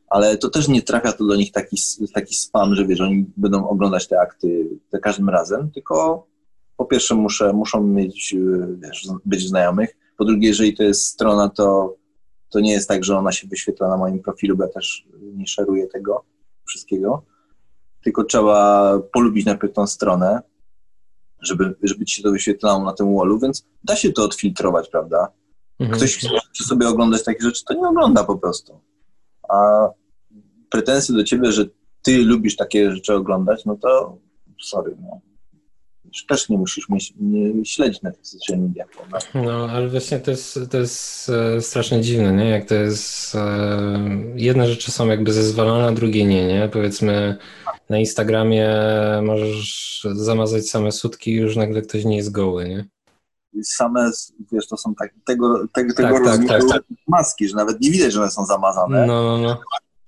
ale 0.08 0.36
to 0.36 0.50
też 0.50 0.68
nie 0.68 0.82
trafia 0.82 1.12
to 1.12 1.24
do 1.24 1.36
nich 1.36 1.52
taki, 1.52 1.76
taki 2.14 2.34
spam, 2.34 2.74
że 2.74 2.86
wiesz, 2.86 3.00
oni 3.00 3.26
będą 3.36 3.68
oglądać 3.68 4.08
te 4.08 4.20
akty 4.20 4.68
za 4.92 4.98
każdym 4.98 5.28
razem, 5.28 5.70
tylko 5.70 6.26
po 6.76 6.84
pierwsze 6.84 7.14
muszę, 7.14 7.52
muszą 7.52 7.82
mieć, 7.82 8.34
wiesz, 8.78 9.08
być 9.24 9.48
znajomych, 9.48 9.96
po 10.16 10.24
drugie, 10.24 10.48
jeżeli 10.48 10.76
to 10.76 10.82
jest 10.82 11.06
strona, 11.06 11.48
to, 11.48 11.96
to 12.50 12.60
nie 12.60 12.72
jest 12.72 12.88
tak, 12.88 13.04
że 13.04 13.18
ona 13.18 13.32
się 13.32 13.48
wyświetla 13.48 13.88
na 13.88 13.96
moim 13.96 14.22
profilu, 14.22 14.56
bo 14.56 14.64
ja 14.64 14.70
też 14.70 15.06
nie 15.22 15.46
szeruję 15.46 15.86
tego 15.86 16.24
wszystkiego, 16.64 17.24
tylko 18.04 18.24
trzeba 18.24 18.98
polubić 19.12 19.46
najpierw 19.46 19.72
tą 19.72 19.86
stronę, 19.86 20.40
żeby, 21.42 21.74
żeby 21.82 22.04
ci 22.04 22.16
się 22.16 22.22
to 22.22 22.30
wyświetlało 22.30 22.84
na 22.84 22.92
tym 22.92 23.16
wallu, 23.16 23.38
więc 23.38 23.66
da 23.84 23.96
się 23.96 24.12
to 24.12 24.24
odfiltrować, 24.24 24.88
prawda? 24.88 25.28
Mhm. 25.80 25.98
Ktoś 25.98 26.16
chce 26.54 26.64
sobie 26.64 26.88
oglądać 26.88 27.24
takie 27.24 27.42
rzeczy, 27.44 27.64
to 27.64 27.74
nie 27.74 27.88
ogląda 27.88 28.24
po 28.24 28.38
prostu. 28.38 28.80
A 29.48 29.88
pretensje 30.70 31.14
do 31.14 31.24
ciebie, 31.24 31.52
że 31.52 31.64
ty 32.02 32.18
lubisz 32.18 32.56
takie 32.56 32.90
rzeczy 32.90 33.14
oglądać, 33.14 33.64
no 33.64 33.76
to 33.76 34.18
sorry, 34.62 34.96
no. 35.02 35.20
Też 36.28 36.48
nie 36.48 36.58
musisz 36.58 36.88
mieć, 36.88 37.14
nie 37.20 37.64
śledzić 37.64 38.02
na 38.02 38.10
tych 38.10 38.26
social 38.26 38.58
mediach. 38.58 38.88
prawda? 38.90 39.18
No, 39.34 39.68
ale 39.70 39.88
właśnie 39.88 40.20
to 40.20 40.30
jest, 40.30 40.58
to 40.70 40.78
jest 40.78 41.28
e, 41.28 41.60
strasznie 41.60 42.00
dziwne, 42.00 42.32
nie? 42.32 42.48
Jak 42.48 42.68
to 42.68 42.74
jest. 42.74 43.34
E, 43.34 44.00
jedne 44.36 44.68
rzeczy 44.68 44.90
są 44.90 45.08
jakby 45.08 45.32
zezwolone, 45.32 45.86
a 45.86 45.92
drugie 45.92 46.24
nie, 46.24 46.46
nie? 46.46 46.68
Powiedzmy, 46.72 47.36
na 47.88 47.98
Instagramie 47.98 48.68
możesz 49.22 50.06
zamazać 50.12 50.70
same 50.70 50.92
sutki 50.92 51.30
i 51.30 51.34
już 51.34 51.56
nagle 51.56 51.82
ktoś 51.82 52.04
nie 52.04 52.16
jest 52.16 52.32
goły, 52.32 52.68
nie? 52.68 52.84
Same, 53.64 54.10
wiesz, 54.52 54.68
to 54.68 54.76
są 54.76 54.94
tak, 54.94 55.10
tego, 55.26 55.66
tego, 55.72 55.94
tego 55.94 56.08
Tak, 56.08 56.16
tak, 56.18 56.26
rozmiaru 56.26 56.68
tak, 56.68 56.82
maski, 57.08 57.48
że 57.48 57.56
nawet 57.56 57.80
nie 57.80 57.90
widać, 57.90 58.12
że 58.12 58.20
one 58.20 58.30
są 58.30 58.46
zamazane. 58.46 59.06
No, 59.06 59.22
no, 59.22 59.38
no. 59.38 59.60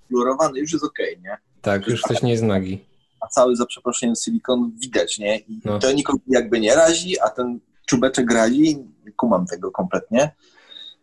Fluorowane 0.07 0.59
już 0.59 0.71
jest 0.73 0.85
okej, 0.85 1.19
nie? 1.23 1.37
Tak, 1.61 1.87
już 1.87 2.01
ktoś 2.01 2.21
nie 2.21 2.31
jest 2.31 2.43
nagi. 2.43 2.85
A 3.21 3.27
cały, 3.27 3.55
za 3.55 3.65
przeproszeniem, 3.65 4.15
silikon 4.15 4.71
widać, 4.81 5.19
nie? 5.19 5.37
I 5.37 5.59
No. 5.65 5.79
to 5.79 5.91
nikogo 5.91 6.19
jakby 6.27 6.59
nie 6.59 6.75
razi, 6.75 7.19
a 7.19 7.29
ten 7.29 7.59
czubeczek 7.85 8.31
razi. 8.31 8.77
Kumam 9.17 9.45
tego 9.45 9.71
kompletnie. 9.71 10.35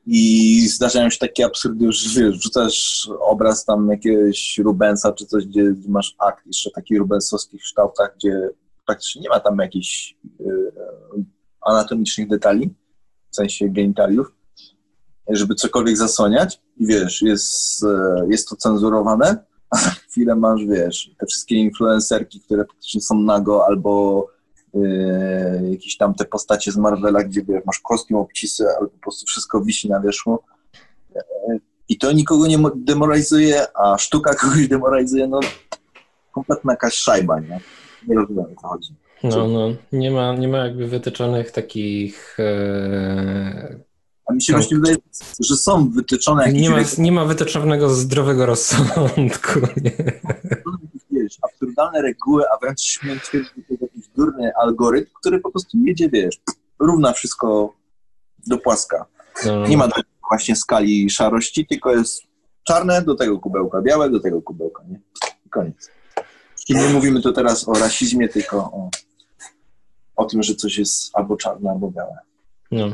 I 0.06 0.68
zdarzają 0.68 1.10
się 1.10 1.18
takie 1.18 1.44
absurdy, 1.44 1.92
że 1.92 2.20
wiesz, 2.20 2.38
wrzucasz 2.38 3.08
obraz 3.20 3.64
tam 3.64 3.88
jakiegoś 3.90 4.58
Rubensa 4.58 5.12
czy 5.12 5.26
coś, 5.26 5.46
gdzie 5.46 5.74
masz 5.88 6.14
akt 6.18 6.46
jeszcze 6.46 6.70
taki 6.70 6.98
rubensowskich 6.98 7.62
kształtach, 7.62 8.14
gdzie 8.16 8.48
praktycznie 8.86 9.22
nie 9.22 9.28
ma 9.28 9.40
tam 9.40 9.58
jakichś 9.58 10.16
y, 10.40 10.44
anatomicznych 11.66 12.28
detali, 12.28 12.74
w 13.30 13.36
sensie 13.36 13.68
genitaliów, 13.68 14.32
żeby 15.28 15.54
cokolwiek 15.54 15.96
zasłaniać 15.96 16.60
i 16.76 16.86
wiesz, 16.86 17.22
jest, 17.22 17.84
e, 17.84 18.26
jest 18.30 18.48
to 18.48 18.56
cenzurowane, 18.56 19.44
a 19.70 19.78
za 19.78 19.90
chwilę 19.90 20.36
masz, 20.36 20.64
wiesz, 20.64 21.10
te 21.18 21.26
wszystkie 21.26 21.54
influencerki, 21.54 22.40
które 22.40 22.64
praktycznie 22.64 23.00
są 23.00 23.20
nago 23.20 23.66
albo 23.66 24.26
e, 24.74 24.80
jakieś 25.70 25.96
tam 25.96 26.14
te 26.14 26.24
postacie 26.24 26.72
z 26.72 26.76
Marvela, 26.76 27.24
gdzie 27.24 27.42
wiesz, 27.42 27.64
masz 27.66 27.80
kostium, 27.80 28.20
obcisy, 28.20 28.64
albo 28.68 28.88
po 28.90 28.98
prostu 28.98 29.26
wszystko 29.26 29.60
wisi 29.60 29.88
na 29.88 30.00
wierzchu. 30.00 30.38
E, 31.16 31.22
I 31.88 31.98
to 31.98 32.12
nikogo 32.12 32.46
nie 32.46 32.58
mo- 32.58 32.72
demoralizuje, 32.76 33.76
a 33.76 33.98
sztuka 33.98 34.34
kogoś 34.34 34.68
demoralizuje, 34.68 35.26
no 35.28 35.40
kompletna 36.32 36.72
jakaś 36.72 36.94
szajba, 36.94 37.40
nie? 37.40 37.60
Nie 38.08 38.14
rozumiem, 38.14 38.44
o 38.56 38.60
co 38.60 38.68
chodzi. 38.68 38.94
No, 39.22 39.48
no. 39.48 39.68
Nie 39.92 40.10
ma, 40.10 40.34
nie 40.36 40.48
ma 40.48 40.58
jakby 40.58 40.86
wytyczonych 40.86 41.50
takich. 41.50 42.36
E, 42.38 43.80
A 44.26 44.32
mi 44.32 44.42
się 44.42 44.52
Tak. 44.52 44.62
właśnie 44.62 44.76
wydaje, 44.76 44.96
że 45.40 45.56
są 45.56 45.90
wytyczone 45.90 46.46
jakieś 46.46 46.62
nie, 46.62 46.70
ma, 46.70 46.76
nie 46.98 47.12
ma 47.12 47.24
wytyczonego 47.24 47.90
zdrowego 47.90 48.46
rozsądku. 48.46 49.60
Nie? 49.84 49.92
wiesz, 51.10 51.38
absurdalne 51.42 52.02
reguły, 52.02 52.44
a 52.54 52.58
wręcz 52.58 52.80
śmiem 52.80 53.20
twierdzić, 53.20 53.52
że 53.56 53.62
to 53.62 53.72
jest 53.72 53.82
jakiś 53.82 54.08
durny 54.08 54.52
algorytm, 54.62 55.10
który 55.20 55.40
po 55.40 55.50
prostu 55.50 55.78
jedzie, 55.84 56.08
wiesz, 56.08 56.40
równa 56.78 57.12
wszystko 57.12 57.74
do 58.46 58.58
płaska. 58.58 59.06
No, 59.46 59.66
Nie 59.66 59.76
ma 59.76 59.88
właśnie 60.28 60.56
skali 60.56 61.10
szarości, 61.10 61.66
tylko 61.66 61.92
jest 61.92 62.22
czarne 62.64 63.02
do 63.02 63.14
tego 63.14 63.38
kubełka, 63.38 63.82
białe 63.82 64.10
do 64.10 64.20
tego 64.20 64.42
kubełka, 64.42 64.82
nie? 64.88 65.00
I 65.46 65.50
koniec. 65.50 65.90
I 66.68 66.74
nie 66.74 66.88
mówimy 66.88 67.22
tu 67.22 67.32
teraz 67.32 67.68
o 67.68 67.72
rasizmie, 67.72 68.28
tylko 68.28 68.56
o, 68.58 68.90
o 70.20 70.24
tym, 70.24 70.42
że 70.42 70.54
coś 70.54 70.78
jest 70.78 71.10
albo 71.16 71.36
czarne, 71.36 71.70
albo 71.70 71.90
białe. 71.90 72.18
No. 72.70 72.92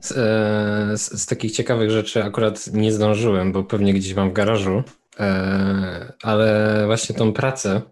Z, 0.00 0.12
e, 0.12 0.96
z, 0.96 1.22
z 1.22 1.26
takich 1.26 1.52
ciekawych 1.52 1.90
rzeczy 1.90 2.24
akurat 2.24 2.72
nie 2.72 2.92
zdążyłem, 2.92 3.52
bo 3.52 3.64
pewnie 3.64 3.94
gdzieś 3.94 4.14
mam 4.14 4.30
w 4.30 4.32
garażu, 4.32 4.82
e, 5.20 6.12
ale 6.22 6.82
właśnie 6.86 7.14
tą 7.14 7.32
pracę 7.32 7.82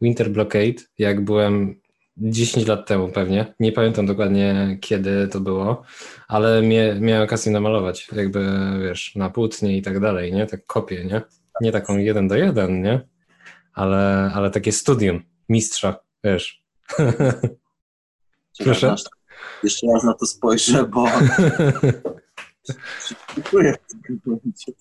Winter 0.00 0.30
Blockade, 0.30 0.82
jak 0.98 1.24
byłem 1.24 1.80
10 2.16 2.66
lat 2.66 2.86
temu 2.86 3.08
pewnie, 3.08 3.54
nie 3.60 3.72
pamiętam 3.72 4.06
dokładnie 4.06 4.78
kiedy 4.80 5.28
to 5.28 5.40
było, 5.40 5.82
ale 6.28 6.62
mie, 6.62 6.96
miałem 7.00 7.24
okazję 7.24 7.52
namalować, 7.52 8.08
jakby 8.16 8.46
wiesz, 8.82 9.16
na 9.16 9.30
płótnie 9.30 9.76
i 9.76 9.82
tak 9.82 10.00
dalej, 10.00 10.32
nie? 10.32 10.46
Tak 10.46 10.66
kopię, 10.66 11.04
nie? 11.04 11.22
Nie 11.60 11.72
taką 11.72 11.98
jeden 11.98 12.28
do 12.28 12.36
jeden, 12.36 12.82
nie? 12.82 13.13
Ale, 13.74 14.30
ale 14.34 14.50
takie 14.50 14.72
studium 14.72 15.22
mistrza, 15.48 15.96
wiesz. 16.24 16.64
Proszę? 18.64 18.86
Raz 18.88 19.04
na- 19.04 19.10
Jeszcze 19.62 19.86
raz 19.94 20.04
na 20.04 20.14
to 20.14 20.26
spojrzę, 20.26 20.84
bo 20.84 21.06
Dziękuję 23.34 23.74
w 23.88 24.06
tym 24.06 24.20
momencie. 24.26 24.72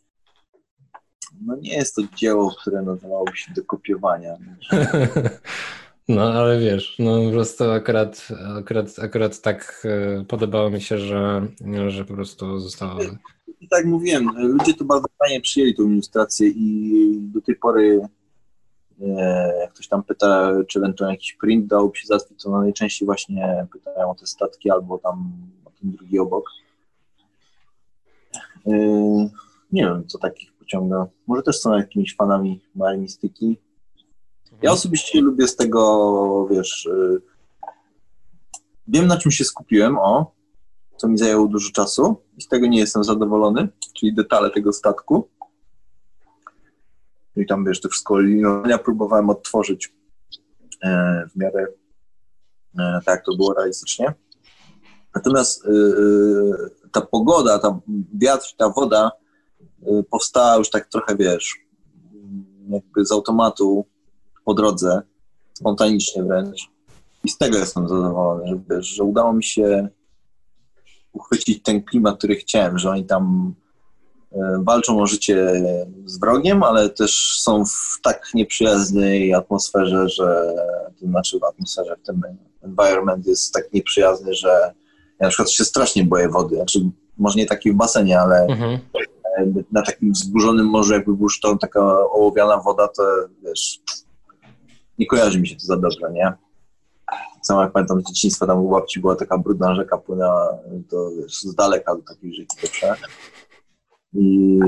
No 1.41 1.56
nie 1.56 1.74
jest 1.74 1.95
to 1.95 2.02
dzieło, 2.15 2.56
które 2.61 2.82
nadawałoby 2.82 3.38
się 3.38 3.53
do 3.53 3.64
kopiowania. 3.65 4.38
No, 6.07 6.34
ale 6.34 6.60
wiesz, 6.60 6.95
no 6.99 7.24
po 7.26 7.32
prostu 7.32 7.72
akurat, 7.72 8.28
akurat, 8.60 8.99
akurat 8.99 9.41
tak 9.41 9.88
e, 10.20 10.26
podobało 10.26 10.70
mi 10.70 10.82
się, 10.82 10.98
że, 10.98 11.48
że 11.88 12.06
po 12.06 12.14
prostu 12.14 12.60
zostało. 12.60 12.99
I 13.60 13.68
tak 13.68 13.86
mówiłem, 13.86 14.30
ludzie 14.38 14.74
to 14.74 14.86
bardzo 14.86 15.07
fajnie 15.20 15.41
przyjęli 15.41 15.76
tą 15.76 15.84
ilustrację 15.84 16.48
i 16.48 17.18
do 17.22 17.41
tej 17.41 17.56
pory 17.56 17.99
jak 19.61 19.74
ktoś 19.74 19.88
tam 19.88 20.03
pyta, 20.03 20.52
czy 20.68 20.80
ewentualnie 20.80 21.15
jakiś 21.15 21.34
print 21.34 21.68
dałoby 21.68 21.98
się 21.98 22.07
załatwić, 22.07 22.44
to 22.44 22.61
najczęściej 22.61 23.06
właśnie 23.06 23.68
pytają 23.72 24.11
o 24.11 24.15
te 24.15 24.28
statki 24.28 24.72
albo 24.72 24.98
tam 24.98 25.34
o 25.65 25.70
ten 25.70 25.91
drugi 25.91 26.20
obok. 26.20 26.49
E, 28.68 28.72
nie 29.72 29.84
wiem, 29.84 30.07
co 30.07 30.18
takich 30.20 30.53
pociąga. 30.53 31.07
Może 31.28 31.44
też 31.44 31.60
są 31.60 31.78
jakimiś 31.78 32.15
fanami 32.15 32.61
marinistyki. 32.76 33.57
Ja 34.61 34.72
osobiście 34.72 35.22
lubię 35.22 35.48
z 35.48 35.56
tego, 35.56 36.48
wiesz, 36.52 36.86
y, 36.86 37.22
wiem 38.88 39.07
na 39.07 39.18
czym 39.18 39.32
się 39.32 39.44
skupiłem, 39.44 39.98
o, 39.98 40.32
co 40.98 41.07
mi 41.07 41.18
zajęło 41.18 41.48
dużo 41.48 41.72
czasu 41.72 42.15
i 42.38 42.41
z 42.41 42.48
tego 42.48 42.68
nie 42.68 42.80
jestem 42.80 43.03
zadowolony, 43.03 43.68
czyli 43.94 44.14
detale 44.14 44.49
tego 44.49 44.74
statku. 44.74 45.30
I 47.36 47.46
tam, 47.46 47.66
wiesz, 47.66 47.82
to 47.82 47.90
wszystko 47.90 48.20
linowania 48.20 48.78
próbowałem 48.78 49.30
odtworzyć 49.30 49.94
e, 50.84 51.24
w 51.34 51.40
miarę 51.40 51.68
e, 52.80 53.00
tak, 53.06 53.26
to 53.26 53.36
było 53.36 53.54
realistycznie. 53.54 54.14
Natomiast 55.16 55.66
y, 55.66 55.72
ta 56.92 57.02
pogoda, 57.02 57.60
ta 57.60 57.80
wiatr, 58.14 58.56
ta 58.58 58.70
woda 58.70 59.12
powstała 60.10 60.56
już 60.58 60.70
tak 60.70 60.88
trochę, 60.88 61.16
wiesz, 61.16 61.58
jakby 62.70 63.06
z 63.06 63.12
automatu 63.12 63.86
po 64.46 64.54
drodze, 64.54 65.02
spontanicznie 65.54 66.24
wręcz. 66.24 66.70
I 67.24 67.30
z 67.30 67.38
tego 67.38 67.58
jestem 67.58 67.88
zadowolony, 67.88 68.48
że, 68.48 68.60
wiesz, 68.70 68.88
że 68.88 69.04
udało 69.04 69.34
mi 69.34 69.44
się 69.44 69.90
uchwycić 71.12 71.64
ten 71.64 71.84
klimat, 71.84 72.18
który 72.18 72.36
chciałem, 72.36 72.80
że 72.80 72.90
oni 72.90 73.06
tam 73.06 73.54
e, 73.58 73.62
walczą 74.60 75.02
o 75.02 75.08
życie 75.08 75.64
z 76.06 76.20
wrogiem, 76.20 76.64
ale 76.64 76.90
też 76.90 77.40
są 77.42 77.66
w 77.66 78.00
tak 78.04 78.30
nieprzyjaznej 78.34 79.34
atmosferze, 79.34 80.10
że 80.10 80.54
to 81.00 81.06
znaczy 81.06 81.40
w 81.40 81.44
atmosferze, 81.44 81.96
w 82.04 82.06
tym 82.06 82.22
environment 82.62 83.28
jest 83.28 83.54
tak 83.54 83.74
nieprzyjazny, 83.74 84.34
że 84.34 84.74
ja 85.20 85.26
na 85.26 85.30
przykład 85.30 85.52
się 85.52 85.66
strasznie 85.66 86.04
boję 86.04 86.30
wody. 86.30 86.56
Znaczy, 86.56 86.80
może 87.18 87.40
nie 87.40 87.46
taki 87.46 87.72
w 87.72 87.76
basenie, 87.76 88.20
ale 88.20 88.46
Mhm. 88.46 88.80
na 89.72 89.82
takim 89.82 90.12
wzburzonym 90.12 90.66
morzu, 90.66 90.94
jakby 90.94 91.14
był 91.14 91.30
sztorm, 91.30 91.58
taka 91.58 91.82
ołowiana 92.00 92.58
woda, 92.58 92.88
to 92.88 93.04
wiesz, 93.44 93.80
nie 95.00 95.06
kojarzy 95.06 95.40
mi 95.40 95.48
się 95.48 95.56
to 95.56 95.66
za 95.66 95.78
dobrze, 95.78 96.12
nie? 96.12 96.34
Samo 97.42 97.62
jak 97.62 97.72
pamiętam 97.72 98.02
z 98.02 98.04
dzieciństwa, 98.04 98.48
tam 98.48 98.66
u 98.66 98.70
babci 98.70 99.00
była 99.00 99.16
taka 99.16 99.38
brudna 99.38 99.76
rzeka, 99.76 99.98
płynęła 99.98 100.58
to 100.90 101.12
wiesz, 101.18 101.42
z 101.42 101.56
daleka 101.56 101.96
do 101.96 102.02
takiej 102.02 102.34
rzeki 102.34 102.58
doszła. 102.62 102.96
I 104.14 104.60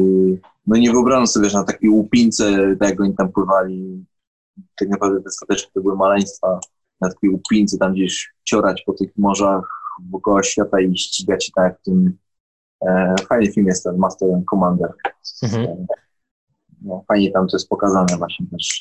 no 0.67 0.77
nie 0.77 0.91
wyobrażam 0.91 1.27
sobie, 1.27 1.49
że 1.49 1.57
na 1.57 1.63
takiej 1.63 1.89
łupince, 1.89 2.75
tak 2.79 2.89
jak 2.89 3.01
oni 3.01 3.15
tam 3.15 3.31
pływali, 3.31 4.05
tak 4.75 4.89
naprawdę 4.89 5.21
te 5.21 5.31
stateczki 5.31 5.71
to 5.73 5.81
były 5.81 5.95
maleństwa 5.95 6.59
na 7.01 7.09
takiej 7.09 7.29
uplince 7.29 7.77
tam 7.77 7.93
gdzieś 7.93 8.33
ciorać 8.43 8.83
po 8.85 8.93
tych 8.93 9.17
morzach 9.17 9.63
wokoło 10.11 10.43
świata 10.43 10.81
i 10.81 10.97
ścigać 10.97 11.45
się 11.45 11.51
tak 11.55 11.63
jak 11.63 11.79
w 11.79 11.83
tym 11.83 12.17
e, 12.87 13.15
fajny 13.29 13.51
film 13.51 13.67
jest 13.67 13.83
ten 13.83 13.97
Master 13.97 14.33
and 14.33 14.45
Commander. 14.45 14.93
Mhm. 15.43 15.87
No, 16.81 17.03
fajnie 17.07 17.31
tam 17.31 17.47
to 17.47 17.57
jest 17.57 17.69
pokazane 17.69 18.17
właśnie 18.17 18.45
też, 18.51 18.79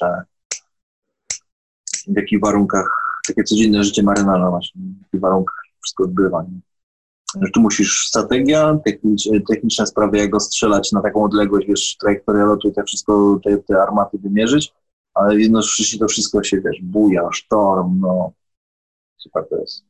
w 2.09 2.17
jakich 2.17 2.41
warunkach, 2.41 2.89
takie 3.27 3.45
codzienne 3.45 3.85
życie 3.85 4.03
marynarza 4.03 4.51
właśnie, 4.51 4.83
w 4.83 5.03
jakich 5.03 5.21
warunkach 5.21 5.57
wszystko 5.83 6.05
odbywa. 6.05 6.43
Nie? 6.43 6.61
Że 7.43 7.51
tu 7.51 7.61
musisz 7.61 8.07
strategia, 8.07 8.79
technicz, 8.85 9.29
techniczne 9.49 9.87
sprawy, 9.87 10.19
jak 10.19 10.31
go 10.31 10.41
strzelać 10.41 10.93
na 10.93 11.03
taką 11.03 11.25
odległość, 11.25 11.67
wiesz, 11.67 11.97
trajektorię 12.01 12.45
lotu 12.45 12.69
i 12.69 12.73
te 12.73 12.85
wszystko, 12.85 13.41
te, 13.45 13.59
te 13.59 13.83
armaty 13.83 14.19
wymierzyć, 14.19 14.73
ale 15.15 15.41
jednocześnie 15.41 15.99
to 15.99 16.09
wszystko 16.09 16.43
się, 16.43 16.61
wiesz, 16.61 16.83
buja, 16.83 17.29
sztorm, 17.33 18.01
no 18.01 18.33
super 19.17 19.49
to 19.51 19.57
jest. 19.57 19.85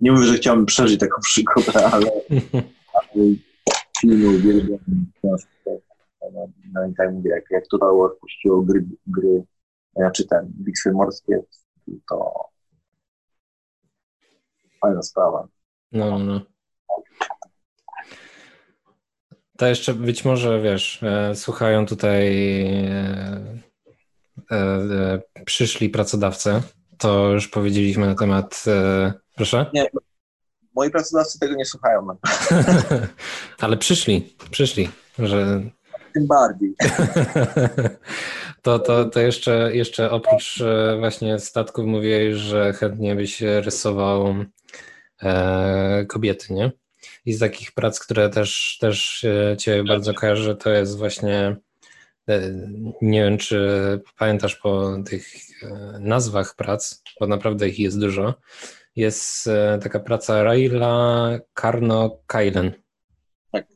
Nie 0.00 0.12
mówię, 0.12 0.24
że 0.24 0.34
chciałbym 0.34 0.66
przeżyć 0.66 1.00
taką 1.00 1.20
przygodę, 1.22 1.86
ale, 1.92 2.06
ale 2.94 3.24
filmy 4.00 4.28
uwielbiam, 4.28 4.78
no, 6.72 6.86
i 6.90 6.94
tak 6.94 7.12
mówię, 7.12 7.30
jak, 7.30 7.44
jak 7.50 7.68
Total 7.70 7.96
War 7.98 8.10
puściło 8.20 8.62
gry, 8.62 8.84
gry 9.06 9.44
ja 9.96 10.10
czytam 10.10 10.46
bitwy 10.46 10.92
morskie, 10.92 11.42
to 12.08 12.48
fajna 14.80 15.02
sprawa. 15.02 15.48
No, 15.92 16.18
no. 16.18 16.40
To 19.56 19.66
jeszcze 19.66 19.94
być 19.94 20.24
może, 20.24 20.62
wiesz, 20.62 21.02
e, 21.02 21.34
słuchają 21.34 21.86
tutaj 21.86 22.36
e, 24.50 24.56
e, 24.56 25.20
przyszli 25.44 25.88
pracodawcy. 25.88 26.62
To 26.98 27.30
już 27.30 27.48
powiedzieliśmy 27.48 28.06
na 28.06 28.14
temat. 28.14 28.64
Proszę? 29.36 29.66
Nie, 29.74 29.86
moi 30.74 30.90
pracodawcy 30.90 31.38
tego 31.38 31.54
nie 31.54 31.64
słuchają. 31.64 32.06
Ale 33.60 33.76
przyszli, 33.76 34.36
przyszli, 34.50 34.88
że 35.18 35.62
Tym 36.14 36.26
bardziej. 36.26 36.74
To, 38.62 38.78
to, 38.78 39.04
to 39.04 39.20
jeszcze, 39.20 39.70
jeszcze 39.74 40.10
oprócz 40.10 40.62
właśnie 40.98 41.38
statków 41.38 41.86
mówiłeś, 41.86 42.34
że 42.34 42.72
chętnie 42.72 43.14
byś 43.14 43.40
rysował 43.40 44.34
kobiety, 46.08 46.54
nie? 46.54 46.72
I 47.26 47.32
z 47.32 47.38
takich 47.38 47.72
prac, 47.72 48.00
które 48.00 48.28
też, 48.28 48.78
też 48.80 49.24
e, 49.24 49.56
Cię 49.56 49.84
bardzo 49.84 50.14
kojarzę, 50.14 50.56
to 50.56 50.70
jest 50.70 50.98
właśnie, 50.98 51.56
e, 52.28 52.50
nie 53.02 53.24
wiem, 53.24 53.38
czy 53.38 53.68
pamiętasz 54.18 54.56
po 54.56 54.96
tych 55.06 55.26
e, 55.62 55.98
nazwach 56.00 56.56
prac, 56.56 57.02
bo 57.20 57.26
naprawdę 57.26 57.68
ich 57.68 57.78
jest 57.78 58.00
dużo, 58.00 58.34
jest 58.96 59.50
taka 59.82 60.00
praca 60.00 60.42
Raila 60.42 61.30
Karno 61.54 62.18
Kailen. 62.26 62.72
Tak. 63.52 63.66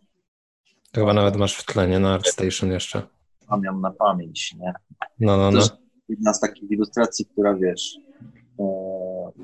To 0.93 1.01
chyba 1.01 1.13
nawet 1.13 1.37
masz 1.37 1.57
w 1.57 1.65
tle, 1.65 1.89
nie? 1.89 1.99
Na 1.99 2.15
ArtStation 2.15 2.71
jeszcze. 2.71 3.03
Mam 3.49 3.65
ją 3.65 3.81
na 3.81 3.91
pamięć, 3.91 4.55
nie? 4.55 4.73
No, 5.21 5.37
no, 5.37 5.51
To 5.51 5.51
no. 5.51 5.59
jest 5.59 5.73
jedna 6.09 6.35
z 6.35 6.41
takich 6.41 6.71
ilustracji, 6.71 7.27
która 7.27 7.55
wiesz, 7.55 7.99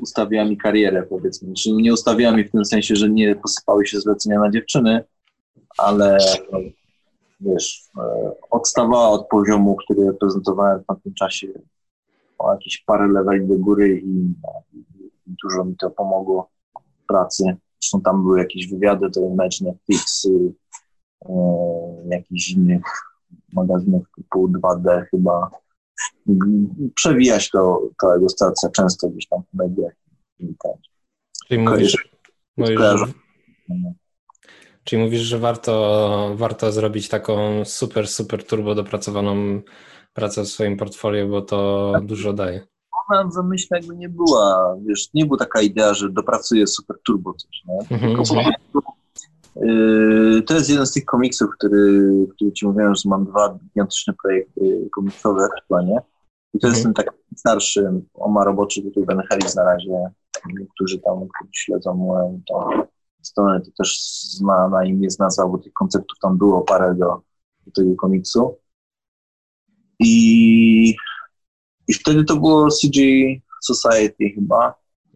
ustawiła 0.01 0.45
mi 0.45 0.57
karierę, 0.57 1.03
powiedzmy. 1.03 1.49
Znaczy, 1.49 1.73
nie 1.73 1.93
ustawiła 1.93 2.33
mi 2.33 2.45
w 2.45 2.51
tym 2.51 2.65
sensie, 2.65 2.97
że 2.97 3.11
nie 3.11 3.37
posypały 3.37 3.87
się 3.87 4.01
zlecenia 4.01 4.41
na 4.41 4.51
dziewczyny, 4.51 5.05
ale 5.79 6.19
wiesz, 7.41 7.89
e, 7.99 8.33
odstawała 8.51 9.09
od 9.09 9.29
poziomu, 9.29 9.77
który 9.77 10.13
prezentowałem 10.13 10.83
w 10.83 10.87
tamtym 10.87 11.15
czasie 11.15 11.47
o 12.39 12.53
jakieś 12.53 12.79
parę 12.87 13.09
leveli 13.09 13.49
do 13.49 13.59
góry 13.59 14.01
i, 14.01 14.35
i, 14.73 14.85
dużo 15.43 15.65
mi 15.65 15.77
to 15.77 15.91
pomogło 15.91 16.51
w 17.03 17.07
pracy. 17.07 17.57
Zresztą 17.81 18.01
tam 18.01 18.23
były 18.23 18.39
jakieś 18.39 18.69
wywiady 18.69 19.11
do 19.11 19.21
Image, 19.21 19.57
Netflix, 19.61 20.25
y, 20.25 20.53
e, 21.25 21.35
jakichś 22.09 22.51
innych 22.51 22.83
magazynów 23.53 24.07
typu 24.17 24.49
2D 24.49 25.05
chyba. 25.11 25.51
Przewijać 26.95 27.51
to, 27.51 27.83
ta 28.03 28.17
ilustracja 28.17 28.71
często 28.71 29.09
gdzieś 29.09 29.29
tam 29.29 29.43
w 29.43 29.57
mediach. 29.57 29.93
Tak. 30.39 30.73
Czyli 31.49 31.61
mówisz, 31.61 32.09
mówisz, 32.57 32.81
że, 32.81 33.07
czyli 34.85 35.03
mówisz, 35.03 35.21
że 35.21 35.39
warto, 35.39 36.33
warto 36.37 36.73
zrobić 36.73 37.09
taką 37.09 37.65
super, 37.65 38.09
super 38.09 38.47
turbo 38.47 38.75
dopracowaną 38.75 39.63
pracę 40.13 40.43
w 40.43 40.49
swoim 40.49 40.77
portfolio, 40.77 41.29
bo 41.29 41.43
to 41.43 41.93
dużo 42.03 42.33
daje. 42.33 42.67
Ona 43.11 43.25
w 43.25 43.33
zamyśle 43.33 43.79
jakby 43.79 43.97
nie 43.97 44.09
była, 44.09 44.77
wiesz, 44.87 45.09
nie 45.15 45.27
była 45.27 45.39
taka 45.39 45.61
idea, 45.61 45.95
że 45.95 46.11
dopracuję 46.11 46.67
super 46.67 46.97
turbo 47.07 47.35
coś, 47.35 47.63
nie? 47.69 47.97
Mhm, 47.97 48.15
prostu, 48.15 48.37
yy, 49.57 50.43
to 50.43 50.55
jest 50.55 50.71
jeden 50.71 50.87
z 50.87 50.93
tych 50.93 51.05
komiksów, 51.05 51.51
który, 51.59 52.11
który 52.35 52.53
ci 52.53 52.67
mówiłem, 52.67 52.95
że 52.95 53.09
mam 53.09 53.25
dwa 53.25 53.59
gigantyczne 53.65 54.15
projekty 54.23 54.89
komiksowe 54.93 55.49
planie. 55.69 55.99
I 56.55 56.59
to 56.59 56.67
jest 56.67 56.79
Mhm. 56.79 56.95
ten 56.95 57.05
taki 57.05 57.19
starszy, 57.37 58.03
on 58.15 58.33
ma 58.33 58.45
roboczy 58.45 58.83
tytuł 58.83 59.05
Ben 59.05 59.23
Harris 59.29 59.55
na 59.55 59.65
razie. 59.65 60.11
Niektórzy 60.47 60.99
tam 60.99 61.15
którzy 61.15 61.51
śledzą 61.53 61.95
moją 61.95 62.41
tą 62.49 62.69
stronę, 63.23 63.61
to 63.61 63.71
też 63.79 64.01
zna 64.31 64.69
na 64.69 64.85
imię 64.85 65.11
z 65.11 65.19
nazwa, 65.19 65.47
bo 65.47 65.59
tych 65.59 65.73
konceptów 65.73 66.19
tam 66.23 66.39
było 66.39 66.63
parę 66.63 66.95
do, 66.95 67.21
do 67.67 67.73
tego 67.75 67.97
komiksu. 67.97 68.59
I, 69.99 70.95
I 71.89 71.95
wtedy 71.95 72.25
to 72.25 72.37
było 72.37 72.69
CG 72.71 73.01
Society 73.63 74.31
chyba. 74.35 74.75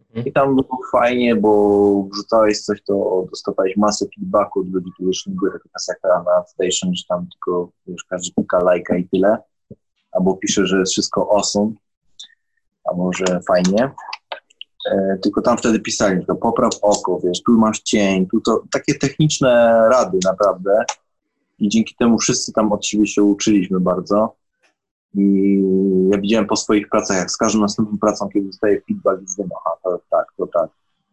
Mhm. 0.09 0.25
I 0.25 0.31
tam 0.33 0.55
było 0.55 0.79
fajnie, 0.91 1.35
bo 1.35 2.03
wrzucałeś 2.13 2.61
coś, 2.61 2.83
to 2.83 3.25
dostawałeś 3.29 3.77
masę 3.77 4.05
feedbacku 4.15 4.59
od 4.59 4.69
ludzi, 4.69 4.89
którzy 4.95 5.29
nie 5.29 5.35
były 5.35 5.51
taka 5.51 6.23
na 6.23 6.43
station, 6.45 6.95
że 6.95 7.03
tam 7.09 7.27
tylko 7.31 7.71
wiesz, 7.87 8.03
każdy 8.03 8.33
klika 8.33 8.59
lajka 8.63 8.97
i 8.97 9.07
tyle. 9.07 9.37
Albo 10.11 10.37
pisze, 10.37 10.67
że 10.67 10.79
jest 10.79 10.91
wszystko 10.91 11.29
awesome, 11.35 11.71
albo 12.83 13.13
że 13.13 13.39
fajnie. 13.47 13.91
E, 14.91 15.17
tylko 15.23 15.41
tam 15.41 15.57
wtedy 15.57 15.79
pisali, 15.79 16.25
że 16.29 16.35
popraw 16.35 16.73
oko, 16.81 17.19
wiesz, 17.23 17.43
tu 17.43 17.51
masz 17.51 17.79
cień, 17.79 18.27
tu 18.27 18.41
to, 18.41 18.63
takie 18.71 18.95
techniczne 18.95 19.81
rady 19.91 20.19
naprawdę. 20.23 20.83
I 21.59 21.69
dzięki 21.69 21.95
temu 21.95 22.19
wszyscy 22.19 22.53
tam 22.53 22.71
od 22.71 22.85
siebie 22.85 23.07
się 23.07 23.23
uczyliśmy 23.23 23.79
bardzo. 23.79 24.35
I 25.15 25.63
ja 26.11 26.17
widziałem 26.17 26.47
po 26.47 26.55
swoich 26.55 26.89
pracach, 26.89 27.17
jak 27.17 27.31
z 27.31 27.37
każdą 27.37 27.59
następną 27.59 27.97
pracą, 27.97 28.29
kiedy 28.33 28.45
dostaję 28.45 28.81
feedback, 28.87 29.21
już 29.21 29.37
wiem, 29.37 29.49
aha, 29.59 29.75
to 29.83 29.99
tak, 30.09 30.25
to 30.37 30.47
tak. 30.47 30.69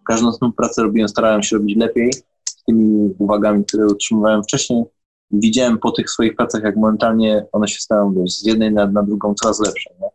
Każdą 0.06 0.26
następną 0.26 0.52
pracę 0.52 0.82
robiłem, 0.82 1.08
starałem 1.08 1.42
się 1.42 1.56
robić 1.56 1.76
lepiej 1.76 2.12
z 2.48 2.64
tymi 2.64 3.14
uwagami, 3.18 3.64
które 3.64 3.86
utrzymywałem 3.86 4.42
wcześniej. 4.42 4.84
Widziałem 5.30 5.78
po 5.78 5.90
tych 5.90 6.10
swoich 6.10 6.36
pracach, 6.36 6.62
jak 6.62 6.76
momentalnie 6.76 7.46
one 7.52 7.68
się 7.68 7.80
stają 7.80 8.14
wiesz, 8.14 8.30
z 8.30 8.46
jednej 8.46 8.72
na, 8.72 8.86
na 8.86 9.02
drugą 9.02 9.34
coraz 9.34 9.60
lepsze. 9.60 9.90
Nie? 10.00 10.08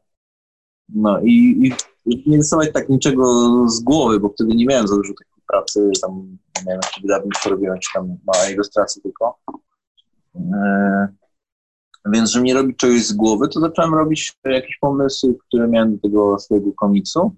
No 0.90 1.22
i, 1.22 1.72
i 2.06 2.30
nie 2.30 2.38
rysować 2.38 2.70
tak 2.74 2.90
niczego 2.90 3.24
z 3.70 3.80
głowy, 3.80 4.20
bo 4.20 4.30
wtedy 4.30 4.56
nie 4.56 4.66
miałem 4.66 4.88
za 4.88 4.96
dużo 4.96 5.14
takiej 5.14 5.44
pracy, 5.48 5.90
tam 6.02 6.38
miałem 6.66 6.82
jakieś 6.84 7.02
wydawnictwo, 7.02 7.50
robiłem 7.50 7.80
czy 7.80 7.94
tam 7.94 8.18
małe 8.28 8.52
ilustracje 8.54 9.02
tylko. 9.02 9.40
E, 10.36 11.08
więc, 12.06 12.32
żeby 12.32 12.46
nie 12.46 12.54
robić 12.54 12.78
czegoś 12.78 13.06
z 13.06 13.14
głowy, 13.14 13.48
to 13.48 13.60
zacząłem 13.60 13.94
robić 13.94 14.34
jakieś 14.46 14.78
pomysły, 14.78 15.36
które 15.48 15.68
miałem 15.68 15.96
do 15.96 16.02
tego 16.02 16.40
swojego 16.40 16.72
komiksu. 16.74 17.36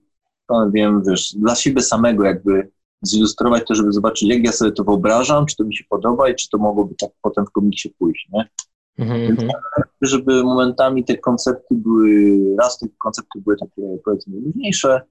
To 0.48 0.72
wiem, 0.72 1.04
wiesz, 1.08 1.34
dla 1.36 1.56
siebie 1.56 1.82
samego 1.82 2.24
jakby 2.24 2.72
zilustrować 3.04 3.64
to, 3.68 3.76
żeby 3.76 3.92
zobaczyć, 3.92 4.30
jak 4.30 4.46
ja 4.46 4.52
sobie 4.52 4.72
to 4.72 4.84
wyobrażam, 4.84 5.46
czy 5.46 5.56
to 5.56 5.64
mi 5.64 5.76
się 5.76 5.84
podoba 5.90 6.30
i 6.30 6.36
czy 6.36 6.50
to 6.50 6.58
mogłoby 6.58 6.96
tak 6.96 7.10
potem 7.22 7.46
w 7.46 7.52
komiksie 7.52 7.90
pójść, 7.90 8.30
nie? 8.34 8.50
Mhm, 8.98 9.22
Więc 9.22 9.40
mhm. 9.40 9.54
żeby 10.02 10.44
momentami 10.44 11.04
te 11.04 11.18
koncepty 11.18 11.76
były, 11.76 12.40
raz 12.60 12.80
te 12.80 12.88
koncepty 12.98 13.42
były 13.42 13.58
takie 13.58 13.98
powiedzmy 14.06 14.40
luźniejsze, 14.40 15.02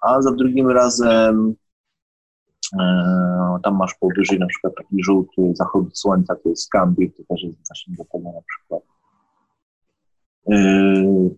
a 0.00 0.22
za 0.22 0.32
drugim 0.32 0.70
razem 0.70 1.54
e, 2.80 3.58
tam 3.62 3.76
masz 3.76 3.94
powyżej 3.94 4.38
na 4.38 4.46
przykład 4.46 4.74
taki 4.76 5.04
żółty 5.04 5.52
zachód 5.54 5.98
słońca, 5.98 6.36
to 6.36 6.48
jest 6.48 6.70
Gambit, 6.70 7.16
to 7.16 7.22
też 7.28 7.42
jest 7.42 7.56
właśnie 7.68 7.94
do 7.96 8.04
tego 8.04 8.32
na 8.32 8.40
przykład. 8.46 8.82
E, 10.50 11.30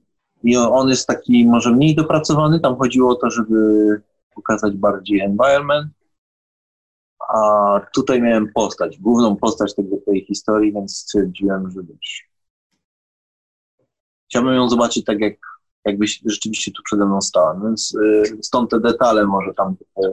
I 0.42 0.56
on 0.56 0.88
jest 0.88 1.06
taki 1.06 1.46
może 1.46 1.72
mniej 1.72 1.94
dopracowany, 1.94 2.60
tam 2.60 2.76
chodziło 2.76 3.12
o 3.12 3.14
to, 3.14 3.30
żeby 3.30 4.00
pokazać 4.38 4.76
bardziej 4.76 5.20
environment, 5.20 5.92
a 7.28 7.80
tutaj 7.94 8.22
miałem 8.22 8.52
postać, 8.52 8.98
główną 8.98 9.36
postać 9.36 9.74
tego, 9.74 9.96
tej 10.06 10.24
historii, 10.24 10.72
więc 10.72 10.98
stwierdziłem, 10.98 11.70
że 11.70 11.80
wiesz, 11.82 12.28
chciałbym 14.28 14.54
ją 14.54 14.68
zobaczyć 14.68 15.04
tak, 15.04 15.20
jak, 15.20 15.34
jakbyś 15.84 16.22
rzeczywiście 16.26 16.72
tu 16.72 16.82
przede 16.82 17.06
mną 17.06 17.20
stała. 17.20 17.60
Więc 17.64 17.94
y, 17.94 18.38
stąd 18.42 18.70
te 18.70 18.80
detale 18.80 19.26
może 19.26 19.54
tam 19.54 19.76
trochę 19.76 20.12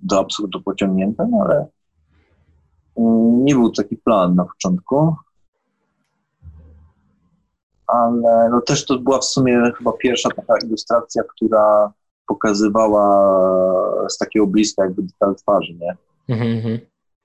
do 0.00 0.18
absurdu 0.18 0.62
pociągnięte, 0.62 1.28
no 1.30 1.38
ale 1.44 1.62
y, 1.62 3.02
nie 3.44 3.54
był 3.54 3.70
taki 3.70 3.96
plan 3.96 4.34
na 4.34 4.44
początku. 4.44 5.14
Ale 7.86 8.48
no 8.50 8.60
też 8.60 8.86
to 8.86 8.98
była 8.98 9.18
w 9.18 9.24
sumie 9.24 9.72
chyba 9.78 9.92
pierwsza 9.92 10.28
taka 10.28 10.54
ilustracja, 10.66 11.22
która 11.22 11.92
pokazywała 12.26 14.08
z 14.08 14.18
takiego 14.18 14.46
bliska 14.46 14.84
jakby 14.84 15.02
detal 15.02 15.34
twarzy, 15.34 15.74
nie? 15.74 15.96
Mhm, 16.28 16.50
mhm. 16.56 16.78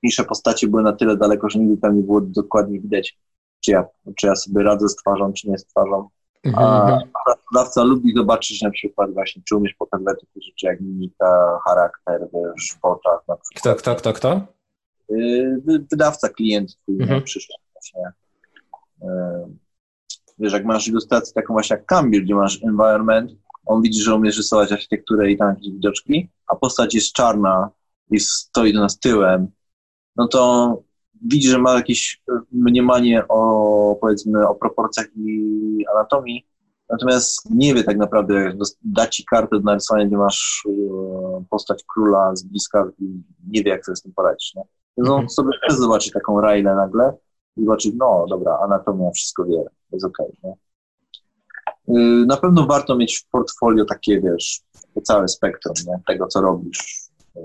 Mniejsze 0.04 0.24
postacie 0.24 0.68
były 0.68 0.84
na 0.84 0.94
tyle 0.94 1.18
daleko, 1.18 1.50
że 1.50 1.60
nigdy 1.60 1.78
tam 1.82 1.96
nie 1.98 2.04
było 2.04 2.22
dokładnie 2.22 2.80
widać, 2.80 3.18
czy 3.60 3.72
ja, 3.72 3.86
czy 4.16 4.28
ja 4.28 4.36
sobie 4.36 4.64
radzę 4.64 4.90
z 4.90 4.96
twarzą, 4.96 5.34
czy 5.34 5.50
nie 5.50 5.58
z 5.58 5.66
twarzą. 5.66 6.10
Mhm, 6.44 6.66
A 6.70 6.82
mhm. 6.84 7.10
pracodawca 7.26 7.84
lubi 7.84 8.14
zobaczyć 8.16 8.62
na 8.62 8.70
przykład 8.72 9.14
właśnie, 9.14 9.42
czy 9.46 9.56
umiesz 9.56 9.74
pokazać 9.74 10.20
takie 10.20 10.46
rzeczy 10.46 10.66
jak 10.66 10.82
mimika, 10.82 11.60
charakter, 11.68 12.28
wiesz, 12.34 12.74
w 12.82 12.86
oczach. 12.86 13.20
Na 13.28 13.36
Kto, 13.56 13.76
kto, 13.76 13.96
kto, 13.96 14.14
kto? 14.14 14.42
Yy, 15.10 15.62
wy- 15.66 15.86
wydawca, 15.92 16.30
klient 16.30 16.78
Mhm. 16.90 17.10
nie, 17.10 17.22
przyszedł 17.22 17.60
właśnie. 17.74 18.12
Yy, 19.02 19.10
Wiesz, 20.40 20.54
jak 20.54 20.66
masz 20.66 20.88
ilustrację 20.88 21.34
taką 21.34 21.54
właśnie 21.54 21.76
jak 21.76 21.86
Cambier, 21.86 22.24
gdzie 22.24 22.36
masz 22.36 22.64
environment, 22.64 23.32
on 23.66 23.82
widzi, 23.82 24.02
że 24.02 24.16
umiesz 24.16 24.38
rysować 24.38 24.72
architekturę 24.72 25.32
i 25.32 25.38
tam 25.38 25.50
jakieś 25.50 25.72
widoczki, 25.72 26.30
a 26.48 26.56
postać 26.56 26.96
jest 26.96 27.14
czarna 27.14 27.70
i 28.12 28.20
stoi 28.20 28.74
do 28.74 28.80
nas 28.80 29.00
tyłem, 29.00 29.48
no 30.16 30.28
to 30.28 30.78
widzi, 31.22 31.48
że 31.50 31.58
ma 31.58 31.74
jakieś 31.74 32.22
e, 32.30 32.40
mniemanie 32.52 33.28
o, 33.28 33.98
powiedzmy, 34.02 34.48
o 34.48 34.56
proporcjach 34.56 35.08
i 35.16 35.86
anatomii, 35.96 36.48
natomiast 36.90 37.50
nie 37.50 37.74
wie 37.76 37.84
tak 37.84 37.98
naprawdę, 37.98 38.34
jak 38.34 38.58
dos- 38.58 38.78
da 38.82 39.08
ci 39.08 39.26
kartę 39.26 39.56
do 39.58 39.64
narysowania, 39.64 40.06
gdzie 40.06 40.18
masz 40.18 40.64
e, 40.70 41.44
postać 41.50 41.84
króla 41.94 42.36
z 42.36 42.44
bliska 42.44 42.92
i 43.00 43.22
nie 43.48 43.64
wie, 43.64 43.72
jak 43.72 43.86
sobie 43.86 43.96
z 43.96 44.02
tym 44.02 44.14
poradzić, 44.16 44.56
nie? 44.56 44.64
Więc 44.98 45.10
on 45.10 45.14
Mhm. 45.16 45.30
sobie 45.30 45.50
chce 45.68 45.78
zobaczyć 45.78 46.14
taką 46.14 46.42
Railę 46.42 46.76
nagle 46.76 47.14
i 47.58 47.62
zobaczyć, 47.64 47.94
no 47.98 48.26
dobra, 48.30 48.60
anatomia 48.64 49.12
wszystko 49.12 49.46
wie, 49.46 49.64
jest 49.92 50.06
okej, 50.06 50.26
nie? 50.44 50.54
Yy, 51.92 52.26
Na 52.26 52.38
pewno 52.38 52.66
warto 52.66 52.96
mieć 52.96 53.18
w 53.18 53.26
portfolio 53.30 53.86
takie, 53.86 54.22
wiesz, 54.22 54.62
całe 55.04 55.28
spektrum 55.28 55.76
nie? 55.88 56.00
tego, 56.08 56.28
co 56.28 56.42
robisz. 56.42 57.02
Yy, 57.36 57.42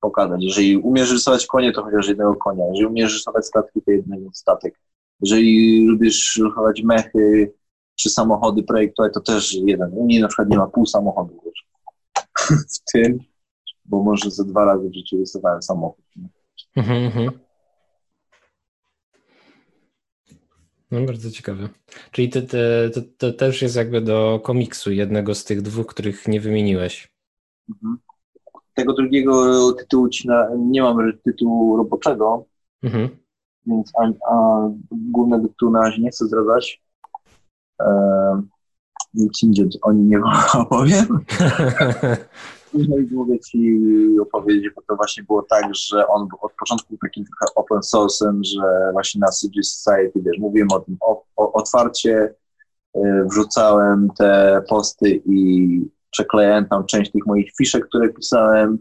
Pokazać. 0.00 0.44
Jeżeli 0.44 0.76
umiesz 0.76 1.12
rysować 1.12 1.46
konie, 1.46 1.72
to 1.72 1.82
chociaż 1.82 2.08
jednego 2.08 2.34
konia. 2.34 2.64
Jeżeli 2.68 2.86
umiesz 2.86 3.12
rysować 3.12 3.46
statki, 3.46 3.82
to 3.82 3.90
jednego 3.90 4.30
statek. 4.32 4.80
Jeżeli 5.20 5.84
lubisz 5.86 6.40
rysować 6.44 6.82
mechy 6.82 7.52
czy 7.96 8.10
samochody 8.10 8.62
projektować, 8.62 9.14
to 9.14 9.20
też 9.20 9.54
jeden. 9.54 9.90
U 9.92 10.04
mnie 10.04 10.20
na 10.20 10.28
przykład 10.28 10.48
nie 10.48 10.56
ma 10.58 10.66
pół 10.66 10.86
samochodu 10.86 11.40
w 12.74 12.92
tym, 12.92 13.18
bo 13.84 14.02
może 14.02 14.30
ze 14.30 14.44
dwa 14.44 14.64
razy 14.64 14.88
w 14.90 14.94
życiu 14.94 15.18
rysowałem 15.18 15.62
samochód. 15.62 16.04
nie? 16.16 16.28
Mhm, 16.76 17.04
mhm. 17.04 17.30
No 20.92 21.00
bardzo 21.06 21.30
ciekawe. 21.30 21.68
Czyli 22.10 22.30
to, 22.30 22.40
to, 22.42 22.56
to, 22.94 23.00
to 23.18 23.32
też 23.32 23.62
jest 23.62 23.76
jakby 23.76 24.00
do 24.00 24.40
komiksu 24.44 24.92
jednego 24.92 25.34
z 25.34 25.44
tych 25.44 25.62
dwóch, 25.62 25.86
których 25.86 26.28
nie 26.28 26.40
wymieniłeś. 26.40 27.12
Mhm. 27.68 27.98
Tego 28.74 28.92
drugiego 28.92 29.72
tytułu 29.72 30.08
ci 30.08 30.28
na, 30.28 30.48
nie 30.58 30.82
mam 30.82 31.12
tytułu 31.24 31.76
roboczego, 31.76 32.44
Mhm. 32.82 33.08
więc 33.66 33.92
a, 34.00 34.32
a 34.34 34.68
głównego 34.90 35.48
tytułu 35.48 35.72
na 35.72 35.80
razie 35.80 36.02
nie 36.02 36.10
chcę 36.10 36.26
zdradzać. 36.26 36.82
Ehm, 37.80 38.48
nic 39.14 39.42
indziej 39.42 39.68
o 39.82 39.92
nim 39.92 40.08
nie 40.08 40.20
opowiem. 40.60 41.06
Później 42.72 43.08
mogę 43.10 43.38
ci 43.38 43.80
opowiedzieć, 44.22 44.72
bo 44.76 44.82
to 44.88 44.96
właśnie 44.96 45.22
było 45.22 45.42
tak, 45.42 45.74
że 45.74 46.06
on 46.06 46.28
był 46.28 46.38
od 46.42 46.52
początku 46.52 46.96
takim 47.02 47.24
trochę 47.24 47.54
open 47.54 47.78
source'em, 47.78 48.40
że 48.42 48.92
właśnie 48.92 49.18
na 49.20 49.26
CG 49.26 49.62
Society, 49.62 50.22
wiesz, 50.22 50.38
mówiłem 50.38 50.68
o 50.72 50.80
tym 50.80 50.96
o, 51.00 51.24
o, 51.36 51.52
otwarcie, 51.52 52.34
y, 52.96 53.00
wrzucałem 53.30 54.08
te 54.18 54.62
posty 54.68 55.22
i 55.26 55.68
przeklejałem 56.10 56.66
tam 56.66 56.86
część 56.86 57.10
tych 57.10 57.26
moich 57.26 57.52
fiszek, 57.58 57.86
które 57.86 58.08
pisałem, 58.08 58.78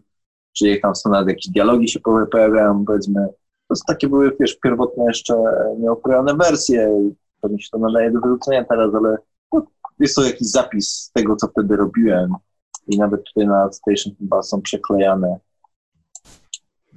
czy 0.54 0.68
jak 0.68 0.82
tam 0.82 0.96
są 0.96 1.10
nawet 1.10 1.28
jakieś 1.28 1.48
dialogi 1.48 1.88
się 1.88 2.00
pojawiają, 2.32 2.86
powiedzmy. 2.86 3.28
To 3.68 3.76
takie 3.88 4.08
były, 4.10 4.32
wiesz, 4.40 4.60
pierwotne 4.64 5.06
jeszcze 5.06 5.36
nieokrojone 5.80 6.36
wersje, 6.36 7.12
pewnie 7.42 7.62
się 7.62 7.70
to 7.72 7.78
nadaje 7.78 8.12
do 8.12 8.20
wyrzucenia 8.20 8.64
teraz, 8.64 8.96
ale 8.96 9.18
no, 9.54 9.66
jest 10.00 10.16
to 10.16 10.24
jakiś 10.24 10.48
zapis 10.48 11.12
tego, 11.14 11.36
co 11.36 11.48
wtedy 11.48 11.76
robiłem 11.76 12.36
i 12.88 12.98
nawet 12.98 13.24
tutaj 13.24 13.48
na 13.48 13.72
Station 13.72 14.14
chyba 14.20 14.44
są 14.44 14.62
przeklejane. 14.62 15.40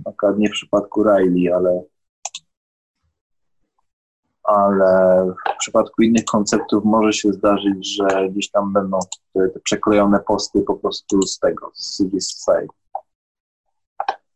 Akurat 0.05 0.39
nie 0.39 0.49
w 0.49 0.53
przypadku 0.53 1.03
Riley, 1.03 1.53
ale 1.53 1.83
ale 4.45 5.25
w 5.55 5.59
przypadku 5.59 6.03
innych 6.03 6.25
konceptów 6.25 6.85
może 6.85 7.13
się 7.13 7.33
zdarzyć, 7.33 7.97
że 7.97 8.29
gdzieś 8.29 8.51
tam 8.51 8.73
będą 8.73 8.99
te, 9.33 9.49
te 9.49 9.61
przeklejone 9.61 10.21
posty 10.21 10.63
po 10.63 10.75
prostu 10.75 11.23
z 11.23 11.39
tego, 11.39 11.71
z 11.75 11.97
Civil 11.97 12.21
Society. 12.21 12.75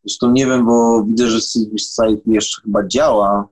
Zresztą 0.04 0.30
nie 0.30 0.46
wiem, 0.46 0.66
bo 0.66 1.04
widzę, 1.04 1.26
że 1.26 1.40
Civil 1.40 1.78
Society 1.78 2.22
jeszcze 2.30 2.62
chyba 2.62 2.86
działa. 2.86 3.48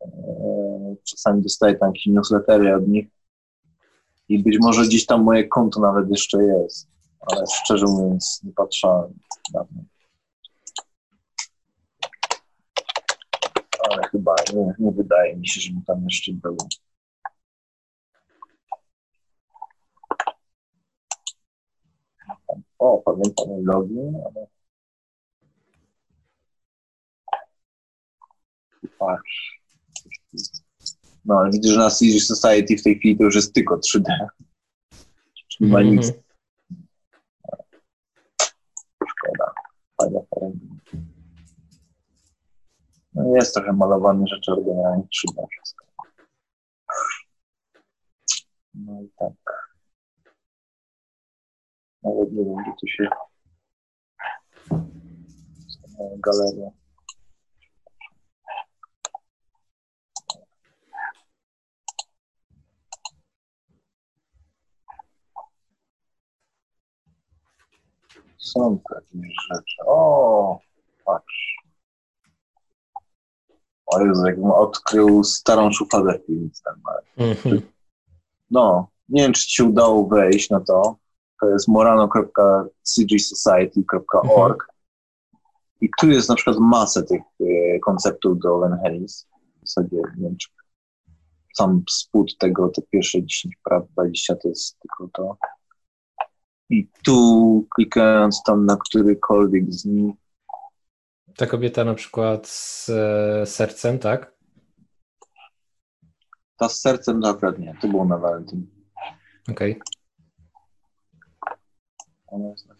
Eee, 0.00 0.96
Czasami 1.04 1.42
dostaję 1.42 1.74
tam 1.74 1.88
jakieś 1.88 2.06
newslettery 2.06 2.76
od 2.76 2.88
nich 2.88 3.08
i 4.28 4.38
być 4.38 4.58
może 4.60 4.86
gdzieś 4.86 5.06
tam 5.06 5.22
moje 5.22 5.48
konto 5.48 5.80
nawet 5.80 6.10
jeszcze 6.10 6.42
jest, 6.42 6.88
ale 7.20 7.44
szczerze 7.46 7.86
mówiąc 7.86 8.40
nie 8.44 8.52
patrzałem 8.52 9.18
to. 9.52 9.66
Ale 13.90 14.08
chyba 14.08 14.34
nie, 14.54 14.74
nie 14.78 14.92
wydaje 14.92 15.36
mi 15.36 15.48
się, 15.48 15.60
żeby 15.60 15.80
tam 15.86 16.04
jeszcze 16.04 16.32
było. 16.32 16.56
O, 22.78 22.98
pamiętam 22.98 23.64
login, 23.64 24.16
ale... 24.26 24.46
Patrz. 28.98 29.61
No, 31.24 31.38
ale 31.38 31.50
widzę, 31.50 31.68
że 31.72 31.78
na 31.78 31.90
CG 31.90 32.20
Society 32.20 32.76
w 32.76 32.82
tej 32.82 32.98
chwili 32.98 33.18
to 33.18 33.24
już 33.24 33.34
jest 33.34 33.54
tylko 33.54 33.76
3D. 33.76 34.04
Czyli 35.48 35.70
ma 35.70 35.82
nic. 35.82 36.08
Mhm. 36.08 36.22
Szkoda. 39.08 39.52
Fajna. 40.00 40.20
No 43.14 43.36
jest 43.36 43.54
trochę 43.54 43.72
malowany 43.72 44.26
rzeczy, 44.26 44.52
ale 44.52 44.64
generalnie 44.64 45.02
3D 45.02 45.46
wszystko. 45.50 45.84
No 48.74 49.02
i 49.02 49.08
tak. 49.16 49.32
Nawet 52.02 52.32
nie 52.32 52.44
wiem, 52.44 52.54
gdzie 52.54 52.72
tu 52.80 52.86
się... 52.86 53.08
Galeria. 56.18 56.70
Są 68.42 68.78
takie 68.88 69.18
rzeczy. 69.54 69.76
O, 69.86 70.58
patrz. 71.04 71.56
O 73.86 74.00
Jezu, 74.00 74.26
jakbym 74.26 74.50
odkrył 74.50 75.24
starą 75.24 75.72
szufladę 75.72 76.18
filmicką. 76.26 76.70
Mhm. 77.16 77.62
No, 78.50 78.88
nie 79.08 79.22
wiem, 79.22 79.32
czy 79.32 79.46
ci 79.46 79.62
udało 79.62 80.06
wejść 80.06 80.50
na 80.50 80.60
to. 80.60 80.96
To 81.40 81.48
jest 81.48 81.68
morano.cgsociety.org 81.68 84.66
i 85.80 85.88
tu 86.00 86.10
jest 86.10 86.28
na 86.28 86.34
przykład 86.34 86.56
masę 86.60 87.02
tych 87.02 87.22
e, 87.40 87.78
konceptów 87.78 88.38
do 88.38 88.58
Len 88.58 88.78
Harris. 88.82 89.26
W 89.62 89.68
zasadzie, 89.68 89.96
nie 89.96 90.28
wiem, 90.28 90.36
czy 90.36 90.48
sam 91.54 91.82
spód 91.90 92.38
tego, 92.38 92.68
te 92.68 92.82
pierwsze 92.82 93.22
10 93.22 93.56
praw, 93.64 93.88
20 93.88 94.36
to 94.36 94.48
jest 94.48 94.78
tylko 94.80 95.08
to. 95.12 95.36
I 96.72 96.88
tu 97.04 97.66
klikając 97.74 98.42
tam 98.42 98.66
na 98.66 98.76
którykolwiek 98.76 99.72
z 99.74 99.84
nich, 99.84 100.14
Ta 101.36 101.46
kobieta 101.46 101.84
na 101.84 101.94
przykład 101.94 102.48
z 102.48 102.88
e, 102.88 103.46
sercem, 103.46 103.98
tak? 103.98 104.34
ta 106.56 106.68
z 106.68 106.80
sercem 106.80 107.24
akurat 107.24 107.58
nie, 107.58 107.76
to 107.80 107.88
było 107.88 108.04
na 108.04 108.18
Valentyn. 108.18 108.66
Okej. 109.50 109.80
Ona 112.26 112.48
jest 112.48 112.68
na 112.68 112.74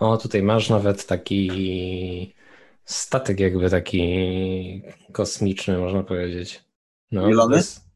O, 0.00 0.16
tutaj 0.16 0.42
masz 0.42 0.70
nawet 0.70 1.06
taki 1.06 2.34
statek 2.84 3.40
jakby 3.40 3.70
taki 3.70 4.82
kosmiczny, 5.12 5.78
można 5.78 6.02
powiedzieć. 6.02 6.64
No, 7.12 7.28
Zielony? 7.28 7.56
jest- 7.56 7.87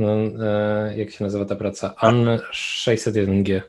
No, 0.00 0.08
e, 0.46 0.98
jak 0.98 1.10
się 1.10 1.24
nazywa 1.24 1.44
ta 1.44 1.56
praca? 1.56 1.94
AN 1.96 2.24
601G. 2.52 3.60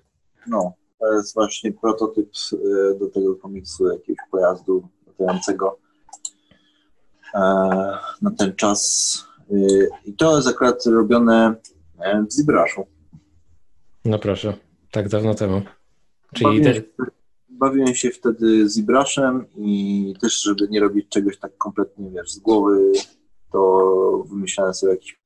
No, 0.47 0.73
to 0.99 1.13
jest 1.13 1.33
właśnie 1.33 1.71
prototyp 1.71 2.29
e, 2.53 2.99
do 2.99 3.07
tego 3.07 3.35
komiksu 3.35 3.87
jakiegoś 3.87 4.25
pojazdu 4.31 4.87
latającego 5.07 5.79
e, 7.33 7.39
na 8.21 8.31
ten 8.37 8.55
czas. 8.55 9.23
E, 9.51 9.55
I 10.05 10.13
to 10.13 10.35
jest 10.35 10.47
akurat 10.47 10.85
robione 10.85 11.55
E, 12.01 12.25
W 12.29 12.33
Zibraszu. 12.33 12.83
No 14.05 14.19
proszę, 14.19 14.53
tak 14.91 15.09
dawno 15.09 15.33
temu. 15.33 15.61
Czyli 16.33 16.45
Bawiłem, 16.45 16.73
te, 16.73 16.81
bawiłem 17.49 17.95
się 17.95 18.09
wtedy 18.09 18.69
z 18.69 18.73
Zibraszem 18.73 19.45
i 19.57 20.13
też, 20.21 20.41
żeby 20.41 20.67
nie 20.69 20.79
robić 20.79 21.09
czegoś 21.09 21.37
tak 21.39 21.57
kompletnie, 21.57 22.11
wiesz, 22.11 22.31
z 22.31 22.39
głowy, 22.39 22.91
to 23.51 24.23
wymyślałem 24.29 24.73
sobie 24.73 24.93
jakiś 24.93 25.20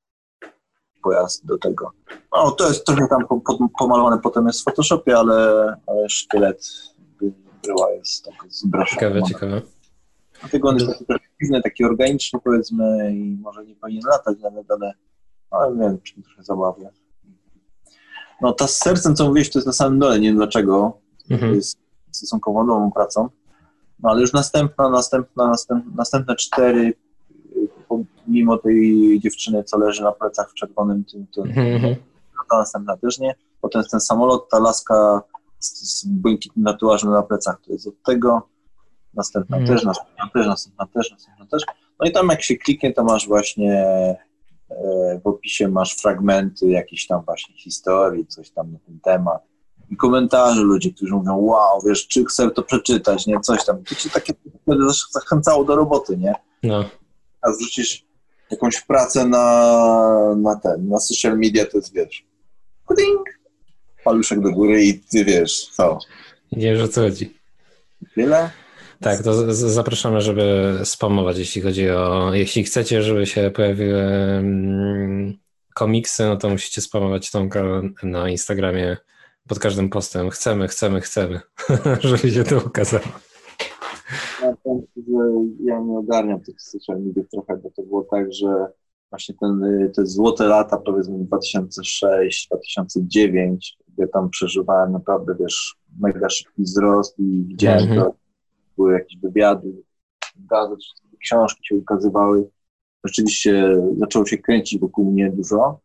pojazd 1.06 1.46
do 1.46 1.58
tego. 1.58 1.92
No, 2.36 2.52
to 2.52 2.68
jest 2.68 2.86
trochę 2.86 3.08
tam 3.08 3.28
po, 3.28 3.40
po, 3.42 3.58
pomalowane 3.80 4.20
potem 4.22 4.48
jest 4.48 4.62
w 4.62 4.64
Photoshopie, 4.64 5.18
ale, 5.18 5.36
ale 5.88 6.10
szkielet 6.10 6.68
była 7.64 7.92
jest 7.92 8.26
tak 8.26 8.34
z 8.52 8.62
Zibrasza. 8.62 8.96
ciekawe, 8.96 9.24
ciekawe. 9.24 9.62
Dlatego 10.40 10.70
on 10.70 10.76
jest 10.76 10.88
taki 10.88 11.06
trochę 11.06 11.26
dziwny, 11.42 11.62
taki 11.62 11.84
organiczny 11.86 12.40
powiedzmy 12.44 13.12
i 13.16 13.38
może 13.42 13.66
nie 13.66 13.76
powinien 13.76 14.04
latać 14.10 14.38
nawet, 14.44 14.72
ale, 14.72 14.94
ale 15.52 15.76
wiem, 15.76 16.02
czy 16.02 16.22
trochę 16.22 16.44
zabawia. 16.44 16.90
No 18.42 18.54
ta 18.54 18.68
z 18.68 18.76
sercem, 18.78 19.16
co 19.16 19.28
mówiłeś, 19.28 19.52
to 19.52 19.60
jest 19.60 19.68
na 19.68 19.74
samym 19.74 20.00
dole, 20.00 20.20
nie 20.20 20.28
wiem 20.28 20.36
dlaczego. 20.38 20.98
To 21.30 21.34
Mhm. 21.34 21.56
jest 21.56 21.78
stosunkowo 22.12 22.64
nową 22.64 22.92
pracą. 22.92 23.30
No 24.00 24.10
ale 24.10 24.22
już 24.22 24.34
następna, 24.34 24.90
następna, 24.90 25.48
następna 25.48 25.92
następne 25.96 26.36
cztery, 26.36 26.94
mimo 28.28 28.58
tej 28.58 29.20
dziewczyny, 29.24 29.64
co 29.64 29.78
leży 29.78 30.04
na 30.04 30.12
plecach 30.12 30.52
w 30.52 30.54
czerwonym, 30.54 31.06
tym, 31.06 31.28
to, 31.36 31.42
Mhm, 31.42 31.68
mhm. 31.76 31.96
ta 32.50 32.58
następna 32.58 32.98
też 32.98 33.20
nie. 33.20 33.36
Potem 33.62 33.80
jest 33.80 33.92
ten 33.92 34.00
samolot, 34.00 34.50
ta 34.50 34.60
laska 34.60 35.22
z, 35.60 36.00
z 36.00 36.06
błękitnym 36.06 36.66
tatuażem 36.66 37.12
na 37.12 37.22
plecach, 37.24 37.62
to 37.66 37.72
jest 37.72 37.88
od 37.88 38.04
tego. 38.06 38.50
Następna 39.14 39.58
Mhm. 39.58 39.78
też, 39.78 39.86
następna 39.86 40.30
też, 40.34 40.48
następna 40.48 40.86
też, 40.94 41.12
następna 41.12 41.46
też. 41.46 41.64
No 42.00 42.06
i 42.08 42.12
tam 42.12 42.28
jak 42.30 42.44
się 42.44 42.56
kliknie, 42.56 42.94
to 42.94 43.04
masz 43.04 43.28
właśnie 43.28 43.74
e, 44.70 45.20
w 45.24 45.28
opisie 45.28 45.68
masz 45.68 45.96
fragmenty 45.96 46.68
jakiejś 46.68 47.08
tam 47.08 47.22
właśnie 47.26 47.56
historii, 47.58 48.28
coś 48.28 48.52
tam 48.52 48.72
na 48.72 48.80
ten 48.80 49.00
temat. 49.00 49.42
I 49.90 49.98
komentarze 49.98 50.62
ludzi, 50.62 50.94
którzy 50.94 51.14
mówią, 51.14 51.38
wow, 51.38 51.82
wiesz, 51.86 52.08
czy 52.08 52.26
chcę 52.26 52.52
to 52.52 52.64
przeczytać, 52.64 53.28
nie, 53.28 53.40
coś 53.40 53.66
tam. 53.66 53.84
To 53.84 53.96
ci 53.96 54.10
takie 54.10 54.34
zachęcało 55.14 55.64
do 55.64 55.76
roboty, 55.76 56.18
nie? 56.18 56.36
No, 56.64 56.86
a 57.42 57.52
zwrócisz 57.52 58.06
jakąś 58.52 58.82
pracę 58.82 59.26
na, 59.26 60.36
na 60.38 60.56
ten, 60.56 60.90
na 60.90 61.00
social 61.00 61.38
media, 61.38 61.66
to 61.66 61.78
jest, 61.78 61.94
wiesz, 61.94 62.26
ding, 62.98 63.40
paluszek 64.04 64.42
do 64.42 64.52
góry 64.52 64.84
i 64.84 65.00
ty 65.00 65.26
wiesz, 65.26 65.70
co, 65.70 66.00
nie 66.52 66.74
wiesz 66.74 66.82
o 66.82 66.88
co 66.88 67.02
chodzi. 67.02 67.34
tyle? 68.16 68.50
Tak, 69.02 69.24
to 69.24 69.54
zapraszamy, 69.54 70.22
żeby 70.22 70.74
spamować, 70.84 71.38
jeśli 71.38 71.62
chodzi 71.62 71.90
o. 71.90 72.34
Jeśli 72.34 72.64
chcecie, 72.64 73.02
żeby 73.04 73.26
się 73.26 73.52
pojawiły 73.52 74.02
mm, 74.02 75.38
komiksy, 75.74 76.24
no 76.24 76.38
to 76.38 76.50
musicie 76.50 76.82
spamować 76.82 77.32
Tomka 77.32 77.64
na 78.04 78.30
Instagramie 78.30 78.98
pod 79.48 79.60
każdym 79.60 79.90
postem. 79.90 80.30
Chcemy, 80.30 80.68
chcemy, 80.68 81.02
chcemy, 81.02 81.42
żeby 82.02 82.32
się 82.32 82.44
to 82.44 82.58
ukazało. 82.58 83.06
Ja 85.64 85.80
nie 85.80 85.98
ogarniam 85.98 86.42
tych 86.42 86.62
social 86.62 87.02
media 87.02 87.24
trochę, 87.32 87.58
bo 87.58 87.70
to 87.72 87.84
było 87.84 88.04
tak, 88.12 88.34
że 88.34 88.68
właśnie 89.10 89.36
ten, 89.40 89.64
y, 89.64 89.92
te 89.96 90.06
złote 90.06 90.48
lata, 90.48 90.78
powiedzmy 90.78 91.20
2006, 91.20 92.48
2009, 92.48 93.78
gdzie 93.88 94.08
tam 94.08 94.30
przeżywałem 94.30 94.92
naprawdę, 94.92 95.36
wiesz, 95.40 95.76
mega 96.00 96.30
szybki 96.30 96.64
wzrost 96.64 97.20
i 97.20 97.44
widziałem 97.48 97.84
Mhm. 97.84 98.02
to, 98.02 98.16
były 98.78 98.94
jakieś 98.94 99.18
wywiady, 99.18 99.74
gazet, 100.36 100.80
książki 101.22 101.60
się 101.68 101.76
ukazywały. 101.76 102.50
Rzeczywiście 103.06 103.78
zaczęło 103.98 104.26
się 104.26 104.38
kręcić 104.38 104.80
wokół 104.80 105.12
mnie 105.12 105.32
dużo. 105.32 105.80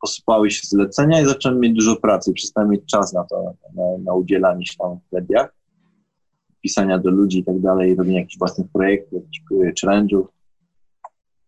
Posypały 0.00 0.50
się 0.50 0.60
zlecenia 0.64 1.20
i 1.20 1.26
zacząłem 1.26 1.60
mieć 1.60 1.72
dużo 1.72 1.96
pracy. 1.96 2.30
i 2.30 2.34
Przestałem 2.34 2.70
mieć 2.70 2.84
czas 2.86 3.12
na 3.12 3.24
to, 3.24 3.54
na, 3.74 3.82
na 4.04 4.14
udzielanie 4.14 4.66
się 4.66 4.76
tam 4.78 4.98
w 5.08 5.12
mediach 5.12 5.54
pisania 6.62 6.98
do 6.98 7.10
ludzi 7.10 7.38
i 7.38 7.44
tak 7.44 7.60
dalej, 7.60 7.96
robienia 7.96 8.18
jakichś 8.18 8.38
własnych 8.38 8.66
projektów, 8.72 9.22
jakichś 9.22 9.40
y, 9.52 9.86
challenge'ów. 9.86 10.24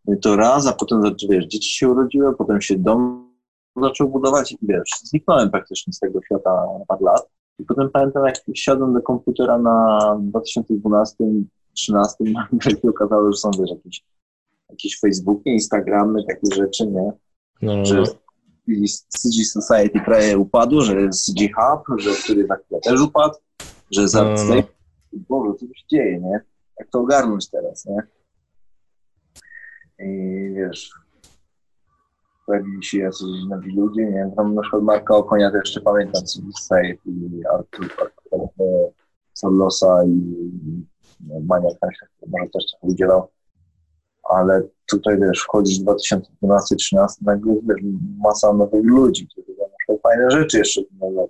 No 0.05 0.17
to 0.17 0.37
raz, 0.37 0.67
a 0.67 0.73
potem 0.73 1.03
wiesz, 1.31 1.47
dzieci 1.47 1.71
się 1.71 1.89
urodziły, 1.89 2.37
potem 2.37 2.61
się 2.61 2.79
dom 2.79 3.25
zaczął 3.83 4.09
budować 4.09 4.53
i 4.53 4.59
wiesz, 4.63 4.91
zniknąłem 5.03 5.51
praktycznie 5.51 5.93
z 5.93 5.99
tego 5.99 6.21
świata 6.25 6.67
na 6.79 6.85
parę 6.87 7.01
lat. 7.05 7.29
I 7.59 7.65
potem 7.65 7.91
pamiętam, 7.91 8.27
jak 8.27 8.37
siadłem 8.55 8.95
do 8.95 9.03
komputera 9.03 9.59
na 9.59 9.99
2012-2013, 10.33 11.45
nagle 12.53 12.71
się 12.83 12.89
okazało, 12.89 13.33
że 13.33 13.39
są 13.39 13.51
wiesz, 13.61 13.71
jakieś, 13.71 14.05
jakieś 14.71 15.01
Facebooki, 15.01 15.51
Instagramy, 15.51 16.25
takie 16.29 16.55
rzeczy, 16.55 16.87
nie? 16.87 17.13
No, 17.63 17.77
no, 17.77 17.85
że 17.85 18.01
no. 18.01 18.07
CG 19.09 19.45
Society 19.45 20.01
prawie 20.05 20.39
upadło, 20.39 20.81
że 20.81 21.01
jest 21.01 21.27
CG 21.27 21.49
Hub, 21.55 22.01
że 22.01 22.11
który 22.11 22.49
chwilę 22.65 22.81
też 22.83 23.01
upadł, 23.01 23.35
że 23.91 24.09
za 24.09 24.25
no, 24.25 24.35
no. 24.49 24.63
Boże, 25.29 25.55
co 25.55 25.67
się 25.67 25.87
dzieje, 25.91 26.21
nie? 26.21 26.41
Jak 26.79 26.91
to 26.91 27.01
ogarnąć 27.01 27.51
teraz, 27.51 27.87
nie? 27.87 28.03
I 29.99 30.55
wiesz, 30.55 30.93
pojawili 32.47 32.85
się 32.85 32.99
jacyś 32.99 33.45
nowi 33.49 33.77
ludzie, 33.77 34.05
nie 34.05 34.13
wiem, 34.13 34.33
tam 34.33 34.55
na 34.55 34.63
przykład 34.63 34.83
Marka 34.83 35.17
Okonia 35.17 35.51
to 35.51 35.57
jeszcze 35.57 35.81
pamiętam, 35.81 36.23
CG 36.23 36.53
Society 36.61 37.11
Artur, 37.55 37.89
Artur 38.03 38.49
Solosa 39.33 40.05
i 40.05 40.21
Maniak 41.21 41.75
może 42.27 42.51
też 42.53 42.67
trochę 42.71 42.87
udzielał 42.87 43.29
ale 44.31 44.63
tutaj 44.87 45.21
wiesz, 45.21 45.41
wchodzisz 45.41 45.81
w 45.81 45.85
2012-2013, 45.85 47.07
nagle 47.23 47.55
wiesz, 47.55 47.83
masa 48.19 48.53
nowych 48.53 48.85
ludzi, 48.85 49.29
którzy 49.29 49.59
na 49.59 49.65
przykład 49.79 50.01
fajne 50.03 50.31
rzeczy 50.31 50.59
jeszcze 50.59 50.83
w? 50.83 51.29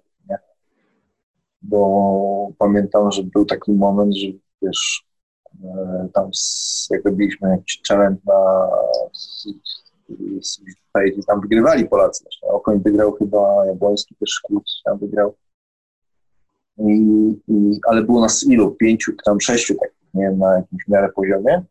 Bo 1.69 2.53
pamiętam, 2.59 3.12
że 3.12 3.23
był 3.23 3.45
taki 3.45 3.73
moment, 3.73 4.16
że 4.16 4.27
wiesz, 4.62 5.05
e, 5.65 6.09
tam 6.15 6.31
z, 6.35 6.89
jak 6.91 7.05
robiliśmy 7.05 7.51
jakiś 7.51 7.82
challenge 7.89 8.20
na 8.27 8.69
z- 9.12 9.47
tam 11.27 11.41
wygrywali 11.41 11.89
Polacy. 11.89 12.24
Właśnie. 12.24 12.49
Okoń 12.49 12.82
wygrał 12.82 13.12
chyba, 13.12 13.66
Jabłoński 13.66 14.15
też 14.15 14.41
Kłód 14.43 14.65
tam 14.85 14.99
wygrał. 14.99 15.35
I, 16.78 16.93
i, 17.49 17.81
ale 17.86 18.03
było 18.03 18.20
nas 18.20 18.47
ilu? 18.47 18.70
Pięciu, 18.70 19.12
tam 19.24 19.41
sześciu 19.41 19.74
takich, 19.74 20.15
nie 20.15 20.31
na 20.31 20.57
jakimś 20.57 20.89
miarę 20.89 21.09
poziomie. 21.12 21.65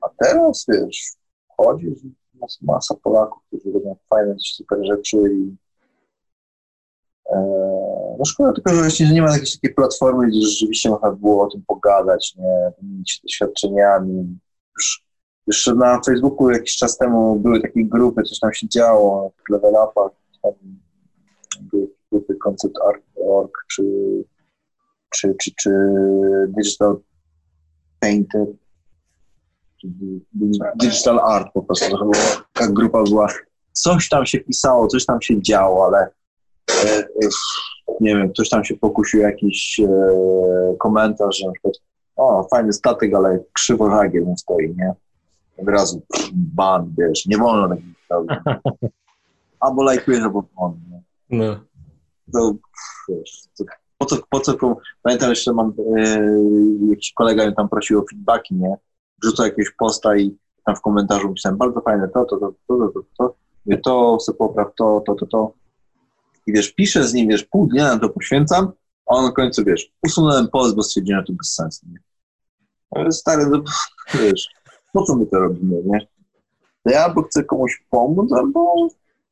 A 0.00 0.08
teraz, 0.18 0.66
wiesz, 0.68 1.12
chodzisz, 1.56 1.98
jest 2.42 2.62
masa 2.62 2.94
Polaków, 2.94 3.42
którzy 3.48 3.72
robią 3.72 3.96
fajne, 4.10 4.34
super 4.38 4.78
rzeczy 4.86 5.16
i 5.16 5.56
no 8.18 8.24
szkoda 8.24 8.52
tylko, 8.52 8.70
że 8.70 8.80
właśnie 8.80 9.06
że 9.06 9.14
nie 9.14 9.22
ma 9.22 9.32
jakiejś 9.32 9.54
takiej 9.54 9.74
platformy, 9.74 10.26
gdzie 10.26 10.40
rzeczywiście 10.40 10.90
można 10.90 11.12
było 11.12 11.44
o 11.44 11.50
tym 11.50 11.62
pogadać, 11.66 12.34
nie, 12.38 12.72
wymienić 12.78 13.10
się 13.10 13.20
doświadczeniami. 13.22 14.38
Już, 14.78 15.04
już 15.46 15.66
na 15.66 16.00
Facebooku 16.06 16.50
jakiś 16.50 16.76
czas 16.76 16.98
temu 16.98 17.36
były 17.36 17.60
takie 17.60 17.84
grupy, 17.84 18.22
coś 18.22 18.38
tam 18.38 18.54
się 18.54 18.68
działo, 18.68 19.32
w 19.48 19.52
level 19.52 19.74
upach, 19.90 20.12
tam 20.42 20.52
były 21.60 21.88
grupy 22.12 22.34
concept.org 22.34 23.52
czy, 23.68 23.82
czy, 25.10 25.34
czy, 25.40 25.50
czy 25.56 25.70
digital 26.48 26.96
painter, 28.00 28.46
digital 30.76 31.18
art 31.18 31.52
po 31.54 31.62
prostu. 31.62 32.12
Taka 32.52 32.72
grupa 32.72 33.02
była, 33.02 33.28
coś 33.72 34.08
tam 34.08 34.26
się 34.26 34.38
pisało, 34.38 34.86
coś 34.86 35.06
tam 35.06 35.22
się 35.22 35.42
działo, 35.42 35.86
ale 35.86 35.98
e, 35.98 36.04
e, 36.04 36.10
nie 38.00 38.16
wiem, 38.16 38.32
ktoś 38.32 38.48
tam 38.48 38.64
się 38.64 38.76
pokusił 38.76 39.20
jakiś 39.20 39.80
e, 39.80 39.88
komentarz, 40.78 41.38
że 41.38 41.46
na 41.46 41.52
przykład 41.52 41.74
o, 42.16 42.48
fajny 42.50 42.72
statek, 42.72 43.14
ale 43.14 43.44
krzywo 43.52 43.90
żagiel 43.90 44.24
stoi, 44.36 44.74
nie? 44.76 44.94
Od 45.58 45.68
razu 45.68 46.02
ban, 46.32 46.94
wiesz, 46.98 47.26
nie 47.26 47.38
wolno 47.38 47.68
takich. 47.68 47.94
Albo 49.60 49.82
lajkujesz, 49.82 50.22
albo 50.22 50.44
wolno, 50.56 50.76
nie? 50.90 51.00
no. 51.38 51.60
to 52.32 52.54
wiesz, 53.08 53.42
to 53.58 53.64
po 53.98 54.06
co, 54.06 54.16
po 54.30 54.40
co, 54.40 54.76
pamiętam 55.02 55.30
jeszcze 55.30 55.52
mam, 55.52 55.72
e, 55.96 56.18
jakiś 56.90 57.12
kolega 57.12 57.46
mnie 57.46 57.54
tam 57.54 57.68
prosił 57.68 57.98
o 57.98 58.04
feedbacki, 58.10 58.54
nie? 58.54 58.76
Wrzucał 59.22 59.46
jakiegoś 59.46 59.70
posta 59.78 60.16
i 60.16 60.36
tam 60.64 60.76
w 60.76 60.80
komentarzu 60.80 61.32
pisałem, 61.32 61.58
bardzo 61.58 61.80
fajne 61.80 62.08
to, 62.08 62.24
to, 62.24 62.36
to, 62.36 62.52
to, 62.68 62.76
to, 62.78 62.88
to, 62.88 63.02
to, 63.18 63.34
Mówię, 63.66 63.78
to 63.78 64.16
chcę 64.20 64.32
popraw, 64.32 64.68
to, 64.74 65.02
to, 65.06 65.14
to, 65.14 65.26
to. 65.26 65.52
I 66.46 66.52
wiesz, 66.52 66.72
piszę 66.74 67.04
z 67.08 67.14
nim, 67.14 67.28
wiesz, 67.28 67.44
pół 67.44 67.66
dnia 67.66 67.84
na 67.94 67.98
to 67.98 68.08
poświęcam, 68.08 68.72
a 69.06 69.14
on 69.14 69.24
na 69.24 69.32
końcu, 69.32 69.64
wiesz, 69.64 69.92
usunąłem 70.06 70.48
post, 70.48 70.76
bo 70.76 70.82
stwierdziłem, 70.82 71.20
że 71.20 71.26
to 71.26 71.32
bez 71.32 71.54
sensu, 71.54 71.86
nie? 71.92 71.98
Ale 72.90 73.12
stary, 73.12 73.46
no, 73.46 73.62
wiesz, 74.22 74.48
po 74.92 75.02
co 75.02 75.16
my 75.16 75.26
to 75.26 75.38
robimy, 75.38 75.82
nie? 75.86 76.06
To 76.82 76.90
ja 76.90 77.04
albo 77.04 77.22
chcę 77.22 77.44
komuś 77.44 77.84
pomóc, 77.90 78.32
albo, 78.32 78.88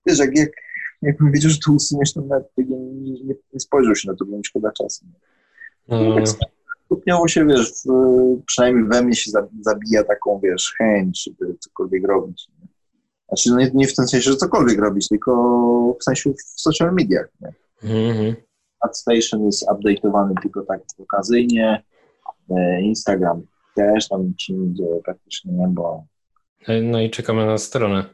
wiesz, 0.06 0.18
jak, 0.18 0.38
jak 0.38 0.50
jakbym 1.02 1.32
wiedział, 1.32 1.50
że 1.50 1.58
to 1.66 1.72
usuniesz, 1.72 2.12
to 2.12 2.20
nawet 2.20 2.48
nie, 2.58 2.64
nie, 2.78 3.12
nie, 3.24 3.34
nie 3.52 3.60
spojrzał 3.60 3.94
się 3.94 4.10
na 4.10 4.16
to, 4.16 4.24
bo 4.24 4.36
mi 4.36 4.44
szkoda 4.44 4.72
czasu. 4.72 5.04
No, 5.88 6.14
Tak 6.14 6.24
stopniowo 6.86 7.28
się, 7.28 7.46
wiesz, 7.46 7.72
w, 7.72 8.42
przynajmniej 8.46 8.88
we 8.88 9.02
mnie 9.02 9.14
się 9.14 9.30
za- 9.30 9.48
zabija 9.60 10.04
taką, 10.04 10.40
wiesz, 10.42 10.74
chęć, 10.78 11.24
żeby 11.24 11.54
cokolwiek 11.58 12.06
robić. 12.08 12.48
Nie? 12.60 12.66
Znaczy 13.28 13.50
no 13.50 13.58
nie, 13.58 13.70
nie 13.74 13.86
w 13.86 13.94
tym 13.94 14.08
sensie, 14.08 14.30
że 14.30 14.36
cokolwiek 14.36 14.78
robić, 14.78 15.08
tylko 15.08 15.32
w 16.00 16.04
sensie 16.04 16.30
w 16.30 16.60
social 16.60 16.94
mediach. 16.94 17.28
Nie? 17.40 17.52
Mhm. 17.90 18.34
AdStation 18.80 19.44
jest 19.44 19.66
update'owany 19.68 20.34
tylko 20.42 20.62
tak 20.62 20.80
okazyjnie. 20.98 21.82
E, 22.50 22.82
Instagram 22.82 23.42
też 23.74 24.08
tam 24.08 24.34
nie 24.48 24.74
dzieje 24.74 25.00
praktycznie, 25.04 25.52
nie, 25.52 25.66
bo 25.68 26.04
No 26.82 27.00
i 27.00 27.10
czekamy 27.10 27.46
na 27.46 27.58
stronę. 27.58 28.04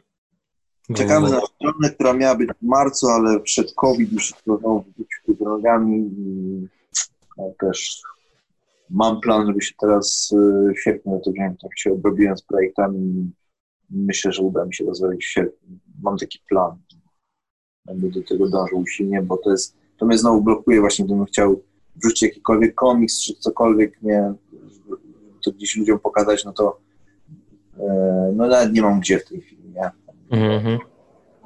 czekamy 0.96 1.30
na 1.30 1.40
stronę, 1.40 1.90
która 1.94 2.12
miała 2.12 2.34
być 2.34 2.50
w 2.62 2.62
marcu, 2.62 3.08
ale 3.08 3.40
przed 3.40 3.74
COVID 3.74 4.12
już 4.12 4.34
znowu 4.44 4.84
wrócił 4.96 5.44
drogami 5.44 5.96
i 6.18 6.66
no, 7.38 7.52
też 7.60 8.02
mam 8.90 9.20
plan, 9.20 9.46
żeby 9.46 9.62
się 9.62 9.74
teraz 9.80 10.34
e, 10.34 10.72
w 10.72 10.80
sierpniu 10.82 11.20
to 11.24 11.30
wziąć, 11.30 11.60
tak 11.60 11.78
się 11.78 11.92
obrobiłem 11.92 12.36
z 12.36 12.42
projektami 12.42 13.30
myślę, 13.90 14.32
że 14.32 14.42
uda 14.42 14.64
mi 14.64 14.74
się 14.74 14.84
to 14.84 14.94
zrobić. 14.94 15.38
Mam 16.02 16.18
taki 16.18 16.38
plan. 16.48 16.78
Będę 17.84 18.10
do 18.10 18.22
tego 18.22 18.48
dążył 18.48 18.80
usilnie, 18.80 19.22
bo 19.22 19.36
to 19.36 19.50
jest, 19.50 19.76
to 19.96 20.06
mnie 20.06 20.18
znowu 20.18 20.42
blokuje 20.42 20.80
właśnie, 20.80 21.04
gdybym 21.04 21.24
chciał 21.24 21.62
wrzucić 21.96 22.22
jakikolwiek 22.22 22.74
komiks 22.74 23.20
czy 23.20 23.34
cokolwiek, 23.34 24.02
nie, 24.02 24.34
to 25.44 25.52
gdzieś 25.52 25.76
ludziom 25.76 25.98
pokazać, 25.98 26.44
no 26.44 26.52
to 26.52 26.80
e, 27.78 28.32
no 28.36 28.46
nawet 28.46 28.72
nie 28.72 28.82
mam 28.82 29.00
gdzie 29.00 29.18
w 29.18 29.24
tej 29.24 29.40
chwili, 29.40 29.68
nie? 29.68 29.90
Mhm. 30.30 30.78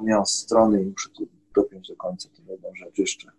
Miałem 0.01 0.25
strony 0.25 0.81
i 0.81 0.85
muszę 0.85 1.09
to 1.17 1.23
dopiąć 1.55 1.87
do 1.87 1.95
końca, 1.95 2.29
to 2.29 2.51
jedną 2.51 2.69
rzecz 2.75 2.97
jeszcze. 2.97 3.31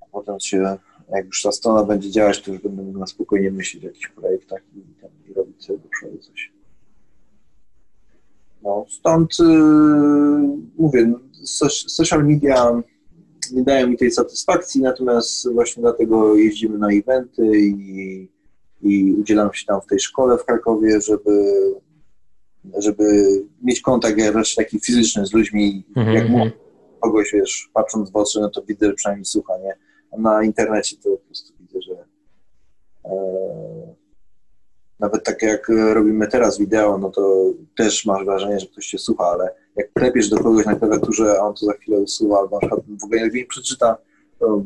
A 0.00 0.06
potem 0.06 0.40
się, 0.40 0.78
jak 1.08 1.26
już 1.26 1.42
ta 1.42 1.52
strona 1.52 1.84
będzie 1.84 2.10
działać, 2.10 2.42
to 2.42 2.52
już 2.52 2.62
będę 2.62 2.82
mógł 2.82 2.98
na 2.98 3.06
spokojnie 3.06 3.50
myśleć 3.50 3.84
o 3.84 3.86
jakichś 3.86 4.08
projektach 4.08 4.62
i, 4.74 5.00
tam, 5.00 5.10
i 5.30 5.34
robić 5.34 5.64
sobie 5.64 5.78
do 5.78 5.88
przodu 5.88 6.18
coś. 6.18 6.55
No, 8.66 8.86
stąd 8.88 9.38
yy, 9.38 9.46
mówię, 10.78 11.14
so, 11.44 11.68
social 11.70 12.26
media 12.26 12.82
nie 13.52 13.62
dają 13.62 13.86
mi 13.86 13.96
tej 13.96 14.10
satysfakcji, 14.10 14.82
natomiast 14.82 15.52
właśnie 15.52 15.80
dlatego 15.80 16.36
jeździmy 16.36 16.78
na 16.78 16.88
eventy 16.88 17.58
i, 17.58 18.28
i 18.82 19.12
udzielam 19.12 19.54
się 19.54 19.66
tam 19.66 19.80
w 19.80 19.86
tej 19.86 20.00
szkole 20.00 20.38
w 20.38 20.44
Krakowie, 20.44 21.00
żeby, 21.00 21.52
żeby 22.78 23.04
mieć 23.62 23.80
kontakt 23.80 24.18
raczej 24.34 24.64
taki 24.64 24.80
fizyczny 24.80 25.26
z 25.26 25.32
ludźmi, 25.32 25.84
Mhm, 25.96 26.16
jak 26.16 26.24
mhm. 26.24 26.38
mówię, 26.38 26.52
kogoś, 27.00 27.32
wiesz, 27.32 27.70
patrząc 27.74 28.10
w 28.10 28.16
oczy, 28.16 28.40
no 28.40 28.50
to 28.50 28.62
widzę, 28.62 28.86
że 28.86 28.94
przynajmniej 28.94 29.24
słucha, 29.24 29.52
nie? 29.64 29.76
A 30.12 30.20
na 30.20 30.44
internecie 30.44 30.96
to 30.96 31.10
po 31.10 31.16
prostu 31.16 31.54
widzę, 31.60 31.78
że 31.82 32.04
e, 33.04 33.94
nawet 35.00 35.24
tak 35.24 35.42
jak 35.42 35.68
robimy 35.68 36.28
teraz 36.28 36.58
wideo, 36.58 36.98
no 36.98 37.10
to 37.10 37.44
też 37.76 38.04
masz 38.04 38.24
wrażenie, 38.24 38.60
że 38.60 38.66
ktoś 38.66 38.86
cię 38.86 38.98
słucha, 38.98 39.24
ale 39.24 39.50
jak 39.76 39.92
klepiesz 39.92 40.28
do 40.28 40.36
kogoś 40.36 40.66
na 40.66 40.74
klawiaturze, 40.74 41.34
a 41.40 41.42
on 41.42 41.54
to 41.54 41.66
za 41.66 41.72
chwilę 41.72 41.98
usuwa, 41.98 42.38
albo 42.38 42.56
na 42.56 42.60
przykład 42.60 42.80
w 43.00 43.04
ogóle 43.04 43.30
nie 43.30 43.46
przeczyta, 43.46 43.96
to 44.38 44.62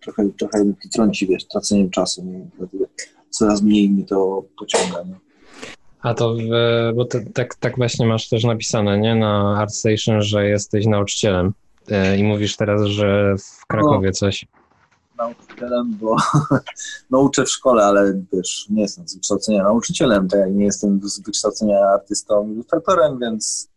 trochę, 0.00 0.28
trochę 0.38 0.72
trąci, 0.92 1.26
wiesz, 1.26 1.44
traceniem 1.48 1.90
czasu, 1.90 2.24
nie? 2.24 2.46
Coraz 3.30 3.62
mniej 3.62 3.90
mi 3.90 4.04
to 4.04 4.44
pociąga, 4.58 5.02
nie? 5.02 5.14
A 6.00 6.14
to, 6.14 6.34
w, 6.34 6.48
bo 6.94 7.04
to, 7.04 7.18
tak, 7.34 7.54
tak 7.54 7.76
właśnie 7.76 8.06
masz 8.06 8.28
też 8.28 8.44
napisane, 8.44 8.98
nie, 8.98 9.14
na 9.14 9.58
ArtStation, 9.58 10.22
że 10.22 10.48
jesteś 10.48 10.86
nauczycielem 10.86 11.52
e, 11.90 12.18
i 12.18 12.24
mówisz 12.24 12.56
teraz, 12.56 12.82
że 12.84 13.34
w 13.38 13.66
Krakowie 13.66 14.12
coś. 14.12 14.46
Nauczycielem, 15.18 15.96
bo 16.00 16.16
no, 17.10 17.18
uczę 17.18 17.44
w 17.44 17.50
szkole, 17.50 17.84
ale 17.84 18.22
też 18.30 18.66
nie 18.70 18.82
jestem 18.82 19.08
z 19.08 19.14
wykształcenia 19.14 19.62
nauczycielem, 19.62 20.28
tak 20.28 20.40
jak 20.40 20.54
nie 20.54 20.64
jestem 20.64 21.00
z 21.04 21.20
wykształcenia 21.20 21.78
artystą, 21.80 22.52
ilustratorem, 22.52 23.18
więc... 23.18 23.68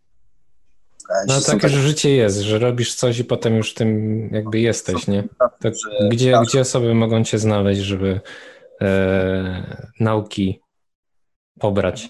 No 1.28 1.34
są 1.41 1.52
tak 1.52 1.61
takie- 1.61 1.76
już 1.76 1.86
życie 1.86 2.16
jest, 2.16 2.40
że 2.40 2.60
robisz 2.60 2.95
coś 2.95 3.20
i 3.20 3.26
potem 3.26 3.56
już 3.56 3.74
tym 3.74 4.20
jakby 4.34 4.60
jesteś, 4.60 5.07
nie? 5.07 5.24
To 5.40 5.70
że- 5.70 6.10
gdzie, 6.10 6.32
tak. 6.32 6.48
gdzie 6.48 6.61
osoby 6.61 6.94
mogą 6.94 7.24
cię 7.24 7.40
znaleźć, 7.40 7.82
żeby 7.82 8.22
e, 8.82 9.90
nauki 9.99 10.60
pobrać? 11.60 12.10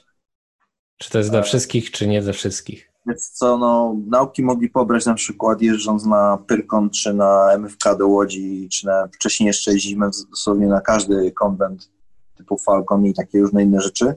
Czy 0.98 1.10
to 1.10 1.18
jest 1.18 1.30
dla 1.30 1.40
E. 1.40 1.44
wszystkich, 1.44 1.92
czy 1.92 2.08
nie 2.08 2.22
dla 2.22 2.34
wszystkich? 2.34 2.89
Więc 3.10 3.30
co, 3.30 3.58
no, 3.58 3.96
nauki 4.08 4.44
mogli 4.44 4.70
pobrać 4.70 5.06
na 5.06 5.14
przykład 5.14 5.62
jeżdżąc 5.62 6.06
na 6.06 6.38
Pyrkon, 6.48 6.90
czy 6.90 7.14
na 7.14 7.54
MFK 7.54 7.96
do 7.96 8.08
Łodzi, 8.08 8.70
czy 8.72 8.86
na, 8.86 9.08
wcześniej 9.14 9.48
jeszcze 9.48 9.74
jeździmy 9.74 10.10
dosłownie 10.30 10.68
na 10.68 10.82
każdy 10.82 11.32
konwent 11.32 11.90
typu 12.38 12.58
Falcon 12.58 13.06
i 13.06 13.14
takie 13.14 13.40
różne 13.40 13.64
inne 13.64 13.82
rzeczy, 13.82 14.16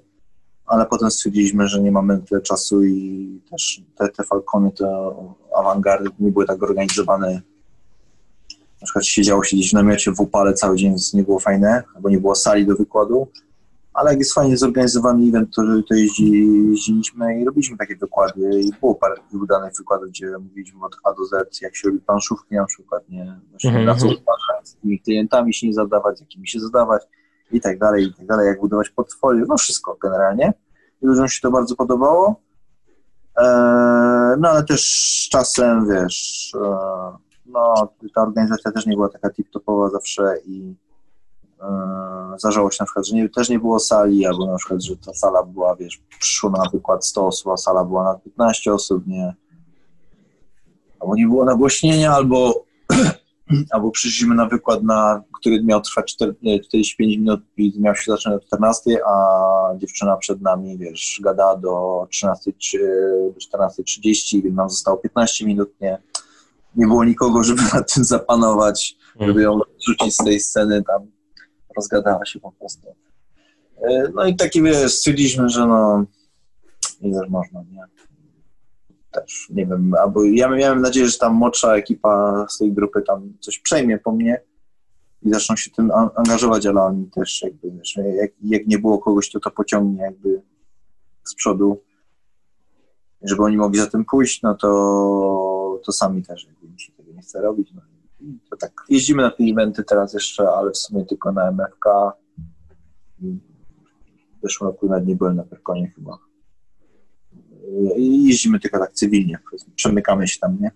ale 0.67 0.87
potem 0.87 1.11
stwierdziliśmy, 1.11 1.69
że 1.69 1.81
nie 1.81 1.93
mamy 1.93 2.19
tyle 2.19 2.41
czasu 2.41 2.85
i 2.85 3.41
też 3.51 3.83
te, 3.97 4.09
te 4.09 4.25
Falcony, 4.25 4.71
te 4.73 5.15
awangardy 5.57 6.11
nie 6.21 6.31
były 6.31 6.47
tak 6.47 6.63
organizowane. 6.63 7.43
Na 8.81 8.85
przykład 8.85 9.07
siedziało 9.07 9.45
się 9.45 9.57
gdzieś 9.57 9.71
w 9.71 9.75
namiocie 9.75 10.13
w 10.13 10.21
upale 10.21 10.55
cały 10.55 10.77
dzień, 10.77 10.91
więc 10.91 11.15
nie 11.15 11.23
było 11.23 11.39
fajne, 11.39 11.83
albo 11.95 12.11
nie 12.11 12.19
było 12.19 12.35
sali 12.35 12.67
do 12.67 12.77
wykładu. 12.77 13.29
Ale 13.95 14.11
jak 14.11 14.19
jest 14.19 14.35
fajnie 14.35 14.57
zorganizowany 14.57 15.29
event, 15.29 15.55
to, 15.57 15.63
to 15.89 15.95
jeździ, 15.95 16.47
jeździliśmy 16.71 17.41
i 17.41 17.45
robiliśmy 17.45 17.77
takie 17.77 17.97
wykłady 17.97 18.61
i 18.61 18.73
było 18.81 18.95
parę 18.95 19.15
udanych 19.33 19.73
wykładów, 19.79 20.09
gdzie 20.09 20.39
mówiliśmy 20.39 20.85
od 20.85 20.97
A 21.05 21.15
do 21.15 21.25
Z, 21.25 21.61
jak 21.61 21.77
się 21.77 21.89
robi 21.89 22.01
planszówki 22.01 22.55
na 22.55 22.65
przykład, 22.67 23.09
nie? 23.09 23.41
Właśnie 23.51 23.71
Mhm. 23.71 23.87
na 23.87 23.95
co 23.95 24.07
uważać, 24.07 24.69
z 24.69 24.75
jakimi 24.75 25.01
klientami 25.01 25.55
się 25.55 25.67
nie 25.67 25.75
zadawać, 25.75 26.19
z 26.19 26.21
jakimi 26.21 26.49
się 26.49 26.61
zadawać 26.61 27.03
i 27.53 27.61
tak 27.61 27.79
dalej, 27.79 28.05
i 28.05 28.15
tak 28.15 28.27
dalej, 28.27 28.47
jak 28.47 28.61
budować 28.61 28.89
portfolio, 28.91 29.45
no 29.49 29.57
wszystko 29.57 29.97
generalnie. 30.03 30.53
I 31.03 31.07
ludziom 31.07 31.29
się 31.29 31.41
to 31.41 31.51
bardzo 31.51 31.77
podobało. 31.77 32.41
Eee, 33.37 34.37
no 34.39 34.49
ale 34.49 34.65
też 34.65 34.83
z 35.27 35.29
czasem, 35.29 35.89
wiesz, 35.89 36.53
eee, 36.65 37.17
no 37.47 37.75
ta 38.15 38.23
organizacja 38.23 38.73
też 38.73 38.87
nie 38.87 38.95
była 38.97 39.09
taka 39.09 39.29
tip-topowa 39.29 39.91
zawsze 39.91 40.35
i 40.47 40.75
Zdarzało 42.39 42.71
się 42.71 42.77
na 42.81 42.87
przykład, 42.87 43.07
że 43.07 43.17
nie, 43.17 43.29
też 43.29 43.49
nie 43.49 43.59
było 43.59 43.79
sali, 43.81 44.27
albo 44.27 44.47
na 44.47 44.57
przykład, 44.57 44.83
że 44.83 44.97
ta 44.97 45.15
sala 45.15 45.43
była, 45.43 45.77
wiesz, 45.77 46.03
przyszło 46.21 46.51
na 46.51 46.71
wykład 46.73 47.07
100 47.07 47.27
osób, 47.27 47.53
a 47.53 47.57
sala 47.57 47.85
była 47.85 48.05
na 48.05 48.15
15 48.15 48.73
osób, 48.73 49.07
nie? 49.07 49.35
Albo 51.01 51.17
nie 51.17 51.27
było 51.27 51.45
nagłośnienia, 51.45 52.13
albo, 52.13 52.65
albo 53.73 53.91
przyszliśmy 53.91 54.35
na 54.35 54.47
wykład, 54.47 54.83
na, 54.83 55.23
który 55.41 55.63
miał 55.63 55.81
trwać 55.81 56.15
4, 56.15 56.35
nie, 56.43 56.61
45 56.61 57.17
minut 57.17 57.41
i 57.57 57.81
miał 57.81 57.95
się 57.95 58.13
zacząć 58.13 58.43
o 58.43 58.47
14, 58.47 58.99
a 59.07 59.15
dziewczyna 59.77 60.17
przed 60.17 60.43
nami, 60.43 60.79
wiesz, 60.79 61.21
gada 61.23 61.57
do 61.57 62.07
13, 62.11 62.53
czy- 62.53 63.33
do 63.35 63.41
14.30, 63.59 64.43
więc 64.43 64.57
nam 64.57 64.71
zostało 64.71 64.97
15 64.97 65.47
minut, 65.47 65.71
nie? 65.81 65.99
Nie 66.77 66.87
było 66.87 67.05
nikogo, 67.05 67.43
żeby 67.43 67.63
nad 67.75 67.95
tym 67.95 68.05
zapanować, 68.05 68.97
żeby 69.21 69.43
ją 69.43 69.61
rzucić 69.89 70.15
z 70.15 70.25
tej 70.25 70.41
sceny 70.41 70.83
tam 70.83 71.07
rozgadała 71.77 72.25
się 72.27 72.41
po 72.41 72.53
prostu. 72.53 72.89
E, 73.91 74.09
No 74.15 74.27
i 74.27 74.37
takie, 74.37 74.63
wiesz, 74.63 74.93
stwierdziliśmy, 74.95 75.49
że 75.49 75.67
no, 75.67 76.05
ile 77.01 77.21
można, 77.29 77.63
nie? 77.73 77.83
Też, 79.11 79.47
nie 79.51 79.67
wiem, 79.67 79.95
albo 80.03 80.25
ja 80.25 80.49
miałem 80.49 80.81
nadzieję, 80.83 81.09
że 81.09 81.19
tam 81.19 81.35
młodsza 81.35 81.77
ekipa 81.77 82.47
z 82.51 82.59
tej 82.59 82.73
grupy 82.73 83.03
tam 83.03 83.33
coś 83.41 83.59
przejmie 83.59 83.99
po 83.99 84.13
mnie 84.13 84.41
i 85.23 85.31
zaczną 85.33 85.57
się 85.57 85.71
tym 85.71 85.91
an- 85.91 86.11
angażować, 86.17 86.67
ale 86.67 86.83
oni 86.83 87.11
też 87.11 87.43
jakby, 87.43 87.71
wiesz, 87.71 87.97
jak, 88.15 88.31
jak 88.43 88.67
nie 88.67 88.79
było 88.79 88.99
kogoś, 88.99 89.31
to 89.31 89.41
to 89.41 89.51
pociągnie 89.51 90.03
jakby 90.03 90.43
z 91.25 91.35
przodu, 91.35 91.83
żeby 93.23 93.43
oni 93.43 93.57
mogli 93.57 93.79
za 93.81 93.87
tym 93.87 94.05
pójść, 94.05 94.43
no 94.43 94.55
to, 94.55 95.81
to 95.85 95.93
sami 95.93 96.23
też 96.23 96.45
jakby 96.47 96.69
mi 96.69 96.81
się 96.81 96.93
tego 96.93 97.13
nie 97.13 97.23
chce 97.23 97.41
robić, 97.43 97.73
no. 97.75 97.83
To 98.51 98.57
tak, 98.57 98.73
jeździmy 98.89 99.23
na 99.23 99.31
te 99.31 99.45
eventy 99.45 99.85
teraz 99.85 100.15
jeszcze, 100.15 100.49
ale 100.49 100.71
w 100.71 100.77
sumie 100.77 101.05
tylko 101.05 101.33
na 101.33 101.51
MFK. 101.51 102.13
W 104.39 104.43
zeszłym 104.43 104.71
roku 104.71 104.89
nawet 104.89 105.07
nie 105.07 105.17
byłem 105.17 105.37
na 105.37 105.45
Perkonie 105.45 105.91
chyba. 105.91 106.19
Jeździmy 107.97 108.61
tylko 108.61 108.79
tak 108.79 108.93
cywilnie, 108.93 109.39
przemykamy 109.75 110.29
się 110.29 110.39
tam, 110.39 110.59
nie? 110.61 110.71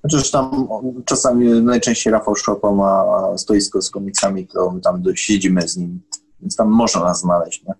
Znaczy, 0.00 0.24
że 0.24 0.30
tam 0.30 0.68
czasami, 1.04 1.62
najczęściej 1.62 2.12
Rafał 2.12 2.36
Szopa 2.36 2.72
ma 2.72 3.04
stoisko 3.36 3.82
z 3.82 3.90
komiksami, 3.90 4.46
to 4.46 4.74
tam 4.84 5.02
siedzimy 5.14 5.68
z 5.68 5.76
nim, 5.76 6.00
więc 6.40 6.56
tam 6.56 6.68
można 6.68 7.00
nas 7.00 7.20
znaleźć, 7.20 7.64
nie? 7.64 7.74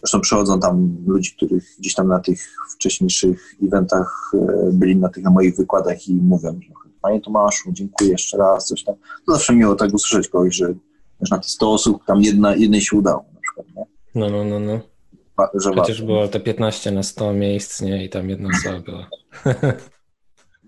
Zresztą 0.00 0.20
przychodzą 0.20 0.60
tam 0.60 0.96
ludzie, 1.06 1.30
których 1.36 1.64
gdzieś 1.78 1.94
tam 1.94 2.08
na 2.08 2.20
tych 2.20 2.56
wcześniejszych 2.74 3.54
eventach 3.62 4.32
e, 4.34 4.70
byli 4.72 4.96
na 4.96 5.08
tych 5.08 5.24
moich 5.24 5.56
wykładach 5.56 6.08
i 6.08 6.14
mówią, 6.14 6.60
że 6.62 6.89
Panie 7.02 7.20
Tomaszu, 7.20 7.72
dziękuję 7.72 8.10
jeszcze 8.10 8.36
raz, 8.38 8.66
coś 8.66 8.84
tam. 8.84 8.94
To 9.26 9.32
zawsze 9.32 9.52
miło 9.54 9.74
tak 9.74 9.94
usłyszeć 9.94 10.28
kogoś, 10.28 10.54
że 10.56 10.66
wiesz, 11.20 11.30
na 11.30 11.38
te 11.38 11.48
100 11.48 11.72
osób 11.72 12.04
tam 12.04 12.20
jedna, 12.22 12.56
jednej 12.56 12.80
się 12.80 12.96
udało 12.96 13.24
na 13.34 13.40
przykład, 13.40 13.66
nie? 13.76 13.84
No, 14.14 14.30
no, 14.30 14.44
no, 14.44 14.60
no. 14.60 14.80
Wa- 15.36 15.50
Że 15.54 15.70
Przecież 15.70 16.00
warto. 16.00 16.06
było 16.06 16.28
te 16.28 16.40
15 16.40 16.90
na 16.90 17.02
100 17.02 17.32
miejsc, 17.32 17.80
nie? 17.80 18.04
I 18.04 18.08
tam 18.10 18.30
jedna 18.30 18.48
osoba 18.58 18.80
była. 18.80 19.06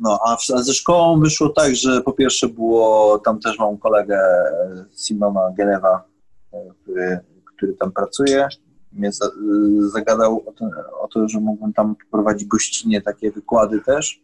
No, 0.01 0.19
a, 0.27 0.37
w, 0.37 0.51
a 0.55 0.63
ze 0.63 0.75
szkołą 0.75 1.21
wyszło 1.21 1.49
tak, 1.49 1.75
że 1.75 2.01
po 2.01 2.13
pierwsze 2.13 2.49
było, 2.49 3.19
tam 3.19 3.41
też 3.41 3.59
mam 3.59 3.79
kolegę 3.79 4.17
e, 4.17 4.85
Simona 4.97 5.53
Genewa, 5.57 6.05
e, 6.53 6.59
który, 6.83 7.21
który 7.57 7.75
tam 7.75 7.93
pracuje 7.93 8.49
mnie 8.93 9.09
y, 9.09 9.91
zagadał 9.91 10.43
o 10.47 10.53
to, 10.53 10.65
o 11.01 11.09
to, 11.09 11.29
że 11.29 11.41
mógłbym 11.41 11.73
tam 11.73 11.97
prowadzić 12.11 12.49
gościnnie 12.49 13.03
takie 13.03 13.31
wykłady 13.31 13.81
też. 13.81 14.23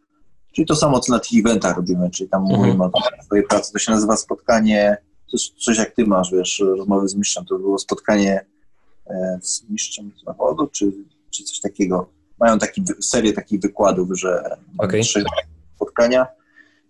Czyli 0.53 0.67
to 0.67 0.77
samo, 0.77 1.01
co 1.01 1.13
na 1.13 1.19
tych 1.19 1.31
eventach 1.47 1.77
robimy, 1.77 2.11
czyli 2.11 2.31
tam 2.31 2.43
Mhm. 2.43 2.61
mówimy 2.61 2.85
o 2.85 2.91
swojej 3.25 3.45
pracy. 3.47 3.73
To 3.73 3.79
się 3.79 3.93
nazywa 3.93 4.17
spotkanie, 4.17 4.97
coś, 5.31 5.53
coś 5.65 5.79
jak 5.79 5.91
ty 5.95 6.07
masz, 6.07 6.33
wiesz, 6.33 6.59
rozmowy 6.67 7.09
z 7.09 7.15
mistrzem. 7.15 7.45
To 7.45 7.59
było 7.59 7.79
spotkanie 7.79 8.45
e, 9.07 9.39
z 9.43 9.69
mistrzem 9.71 10.13
zawodu, 10.27 10.67
czy, 10.73 10.93
czy 11.31 11.45
coś 11.45 11.61
takiego. 11.61 12.09
Mają 12.41 12.59
taki, 12.59 12.83
serię 13.01 13.33
takich 13.33 13.61
wykładów, 13.61 14.09
że 14.19 14.57
Okej. 14.79 15.03
trzy 15.03 15.25
spotkania 15.77 16.27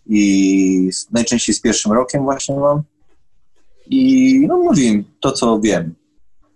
i 0.07 0.91
z- 0.93 1.11
najczęściej 1.11 1.55
z 1.55 1.61
pierwszym 1.61 1.93
rokiem 1.93 2.23
właśnie 2.23 2.57
mam. 2.57 2.83
I 3.87 4.45
no 4.49 4.59
mówię 4.59 5.03
to, 5.21 5.33
co 5.33 5.61
wiem. 5.61 5.95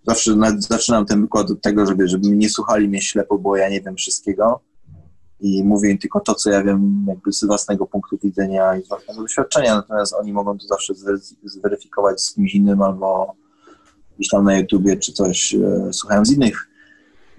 Zawsze 0.07 0.37
na, 0.37 0.61
zaczynam 0.61 1.07
ten 1.07 1.21
wykład 1.23 1.51
od 1.51 1.63
tego, 1.63 1.87
żeby, 1.87 2.09
żeby 2.09 2.29
nie 2.29 2.51
słuchali 2.51 2.89
mnie 2.89 3.03
ślepo, 3.03 3.39
bo 3.39 3.57
ja 3.57 3.69
nie 3.69 3.81
wiem 3.81 3.97
wszystkiego. 3.97 4.61
I 5.43 5.65
mówię 5.65 5.91
im 5.91 5.99
tylko 5.99 6.21
to, 6.21 6.35
co 6.35 6.51
ja 6.51 6.63
wiem 6.63 7.05
jakby 7.09 7.33
z 7.33 7.45
własnego 7.45 7.87
punktu 7.87 8.19
widzenia 8.23 8.77
i 8.77 8.85
z 8.85 8.89
własnego 8.89 9.23
doświadczenia, 9.23 9.75
natomiast 9.75 10.15
oni 10.15 10.33
mogą 10.33 10.59
to 10.59 10.67
zawsze 10.67 10.95
zwery- 10.95 11.35
zweryfikować 11.45 12.23
z 12.23 12.35
kimś 12.35 12.55
innym 12.55 12.83
albo 12.83 13.35
gdzieś 14.19 14.29
tam 14.29 14.45
na 14.45 14.59
YouTubie 14.59 14.97
czy 14.97 15.13
coś, 15.13 15.55
e, 15.55 15.93
słuchając 15.93 16.33
innych, 16.33 16.69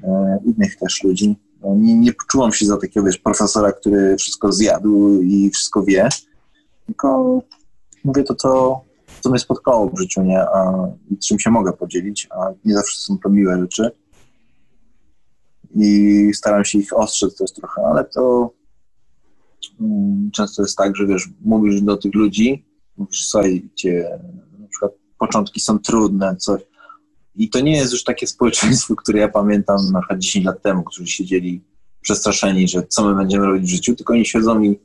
e, 0.03 0.39
innych 0.45 0.75
też 0.75 1.03
ludzi. 1.03 1.35
No, 1.61 1.75
Nie, 1.75 1.95
nie 1.97 2.13
poczułam 2.13 2.51
się 2.53 2.65
za 2.65 2.77
takiego, 2.77 3.05
wiesz, 3.05 3.17
profesora, 3.17 3.71
który 3.71 4.15
wszystko 4.17 4.51
zjadł 4.51 5.21
i 5.21 5.49
wszystko 5.49 5.83
wie, 5.83 6.09
tylko 6.85 7.41
mówię 8.03 8.23
to, 8.23 8.35
co, 8.35 8.81
co 9.21 9.29
mnie 9.29 9.39
spotkało 9.39 9.89
w 9.89 9.99
życiu, 9.99 10.21
nie? 10.23 10.41
A, 10.41 10.87
czym 11.27 11.39
się 11.39 11.49
mogę 11.49 11.73
podzielić, 11.73 12.27
a 12.31 12.49
nie 12.65 12.73
zawsze 12.73 13.01
są 13.01 13.17
to 13.17 13.29
miłe 13.29 13.59
rzeczy. 13.59 13.91
I 15.75 16.31
staram 16.33 16.65
się 16.65 16.79
ich 16.79 16.97
ostrzec 16.97 17.37
też 17.37 17.51
trochę, 17.51 17.81
ale 17.81 18.05
to 18.05 18.53
mm, 19.81 20.29
często 20.33 20.61
jest 20.61 20.77
tak, 20.77 20.95
że 20.95 21.07
wiesz, 21.07 21.29
mówisz 21.41 21.81
do 21.81 21.97
tych 21.97 22.15
ludzi, 22.15 22.65
mówisz, 22.97 23.27
słuchajcie, 23.27 24.19
na 24.59 24.67
przykład 24.67 24.91
początki 25.19 25.59
są 25.59 25.79
trudne, 25.79 26.35
coś. 26.35 26.61
I 27.35 27.49
to 27.49 27.59
nie 27.59 27.77
jest 27.77 27.93
już 27.93 28.03
takie 28.03 28.27
społeczeństwo, 28.27 28.95
które 28.95 29.19
ja 29.19 29.27
pamiętam 29.27 29.77
na 29.91 29.99
przykład 29.99 30.19
10 30.19 30.45
lat 30.45 30.61
temu, 30.61 30.83
którzy 30.83 31.07
siedzieli 31.07 31.63
przestraszeni, 32.01 32.67
że 32.67 32.83
co 32.87 33.05
my 33.05 33.15
będziemy 33.15 33.45
robić 33.45 33.63
w 33.63 33.75
życiu, 33.75 33.95
tylko 33.95 34.13
oni 34.13 34.25
siedzą 34.25 34.61
i 34.61 34.79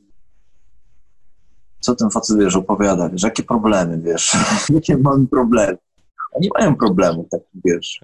co 1.79 1.95
ten 1.95 2.09
facet, 2.09 2.37
wiesz, 2.39 2.55
opowiada, 2.55 3.09
wiesz, 3.09 3.23
jakie 3.23 3.43
problemy, 3.43 4.01
wiesz, 4.01 4.37
jakie 4.69 4.97
mamy 4.97 5.27
problemy. 5.27 5.77
Oni 6.31 6.49
mają 6.59 6.75
problemów 6.75 7.29
takich, 7.29 7.61
wiesz, 7.65 8.01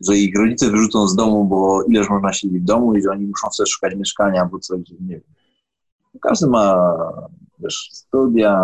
że 0.00 0.16
ich 0.16 0.38
rodzice 0.38 0.70
wyrzucą 0.70 1.08
z 1.08 1.16
domu, 1.16 1.44
bo 1.44 1.82
ileż 1.82 2.10
można 2.10 2.32
siedzieć 2.32 2.62
w 2.62 2.64
domu 2.64 2.94
i 2.94 3.02
że 3.02 3.10
oni 3.10 3.26
muszą 3.26 3.50
sobie 3.50 3.66
szukać 3.66 3.94
mieszkania 3.94 4.42
albo 4.42 4.58
coś, 4.58 4.80
nie 4.90 5.08
wiem. 5.08 5.20
Każdy 6.20 6.46
ma, 6.46 6.94
wiesz, 7.58 7.88
studia. 7.92 8.60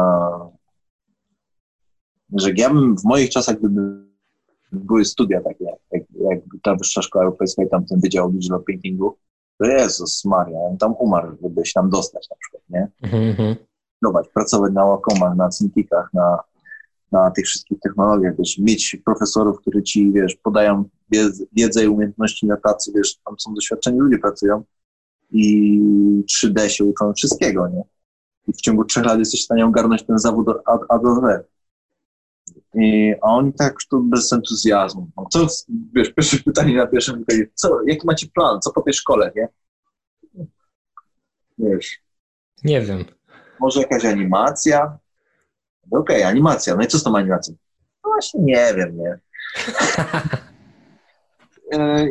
Że 2.33 2.51
ja 2.57 2.71
bym 2.71 2.97
w 2.97 3.05
moich 3.05 3.31
czasach, 3.31 3.59
gdyby 3.59 4.07
były 4.73 5.05
studia 5.05 5.43
takie, 5.43 5.65
jak, 5.65 6.03
jak 6.31 6.41
ta 6.63 6.75
Wyższa 6.75 7.03
Szkoła 7.03 7.25
Europejska 7.25 7.63
i 7.63 7.69
tam 7.69 7.85
ten 7.85 8.01
Wydział 8.01 8.33
Digital 8.33 8.63
Paintingu, 8.67 9.17
to 9.59 9.67
Jezus 9.67 10.25
Maria, 10.25 10.59
on 10.59 10.79
tam 10.79 10.95
umarł, 10.99 11.37
żeby 11.43 11.67
się 11.67 11.73
tam 11.75 11.91
dostać 11.91 12.29
na 12.31 12.37
przykład, 12.37 12.63
nie? 12.71 12.89
Mhm, 13.03 13.29
mhm. 13.29 13.57
pracować, 14.01 14.29
pracować 14.29 14.73
na 14.73 14.87
Wacomach, 14.87 15.37
na 15.37 15.49
Cintiqach, 15.49 16.15
na, 16.15 16.39
na 17.13 17.31
tych 17.31 17.47
wszystkich 17.47 17.81
technologiach, 17.81 18.37
wiesz, 18.39 18.59
mieć 18.59 18.97
profesorów, 19.05 19.61
którzy 19.61 19.83
ci, 19.83 20.13
wiesz, 20.13 20.37
podają 20.37 20.85
wiedzę, 21.53 21.85
i 21.85 21.89
umiejętności 21.89 22.47
na 22.47 22.57
pracy, 22.57 22.93
wiesz, 22.95 23.17
tam 23.17 23.39
są 23.39 23.55
doświadczeni 23.55 23.99
ludzie 23.99 24.19
pracują 24.19 24.65
i 25.31 25.81
3D 26.25 26.69
się 26.69 26.85
uczą 26.85 27.13
wszystkiego, 27.13 27.69
nie? 27.69 27.83
I 28.49 28.53
w 28.53 28.61
ciągu 28.61 28.85
trzech 28.85 29.05
lat 29.05 29.19
jesteś 29.19 29.41
w 29.41 29.45
stanie 29.45 29.67
ogarnąć 29.67 30.03
ten 30.07 30.19
zawód 30.19 30.49
A, 30.67 30.79
A 30.89 30.99
do 30.99 31.15
Z. 31.15 31.47
I, 32.75 33.15
a 33.23 33.27
oni 33.27 33.53
tak 33.53 33.75
to 33.91 34.01
bez 34.01 34.33
entuzjazmu. 34.33 35.11
No 35.17 35.27
co, 35.33 35.47
wiesz, 35.95 36.13
pierwsze 36.13 36.39
pytanie 36.45 36.77
na 36.77 36.87
pierwszym 36.87 37.25
pytanie, 37.25 37.47
co, 37.55 37.83
jaki 37.87 38.07
macie 38.07 38.27
plan, 38.35 38.61
co 38.61 38.73
po 38.73 38.83
tej 38.83 38.95
szkole, 38.95 39.33
nie? 39.37 39.49
Wiesz, 41.59 41.99
Nie 42.65 42.81
wiem. 42.81 43.05
może 43.61 43.81
jakaś 43.81 44.05
animacja? 44.05 44.99
No 45.93 45.99
Okej, 46.01 46.23
animacja. 46.23 46.77
No 46.77 46.83
i 46.83 46.87
co 46.87 46.99
z 46.99 47.03
tą 47.03 47.17
animacją? 47.17 47.55
No 48.05 48.11
właśnie 48.11 48.41
nie 48.41 48.75
wiem, 48.77 48.99
nie. 48.99 49.19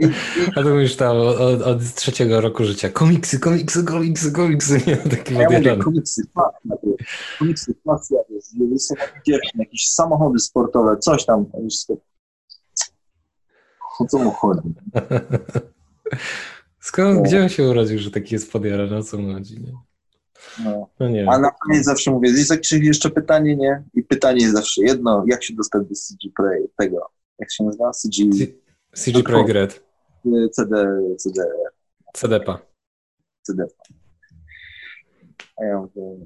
I, 0.02 0.06
i, 0.06 0.10
A 0.56 0.64
to 0.64 0.70
mówisz 0.70 0.96
tam 0.96 1.18
od, 1.18 1.62
od, 1.62 1.94
trzeciego 1.96 2.42
roku 2.42 2.64
życia. 2.64 2.90
Komiksy, 2.90 3.40
komiksy, 3.40 3.84
komiksy, 3.84 4.32
komiksy. 4.32 4.82
Nie, 4.88 4.98
taki 4.98 5.34
ja 5.36 5.50
mówię, 5.50 5.78
komiksy, 5.78 6.22
pasja, 6.34 6.78
komiksy, 7.40 7.74
pasja, 7.84 8.18
rysowanie 8.30 9.12
dziewczyn, 9.28 9.60
jakieś 9.60 9.90
samochody 9.90 10.40
sportowe, 10.40 10.98
coś 10.98 11.26
tam. 11.26 11.46
Wszystko. 11.70 11.98
O 14.00 14.06
co 14.06 14.20
mu 14.20 14.32
chodzi? 14.32 14.62
Skąd, 16.80 17.16
No. 17.16 17.22
gdzie 17.22 17.44
on 17.44 17.50
się 17.50 17.64
urodził, 17.64 18.00
że 18.00 18.12
taki 18.12 18.36
jest 18.36 18.52
podjarany? 18.52 18.98
O 18.98 19.04
co 19.04 19.18
mu 19.18 19.34
chodzi? 19.34 19.62
Nie? 19.62 19.72
No. 20.64 20.90
No 21.00 21.10
nie 21.10 21.30
A 21.30 21.40
na 21.40 21.52
koniec 21.52 21.86
zawsze 21.86 22.12
mówię, 22.12 22.30
jest 22.30 22.52
jakieś 22.52 22.72
jeszcze 22.72 23.10
pytanie, 23.10 23.56
nie? 23.56 23.84
I 23.94 24.04
pytanie 24.04 24.42
jest 24.42 24.54
zawsze 24.56 24.82
jedno, 24.84 25.24
jak 25.28 25.44
się 25.44 25.54
dostać 25.56 25.84
do 25.88 25.96
CG 25.96 26.30
Play, 26.36 26.70
tego, 26.78 27.10
jak 27.40 27.52
się 27.54 27.64
nazywa? 27.64 27.92
CG, 27.92 28.30
C- 28.30 29.02
CG 29.04 29.24
Projekt 29.24 29.50
Red. 29.50 29.84
CD, 30.52 30.86
CD, 31.18 31.46
CDPA. 32.14 32.60
CD. 33.42 33.68
A 35.62 35.66
ja 35.66 35.78
mówię, 35.82 36.26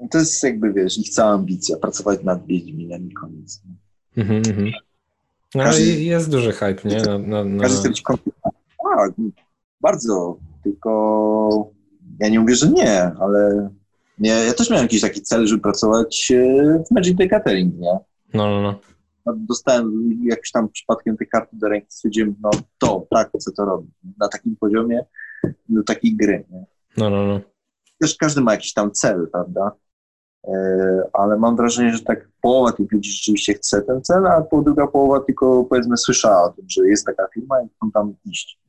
no 0.00 0.08
to 0.10 0.18
jest 0.18 0.42
jakby, 0.42 0.72
wiesz, 0.72 0.98
ich 0.98 1.08
cała 1.10 1.30
ambicja, 1.32 1.76
pracować 1.76 2.22
nad 2.24 2.46
Wiedźminem 2.46 3.08
i 3.10 3.12
koniec. 3.14 3.62
Mhm, 4.16 4.42
mhm. 4.48 4.70
No, 5.54 5.62
Każdy- 5.64 5.82
ale 5.82 5.92
jest 5.92 6.30
duży 6.30 6.52
hype, 6.52 6.88
nie? 6.88 7.02
Na, 7.02 7.18
na, 7.18 7.44
na... 7.44 7.62
Każdy 7.62 7.78
chce 7.78 7.88
być 7.88 8.02
komputer. 8.02 8.52
Tak, 8.96 9.12
bardzo, 9.80 10.38
tylko 10.64 11.70
ja 12.20 12.28
nie 12.28 12.40
mówię, 12.40 12.54
że 12.54 12.68
nie, 12.70 13.02
ale 13.20 13.70
nie, 14.18 14.30
ja 14.30 14.54
też 14.54 14.70
miałem 14.70 14.84
jakiś 14.84 15.00
taki 15.00 15.22
cel, 15.22 15.46
żeby 15.46 15.62
pracować 15.62 16.32
e, 16.34 16.84
w 16.88 16.90
Magic 16.90 17.18
the 17.18 17.26
Gathering, 17.26 17.74
nie? 17.78 17.98
No, 18.34 18.50
no, 18.50 18.62
no. 18.62 18.80
No, 19.26 19.34
Dostałem 19.36 20.10
jakiś 20.24 20.50
tam 20.50 20.68
przypadkiem 20.68 21.16
te 21.16 21.26
karty 21.26 21.56
do 21.56 21.68
ręki, 21.68 21.86
stwierdziłem, 21.90 22.34
no 22.40 22.50
to, 22.78 23.06
tak, 23.10 23.30
chcę 23.38 23.52
to 23.52 23.64
robić. 23.64 23.90
Na 24.18 24.28
takim 24.28 24.56
poziomie, 24.56 25.04
do 25.68 25.82
takiej 25.82 26.16
gry, 26.16 26.44
nie? 26.50 26.64
No, 26.96 27.10
no, 27.10 27.26
no. 27.26 27.40
też 28.00 28.16
każdy 28.16 28.40
ma 28.40 28.52
jakiś 28.52 28.72
tam 28.72 28.92
cel, 28.92 29.28
prawda? 29.32 29.72
E, 30.44 30.52
Ale 31.12 31.36
mam 31.38 31.56
wrażenie, 31.56 31.92
że 31.92 32.02
tak 32.02 32.28
połowa 32.40 32.72
tych 32.72 32.92
ludzi 32.92 33.10
rzeczywiście 33.10 33.54
chce 33.54 33.82
ten 33.82 34.02
cel, 34.02 34.26
a 34.26 34.42
po 34.42 34.62
druga 34.62 34.86
połowa 34.86 35.20
tylko 35.20 35.64
powiedzmy 35.64 35.96
słyszała 35.96 36.44
o 36.44 36.52
tym, 36.52 36.64
że 36.68 36.88
jest 36.88 37.06
taka 37.06 37.28
firma 37.34 37.62
i 37.62 37.68
chcą 37.68 37.90
tam 37.90 38.14
iść. 38.24 38.60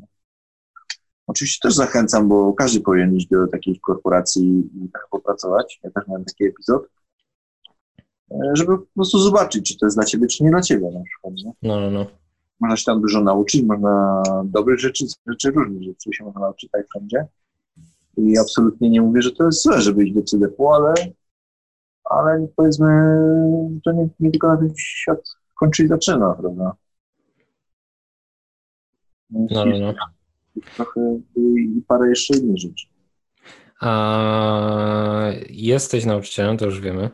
Oczywiście 1.27 1.59
też 1.61 1.75
zachęcam, 1.75 2.27
bo 2.27 2.53
każdy 2.53 2.81
powinien 2.81 3.15
iść 3.15 3.27
do 3.27 3.47
takiej 3.47 3.79
korporacji 3.79 4.69
i 4.75 4.89
tak 4.93 5.07
popracować. 5.11 5.79
Ja 5.83 5.91
też 5.91 6.07
miałem 6.07 6.25
taki 6.25 6.45
epizod, 6.45 6.87
e, 8.31 8.37
żeby 8.53 8.77
po 8.77 8.85
prostu 8.95 9.19
zobaczyć, 9.19 9.67
czy 9.67 9.77
to 9.77 9.85
jest 9.85 9.97
dla 9.97 10.05
ciebie, 10.05 10.27
czy 10.27 10.43
nie 10.43 10.49
dla 10.49 10.61
ciebie 10.61 10.91
na 10.91 11.03
przykład. 11.03 11.33
Nie? 11.33 11.51
No, 11.61 11.79
no, 11.79 11.91
no. 11.91 12.05
Można 12.59 12.77
się 12.77 12.85
tam 12.85 13.01
dużo 13.01 13.21
nauczyć, 13.23 13.63
można 13.63 14.23
dobrych 14.45 14.79
rzeczy, 14.79 15.05
rzeczy 15.27 15.51
różnych 15.51 15.83
rzeczy 15.83 16.09
się 16.13 16.23
można 16.23 16.41
nauczyć 16.41 16.69
tak 16.71 16.87
wszędzie. 16.87 17.25
I 18.17 18.37
absolutnie 18.37 18.89
nie 18.89 19.01
mówię, 19.01 19.21
że 19.21 19.31
to 19.31 19.45
jest 19.45 19.63
złe, 19.63 19.81
żeby 19.81 20.03
iść 20.03 20.13
do 20.13 20.23
CDP, 20.23 20.63
ale, 20.73 20.93
ale 22.03 22.47
powiedzmy, 22.55 22.87
to 23.83 23.91
nie, 23.91 24.09
nie 24.19 24.31
tylko 24.31 24.47
na 24.47 24.57
tym 24.57 24.73
świat 24.77 25.19
kończy 25.55 25.83
i 25.83 25.87
zaczyna, 25.87 26.33
prawda? 26.33 26.75
No, 29.29 29.65
no, 29.65 29.79
no. 29.79 29.93
Trochę 30.75 31.19
i 31.35 31.81
parę 31.87 32.09
jeszcze 32.09 32.37
innych 32.37 32.57
rzeczy. 32.57 32.87
A 33.81 35.31
jesteś 35.49 36.05
nauczycielem, 36.05 36.57
to 36.57 36.65
już 36.65 36.81
wiemy. 36.81 37.09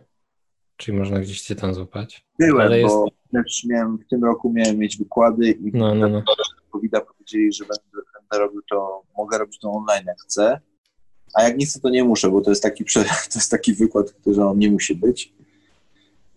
Czyli 0.78 0.98
można 0.98 1.20
gdzieś 1.20 1.41
cię 1.41 1.56
tam 1.56 1.74
złapać. 1.74 2.26
Byłem, 2.40 2.68
Ale 2.68 2.80
jest- 2.80 2.95
bo 2.95 3.07
też 3.32 3.65
miałem, 3.70 3.98
w 3.98 4.07
tym 4.07 4.24
roku 4.24 4.53
miałem 4.53 4.78
mieć 4.78 4.98
wykłady 4.98 5.52
i 5.52 5.72
No, 5.74 5.95
no, 5.95 6.10
no. 6.10 6.24
covid 6.72 6.91
powiedzieli, 7.18 7.53
że 7.53 7.64
będę, 7.65 8.07
będę 8.20 8.45
robił 8.45 8.61
to, 8.70 9.02
mogę 9.18 9.38
robić 9.38 9.60
to 9.60 9.72
online 9.72 10.03
jak 10.07 10.18
chcę, 10.22 10.60
a 11.34 11.44
jak 11.44 11.57
nie 11.57 11.65
chcę, 11.65 11.80
to 11.80 11.90
nie 11.90 12.03
muszę, 12.03 12.30
bo 12.30 12.41
to 12.41 12.49
jest 12.49 12.64
taki, 12.64 12.86
to 13.32 13.36
jest 13.36 13.52
taki 13.52 13.74
wykład, 13.74 14.11
który 14.11 14.44
on 14.44 14.57
nie 14.60 14.72
musi 14.72 14.95
być. 14.95 15.34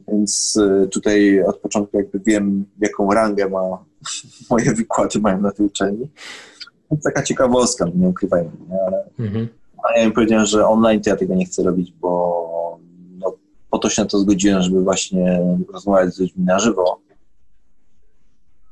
Więc 0.09 0.57
y, 0.57 0.89
tutaj 0.89 1.43
od 1.43 1.59
początku 1.59 1.97
jakby 1.97 2.21
wiem, 2.27 2.65
jaką 2.79 3.11
rangę 3.11 3.49
ma 3.49 3.61
moje 4.51 4.75
wykłady 4.75 5.21
mają 5.21 5.41
na 5.41 5.53
tej 5.53 5.67
uczelni. 5.67 6.11
Więc 6.91 7.03
taka 7.05 7.23
ciekawostka, 7.23 7.87
nie 7.95 8.09
ukrywajmy, 8.09 8.51
nie? 8.69 8.77
ale 8.87 9.05
Mhm. 9.19 9.49
a 9.83 9.99
ja 9.99 10.05
im 10.05 10.13
powiedziałem, 10.13 10.47
że 10.47 10.67
online 10.67 11.01
to 11.01 11.11
ja 11.11 11.17
tego 11.17 11.35
nie 11.35 11.45
chcę 11.47 11.63
robić, 11.63 11.93
bo 11.93 12.79
no, 13.19 13.33
po 13.71 13.79
to 13.79 13.91
się 13.91 14.03
na 14.03 14.09
to 14.09 14.19
zgodziłem, 14.19 14.63
żeby 14.63 14.83
właśnie 14.83 15.41
rozmawiać 15.73 16.15
z 16.15 16.21
ludźmi 16.21 16.45
na 16.45 16.59
żywo. 16.59 17.01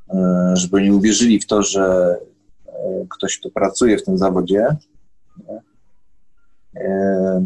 e, 0.09 0.51
żeby 0.55 0.77
oni 0.77 0.91
uwierzyli 0.91 1.39
w 1.39 1.45
to, 1.47 1.63
że 1.63 2.17
e, 2.67 3.05
ktoś, 3.09 3.39
kto 3.39 3.49
pracuje 3.49 3.97
w 3.97 4.03
tym 4.03 4.17
zawodzie, 4.17 4.67
e, 6.75 7.45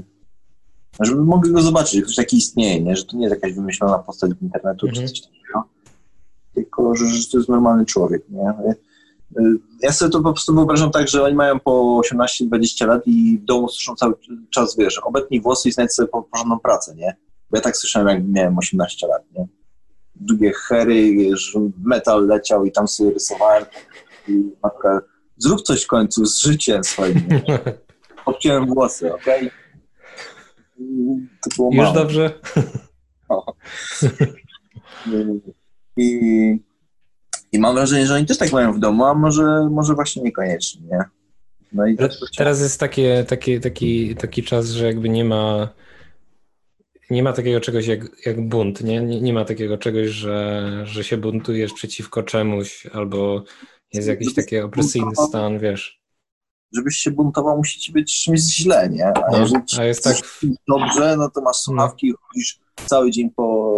żeby 1.00 1.22
mogli 1.26 1.52
go 1.52 1.62
zobaczyć, 1.62 1.94
że 1.94 2.02
ktoś 2.02 2.16
taki 2.16 2.38
istnieje, 2.38 2.82
nie? 2.82 2.96
że 2.96 3.06
to 3.06 3.18
nie 3.18 3.24
jest 3.24 3.36
jakaś 3.36 3.54
wymyślona 3.54 4.00
postać 4.00 4.32
z 4.32 4.42
internetu 4.42 4.88
Mhm. 4.88 5.08
czy 5.08 5.14
coś 5.14 5.22
takiego, 5.22 5.64
tylko 6.54 6.96
że, 6.96 7.08
że 7.08 7.28
to 7.32 7.38
jest 7.38 7.50
normalny 7.50 7.86
człowiek. 7.86 8.30
Nie? 8.30 8.54
Ja 9.82 9.92
sobie 9.92 10.12
to 10.12 10.22
po 10.22 10.34
prostu 10.34 10.56
wyobrażam 10.56 10.92
tak, 10.92 11.08
że 11.08 11.24
oni 11.24 11.36
mają 11.36 11.60
po 11.60 12.02
18-20 12.12 12.88
lat 12.88 13.02
i 13.08 13.38
w 13.42 13.46
domu 13.46 13.70
słyszą 13.70 13.96
cały 13.96 14.14
czas, 14.54 14.78
wiesz, 14.78 14.98
obetnij 15.00 15.42
włosy 15.42 15.70
i 15.70 15.72
znajdź 15.72 15.92
sobie 15.94 16.08
po- 16.08 16.24
porządną 16.24 16.60
pracę, 16.60 16.96
nie? 16.96 17.16
Bo 17.52 17.58
ja 17.58 17.62
tak 17.62 17.78
słyszałem, 17.78 18.08
jak 18.08 18.28
miałem 18.28 18.58
18 18.58 19.08
lat, 19.08 19.22
nie? 19.38 19.48
Długie 20.16 20.52
hery, 20.68 21.16
metal 21.84 22.28
leciał 22.28 22.66
i 22.66 22.72
tam 22.72 22.88
sobie 22.88 23.12
rysowałem 23.12 23.66
i 24.28 24.44
matka, 24.64 25.02
zrób 25.38 25.62
coś 25.62 25.84
w 25.84 25.88
końcu 25.88 26.26
z 26.26 26.38
życiem 26.42 26.84
swoim. 26.84 27.16
Obciąłem 28.26 28.66
włosy, 28.66 29.14
okej? 29.14 29.52
To 31.44 31.50
było 31.56 31.70
Już 31.74 31.78
mało. 31.84 31.94
dobrze? 31.94 32.32
I, 35.98 36.60
I 37.52 37.60
mam 37.60 37.76
wrażenie, 37.76 38.08
że 38.08 38.16
oni 38.16 38.26
też 38.26 38.38
tak 38.38 38.52
mają 38.52 38.74
w 38.74 38.80
domu, 38.80 39.06
a 39.06 39.14
może, 39.14 39.68
może 39.72 39.94
właśnie 39.94 40.22
niekoniecznie, 40.24 40.82
nie? 40.82 41.00
No 41.74 41.88
i 41.88 41.98
Ale 42.00 42.10
Teraz 42.38 42.62
jest 42.62 42.80
takie, 42.80 43.26
takie, 43.28 43.60
taki, 43.60 44.16
taki 44.16 44.44
czas, 44.44 44.70
że 44.70 44.86
jakby 44.86 45.10
nie 45.10 45.26
ma 45.26 45.70
nie 47.10 47.24
ma 47.24 47.34
takiego 47.34 47.60
czegoś 47.60 47.88
jak, 47.88 48.26
jak 48.26 48.48
bunt, 48.48 48.84
nie? 48.84 49.02
nie? 49.02 49.22
Nie 49.22 49.34
ma 49.34 49.46
takiego 49.46 49.78
czegoś, 49.78 50.08
że, 50.08 50.70
że 50.86 51.04
się 51.04 51.18
buntujesz 51.18 51.74
przeciwko 51.74 52.24
czemuś 52.24 52.88
albo 52.94 53.44
jest 53.94 54.08
jakiś 54.08 54.34
taki 54.34 54.60
opresyjny 54.60 55.12
stan, 55.28 55.60
wiesz. 55.60 56.02
żebyś 56.76 56.96
się 56.96 57.12
buntował, 57.12 57.58
musi 57.58 57.80
ci 57.80 57.92
być 57.92 58.24
czymś 58.24 58.40
źle, 58.40 58.90
nie? 58.90 59.06
A 59.06 59.32
No, 59.32 59.40
jeżeli 59.40 59.62
a 59.80 59.84
jest 59.84 60.04
tak- 60.04 60.16
dobrze, 60.68 61.16
no 61.18 61.30
to 61.30 61.42
masz 61.42 61.56
słuchawki 61.58 62.14
chodzisz 62.22 62.60
cały 62.86 63.12
dzień 63.12 63.30
po, 63.36 63.74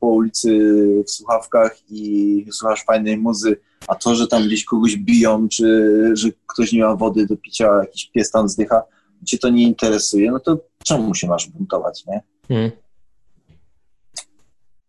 po 0.00 0.06
ulicy 0.06 0.58
w 1.06 1.10
słuchawkach 1.10 1.76
i 1.90 2.46
słuchasz 2.52 2.84
fajnej 2.84 3.18
muzy, 3.18 3.56
a 3.88 3.94
to, 3.94 4.14
że 4.14 4.26
tam 4.26 4.42
gdzieś 4.42 4.64
kogoś 4.64 4.96
biją, 4.96 5.48
czy 5.48 6.10
że 6.12 6.28
ktoś 6.46 6.72
nie 6.72 6.84
ma 6.84 6.96
wody 6.96 7.26
do 7.26 7.36
picia, 7.36 7.78
jakiś 7.80 8.10
pies 8.10 8.30
tam 8.30 8.48
zdycha, 8.48 8.82
cię 9.24 9.38
to 9.38 9.48
nie 9.48 9.62
interesuje, 9.62 10.30
no 10.30 10.40
to 10.40 10.58
czemu 10.84 11.14
się 11.14 11.26
masz 11.26 11.48
buntować, 11.48 12.06
nie? 12.06 12.22
Hmm. 12.48 12.70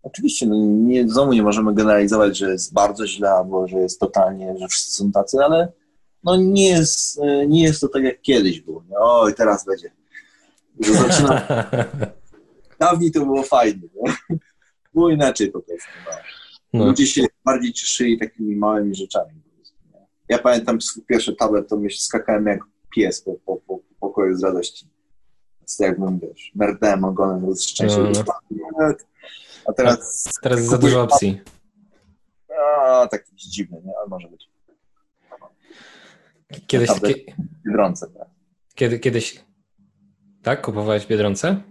Oczywiście, 0.03 0.45
no 0.45 0.55
nie, 0.65 1.09
znowu 1.09 1.33
nie 1.33 1.43
możemy 1.43 1.73
generalizować, 1.73 2.37
że 2.37 2.51
jest 2.51 2.73
bardzo 2.73 3.07
źle, 3.07 3.31
albo 3.31 3.67
że 3.67 3.77
jest 3.77 3.99
totalnie, 3.99 4.55
że 4.59 4.67
wszyscy 4.67 4.91
są 4.91 5.11
tacy, 5.11 5.37
ale 5.45 5.71
no 6.23 6.35
nie 6.35 6.69
jest, 6.69 7.21
nie 7.47 7.63
jest 7.63 7.81
to 7.81 7.87
tak 7.87 8.03
jak 8.03 8.21
kiedyś 8.21 8.61
było. 8.61 8.83
Nie? 8.89 8.97
Oj, 8.99 9.33
teraz 9.35 9.65
będzie. 9.65 9.91
Zaczyna, 10.79 11.41
dawniej 12.79 13.11
to 13.11 13.25
było 13.25 13.43
fajnie. 13.43 13.87
Nie? 14.03 14.13
Było 14.93 15.09
inaczej 15.09 15.51
po 15.51 15.59
prostu. 15.61 15.89
No. 16.05 16.11
No. 16.73 16.85
Ludzie 16.85 17.07
się 17.07 17.25
bardziej 17.45 17.73
cieszyli 17.73 18.19
takimi 18.19 18.55
małymi 18.55 18.95
rzeczami. 18.95 19.31
Ja 20.29 20.39
pamiętam 20.39 20.81
swój 20.81 21.03
pierwszy 21.03 21.35
tablet, 21.35 21.69
to 21.69 21.77
myśl, 21.77 21.97
skakałem 21.97 22.45
jak 22.45 22.59
pies 22.95 23.21
po, 23.21 23.33
po, 23.45 23.55
po, 23.55 23.77
po 23.77 23.83
pokoju 23.99 24.35
z 24.37 24.43
radości. 24.43 24.87
Więc 25.59 25.79
jakbym, 25.79 26.19
wiesz, 26.19 26.51
merdałem 26.55 27.03
ogonem 27.03 27.55
z 27.55 27.63
szczęścia. 27.63 27.99
No, 27.99 28.93
A 29.67 29.73
teraz 29.73 30.23
Teraz 30.41 30.59
jest 30.59 30.71
za 30.71 30.77
dużo 30.77 31.01
opcji. 31.01 31.41
a, 32.81 33.07
tak 33.11 33.25
dziwny, 33.35 33.81
nie? 33.85 33.91
Ale 33.97 34.07
może 34.07 34.27
być. 34.27 34.49
Kiedyś, 36.67 36.87
Tablet. 36.87 37.15
kie, 37.15 37.35
Biedronce, 37.65 38.07
tak. 38.07 38.27
kiedy, 38.75 38.99
kiedyś 38.99 39.45
tak? 40.43 40.61
Kupowałeś 40.61 41.05
Biedronce? 41.07 41.61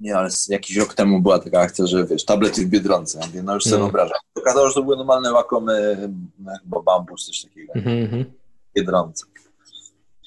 Nie, 0.00 0.16
ale 0.16 0.28
jakiś 0.48 0.76
rok 0.76 0.94
temu 0.94 1.22
była 1.22 1.38
taka 1.38 1.60
akcja, 1.60 1.86
że 1.86 2.06
wiesz, 2.06 2.24
tablety 2.24 2.66
w 2.66 2.68
Biedronce. 2.68 3.18
Ja 3.20 3.26
mówię, 3.26 3.42
no 3.42 3.54
już 3.54 3.64
sobie 3.64 3.76
No. 3.76 3.84
wyobrażam. 3.84 4.18
Okazało 4.34 4.66
się, 4.66 4.68
że 4.70 4.74
to 4.74 4.82
były 4.82 4.96
normalne 4.96 5.32
łakomy, 5.32 6.08
no, 6.38 6.52
chyba 6.62 6.82
bambus, 6.82 7.26
coś 7.26 7.42
takiego. 7.42 7.72
Mhm. 7.74 8.24
w 8.70 8.74
Biedronce. 8.76 9.26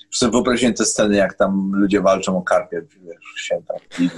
Już 0.08 0.18
sobie 0.18 0.32
wyobraziłem 0.32 0.74
te 0.74 0.86
sceny, 0.86 1.16
jak 1.16 1.34
tam 1.34 1.72
ludzie 1.74 2.02
walczą 2.02 2.38
o 2.38 2.42
karpie, 2.42 2.82
wiesz, 2.82 3.24
święta. 3.38 3.74
I, 4.00 4.10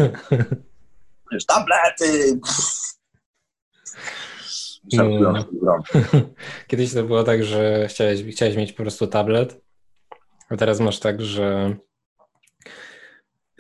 wiesz, 1.31 1.45
tablety! 1.45 2.39
No. 4.93 5.33
w. 5.61 5.83
Kiedyś 6.67 6.93
to 6.93 7.03
było 7.03 7.23
tak, 7.23 7.43
że 7.43 7.87
chciałeś, 7.89 8.23
chciałeś 8.23 8.55
mieć 8.55 8.73
po 8.73 8.83
prostu 8.83 9.07
tablet, 9.07 9.61
a 10.49 10.57
teraz 10.57 10.79
masz 10.79 10.99
tak, 10.99 11.21
że 11.21 11.75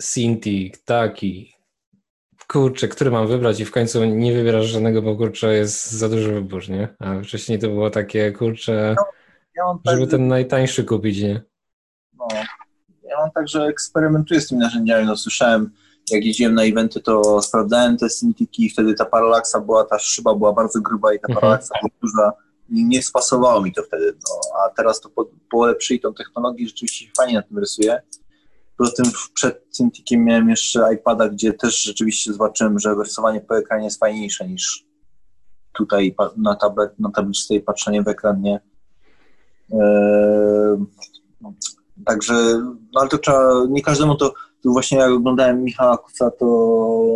Cintiq, 0.01 0.77
taki, 0.85 1.52
kurczę, 2.47 2.87
który 2.87 3.11
mam 3.11 3.27
wybrać 3.27 3.59
i 3.59 3.65
w 3.65 3.71
końcu 3.71 4.05
nie 4.05 4.33
wybierasz 4.33 4.65
żadnego, 4.65 5.01
bo 5.01 5.15
kurczę 5.15 5.53
jest 5.53 5.91
za 5.91 6.09
duży 6.09 6.33
wybór, 6.33 6.69
nie? 6.69 6.87
A 6.99 7.21
wcześniej 7.23 7.59
to 7.59 7.67
było 7.67 7.89
takie, 7.89 8.31
kurczę, 8.31 8.95
Ja 9.55 9.63
tak, 9.85 9.95
żeby 9.95 10.07
ten 10.11 10.27
najtańszy 10.27 10.83
kupić, 10.83 11.21
nie? 11.21 11.41
no, 12.17 12.27
ja 13.03 13.17
mam 13.17 13.31
tak, 13.31 13.47
że 13.47 13.63
eksperymentuję 13.65 14.41
z 14.41 14.47
tymi 14.47 14.61
narzędziami. 14.61 15.05
No, 15.05 15.15
słyszałem, 15.17 15.69
jak 16.11 16.25
jeździłem 16.25 16.53
na 16.55 16.63
eventy, 16.63 16.99
to 17.01 17.41
sprawdzałem 17.41 17.97
te 17.97 18.09
Cintiqi 18.09 18.65
i 18.65 18.69
wtedy 18.69 18.93
ta 18.93 19.05
paralaksa 19.05 19.59
była, 19.61 19.83
ta 19.83 19.99
szyba 19.99 20.35
była 20.35 20.53
bardzo 20.53 20.81
gruba 20.81 21.13
i 21.13 21.19
ta 21.19 21.27
Mhm. 21.27 21.41
paralaksa 21.41 21.75
była 21.81 21.91
duża. 22.01 22.33
I 22.69 22.85
nie 22.85 23.03
spasowało 23.03 23.61
mi 23.61 23.73
to 23.73 23.83
wtedy. 23.83 24.13
No, 24.13 24.59
a 24.65 24.69
teraz 24.69 25.01
to 25.01 25.09
po, 25.09 25.25
polepszyli 25.51 25.99
tą 25.99 26.13
technologię, 26.13 26.67
rzeczywiście 26.67 27.05
się 27.05 27.11
fajnie 27.17 27.33
na 27.33 27.41
tym 27.41 27.59
rysuje. 27.59 28.01
Poza 28.77 28.91
tym 28.91 29.11
przed 29.33 29.69
Cintiqiem 29.71 30.23
miałem 30.23 30.49
jeszcze 30.49 30.93
iPada, 30.93 31.29
gdzie 31.29 31.53
też 31.53 31.81
rzeczywiście 31.81 32.33
zobaczyłem, 32.33 32.79
że 32.79 32.95
rysowanie 32.95 33.41
po 33.41 33.57
ekranie 33.57 33.85
jest 33.85 33.99
fajniejsze 33.99 34.47
niż 34.47 34.85
tutaj 35.73 36.15
na, 36.37 36.55
tablet, 36.55 36.99
na 36.99 37.11
tabliczce 37.11 37.55
i 37.55 37.61
patrzenie 37.61 38.03
w 38.03 38.07
ekran, 38.07 38.41
nie? 38.41 38.59
Eee, 39.71 40.85
Także, 42.05 42.33
no 42.93 43.01
ale 43.01 43.09
to 43.09 43.17
trzeba, 43.17 43.65
nie 43.69 43.81
każdemu 43.81 44.15
to, 44.15 44.33
to 44.63 44.69
właśnie 44.69 44.97
jak 44.97 45.11
oglądałem 45.11 45.63
Michała 45.63 45.97
Kuca, 45.97 46.31
to 46.31 46.45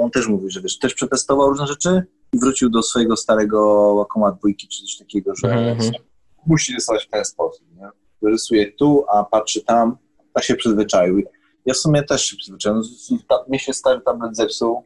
on 0.04 0.12
też 0.12 0.28
mówił, 0.28 0.50
że 0.50 0.62
wiesz, 0.62 0.80
też 0.80 0.94
przetestował 0.94 1.50
różne 1.50 1.68
rzeczy 1.68 2.04
i 2.34 2.40
wrócił 2.40 2.70
do 2.70 2.84
swojego 2.84 3.18
starego 3.18 3.96
Wacoma 3.96 4.32
dwójki 4.32 4.68
czy 4.68 4.82
coś 4.82 4.98
takiego, 4.98 5.36
że 5.36 5.48
Mhm, 5.48 5.68
mhm. 5.68 5.92
musi 6.46 6.74
rysować 6.74 7.06
w 7.06 7.10
ten 7.10 7.26
sposób, 7.26 7.66
nie? 7.76 7.90
Rysuje 8.30 8.72
tu, 8.72 9.06
a 9.14 9.24
patrzy 9.24 9.62
tam, 9.62 9.98
tak 10.34 10.44
się 10.44 10.56
przyzwyczaił. 10.56 11.22
Ja 11.68 11.73
w 11.73 11.77
sumie 11.77 12.03
też 12.03 12.26
się 12.26 12.38
przyzwyczaiłem. 12.38 12.81
Mnie 13.48 13.60
się 13.60 13.73
stary 13.73 14.02
tablet 14.02 14.35
zepsuł 14.35 14.84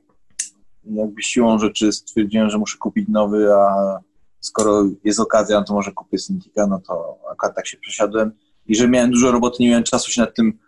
jakby 0.83 1.23
siłą 1.23 1.59
rzeczy 1.59 1.91
stwierdziłem, 1.91 2.49
że 2.49 2.57
muszę 2.57 2.77
kupić 2.77 3.09
nowy, 3.09 3.53
a 3.53 3.99
skoro 4.39 4.83
jest 5.03 5.19
okazja, 5.19 5.59
no 5.59 5.65
to 5.65 5.73
może 5.73 5.91
kupię 5.91 6.17
Cintiqa, 6.17 6.67
no 6.67 6.81
to 6.87 7.17
akurat 7.31 7.55
tak 7.55 7.67
się 7.67 7.77
przesiadłem 7.77 8.31
i 8.67 8.75
że 8.75 8.87
miałem 8.87 9.11
dużo 9.11 9.31
roboty, 9.31 9.57
nie 9.59 9.69
miałem 9.69 9.83
czasu 9.83 10.11
się 10.11 10.21
nad 10.21 10.35
tym 10.35 10.59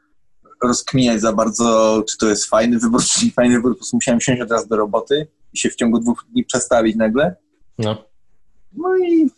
rozkminiać 0.63 1.21
za 1.21 1.33
bardzo, 1.33 2.03
czy 2.09 2.17
to 2.17 2.29
jest 2.29 2.45
fajny 2.45 2.79
wybór, 2.79 3.03
czy 3.03 3.25
nie 3.25 3.31
fajny 3.31 3.55
wybór, 3.55 3.71
po 3.71 3.77
prostu 3.77 3.97
musiałem 3.97 4.21
siąść 4.21 4.41
od 4.41 4.51
razu 4.51 4.67
do 4.67 4.75
roboty 4.75 5.27
i 5.53 5.57
się 5.57 5.69
w 5.69 5.75
ciągu 5.75 5.99
dwóch 5.99 6.25
dni 6.29 6.45
przestawić 6.45 6.95
nagle. 6.95 7.35
No. 7.77 8.05
No 8.73 8.97
i 8.97 9.29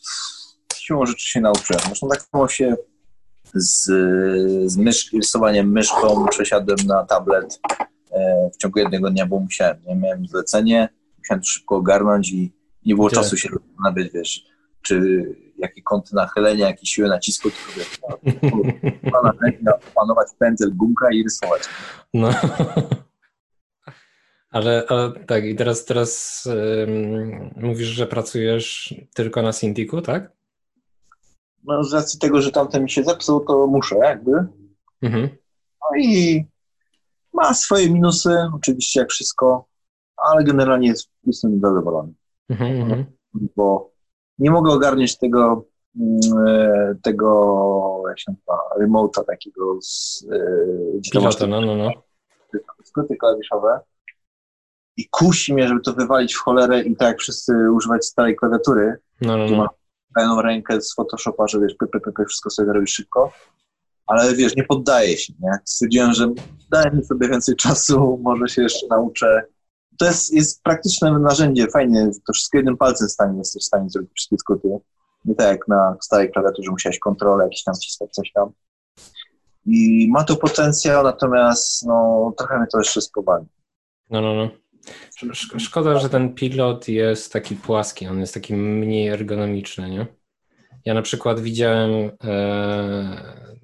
siłą 0.75 1.05
rzeczy 1.05 1.27
się 1.27 1.41
nauczyłem. 1.41 1.81
Zresztą 1.85 2.09
tak 2.09 2.21
samo 2.21 2.47
się 2.47 2.75
z, 3.55 3.85
z 4.71 4.77
mysz, 4.77 5.13
rysowaniem 5.13 5.71
myszką 5.71 6.25
przesiadłem 6.27 6.77
na 6.85 7.05
tablet 7.05 7.59
e, 8.11 8.49
w 8.53 8.57
ciągu 8.57 8.79
jednego 8.79 9.09
dnia, 9.09 9.25
bo 9.25 9.39
musiałem. 9.39 9.77
Nie 9.87 9.95
miałem 9.95 10.27
zlecenie, 10.27 10.89
musiałem 11.17 11.41
to 11.41 11.47
szybko 11.47 11.75
ogarnąć 11.75 12.31
i 12.31 12.53
nie 12.85 12.95
było 12.95 13.07
Gdzie? 13.07 13.15
czasu 13.15 13.37
się 13.37 13.49
zastanawiać, 13.49 14.13
wiesz, 14.13 14.43
czy 14.81 15.23
jakie 15.57 15.81
kąty 15.81 16.15
nachylenia, 16.15 16.67
jakie 16.67 16.85
siły 16.85 17.07
nacisku, 17.07 17.49
tylko 17.51 17.71
wiesz, 17.77 17.99
no, 19.61 19.75
opanować 19.91 20.27
pędzel, 20.39 20.71
gumka 20.75 21.11
i 21.11 21.23
rysować. 21.23 21.61
No. 22.13 22.29
Ale, 24.49 24.83
ale 24.89 25.11
tak, 25.27 25.45
i 25.45 25.55
teraz, 25.55 25.85
teraz 25.85 26.43
mówisz, 27.55 27.87
że 27.87 28.07
pracujesz 28.07 28.95
tylko 29.13 29.41
na 29.41 29.53
Cintiqu, 29.53 30.01
tak? 30.01 30.31
No 31.67 31.83
z 31.83 31.93
racji 31.93 32.19
tego, 32.19 32.41
że 32.41 32.51
tamten 32.51 32.83
mi 32.83 32.89
się 32.89 33.03
zepsuł, 33.03 33.39
to 33.39 33.67
muszę 33.67 33.95
jakby. 33.97 34.31
Mhm. 35.01 35.29
No 35.81 35.97
i 35.99 36.45
ma 37.33 37.53
swoje 37.53 37.89
minusy, 37.89 38.37
oczywiście 38.55 38.99
jak 38.99 39.09
wszystko, 39.09 39.65
ale 40.17 40.43
generalnie 40.43 40.87
jest, 40.87 41.09
jestem 41.23 41.59
zadowolony, 41.59 42.13
Mhm, 42.49 42.81
mhm. 42.81 43.05
bo 43.55 43.91
nie 44.39 44.51
mogę 44.51 44.71
ogarniać 44.71 45.17
tego, 45.17 45.65
mm, 45.99 46.47
e, 46.47 46.95
tego 47.03 48.03
jak 48.07 48.19
się 48.19 48.31
nazywa, 48.31 48.59
remote'a 48.79 49.25
takiego 49.25 49.77
z, 49.81 50.25
e, 50.31 51.09
Pilota, 51.11 51.47
no, 51.47 51.61
no, 51.61 51.75
no. 51.75 51.91
skróty 52.83 53.15
klawiszowe. 53.17 53.79
i 54.97 55.09
kusi 55.09 55.53
mnie, 55.53 55.67
żeby 55.67 55.81
to 55.81 55.93
wywalić 55.93 56.33
w 56.35 56.39
cholerę 56.39 56.81
i 56.81 56.95
tak 56.95 57.07
jak 57.07 57.19
wszyscy 57.19 57.71
używać 57.71 58.05
starej 58.05 58.35
klawiatury, 58.35 58.97
No, 59.21 59.37
no, 59.37 59.45
no. 59.47 59.69
Pełną 60.15 60.41
rękę 60.41 60.81
z 60.81 60.93
Photoshopa, 60.93 61.47
że 61.47 61.59
wiesz, 61.59 61.73
py, 61.79 61.87
py, 61.87 62.25
wszystko 62.25 62.49
sobie 62.49 62.73
robisz 62.73 62.93
szybko. 62.93 63.31
Ale 64.07 64.35
wiesz, 64.35 64.55
nie 64.55 64.63
poddaję 64.63 65.17
się, 65.17 65.33
nie? 65.39 65.51
Stwierdziłem, 65.65 66.13
że 66.13 66.33
daj 66.71 66.95
mi 66.95 67.05
sobie 67.05 67.29
więcej 67.29 67.55
czasu, 67.55 68.19
może 68.23 68.47
się 68.47 68.61
jeszcze 68.61 68.87
nauczę. 68.87 69.43
To 69.97 70.05
jest, 70.05 70.33
jest 70.33 70.63
praktyczne 70.63 71.19
narzędzie, 71.19 71.67
fajnie, 71.67 72.09
to 72.27 72.33
wszystko 72.33 72.57
jednym 72.57 72.77
palcem 72.77 73.09
stanie, 73.09 73.37
jesteś 73.37 73.63
w 73.63 73.65
stanie 73.65 73.89
zrobić 73.89 74.11
wszystkie 74.15 74.37
skróty. 74.37 74.67
Nie 75.25 75.35
tak 75.35 75.47
jak 75.47 75.67
na 75.67 75.97
starej 76.01 76.31
klawiaturze 76.31 76.71
musiałeś 76.71 76.99
kontrolę 76.99 77.43
jakieś 77.43 77.63
tam 77.63 77.75
wciskać, 77.75 78.11
coś 78.11 78.31
tam. 78.31 78.49
I 79.65 80.07
ma 80.11 80.23
to 80.23 80.35
potencjał, 80.35 81.03
natomiast 81.03 81.85
no, 81.85 82.33
trochę 82.37 82.57
mnie 82.57 82.67
to 82.71 82.77
jeszcze 82.77 83.01
spowalnia. 83.01 83.47
No, 84.09 84.21
no, 84.21 84.33
no. 84.33 84.49
Sz- 85.31 85.61
Szkoda, 85.61 85.99
że 85.99 86.09
ten 86.09 86.33
pilot 86.33 86.87
jest 86.87 87.33
taki 87.33 87.55
płaski, 87.55 88.07
on 88.07 88.19
jest 88.19 88.33
taki 88.33 88.53
mniej 88.53 89.07
ergonomiczny, 89.07 89.89
nie? 89.89 90.05
Ja 90.85 90.93
na 90.93 91.01
przykład 91.01 91.39
widziałem 91.39 92.11
e, 92.23 93.55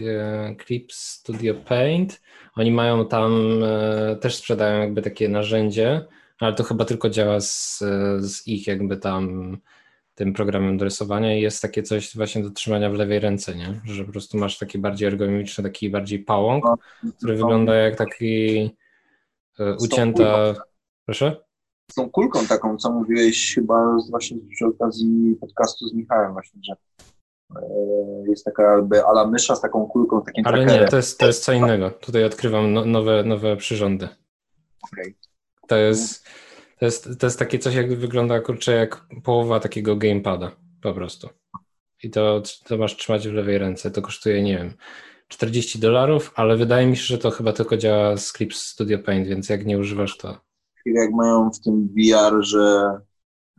e, 0.00 0.54
Clip 0.66 0.92
Studio 0.92 1.54
Paint. 1.54 2.20
Oni 2.54 2.70
mają 2.70 3.06
tam, 3.06 3.50
e, 3.64 4.16
też 4.16 4.34
sprzedają 4.34 4.80
jakby 4.80 5.02
takie 5.02 5.28
narzędzie, 5.28 6.04
ale 6.40 6.54
to 6.54 6.64
chyba 6.64 6.84
tylko 6.84 7.10
działa 7.10 7.40
z, 7.40 7.78
z 8.20 8.46
ich 8.48 8.66
jakby 8.66 8.96
tam 8.96 9.56
tym 10.14 10.32
programem 10.32 10.76
do 10.78 10.84
rysowania 10.84 11.36
i 11.36 11.40
jest 11.40 11.62
takie 11.62 11.82
coś 11.82 12.16
właśnie 12.16 12.42
do 12.42 12.50
trzymania 12.50 12.90
w 12.90 12.94
lewej 12.94 13.20
ręce, 13.20 13.54
nie? 13.54 13.80
Że 13.84 14.04
po 14.04 14.12
prostu 14.12 14.38
masz 14.38 14.58
taki 14.58 14.78
bardziej 14.78 15.08
ergonomiczny, 15.08 15.64
taki 15.64 15.90
bardziej 15.90 16.18
pałąk, 16.18 16.64
który 17.18 17.36
wygląda 17.36 17.74
jak 17.74 17.96
taki 17.96 18.70
ucięta... 19.80 20.54
Proszę? 21.06 21.48
z 21.90 21.94
tą 21.94 22.10
kulką 22.10 22.46
taką, 22.46 22.76
co 22.76 22.92
mówiłeś 22.92 23.54
chyba 23.54 23.96
właśnie 24.10 24.36
przy 24.54 24.66
okazji 24.66 25.36
podcastu 25.40 25.88
z 25.88 25.94
Michałem 25.94 26.32
właśnie, 26.32 26.60
że 26.64 26.76
e, 27.56 27.60
jest 28.28 28.44
taka 28.44 28.76
jakby 28.76 29.04
ala 29.04 29.26
mysza 29.26 29.56
z 29.56 29.60
taką 29.60 29.86
kulką, 29.86 30.22
takim 30.22 30.46
Ale 30.46 30.56
trackerem. 30.56 30.84
nie, 30.84 30.90
to 30.90 30.96
jest, 30.96 31.18
to 31.18 31.26
jest 31.26 31.44
co 31.44 31.52
innego. 31.52 31.90
Tutaj 31.90 32.24
odkrywam 32.24 32.72
no, 32.72 32.84
nowe, 32.84 33.24
nowe 33.24 33.56
przyrządy. 33.56 34.08
Okej. 34.92 35.14
To 35.68 35.76
jest, 35.76 36.26
to, 36.78 36.84
jest, 36.84 37.18
to 37.18 37.26
jest 37.26 37.38
takie 37.38 37.58
coś, 37.58 37.74
jak 37.74 37.94
wygląda 37.94 38.40
kurczę, 38.40 38.72
jak 38.72 39.06
połowa 39.24 39.60
takiego 39.60 39.96
gamepada 39.96 40.50
po 40.82 40.94
prostu. 40.94 41.28
I 42.02 42.10
to, 42.10 42.42
to 42.64 42.76
masz 42.76 42.96
trzymać 42.96 43.28
w 43.28 43.32
lewej 43.32 43.58
ręce. 43.58 43.90
To 43.90 44.02
kosztuje, 44.02 44.42
nie 44.42 44.58
wiem, 44.58 44.74
40 45.28 45.78
dolarów, 45.78 46.32
ale 46.34 46.56
wydaje 46.56 46.86
mi 46.86 46.96
się, 46.96 47.02
że 47.02 47.18
to 47.18 47.30
chyba 47.30 47.52
tylko 47.52 47.76
działa 47.76 48.16
z 48.16 48.32
Clip 48.32 48.54
Studio 48.54 48.98
Paint, 48.98 49.28
więc 49.28 49.48
jak 49.48 49.66
nie 49.66 49.78
używasz, 49.78 50.16
to. 50.16 50.40
Jak 50.86 51.10
mają 51.10 51.50
w 51.50 51.60
tym 51.60 51.88
VR, 51.88 52.44
że 52.44 52.92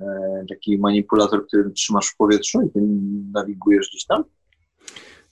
e, 0.02 0.46
taki 0.50 0.78
manipulator, 0.78 1.48
który 1.48 1.72
trzymasz 1.72 2.08
w 2.08 2.18
powietrzu 2.18 2.62
i 2.62 2.72
ty 2.72 2.80
nawigujesz 3.34 3.90
gdzieś 3.90 4.06
tam. 4.06 4.24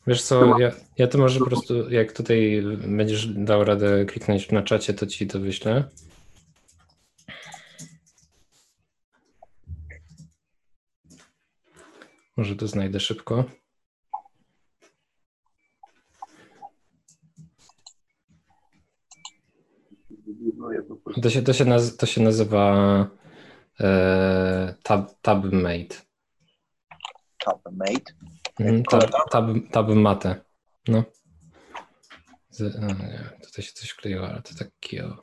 Wiesz 0.08 0.24
co, 0.24 0.60
ja, 0.60 0.72
ja 0.98 1.08
to 1.08 1.18
może 1.18 1.40
po 1.40 1.46
prostu, 1.46 1.90
jak 1.90 2.12
tutaj 2.12 2.64
będziesz 2.88 3.28
dał 3.28 3.64
radę 3.64 4.06
kliknąć 4.06 4.52
na 4.52 4.62
czacie, 4.62 4.94
to 4.94 5.06
ci 5.06 5.28
to 5.28 5.40
wyślę. 5.40 5.84
Może 12.38 12.56
to 12.56 12.68
znajdę 12.68 13.00
szybko. 13.00 13.44
No, 20.68 20.74
ja 20.74 20.82
po 20.82 20.96
prostu- 20.96 21.22
To 21.22 21.30
się, 21.30 21.42
to 21.42 21.54
się, 21.54 21.66
naz, 21.66 21.98
to 21.98 22.06
się 22.06 22.22
nazywa 22.22 22.76
e, 23.80 24.76
tab, 24.84 25.12
TabMate. 25.22 25.96
Tabmate. 27.46 28.14
Mhm, 28.60 28.78
Jak 28.78 28.88
tab, 29.12 29.30
tab, 29.32 29.46
TabMate. 29.72 30.36
No. 30.88 31.04
Z, 32.50 32.82
no 32.82 32.88
nie, 32.88 33.30
tutaj 33.46 33.64
się 33.66 33.74
coś 33.74 33.90
wkleiło, 33.90 34.28
ale 34.28 34.42
to 34.42 34.56
taki 34.60 35.02
o. 35.02 35.18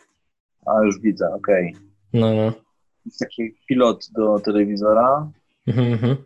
A 0.66 0.82
już 0.84 1.00
widzę, 1.00 1.34
okej. 1.34 1.76
No, 2.12 2.34
no. 2.34 2.52
Jest 3.06 3.18
taki 3.18 3.54
pilot 3.68 4.08
do 4.12 4.38
telewizora. 4.40 5.30
Mhm, 5.66 5.92
mhm. 5.92 6.16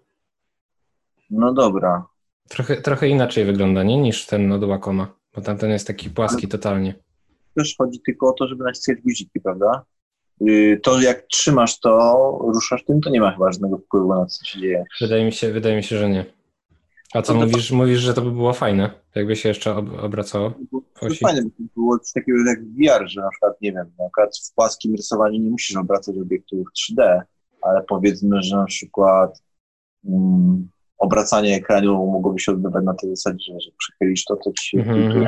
No 1.31 1.53
dobra. 1.55 2.07
Trochę, 2.49 2.77
trochę 2.77 3.09
inaczej 3.09 3.45
wygląda, 3.45 3.82
nie? 3.82 3.97
Niż 3.97 4.27
ten 4.27 4.53
od 4.53 4.65
Wacoma, 4.65 5.15
bo 5.35 5.40
tamten 5.40 5.70
jest 5.70 5.86
taki 5.86 6.11
płaski 6.11 6.49
totalnie. 6.49 6.95
Też 7.59 7.75
chodzi 7.79 8.01
tylko 8.07 8.29
o 8.29 8.33
to, 8.33 8.49
żeby 8.49 8.65
naciskać 8.65 9.01
guziki, 9.01 9.41
prawda? 9.41 9.85
Y, 10.49 10.81
To 10.83 11.01
jak 11.01 11.23
trzymasz 11.27 11.81
to, 11.81 12.39
ruszasz 12.55 12.85
tym, 12.85 13.01
to 13.01 13.11
nie 13.11 13.21
ma 13.21 13.33
chyba 13.33 13.53
żadnego 13.53 13.79
wpływu 13.79 14.09
na 14.09 14.21
to, 14.21 14.27
co 14.27 14.45
się 14.45 14.61
dzieje. 14.61 14.85
Wydaje 15.01 15.25
mi 15.25 15.33
się, 15.33 15.53
wydaje 15.53 15.77
mi 15.77 15.83
się, 15.83 15.99
że 15.99 16.11
nie. 16.11 16.25
A 17.15 17.23
co 17.23 17.35
No 17.35 17.41
to- 17.41 17.47
mówisz? 17.47 17.71
Mówisz, 17.71 17.99
że 18.01 18.15
to 18.15 18.23
by 18.23 18.31
było 18.33 18.53
fajne, 18.53 18.91
jakby 19.15 19.37
się 19.37 19.49
jeszcze 19.49 19.77
ob, 19.77 19.87
obracało? 20.03 20.51
To 21.01 21.09
fajne, 21.23 21.43
bo 21.43 21.49
to 21.49 21.63
było 21.77 21.99
coś 21.99 22.13
takiego 22.13 22.39
jak 22.47 22.65
w 22.65 22.75
VR, 22.75 23.09
że 23.09 23.21
na 23.21 23.31
przykład, 23.31 23.61
nie 23.61 23.73
wiem, 23.73 23.87
na 23.99 24.05
przykład 24.05 24.39
w 24.39 24.55
płaskim 24.55 24.95
rysowaniu 24.97 25.39
nie 25.41 25.51
musisz 25.51 25.77
obracać 25.77 26.17
obiektów 26.19 26.69
3D, 26.79 27.21
ale 27.63 27.83
powiedzmy, 27.89 28.43
że 28.43 28.57
na 28.57 28.65
przykład 28.65 29.43
mm, 30.09 30.69
obracanie 30.99 31.57
ekranu 31.57 32.07
mogłoby 32.07 32.41
się 32.41 32.53
odbywać 32.53 32.85
na 32.85 32.95
tej 32.95 33.11
zasadzie, 33.17 33.45
że, 33.53 33.61
że 33.61 33.71
przychylisz 33.79 34.25
to, 34.25 34.37
to 34.37 34.53
ci 34.61 34.69
się 34.71 34.79
Mhm, 34.79 35.03
mhm. 35.03 35.27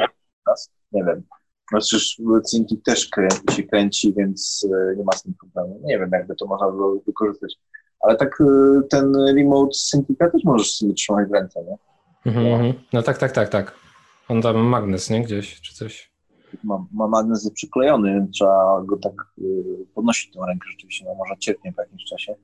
raz. 0.49 0.71
Nie 0.93 1.05
wiem. 1.05 1.23
No 1.73 1.79
przecież 1.79 2.21
Cintiq 2.53 2.83
też 2.85 3.09
kręci, 3.09 3.39
się 3.57 3.63
kręci, 3.63 4.15
więc 4.17 4.67
e, 4.93 4.97
nie 4.97 5.05
ma 5.05 5.13
z 5.13 5.23
tym 5.23 5.35
problemu. 5.35 5.81
Nie 5.85 5.99
wiem, 5.99 6.11
jakby 6.13 6.35
to 6.35 6.47
można 6.47 6.71
było 6.71 7.01
wykorzystać. 7.07 7.55
Ale 8.01 8.17
tak 8.17 8.41
e, 8.41 8.45
ten 8.91 9.13
remote 9.37 9.73
z 9.73 9.91
Cintiqa 9.91 10.31
też 10.31 10.45
możesz 10.45 10.77
sobie 10.77 10.95
trzymać 10.95 11.29
w 11.29 11.33
ręce, 11.33 11.65
nie? 11.65 11.77
Mhm, 12.27 12.47
No. 12.47 12.55
mhm. 12.55 12.73
No 12.93 13.03
tak, 13.03 13.19
tak, 13.19 13.33
tak, 13.33 13.49
tak. 13.49 13.75
On 14.29 14.43
tam 14.43 14.57
magnes, 14.57 15.11
nie? 15.11 15.23
Gdzieś, 15.23 15.61
czy 15.61 15.75
coś. 15.75 16.11
ma, 16.65 16.85
ma 16.93 17.09
magnes 17.09 17.51
przyklejony, 17.55 18.27
trzeba 18.35 18.83
go 18.85 18.97
tak 18.97 19.13
y, 19.39 19.87
podnosić 19.95 20.33
tą 20.33 20.47
rękę 20.47 20.69
rzeczywiście, 20.71 21.05
no 21.05 21.15
może 21.15 21.35
cierpnie 21.39 21.73
po 21.73 21.83
jakimś 21.83 22.05
czasie. 22.05 22.35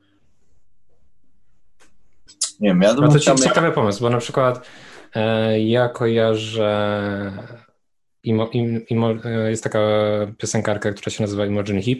Nie 2.61 2.69
wiem, 2.69 2.82
ja 2.82 2.94
No 2.94 3.09
to 3.09 3.19
ciekawy 3.19 3.73
pomysł, 3.73 4.03
bo 4.03 4.11
na 4.11 4.19
przykład 4.19 4.66
e, 5.15 5.61
ja 5.61 5.89
kojarzę 5.89 7.32
imo, 8.27 8.48
im, 8.53 8.86
imo, 8.89 9.11
e, 9.24 9.51
jest 9.51 9.65
taka 9.65 9.81
piosenkarka, 10.39 10.93
która 10.93 11.11
się 11.11 11.23
nazywa 11.23 11.47
Imogen 11.47 11.82
Heap. 11.82 11.98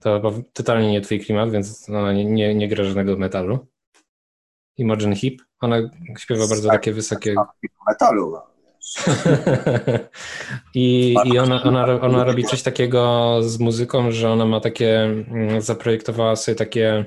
To 0.00 0.32
totalnie 0.52 0.90
nie 0.90 1.00
twój 1.00 1.20
klimat, 1.20 1.50
więc 1.50 1.88
ona 1.88 2.12
nie, 2.12 2.24
nie, 2.24 2.54
nie 2.54 2.68
gra 2.68 2.84
żadnego 2.84 3.16
metalu. 3.16 3.66
Imogen 4.76 5.14
Heap. 5.14 5.34
Ona 5.60 5.76
śpiewa 6.18 6.46
bardzo 6.48 6.68
takie 6.68 6.92
wysokie... 6.92 7.34
metalu. 7.88 8.36
I, 10.74 11.14
i 11.24 11.38
ona, 11.38 11.62
ona, 11.62 12.00
ona 12.00 12.24
robi 12.24 12.44
coś 12.44 12.62
takiego 12.62 13.38
z 13.42 13.58
muzyką, 13.58 14.10
że 14.10 14.30
ona 14.30 14.46
ma 14.46 14.60
takie, 14.60 15.02
mm, 15.02 15.60
zaprojektowała 15.60 16.36
sobie 16.36 16.54
takie 16.54 17.04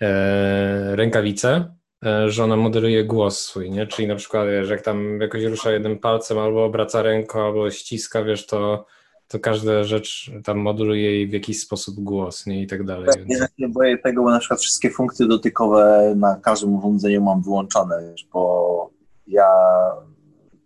e, 0.00 0.96
rękawice, 0.96 1.77
że 2.26 2.44
ona 2.44 2.56
modeluje 2.56 3.04
głos 3.04 3.40
swój, 3.40 3.70
nie? 3.70 3.86
Czyli 3.86 4.08
na 4.08 4.16
przykład, 4.16 4.46
wiesz, 4.46 4.70
jak 4.70 4.82
tam 4.82 5.20
jakoś 5.20 5.42
rusza 5.42 5.70
jednym 5.70 5.98
palcem, 5.98 6.38
albo 6.38 6.64
obraca 6.64 7.02
ręką, 7.02 7.46
albo 7.46 7.70
ściska, 7.70 8.24
wiesz, 8.24 8.46
to, 8.46 8.86
to 9.28 9.38
każda 9.38 9.84
rzecz 9.84 10.30
tam 10.44 10.58
moduluje 10.58 11.02
jej 11.02 11.28
w 11.28 11.32
jakiś 11.32 11.60
sposób 11.60 11.94
głos, 11.94 12.46
nie? 12.46 12.62
I 12.62 12.66
tak 12.66 12.84
dalej. 12.84 13.06
Ja 13.06 13.24
Więc... 13.24 13.40
się 13.60 13.68
boję 13.68 13.98
tego, 13.98 14.22
bo 14.22 14.30
na 14.30 14.38
przykład 14.38 14.60
wszystkie 14.60 14.90
funkcje 14.90 15.26
dotykowe 15.26 16.14
na 16.16 16.36
każdym 16.36 16.74
urządzeniu 16.74 17.22
mam 17.22 17.42
wyłączone, 17.42 18.10
wiesz, 18.10 18.28
bo 18.32 18.90
ja 19.26 19.48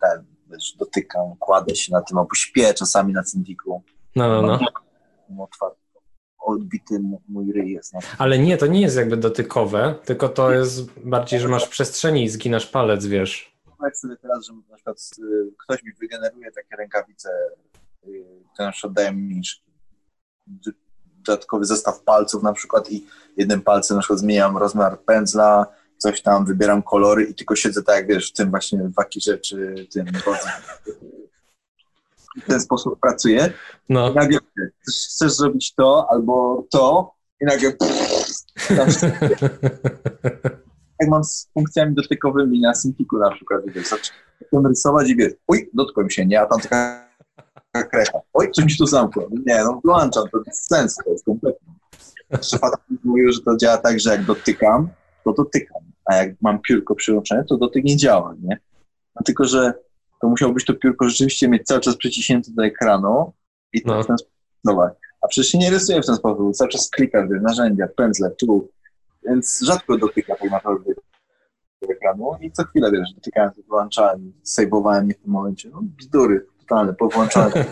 ten, 0.00 0.24
wiesz, 0.50 0.76
dotykam, 0.78 1.22
kładę 1.38 1.74
się 1.74 1.92
na 1.92 2.02
tym, 2.02 2.18
albo 2.18 2.34
śpię 2.34 2.74
czasami 2.74 3.12
na 3.12 3.24
Cintiqu. 3.24 3.82
No, 4.16 4.28
no, 4.28 4.42
no. 4.42 4.59
Mam 5.28 5.40
otwarty, 5.40 5.81
odbity 6.44 7.01
mój 7.28 7.52
ryj 7.52 7.70
jest 7.70 7.93
tym. 7.93 8.01
Ale 8.19 8.39
nie, 8.39 8.56
to 8.56 8.66
nie 8.66 8.81
jest 8.81 8.97
jakby 8.97 9.16
dotykowe, 9.16 9.94
tylko 10.05 10.28
to 10.28 10.52
jest 10.52 11.01
bardziej, 11.01 11.40
że 11.40 11.48
masz 11.48 11.66
w 11.66 11.70
przestrzeni 11.70 12.24
i 12.24 12.28
zginasz 12.28 12.66
palec, 12.66 13.06
wiesz. 13.06 13.56
Powiedz 13.78 14.01
sobie 14.01 14.16
teraz, 14.16 14.47
że 14.47 14.52
na 14.70 14.77
przykład 14.77 15.10
y, 15.19 15.52
ktoś 15.59 15.82
mi 15.82 15.93
wygeneruje 15.93 16.52
takie 16.52 16.77
rękawice, 16.77 17.31
y, 18.06 18.24
to 18.56 18.64
na 18.64 18.73
przykład 18.73 18.93
daje 18.93 19.12
mi 19.12 19.43
dodatkowy 21.24 21.64
zestaw 21.64 22.02
palców 22.02 22.43
na 22.43 22.52
przykład 22.52 22.93
i 22.93 23.06
jednym 23.36 23.62
palcem 23.62 23.97
na 23.97 24.01
przykład 24.01 24.19
zmieniam 24.19 24.56
rozmiar 24.56 25.01
pędzla, 25.01 25.66
coś 25.98 26.23
tam, 26.23 26.44
wybieram 26.44 26.82
kolory 26.82 27.24
i 27.24 27.35
tylko 27.35 27.56
siedzę 27.56 27.82
tak, 27.82 27.97
jak 27.97 28.06
wiesz, 28.06 28.31
w 28.31 28.32
tym 28.32 28.51
właśnie 28.51 28.90
wakirze 28.97 29.39
czy 29.39 29.86
tym 29.93 30.06
w 32.36 32.46
ten 32.46 32.60
sposób 32.60 33.00
pracuję. 33.00 33.52
No. 33.88 34.10
I 34.10 34.14
nagle 34.14 34.38
chcesz, 34.88 35.32
zrobić 35.32 35.74
to 35.74 36.06
albo 36.10 36.64
to 36.70 37.12
i 37.40 37.44
nagle 37.44 37.72
jak 41.00 41.10
mam 41.10 41.24
z 41.24 41.48
funkcjami 41.54 41.94
dotykowymi 41.94 42.60
na 42.60 42.72
Cintiqu 42.72 43.18
na 43.18 43.30
przykład, 43.30 43.60
wiesz, 43.66 43.88
zacząłem 43.88 44.66
rysować 44.66 45.09
i 45.09 45.16
wiesz, 45.16 45.32
uj, 45.46 45.70
dotkłem 45.74 46.10
się, 46.10 46.26
nie, 46.26 46.40
a 46.40 46.46
tam 46.46 46.60
taka 46.60 47.09
krecha. 47.90 48.18
Oj, 48.32 48.50
coś 48.50 48.64
mi 48.64 48.70
się 48.70 48.78
tu 48.78 48.86
zamkło. 48.86 49.28
Nie, 49.46 49.64
no 49.64 49.80
włączam, 49.84 50.24
to 50.32 50.40
jest 50.46 50.68
sens, 50.68 50.96
to 51.04 51.10
jest 51.10 51.24
kompletnie. 51.24 51.72
Szefa 52.42 52.70
mówił, 53.04 53.32
że 53.32 53.40
to 53.40 53.56
działa 53.56 53.76
tak, 53.78 54.00
że 54.00 54.10
jak 54.10 54.24
dotykam, 54.24 54.88
to 55.24 55.32
dotykam, 55.32 55.82
a 56.04 56.14
jak 56.14 56.34
mam 56.40 56.60
piórko 56.60 56.94
przyłączone, 56.94 57.44
to 57.44 57.56
dotyk 57.56 57.84
nie 57.84 57.96
działa, 57.96 58.34
nie? 58.42 58.60
No 59.16 59.22
tylko, 59.24 59.44
że 59.44 59.74
to 60.23 60.28
musiało 60.28 60.53
być 60.53 60.65
to 60.65 60.74
piórko 60.74 61.09
rzeczywiście 61.09 61.49
mieć 61.49 61.62
cały 61.62 61.81
czas 61.81 61.97
przyciśnięte 61.97 62.51
do 62.55 62.65
ekranu 62.65 63.32
i 63.73 63.82
to 63.82 63.94
No. 63.94 64.03
w 64.03 64.07
ten 64.07 64.19
sposób 64.19 64.35
rysować. 64.65 64.93
A 65.20 65.28
przecież 65.28 65.51
się 65.51 65.59
nie 65.59 65.70
rysuje 65.70 66.03
w 66.03 66.07
ten 66.07 66.16
sposób, 66.16 66.55
cały 66.55 66.70
czas 66.70 66.90
klikasz, 66.90 67.28
narzędzia, 67.43 67.89
pędzle, 67.97 68.31
tu, 68.31 68.69
więc 69.27 69.61
rzadko 69.62 69.99
dotyka 69.99 70.36
tak 70.36 70.51
naprawdę 70.51 70.93
do 71.82 71.89
ekranu 71.89 72.36
i 72.40 72.53
co 72.53 72.65
chwilę, 72.65 72.90
wiesz, 72.93 73.12
dotykałem, 73.15 73.51
wyłączałem, 73.69 74.32
sejwowałem 74.43 75.09
je 75.09 75.15
w 75.15 75.19
tym 75.19 75.31
momencie, 75.31 75.70
no 75.73 75.81
bzdury 75.82 76.47
totalne, 76.61 76.94
powłączałem. 76.94 77.53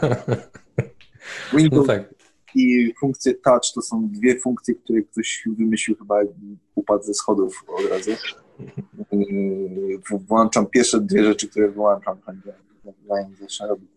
No 1.52 1.58
Windows 1.58 1.86
tak. 1.86 2.14
i 2.54 2.94
funkcje 3.00 3.34
touch 3.34 3.72
to 3.74 3.82
są 3.82 4.08
dwie 4.08 4.40
funkcje, 4.40 4.74
które 4.74 5.02
ktoś 5.02 5.48
wymyślił 5.58 5.96
chyba 5.96 6.14
upadł 6.74 7.02
ze 7.02 7.14
schodów 7.14 7.64
od 7.68 7.90
razu. 7.90 8.10
Włączam 10.28 10.66
pierwsze 10.66 11.00
dwie 11.00 11.24
rzeczy, 11.24 11.48
które 11.48 11.68
wyłączam, 11.68 12.16
zanim 13.08 13.36
zacznę 13.40 13.66
robić. 13.68 13.90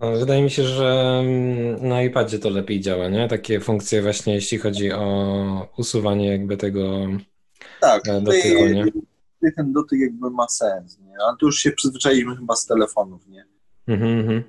No, 0.00 0.12
Wydaje 0.12 0.42
mi 0.42 0.50
się, 0.50 0.62
że 0.62 1.20
mm, 1.24 1.88
na 1.88 2.02
iPadzie 2.02 2.38
to 2.38 2.50
lepiej 2.50 2.80
działa, 2.80 3.08
nie? 3.08 3.28
Takie 3.28 3.60
funkcje 3.60 4.02
właśnie, 4.02 4.34
jeśli 4.34 4.58
chodzi 4.58 4.92
o 4.92 5.68
usuwanie 5.78 6.28
jakby 6.28 6.56
tego 6.56 7.06
Tak, 7.80 8.08
E, 8.08 8.20
dotyku, 8.20 8.64
nie? 8.66 8.84
ten 9.56 9.72
dotyk 9.72 10.00
jakby 10.00 10.30
ma 10.30 10.48
sens, 10.48 10.98
nie? 10.98 11.14
Ale 11.26 11.36
to 11.40 11.46
już 11.46 11.58
się 11.58 11.72
przyzwyczailiśmy 11.72 12.36
chyba 12.36 12.56
z 12.56 12.66
telefonów, 12.66 13.28
nie? 13.28 13.44
Mhm, 13.88 14.20
mhm. 14.20 14.42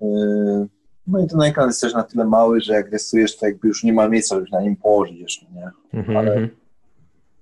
Yy, 0.00 0.68
No 1.06 1.24
i 1.24 1.28
ten 1.28 1.42
ekran 1.42 1.66
jest 1.68 1.80
też 1.80 1.94
na 1.94 2.02
tyle 2.02 2.24
mały, 2.24 2.60
że 2.60 2.72
jak 2.72 2.92
rysujesz, 2.92 3.36
to 3.36 3.46
jakby 3.46 3.68
już 3.68 3.84
nie 3.84 3.92
ma 3.92 4.08
miejsca, 4.08 4.34
żeby 4.34 4.48
na 4.52 4.60
nim 4.60 4.76
położyć 4.76 5.18
jeszcze, 5.20 5.46
nie? 5.54 5.70
Mhm, 6.00 6.16
Ale- 6.16 6.32
mhm. 6.32 6.48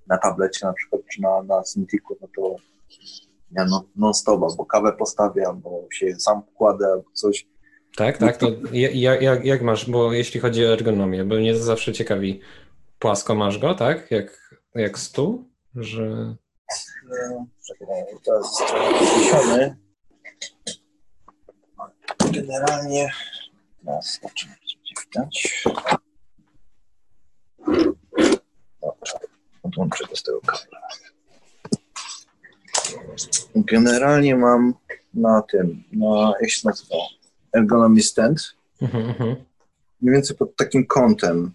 Na 0.08 0.18
tablecie 0.18 0.66
na 0.66 0.72
przykład, 0.72 1.02
czy 1.12 1.22
na, 1.22 1.42
na 1.42 1.62
Cintiqu, 1.62 2.16
no 2.20 2.28
to 2.36 2.56
ja 3.50 3.64
no, 3.64 3.84
non 3.96 4.14
stop, 4.14 4.42
albo 4.42 4.64
kawę 4.66 4.92
postawię, 4.92 5.46
albo 5.46 5.86
się 5.92 6.14
sam 6.20 6.42
kładę, 6.54 6.86
albo 6.86 7.10
coś. 7.12 7.46
Tak, 7.96 8.18
tak, 8.18 8.36
to 8.36 8.46
ja- 8.72 8.90
ja- 8.92 9.20
jak, 9.20 9.44
jak 9.44 9.62
masz, 9.62 9.90
bo 9.90 10.12
jeśli 10.12 10.40
chodzi 10.40 10.66
o 10.66 10.72
ergonomię, 10.72 11.24
bo 11.24 11.34
mnie 11.34 11.56
zawsze 11.56 11.92
ciekawi, 11.92 12.40
płasko 12.98 13.34
masz 13.34 13.58
go, 13.58 13.74
tak? 13.74 14.10
Jak, 14.10 14.58
jak 14.74 14.98
stół, 14.98 15.44
że... 15.74 16.34
No, 17.30 17.46
czekaj, 17.66 18.02
teraz 18.24 18.60
jest. 18.60 19.74
Generalnie, 22.32 23.10
teraz 23.84 24.18
zobaczymy, 24.22 24.54
widać. 25.06 25.64
Dobra, 29.68 29.84
odłączę 29.84 30.04
go 30.04 30.16
z 30.16 30.22
tego 30.22 30.40
kabla. 30.40 30.80
Generalnie 33.54 34.36
mam 34.36 34.74
na 35.14 35.42
tym, 35.42 35.84
na, 35.92 36.32
jak 36.40 36.50
się 36.50 36.68
nazywa, 36.68 36.96
ergonomy 37.52 38.02
stand, 38.02 38.58
Mhm, 38.80 39.08
mhm. 39.08 39.36
mniej 40.00 40.14
więcej 40.14 40.36
pod 40.36 40.56
takim 40.56 40.86
kątem. 40.86 41.52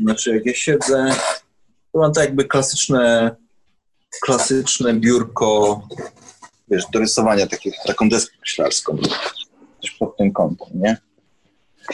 Znaczy, 0.00 0.34
jak 0.34 0.46
ja 0.46 0.54
siedzę, 0.54 1.10
to 1.92 1.98
mam 1.98 2.12
tak 2.12 2.24
jakby 2.24 2.44
klasyczne, 2.44 3.36
klasyczne 4.20 4.94
biurko, 4.94 5.82
wiesz, 6.68 6.84
do 6.92 6.98
rysowania, 6.98 7.46
takie, 7.46 7.70
taką 7.86 8.08
deskę 8.08 8.36
myślarską, 8.40 8.98
też 9.82 9.90
pod 9.90 10.16
tym 10.16 10.32
kątem, 10.32 10.68
nie? 10.74 10.96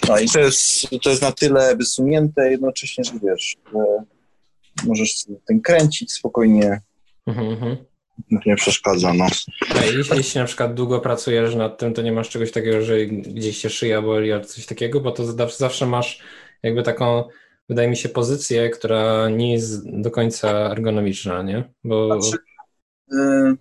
No 0.09 0.19
i 0.19 0.29
to 0.29 0.41
jest, 0.41 0.87
to 1.03 1.11
jest 1.11 1.23
na 1.23 1.33
tyle 1.33 1.77
wysunięte 1.77 2.51
jednocześnie, 2.51 3.05
że 3.05 3.13
wiesz, 3.23 3.57
że 3.73 4.05
możesz 4.87 5.17
sobie 5.17 5.37
tym 5.49 5.61
kręcić 5.61 6.13
spokojnie, 6.13 6.81
Mhm, 7.27 7.49
mhm. 7.49 7.77
nie 8.47 8.57
przeszkadza, 8.57 9.15
no. 9.15 9.27
A 9.81 9.85
jeśli, 9.85 10.17
jeśli 10.17 10.41
na 10.41 10.47
przykład 10.47 10.75
długo 10.75 11.01
pracujesz 11.01 11.55
nad 11.55 11.79
tym, 11.79 11.95
to 11.95 12.03
nie 12.03 12.13
masz 12.13 12.29
czegoś 12.29 12.53
takiego, 12.53 12.83
że 12.83 13.07
gdzieś 13.07 13.57
się 13.59 13.71
szyja 13.71 14.03
boli 14.03 14.33
albo 14.33 14.45
coś 14.45 14.67
takiego, 14.67 15.01
bo 15.01 15.13
to 15.13 15.25
zawsze, 15.25 15.57
zawsze 15.57 15.87
masz 15.87 16.23
jakby 16.63 16.83
taką, 16.83 17.25
wydaje 17.69 17.89
mi 17.89 17.97
się, 17.97 18.09
pozycję, 18.09 18.71
która 18.71 19.29
nie 19.29 19.53
jest 19.53 20.01
do 20.01 20.11
końca 20.11 20.49
ergonomiczna, 20.51 21.43
nie? 21.43 21.65
Bo... 21.85 22.21
Znaczy, 22.23 22.39
y, 23.13 23.57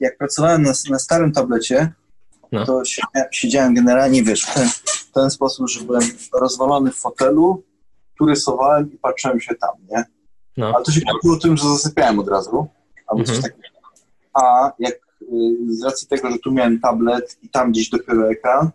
jak 0.00 0.18
pracowałem 0.18 0.62
na, 0.62 0.72
na 0.90 0.98
starym 0.98 1.32
tablecie, 1.32 1.92
No. 2.52 2.66
to 2.66 2.84
siedziałem, 2.84 3.28
siedziałem 3.32 3.74
generalnie, 3.74 4.22
wiesz, 4.22 4.42
w 4.42 4.54
ten, 4.54 4.68
w 4.84 5.10
ten 5.12 5.30
sposób, 5.30 5.68
że 5.70 5.80
byłem 5.80 6.02
rozwalony 6.32 6.90
w 6.92 6.96
fotelu, 6.96 7.64
tu 8.18 8.26
rysowałem 8.26 8.92
i 8.92 8.98
patrzyłem 8.98 9.40
się 9.40 9.54
tam, 9.54 9.70
nie? 9.90 10.04
No. 10.60 10.72
Ale 10.76 10.84
to 10.84 10.92
się 10.92 11.00
kończyło 11.00 11.36
tym, 11.36 11.56
że 11.56 11.64
zasypiałem 11.68 12.18
od 12.18 12.28
razu, 12.28 12.66
albo 13.06 13.24
coś 13.24 13.36
Mhm. 13.36 13.52
takiego. 13.52 13.78
A 14.34 14.72
jak 14.78 14.94
y, 15.22 15.26
z 15.68 15.84
racji 15.84 16.08
tego, 16.08 16.30
że 16.30 16.38
tu 16.38 16.52
miałem 16.52 16.80
tablet 16.80 17.38
i 17.42 17.48
tam 17.48 17.72
gdzieś 17.72 17.88
dopiero 17.90 18.30
ekran, 18.30 18.70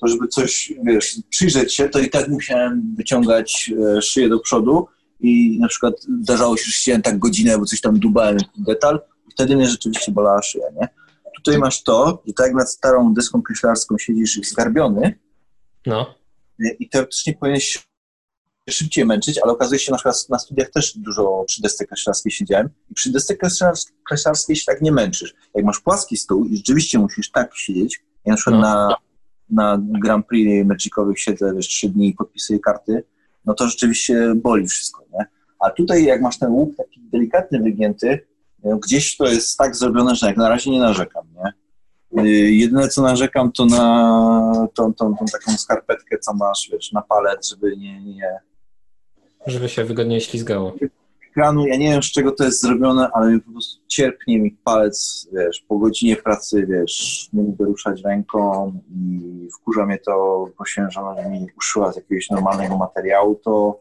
to 0.00 0.08
żeby 0.08 0.28
coś, 0.28 0.72
wiesz, 0.84 1.16
przyjrzeć 1.30 1.74
się, 1.74 1.88
to 1.88 1.98
i 1.98 2.10
tak 2.10 2.28
musiałem 2.28 2.94
wyciągać 2.96 3.72
e, 3.96 4.02
szyję 4.02 4.28
do 4.28 4.40
przodu 4.40 4.86
i 5.20 5.58
na 5.60 5.68
przykład 5.68 5.94
zdarzało 6.22 6.56
się, 6.56 6.64
że 6.64 6.72
siedziałem 6.72 7.02
tak 7.02 7.18
godzinę, 7.18 7.58
bo 7.58 7.64
coś 7.64 7.80
tam 7.80 7.98
dubałem, 7.98 8.36
detal, 8.58 9.00
i 9.28 9.32
wtedy 9.32 9.56
mnie 9.56 9.66
rzeczywiście 9.66 10.12
bolała 10.12 10.42
szyja, 10.42 10.66
nie? 10.80 10.88
Tutaj 11.36 11.58
masz 11.58 11.82
to, 11.82 12.22
że 12.26 12.32
tak 12.32 12.46
jak 12.46 12.54
nad 12.56 12.72
starą 12.72 13.14
deską 13.14 13.42
kreślarską 13.42 13.98
siedzisz 13.98 14.40
zgarbiony 14.44 15.18
No. 15.86 16.14
nie? 16.58 16.70
i 16.70 16.88
teoretycznie 16.88 17.34
powinieneś 17.34 17.87
szybciej 18.72 19.06
męczyć, 19.06 19.38
ale 19.38 19.52
okazuje 19.52 19.78
się, 19.78 19.92
na 19.92 19.98
przykład 19.98 20.26
na 20.28 20.38
studiach 20.38 20.70
też 20.70 20.98
dużo 20.98 21.44
przy 21.46 21.62
desce 21.62 21.86
kreślarskiej 21.86 22.32
siedziałem 22.32 22.68
i 22.90 22.94
przy 22.94 23.12
desce 23.12 23.34
kreślars- 23.34 23.90
kreślarskiej 24.08 24.56
się 24.56 24.64
tak 24.66 24.82
nie 24.82 24.92
męczysz. 24.92 25.34
Jak 25.54 25.64
masz 25.64 25.80
płaski 25.80 26.16
stół 26.16 26.44
i 26.44 26.56
rzeczywiście 26.56 26.98
musisz 26.98 27.30
tak 27.30 27.56
siedzieć, 27.56 28.00
ja 28.24 28.30
na 28.32 28.36
przykład 28.36 28.54
No. 28.54 28.60
na, 28.60 28.96
na 29.50 29.78
Grand 30.00 30.26
Prix 30.26 30.68
Magicowych 30.68 31.20
siedzę 31.20 31.54
wiesz, 31.54 31.68
trzy 31.68 31.88
dni 31.88 32.08
i 32.08 32.14
podpisuję 32.14 32.58
karty, 32.58 33.02
no 33.44 33.54
to 33.54 33.68
rzeczywiście 33.68 34.34
boli 34.36 34.66
wszystko, 34.68 35.04
nie? 35.12 35.26
A 35.60 35.70
tutaj 35.70 36.04
jak 36.04 36.20
masz 36.22 36.38
ten 36.38 36.50
łuk 36.50 36.76
taki 36.76 37.00
delikatny, 37.00 37.60
wygięty, 37.60 38.26
no, 38.64 38.76
gdzieś 38.76 39.16
to 39.16 39.26
jest 39.26 39.58
tak 39.58 39.76
zrobione, 39.76 40.14
że 40.14 40.26
jak 40.26 40.36
na 40.36 40.48
razie 40.48 40.70
nie 40.70 40.80
narzekam, 40.80 41.24
nie? 41.34 41.52
Y, 42.22 42.28
Jedyne 42.52 42.88
co 42.88 43.02
narzekam 43.02 43.52
to 43.52 43.66
na 43.66 44.68
tą, 44.74 44.94
tą, 44.94 45.16
tą 45.16 45.26
taką 45.32 45.56
skarpetkę, 45.58 46.18
co 46.18 46.34
masz, 46.34 46.68
wiesz, 46.72 46.92
na 46.92 47.02
palec, 47.02 47.48
żeby 47.50 47.76
nie, 47.76 48.00
nie, 48.02 48.38
Żeby 49.48 49.68
się 49.68 49.84
wygodniej 49.84 50.20
ślizgało. 50.20 50.74
ekranu, 51.30 51.66
ja 51.66 51.76
nie 51.76 51.90
wiem 51.90 52.02
z 52.02 52.06
czego 52.06 52.32
to 52.32 52.44
jest 52.44 52.60
zrobione, 52.60 53.10
ale 53.12 53.38
po 53.38 53.52
prostu 53.52 53.80
cierpnie 53.88 54.38
mi 54.38 54.50
palec, 54.50 55.28
wiesz, 55.32 55.64
po 55.68 55.78
godzinie 55.78 56.16
pracy, 56.16 56.66
wiesz, 56.66 57.28
nie 57.32 57.42
mogę 57.42 57.64
ruszać 57.64 58.02
ręką 58.02 58.72
i 58.90 59.48
wkurza 59.54 59.86
mnie 59.86 59.98
to, 59.98 60.46
prosiłem 60.56 60.90
żonę, 60.90 61.30
mi 61.30 61.46
uszyła 61.58 61.92
z 61.92 61.96
jakiegoś 61.96 62.30
normalnego 62.30 62.76
materiału 62.76 63.34
to, 63.44 63.80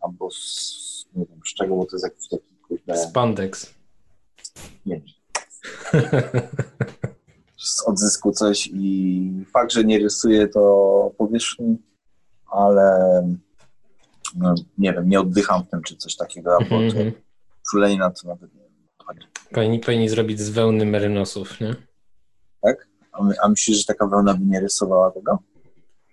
albo 0.00 0.30
z, 0.30 1.06
nie 1.14 1.26
wiem 1.26 1.40
z 1.46 1.54
czego, 1.54 1.76
bo 1.76 1.84
to 1.84 1.96
jest 1.96 2.04
jakiś 2.04 2.28
taki, 2.28 2.56
kurde, 2.68 2.96
Spandex. 2.96 3.74
nie 4.86 5.00
wiem, 5.00 5.04
z 7.58 7.88
odzysku 7.88 8.32
coś 8.32 8.70
i 8.72 9.44
fakt, 9.52 9.72
że 9.72 9.84
nie 9.84 9.98
rysuję 9.98 10.48
to 10.48 11.12
powierzchni, 11.18 11.76
ale 12.46 13.22
no, 14.36 14.54
nie 14.78 14.92
wiem, 14.92 15.08
nie 15.08 15.20
oddycham 15.20 15.64
w 15.64 15.68
tym, 15.70 15.82
czy 15.82 15.96
coś 15.96 16.16
takiego, 16.16 16.52
albo 16.56 16.68
to 16.68 16.76
Mhm. 16.82 17.12
to 18.10 18.28
nawet 18.28 18.54
nie 18.54 18.60
wiem. 18.60 18.70
Powinni, 19.52 19.78
powinni 19.80 20.08
zrobić 20.08 20.40
z 20.40 20.50
wełny 20.50 20.84
merynosów, 20.86 21.60
nie? 21.60 21.74
Tak? 22.62 22.88
A, 23.12 23.24
my, 23.24 23.34
a 23.42 23.48
myślisz, 23.48 23.78
że 23.78 23.84
taka 23.84 24.06
wełna 24.06 24.34
by 24.34 24.44
nie 24.44 24.60
rysowała 24.60 25.10
tego? 25.10 25.38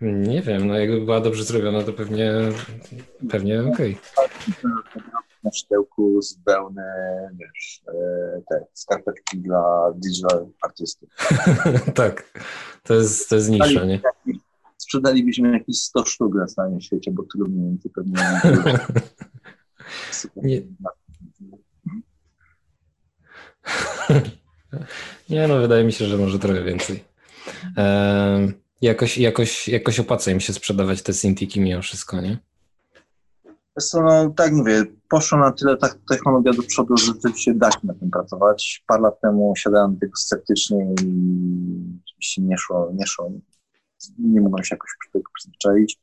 Nie 0.02 0.42
wiem, 0.42 0.68
no 0.68 0.78
jakby 0.80 1.02
była 1.02 1.22
dobrze 1.22 1.44
zrobiona, 1.44 1.84
to 1.84 1.94
pewnie, 1.94 2.34
pewnie 3.30 3.64
okej. 3.64 3.98
Na 5.44 5.52
sztyłku 5.52 6.22
z 6.22 6.38
wełny, 6.46 6.84
wiesz, 7.40 7.82
e, 7.88 8.42
te 8.50 8.66
skarpetki 8.74 9.38
dla 9.38 9.92
digital 9.96 10.48
artystów. 10.62 11.10
tak, 11.96 12.40
to 12.84 12.94
jest, 12.94 13.30
to 13.30 13.36
jest 13.36 13.50
nisza, 13.50 13.86
nie? 13.86 14.00
Sprzedalibyśmy 14.78 15.52
jakieś 15.52 15.80
100 15.80 16.06
sztuk 16.06 16.36
na 16.36 16.46
całym 16.46 16.82
świecie, 16.82 17.12
bo 17.12 17.24
tylu 17.24 17.48
mniej 17.50 17.70
więcej 17.70 17.92
pewnie 17.92 18.14
Nie. 20.36 20.62
Nie 25.30 25.48
no, 25.48 25.60
wydaje 25.60 25.84
mi 25.84 25.94
się, 25.94 26.06
że 26.06 26.18
może 26.18 26.40
trochę 26.40 26.64
więcej. 26.64 27.04
Ehm, 27.78 28.54
jakoś, 28.82 29.18
jakoś, 29.18 29.68
jakoś 29.68 30.00
opłaca 30.00 30.32
im 30.32 30.40
się 30.40 30.54
sprzedawać 30.54 31.02
te 31.02 31.14
Cintiki 31.14 31.62
mimo 31.62 31.82
wszystko, 31.82 32.22
nie? 32.22 32.38
Co, 33.80 34.02
no 34.02 34.30
tak 34.30 34.54
mówię, 34.54 34.84
poszła 35.10 35.40
na 35.40 35.52
tyle 35.52 35.78
ta 35.78 35.90
technologia 36.10 36.54
do 36.54 36.64
przodu, 36.64 36.98
że 36.98 37.06
rzeczywiście 37.06 37.54
da 37.54 37.72
się 37.72 37.80
na 37.84 37.94
tym 37.94 38.10
pracować. 38.10 38.84
Parę 38.88 39.02
lat 39.02 39.22
temu 39.22 39.54
siadałem 39.58 39.98
tego 40.00 40.16
sceptycznie 40.16 40.94
i 41.02 41.08
Oczywiście 42.06 42.42
nie 42.42 42.58
szło, 42.58 42.92
nie 42.94 43.08
szło. 43.08 43.32
Nie 44.20 44.42
mogłem 44.42 44.64
się 44.64 44.76
jakoś 44.76 44.90
do 45.06 45.20
tego 45.20 45.32
przyzwyczaić. 45.36 46.00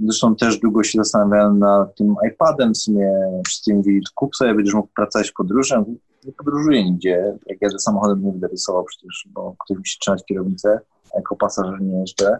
Zresztą 0.00 0.36
też 0.36 0.58
długo 0.58 0.82
się 0.82 0.98
zastanawiałem 0.98 1.58
nad 1.58 1.96
tym 1.96 2.14
iPadem. 2.28 2.74
W 2.74 2.76
sumie 2.76 3.12
wszyscy 3.46 3.74
mówili, 3.74 4.00
kup 4.14 4.36
sobie, 4.36 4.54
będziesz 4.54 4.74
mógł 4.74 4.88
pracować 4.96 5.30
w 5.30 5.34
podróży. 5.34 5.84
Nie 6.24 6.32
podróżuję 6.32 6.84
nigdzie. 6.84 7.38
Jak 7.46 7.62
jadę 7.62 7.78
samochodem, 7.78 8.24
nie 8.24 8.30
będę 8.30 8.48
rysował 8.48 8.84
przecież, 8.84 9.28
bo 9.30 9.54
ktoś 9.64 9.78
musi 9.78 9.98
trzymać 9.98 10.24
kierownicę. 10.24 10.80
Jako 11.14 11.36
pasażer 11.36 11.82
nie 11.82 12.00
jeżdżę. 12.00 12.38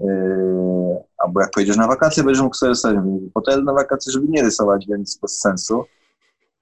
Yy, 0.00 0.06
albo 1.18 1.40
jak 1.40 1.50
pojedziesz 1.50 1.76
na 1.76 1.86
wakacje, 1.86 2.24
będziesz 2.24 2.42
mógł 2.42 2.56
sobie 2.56 2.70
rysować. 2.70 2.96
Potem 3.34 3.64
na 3.64 3.72
wakacje, 3.72 4.12
żeby 4.12 4.26
nie 4.28 4.42
rysować, 4.42 4.86
więc 4.86 5.18
bez 5.22 5.40
sensu. 5.40 5.84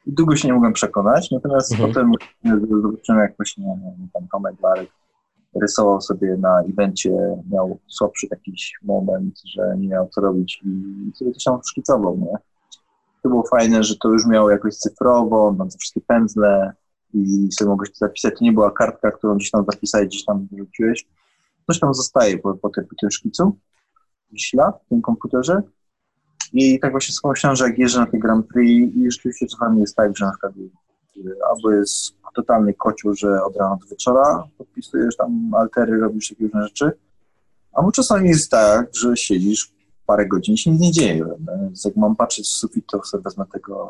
I 0.06 0.12
długo 0.12 0.36
się 0.36 0.48
nie 0.48 0.54
mogłem 0.54 0.72
przekonać, 0.72 1.30
natomiast 1.30 1.72
mhm. 1.72 1.92
potem 1.92 2.12
zobaczyłem, 2.82 3.20
jak 3.20 3.36
właśnie 3.36 3.64
nie, 3.64 3.74
nie, 3.74 4.08
tam 4.12 4.28
Tomek 4.32 4.54
Barek 4.60 4.88
rysował 5.62 6.00
sobie 6.00 6.36
na 6.36 6.60
evencie, 6.60 7.12
miał 7.50 7.78
słabszy 7.86 8.26
jakiś 8.30 8.72
moment, 8.82 9.40
że 9.44 9.76
nie 9.78 9.88
miał 9.88 10.08
co 10.08 10.20
robić 10.20 10.62
i 10.64 11.16
sobie 11.16 11.32
coś 11.32 11.44
tam 11.44 11.60
szkicował, 11.64 12.16
nie? 12.16 12.36
To 13.22 13.28
było 13.28 13.46
fajne, 13.50 13.84
że 13.84 13.96
to 13.96 14.08
już 14.08 14.26
miało 14.26 14.50
jakoś 14.50 14.74
cyfrowo, 14.74 15.54
mam 15.58 15.68
te 15.68 15.78
wszystkie 15.78 16.00
pędzle 16.00 16.72
i 17.14 17.48
sobie 17.52 17.68
mogłeś 17.68 17.90
to 17.90 17.96
zapisać. 17.96 18.34
To 18.38 18.44
nie 18.44 18.52
była 18.52 18.70
kartka, 18.70 19.10
którą 19.10 19.36
gdzieś 19.36 19.50
tam 19.50 19.64
zapisałeś, 19.72 20.08
gdzieś 20.08 20.24
tam 20.24 20.48
wyrzuciłeś. 20.52 21.06
Coś 21.66 21.80
tam 21.80 21.94
zostaje 21.94 22.38
po, 22.38 22.54
po, 22.54 22.68
tym, 22.68 22.84
po 22.84 22.94
tym 23.00 23.10
szkicu, 23.10 23.56
ślad 24.36 24.82
w 24.86 24.88
tym 24.88 25.02
komputerze. 25.02 25.62
I 26.52 26.80
tak 26.80 26.90
właśnie 26.90 27.14
sobie 27.14 27.56
że 27.56 27.64
jak 27.64 27.78
jeżdżę 27.78 28.00
na 28.00 28.06
te 28.06 28.18
Grand 28.18 28.46
Prix 28.46 28.96
i 28.96 29.10
rzeczywiście 29.10 29.46
czasami 29.46 29.80
jest 29.80 29.96
tak, 29.96 30.16
że 30.16 30.24
na 30.24 30.30
przykład 30.30 30.52
albo 31.50 31.72
jest 31.72 32.14
totalny 32.36 32.74
kocioł, 32.74 33.14
że 33.14 33.44
od 33.44 33.56
rana 33.56 33.76
do 33.76 33.86
wieczora 33.86 34.44
podpisujesz 34.58 35.16
tam 35.16 35.54
altery, 35.54 36.00
robisz 36.00 36.28
takie 36.28 36.44
różne 36.44 36.62
rzeczy, 36.62 36.92
albo 37.72 37.92
czasami 37.92 38.28
jest 38.28 38.50
tak, 38.50 38.88
że 38.94 39.16
siedzisz 39.16 39.72
parę 40.06 40.26
godzin 40.26 40.56
się 40.56 40.70
nic 40.70 40.80
nie 40.80 40.92
dzieje. 40.92 41.26
Więc 41.60 41.84
jak 41.84 41.96
mam 41.96 42.16
patrzeć 42.16 42.46
w 42.46 42.50
sufit, 42.50 42.86
to 42.86 43.04
sobie 43.04 43.22
wezmę 43.22 43.44
tego 43.52 43.86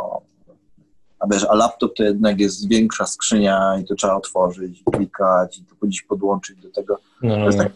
a 1.19 1.27
wiesz, 1.33 1.45
a 1.45 1.55
laptop 1.55 1.95
to 1.97 2.03
jednak 2.03 2.41
jest 2.41 2.69
większa 2.69 3.07
skrzynia 3.07 3.79
i 3.83 3.85
to 3.85 3.95
trzeba 3.95 4.15
otworzyć, 4.15 4.83
klikać 4.93 5.59
i 5.59 5.65
to 5.65 5.87
gdzieś 5.87 6.03
podłączyć 6.03 6.61
do 6.61 6.71
tego. 6.71 6.99
No, 7.23 7.37
no, 7.37 7.47
no. 7.47 7.53
Tak, 7.53 7.73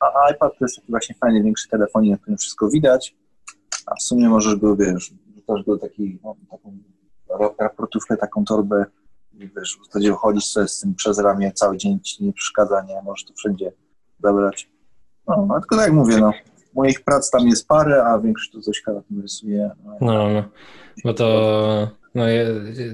a 0.00 0.30
iPad 0.30 0.52
to 0.58 0.64
jest 0.64 0.76
taki 0.76 0.90
właśnie 0.90 1.14
fajny, 1.14 1.42
większy 1.42 1.68
telefonik, 1.68 2.10
na 2.10 2.18
którym 2.18 2.38
wszystko 2.38 2.68
widać, 2.68 3.16
a 3.86 3.94
w 3.94 4.02
sumie 4.02 4.28
możesz 4.28 4.56
go, 4.56 4.76
wiesz, 4.76 5.12
też 5.46 5.64
go 5.64 5.78
taki, 5.78 6.18
no, 6.24 6.36
taką 6.50 6.78
raportówkę, 7.58 8.16
taką 8.16 8.44
torbę 8.44 8.84
wiesz, 9.38 9.78
w 9.82 9.86
zasadzie 9.86 10.12
chodzisz 10.12 10.44
sobie 10.44 10.68
z 10.68 10.80
tym 10.80 10.94
przez 10.94 11.18
ramię, 11.18 11.52
cały 11.52 11.76
dzień 11.76 12.00
ci 12.00 12.24
nie 12.24 12.32
przeszkadza, 12.32 12.82
nie, 12.82 13.02
możesz 13.02 13.24
to 13.24 13.34
wszędzie 13.34 13.72
zabrać. 14.22 14.70
No, 15.28 15.46
no 15.48 15.60
tylko 15.60 15.76
tak 15.76 15.84
jak 15.84 15.94
mówię, 15.94 16.18
no, 16.18 16.32
moich 16.74 17.04
prac 17.04 17.30
tam 17.30 17.48
jest 17.48 17.68
parę, 17.68 18.04
a 18.04 18.18
większość 18.18 18.52
to 18.52 18.60
coś 18.60 18.82
chyba 18.82 19.02
rysuje. 19.22 19.70
No, 19.84 19.98
no, 20.00 20.28
no, 20.28 20.44
bo 21.04 21.14
to 21.14 21.90
no, 22.14 22.24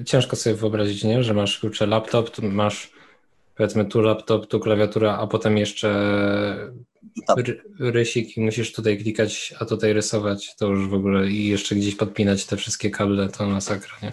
ciężko 0.05 0.37
sobie 0.37 0.57
wyobrazić, 0.57 1.05
nie, 1.05 1.23
że 1.23 1.35
masz 1.35 1.59
kurczę 1.59 1.87
laptop, 1.87 2.31
tu 2.31 2.43
masz 2.43 2.93
powiedzmy 3.57 3.85
tu 3.85 4.01
laptop, 4.01 4.47
tu 4.47 4.61
klawiatura, 4.61 5.19
a 5.19 5.27
potem 5.27 5.59
jeszcze 5.59 5.91
rysik 7.79 8.37
i 8.37 8.41
musisz 8.41 8.73
tutaj 8.73 8.99
klikać, 8.99 9.55
a 9.61 9.65
tutaj 9.65 9.93
rysować, 9.93 10.57
to 10.57 10.67
już 10.67 10.89
w 10.89 10.95
ogóle 10.95 11.29
i 11.29 11.49
jeszcze 11.49 11.75
gdzieś 11.75 11.95
podpinać 11.95 12.47
te 12.47 12.57
wszystkie 12.57 12.91
kable, 12.91 13.29
to 13.29 13.47
masakra, 13.47 13.93
nie? 14.03 14.13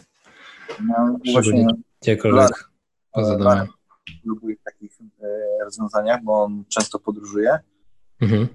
No, 0.79 1.17
właśnie 1.33 1.67
gdziekolwiek 2.01 2.69
poza 3.13 3.37
domem. 3.37 3.67
Lubię 4.25 4.55
w 4.55 4.63
takich 4.63 4.91
e, 5.21 5.63
rozwiązaniach, 5.63 6.23
bo 6.23 6.43
on 6.43 6.63
często 6.69 6.99
podróżuje 6.99 7.59
mhm. 8.21 8.47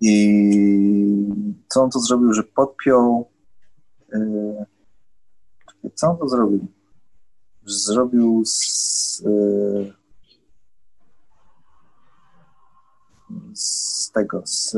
i 0.00 1.28
co 1.68 1.82
on 1.82 1.90
to 1.90 1.98
zrobił, 1.98 2.32
że 2.32 2.42
podpiął 2.42 3.30
e, 4.12 4.64
co 5.94 6.10
on 6.10 6.18
to 6.18 6.28
zrobił? 6.28 6.66
Zrobił 7.64 8.42
z, 8.44 9.22
e, 9.26 9.92
z 13.54 14.10
tego, 14.12 14.42
z, 14.44 14.70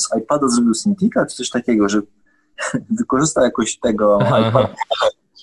z 0.00 0.08
iPada 0.18 0.48
zrobił 0.48 0.74
Cintiqa, 0.74 1.26
czy 1.26 1.36
coś 1.36 1.50
takiego, 1.50 1.88
że 1.88 2.00
wykorzystał 2.98 3.44
jakoś 3.44 3.78
tego 3.78 4.18
iPada, 4.20 4.74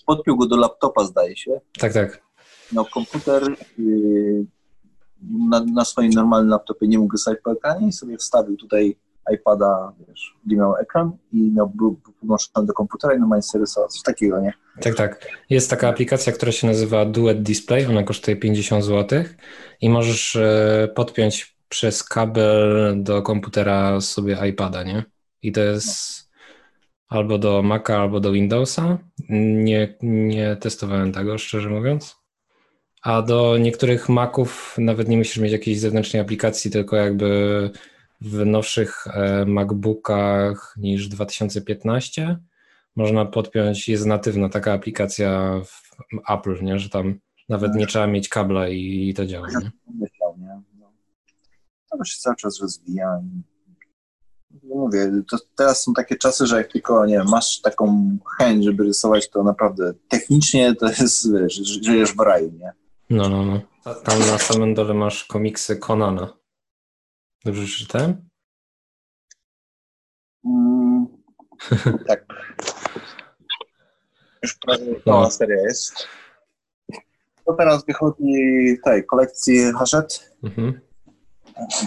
podpiął 0.08 0.38
go 0.38 0.46
do 0.46 0.58
laptopa, 0.58 1.04
zdaje 1.04 1.38
się. 1.38 1.62
Tak, 1.80 1.94
tak. 1.94 2.22
No 2.74 2.86
komputer 2.86 3.44
yy, 3.78 4.46
na, 5.50 5.66
na, 5.74 5.86
swoim 5.86 6.12
normalnym 6.12 6.50
laptopie 6.50 6.88
nie 6.88 7.00
mógł 7.00 7.12
wysłać 7.12 7.38
po 7.44 7.52
ekranie 7.52 7.88
i 7.88 7.92
sobie 7.92 8.18
wstawił 8.18 8.58
tutaj 8.58 8.98
iPada, 9.34 9.94
wiesz, 10.08 10.36
gdzie 10.46 10.56
miał 10.56 10.76
ekran 10.76 11.18
i 11.34 11.52
miał, 11.52 11.70
był 11.70 12.00
podłączony 12.20 12.68
do 12.68 12.74
komputera 12.74 13.14
i 13.14 13.20
normalnie 13.20 13.44
sobie 13.44 13.62
rysował, 13.62 13.90
coś 13.90 14.02
takiego, 14.02 14.40
nie? 14.42 14.54
Tak, 14.82 14.96
tak. 14.96 15.28
Jest 15.50 15.70
taka 15.70 15.90
aplikacja, 15.90 16.34
która 16.34 16.52
się 16.52 16.68
nazywa 16.68 17.06
Duet 17.06 17.44
Display, 17.44 17.86
ona 17.86 18.04
kosztuje 18.04 18.38
50 18.38 18.84
zł 18.84 19.24
i 19.82 19.90
możesz 19.90 20.36
e, 20.36 20.90
podpiąć 20.96 21.58
przez 21.70 22.04
kabel 22.04 22.94
do 23.04 23.22
komputera 23.22 24.02
sobie 24.02 24.38
iPada, 24.50 24.84
nie? 24.84 25.04
I 25.42 25.52
to 25.52 25.62
jest 25.62 26.27
albo 27.08 27.38
do 27.38 27.64
Maca, 27.64 27.98
albo 27.98 28.20
do 28.20 28.32
Windowsa. 28.32 28.98
Nie, 29.30 29.98
nie 30.02 30.56
testowałem 30.56 31.12
tego, 31.12 31.38
szczerze 31.38 31.70
mówiąc. 31.70 32.16
A 33.02 33.22
do 33.22 33.58
niektórych 33.58 34.10
Maców 34.10 34.76
nawet 34.78 35.08
nie 35.10 35.18
musisz 35.18 35.38
mieć 35.38 35.52
jakiejś 35.52 35.80
zewnętrznej 35.80 36.22
aplikacji, 36.22 36.72
tylko 36.72 36.96
jakby 36.96 37.72
w 38.22 38.46
nowszych 38.46 39.08
e, 39.08 39.46
MacBookach 39.46 40.76
niż 40.78 41.08
2015 41.08 42.38
można 42.96 43.26
podpiąć, 43.26 43.90
jest 43.90 44.06
natywna 44.06 44.50
taka 44.50 44.74
aplikacja 44.74 45.62
w 45.66 45.92
Apple, 46.30 46.64
nie? 46.64 46.80
że 46.80 46.90
tam 46.90 47.20
nawet 47.50 47.76
nie 47.76 47.88
trzeba 47.88 48.08
mieć 48.08 48.30
kabla 48.30 48.70
i, 48.70 49.10
i 49.10 49.14
to 49.14 49.26
działa. 49.26 49.48
Nie? 49.48 49.72
to 51.98 52.04
się 52.04 52.20
cały 52.20 52.36
czas 52.36 52.62
rozwija. 52.62 53.20
No 53.24 53.57
mówię, 54.76 55.12
to 55.32 55.38
teraz 55.56 55.84
są 55.84 55.94
takie 55.94 56.16
czasy, 56.16 56.46
że 56.46 56.58
jak 56.58 56.72
tylko 56.72 57.06
nie 57.06 57.24
masz 57.24 57.62
taką 57.62 58.18
chęć, 58.38 58.66
żeby 58.66 58.84
rysować, 58.84 59.30
to 59.30 59.44
naprawdę 59.44 59.94
technicznie 60.08 60.76
to 60.76 60.88
jest, 60.88 61.34
wiesz, 61.34 61.54
żyjesz 61.84 62.16
w 62.16 62.20
raju, 62.20 62.52
nie? 62.60 62.72
No, 63.10 63.30
no, 63.30 63.46
no. 63.46 63.62
Tam 64.04 64.20
na 64.20 64.38
samym 64.38 64.74
dole 64.74 64.94
masz 64.94 65.26
komiksy 65.26 65.78
Conana. 65.78 66.38
Dobrze 67.46 67.66
przeczytałem? 67.66 68.30
Mm, 70.46 71.08
tak. 72.08 72.26
Już 74.44 74.54
prawie 74.54 74.96
no. 75.06 75.32
seria 75.32 75.62
jest. 75.62 76.08
To 77.46 77.54
teraz 77.54 77.86
wychodzi 77.86 78.34
tej 78.84 79.06
kolekcji 79.06 79.72
Hachette. 79.80 80.16
Mhm. 80.44 80.87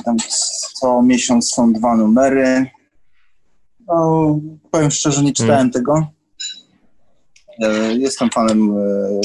Tam 0.05 0.17
co 0.75 1.03
miesiąc 1.03 1.51
są 1.51 1.73
dwa 1.73 1.97
numery. 1.97 2.67
No, 3.89 4.39
powiem 4.71 4.91
szczerze, 4.91 5.23
nie 5.23 5.33
czytałem 5.33 5.57
hmm. 5.57 5.71
tego. 5.71 6.07
E, 7.63 7.95
jestem 7.95 8.31
fanem 8.31 8.75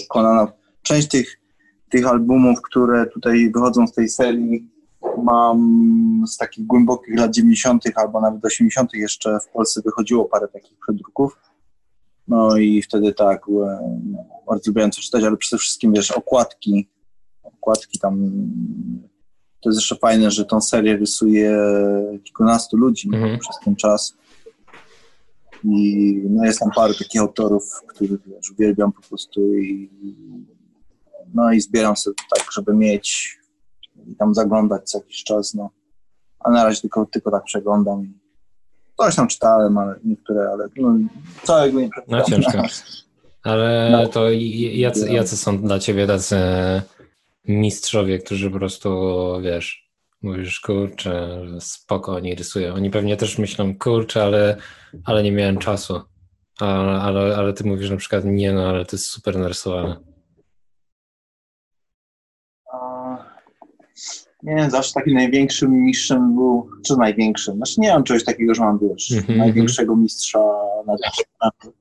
Konana. 0.09 0.43
E, 0.43 0.47
Część 0.81 1.07
tych, 1.07 1.41
tych 1.89 2.07
albumów, 2.07 2.61
które 2.61 3.05
tutaj 3.05 3.51
wychodzą 3.51 3.87
z 3.87 3.93
tej 3.93 4.09
serii, 4.09 4.69
mam 5.23 6.23
z 6.27 6.37
takich 6.37 6.65
głębokich 6.65 7.19
lat 7.19 7.31
90., 7.31 7.83
albo 7.95 8.21
nawet 8.21 8.45
80. 8.45 8.93
jeszcze 8.93 9.39
w 9.39 9.49
Polsce 9.53 9.81
wychodziło 9.85 10.25
parę 10.25 10.47
takich 10.47 10.77
przedruków. 10.79 11.37
No 12.27 12.57
i 12.57 12.81
wtedy 12.81 13.13
tak, 13.13 13.41
e, 13.49 13.99
no, 14.03 14.25
bardzo 14.47 14.69
lubiłem 14.71 14.91
to 14.91 15.01
czytać, 15.01 15.23
ale 15.23 15.37
przede 15.37 15.59
wszystkim 15.59 15.93
wiesz, 15.93 16.11
okładki, 16.11 16.89
okładki 17.43 17.99
tam 17.99 18.31
to 19.65 19.69
jest 19.69 19.79
jeszcze 19.79 19.95
fajne, 19.95 20.31
że 20.31 20.45
tą 20.45 20.61
serię 20.61 20.97
rysuje 20.97 21.57
kilkunastu 22.23 22.77
ludzi 22.77 23.09
mhm. 23.13 23.39
przez 23.39 23.55
ten 23.65 23.75
czas. 23.75 24.17
I 25.63 26.21
no 26.29 26.45
jest 26.45 26.59
tam 26.59 26.69
parę 26.75 26.93
takich 26.93 27.21
autorów, 27.21 27.81
których 27.87 28.27
wiesz, 28.27 28.51
uwielbiam 28.51 28.91
po 28.91 29.01
prostu 29.01 29.53
i 29.53 29.89
no 31.33 31.51
i 31.51 31.61
zbieram 31.61 31.95
sobie 31.95 32.15
tak, 32.35 32.45
żeby 32.51 32.73
mieć 32.73 33.37
i 34.07 34.15
tam 34.15 34.35
zaglądać 34.35 34.89
co 34.89 34.97
jakiś 34.97 35.23
czas, 35.23 35.53
no. 35.53 35.69
A 36.39 36.51
na 36.51 36.63
razie 36.63 36.81
tylko, 36.81 37.05
tylko 37.05 37.31
tak 37.31 37.43
przeglądam 37.43 38.13
coś 38.97 39.15
tam 39.15 39.27
czytałem, 39.27 39.77
ale 39.77 39.95
niektóre, 40.03 40.49
ale 40.49 40.67
no, 40.77 40.97
całego 41.43 41.79
nie 41.79 41.89
No 42.07 42.21
ciężko. 42.21 42.61
Ale 43.43 43.89
no. 43.91 44.07
to 44.07 44.29
jacy, 44.31 45.09
jacy 45.09 45.37
są 45.37 45.57
dla 45.57 45.79
ciebie 45.79 46.07
tacy 46.07 46.35
mistrzowie, 47.47 48.19
którzy 48.19 48.51
po 48.51 48.57
prostu, 48.57 48.89
wiesz, 49.43 49.89
mówisz, 50.21 50.59
kurczę, 50.59 51.41
spoko, 51.59 52.15
oni 52.15 52.35
rysują. 52.35 52.73
Oni 52.73 52.89
pewnie 52.89 53.17
też 53.17 53.37
myślą, 53.37 53.77
kurczę, 53.77 54.23
ale, 54.23 54.57
ale 55.05 55.23
nie 55.23 55.31
miałem 55.31 55.57
czasu. 55.57 56.01
Ale, 56.59 57.01
ale, 57.01 57.37
ale 57.37 57.53
ty 57.53 57.63
mówisz 57.63 57.89
na 57.89 57.97
przykład, 57.97 58.23
nie 58.25 58.53
no, 58.53 58.69
ale 58.69 58.85
to 58.85 58.95
jest 58.95 59.05
super 59.05 59.37
narysowane. 59.37 59.95
Nie, 64.43 64.69
zawsze 64.69 64.93
takim 64.93 65.13
największym 65.13 65.71
mistrzem 65.71 66.35
był, 66.35 66.69
czy 66.85 66.97
największym, 66.97 67.55
znaczy 67.55 67.73
nie 67.77 67.93
mam 67.93 68.03
czegoś 68.03 68.23
takiego, 68.23 68.55
że 68.55 68.61
mam, 68.61 68.79
wiesz, 68.79 69.11
Mhm, 69.11 69.37
największego 69.37 69.95
mistrza 69.95 70.39
na 70.87 70.97
świecie. 71.13 71.75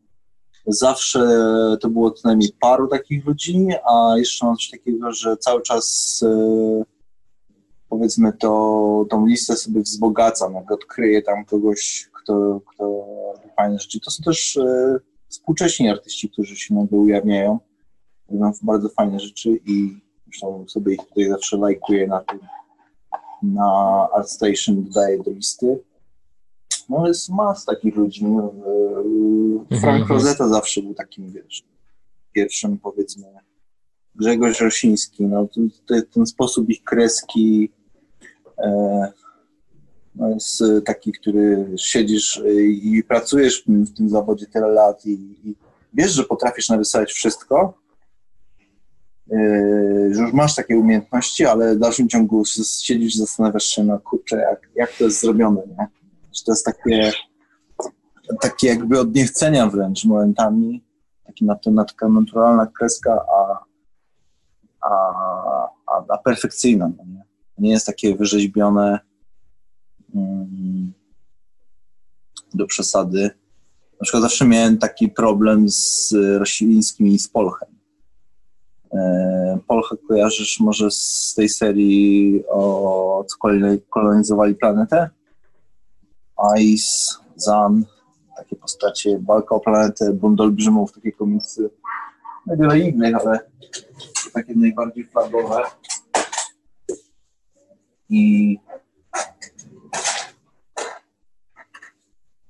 Zawsze 0.66 1.20
to 1.80 1.88
było 1.88 2.10
co 2.10 2.28
najmniej 2.28 2.50
paru 2.60 2.88
takich 2.88 3.26
ludzi, 3.26 3.68
a 3.90 4.18
jeszcze 4.18 4.46
mam 4.46 4.56
coś 4.56 4.70
takiego, 4.70 5.12
że 5.12 5.36
cały 5.36 5.62
czas 5.62 6.20
e, 6.26 6.84
powiedzmy 7.88 8.32
to, 8.32 9.06
tą 9.10 9.26
listę 9.26 9.56
sobie 9.56 9.80
wzbogacam, 9.80 10.54
jak 10.54 10.72
odkryję 10.72 11.22
tam 11.22 11.44
kogoś, 11.44 12.10
kto, 12.12 12.60
kto 12.74 12.84
robi 13.34 13.48
fajne 13.56 13.78
rzeczy. 13.78 14.00
To 14.00 14.10
są 14.10 14.22
też 14.22 14.56
e, 14.56 14.98
współcześni 15.28 15.88
artyści, 15.88 16.30
którzy 16.30 16.56
się 16.56 16.74
nagle 16.74 16.98
ujawniają, 16.98 17.58
robią 18.30 18.52
bardzo 18.62 18.88
fajne 18.88 19.20
rzeczy 19.20 19.60
i 19.66 20.00
zresztą 20.26 20.64
sobie 20.68 20.94
ich 20.94 21.00
tutaj 21.08 21.28
zawsze 21.28 21.56
lajkuję 21.56 22.06
na 22.06 22.20
tym, 22.20 22.38
na 23.42 24.08
ArtStation 24.12 24.84
dodaję 24.84 25.22
do 25.22 25.30
listy. 25.30 25.82
No 26.88 27.08
jest 27.08 27.28
mas 27.28 27.64
takich 27.64 27.96
ludzi. 27.96 28.24
E, 29.70 29.80
Frank 29.80 30.02
Mhm. 30.02 30.08
Rosetta 30.08 30.48
zawsze 30.48 30.82
był 30.82 30.94
takim, 30.94 31.32
wiesz, 31.32 31.62
pierwszym 32.32 32.78
powiedzmy 32.78 33.26
Grzegorz 34.14 34.60
Rosiński, 34.60 35.24
no 35.24 35.48
ten 36.12 36.26
sposób 36.26 36.70
ich 36.70 36.84
kreski 36.84 37.72
e, 38.58 39.12
no 40.14 40.30
jest 40.30 40.62
e, 40.62 40.80
taki, 40.80 41.12
który 41.12 41.66
siedzisz 41.76 42.36
e, 42.36 42.52
i 42.62 43.04
pracujesz 43.08 43.62
w 43.62 43.94
tym, 43.94 44.08
zawodzie 44.08 44.46
tyle 44.46 44.68
lat 44.68 45.06
i, 45.06 45.12
i 45.44 45.56
wiesz, 45.94 46.12
że 46.12 46.24
potrafisz 46.24 46.68
narysować 46.68 47.12
wszystko, 47.12 47.78
e, 49.32 49.36
że 50.14 50.22
już 50.22 50.32
masz 50.32 50.54
takie 50.54 50.78
umiejętności, 50.78 51.44
ale 51.44 51.74
w 51.74 51.78
dalszym 51.78 52.08
ciągu 52.08 52.44
siedzisz 52.82 53.14
i 53.14 53.18
zastanawiasz 53.18 53.64
się, 53.64 53.84
no 53.84 53.98
kurczę, 53.98 54.36
jak, 54.36 54.70
jak 54.76 54.92
to 54.92 55.04
jest 55.04 55.20
zrobione, 55.20 55.62
nie? 55.78 56.03
Że 56.34 56.42
to 56.44 56.52
jest 56.52 56.64
takie, 56.64 57.12
takie 58.40 58.66
jakby 58.66 59.00
od 59.00 59.14
niechcenia 59.14 59.66
wręcz 59.66 60.04
momentami, 60.04 60.84
taki 61.24 61.44
nat- 61.44 61.66
nat- 61.66 61.88
taka 61.88 62.08
naturalna 62.08 62.66
kreska, 62.66 63.24
a, 63.36 63.64
a, 64.80 64.90
a, 65.86 66.04
a 66.08 66.18
perfekcyjna, 66.18 66.90
no 66.98 67.04
nie? 67.04 67.24
nie 67.58 67.70
jest 67.70 67.86
takie 67.86 68.16
wyrzeźbione 68.16 68.98
mm, 70.14 70.92
do 72.54 72.66
przesady. 72.66 73.30
Na 73.92 74.04
przykład 74.04 74.22
zawsze 74.22 74.44
miałem 74.44 74.78
taki 74.78 75.08
problem 75.08 75.68
z 75.68 76.12
Rosińskim 76.38 77.06
i 77.06 77.18
z 77.18 77.28
Polchem. 77.28 77.68
E, 78.92 79.58
Polchę 79.66 79.96
kojarzysz 80.08 80.60
może 80.60 80.90
z 80.90 81.32
tej 81.36 81.48
serii 81.48 82.44
o 82.48 83.24
co 83.28 83.48
koloni- 83.48 83.80
kolonizowali 83.90 84.54
planetę? 84.54 85.10
Ice, 86.58 87.14
Zan, 87.36 87.84
takie 88.36 88.56
postacie, 88.56 89.18
walka 89.22 89.54
o 89.54 89.60
planetę, 89.60 90.12
Bund 90.12 90.40
Olbrzymów, 90.40 90.92
takie 90.92 91.12
komiksy. 91.12 91.70
No 92.46 92.54
i 92.54 92.58
wiele 92.58 92.78
innych, 92.78 93.14
ale 93.14 93.40
takie 94.34 94.54
najbardziej 94.56 95.04
flagowe. 95.04 95.62
I 98.08 98.58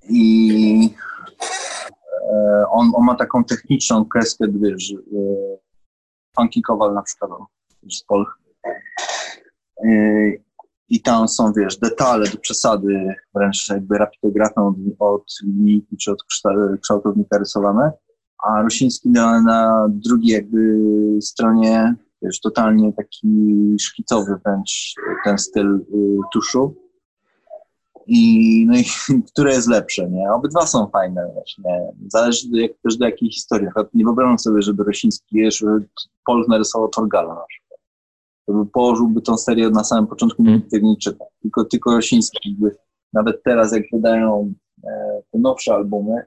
i 0.09 0.95
e, 2.33 2.65
on, 2.71 2.93
on 2.95 3.05
ma 3.05 3.15
taką 3.15 3.45
techniczną 3.45 4.05
kreskę, 4.05 4.47
wiesz, 4.49 4.93
e, 4.93 4.97
Funky 6.37 6.63
Kowal 6.63 6.95
na 6.95 7.03
przykład, 7.03 7.31
z 7.91 8.03
Polch. 8.03 8.39
I 10.89 11.03
tam 11.03 11.29
są, 11.29 11.53
wiesz, 11.53 11.77
detale 11.79 12.31
do 12.31 12.39
przesady, 12.39 13.15
wręcz 13.35 13.69
jakby 13.69 13.99
rapidografem 13.99 14.65
od, 14.65 14.77
od 14.99 15.25
linijki 15.43 15.97
czy 15.97 16.13
od 16.13 16.23
kszta- 16.23 16.79
kształtownika 16.81 17.39
rysowane, 17.39 17.93
a 18.45 18.63
Rusiński 18.63 19.09
na, 19.09 19.41
na 19.41 19.87
drugiej 19.91 20.33
jakby 20.33 20.79
stronie, 21.21 21.95
wiesz, 22.23 22.41
totalnie 22.41 22.93
taki 22.93 23.29
szkicowy 23.81 24.37
wręcz 24.45 24.95
ten 25.25 25.39
styl 25.39 25.75
y, 25.77 26.19
tuszu. 26.33 26.75
I, 28.07 28.67
no 28.67 28.77
i 28.77 28.85
które 29.33 29.53
jest 29.53 29.69
lepsze, 29.69 30.11
nie? 30.11 30.33
Obydwa 30.33 30.67
są 30.67 30.87
fajne, 30.87 31.31
wiesz, 31.37 31.59
nie? 31.59 31.93
Zależy 32.09 32.51
do, 32.51 32.59
jak, 32.59 32.73
też 32.83 32.97
do 32.97 33.05
jakiej 33.05 33.31
historii. 33.31 33.69
Nie 33.95 34.05
wyobrażam 34.05 34.39
sobie, 34.39 34.63
żeby 34.63 34.85
Rosiński, 34.85 35.37
wiesz, 35.37 35.65
Pol 36.27 36.45
narysował 36.49 36.89
Torgala 36.89 37.35
na 37.35 37.45
przykład. 37.49 37.64
Położyłby 38.73 39.23
tą 39.23 39.37
serię 39.37 39.71
na 39.71 39.85
samym 39.85 40.07
początku, 40.07 40.43
Mm. 40.43 40.63
czyta. 41.01 41.25
Tylko, 41.43 41.65
tylko 41.65 41.95
Rosiński 41.95 42.57
by, 42.59 42.77
nawet 43.13 43.43
teraz 43.43 43.73
jak 43.73 43.83
wydają 43.93 44.53
e, 44.85 45.23
te 45.31 45.39
nowsze 45.39 45.75
albumy, 45.75 46.23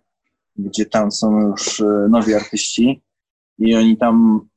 gdzie 0.55 0.85
tam 0.85 1.11
są 1.11 1.41
już 1.41 1.81
e, 1.81 2.07
nowi 2.09 2.33
artyści 2.33 3.01
i 3.59 3.75
oni 3.75 3.97
tam 3.97 4.47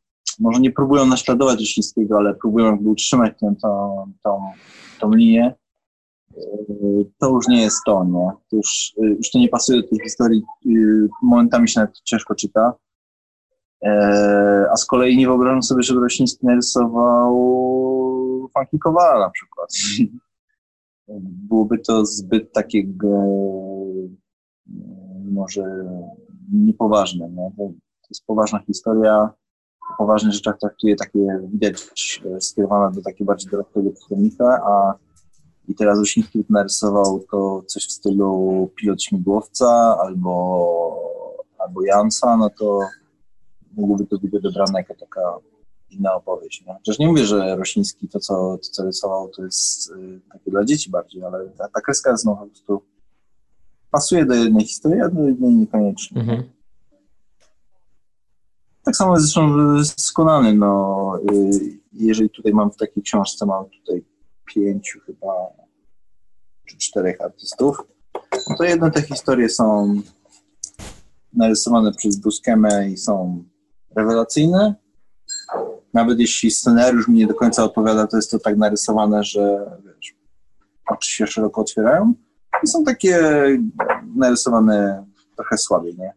może 0.40 0.60
nie 0.60 0.70
próbują 0.70 1.06
naśladować 1.06 1.60
Rosińskiego, 1.60 2.16
ale 2.18 2.34
próbują 2.34 2.66
jakby 2.66 2.88
utrzymać 2.88 3.32
tę, 3.40 3.54
tą, 3.62 4.04
tą, 4.22 4.40
tą 5.00 5.14
linię, 5.14 5.54
Yy, 6.36 7.10
to 7.18 7.28
już 7.28 7.48
nie 7.48 7.62
jest 7.62 7.78
to, 7.86 8.04
nie? 8.04 8.30
To 8.50 8.56
już, 8.56 8.92
już 9.18 9.30
to 9.30 9.38
nie 9.38 9.48
pasuje 9.48 9.82
do 9.82 9.88
tej 9.88 9.98
historii, 10.00 10.42
momentami 11.22 11.68
się 11.68 11.80
nawet 11.80 12.00
ciężko 12.04 12.34
czyta. 12.34 12.72
Eee, 13.82 14.66
a 14.72 14.76
z 14.76 14.86
kolei 14.86 15.16
nie 15.16 15.26
wyobrażam 15.26 15.62
sobie, 15.62 15.82
żeby 15.82 16.00
Rosiński 16.00 16.46
narysował 16.46 17.34
Funky 18.58 18.78
Kowala 18.78 19.18
na 19.18 19.30
przykład. 19.30 19.70
Byłoby 21.48 21.78
to 21.78 22.06
zbyt 22.06 22.52
takiego 22.52 23.08
yy, 24.66 25.32
może 25.32 25.84
niepoważne, 26.52 27.30
nie? 27.30 27.50
To, 27.56 27.72
jest 28.10 28.26
poważna 28.26 28.58
historia, 28.58 29.30
o 29.92 29.96
poważnych 29.98 30.32
rzeczach 30.32 30.58
traktuje 30.58 30.96
takie, 30.96 31.18
widać, 31.52 32.22
e, 32.36 32.40
skierowane 32.40 32.94
do 32.94 33.02
takiego 33.02 33.24
bardziej 33.24 33.50
dorosłego 33.50 33.90
czytelnika, 33.90 34.60
a 34.66 34.94
i 35.68 35.74
teraz 35.74 35.98
Rusiński 35.98 36.44
narysował 36.50 37.24
to 37.30 37.62
coś 37.66 37.86
w 37.86 37.92
stylu 37.92 38.70
pilot 38.76 39.02
śmigłowca 39.02 39.98
albo, 40.00 41.02
albo 41.58 41.84
Jansa, 41.84 42.36
no 42.36 42.50
to 42.58 42.80
mógłby 43.76 44.06
to 44.06 44.18
być 44.18 44.34
odebrane 44.34 44.78
jako 44.78 44.94
taka 44.94 45.20
inna 45.90 46.14
opowieść. 46.14 46.64
Nie? 46.66 46.74
Chociaż 46.74 46.98
nie 46.98 47.08
mówię, 47.08 47.24
że 47.26 47.56
Rosiński 47.56 48.08
to, 48.08 48.20
co, 48.20 48.58
to, 48.62 48.70
co 48.70 48.84
rysował, 48.84 49.28
to 49.28 49.44
jest 49.44 49.90
y, 49.90 50.20
takie 50.32 50.50
dla 50.50 50.64
dzieci 50.64 50.90
bardziej, 50.90 51.24
ale 51.24 51.48
ta, 51.48 51.68
ta 51.68 51.80
kreska 51.80 52.10
jest 52.10 52.24
no, 52.24 52.36
po 52.36 52.46
prostu 52.46 52.82
pasuje 53.90 54.26
do 54.26 54.34
jednej 54.34 54.64
historii, 54.64 55.00
a 55.00 55.08
do 55.08 55.22
jednej 55.22 55.54
niekoniecznie. 55.54 56.20
Mhm. 56.20 56.42
Tak 58.82 58.96
samo 58.96 59.14
jest 59.14 59.24
zresztą 59.24 59.84
z 59.84 60.12
Konanem, 60.12 60.58
no, 60.58 61.18
y, 61.32 61.80
jeżeli 61.92 62.30
tutaj 62.30 62.52
mam 62.52 62.70
w 62.70 62.76
takiej 62.76 63.02
książce, 63.02 63.46
mam 63.46 63.64
tutaj 63.70 64.04
pięciu 64.54 65.00
chyba, 65.00 65.32
czy 66.64 66.78
czterech 66.78 67.20
artystów, 67.20 67.76
no 68.50 68.56
to 68.56 68.64
jedne 68.64 68.90
te 68.90 69.02
historie 69.02 69.48
są 69.48 69.94
narysowane 71.32 71.92
przez 71.92 72.16
Buscemę 72.16 72.90
i 72.90 72.96
są 72.96 73.44
rewelacyjne. 73.96 74.74
Nawet 75.94 76.20
jeśli 76.20 76.50
scenariusz 76.50 77.08
mi 77.08 77.18
nie 77.18 77.26
do 77.26 77.34
końca 77.34 77.64
odpowiada, 77.64 78.06
to 78.06 78.16
jest 78.16 78.30
to 78.30 78.38
tak 78.38 78.56
narysowane, 78.56 79.24
że 79.24 79.70
wiesz, 79.84 80.14
oczy 80.86 81.10
się 81.10 81.26
szeroko 81.26 81.60
otwierają. 81.60 82.14
I 82.64 82.66
są 82.66 82.84
takie 82.84 83.18
narysowane 84.16 85.06
trochę 85.36 85.58
słabiej, 85.58 85.96
nie? 85.98 86.12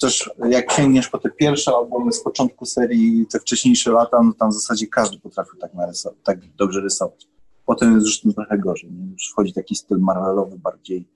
Też 0.00 0.30
jak 0.48 0.72
sięgniesz 0.72 1.08
po 1.08 1.18
te 1.18 1.30
pierwsze 1.30 1.72
albumy 1.76 2.12
z 2.12 2.22
początku 2.22 2.66
serii, 2.66 3.26
te 3.26 3.40
wcześniejsze 3.40 3.92
lata, 3.92 4.22
no 4.22 4.32
tam 4.32 4.50
w 4.50 4.54
zasadzie 4.54 4.86
każdy 4.86 5.18
potrafił 5.18 5.58
tak 5.58 5.74
narysować, 5.74 6.18
tak 6.24 6.38
dobrze 6.56 6.80
rysować. 6.80 7.28
Potem 7.66 7.94
jest 7.94 8.06
już 8.06 8.34
trochę 8.34 8.58
gorzej, 8.58 8.92
nie? 8.92 9.12
już 9.12 9.30
wchodzi 9.30 9.52
taki 9.52 9.76
styl 9.76 9.98
Marvelowy 9.98 10.58
bardziej, 10.58 11.08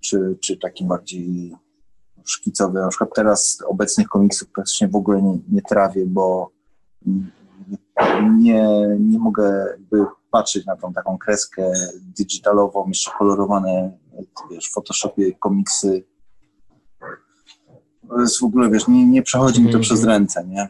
czy, 0.00 0.38
czy 0.40 0.56
taki 0.56 0.84
bardziej 0.84 1.56
szkicowy. 2.30 2.80
Na 2.80 2.88
przykład 2.88 3.10
teraz 3.14 3.58
obecnych 3.66 4.08
komiksów 4.08 4.48
praktycznie 4.48 4.88
w 4.88 4.96
ogóle 4.96 5.22
nie, 5.22 5.38
nie 5.52 5.62
trawię, 5.62 6.06
bo 6.06 6.50
nie, 8.38 8.68
nie 9.00 9.18
mogę 9.18 9.66
jakby 9.70 10.06
patrzeć 10.30 10.66
na 10.66 10.76
tą 10.76 10.92
taką 10.92 11.18
kreskę 11.18 11.72
digitalową, 12.18 12.88
jeszcze 12.88 13.10
kolorowane, 13.18 13.98
wiesz, 14.50 14.68
w 14.68 14.72
Photoshopie 14.72 15.32
komiksy. 15.32 16.04
To 18.08 18.20
jest 18.20 18.40
w 18.40 18.44
ogóle, 18.44 18.70
wiesz, 18.70 18.88
nie, 18.88 19.06
nie 19.06 19.22
przechodzi 19.22 19.60
mi 19.60 19.66
to 19.66 19.78
Mhm. 19.78 19.82
przez 19.82 20.04
ręce, 20.04 20.46
nie? 20.46 20.68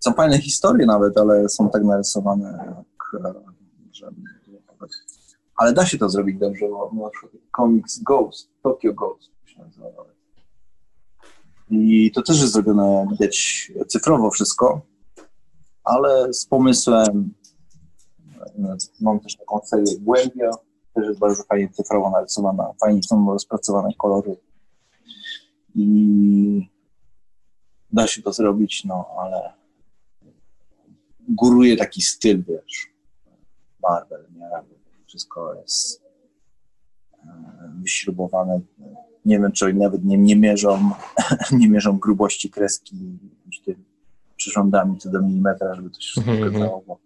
Są 0.00 0.12
fajne 0.12 0.38
historie 0.38 0.86
nawet, 0.86 1.18
ale 1.18 1.48
są 1.48 1.70
tak 1.70 1.84
narysowane, 1.84 2.74
jak, 2.76 3.22
że... 3.92 4.10
Ale 5.56 5.72
da 5.72 5.86
się 5.86 5.98
to 5.98 6.08
zrobić 6.08 6.38
dobrze, 6.38 6.68
bo 6.68 6.90
na 7.04 7.10
przykład 7.10 7.32
komiks 7.50 7.98
Ghost, 7.98 8.50
Tokyo 8.62 8.94
Ghost 8.94 9.30
się 9.44 9.58
nazywa 9.58 9.86
nawet. 9.86 10.15
I 11.70 12.10
to 12.14 12.22
też 12.22 12.40
jest 12.40 12.52
zrobione, 12.52 13.06
widać 13.10 13.72
cyfrowo 13.88 14.30
wszystko, 14.30 14.80
ale 15.84 16.32
z 16.34 16.46
pomysłem 16.46 17.34
Mam 19.00 19.20
też 19.20 19.36
taką 19.36 19.60
serię 19.64 19.98
Głębia, 20.00 20.50
też 20.94 21.04
jest 21.08 21.20
bardzo 21.20 21.42
fajnie 21.42 21.68
cyfrowo 21.68 22.10
narysowana, 22.10 22.72
fajnie 22.80 23.02
są 23.02 23.32
rozpracowane 23.32 23.88
kolory 23.98 24.36
i 25.74 26.70
da 27.92 28.06
się 28.06 28.22
to 28.22 28.32
zrobić, 28.32 28.84
no 28.84 29.06
ale 29.18 29.52
góruje 31.28 31.76
taki 31.76 32.02
styl, 32.02 32.44
wiesz, 32.48 32.92
Marvel, 33.82 34.26
nie? 34.34 34.50
Wszystko 35.06 35.54
jest 35.54 36.02
e, 37.14 37.72
wyśrubowane. 37.82 38.60
Nie 39.26 39.40
wiem, 39.40 39.52
czy 39.52 39.66
oni 39.66 39.78
nawet 39.78 40.04
nie, 40.04 40.18
nie 40.18 40.36
mierzą, 40.36 40.90
nie 41.58 41.68
mierzą 41.68 41.98
grubości 41.98 42.50
kreski 42.50 43.18
tym 43.64 43.84
przyrządami 44.36 44.98
co 44.98 45.10
do 45.10 45.22
milimetra, 45.22 45.74
żeby 45.74 45.90
to 45.90 46.00
się 46.00 46.06
wszystko 46.06 46.32
Mhm, 46.32 46.50
zgadzało, 46.50 46.82
bo 46.86 46.98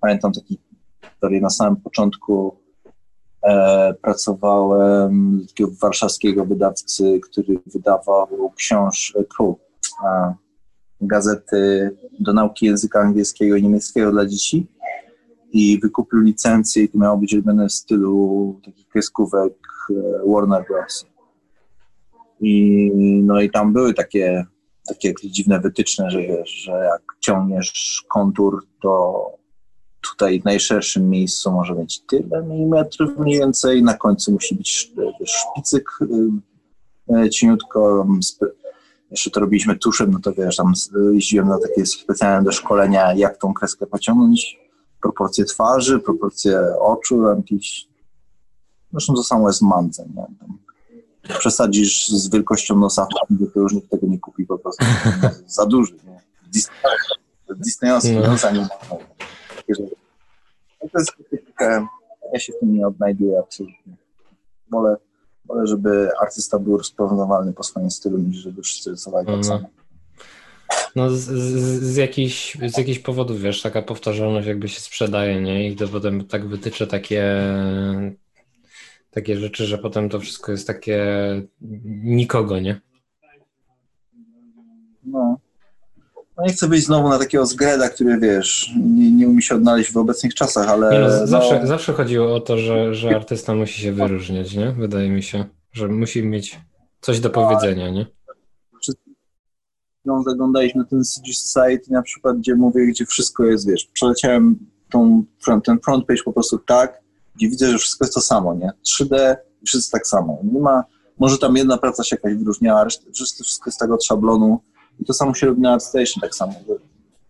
pamiętam 0.00 0.32
taki 0.32 0.58
historię 1.04 1.40
na 1.40 1.50
samym 1.50 1.76
początku 1.76 2.56
e, 3.42 3.94
pracowałem 4.02 5.44
takiego 5.48 5.70
warszawskiego 5.82 6.44
wydawcy, 6.44 7.20
który 7.20 7.58
wydawał 7.66 8.52
książ, 8.56 9.16
tu, 9.36 9.58
e, 10.06 10.34
gazety 11.00 11.90
do 12.20 12.32
nauki 12.32 12.66
języka 12.66 13.00
angielskiego 13.00 13.56
i 13.56 13.62
niemieckiego 13.62 14.10
dla 14.10 14.26
dzieci 14.26 14.66
i 15.52 15.80
wykupił 15.82 16.20
licencję 16.20 16.82
i 16.82 16.88
to 16.88 16.98
miało 16.98 17.16
być 17.16 17.32
robione 17.32 17.68
w 17.68 17.72
stylu 17.72 18.60
takich 18.64 18.88
kreskówek 18.88 19.52
e, 19.90 19.94
Warner 20.32 20.64
Bros. 20.68 21.07
I, 22.40 22.90
no 23.24 23.40
i 23.40 23.50
tam 23.50 23.72
były 23.72 23.94
takie, 23.94 24.46
takie 24.88 25.14
dziwne 25.24 25.60
wytyczne, 25.60 26.10
że 26.10 26.22
wiesz, 26.22 26.50
że 26.50 26.72
jak 26.72 27.02
ciągniesz 27.20 28.04
kontur, 28.08 28.66
to 28.82 29.24
tutaj 30.00 30.40
w 30.40 30.44
najszerszym 30.44 31.10
miejscu 31.10 31.52
może 31.52 31.74
mieć 31.74 32.00
tyle 32.00 32.42
milimetrów 32.42 33.18
mniej 33.18 33.38
więcej, 33.38 33.82
na 33.82 33.94
końcu 33.94 34.32
musi 34.32 34.54
być 34.54 34.92
szpicyk 35.24 35.90
y, 37.10 37.16
y, 37.16 37.30
cieniutko, 37.30 38.06
jeszcze 39.10 39.30
to 39.30 39.40
robiliśmy 39.40 39.76
tuszem, 39.76 40.10
no 40.10 40.18
to 40.22 40.32
wiesz, 40.32 40.56
tam 40.56 40.72
jeździłem 41.12 41.48
na 41.48 41.58
takie 41.58 41.86
specjalne 41.86 42.44
do 42.44 42.52
szkolenia, 42.52 43.14
jak 43.14 43.38
tą 43.38 43.54
kreskę 43.54 43.86
pociągnąć, 43.86 44.58
proporcje 45.02 45.44
twarzy, 45.44 45.98
proporcje 45.98 46.60
oczu, 46.80 47.22
jakieś, 47.22 47.88
zresztą 48.92 49.14
to 49.14 49.22
samo 49.22 49.48
jest 49.48 49.60
w 49.60 49.62
nie? 50.16 50.67
Przesadzisz 51.38 52.08
z 52.08 52.30
wielkością 52.30 52.76
nosa, 52.76 53.06
to 53.54 53.60
już 53.60 53.72
nikt 53.72 53.90
tego 53.90 54.06
nie 54.06 54.18
kupi 54.18 54.46
po 54.46 54.58
prostu, 54.58 54.84
za 55.46 55.66
duży, 55.66 55.94
nie? 56.06 56.20
Disney- 56.54 57.56
Disneyowski 57.56 58.12
No. 58.12 58.20
nos, 58.26 58.44
a 58.44 58.50
nie 58.50 58.60
no 58.60 58.68
to 60.92 60.98
jest 60.98 61.12
taka, 61.46 61.88
ja 62.32 62.40
się 62.40 62.52
w 62.52 62.58
tym 62.60 62.74
nie 62.74 62.86
odnajduję 62.86 63.38
absolutnie. 63.38 63.92
Wolę, 64.70 64.96
wolę, 65.44 65.66
żeby 65.66 66.08
artysta 66.22 66.58
był 66.58 66.76
rozpoznawalny 66.78 67.52
po 67.52 67.62
swoim 67.62 67.90
stylu, 67.90 68.18
niż 68.18 68.36
żeby 68.36 68.62
wszyscy 68.62 68.90
rysowali 68.90 69.26
tak 69.26 69.34
Mhm. 69.34 69.58
samo. 69.60 69.68
No 70.96 71.10
z, 71.10 71.20
z, 71.20 71.82
z, 71.82 71.96
jakichś, 71.96 72.56
z 72.68 72.78
jakichś 72.78 72.98
powodów, 72.98 73.40
wiesz, 73.40 73.62
taka 73.62 73.82
powtarzalność 73.82 74.46
jakby 74.46 74.68
się 74.68 74.80
sprzedaje, 74.80 75.40
nie? 75.40 75.68
I 75.70 75.76
to 75.76 75.88
potem 75.88 76.24
tak 76.24 76.48
wytyczy 76.48 76.86
takie, 76.86 77.24
takie 79.10 79.36
rzeczy, 79.36 79.66
że 79.66 79.78
potem 79.78 80.08
to 80.08 80.20
wszystko 80.20 80.52
jest 80.52 80.66
takie 80.66 81.06
nikogo, 81.94 82.60
nie? 82.60 82.80
No. 85.04 85.38
no 86.36 86.44
nie 86.46 86.52
chcę 86.52 86.68
być 86.68 86.84
znowu 86.84 87.08
na 87.08 87.18
takiego 87.18 87.46
zgreda, 87.46 87.88
który 87.88 88.18
wiesz, 88.20 88.70
nie, 88.76 89.10
nie 89.10 89.28
umie 89.28 89.42
się 89.42 89.54
odnaleźć 89.54 89.92
w 89.92 89.96
obecnych 89.96 90.34
czasach, 90.34 90.68
ale 90.68 91.00
no, 91.00 91.08
no, 91.08 91.26
zawsze, 91.26 91.66
zawsze 91.66 91.92
chodziło 91.92 92.34
o 92.34 92.40
to, 92.40 92.58
że, 92.58 92.94
że 92.94 93.16
artysta 93.16 93.54
musi 93.54 93.82
się 93.82 93.92
wyróżniać, 93.92 94.54
nie? 94.54 94.72
Wydaje 94.72 95.10
mi 95.10 95.22
się, 95.22 95.44
że 95.72 95.88
musi 95.88 96.22
mieć 96.22 96.60
coś 97.00 97.20
do 97.20 97.30
powiedzenia, 97.30 97.90
nie? 97.90 98.06
no, 100.08 100.22
zaglądaliśmy 100.22 100.80
na 100.80 100.86
ten 100.86 101.04
CG 101.04 101.34
Society 101.34 101.92
na 101.92 102.02
przykład, 102.02 102.38
gdzie 102.38 102.54
mówię, 102.54 102.86
gdzie 102.86 103.06
wszystko 103.06 103.44
jest, 103.44 103.68
wiesz, 103.70 103.88
przeleciałem 103.92 104.58
tą, 104.90 105.24
ten 105.64 105.78
front 105.84 106.06
page 106.06 106.22
po 106.24 106.32
prostu 106.32 106.58
tak, 106.58 107.00
gdzie 107.38 107.48
widzę, 107.48 107.70
że 107.70 107.78
wszystko 107.78 108.04
jest 108.04 108.14
to 108.14 108.20
samo, 108.20 108.54
nie? 108.54 108.70
3D 109.00 109.36
i 109.62 109.66
wszystko 109.66 109.98
tak 109.98 110.06
samo. 110.06 110.38
Nie 110.52 110.60
ma, 110.60 110.84
może 111.18 111.38
tam 111.38 111.56
jedna 111.56 111.78
praca 111.78 112.04
się 112.04 112.16
jakaś 112.16 112.34
wyróżniała, 112.34 112.84
reszta, 112.84 113.04
wszystko 113.12 113.70
jest 113.70 113.78
tak 113.78 113.90
od 113.90 114.04
szablonu 114.04 114.60
i 115.00 115.04
to 115.04 115.14
samo 115.14 115.34
się 115.34 115.46
robi 115.46 115.60
na 115.60 115.72
ArtStation 115.72 116.20
tak 116.20 116.34
samo. 116.34 116.54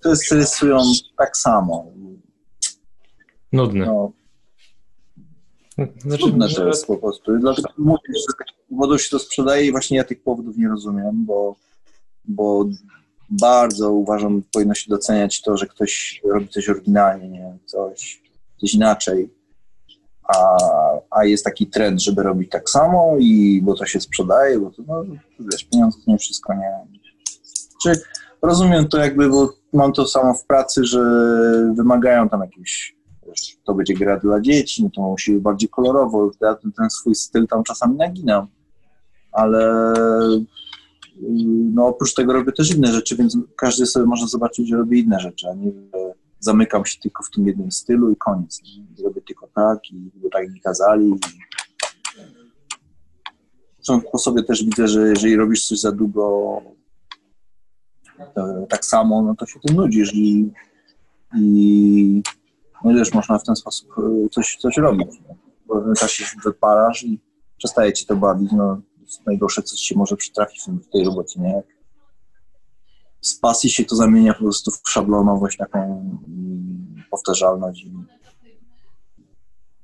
To 0.02 0.10
jest, 0.10 0.32
rysują 0.32 0.82
tak 1.18 1.36
samo. 1.36 1.86
Nudne. 3.52 3.86
No, 3.86 4.12
Znaczy, 5.98 6.22
trudne 6.22 6.48
to 6.48 6.66
jest 6.68 6.86
po 6.86 6.96
prostu. 6.96 7.38
Dlatego 7.38 7.68
mówię, 7.78 7.98
że 8.16 8.22
z 8.22 8.36
takich 8.38 8.66
powodów 8.70 9.02
się 9.02 9.10
to 9.10 9.18
sprzedaje 9.18 9.66
i 9.66 9.70
właśnie 9.70 9.96
ja 9.96 10.04
tych 10.04 10.22
powodów 10.22 10.56
nie 10.56 10.68
rozumiem, 10.68 11.24
bo, 11.26 11.56
bo 12.24 12.64
bardzo 13.30 13.92
uważam, 13.92 14.42
powinno 14.52 14.74
się 14.74 14.90
doceniać 14.90 15.42
to, 15.42 15.56
że 15.56 15.66
ktoś 15.66 16.22
robi 16.24 16.48
coś 16.48 16.68
oryginalnie, 16.68 17.28
nie? 17.28 17.58
Coś, 17.66 18.22
coś 18.60 18.74
inaczej. 18.74 19.37
A, 20.36 20.56
a 21.10 21.24
jest 21.24 21.44
taki 21.44 21.66
trend, 21.66 22.02
żeby 22.02 22.22
robić 22.22 22.50
tak 22.50 22.70
samo 22.70 23.16
i 23.18 23.60
bo 23.62 23.74
to 23.74 23.86
się 23.86 24.00
sprzedaje, 24.00 24.58
bo 24.60 24.70
to, 24.70 24.82
no, 24.88 25.04
wiesz, 25.40 25.64
pieniądze 25.64 25.98
to 26.04 26.10
nie 26.10 26.18
wszystko, 26.18 26.54
nie. 26.54 26.86
Czy 27.82 27.92
rozumiem 28.42 28.88
to 28.88 28.98
jakby, 28.98 29.28
bo 29.28 29.52
mam 29.72 29.92
to 29.92 30.06
samo 30.06 30.34
w 30.34 30.46
pracy, 30.46 30.84
że 30.84 31.00
wymagają 31.76 32.28
tam 32.28 32.40
jakieś 32.40 32.98
wiesz, 33.28 33.56
to 33.64 33.74
będzie 33.74 33.94
gra 33.94 34.20
dla 34.20 34.40
dzieci, 34.40 34.84
no 34.84 34.90
to 34.94 35.02
musi 35.02 35.32
być 35.32 35.42
bardziej 35.42 35.68
kolorowo. 35.68 36.30
Ja 36.40 36.54
ten, 36.54 36.72
ten 36.72 36.90
swój 36.90 37.14
styl 37.14 37.46
tam 37.46 37.62
czasami 37.62 37.96
naginam, 37.96 38.46
ale 39.32 39.92
no 41.74 41.86
oprócz 41.86 42.14
tego 42.14 42.32
robię 42.32 42.52
też 42.52 42.74
inne 42.74 42.92
rzeczy, 42.92 43.16
więc 43.16 43.38
każdy 43.56 43.86
sobie 43.86 44.06
może 44.06 44.26
zobaczyć, 44.26 44.68
że 44.68 44.76
robię 44.76 44.98
inne 44.98 45.20
rzeczy, 45.20 45.48
a 45.48 45.54
nie 45.54 45.72
że 45.72 46.14
zamykam 46.40 46.86
się 46.86 47.00
tylko 47.00 47.22
w 47.22 47.30
tym 47.30 47.46
jednym 47.46 47.72
stylu 47.72 48.10
i 48.10 48.16
koniec. 48.16 48.60
Nie? 48.62 49.04
Robię 49.04 49.20
tylko 49.22 49.48
tak 49.54 49.90
i 49.90 50.10
tak 50.32 50.50
mi 50.52 50.60
kazali. 50.60 51.14
Zresztą 53.76 54.10
po 54.12 54.18
sobie 54.18 54.42
też 54.42 54.64
widzę, 54.64 54.88
że 54.88 55.08
jeżeli 55.08 55.36
robisz 55.36 55.66
coś 55.66 55.80
za 55.80 55.92
długo 55.92 56.62
tak 58.68 58.84
samo, 58.84 59.22
no 59.22 59.34
to 59.34 59.46
się 59.46 59.60
tym 59.60 59.76
nudzisz 59.76 60.14
i, 60.14 60.52
i 61.34 62.22
no 62.84 62.94
też 62.94 63.14
można 63.14 63.38
w 63.38 63.44
ten 63.44 63.56
sposób 63.56 63.88
y, 63.98 64.28
coś, 64.28 64.56
coś 64.56 64.76
robić. 64.76 65.08
Bo 65.66 65.80
w 65.80 65.94
czasie 65.94 66.24
się 66.24 66.36
wypalasz 66.44 67.04
i 67.04 67.20
przestaje 67.58 67.92
ci 67.92 68.06
to 68.06 68.16
bawić. 68.16 68.52
No, 68.52 68.80
najgorsze, 69.26 69.62
co 69.62 69.76
się 69.76 69.94
może 69.94 70.16
przytrafić 70.16 70.62
w 70.82 70.92
tej 70.92 71.04
robocie. 71.04 71.40
Nie? 71.40 71.62
Z 73.20 73.34
pasji 73.34 73.70
się 73.70 73.84
to 73.84 73.96
zamienia 73.96 74.34
po 74.34 74.40
prostu 74.40 74.70
w 74.70 74.80
szablonowość, 74.88 75.56
taką 75.56 76.10
powtarzalność. 77.18 77.86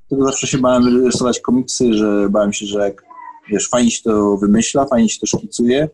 Dlatego 0.09 0.27
zawsze 0.31 0.47
się 0.47 0.59
bałem 0.59 1.05
rysować 1.07 1.41
komiksy, 1.41 1.95
że 1.95 2.29
bałem 2.31 2.53
się, 2.53 2.67
że 2.67 2.79
jak 2.81 3.05
wiesz, 3.49 3.69
fajnie 3.69 3.91
się 3.91 4.03
to 4.03 4.37
wymyśla, 4.37 4.87
fajnie 4.87 5.09
się 5.09 5.21
to 5.21 5.27
szkicuje 5.27 5.89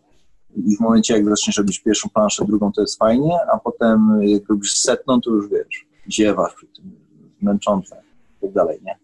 i 0.56 0.76
w 0.76 0.80
momencie, 0.80 1.14
jak 1.14 1.28
zaczniesz 1.28 1.56
robić 1.58 1.78
pierwszą 1.78 2.08
planszę, 2.14 2.44
drugą, 2.44 2.72
to 2.72 2.80
jest 2.80 2.98
fajnie, 2.98 3.38
a 3.54 3.58
potem 3.58 4.20
jak 4.22 4.42
robisz 4.48 4.74
setną, 4.74 5.20
to 5.20 5.30
już 5.30 5.48
wiesz, 5.48 5.86
ziewasz 6.10 6.54
przy 6.54 6.66
tym, 6.66 6.92
męczące 7.42 8.02
i 8.38 8.40
tak 8.46 8.52
dalej, 8.52 8.78
nie? 8.84 8.98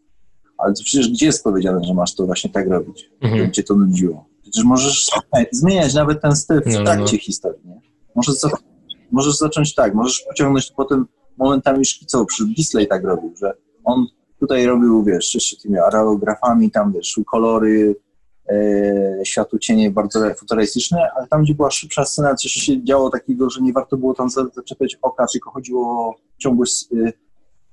Ale 0.58 0.72
przecież 0.72 1.08
gdzie 1.10 1.26
jest 1.26 1.44
powiedziane, 1.44 1.84
że 1.84 1.94
masz 1.94 2.14
to 2.14 2.26
właśnie 2.26 2.50
tak 2.50 2.68
robić, 2.68 3.10
Mhm. 3.20 3.40
żeby 3.40 3.52
cię 3.52 3.62
to 3.62 3.74
nudziło? 3.74 4.28
Przecież 4.42 4.64
możesz 4.64 5.10
zmieniać 5.52 5.94
nawet 5.94 6.22
ten 6.22 6.36
styl 6.36 6.62
w 6.62 6.66
No, 6.66 6.78
no, 6.78 6.84
trakcie 6.84 7.16
no. 7.16 7.22
historii, 7.22 7.60
nie? 7.64 7.80
Możesz, 8.14 8.34
za, 8.34 8.50
możesz 9.12 9.36
zacząć 9.36 9.74
tak, 9.74 9.94
możesz 9.94 10.24
pociągnąć 10.28 10.68
to 10.68 10.74
potem 10.76 11.06
momentami 11.38 11.84
szkicowo, 11.84 12.26
przy 12.26 12.44
Disley 12.44 12.86
tak 12.86 13.04
robił, 13.04 13.32
że 13.36 13.52
on 13.84 14.06
tutaj 14.40 14.66
robił, 14.66 15.04
wiesz, 15.04 15.34
jeszcze 15.34 15.56
tymi 15.56 15.78
aerografami, 15.78 16.70
tam, 16.70 16.92
wiesz, 16.92 17.20
kolory, 17.26 17.96
e, 18.48 19.20
światło 19.24 19.58
cienie 19.58 19.90
bardzo 19.90 20.34
futurystyczne, 20.34 21.10
ale 21.16 21.26
tam, 21.28 21.42
gdzie 21.42 21.54
była 21.54 21.70
szybsza 21.70 22.04
scena, 22.04 22.34
coś 22.34 22.52
się 22.52 22.84
działo 22.84 23.10
takiego, 23.10 23.50
że 23.50 23.60
nie 23.60 23.72
warto 23.72 23.96
było 23.96 24.14
tam 24.14 24.30
za- 24.30 24.48
zaczepiać 24.54 24.98
oka, 25.02 25.26
tylko 25.32 25.50
chodziło 25.50 25.86
o 25.86 26.14
ciągłość 26.38 26.86
e, 26.92 27.12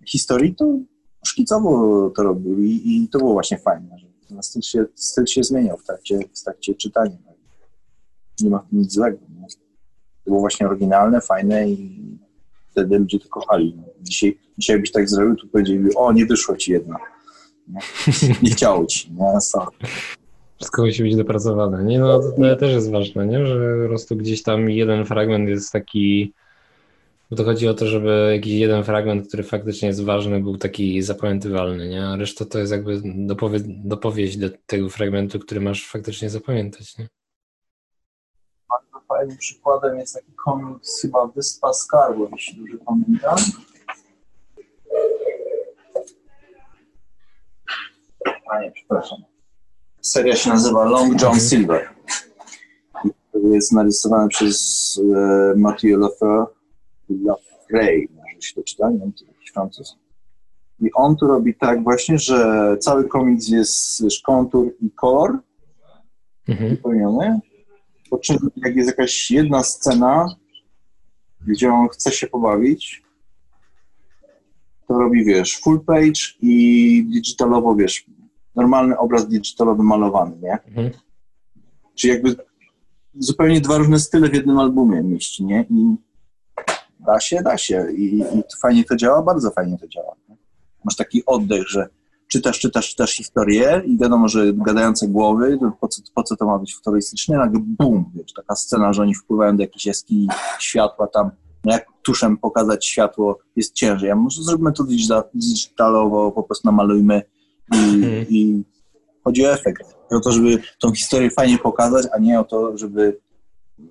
historii, 0.05 0.55
to 0.55 0.77
szkicowo 1.25 2.09
to 2.09 2.23
robił 2.23 2.63
i, 2.63 2.81
i 2.85 3.09
to 3.09 3.17
było 3.19 3.33
właśnie 3.33 3.57
fajne, 3.57 3.97
że 3.97 4.41
styl 4.41 4.61
się, 4.61 4.85
styl 4.95 5.25
się 5.25 5.43
zmieniał 5.43 5.77
w 5.77 5.83
trakcie, 5.83 6.19
w 6.33 6.43
trakcie 6.43 6.75
czytania. 6.75 7.17
Nie 8.41 8.49
ma 8.49 8.65
nic 8.71 8.93
złego. 8.93 9.17
Nie? 9.39 9.47
To 10.23 10.31
było 10.31 10.39
właśnie 10.39 10.67
oryginalne, 10.67 11.21
fajne 11.21 11.69
i 11.69 12.01
wtedy 12.73 12.99
ludzie 12.99 13.19
to 13.19 13.29
kochali. 13.29 13.77
Dzisiaj, 14.01 14.37
dzisiaj 14.57 14.79
byś 14.79 14.91
tak 14.91 15.09
zrobił, 15.09 15.35
to 15.35 15.47
powiedzieli, 15.51 15.95
o, 15.95 16.13
nie 16.13 16.25
wyszło 16.25 16.57
ci 16.57 16.71
jedna. 16.71 16.97
Nie, 17.67 17.79
nie 18.43 18.49
chciało 18.49 18.85
ci. 18.85 19.11
Nie? 19.11 19.41
Sorry. 19.41 19.71
Wszystko 20.57 20.85
musi 20.85 21.03
być 21.03 21.15
dopracowane. 21.15 21.83
Nie, 21.83 21.99
no 21.99 22.19
to 22.19 22.55
też 22.55 22.71
jest 22.71 22.91
ważne, 22.91 23.27
nie? 23.27 23.45
Że 23.45 23.75
po 23.83 23.89
prostu 23.89 24.15
gdzieś 24.15 24.43
tam 24.43 24.69
jeden 24.69 25.05
fragment 25.05 25.49
jest 25.49 25.71
taki 25.71 26.33
Bo 27.29 27.37
to 27.37 27.43
chodzi 27.43 27.67
o 27.67 27.73
to, 27.73 27.87
żeby 27.87 28.31
jakiś 28.33 28.53
jeden 28.53 28.83
fragment, 28.83 29.27
który 29.27 29.43
faktycznie 29.43 29.87
jest 29.87 30.03
ważny, 30.03 30.41
był 30.41 30.57
taki 30.57 31.01
zapamiętywalny, 31.01 31.89
nie? 31.89 32.05
A 32.05 32.15
reszta 32.15 32.45
to 32.45 32.59
jest 32.59 32.71
jakby 32.71 33.01
dopowie 33.05 33.59
dopowieść 33.65 34.37
do 34.37 34.49
tego 34.65 34.89
fragmentu, 34.89 35.39
który 35.39 35.61
masz 35.61 35.87
faktycznie 35.87 36.29
zapamiętać, 36.29 36.97
nie? 36.97 37.07
Fajnym 39.17 39.37
przykładem 39.37 39.99
jest 39.99 40.13
taki 40.13 40.31
komiks 40.45 41.01
chyba 41.01 41.27
Wyspa 41.27 41.73
Skarbu, 41.73 42.29
jeśli 42.31 42.59
dobrze 42.59 42.77
pamiętam. 42.85 43.35
A 48.51 48.61
nie, 48.61 48.71
przepraszam. 48.71 49.17
Seria 50.01 50.35
się 50.35 50.49
nazywa 50.49 50.85
Long 50.85 51.21
John 51.21 51.39
Silver. 51.39 51.89
Jest 53.43 53.71
narysowane 53.71 54.27
przez 54.27 54.99
e, 55.15 55.53
Mathieu 55.57 55.99
Lafrey. 55.99 56.45
Lafrey, 57.09 58.09
może 58.15 58.41
się 58.41 58.55
to 58.55 58.63
czyta, 58.63 58.89
nie 58.89 58.99
wiem, 58.99 59.13
to 59.13 59.25
jakiś 59.25 59.51
Francuz. 59.51 59.95
I 60.79 60.89
on 60.93 61.15
tu 61.15 61.27
robi 61.27 61.55
tak 61.55 61.83
właśnie, 61.83 62.17
że 62.19 62.67
cały 62.79 63.07
komiks 63.07 63.47
jest 63.47 64.03
wiesz, 64.03 64.21
kontur 64.21 64.73
i 64.81 64.91
kolor 64.91 65.39
Mhm. 66.47 66.69
wypełniony. 66.69 67.39
Po 68.13 68.19
czym 68.19 68.37
jak 68.55 68.75
jest 68.75 68.89
jakaś 68.89 69.31
jedna 69.31 69.63
scena, 69.63 70.35
gdzie 71.47 71.73
on 71.73 71.87
chce 71.89 72.11
się 72.11 72.27
pobawić, 72.27 73.03
to 74.87 74.99
robi, 74.99 75.25
wiesz, 75.25 75.59
full 75.59 75.85
page 75.85 76.21
i 76.41 77.05
digitalowo, 77.13 77.75
wiesz, 77.75 78.05
normalny 78.55 78.97
obraz 78.97 79.27
digitalowy 79.27 79.83
malowany, 79.83 80.37
nie? 80.41 80.51
Mhm. 80.51 80.91
Czyli 81.95 82.13
jakby 82.13 82.35
zupełnie 83.15 83.61
dwa 83.61 83.77
różne 83.77 83.99
style 83.99 84.29
w 84.29 84.33
jednym 84.33 84.59
albumie 84.59 85.03
mieści, 85.03 85.45
nie? 85.45 85.65
I 85.69 85.95
da 86.99 87.19
się, 87.19 87.41
da 87.43 87.57
się. 87.57 87.91
I, 87.91 88.19
i 88.19 88.43
fajnie 88.61 88.83
to 88.83 88.95
działa, 88.95 89.23
bardzo 89.23 89.51
fajnie 89.51 89.77
to 89.77 89.87
działa. 89.87 90.15
Nie? 90.29 90.35
Masz 90.83 90.95
taki 90.95 91.25
oddech, 91.25 91.67
że 91.67 91.89
czytasz, 92.33 92.59
czytasz, 92.59 92.89
czytasz 92.89 93.11
historię 93.11 93.81
i 93.85 93.97
wiadomo, 93.97 94.27
że 94.27 94.53
gadające 94.53 95.07
głowy, 95.07 95.59
po 95.81 95.87
co, 95.87 96.01
po 96.15 96.23
co 96.23 96.35
to 96.35 96.45
ma 96.45 96.59
być 96.59 96.75
futurystycznie, 96.75 97.37
nagle 97.37 97.59
bum, 97.63 98.05
wiesz, 98.15 98.33
taka 98.33 98.55
scena, 98.55 98.93
że 98.93 99.01
oni 99.01 99.15
wpływają 99.15 99.57
do 99.57 99.63
jakiejś 99.63 99.85
jaskini, 99.85 100.27
światła 100.59 101.07
tam, 101.07 101.31
no 101.65 101.73
jak 101.73 101.85
tuszem 102.03 102.37
pokazać 102.37 102.85
światło 102.87 103.39
jest 103.55 103.73
ciężej, 103.73 104.11
a 104.11 104.15
może 104.15 104.43
zróbmy 104.43 104.73
to 104.73 104.83
digita- 104.83 105.23
digitalowo, 105.33 106.31
po 106.31 106.43
prostu 106.43 106.67
namalujmy 106.67 107.21
i, 107.73 107.77
Mhm. 107.77 108.25
i 108.29 108.63
chodzi 109.23 109.45
o 109.45 109.51
efekt. 109.53 109.95
O 110.11 110.19
to, 110.19 110.31
żeby 110.31 110.61
tą 110.79 110.91
historię 110.93 111.29
fajnie 111.31 111.57
pokazać, 111.57 112.07
a 112.15 112.19
nie 112.19 112.39
o 112.39 112.43
to, 112.43 112.77
żeby 112.77 113.19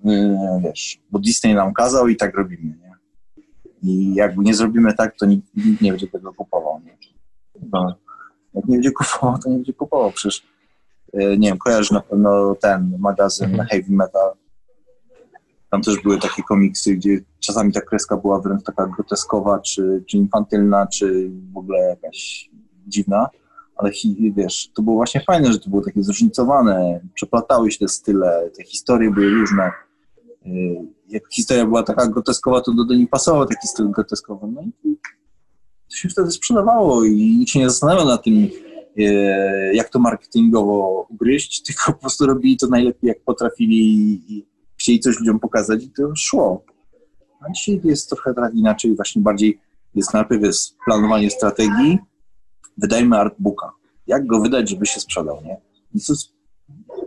yy, 0.05 0.37
wiesz, 0.65 0.99
bo 1.11 1.19
Disney 1.19 1.55
nam 1.55 1.75
kazał 1.75 2.09
i 2.09 2.17
tak 2.17 2.37
robimy, 2.37 2.63
nie? 2.79 2.93
I 3.83 4.15
jakby 4.15 4.43
nie 4.45 4.55
zrobimy 4.55 4.95
tak, 4.95 5.15
to 5.21 5.27
nikt, 5.27 5.49
nikt 5.57 5.81
nie 5.81 5.91
będzie 5.93 6.09
tego 6.09 6.33
kupował, 6.35 6.81
nie? 6.85 6.99
No, 7.73 7.95
jak 8.55 8.65
nie 8.69 8.77
będzie 8.77 8.93
kupował, 8.93 9.39
to 9.39 9.49
nie 9.49 9.55
będzie 9.57 9.73
kupował. 9.73 10.13
Przecież, 10.13 10.47
yy, 11.13 11.39
nie 11.39 11.49
wiem, 11.49 11.59
kojarzysz 11.59 11.91
na 11.91 12.01
pewno 12.01 12.55
ten 12.55 12.97
magazyn 12.99 13.51
Mhm. 13.51 13.69
Heavy 13.69 13.93
Metal. 13.93 14.33
Tam 15.71 15.83
też 15.83 16.03
były 16.03 16.19
takie 16.19 16.43
komiksy, 16.43 16.95
gdzie 16.95 17.21
czasami 17.41 17.73
ta 17.73 17.81
kreska 17.81 18.17
była 18.17 18.41
wręcz 18.41 18.63
taka 18.65 18.87
groteskowa, 18.87 19.61
czy, 19.61 20.05
czy 20.09 20.17
infantylna, 20.17 20.87
czy 20.87 21.31
w 21.53 21.57
ogóle 21.57 21.79
jakaś 21.79 22.51
dziwna. 22.87 23.29
Ale 23.77 23.91
wiesz, 24.37 24.71
to 24.75 24.83
było 24.83 24.97
właśnie 24.97 25.21
fajne, 25.21 25.53
że 25.53 25.59
to 25.59 25.71
było 25.71 25.83
takie 25.83 26.03
zróżnicowane, 26.03 27.01
przeplatały 27.15 27.71
się 27.71 27.79
te 27.79 27.89
style, 27.89 28.51
te 28.57 28.65
historie 28.65 29.11
były 29.11 29.31
różne. 29.31 29.71
Yy, 30.45 30.87
Jak 31.09 31.23
historia 31.33 31.67
była 31.67 31.83
taka 31.83 32.07
groteskowa, 32.09 32.61
to 32.61 32.73
do, 32.73 32.85
do 32.85 32.95
niej 32.95 33.07
pasował 33.07 33.47
taki 33.47 33.69
styl 33.69 33.91
groteskowy. 33.91 34.47
No 34.47 34.63
i 34.63 34.97
to 35.93 35.97
się 35.97 36.09
wtedy 36.09 36.31
sprzedawało 36.31 37.05
i 37.05 37.37
nikt 37.39 37.51
się 37.51 37.59
nie 37.59 37.71
zastanawiał 37.71 38.07
nad 38.07 38.25
tym, 38.25 38.35
yy, 38.97 39.75
jak 39.75 39.89
to 39.89 39.99
marketingowo 39.99 41.07
ugryźć, 41.11 41.63
tylko 41.67 41.93
po 41.93 41.99
prostu 41.99 42.27
robili 42.27 42.57
to 42.57 42.67
najlepiej, 42.67 43.09
jak 43.09 43.21
potrafili 43.25 44.13
i 44.29 44.47
chcieli 44.77 45.01
coś 45.01 45.19
ludziom 45.19 45.41
pokazać 45.41 45.85
i 45.85 45.91
to 45.91 46.17
szło. 46.17 46.65
A 47.41 47.53
dzisiaj 47.53 47.81
jest 47.85 48.09
trochę 48.09 48.35
tak 48.35 48.55
inaczej, 48.55 48.97
właśnie 48.97 49.23
bardziej 49.23 49.59
jest 49.95 50.15
najpierw 50.15 50.43
jest 50.43 50.77
planowanie 50.85 51.31
strategii, 51.31 51.99
wydajmy 52.79 53.19
artbooka. 53.19 53.73
Jak 54.07 54.27
go 54.27 54.41
wydać, 54.41 54.71
żeby 54.71 54.87
się 54.87 55.01
sprzedał, 55.01 55.43
nie? 55.45 55.57
Jest, 55.95 56.33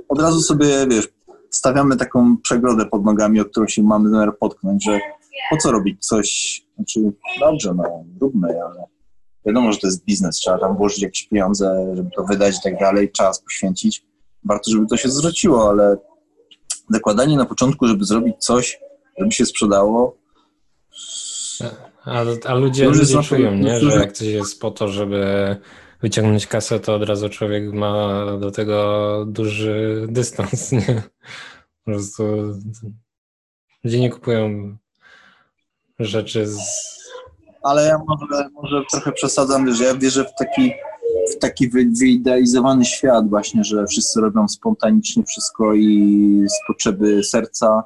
od 0.10 0.22
razu 0.22 0.42
sobie, 0.42 0.88
wiesz, 0.90 1.08
stawiamy 1.50 1.98
taką 1.98 2.38
przegrodę 2.38 2.86
pod 2.86 3.06
nogami, 3.06 3.40
o 3.40 3.46
którą 3.46 3.68
się 3.68 3.84
mamy 3.84 4.10
zamiar 4.10 4.38
potknąć, 4.38 4.86
że 4.86 5.00
po 5.50 5.58
co 5.58 5.72
robić 5.72 6.06
coś, 6.06 6.62
znaczy 6.76 7.00
dobrze, 7.40 7.74
no, 7.74 8.06
róbmy, 8.22 8.48
ale 8.48 8.84
wiadomo, 9.46 9.72
że 9.72 9.80
to 9.80 9.88
jest 9.88 10.06
biznes, 10.06 10.36
trzeba 10.36 10.58
tam 10.58 10.78
włożyć 10.78 11.02
jakieś 11.02 11.28
pieniądze, 11.28 11.92
żeby 11.96 12.10
to 12.16 12.24
wydać 12.24 12.56
i 12.58 12.62
tak 12.64 12.80
dalej, 12.80 13.12
czas 13.12 13.42
poświęcić. 13.42 14.06
Warto, 14.44 14.72
żeby 14.72 14.86
to 14.88 14.98
się 14.98 15.10
zwróciło, 15.10 15.70
ale 15.70 15.98
zakładanie 16.90 17.38
na 17.38 17.46
początku, 17.46 17.88
żeby 17.88 18.06
zrobić 18.06 18.36
coś, 18.40 18.80
żeby 19.20 19.32
się 19.32 19.46
sprzedało, 19.46 20.18
A, 22.06 22.24
a 22.46 22.54
ludzie, 22.56 22.86
ludzie 22.86 23.06
zapach- 23.06 23.28
czują, 23.28 23.56
nie? 23.56 23.80
że 23.80 24.00
jak 24.00 24.12
coś 24.12 24.28
jest 24.28 24.62
po 24.62 24.72
to, 24.72 24.88
żeby 24.88 25.56
wyciągnąć 26.02 26.48
kasę, 26.48 26.80
to 26.80 26.96
od 26.96 27.04
razu 27.04 27.30
człowiek 27.30 27.74
ma 27.74 28.26
do 28.40 28.52
tego 28.52 29.26
duży 29.28 30.06
dystans, 30.10 30.72
nie? 30.72 31.04
Po 31.86 31.92
prostu 31.92 32.24
ludzie 33.84 34.00
nie 34.00 34.10
kupują 34.10 34.78
rzeczy 36.00 36.48
z... 36.48 36.60
ale 37.64 37.88
ja 37.88 37.98
może, 38.08 38.50
może 38.54 38.82
trochę 38.92 39.12
przesadzam, 39.12 39.74
że 39.74 39.84
ja 39.84 39.96
wierzę 39.96 40.26
w 40.26 40.36
taki, 40.40 40.74
w 41.36 41.40
taki 41.40 41.70
wy, 41.70 41.86
wyidealizowany 42.00 42.86
świat 42.86 43.30
właśnie, 43.30 43.64
że 43.64 43.86
wszyscy 43.88 44.22
robią 44.22 44.48
spontanicznie 44.48 45.24
wszystko 45.24 45.74
i 45.74 46.46
z 46.50 46.68
potrzeby 46.68 47.24
serca. 47.24 47.84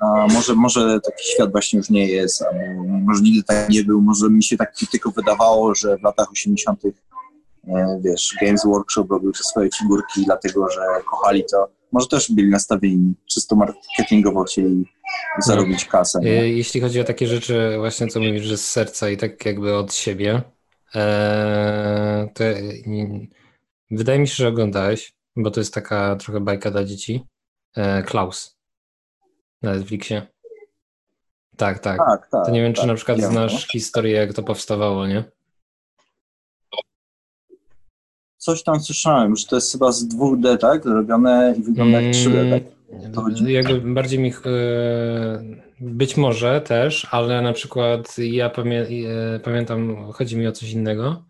A 0.00 0.26
może, 0.26 0.54
może 0.54 1.00
taki 1.00 1.24
świat 1.24 1.52
właśnie 1.52 1.76
już 1.76 1.90
nie 1.90 2.08
jest, 2.08 2.42
albo 2.42 2.82
może 2.84 3.22
nigdy 3.22 3.42
tak 3.42 3.68
nie 3.68 3.84
był, 3.84 4.00
może 4.00 4.30
mi 4.30 4.44
się 4.44 4.56
tak 4.56 4.72
tylko 4.90 5.10
wydawało, 5.10 5.74
że 5.74 5.98
w 5.98 6.02
latach 6.02 6.30
80. 6.30 6.80
e, 6.84 8.00
wiesz, 8.04 8.36
Games 8.42 8.64
Workshop 8.64 9.06
robił 9.10 9.32
te 9.32 9.38
swoje 9.38 9.68
figurki 9.78 10.24
dlatego, 10.24 10.70
że 10.70 10.80
kochali 11.10 11.44
to. 11.50 11.68
Może 11.94 12.06
też 12.08 12.32
byli 12.32 12.50
nastawieni 12.50 13.14
czysto 13.26 13.56
marketingowo, 13.56 14.44
chcieli 14.44 14.84
zarobić 15.38 15.84
kasę. 15.84 16.20
Nie? 16.20 16.42
Y, 16.42 16.48
Jeśli 16.48 16.80
chodzi 16.80 17.00
o 17.00 17.04
takie 17.04 17.26
rzeczy, 17.26 17.74
właśnie 17.78 18.08
co 18.08 18.20
mówisz, 18.20 18.44
że 18.44 18.56
z 18.56 18.70
serca 18.70 19.10
i 19.10 19.16
tak 19.16 19.46
jakby 19.46 19.76
od 19.76 19.94
siebie, 19.94 20.42
e, 20.94 22.28
to 22.34 22.44
mm, 22.44 23.26
wydaje 23.90 24.18
mi 24.18 24.28
się, 24.28 24.34
że 24.34 24.48
oglądałeś, 24.48 25.14
bo 25.36 25.50
to 25.50 25.60
jest 25.60 25.74
taka 25.74 26.16
trochę 26.16 26.40
bajka 26.40 26.70
dla 26.70 26.84
dzieci. 26.84 27.24
E, 27.76 28.02
Klaus 28.02 28.56
na 29.62 29.74
Netflixie. 29.74 30.26
Tak, 31.56 31.78
tak. 31.78 31.98
Tak, 31.98 32.28
tak. 32.30 32.46
To 32.46 32.50
nie 32.50 32.62
wiem, 32.62 32.72
czy 32.72 32.80
tak, 32.80 32.88
na 32.88 32.94
przykład 32.94 33.18
znasz 33.18 33.52
no. 33.52 33.72
historię, 33.72 34.12
jak 34.12 34.32
to 34.32 34.42
powstawało, 34.42 35.06
nie? 35.06 35.24
Coś 38.44 38.62
tam 38.62 38.80
słyszałem, 38.80 39.36
że 39.36 39.46
to 39.46 39.56
jest 39.56 39.72
chyba 39.72 39.92
z 39.92 40.08
2D, 40.08 40.58
tak? 40.58 40.84
Robione 40.84 41.54
i 41.58 41.62
wygląda 41.62 42.00
jak 42.00 42.14
3D, 42.14 42.50
tak? 42.50 42.62
Mm, 43.26 43.48
Jakby 43.50 43.80
bardziej 43.94 44.18
mi. 44.18 44.28
e, 44.30 45.42
Być 45.80 46.16
może 46.16 46.60
też, 46.60 47.06
ale 47.10 47.42
na 47.42 47.52
przykład 47.52 48.16
ja 48.18 48.50
pamię 48.50 48.86
e, 49.34 49.40
pamiętam, 49.40 49.96
chodzi 50.12 50.36
mi 50.36 50.46
o 50.46 50.52
coś 50.52 50.70
innego, 50.70 51.24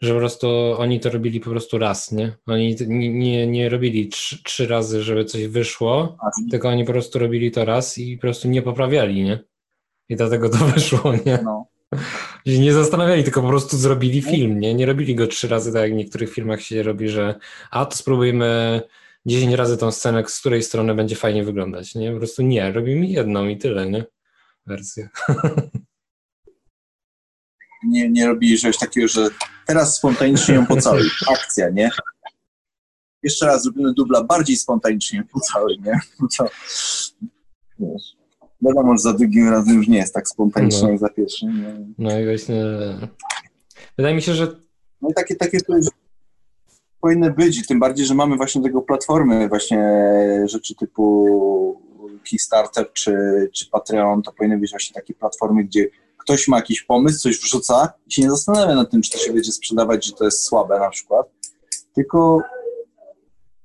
że 0.00 0.12
po 0.12 0.18
prostu 0.18 0.48
oni 0.78 1.00
to 1.00 1.10
robili 1.10 1.40
po 1.40 1.50
prostu 1.50 1.78
raz, 1.78 2.12
nie? 2.12 2.32
Oni 2.46 2.76
nie, 2.88 3.46
nie 3.46 3.68
robili 3.68 4.08
trzy, 4.08 4.42
trzy 4.42 4.66
razy, 4.66 5.02
żeby 5.02 5.24
coś 5.24 5.46
wyszło, 5.46 6.16
A, 6.20 6.30
tylko 6.50 6.68
oni 6.68 6.84
po 6.84 6.92
prostu 6.92 7.18
robili 7.18 7.50
to 7.50 7.64
raz 7.64 7.98
i 7.98 8.16
po 8.16 8.20
prostu 8.20 8.48
nie 8.48 8.62
poprawiali, 8.62 9.24
nie? 9.24 9.38
I 10.08 10.16
dlatego 10.16 10.48
to 10.48 10.56
wyszło, 10.74 11.12
nie? 11.26 11.38
no. 11.44 11.66
Się 12.46 12.58
nie 12.58 12.72
zastanawiali, 12.72 13.24
tylko 13.24 13.42
po 13.42 13.48
prostu 13.48 13.76
zrobili 13.76 14.22
film, 14.22 14.60
nie? 14.60 14.74
Nie 14.74 14.86
robili 14.86 15.14
go 15.14 15.26
trzy 15.26 15.48
razy, 15.48 15.72
tak 15.72 15.82
jak 15.82 15.92
w 15.92 15.94
niektórych 15.94 16.34
filmach 16.34 16.62
się 16.62 16.82
robi, 16.82 17.08
że 17.08 17.34
a 17.70 17.86
to 17.86 17.96
spróbujmy 17.96 18.82
10 19.26 19.54
razy 19.54 19.76
tą 19.76 19.92
scenę, 19.92 20.24
z 20.28 20.40
której 20.40 20.62
strony 20.62 20.94
będzie 20.94 21.16
fajnie 21.16 21.44
wyglądać, 21.44 21.94
nie? 21.94 22.12
Po 22.12 22.18
prostu 22.18 22.42
nie, 22.42 22.72
robimy 22.72 23.06
jedną 23.06 23.48
i 23.48 23.58
tyle, 23.58 23.90
nie? 23.90 24.04
Wersję. 24.66 25.08
nie, 27.88 28.10
nie 28.10 28.26
robili 28.26 28.58
czegoś 28.58 28.78
takiego, 28.78 29.08
że 29.08 29.28
teraz 29.66 29.96
spontanicznie 29.96 30.54
ją 30.54 30.66
pocałuj. 30.66 31.10
Akcja, 31.34 31.70
nie? 31.70 31.90
Jeszcze 33.22 33.46
raz 33.46 33.62
zrobimy 33.62 33.94
dubla 33.94 34.24
bardziej 34.24 34.56
spontanicznie 34.56 35.24
pocałuj, 35.32 35.78
nie? 35.84 36.00
No 36.20 36.28
to, 36.38 36.50
wiesz, 37.78 38.16
wiadomo, 38.62 38.96
że 38.96 39.02
za 39.02 39.12
drugim 39.12 39.48
razem 39.48 39.74
już 39.76 39.88
nie 39.88 39.98
jest 39.98 40.14
tak 40.14 40.28
spontanicznie 40.28 40.82
No. 40.82 40.88
jak 40.90 40.98
za 40.98 41.08
pierwszym. 41.08 41.62
Nie? 41.62 41.86
No 41.98 42.20
i 42.20 42.24
właśnie 42.24 42.64
wydaje 43.98 44.14
mi 44.14 44.22
się, 44.22 44.34
że 44.34 44.56
No 45.02 45.08
i 45.10 45.14
takie, 45.14 45.36
takie 45.36 45.58
powinny- 45.60 45.90
powinny 47.00 47.30
być, 47.30 47.58
i 47.58 47.66
tym 47.66 47.80
bardziej, 47.80 48.06
że 48.06 48.14
mamy 48.14 48.36
właśnie 48.36 48.62
tego 48.62 48.82
platformy, 48.82 49.48
właśnie 49.48 50.02
rzeczy 50.44 50.74
typu 50.74 51.82
Kickstarter 52.24 52.92
czy, 52.92 53.14
czy 53.54 53.70
Patreon 53.70 54.22
to 54.22 54.32
powinny 54.32 54.58
być 54.58 54.70
właśnie 54.70 54.94
takie 54.94 55.14
platformy, 55.14 55.64
gdzie 55.64 55.88
ktoś 56.18 56.48
ma 56.48 56.56
jakiś 56.56 56.82
pomysł, 56.82 57.18
coś 57.18 57.38
wrzuca 57.40 57.92
i 58.06 58.12
się 58.12 58.22
nie 58.22 58.30
zastanawia 58.30 58.74
nad 58.74 58.90
tym, 58.90 59.02
czy 59.02 59.10
to 59.10 59.18
się 59.18 59.32
będzie 59.32 59.52
sprzedawać, 59.52 60.06
że 60.06 60.12
to 60.12 60.24
jest 60.24 60.42
słabe 60.42 60.78
na 60.78 60.90
przykład, 60.90 61.26
tylko 61.94 62.40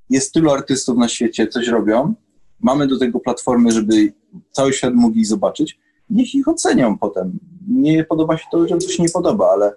jest 0.10 0.34
tylu 0.34 0.52
artystów 0.52 0.98
na 0.98 1.08
świecie, 1.08 1.48
coś 1.48 1.68
robią, 1.68 2.14
mamy 2.62 2.88
do 2.88 3.00
tego 3.00 3.20
platformy, 3.20 3.72
żeby 3.72 4.14
cały 4.52 4.74
świat 4.74 4.94
mógł 4.94 5.18
ich 5.18 5.28
zobaczyć, 5.28 5.80
niech 6.10 6.36
ich 6.36 6.48
ocenią 6.48 6.98
potem. 6.98 7.40
Nie 7.68 8.04
podoba 8.04 8.38
się 8.38 8.46
to, 8.52 8.68
że 8.68 8.78
coś 8.78 9.00
nie 9.00 9.10
podoba, 9.10 9.50
ale 9.52 9.74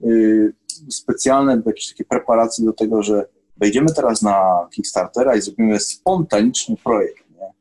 yy, 0.00 0.52
specjalne 0.90 1.62
jakieś 1.66 1.88
takie 1.88 2.04
preparacje 2.04 2.64
do 2.64 2.72
tego, 2.72 3.02
że 3.02 3.26
wejdziemy 3.56 3.94
teraz 3.96 4.22
na 4.22 4.68
Kickstartera 4.74 5.36
i 5.36 5.40
zrobimy 5.40 5.80
spontaniczny 5.80 6.76
projekt. 6.84 7.24
Nie? 7.30 7.52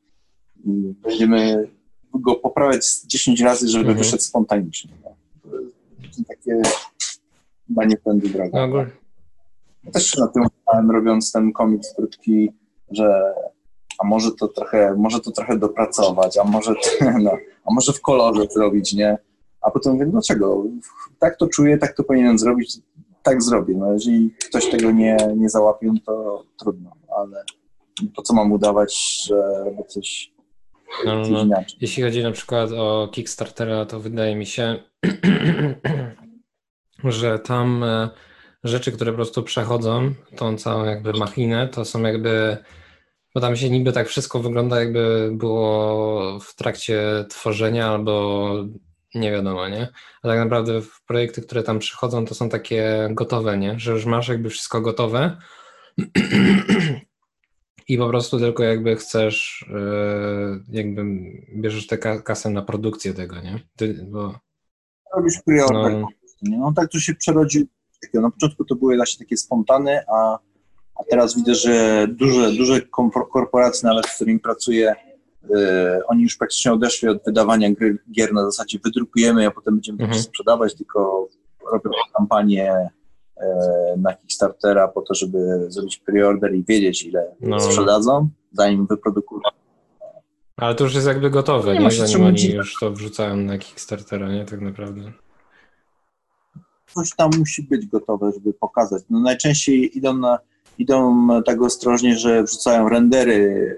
I 0.73 0.93
będziemy 1.03 1.67
go 2.13 2.35
poprawiać 2.35 3.01
10 3.05 3.41
razy, 3.41 3.67
żeby 3.67 3.85
mhm. 3.85 3.97
wyszedł 3.97 4.23
spontanicznie. 4.23 4.91
Nie? 5.03 5.15
To 6.09 6.23
takie 6.27 6.61
chyba 7.67 7.85
nie 7.85 7.97
tędy 7.97 8.29
droga. 8.29 8.87
Ja 9.83 9.91
też 9.91 10.17
na 10.17 10.27
tym 10.27 10.91
robiąc 10.91 11.31
ten 11.31 11.53
komiks 11.53 11.95
krótki, 11.95 12.51
że 12.91 13.33
a 14.03 14.07
może 14.07 14.31
to 14.31 14.47
trochę, 14.47 14.95
może 14.97 15.19
to 15.19 15.31
trochę 15.31 15.57
dopracować, 15.57 16.37
a 16.37 16.43
może, 16.43 16.73
no, 17.23 17.31
a 17.65 17.73
może 17.73 17.93
w 17.93 18.01
kolorze 18.01 18.47
zrobić, 18.51 18.93
nie? 18.93 19.17
A 19.61 19.71
potem 19.71 19.93
mówię, 19.93 20.05
dlaczego? 20.05 20.63
Tak 21.19 21.37
to 21.37 21.47
czuję, 21.47 21.77
tak 21.77 21.95
to 21.95 22.03
powinienem 22.03 22.39
zrobić, 22.39 22.77
tak 23.23 23.43
zrobię. 23.43 23.73
No, 23.77 23.93
jeżeli 23.93 24.31
ktoś 24.49 24.69
tego 24.69 24.91
nie, 24.91 25.17
nie 25.37 25.49
załapie, 25.49 25.87
no 25.87 25.99
to 26.05 26.43
trudno, 26.59 26.91
ale 27.17 27.43
po 28.15 28.21
co 28.21 28.33
mam 28.33 28.51
udawać, 28.51 29.21
że 29.27 29.63
robię 29.65 29.83
coś, 29.87 30.33
no, 31.05 31.21
no, 31.29 31.45
no. 31.45 31.55
Jeśli 31.81 32.03
chodzi 32.03 32.23
na 32.23 32.31
przykład 32.31 32.71
o 32.71 33.09
Kickstartera, 33.11 33.85
to 33.85 33.99
wydaje 33.99 34.35
mi 34.35 34.45
się, 34.45 34.83
że 37.03 37.39
tam 37.39 37.83
e, 37.83 38.09
rzeczy, 38.63 38.91
które 38.91 39.11
po 39.11 39.15
prostu 39.15 39.43
przechodzą 39.43 40.13
tą 40.35 40.57
całą 40.57 40.85
jakby 40.85 41.13
machinę, 41.13 41.67
to 41.67 41.85
są 41.85 42.01
jakby 42.01 42.57
bo 43.35 43.41
tam 43.41 43.55
się 43.55 43.69
niby 43.69 43.91
tak 43.91 44.07
wszystko 44.07 44.39
wygląda, 44.39 44.79
jakby 44.79 45.31
było 45.33 46.39
w 46.39 46.55
trakcie 46.55 47.25
tworzenia 47.29 47.87
albo 47.87 48.53
nie 49.15 49.31
wiadomo, 49.31 49.69
nie? 49.69 49.87
A 50.23 50.27
tak 50.27 50.39
naprawdę 50.39 50.81
projekty, 51.07 51.41
które 51.41 51.63
tam 51.63 51.79
przychodzą, 51.79 52.25
to 52.25 52.35
są 52.35 52.49
takie 52.49 53.09
gotowe, 53.11 53.57
nie? 53.57 53.79
Że 53.79 53.91
już 53.91 54.05
masz 54.05 54.27
jakby 54.27 54.49
wszystko 54.49 54.81
gotowe 54.81 55.37
i 57.87 57.97
po 57.97 58.09
prostu 58.09 58.39
tylko 58.39 58.63
jakby 58.63 58.95
chcesz, 58.95 59.65
yy, 59.69 60.63
jakby 60.69 61.03
bierzesz 61.55 61.87
tę 61.87 61.97
kasę 61.97 62.49
na 62.49 62.61
produkcję 62.61 63.13
tego, 63.13 63.41
nie? 63.41 63.59
Ty, 63.75 64.05
bo... 64.11 64.39
Robisz 65.15 65.41
priorytet. 65.45 65.99
No. 65.99 66.07
no 66.57 66.73
tak 66.75 66.91
to 66.91 66.99
się 66.99 67.15
przerodzi. 67.15 67.67
Na 68.13 68.31
początku 68.31 68.65
to 68.65 68.75
były 68.75 68.95
właśnie 68.95 69.25
takie 69.25 69.37
spontane, 69.37 70.05
a 70.07 70.37
a 71.01 71.03
teraz 71.09 71.35
widzę, 71.35 71.55
że 71.55 72.07
duże, 72.09 72.51
duże 72.51 72.81
korporacje, 73.33 73.89
nawet 73.89 74.07
z 74.07 74.15
którymi 74.15 74.39
pracuję, 74.39 74.95
yy, 75.49 75.57
oni 76.07 76.23
już 76.23 76.37
praktycznie 76.37 76.73
odeszli 76.73 77.07
od 77.07 77.23
wydawania 77.25 77.71
gry, 77.71 77.97
gier 78.11 78.33
na 78.33 78.45
zasadzie 78.45 78.79
wydrukujemy, 78.83 79.47
a 79.47 79.51
potem 79.51 79.73
będziemy 79.73 80.03
mhm. 80.03 80.21
sprzedawać, 80.21 80.75
tylko 80.75 81.27
robią 81.71 81.91
kampanię 82.17 82.89
yy, 83.37 83.45
na 83.97 84.13
Kickstartera 84.13 84.87
po 84.87 85.01
to, 85.01 85.13
żeby 85.13 85.65
zrobić 85.67 85.97
preorder 85.97 86.55
i 86.55 86.63
wiedzieć, 86.63 87.03
ile 87.03 87.35
no. 87.41 87.59
sprzedadzą, 87.59 88.29
zanim 88.51 88.87
wyprodukują. 88.87 89.41
Ale 90.57 90.75
to 90.75 90.83
już 90.83 90.95
jest 90.95 91.07
jakby 91.07 91.29
gotowe, 91.29 91.73
nie? 91.73 91.79
nie? 91.79 91.91
Zanim 91.91 92.25
oni 92.25 92.51
już 92.51 92.79
to 92.79 92.91
wrzucają 92.91 93.37
na 93.37 93.57
Kickstartera, 93.57 94.31
nie? 94.31 94.45
Tak 94.45 94.61
naprawdę. 94.61 95.11
Coś 96.93 97.09
tam 97.15 97.29
musi 97.39 97.63
być 97.63 97.85
gotowe, 97.85 98.31
żeby 98.33 98.53
pokazać. 98.53 99.03
No 99.09 99.19
najczęściej 99.19 99.97
idą 99.97 100.17
na 100.17 100.39
idą 100.81 101.27
tak 101.45 101.61
ostrożnie, 101.61 102.15
że 102.17 102.43
wrzucają 102.43 102.89
rendery 102.89 103.33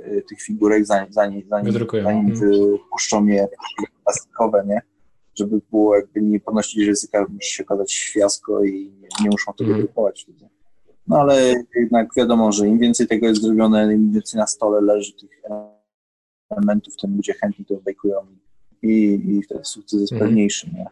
y, 0.08 0.24
tych 0.30 0.42
figurek, 0.42 0.86
zanim, 0.86 1.14
zanim, 1.14 1.44
zanim, 1.50 1.74
zanim 2.04 2.32
mhm. 2.32 2.52
wypuszczą 2.52 3.26
je 3.26 3.48
plastikowe, 4.04 4.64
nie? 4.68 4.82
Żeby 5.36 5.62
było 5.72 5.96
jakby 5.96 6.22
nie 6.22 6.40
ponosić 6.40 6.88
ryzyka, 6.88 7.26
musi 7.30 7.54
się 7.54 7.64
okazać 7.64 7.94
fiasko 8.14 8.64
i 8.64 8.94
nie, 9.02 9.08
nie 9.24 9.30
muszą 9.30 9.54
tego 9.54 9.74
drukować 9.74 10.28
ludzie. 10.28 10.50
No 11.08 11.20
ale 11.20 11.54
jednak 11.76 12.08
wiadomo, 12.18 12.52
że 12.52 12.68
im 12.68 12.80
więcej 12.80 13.08
tego 13.08 13.28
jest 13.28 13.42
zrobione, 13.42 13.94
im 13.94 14.14
więcej 14.14 14.40
na 14.40 14.48
stole 14.48 14.82
leży 14.82 15.14
tych 15.14 15.42
elementów, 16.50 16.98
tym 16.98 17.16
ludzie 17.16 17.34
chętnie 17.34 17.66
to 17.66 17.76
bejkują 17.76 18.18
i, 18.82 19.22
i 19.28 19.44
wtedy 19.44 19.66
sukces 19.66 20.02
jest 20.02 20.14
mhm. 20.14 20.30
pewniejszy, 20.30 20.70
nie? 20.74 20.86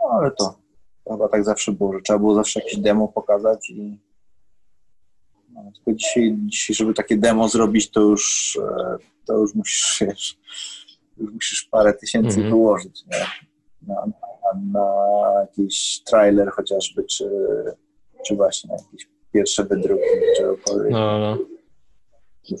No 0.00 0.06
ale 0.20 0.30
to 0.30 0.58
chyba 1.08 1.28
tak 1.28 1.44
zawsze 1.44 1.72
było, 1.72 1.92
że 1.92 2.00
trzeba 2.00 2.18
było 2.18 2.34
zawsze 2.34 2.60
jakieś 2.60 2.78
demo 2.78 3.08
pokazać 3.08 3.70
i 3.70 3.98
tylko 5.74 5.92
dzisiaj, 5.98 6.36
dzisiaj, 6.38 6.76
żeby 6.76 6.94
takie 6.94 7.16
demo 7.16 7.48
zrobić, 7.48 7.90
to 7.90 8.00
już, 8.00 8.58
e, 8.62 8.96
to 9.26 9.38
już 9.38 9.54
musisz, 9.54 9.98
wiesz, 10.00 10.38
już 11.16 11.32
musisz 11.32 11.68
parę 11.70 11.94
tysięcy 11.94 12.36
mm 12.36 12.46
-hmm. 12.46 12.50
wyłożyć 12.50 13.04
nie? 13.06 13.18
Na, 13.88 13.94
na, 13.94 14.60
na, 14.72 15.40
jakiś 15.40 16.02
trailer 16.06 16.50
chociażby, 16.50 17.04
czy, 17.04 17.30
czy 18.26 18.36
właśnie 18.36 18.68
na 18.68 18.76
jakieś 18.76 19.08
pierwsze 19.32 19.64
wydruki, 19.64 20.02
czegokolwiek. 20.36 20.92
No, 20.92 21.18
no. 21.18 21.38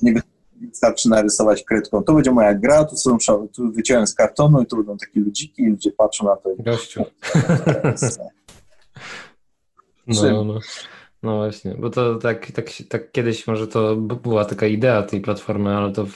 Nie 0.02 0.14
wystarczy 0.60 1.08
narysować 1.08 1.62
kredką. 1.64 2.02
To 2.02 2.12
będzie 2.12 2.30
moja 2.30 2.54
gra, 2.54 2.84
tu, 2.84 2.96
są, 2.96 3.18
tu 3.48 3.72
wyciąłem 3.72 4.06
z 4.06 4.14
kartonu 4.14 4.62
i 4.62 4.66
tu 4.66 4.76
będą 4.76 4.96
takie 4.96 5.20
ludziki 5.20 5.62
i 5.62 5.66
ludzie 5.66 5.92
patrzą 5.92 6.24
na 6.24 6.36
to. 6.36 6.50
Gościu. 6.58 7.04
No, 10.06 10.44
no. 10.44 10.60
No 11.24 11.36
właśnie, 11.36 11.74
bo 11.78 11.90
to 11.90 12.14
tak, 12.14 12.52
tak, 12.52 12.66
tak 12.88 13.12
kiedyś 13.12 13.46
może 13.46 13.68
to 13.68 13.96
była 13.96 14.44
taka 14.44 14.66
idea 14.66 15.02
tej 15.02 15.20
platformy, 15.20 15.76
ale 15.76 15.92
to 15.92 16.06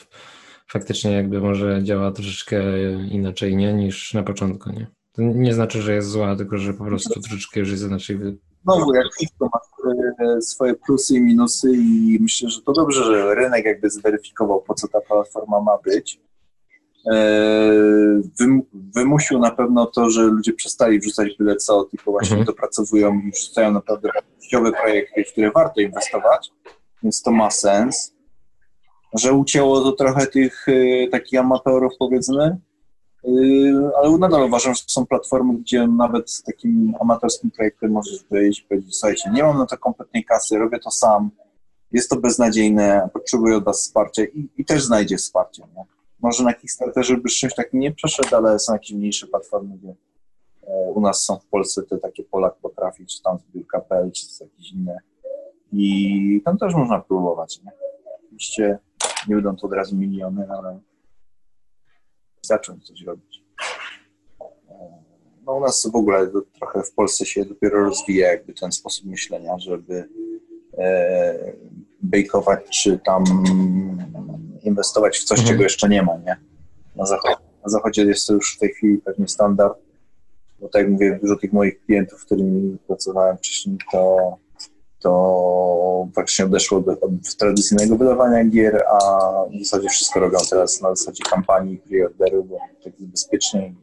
faktycznie 0.69 1.13
jakby 1.13 1.41
może 1.41 1.83
działa 1.83 2.13
troszeczkę 2.13 2.63
inaczej 3.11 3.57
nie, 3.57 3.75
niż 3.75 4.15
na 4.15 4.23
początku, 4.23 4.71
nie? 4.71 4.87
To 5.13 5.23
nie 5.23 5.55
znaczy, 5.55 5.83
że 5.83 5.95
jest 5.95 6.09
zła, 6.09 6.37
tylko 6.37 6.59
że 6.59 6.75
po 6.75 6.85
prostu 6.85 7.21
troszeczkę 7.21 7.61
już 7.61 7.71
jest 7.71 7.85
inaczej. 7.85 8.19
Znowu, 8.63 8.95
jak 8.95 9.07
wszystko 9.13 9.51
ma 9.53 9.61
swoje 10.41 10.75
plusy 10.75 11.17
i 11.17 11.21
minusy 11.21 11.73
i 11.73 12.19
myślę, 12.21 12.51
że 12.51 12.63
to 12.63 12.73
dobrze, 12.73 13.05
że 13.05 13.35
rynek 13.35 13.65
jakby 13.65 13.91
zweryfikował, 13.91 14.63
po 14.63 14.75
co 14.75 14.89
ta 14.89 15.01
platforma 15.01 15.61
ma 15.61 15.79
być. 15.85 16.21
E, 17.13 17.73
wymusił 18.95 19.39
na 19.39 19.51
pewno 19.51 19.87
to, 19.87 20.11
że 20.11 20.23
ludzie 20.23 20.53
przestali 20.53 21.01
wrzucać 21.01 21.29
byle 21.39 21.57
co, 21.57 21.85
tylko 21.85 22.11
właśnie 22.11 22.37
mhm. 22.37 22.47
dopracowują 22.47 23.21
i 23.21 23.31
wrzucają 23.31 23.73
naprawdę 23.73 24.09
wartościowe 24.15 24.73
projekty, 24.73 25.25
w 25.25 25.33
które 25.33 25.51
warto 25.51 25.81
inwestować, 25.81 26.51
więc 27.03 27.23
to 27.23 27.31
ma 27.31 27.51
sens. 27.51 28.15
Że 29.15 29.33
ucięło 29.33 29.81
to 29.81 29.93
trochę 29.93 30.27
tych 30.27 30.67
e, 30.69 31.09
takich 31.09 31.41
amatorów, 31.41 31.93
powiedzmy, 31.99 32.43
e, 33.25 33.31
ale 34.03 34.19
nadal 34.19 34.43
uważam, 34.43 34.75
że 34.75 34.83
są 34.87 35.07
platformy, 35.07 35.55
gdzie 35.59 35.87
nawet 35.87 36.31
z 36.31 36.43
takim 36.43 36.95
amatorskim 37.01 37.51
projektem 37.51 37.91
możesz 37.91 38.25
wyjść 38.31 38.61
i 38.61 38.65
powiedzieć, 38.65 38.97
słuchajcie, 38.97 39.31
nie 39.33 39.43
mam 39.43 39.59
na 39.59 39.67
to 39.67 39.79
kompletnej 39.79 40.25
kasy, 40.25 40.59
robię 40.59 40.79
to 40.79 40.91
sam, 40.91 41.31
jest 41.93 42.11
to 42.11 42.17
beznadziejne, 42.17 43.09
potrzebuję 43.13 43.57
od 43.57 43.65
was 43.65 43.81
wsparcia 43.81 44.25
i, 44.25 44.49
i 44.57 44.65
też 44.65 44.85
znajdzie 44.85 45.17
wsparcie. 45.17 45.63
Nie? 45.77 45.98
Może 46.23 46.45
na 46.45 46.55
Kickstarterze 46.55 47.17
by 47.17 47.29
czymś 47.29 47.55
takim 47.55 47.81
nie 47.81 47.93
przeszedł, 47.93 48.37
ale 48.37 48.59
są 48.59 48.73
jakieś 48.73 48.93
mniejsze 48.93 49.27
platformy, 49.27 49.77
gdzie 49.79 49.95
e, 50.63 50.91
u 50.95 51.01
nas 51.01 51.25
są 51.25 51.39
w 51.39 51.47
Polsce 51.47 51.83
te 51.83 51.99
takie 51.99 52.25
Polak 52.25 52.57
potrafi, 52.57 53.07
czy 53.07 53.23
tam 53.23 53.39
zbiórka.pl, 53.39 54.13
czy 54.13 54.27
jakieś 54.41 54.73
inne. 54.73 54.99
I 55.73 56.43
tam 56.45 56.59
też 56.59 56.75
można 56.75 57.01
próbować. 57.01 57.61
Nie? 57.65 57.73
Oczywiście 58.25 58.79
nie 59.29 59.35
będą 59.35 59.57
to 59.57 59.67
od 59.67 59.73
razu 59.73 59.97
miliony, 59.97 60.47
ale 60.51 60.81
zacząć 62.43 62.87
coś 62.87 63.03
robić. 63.03 63.45
E, 64.71 65.03
no 65.47 65.55
u 65.55 65.61
nas 65.61 65.91
w 65.93 65.97
ogóle 65.97 66.31
trochę 66.59 66.83
w 66.83 66.93
Polsce 66.93 67.27
się 67.27 67.45
dopiero 67.45 67.85
rozwija 67.85 68.29
jakby 68.29 68.55
ten 68.55 68.73
sposób 68.73 69.07
myślenia, 69.07 69.59
żeby 69.59 70.09
e, 70.79 71.53
bejkować, 72.03 72.61
czy 72.83 72.99
tam 73.05 73.25
inwestować 74.63 75.19
w 75.19 75.25
coś, 75.25 75.39
mhm. 75.39 75.55
czego 75.55 75.63
jeszcze 75.63 75.89
nie 75.89 76.03
ma, 76.03 76.17
nie? 76.17 76.37
Na 76.97 77.07
zachodzie, 77.07 77.37
na 77.65 77.71
zachodzie 77.71 78.05
jest 78.05 78.27
to 78.27 78.33
już 78.33 78.57
w 78.57 78.59
tej 78.59 78.69
chwili 78.69 78.99
pewnie 78.99 79.29
standard, 79.29 79.79
bo 80.61 80.69
tak 80.69 80.83
jak 80.83 80.91
mówię, 80.91 81.19
dużo 81.23 81.37
tych 81.37 81.53
moich 81.53 81.81
klientów, 81.85 82.21
z 82.21 82.25
którymi 82.25 82.79
pracowałem 82.87 83.37
wcześniej, 83.37 83.79
to, 83.93 84.37
to 85.01 86.09
faktycznie 86.15 86.45
odeszło 86.45 86.81
do, 86.81 86.93
od 86.93 87.37
tradycyjnego 87.39 87.97
wydawania 87.97 88.45
gier, 88.45 88.85
a 88.91 89.31
w 89.51 89.65
zasadzie 89.65 89.89
wszystko 89.89 90.21
robią 90.21 90.39
teraz 90.51 90.81
na 90.81 90.95
zasadzie 90.95 91.25
kampanii 91.31 91.79
pre-orderu, 91.79 92.45
bo 92.45 92.59
tak 92.85 93.01
jest 93.01 93.11
bezpieczniej. 93.11 93.75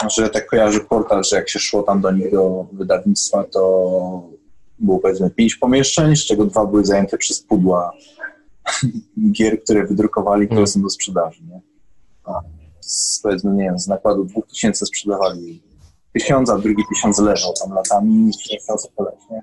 Znaczy, 0.00 0.22
ja 0.22 0.28
tak 0.28 0.46
kojarzę 0.46 0.80
portal, 0.80 1.24
że 1.24 1.36
jak 1.36 1.48
się 1.48 1.58
szło 1.58 1.82
tam 1.82 2.00
do 2.00 2.10
nich 2.10 2.32
do 2.32 2.66
wydawnictwa, 2.72 3.44
to 3.44 4.35
było 4.78 4.98
powiedzmy 4.98 5.30
pięć 5.30 5.54
pomieszczeń, 5.56 6.16
z 6.16 6.24
czego 6.24 6.44
dwa 6.46 6.66
były 6.66 6.84
zajęte 6.84 7.18
przez 7.18 7.40
pudła 7.42 7.92
gier, 9.32 9.62
które 9.62 9.86
wydrukowali, 9.86 10.46
które 10.46 10.60
No. 10.60 10.66
są 10.66 10.82
do 10.82 10.90
sprzedaży, 10.90 11.42
nie? 11.44 11.60
A 12.24 12.40
z, 12.80 13.20
powiedzmy, 13.22 13.52
nie 13.54 13.64
wiem, 13.64 13.78
z 13.78 13.88
nakładu 13.88 14.24
2000 14.24 14.86
sprzedawali 14.86 15.62
tysiąc, 16.12 16.50
a 16.50 16.58
drugi 16.58 16.82
tysiąc 16.94 17.18
leżał 17.18 17.52
tam 17.64 17.72
latami 17.74 18.14
i 18.14 18.24
nie 18.24 18.58
chciał 18.58 18.78
sprzedać, 18.78 19.14
nie? 19.30 19.42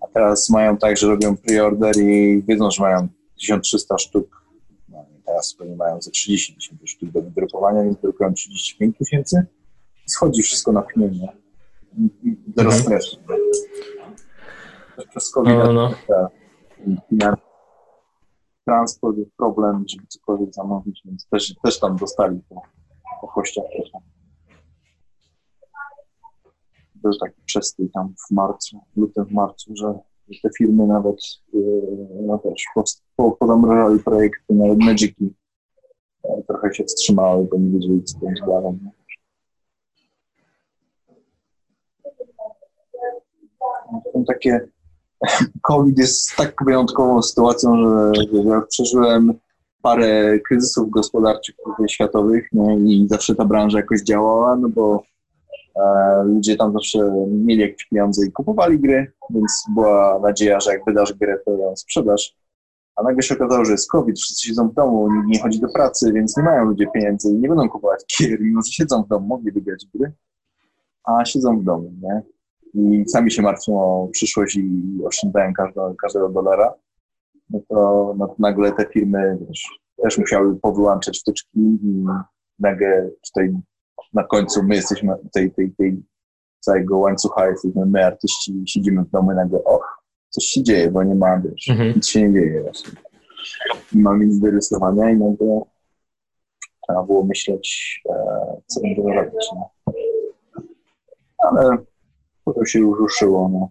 A 0.00 0.06
teraz 0.06 0.50
mają 0.50 0.76
tak, 0.76 0.96
że 0.96 1.06
robią 1.06 1.36
preorder 1.36 1.96
i 2.00 2.42
wiedzą, 2.48 2.70
że 2.70 2.82
mają 2.82 3.08
1300 3.38 3.98
sztuk. 3.98 4.42
No 4.88 5.04
i 5.18 5.22
teraz 5.26 5.54
pewnie 5.54 5.76
mają 5.76 6.02
ze 6.02 6.10
30 6.10 6.54
tysięcy 6.54 6.86
sztuk 6.86 7.10
do 7.10 7.22
wydrukowania, 7.22 7.82
więc 7.84 7.96
drukują 8.02 8.34
35 8.34 8.96
tysięcy. 8.98 9.46
I 10.06 10.10
Schodzi 10.10 10.42
wszystko 10.42 10.72
na 10.72 10.82
pnie, 10.82 11.08
nie? 11.08 11.32
I- 11.98 12.28
i 12.28 12.36
Do 12.46 12.62
Mhm. 12.62 12.82
Przez 15.10 15.30
COVID 15.30 15.54
No, 15.54 15.72
no. 15.72 17.34
transport 18.64 19.18
jest 19.18 19.36
problem, 19.36 19.84
żeby 19.88 20.06
cokolwiek 20.06 20.54
zamówić, 20.54 21.02
więc 21.04 21.26
też, 21.28 21.54
też 21.62 21.80
tam 21.80 21.96
dostali 21.96 22.40
po, 22.48 22.62
po 23.20 23.28
kościach. 23.28 23.64
Był 26.94 27.12
taki 27.18 27.42
przestój 27.44 27.90
tam 27.90 28.14
w 28.28 28.30
marcu, 28.34 28.80
lutym, 28.96 29.24
w 29.24 29.32
marcu, 29.32 29.72
że 29.76 29.98
te 30.42 30.48
firmy 30.58 30.86
nawet 30.86 31.16
yy, 31.52 32.08
no 32.22 32.38
też 32.38 32.64
po- 32.74 32.84
projekty, 34.04 34.54
nawet 34.54 34.78
Magiki 34.78 35.34
e, 36.24 36.42
trochę 36.42 36.74
się 36.74 36.84
wstrzymały, 36.84 37.44
bo 37.50 37.58
nie 37.58 37.70
wiedzieli, 37.70 38.04
co 38.04 38.18
będzie 38.18 38.42
dalej. 38.46 38.72
nie? 38.72 38.90
Są 44.12 44.24
takie 44.24 44.68
COVID 45.62 45.98
jest 45.98 46.36
tak 46.36 46.54
wyjątkową 46.64 47.22
sytuacją, 47.22 47.76
że, 47.76 48.12
że 48.42 48.62
przeżyłem 48.68 49.34
parę 49.82 50.38
kryzysów 50.38 50.90
gospodarczych 50.90 51.54
światowych 51.88 52.48
nie? 52.52 52.76
i 52.76 53.08
zawsze 53.08 53.34
ta 53.34 53.44
branża 53.44 53.78
jakoś 53.78 54.02
działała, 54.02 54.56
no 54.56 54.68
bo 54.68 55.02
e, 55.76 56.24
ludzie 56.24 56.56
tam 56.56 56.72
zawsze 56.72 56.98
mieli 57.28 57.60
jakieś 57.60 57.84
pieniądze 57.84 58.26
i 58.26 58.32
kupowali 58.32 58.78
gry, 58.78 59.12
więc 59.30 59.64
była 59.74 60.18
nadzieja, 60.22 60.60
że 60.60 60.72
jak 60.72 60.84
wydasz 60.84 61.12
grę, 61.12 61.38
to 61.44 61.50
ją 61.50 61.76
sprzedasz. 61.76 62.34
A 62.96 63.02
nagle 63.02 63.22
się 63.22 63.34
okazało, 63.34 63.64
że 63.64 63.72
jest 63.72 63.90
COVID, 63.90 64.18
wszyscy 64.18 64.48
siedzą 64.48 64.68
w 64.68 64.74
domu, 64.74 65.08
nikt 65.12 65.28
nie 65.28 65.42
chodzi 65.42 65.60
do 65.60 65.68
pracy, 65.68 66.12
więc 66.12 66.36
nie 66.36 66.42
mają 66.42 66.64
ludzie 66.64 66.86
pieniędzy 66.94 67.34
i 67.34 67.38
nie 67.38 67.48
będą 67.48 67.68
kupować 67.68 68.04
gier, 68.20 68.40
mimo 68.40 68.60
że 68.62 68.72
siedzą 68.72 69.02
w 69.02 69.08
domu, 69.08 69.26
mogliby 69.26 69.60
grać 69.60 69.86
gry, 69.94 70.12
a 71.04 71.24
siedzą 71.24 71.58
w 71.60 71.64
domu, 71.64 71.92
nie? 72.02 72.22
I 72.74 73.04
sami 73.08 73.30
się 73.30 73.42
martwią 73.42 73.80
o 73.80 74.08
przyszłość 74.12 74.56
i 74.56 74.70
oszczędzają 75.04 75.52
każdego, 75.52 75.94
każdego 76.02 76.28
dolara, 76.28 76.74
no 77.50 77.60
to, 77.68 78.14
no 78.18 78.28
to 78.28 78.34
nagle 78.38 78.72
te 78.72 78.86
firmy 78.92 79.38
wiesz, 79.48 79.64
też 80.02 80.18
musiały 80.18 80.56
powyłączać 80.56 81.20
wtyczki 81.20 81.58
i 81.60 82.04
nagle 82.58 83.10
tutaj 83.26 83.52
na 84.12 84.24
końcu 84.24 84.62
my 84.62 84.74
jesteśmy 84.74 85.14
tej, 85.32 85.50
tej, 85.50 85.70
tej 85.70 86.02
całego 86.60 86.98
łańcucha, 86.98 87.46
jesteśmy 87.46 87.86
my 87.86 88.06
artyści, 88.06 88.62
siedzimy 88.66 89.02
w 89.04 89.10
domu 89.10 89.32
i 89.32 89.34
nagle 89.34 89.64
o, 89.64 89.80
coś 90.28 90.44
się 90.44 90.62
dzieje, 90.62 90.90
bo 90.90 91.02
nie 91.02 91.14
ma, 91.14 91.40
wiesz, 91.40 91.68
Mhm. 91.70 91.92
nic 91.96 92.06
się 92.06 92.22
nie 92.22 92.32
dzieje 92.40 92.62
właśnie. 92.62 92.92
Nie 93.92 94.02
mamy 94.02 94.26
nic 94.26 94.38
do 94.40 94.50
rysowania 94.50 95.10
i 95.10 95.16
nagle 95.16 95.60
trzeba 96.86 97.02
było 97.02 97.24
myśleć, 97.24 98.00
e, 98.10 98.14
co 98.66 98.80
będziemy 98.80 99.14
robić. 99.14 99.46
No. 99.54 99.70
Ale 101.38 101.78
to 102.44 102.64
się 102.64 102.78
już 102.78 102.98
ruszyło. 102.98 103.48
No. 103.48 103.68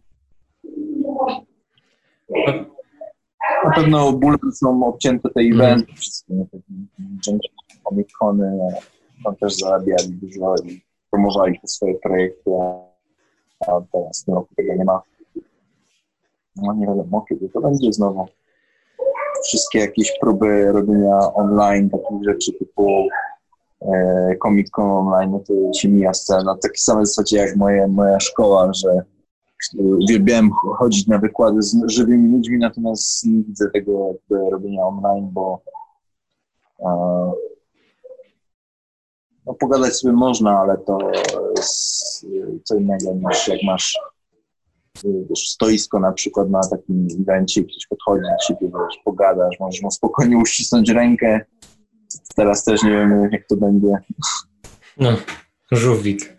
Na 3.66 3.72
pewno 3.76 4.12
bóle 4.14 4.38
są 4.54 4.86
obcięte 4.88 5.30
te 5.30 5.40
Mhm. 5.42 5.62
eventy, 5.72 5.94
wszystkie 5.94 6.34
dzięki 7.00 7.50
Comic-Cony, 7.84 8.58
no, 8.58 8.68
tam 9.24 9.36
też 9.36 9.56
zarabiali 9.56 10.10
dużo 10.10 10.56
i 10.66 10.82
promowali 11.12 11.60
te 11.60 11.68
swoje 11.68 11.96
projekty, 11.96 12.52
a 13.68 13.82
teraz 13.92 14.22
w 14.22 14.26
tym 14.26 14.36
roku 14.36 14.56
tego 14.56 14.76
nie 14.76 14.86
ma. 14.86 15.02
No 16.56 16.74
nie 16.74 16.88
wiadomo, 16.88 17.26
kiedy 17.30 17.50
to 17.50 17.62
będzie 17.62 17.94
znowu. 17.94 18.26
Wszystkie 19.44 19.80
jakieś 19.80 20.12
próby 20.22 20.72
robienia 20.72 21.20
online, 21.34 21.90
takich 21.90 22.24
rzeczy 22.30 22.54
typu 22.60 23.08
e, 23.82 24.36
Comic 24.44 24.70
Con 24.70 24.86
online, 24.86 25.40
to 25.48 25.54
się 25.74 25.90
mija 25.90 26.14
scena. 26.14 26.44
Na 26.44 26.58
takiej 26.58 26.82
zasadzie 26.86 27.38
jak 27.38 27.56
moje, 27.56 27.88
moja 27.88 28.20
szkoła, 28.20 28.74
że 28.74 28.90
e, 28.90 29.84
uwielbiałem 29.84 30.52
chodzić 30.78 31.08
na 31.08 31.18
wykłady 31.18 31.62
z 31.62 31.76
żywymi 31.88 32.32
ludźmi, 32.32 32.58
natomiast 32.58 33.26
nie 33.26 33.44
widzę 33.44 33.70
tego 33.74 34.08
jakby 34.08 34.50
robienia 34.50 34.84
online, 34.84 35.30
bo 35.32 35.62
e, 36.80 37.32
no, 39.46 39.54
pogadać 39.54 39.96
sobie 39.96 40.14
można, 40.14 40.60
ale 40.60 40.78
to 40.78 41.12
jest 41.58 42.24
e, 42.24 42.60
co 42.64 42.76
innego 42.76 43.14
niż 43.14 43.48
jak 43.48 43.64
masz 43.64 44.00
e, 45.06 45.08
wiesz, 45.30 45.50
stoisko 45.50 46.00
na 46.00 46.12
przykład 46.12 46.50
na 46.50 46.62
takim 46.70 47.08
evencie, 47.22 47.64
ktoś 47.64 47.88
podchodzi 47.88 48.22
do 48.22 48.46
ciebie, 48.48 48.72
wiesz, 48.74 49.02
pogadasz, 49.06 49.60
możesz 49.60 49.82
mu 49.82 49.92
spokojnie 49.92 50.38
uścisnąć 50.38 50.90
rękę. 50.90 51.46
Teraz 52.36 52.64
też 52.64 52.84
nie 52.84 52.90
wiem, 52.90 53.30
jak 53.32 53.48
to 53.48 53.56
będzie. 53.56 53.88
No, 54.98 55.18
żółwik. 55.72 56.38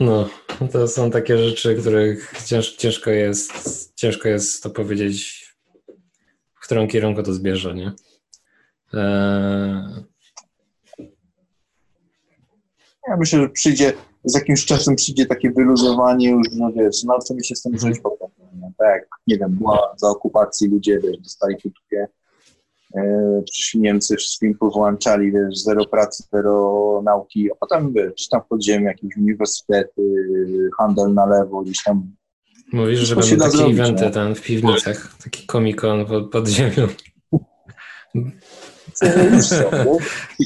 No, 0.00 0.28
to 0.72 0.88
są 0.88 1.10
takie 1.10 1.38
rzeczy, 1.38 1.74
których 1.74 2.32
cięż, 2.46 2.76
ciężko 2.76 3.10
jest 3.10 3.52
ciężko 3.94 4.28
jest 4.28 4.62
to 4.62 4.70
powiedzieć, 4.70 5.46
w 6.54 6.64
którym 6.64 6.88
kierunku 6.88 7.22
to 7.22 7.32
zbierze, 7.32 7.74
nie? 7.74 7.92
Eee, 8.94 10.04
Ja 13.08 13.16
myślę, 13.16 13.38
że 13.38 13.48
przyjdzie, 13.48 13.92
z 14.24 14.34
jakimś 14.34 14.64
czasem 14.64 14.96
przyjdzie 14.96 15.26
takie 15.26 15.50
wyluzowanie 15.50 16.30
już, 16.30 16.46
no 16.52 16.72
wiesz, 16.72 17.04
nauczymy 17.04 17.44
się 17.44 17.56
z 17.56 17.62
tym 17.62 17.78
żyć 17.78 18.00
po 18.00 18.10
prostu. 18.10 18.42
Nie? 18.60 18.72
Tak 18.78 19.08
nie 19.26 19.38
wiem, 19.38 19.50
była 19.54 19.94
za 19.96 20.08
okupacji 20.08 20.68
ludzie, 20.68 21.00
wiesz, 21.00 21.18
dostali 21.18 21.56
krótkie, 21.56 22.06
e, 22.96 23.42
przyszli 23.50 23.80
Niemcy, 23.80 24.16
wszystko 24.16 24.46
im 24.46 24.58
powłączali, 24.58 25.32
wiesz, 25.32 25.58
zero 25.58 25.86
pracy, 25.86 26.24
zero 26.32 27.02
nauki, 27.04 27.52
a 27.52 27.54
potem, 27.54 27.92
wiesz, 27.92 28.14
czy 28.14 28.28
tam 28.28 28.40
w 28.42 28.48
podziemiu 28.48 28.86
jakieś 28.86 29.16
uniwersytety, 29.16 30.02
handel 30.78 31.14
na 31.14 31.26
lewo, 31.26 31.62
gdzieś 31.62 31.82
tam 31.82 32.12
mówisz, 32.72 33.00
że 33.00 33.16
będą 33.16 33.36
takie 33.36 33.56
zrobić, 33.56 33.78
eventy 33.78 34.04
nie? 34.04 34.10
tam 34.10 34.34
w 34.34 34.42
piwnicach, 34.42 35.14
taki 35.24 35.46
komikon 35.46 36.06
pod, 36.06 36.30
pod 36.30 36.48
ziemią. 36.48 36.88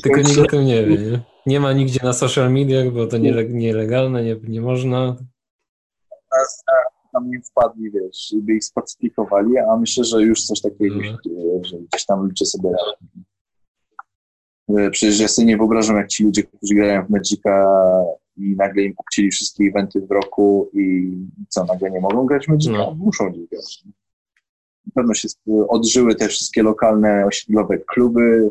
Tylko 0.03 0.21
nikt 0.21 0.39
o 0.39 0.45
tym 0.45 0.65
nie 0.65 0.87
wie, 0.87 0.99
nie? 0.99 1.21
Nie 1.47 1.61
ma 1.61 1.73
nigdzie 1.73 2.01
na 2.03 2.13
social 2.13 2.53
mediach, 2.53 2.91
bo 2.91 3.07
to 3.07 3.19
niele, 3.19 3.45
nielegalne, 3.45 4.25
nie, 4.25 4.37
nie 4.43 4.61
można. 4.61 5.17
Tam 7.13 7.31
nie 7.31 7.41
wpadli, 7.41 7.91
wiesz, 7.91 8.35
by 8.43 8.53
ich 8.55 8.65
spacyfikowali, 8.65 9.59
a 9.59 9.77
myślę, 9.77 10.05
że 10.05 10.23
już 10.23 10.43
coś 10.45 10.61
takiego 10.61 10.95
Mhm. 10.95 11.05
się 11.25 11.31
dzieje, 11.31 11.61
że 11.65 11.77
gdzieś 11.79 12.07
tam 12.07 12.23
ludzie 12.27 12.47
sobie. 12.47 12.71
E, 14.79 14.91
Przecież 14.91 15.21
ja 15.21 15.29
sobie 15.29 15.47
nie 15.47 15.57
wyobrażam, 15.57 15.97
jak 15.97 16.09
ci 16.09 16.25
ludzie, 16.25 16.43
którzy 16.43 16.75
grają 16.75 17.07
w 17.07 17.11
Magica 17.11 17.67
i 18.37 18.57
nagle 18.57 18.83
im 18.83 18.95
pokcili 18.95 19.31
wszystkie 19.31 19.65
eventy 19.65 20.01
w 20.01 20.11
roku 20.11 20.71
i 20.73 21.13
co, 21.49 21.65
nagle 21.65 21.91
nie 21.91 22.01
mogą 22.01 22.27
grać 22.27 22.47
w 22.47 22.49
Magica? 22.49 22.73
No. 22.73 22.95
Muszą 22.99 23.31
gdzieś 23.31 23.49
grać. 23.49 23.85
Na 24.87 24.93
pewno 24.95 25.15
się 25.15 25.29
odżyły 25.69 26.15
te 26.15 26.29
wszystkie 26.29 26.63
lokalne, 26.63 27.27
osiedlowe 27.27 27.79
kluby 27.79 28.51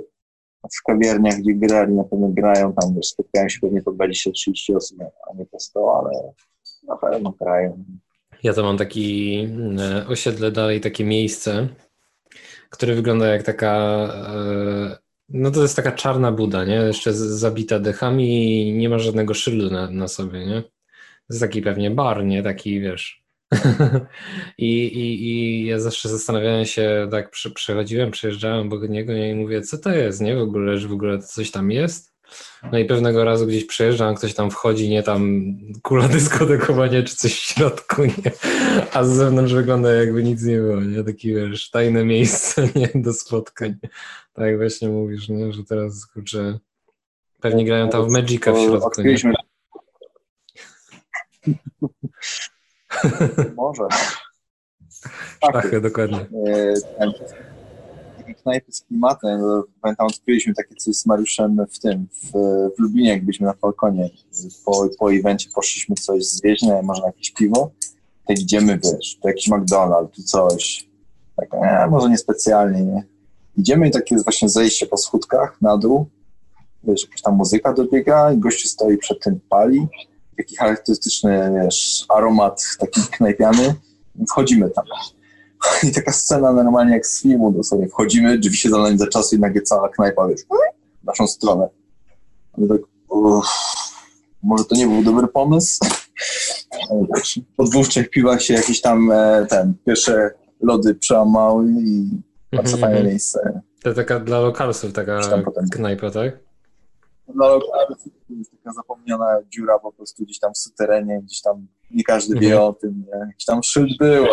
w 0.80 0.84
kawiarniach, 0.84 1.38
gdzie 1.40 1.54
grali, 1.54 1.94
na 1.94 2.04
pewno 2.04 2.28
grają 2.30 2.74
tam, 2.74 2.96
wiesz, 2.96 3.08
spotkają 3.08 3.50
się 3.50 3.60
pewnie 3.60 3.82
po 3.82 3.92
20-30 3.92 4.76
osób, 4.76 4.98
a 5.02 5.34
nie 5.38 5.46
po 5.46 5.60
100, 5.60 5.98
ale 6.00 6.34
na 6.84 6.98
pewno 6.98 7.32
grają. 7.42 7.84
Ja 8.44 8.54
to 8.54 8.64
mam 8.64 8.78
taki 8.78 9.38
e, 9.80 10.08
osiedle 10.08 10.52
dalej, 10.52 10.82
takie 10.82 11.06
miejsce, 11.06 11.68
które 12.70 12.96
wygląda 12.96 13.28
jak 13.28 13.44
taka, 13.44 13.76
e, 14.28 14.98
no 15.30 15.52
to 15.52 15.62
jest 15.62 15.76
taka 15.76 15.92
czarna 15.92 16.32
buda, 16.32 16.66
nie? 16.66 16.76
Jeszcze 16.76 17.14
zabita 17.14 17.80
dechami 17.80 18.68
i 18.70 18.74
nie 18.74 18.90
ma 18.90 19.00
żadnego 19.00 19.34
szyldu 19.34 19.72
na, 19.72 19.90
na 19.92 20.08
sobie, 20.08 20.46
nie? 20.46 20.62
To 20.62 21.34
jest 21.34 21.42
taki 21.42 21.62
pewnie 21.62 21.92
bar, 21.92 22.26
nie? 22.26 22.44
Taki, 22.44 22.82
wiesz. 22.82 23.22
I, 24.58 24.84
i, 24.84 25.30
I 25.30 25.66
ja 25.66 25.80
zawsze 25.80 26.10
zastanawiałem 26.10 26.66
się, 26.66 27.08
tak 27.12 27.32
przechodziłem, 27.56 28.12
przejeżdżałem 28.12 28.68
obok 28.68 28.90
niego 28.90 29.14
nie? 29.14 29.32
i 29.32 29.36
mówię, 29.36 29.62
co 29.62 29.78
to 29.78 29.90
jest, 29.90 30.22
nie? 30.22 30.36
W 30.36 30.42
ogóle, 30.42 30.78
że 30.78 30.88
w 30.88 30.94
ogóle 30.94 31.20
coś 31.20 31.52
tam 31.52 31.72
jest? 31.72 32.11
No 32.72 32.80
i 32.80 32.86
pewnego 32.86 33.24
razu 33.24 33.48
gdzieś 33.48 33.66
przejeżdżam, 33.66 34.16
ktoś 34.16 34.34
tam 34.34 34.52
wchodzi, 34.52 34.90
nie 34.90 35.04
tam 35.04 35.42
kula 35.82 36.08
dyskotekowania 36.08 37.04
czy 37.04 37.16
coś 37.16 37.34
w 37.34 37.44
środku, 37.44 38.06
nie? 38.06 38.32
A 38.94 39.04
z 39.04 39.10
zewnątrz 39.10 39.54
wygląda 39.54 39.94
jakby 39.94 40.24
nic 40.24 40.44
nie 40.44 40.58
było, 40.58 40.82
nie? 40.82 41.04
Takie 41.04 41.36
wiesz, 41.36 41.70
tajne 41.70 42.06
miejsce, 42.06 42.68
nie? 42.76 42.90
Do 42.96 43.14
spotkań. 43.14 43.76
Tak 44.34 44.46
jak 44.46 44.58
właśnie 44.58 44.90
mówisz, 44.90 45.30
nie? 45.30 45.54
Że 45.54 45.64
teraz, 45.64 46.06
kurczę, 46.06 46.60
pewnie 47.42 47.66
grają 47.66 47.90
tam 47.90 48.10
w 48.10 48.12
Magica 48.12 48.54
w 48.54 48.60
środku, 48.60 49.02
nie? 49.02 49.18
Może. 53.56 53.84
Szachy, 55.54 55.82
dokładnie. 55.82 56.26
E, 58.32 58.34
ten- 58.34 58.44
Takie 58.44 58.44
knajpy 58.44 58.72
z 58.72 58.82
klimatem. 58.82 59.42
Pamiętam, 59.82 60.08
odkryliśmy 60.08 60.54
takie 60.54 60.76
coś 60.76 60.96
z 60.96 61.06
Mariuszem 61.06 61.58
w 61.72 61.80
tym, 61.80 62.08
w, 62.12 62.32
w 62.78 62.80
Lublinie, 62.80 63.10
jak 63.10 63.26
byliśmy 63.26 63.46
na 63.48 63.54
Falconie. 63.54 64.10
Po, 64.66 64.90
po 65.00 65.14
evencie 65.14 65.50
poszliśmy 65.56 65.96
coś 65.96 66.26
zjeść, 66.26 66.62
nie, 66.64 66.82
może 66.82 67.02
na 67.02 67.08
jakieś 67.08 67.32
piwo. 67.32 67.72
Tak 68.28 68.40
idziemy, 68.40 68.80
wiesz, 68.84 69.18
tu 69.22 69.28
jakiś 69.28 69.50
McDonald's, 69.50 70.10
tu 70.16 70.24
coś. 70.24 70.90
Tak, 71.36 71.50
e, 71.54 71.88
może 71.90 72.10
niespecjalnie, 72.10 72.82
nie. 72.82 73.04
Idziemy 73.58 73.88
i 73.88 73.92
takie 73.92 74.16
właśnie 74.18 74.50
zejście 74.50 74.86
po 74.88 74.98
schódkach 74.98 75.62
na 75.62 75.78
dół. 75.78 76.06
Wiesz, 76.84 77.04
jakaś 77.04 77.22
tam 77.22 77.36
muzyka 77.36 77.74
dobiega 77.74 78.34
i 78.34 78.38
gościu 78.38 78.68
stoi 78.68 78.98
przed 78.98 79.20
tym, 79.24 79.40
pali. 79.50 79.88
Taki 80.38 80.56
charakterystyczny, 80.56 81.52
wiesz, 81.64 82.06
aromat 82.10 82.64
taki 82.80 83.02
knajpiany. 83.12 83.76
Wchodzimy 84.30 84.70
tam. 84.70 84.86
I 85.90 85.92
taka 85.92 86.12
scena 86.12 86.52
normalnie 86.52 86.94
jak 86.94 87.08
z 87.08 87.22
filmu 87.22 87.52
dosłownie. 87.52 87.88
Wchodzimy, 87.90 88.38
drzwi 88.38 88.58
się 88.58 88.70
za 88.70 88.78
nami 88.78 88.98
za 88.98 89.08
czasu 89.08 89.36
i 89.36 89.40
nagle 89.40 89.62
cała 89.62 89.90
knajpa, 89.90 90.28
wiesz, 90.28 90.42
w 91.04 91.06
naszą 91.06 91.28
stronę. 91.28 91.70
A 92.54 92.62
my 92.62 92.68
tak, 92.68 92.82
uff, 93.10 93.48
może 94.44 94.66
to 94.66 94.76
nie 94.76 94.88
był 94.88 95.04
dobry 95.04 95.28
pomysł? 95.28 95.80
Po 97.58 97.64
dwóch, 97.64 97.88
trzech 97.88 98.10
piwach 98.10 98.42
się 98.42 98.54
jakieś 98.54 98.82
tam 98.82 99.12
e, 99.12 99.46
ten, 99.50 99.74
pierwsze 99.86 100.32
lody 100.62 100.96
przełamały 100.96 101.66
i 101.82 102.10
bardzo 102.52 102.74
Mhm, 102.78 102.94
fajne 102.94 103.10
miejsce. 103.10 103.62
To 103.84 103.94
taka 103.94 104.20
dla 104.20 104.40
lokalsów 104.40 104.94
taka 104.94 105.20
knajpa, 105.72 106.12
tak? 106.12 106.40
Dla 107.36 107.48
lokalów 107.48 108.04
to 108.04 108.34
jest 108.38 108.52
taka 108.52 108.74
zapomniana 108.74 109.26
dziura 109.50 109.80
po 109.80 109.92
prostu 109.94 110.24
gdzieś 110.24 110.40
tam 110.40 110.54
w 110.54 110.58
suterenie, 110.58 111.22
gdzieś 111.24 111.42
tam 111.42 111.68
nie 111.92 112.04
każdy 112.04 112.40
wie 112.40 112.48
Mhm. 112.48 112.64
o 112.70 112.74
tym, 112.74 113.06
nie? 113.08 113.20
Jakiś 113.28 113.46
tam 113.46 113.64
szyld 113.64 113.98
był. 114.00 114.26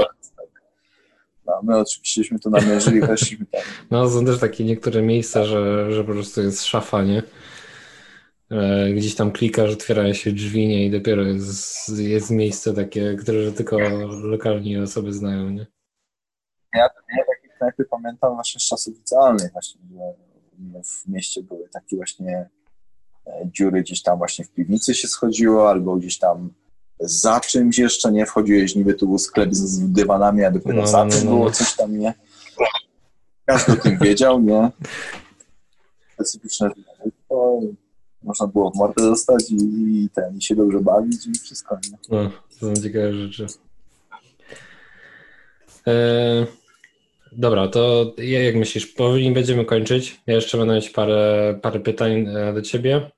No, 1.49 1.61
my 1.63 1.79
oczywiścieśmy 1.79 2.39
to 2.39 2.51
namierzyli, 2.51 3.01
weszliśmy 3.01 3.47
tam. 3.47 3.61
No, 3.91 4.11
są 4.11 4.25
też 4.25 4.39
takie 4.41 4.65
niektóre 4.65 5.03
miejsca, 5.03 5.45
że, 5.45 5.93
że 5.93 6.05
po 6.05 6.13
prostu 6.13 6.43
jest 6.43 6.65
szafa, 6.65 7.03
nie? 7.03 7.23
E, 8.51 8.93
Gdzieś 8.93 9.15
tam 9.15 9.33
klikasz, 9.33 9.73
otwierają 9.73 10.15
się 10.15 10.33
drzwi, 10.33 10.69
nie? 10.69 10.87
I 10.87 10.91
dopiero 10.91 11.23
jest, 11.23 11.89
jest 11.99 12.31
miejsce 12.31 12.75
takie, 12.75 13.17
które 13.17 13.53
tylko 13.53 13.79
lokalni 14.23 14.79
osoby 14.79 15.13
znają, 15.13 15.51
nie? 15.51 15.67
Ja, 16.75 16.81
ja 17.17 17.25
takie 17.35 17.55
knajpy 17.59 17.85
pamiętam 17.85 18.35
właśnie 18.35 18.61
z 18.61 18.69
czasów 18.69 18.99
licealnych 18.99 19.53
właśnie, 19.53 19.81
że 19.93 20.83
w 20.85 21.09
mieście 21.09 21.43
były 21.43 21.69
takie 21.69 21.97
właśnie 21.97 22.49
e, 23.27 23.51
dziury 23.53 23.81
gdzieś 23.83 24.03
tam 24.03 24.19
właśnie 24.19 24.45
w 24.45 24.51
piwnicy 24.51 24.95
się 24.95 25.09
schodziło, 25.09 25.71
albo 25.71 25.97
gdzieś 25.97 26.19
tam 26.19 26.51
za 27.01 27.41
czymś 27.41 27.79
jeszcze, 27.79 28.13
nie? 28.13 28.27
Wchodziłeś, 28.27 28.75
niby 28.75 28.95
tu 28.95 29.07
był 29.09 29.19
sklep 29.19 29.55
z 29.55 29.93
dywanami, 29.93 30.45
a 30.45 30.51
dopiero 30.51 30.81
No, 30.81 30.87
za 30.87 31.05
no, 31.05 31.11
tym 31.11 31.25
no, 31.25 31.31
było 31.31 31.45
no. 31.45 31.51
coś 31.51 31.77
tam, 31.77 31.99
nie? 31.99 32.15
Każdy 33.47 33.73
o 33.73 33.77
tym 33.77 33.99
wiedział, 33.99 34.41
nie? 34.41 34.71
Specyficzne 36.15 36.71
to 37.29 37.61
można 38.23 38.47
było 38.47 38.71
w 38.71 38.75
mordę 38.77 39.03
dostać 39.03 39.51
i, 39.51 39.55
i 40.05 40.09
ten, 40.15 40.37
i 40.39 40.43
się 40.43 40.57
dobrze 40.57 40.81
bawić 40.81 41.27
i 41.27 41.33
wszystko, 41.39 41.79
nie? 41.91 41.99
No, 42.11 42.31
to 42.61 42.75
są 42.75 42.83
ciekawe 42.83 43.13
rzeczy. 43.15 43.47
E, 45.87 46.47
dobra, 47.33 47.69
to 47.69 48.15
ja- 48.19 48.43
jak 48.43 48.55
myślisz, 48.57 48.87
powoli 48.87 49.31
będziemy 49.33 49.65
kończyć. 49.65 50.21
Ja 50.27 50.35
jeszcze 50.35 50.59
będę 50.59 50.75
mieć 50.75 50.91
parę, 50.91 51.59
parę 51.63 51.81
pytań 51.81 52.27
e, 52.37 52.53
do 52.53 52.63
ciebie. 52.63 53.11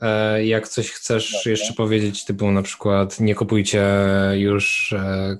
E, 0.00 0.44
jak 0.44 0.68
coś 0.68 0.90
chcesz 0.90 1.32
Dobra. 1.32 1.50
jeszcze 1.50 1.74
powiedzieć, 1.74 2.24
typu 2.24 2.50
na 2.50 2.62
przykład 2.62 3.20
nie 3.20 3.34
kupujcie 3.34 3.84
już 4.34 4.92
e, 4.92 5.36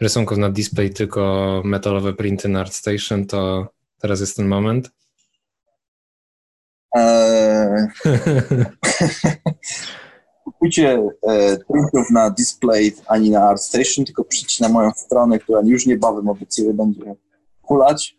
rysunków 0.00 0.38
na 0.38 0.50
display, 0.50 0.90
tylko 0.90 1.62
metalowe 1.64 2.12
printy 2.12 2.48
na 2.48 2.60
ArtStation, 2.60 3.26
to 3.26 3.68
teraz 3.98 4.20
jest 4.20 4.36
ten 4.36 4.48
moment. 4.48 4.90
Eee, 6.96 7.86
kupujcie 10.44 11.08
e, 11.28 11.56
printów 11.56 12.10
na 12.10 12.30
display 12.30 12.92
ani 13.06 13.30
na 13.30 13.48
ArtStation, 13.48 14.04
tylko 14.04 14.24
przyjdźcie 14.24 14.64
na 14.64 14.70
moją 14.70 14.90
stronę, 14.90 15.38
która 15.38 15.60
już 15.64 15.86
niebawem 15.86 16.28
obiecuję 16.28 16.74
będzie 16.74 17.14
hulać. 17.62 18.15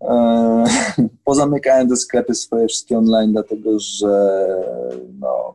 E, 0.00 0.64
pozamykałem 1.24 1.88
te 1.88 1.96
sklepy 1.96 2.34
swoje 2.34 2.66
wszystkie 2.66 2.98
online, 2.98 3.32
dlatego 3.32 3.70
że 3.78 4.46
no, 5.18 5.54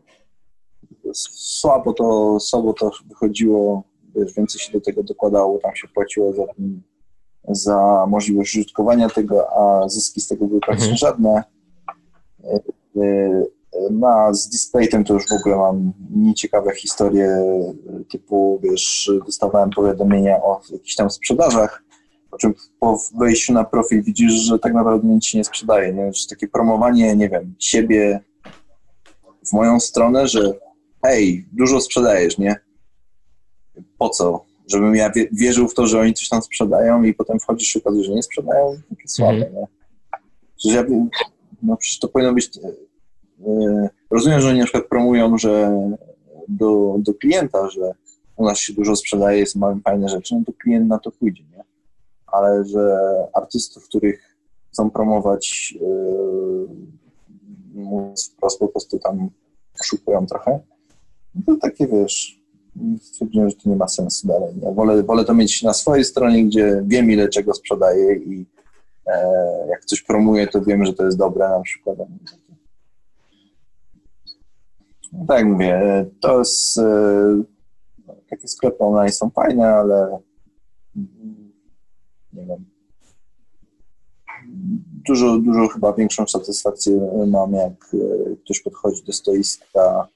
słabo 1.13 1.93
to, 1.93 2.39
słabo 2.39 2.73
to 2.73 2.91
wychodziło, 3.09 3.83
wiesz, 4.15 4.33
więcej 4.33 4.61
się 4.61 4.71
do 4.71 4.81
tego 4.81 5.03
dokładało, 5.03 5.59
tam 5.59 5.75
się 5.75 5.87
płaciło 5.87 6.33
za, 6.33 6.43
za 7.47 8.05
możliwość 8.07 8.55
użytkowania 8.55 9.09
tego, 9.09 9.47
a 9.57 9.89
zyski 9.89 10.21
z 10.21 10.27
tego 10.27 10.45
były 10.45 10.59
praktycznie 10.59 10.91
Mhm. 10.91 10.97
żadne. 10.97 11.43
Na, 13.91 14.33
z 14.33 14.49
Displaytem 14.49 15.03
to 15.03 15.13
już 15.13 15.27
w 15.27 15.31
ogóle 15.31 15.55
mam 15.55 15.93
nieciekawe 16.15 16.75
historie 16.75 17.37
typu, 18.11 18.59
wiesz, 18.63 19.11
dostawałem 19.25 19.69
powiadomienia 19.69 20.43
o 20.43 20.61
jakichś 20.71 20.95
tam 20.95 21.09
sprzedażach, 21.09 21.83
po 22.31 22.37
czym 22.37 22.53
po 22.79 22.99
wejściu 23.19 23.53
na 23.53 23.63
profil 23.63 24.03
widzisz, 24.03 24.33
że 24.33 24.59
tak 24.59 24.73
naprawdę 24.73 25.07
nic 25.07 25.25
się 25.25 25.37
nie 25.37 25.43
sprzedaje, 25.43 25.93
nie? 25.93 26.13
Że 26.13 26.27
takie 26.29 26.47
promowanie, 26.47 27.15
nie 27.15 27.29
wiem, 27.29 27.55
siebie 27.59 28.19
w 29.49 29.53
moją 29.53 29.79
stronę, 29.79 30.27
że 30.27 30.53
hej, 31.05 31.45
dużo 31.51 31.81
sprzedajesz, 31.81 32.37
nie? 32.37 32.55
Po 33.97 34.09
co? 34.09 34.45
Żebym 34.67 34.95
ja 34.95 35.09
wie, 35.11 35.27
wierzył 35.31 35.67
w 35.67 35.73
to, 35.73 35.87
że 35.87 35.99
oni 35.99 36.13
coś 36.13 36.29
tam 36.29 36.41
sprzedają 36.41 37.03
i 37.03 37.13
potem 37.13 37.39
wchodzisz 37.39 37.75
i 37.75 37.79
okazuje, 37.79 38.03
że 38.03 38.11
nie 38.13 38.23
sprzedają? 38.23 38.75
Takie 38.89 39.07
słabe, 39.07 39.33
Mhm. 39.47 39.53
nie? 39.53 39.65
Przecież 40.57 40.75
ja, 40.75 40.83
no 41.63 41.77
przecież 41.77 41.99
to 41.99 42.07
powinno 42.07 42.33
być... 42.33 42.49
e, 42.57 43.89
Rozumiem, 44.11 44.41
że 44.41 44.49
oni 44.49 44.59
na 44.59 44.65
przykład 44.65 44.87
promują, 44.87 45.37
że 45.37 45.71
do, 46.47 46.95
do 46.99 47.13
klienta, 47.13 47.69
że 47.69 47.91
u 48.35 48.45
nas 48.45 48.59
się 48.59 48.73
dużo 48.73 48.95
sprzedaje, 48.95 49.39
jest 49.39 49.55
mamy 49.55 49.81
fajne 49.81 50.09
rzeczy, 50.09 50.35
no 50.35 50.41
to 50.45 50.53
klient 50.53 50.87
na 50.87 50.99
to 50.99 51.11
pójdzie? 51.11 51.43
Ale 52.31 52.65
że 52.65 52.97
artystów, 53.33 53.85
których 53.85 54.37
chcą 54.71 54.91
promować, 54.91 55.73
yy, 55.81 56.67
mówiąc 57.73 58.31
wprost, 58.33 58.59
po 58.59 58.67
prostu 58.67 58.99
tam 58.99 59.29
oszukują 59.81 60.25
trochę, 60.25 60.59
no 61.35 61.41
to 61.45 61.57
takie, 61.61 61.87
wiesz, 61.87 62.41
stwierdziłem, 63.01 63.49
że 63.49 63.55
to 63.55 63.69
nie 63.69 63.75
ma 63.75 63.87
sensu 63.87 64.27
dalej. 64.27 64.55
Nie? 64.61 64.71
Wolę, 64.71 65.03
wolę 65.03 65.25
to 65.25 65.33
mieć 65.33 65.63
na 65.63 65.73
swojej 65.73 66.03
stronie, 66.05 66.45
gdzie 66.45 66.83
wiem, 66.85 67.11
ile 67.11 67.29
czego 67.29 67.53
sprzedaję 67.53 68.15
i 68.15 68.45
e, 69.07 69.67
jak 69.69 69.85
coś 69.85 70.01
promuję, 70.01 70.47
to 70.47 70.61
wiem, 70.61 70.85
że 70.85 70.93
to 70.93 71.05
jest 71.05 71.17
dobre 71.17 71.49
na 71.49 71.61
przykład. 71.61 71.97
No 75.13 75.25
tak 75.27 75.37
jak 75.37 75.47
mówię, 75.47 76.05
to 76.21 76.39
jest 76.39 76.77
e, 76.77 77.43
takie 78.29 78.47
sklepy 78.47 78.77
online 78.79 79.11
są 79.11 79.29
fajne, 79.29 79.67
ale 79.67 80.19
nie 82.33 82.45
wiem. 82.45 82.65
Dużo, 85.07 85.37
dużo 85.37 85.67
chyba 85.67 85.93
większą 85.93 86.27
satysfakcję 86.27 87.25
mam, 87.27 87.53
jak 87.53 87.93
e, 87.93 88.35
ktoś 88.35 88.59
podchodzi 88.59 89.03
do 89.03 89.13
stoiska 89.13 90.07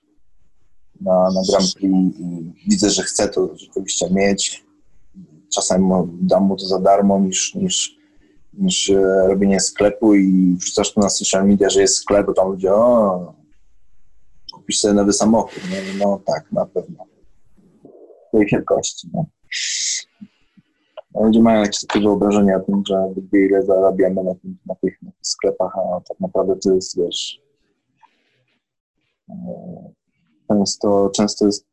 na, 1.01 1.31
na 1.31 1.41
Grand 1.49 1.73
Prix 1.73 1.93
i 2.19 2.53
widzę, 2.69 2.89
że 2.89 3.03
chce 3.03 3.29
to 3.29 3.57
rzeczywiście 3.57 4.09
mieć. 4.11 4.65
Czasem 5.53 5.89
dam 6.21 6.43
mu 6.43 6.55
to 6.55 6.65
za 6.65 6.79
darmo 6.79 7.19
niż, 7.19 7.55
niż, 7.55 7.97
niż 8.53 8.89
e, 8.89 9.27
robienie 9.27 9.59
sklepu 9.59 10.15
i 10.15 10.55
wrzucasz 10.59 10.93
to 10.93 11.01
na 11.01 11.09
social 11.09 11.47
media, 11.47 11.69
że 11.69 11.81
jest 11.81 11.95
sklep, 11.95 12.25
bo 12.25 12.33
tam 12.33 12.51
ludzie, 12.51 12.73
o, 12.73 13.33
kupisz 14.53 14.79
sobie 14.79 14.93
nowy 14.93 15.13
samochód. 15.13 15.63
No, 15.69 16.05
no 16.05 16.21
tak, 16.25 16.51
na 16.51 16.65
pewno. 16.65 17.05
Tej 18.31 18.45
wielkości. 18.45 19.09
No. 19.13 19.25
Ludzie 21.21 21.41
mają 21.41 21.61
jakieś 21.61 21.85
takie 21.87 21.99
wyobrażenie 21.99 22.57
o 22.57 22.59
tym, 22.59 22.83
że 22.87 23.13
wie 23.33 23.45
ile 23.45 23.63
zarabiamy 23.63 24.23
na, 24.23 24.35
tym, 24.35 24.57
na, 24.65 24.75
tych, 24.75 25.01
na 25.01 25.11
tych 25.11 25.27
sklepach, 25.27 25.73
a 25.77 26.01
tak 26.01 26.19
naprawdę 26.19 26.55
to 26.55 26.73
jest, 26.73 26.97
wiesz, 26.97 27.41
e, 29.29 29.33
często, 30.47 31.09
często 31.15 31.45
jest 31.45 31.65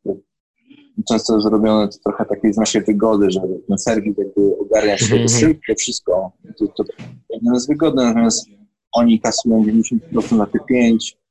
często 1.08 1.34
jest 1.34 1.48
robione 1.48 1.88
to 1.88 1.98
trochę 2.04 2.24
takiej 2.24 2.52
z 2.52 2.56
naszej 2.56 2.82
wygody, 2.84 3.30
że 3.30 3.40
ten 3.68 3.78
serwis 3.78 4.18
jakby 4.18 4.58
ogarnia 4.58 4.98
się 4.98 5.14
Mhm. 5.14 5.28
szybko 5.28 5.74
wszystko. 5.78 6.32
To, 6.58 6.66
to, 6.66 6.84
to 6.84 7.54
jest 7.54 7.68
wygodne, 7.68 8.04
natomiast 8.04 8.46
oni 8.92 9.20
kasują 9.20 9.62
90% 9.64 10.36
na 10.36 10.46
te 10.46 10.58
5 10.68 11.22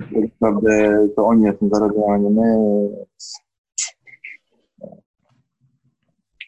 tak 0.00 0.24
naprawdę 0.40 1.08
to 1.16 1.26
oni 1.26 1.42
na 1.42 1.52
tym 1.52 1.70
zarabiają, 1.72 2.12
a 2.12 2.18
nie 2.18 2.30
my. 2.30 2.56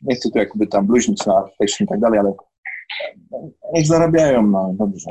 Nie 0.06 0.16
chcę 0.16 0.30
tu 0.30 0.38
jakby 0.38 0.66
tam 0.66 0.86
bluźnić 0.86 1.26
na 1.26 1.42
PlayStation 1.42 1.84
i 1.84 1.88
tak 1.88 2.00
dalej, 2.00 2.18
ale 2.18 2.32
niech 3.72 3.86
zarabiają, 3.86 4.46
no 4.46 4.74
dobrze. 4.78 5.10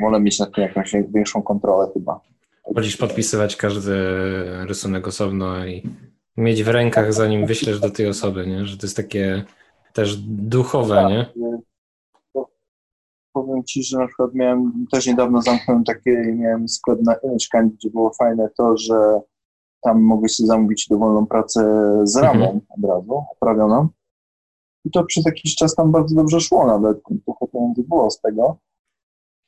Wolę 0.00 0.20
mieć 0.20 0.38
nad 0.38 0.54
tym 0.54 0.64
jakąś 0.64 0.92
większą 1.14 1.42
kontrolę 1.42 1.90
chyba. 1.94 2.20
Wolisz 2.74 2.96
podpisywać 2.96 3.56
każdy 3.56 3.94
rysunek 4.66 5.08
osobno 5.08 5.66
i 5.66 5.82
mieć 6.36 6.62
w 6.62 6.68
rękach, 6.68 7.12
zanim 7.12 7.46
wyślesz 7.46 7.80
do 7.80 7.90
tej 7.90 8.08
osoby, 8.08 8.46
nie? 8.46 8.66
Że 8.66 8.76
to 8.76 8.86
jest 8.86 8.96
takie 8.96 9.44
też 9.92 10.16
duchowe, 10.26 10.94
Tak, 10.94 11.08
nie? 11.10 11.26
Po- 13.32 13.42
Powiem 13.44 13.64
Ci, 13.64 13.82
że 13.82 13.98
na 13.98 14.06
przykład 14.06 14.34
miałem, 14.34 14.86
też 14.92 15.06
niedawno 15.06 15.42
zamknąłem 15.42 15.84
takie, 15.84 16.34
miałem 16.36 16.68
sklep 16.68 16.98
na 17.02 17.14
mieszkaniu, 17.32 17.70
gdzie 17.70 17.90
było 17.90 18.10
fajne 18.12 18.48
to, 18.56 18.76
że 18.76 19.20
tam 19.82 20.02
mogłeś 20.02 20.34
sobie 20.36 20.46
zamówić 20.46 20.86
dowolną 20.90 21.26
pracę 21.26 21.60
z 22.04 22.16
ramą 22.16 22.44
Mhm. 22.44 22.60
od 22.68 22.84
razu, 22.90 23.24
oprawioną. 23.36 23.88
I 24.84 24.90
to 24.90 25.04
przez 25.04 25.24
jakiś 25.26 25.54
czas 25.56 25.74
tam 25.74 25.92
bardzo 25.92 26.14
dobrze 26.14 26.40
szło 26.40 26.66
nawet, 26.66 26.98
trochę 27.24 27.46
pieniędzy 27.52 27.82
było 27.82 28.10
z 28.10 28.20
tego. 28.20 28.56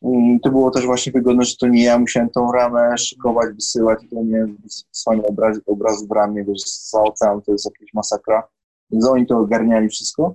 I 0.02 0.40
to 0.42 0.50
było 0.50 0.70
też 0.70 0.86
właśnie 0.86 1.12
wygodne, 1.12 1.44
że 1.44 1.56
to 1.56 1.66
nie 1.68 1.82
ja 1.84 1.98
musiałem 1.98 2.30
tą 2.30 2.52
ramę 2.52 2.98
szykować, 2.98 3.54
wysyłać, 3.54 3.98
to 4.10 4.22
nie 4.22 4.46
wysłanie 4.90 5.22
obraz, 5.26 5.58
obrazu 5.66 6.06
w 6.06 6.10
ramie, 6.10 6.44
wiesz, 6.44 6.62
za 6.90 7.02
ocean 7.02 7.42
to 7.42 7.52
jest 7.52 7.64
jakaś 7.64 7.94
masakra. 7.94 8.48
Więc 8.90 9.06
oni 9.08 9.26
to 9.26 9.38
ogarniali 9.38 9.88
wszystko. 9.88 10.34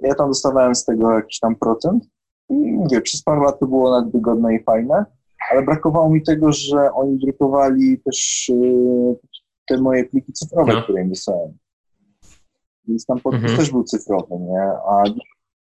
Ja 0.00 0.14
tam 0.14 0.28
dostawałem 0.28 0.74
z 0.74 0.84
tego 0.84 1.12
jakiś 1.12 1.38
tam 1.38 1.56
procent 1.56 2.04
i 2.52 2.72
mówię, 2.72 3.00
przez 3.00 3.22
parę 3.22 3.40
lat 3.40 3.58
to 3.60 3.66
było 3.66 3.90
nawet 3.90 4.12
wygodne 4.12 4.54
i 4.54 4.62
fajne, 4.62 5.04
ale 5.50 5.62
brakowało 5.62 6.10
mi 6.10 6.22
tego, 6.22 6.52
że 6.52 6.92
oni 6.92 7.18
drukowali 7.18 7.98
też 8.04 8.48
yy, 8.48 9.16
te 9.68 9.78
moje 9.80 10.04
pliki 10.04 10.32
cyfrowe, 10.32 10.72
No. 10.72 10.82
które 10.82 11.02
im 11.02 11.08
wysłałem. 11.08 11.52
Więc 12.88 13.06
tam 13.06 13.20
podpis 13.20 13.42
Mhm. 13.42 13.58
też 13.58 13.70
był 13.70 13.84
cyfrowy, 13.84 14.34
nie? 14.40 14.60
A 14.62 15.02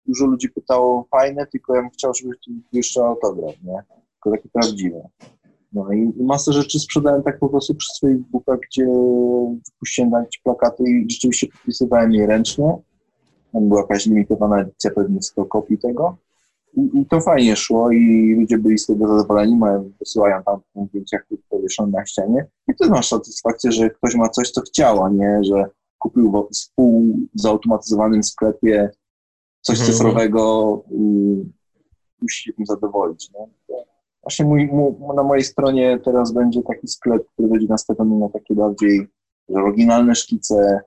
dużo 0.06 0.26
ludzi 0.26 0.50
pytało, 0.50 1.08
fajne, 1.12 1.48
tylko 1.48 1.76
ja 1.76 1.82
bym 1.82 1.90
chciał, 1.90 2.14
żeby 2.14 2.34
tu 2.46 2.52
jeszcze 2.74 3.06
autograf, 3.06 3.56
nie? 3.64 3.84
Tylko 4.14 4.38
taki 4.38 4.50
prawdziwy. 4.50 5.02
No 5.74 5.92
i 5.92 6.00
i 6.18 6.24
masę 6.24 6.54
rzeczy 6.54 6.80
sprzedałem 6.80 7.24
tak 7.24 7.40
po 7.40 7.50
prostu 7.50 7.76
przez 7.76 8.00
Facebooka, 8.00 8.58
gdzie 8.58 8.86
wypuściłem 9.66 10.12
jakieś 10.12 10.40
plakaty 10.42 10.84
i 10.84 11.06
rzeczywiście 11.12 11.48
podpisywałem 11.48 12.12
je 12.12 12.28
ręcznie. 12.28 12.78
Tam 13.54 13.68
była 13.70 13.82
jakaś 13.82 14.06
limitowana 14.06 14.62
edycja, 14.62 14.92
pewnie 14.92 15.22
100 15.22 15.46
kopii 15.46 15.78
tego. 15.78 16.18
I, 16.78 17.00
I 17.02 17.06
to 17.06 17.22
fajnie 17.22 17.56
szło 17.56 17.92
i 17.92 18.36
ludzie 18.40 18.58
byli 18.58 18.78
z 18.78 18.86
tego 18.86 19.08
zadowoleni, 19.08 19.56
mają, 19.56 19.92
wysyłają 20.00 20.44
tam 20.44 20.60
zdjęcia, 20.88 21.20
które 21.20 21.42
powieszone 21.50 21.92
na 21.92 22.06
ścianie. 22.06 22.46
I 22.68 22.76
ty 22.76 22.90
masz 22.90 23.08
satysfakcję, 23.08 23.72
że 23.72 23.90
ktoś 23.90 24.16
ma 24.16 24.30
coś, 24.30 24.52
co 24.52 24.62
chciał, 24.62 25.04
a 25.04 25.10
nie, 25.10 25.40
że 25.44 25.66
kupił 25.98 26.32
w 26.32 26.76
pół 26.76 27.16
zautomatyzowanym 27.36 28.24
sklepie 28.24 28.90
coś 29.62 29.80
Mhm. 29.80 29.94
cyfrowego 29.94 30.84
i 30.92 31.36
musi 32.22 32.44
się 32.44 32.54
tym 32.54 32.66
zadowolić. 32.66 33.30
To 33.30 33.48
Właśnie 34.24 34.46
mój, 34.46 34.68
mu, 34.68 35.14
na 35.16 35.24
mojej 35.24 35.44
stronie 35.44 36.00
teraz 36.06 36.32
będzie 36.32 36.62
taki 36.64 36.88
sklep, 36.88 37.28
który 37.34 37.48
będzie 37.48 37.68
nastawiony 37.68 38.18
na 38.20 38.30
takie 38.30 38.56
bardziej 38.56 39.08
oryginalne 39.56 40.16
szkice. 40.16 40.80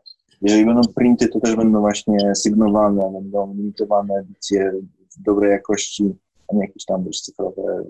Jeżeli 0.42 0.66
będą 0.66 0.80
printy, 0.94 1.28
to 1.28 1.40
też 1.40 1.56
będą 1.56 1.80
właśnie 1.80 2.34
sygnowane, 2.34 3.10
będą 3.12 3.54
limitowane 3.54 4.14
edycje 4.14 4.72
w 4.72 5.01
dobrej 5.20 5.50
jakości, 5.50 6.14
a 6.48 6.56
nie 6.56 6.66
jakieś 6.66 6.84
tam 6.84 7.04
wiesz, 7.04 7.20
cyfrowe 7.20 7.84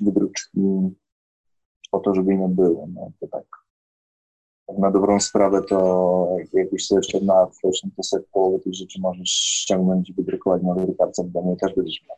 wydruczki 0.00 0.60
po 1.90 2.00
to, 2.00 2.14
żeby 2.14 2.34
nie 2.34 2.48
było. 2.48 2.88
No, 2.94 3.10
to 3.20 3.26
tak. 3.26 3.44
tak 4.66 4.78
na 4.78 4.90
dobrą 4.90 5.20
sprawę 5.20 5.62
to 5.62 6.28
jak- 6.38 6.52
jakbyś 6.52 6.86
sobie 6.86 7.00
wszedł 7.00 7.26
na 7.26 7.46
Fashion, 7.46 7.90
to 7.96 8.02
sobie 8.02 8.24
połowę 8.32 8.58
tych 8.58 8.74
rzeczy 8.74 9.00
możesz 9.00 9.28
ściągnąć 9.28 10.10
i 10.10 10.14
wydrukować 10.14 10.62
na 10.62 10.74
drukarce 10.74 11.24
w 11.24 11.30
domu 11.30 11.54
i 11.54 11.56
też 11.56 11.74
będziesz 11.74 12.02
miał 12.08 12.16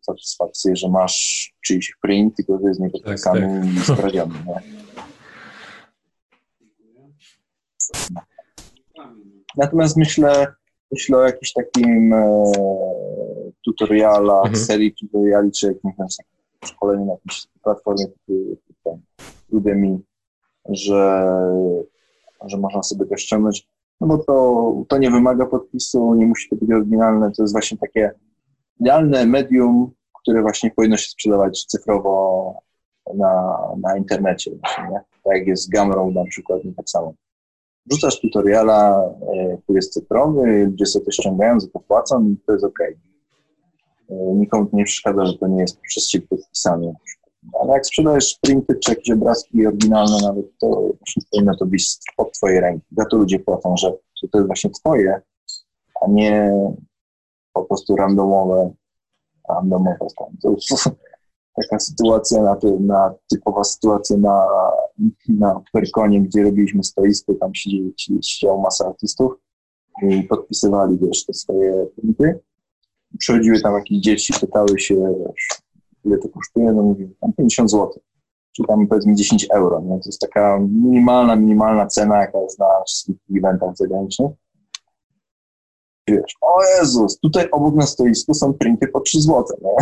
satysfakcję, 0.00 0.76
że 0.76 0.88
masz 0.88 1.52
czyjś 1.60 1.96
print, 2.02 2.36
tylko 2.36 2.58
że 2.58 2.68
jest 2.68 2.80
niepodpisany 2.80 3.62
i 3.76 3.80
skradziony. 3.80 4.34
Nie? 4.46 4.62
Natomiast 9.56 9.96
myślę, 9.96 10.46
myślę 10.94 11.18
o 11.18 11.22
jakimś 11.22 11.52
takim 11.52 12.12
e, 12.12 12.52
tutorialach, 13.64 14.46
Mhm. 14.46 14.64
serii 14.64 14.94
tutoriali, 14.94 15.50
czy 15.52 15.66
jakimś 15.66 15.96
tam 15.96 16.06
szkoleniu 16.64 17.04
na 17.04 17.12
jakiejś 17.12 17.46
platformie 17.62 18.06
typu 18.06 19.00
Udemy, 19.50 19.98
że, 20.68 21.26
że 22.46 22.58
można 22.58 22.82
sobie 22.82 23.06
to 23.06 23.16
ściągnąć. 23.16 23.68
No 24.00 24.06
bo 24.06 24.18
to, 24.18 24.84
to 24.88 24.98
nie 24.98 25.10
wymaga 25.10 25.46
podpisu, 25.46 26.14
nie 26.14 26.26
musi 26.26 26.48
to 26.48 26.56
być 26.56 26.70
oryginalne, 26.70 27.32
to 27.36 27.42
jest 27.42 27.54
właśnie 27.54 27.78
takie 27.78 28.12
idealne 28.80 29.26
medium, 29.26 29.90
które 30.22 30.42
właśnie 30.42 30.70
powinno 30.70 30.96
się 30.96 31.08
sprzedawać 31.08 31.64
cyfrowo 31.64 32.54
na, 33.14 33.58
na 33.82 33.96
internecie. 33.96 34.50
Właśnie, 34.60 34.84
nie? 34.84 35.00
Tak 35.24 35.38
jak 35.38 35.46
jest 35.46 35.62
z 35.62 35.70
na 36.14 36.24
przykład, 36.24 36.64
nie 36.64 36.74
tak 36.74 36.88
samo. 36.90 37.14
Wrzucasz 37.86 38.20
tutoriala, 38.20 39.04
e, 39.04 39.56
który 39.62 39.76
jest 39.76 39.92
cyfrowy, 39.92 40.64
ludzie 40.66 40.86
sobie 40.86 41.04
to 41.04 41.10
ściągają, 41.10 41.60
za 41.60 41.68
to 41.68 41.80
płacą 41.80 42.28
i 42.28 42.36
to 42.46 42.52
jest 42.52 42.64
ok. 42.64 42.78
Nikomu 44.10 44.66
to 44.66 44.76
nie 44.76 44.84
przeszkadza, 44.84 45.26
że 45.26 45.38
to 45.38 45.46
nie 45.46 45.60
jest 45.60 45.80
przez 45.80 46.08
ciebie 46.08 46.26
podpisane. 46.26 46.94
Ale 47.60 47.72
jak 47.72 47.86
sprzedajesz 47.86 48.38
printy 48.40 48.74
czy 48.84 48.90
jakieś 48.90 49.10
obrazki 49.10 49.66
oryginalne 49.66 50.16
nawet, 50.22 50.58
to 50.58 50.90
powinno 51.30 51.56
to 51.56 51.66
być 51.66 51.96
od 52.16 52.32
twojej 52.32 52.60
ręki. 52.60 52.86
Za 52.96 53.04
to 53.04 53.16
ludzie 53.16 53.38
płacą, 53.38 53.76
że, 53.76 53.92
to 54.32 54.38
jest 54.38 54.46
właśnie 54.46 54.70
twoje, 54.70 55.20
a 56.00 56.06
nie 56.08 56.52
po 57.52 57.64
prostu 57.64 57.96
randomowe, 57.96 58.72
randomowe. 59.48 60.06
To 60.42 60.50
jest 60.50 60.68
taka 61.62 61.78
sytuacja, 61.78 62.42
na, 62.42 62.56
na 62.80 63.14
typowa 63.30 63.64
sytuacja 63.64 64.16
na, 64.16 64.46
na 65.28 65.60
Perkonie, 65.72 66.20
gdzie 66.22 66.42
robiliśmy 66.42 66.84
stoisko, 66.84 67.34
tam 67.34 67.54
siedzieli, 67.54 67.94
siedziała 68.22 68.62
masa 68.62 68.86
artystów 68.86 69.32
i 70.02 70.22
podpisywali, 70.22 70.98
wiesz, 71.02 71.26
te 71.26 71.34
swoje 71.34 71.86
printy. 71.96 72.40
Przychodziły 73.18 73.60
tam 73.60 73.74
jakieś 73.74 73.98
dzieci, 73.98 74.34
pytały 74.40 74.80
się, 74.80 75.14
ile 76.04 76.18
to 76.18 76.28
kosztuje, 76.28 76.72
no 76.72 76.82
mówię, 76.82 77.08
tam 77.20 77.32
50 77.32 77.70
zł, 77.70 78.00
czy 78.52 78.62
tam 78.68 78.86
powiedzmy 78.86 79.14
10 79.14 79.46
euro, 79.50 79.80
nie? 79.80 80.00
To 80.00 80.08
jest 80.08 80.20
taka 80.20 80.58
minimalna, 80.60 81.36
minimalna 81.36 81.86
cena, 81.86 82.20
jaka 82.20 82.38
jest 82.38 82.58
na 82.58 82.66
wszystkich 82.86 83.16
eventach 83.36 83.76
zagranicznych. 83.76 84.32
Wiesz, 86.08 86.36
o 86.40 86.58
Jezus, 86.78 87.18
tutaj 87.18 87.50
obok 87.50 87.74
na 87.74 87.86
stoisku 87.86 88.34
są 88.34 88.54
printy 88.54 88.88
po 88.88 89.00
3 89.00 89.20
zł, 89.20 89.44
nie? 89.62 89.76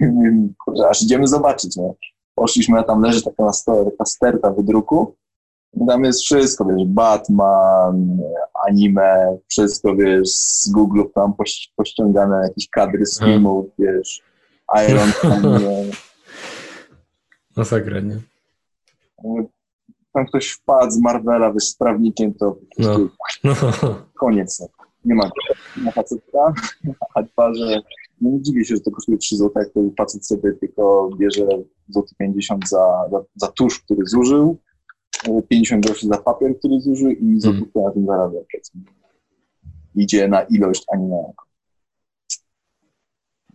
Kurczę, 0.64 0.88
aż 0.88 1.02
idziemy 1.02 1.28
zobaczyć, 1.28 1.76
nie? 1.76 1.94
Poszliśmy, 2.40 2.78
a 2.78 2.82
tam 2.82 3.02
leży 3.02 3.22
taka, 3.22 3.52
sto- 3.52 3.84
taka 3.84 4.04
sterta 4.04 4.50
wydruku, 4.50 5.14
i 5.82 5.86
tam 5.86 6.04
jest 6.04 6.20
wszystko, 6.22 6.64
wiesz, 6.64 6.84
Batman, 6.86 8.18
anime, 8.68 9.36
wszystko, 9.48 9.96
wiesz, 9.96 10.28
z 10.28 10.70
Google 10.70 11.02
tam 11.14 11.32
poś- 11.34 11.72
pościągane 11.76 12.42
jakieś 12.48 12.68
kadry 12.68 13.06
z 13.06 13.20
Mhm. 13.20 13.32
filmów, 13.32 13.66
wiesz, 13.78 14.22
Iron 14.88 15.08
Man? 15.42 15.60
Masakra, 17.56 18.00
nie? 18.00 18.18
tam 20.12 20.26
ktoś 20.26 20.48
wpadł 20.50 20.90
z 20.90 21.00
Marvela, 21.00 21.52
wiesz, 21.52 21.64
z 21.68 21.76
prawnikiem, 21.76 22.34
to 22.34 22.56
prostu 22.76 23.10
No. 23.44 23.54
koniec. 24.20 24.60
no. 24.60 24.66
Nie 25.04 25.14
ma, 25.14 25.30
nie 25.76 25.82
ma 25.82 25.90
faceta, 25.90 26.52
a 27.14 27.22
dwa, 27.22 27.54
że 27.54 27.80
no 28.20 28.30
nie 28.30 28.42
dziwię 28.42 28.64
się, 28.64 28.74
że 28.74 28.80
to 28.80 28.90
kosztuje 28.90 29.18
3 29.18 29.36
zł, 29.36 29.52
jak 29.56 29.72
to 29.72 29.80
facet 29.98 30.26
sobie 30.26 30.52
tylko 30.52 31.10
bierze 31.18 31.48
złoty 31.88 32.14
50 32.18 32.68
za, 32.68 33.08
za, 33.10 33.24
za 33.36 33.48
tusz, 33.48 33.80
który 33.80 34.06
zużył, 34.06 34.58
50 35.48 35.86
groszy 35.86 36.06
za 36.06 36.18
papier, 36.18 36.58
który 36.58 36.80
zużył 36.80 37.10
i 37.10 37.40
złotówkę 37.40 37.80
na 37.80 37.90
tym 37.90 38.06
zarabia. 38.06 38.38
Idzie 39.94 40.28
na 40.28 40.42
ilość, 40.42 40.84
a 40.92 40.96
nie 40.96 41.08
na 41.08 41.16
jakość. 41.16 41.50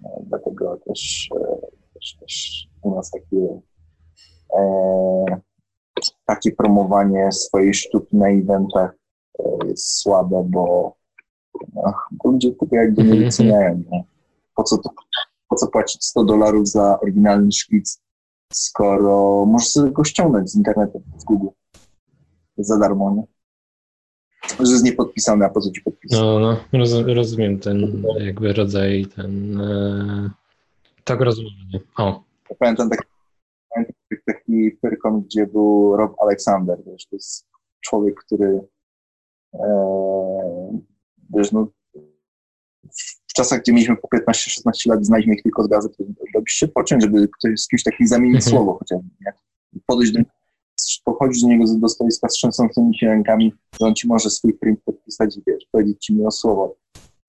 No, 0.01 0.09
Dlatego 0.27 0.77
też, 0.87 1.29
e, 1.35 1.57
też, 1.93 2.17
też 2.19 2.67
u 2.81 2.95
nas 2.95 3.11
takie 3.11 3.61
e, 4.57 5.41
takie 6.25 6.51
promowanie 6.51 7.31
swojej 7.31 7.73
sztuki 7.73 8.17
na 8.17 8.29
eventach 8.29 8.95
e, 9.39 9.67
jest 9.67 9.97
słabe, 9.99 10.45
bo, 10.49 10.95
no, 11.75 11.93
bo 12.11 12.31
ludzie 12.31 12.51
tego 12.51 12.75
jakby 12.75 13.03
nie 13.03 13.09
Mhm. 13.09 13.25
doceniają. 13.25 13.83
Nie? 13.91 14.03
Po, 14.55 14.63
co 14.63 14.77
to, 14.77 14.89
po 15.49 15.55
co 15.55 15.67
płacić 15.67 16.03
100 16.05 16.23
dolarów 16.23 16.67
za 16.67 16.99
oryginalny 16.99 17.51
szkic, 17.51 18.01
skoro 18.53 19.45
możesz 19.45 19.69
sobie 19.69 19.91
go 19.91 20.03
ściągnąć 20.03 20.49
z 20.51 20.55
internetu, 20.55 21.03
z 21.17 21.23
Google. 21.23 21.47
Za 22.57 22.77
darmo, 22.79 23.11
nie? 23.15 23.23
Że 24.65 24.71
jest 24.71 24.83
niepodpisany, 24.83 25.45
a 25.45 25.49
po 25.49 25.61
co 25.61 25.71
ci 25.71 25.81
podpisać? 25.81 26.19
No, 26.19 26.39
no, 26.39 26.57
roz, 26.79 26.91
rozumiem 27.05 27.59
ten 27.59 28.03
jakby 28.19 28.53
rodzaj, 28.53 29.05
ten 29.15 29.61
e, 29.61 30.29
tak 31.03 31.21
rozumiem. 31.21 31.51
nie? 31.73 31.79
O, 31.97 32.23
Ja 32.49 32.55
pamiętam 32.59 32.89
taki, 32.89 33.03
pamiętam 33.69 33.95
taki 34.25 34.71
pyrkon, 34.81 35.21
gdzie 35.21 35.47
był 35.47 35.95
Rob 35.97 36.15
Alexander, 36.21 36.77
wiesz, 36.85 37.05
to 37.05 37.15
jest 37.15 37.47
człowiek, 37.81 38.15
który 38.25 38.61
e, 39.53 40.79
wiesz, 41.35 41.51
no, 41.51 41.67
w 43.31 43.33
czasach, 43.33 43.61
gdzie 43.61 43.73
mieliśmy 43.73 43.95
po 43.97 44.07
15-16 44.07 44.89
lat, 44.89 45.05
znaliśmy 45.05 45.33
ich 45.33 45.43
tylko 45.43 45.63
z 45.63 45.67
gazet, 45.67 45.97
to 45.97 46.03
robisz 46.35 46.53
się 46.53 46.67
pociąg, 46.67 47.01
żeby 47.01 47.27
ktoś 47.39 47.59
z 47.59 47.67
kimś 47.67 47.83
takim 47.83 48.07
zamienić 48.07 48.35
Mhm. 48.35 48.51
słowo 48.51 48.77
chociażby, 48.79 49.09
nie? 49.25 49.33
Podejść 49.85 50.11
do 50.11 50.19
pochodzisz 51.05 51.41
do 51.41 51.47
niego 51.47 51.65
do 51.77 51.87
stoiska 51.87 52.29
z 52.29 52.33
trzęsącymi 52.33 52.97
się 52.97 53.07
rękami, 53.07 53.53
że 53.79 53.85
on 53.85 53.95
ci 53.95 54.07
może 54.07 54.29
swój 54.29 54.53
print 54.53 54.79
podpisać 54.85 55.37
i 55.37 55.41
wiesz, 55.47 55.65
powiedzieć 55.71 56.05
ci 56.05 56.15
miłe 56.15 56.31
słowo. 56.31 56.75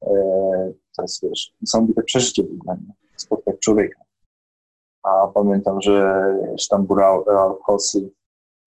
Eee, 0.03 0.73
to 0.97 1.03
jest, 1.03 1.23
wiesz, 1.23 1.55
niesamowite 1.61 2.03
przeżycie 2.03 2.43
było 2.43 2.65
dla 2.65 2.75
mnie, 2.75 2.93
spotkać 3.17 3.57
człowieka. 3.59 4.01
A 5.03 5.27
pamiętam, 5.35 5.81
że 5.83 6.25
wiesz, 6.51 6.69
tam 6.69 6.87
był 6.87 6.97
Raul 6.97 7.57
Kosy, 7.67 8.11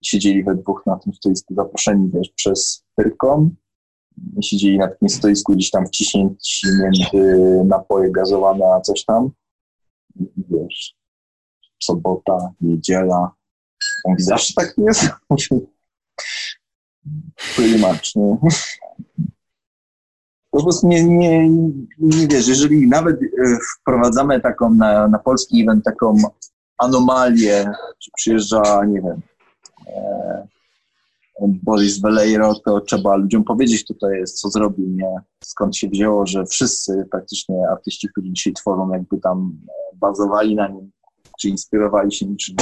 siedzieli 0.03 0.43
we 0.43 0.55
dwóch 0.55 0.83
na 0.85 0.99
tym 0.99 1.13
stoisku, 1.13 1.55
zaproszeni, 1.55 2.11
wiesz, 2.13 2.29
przez 2.29 2.83
Pyrkom, 2.95 3.55
siedzieli 4.41 4.77
na 4.77 4.87
takim 4.87 5.09
stoisku 5.09 5.53
gdzieś 5.53 5.69
tam 5.69 5.87
wciśnięci 5.87 6.67
między 6.81 7.63
napoje 7.65 8.11
gazowane, 8.11 8.65
a 8.65 8.81
coś 8.81 9.05
tam. 9.05 9.29
Wiesz, 10.37 10.95
sobota, 11.83 12.51
niedziela. 12.61 13.31
Mówi, 14.05 14.23
zawsze 14.23 14.53
tak 14.53 14.73
jest? 14.77 15.09
Pretty 17.55 17.79
much, 17.79 18.15
nie? 18.15 18.37
Po 20.51 20.63
prostu 20.63 20.87
nie, 20.87 21.03
nie, 21.03 21.49
nie 21.99 22.27
wiesz, 22.27 22.47
jeżeli 22.47 22.87
nawet 22.87 23.21
e, 23.23 23.57
wprowadzamy 23.79 24.41
taką 24.41 24.73
na, 24.73 25.07
na 25.07 25.19
polski 25.19 25.61
event 25.61 25.85
taką 25.85 26.17
anomalię, 26.77 27.63
że 27.99 28.11
przyjeżdża, 28.15 28.85
nie 28.85 29.01
wiem, 29.01 29.21
e, 29.87 30.47
Boris 31.41 32.01
Veleiro, 32.01 32.55
to 32.65 32.81
trzeba 32.81 33.15
ludziom 33.15 33.43
powiedzieć, 33.43 33.85
to 33.99 34.09
jest, 34.09 34.41
co 34.41 34.49
zrobił, 34.49 34.89
nie? 34.89 35.15
Skąd 35.43 35.77
się 35.77 35.87
wzięło, 35.87 36.25
że 36.25 36.45
wszyscy 36.45 37.07
praktycznie 37.11 37.55
artyści, 37.71 38.09
którzy 38.09 38.31
dzisiaj 38.31 38.53
tworzą, 38.53 38.91
jakby 38.91 39.17
tam 39.17 39.57
e, 39.69 39.97
bazowali 39.97 40.55
na 40.55 40.67
nim, 40.67 40.91
czy 41.39 41.49
inspirowali 41.49 42.11
się 42.11 42.25
niczym. 42.25 42.55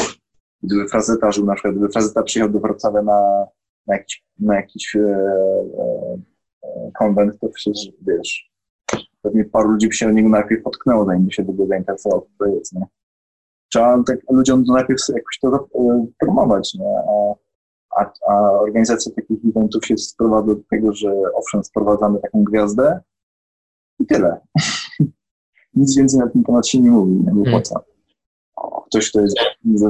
Gdyby 0.63 0.87
Frazeta 0.87 1.31
żył, 1.31 1.45
na 1.45 1.53
przykład, 1.53 1.75
gdyby 1.75 1.89
Frazeta 1.89 2.23
przyjechał 2.23 2.53
do 2.53 2.59
Wrocławia 2.59 3.01
na, 3.01 3.45
na 3.87 3.95
jakiś, 3.95 4.23
na 4.39 4.55
jakiś 4.55 4.95
e, 4.95 4.99
e, 4.99 6.17
e, 6.63 6.91
konwent, 6.99 7.39
to 7.39 7.49
przecież, 7.49 7.91
wiesz, 8.07 8.51
pewnie 9.21 9.45
paru 9.45 9.69
ludzi 9.69 9.87
by 9.87 9.93
się 9.93 10.07
o 10.07 10.11
niego 10.11 10.29
najpierw 10.29 10.63
potknęło, 10.63 11.05
zanim 11.05 11.31
się 11.31 11.45
tego 11.45 11.67
zainteresował, 11.67 12.21
kto 12.21 12.45
to 12.45 12.45
jest, 12.45 12.73
nie? 12.73 12.85
Trzeba 13.71 14.03
tak 14.03 14.19
ludziom 14.29 14.63
najpierw 14.67 14.99
jakoś 15.09 15.39
to 15.41 15.67
e, 15.75 16.05
promować, 16.19 16.73
nie? 16.73 16.87
A, 16.87 17.33
a, 17.97 18.11
a 18.27 18.51
organizacja 18.51 19.11
takich 19.15 19.37
eventów 19.49 19.85
się 19.85 19.97
sprowadza 19.97 20.55
do 20.55 20.61
tego, 20.69 20.93
że 20.93 21.13
owszem, 21.35 21.63
sprowadzamy 21.63 22.19
taką 22.19 22.43
gwiazdę 22.43 23.01
i 23.99 24.05
tyle. 24.05 24.39
Nic 25.75 25.97
więcej 25.97 26.19
na 26.19 26.29
ten 26.29 26.43
temat 26.43 26.67
się 26.67 26.79
nie 26.79 26.91
mówi, 26.91 27.11
nie 27.11 27.25
Hmm. 27.25 27.47
opłaca. 27.47 27.79
Ktoś, 28.85 29.09
kto 29.09 29.21
jest 29.21 29.35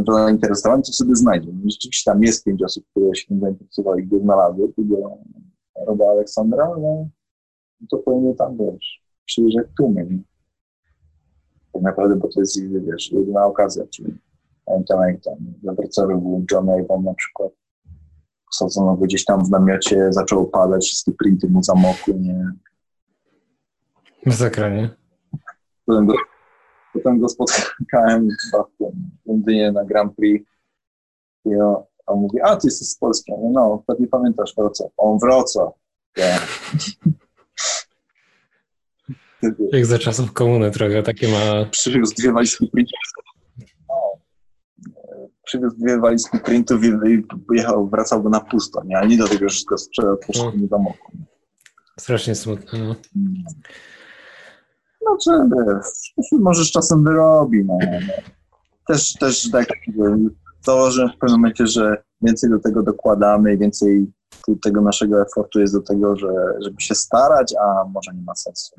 zainteresowany, 0.08 0.84
to 0.84 0.92
sobie 0.92 1.16
znajdzie. 1.16 1.52
No, 1.54 1.62
Rzeczywiście 1.72 2.12
tam 2.12 2.24
jest 2.24 2.44
pięć 2.44 2.64
osób, 2.64 2.86
które 2.92 3.16
się 3.16 3.28
tym 3.28 3.40
zainteresowały 3.40 4.04
go 4.04 4.20
znalazły, 4.20 4.74
tego 4.74 5.18
Roba 5.88 6.06
Aleksandra, 6.10 6.66
ale 6.76 7.10
to 7.90 7.98
pewnie 7.98 8.36
tam, 8.36 8.58
wiesz, 8.58 9.02
przyjeżdża 9.26 9.62
jak 9.62 9.70
tłumy. 9.78 10.06
nie? 10.06 10.20
Tak 11.74 11.82
naprawdę, 11.82 12.16
bo 12.16 12.28
to 12.28 12.40
jest, 12.40 12.62
wiesz, 12.64 13.12
jedyna 13.12 13.46
okazja, 13.46 13.88
czyli 13.88 14.14
pamiętam 14.66 15.00
jak 15.08 15.22
tam 15.22 15.76
Wrocławiu 15.76 16.22
był 16.22 16.46
John 16.52 16.70
Avon 16.70 17.04
na 17.04 17.14
przykład, 17.14 17.52
sadzono 18.56 18.96
go 18.96 19.06
gdzieś 19.06 19.26
tam 19.26 19.46
w 19.46 19.50
namiocie, 19.50 20.08
zaczęło 20.10 20.46
padać, 20.46 20.86
wszystkie 20.86 21.12
printy 21.12 21.50
mu 21.50 21.64
zamokły, 21.64 22.14
nie? 22.14 22.52
Masakra, 24.26 24.70
nie? 24.70 24.90
Potem 25.86 26.06
go, 26.06 26.14
potem 26.94 27.20
go 27.20 27.30
spotkałem 27.30 28.28
w 28.80 29.28
Londynie 29.30 29.72
na 29.72 29.86
Grand 29.86 30.16
Prix 30.16 30.50
i 31.46 31.56
on, 31.56 31.76
on 32.06 32.20
mówi, 32.20 32.42
a 32.42 32.56
ty 32.56 32.68
jesteś 32.68 32.88
z 32.88 32.98
Polski. 32.98 33.32
Ja 33.32 33.38
mówię, 33.38 33.54
no, 33.54 33.84
pewnie 33.88 34.08
pamiętasz 34.08 34.54
Wrocław. 34.58 34.92
On 34.98 35.20
Wrocław. 35.20 35.74
Ja. 36.18 36.40
Jak 39.72 39.86
za 39.86 40.00
czasów 40.00 40.34
komuny 40.34 40.72
trochę, 40.72 41.04
takie 41.04 41.28
ma... 41.28 41.66
Przywiózł 41.72 42.16
dwie 42.16 42.32
walizki 42.32 42.68
printów. 42.68 43.00
Przywiózł 45.54 45.76
dwie 45.78 46.00
walizki 46.00 46.40
printów 46.40 46.84
i, 46.84 46.88
i 46.88 47.24
pojechał, 47.48 47.88
wracał 47.90 48.24
go 48.24 48.30
na 48.30 48.40
pusto, 48.40 48.82
nie? 48.86 48.98
A 48.98 49.06
nie 49.06 49.18
do 49.18 49.28
tego, 49.28 49.40
że 49.40 49.48
wszystko 49.50 49.78
sprzedał, 49.78 50.18
prostu 50.18 50.58
nie 50.58 50.68
zamokło. 50.68 51.12
Strasznie 52.00 52.36
smutne, 52.36 52.80
no. 52.80 52.96
No, 55.06 55.18
czy 55.24 55.32
wiesz, 55.32 56.32
może 56.40 56.66
z 56.66 56.72
czasem 56.72 57.04
wyrobi, 57.04 57.66
no. 57.66 57.78
Też, 58.88 59.14
też 59.14 59.52
tak, 59.52 59.68
założę 60.66 61.10
w 61.16 61.20
pewnym 61.20 61.40
momencie, 61.40 61.68
że 61.68 62.04
więcej 62.22 62.50
do 62.50 62.60
tego 62.60 62.84
dokładamy, 62.84 63.58
więcej 63.58 64.12
tu- 64.46 64.56
tego 64.56 64.82
naszego 64.82 65.22
efortu 65.22 65.60
jest 65.60 65.74
do 65.74 65.82
tego, 65.82 66.16
że, 66.16 66.28
żeby 66.60 66.82
się 66.82 66.96
starać, 66.96 67.54
a 67.62 67.86
może 67.90 68.12
nie 68.16 68.22
ma 68.22 68.36
sensu. 68.36 68.76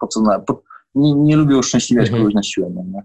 Po 0.00 0.06
co 0.06 0.20
na, 0.22 0.38
po, 0.40 0.62
nie, 0.94 1.14
nie 1.14 1.36
lubię 1.36 1.56
uszczęśliwiać 1.56 2.06
Mhm. 2.06 2.22
kogoś 2.22 2.34
na 2.34 2.42
siłę, 2.42 2.70
no, 2.74 2.82
nie? 2.92 3.02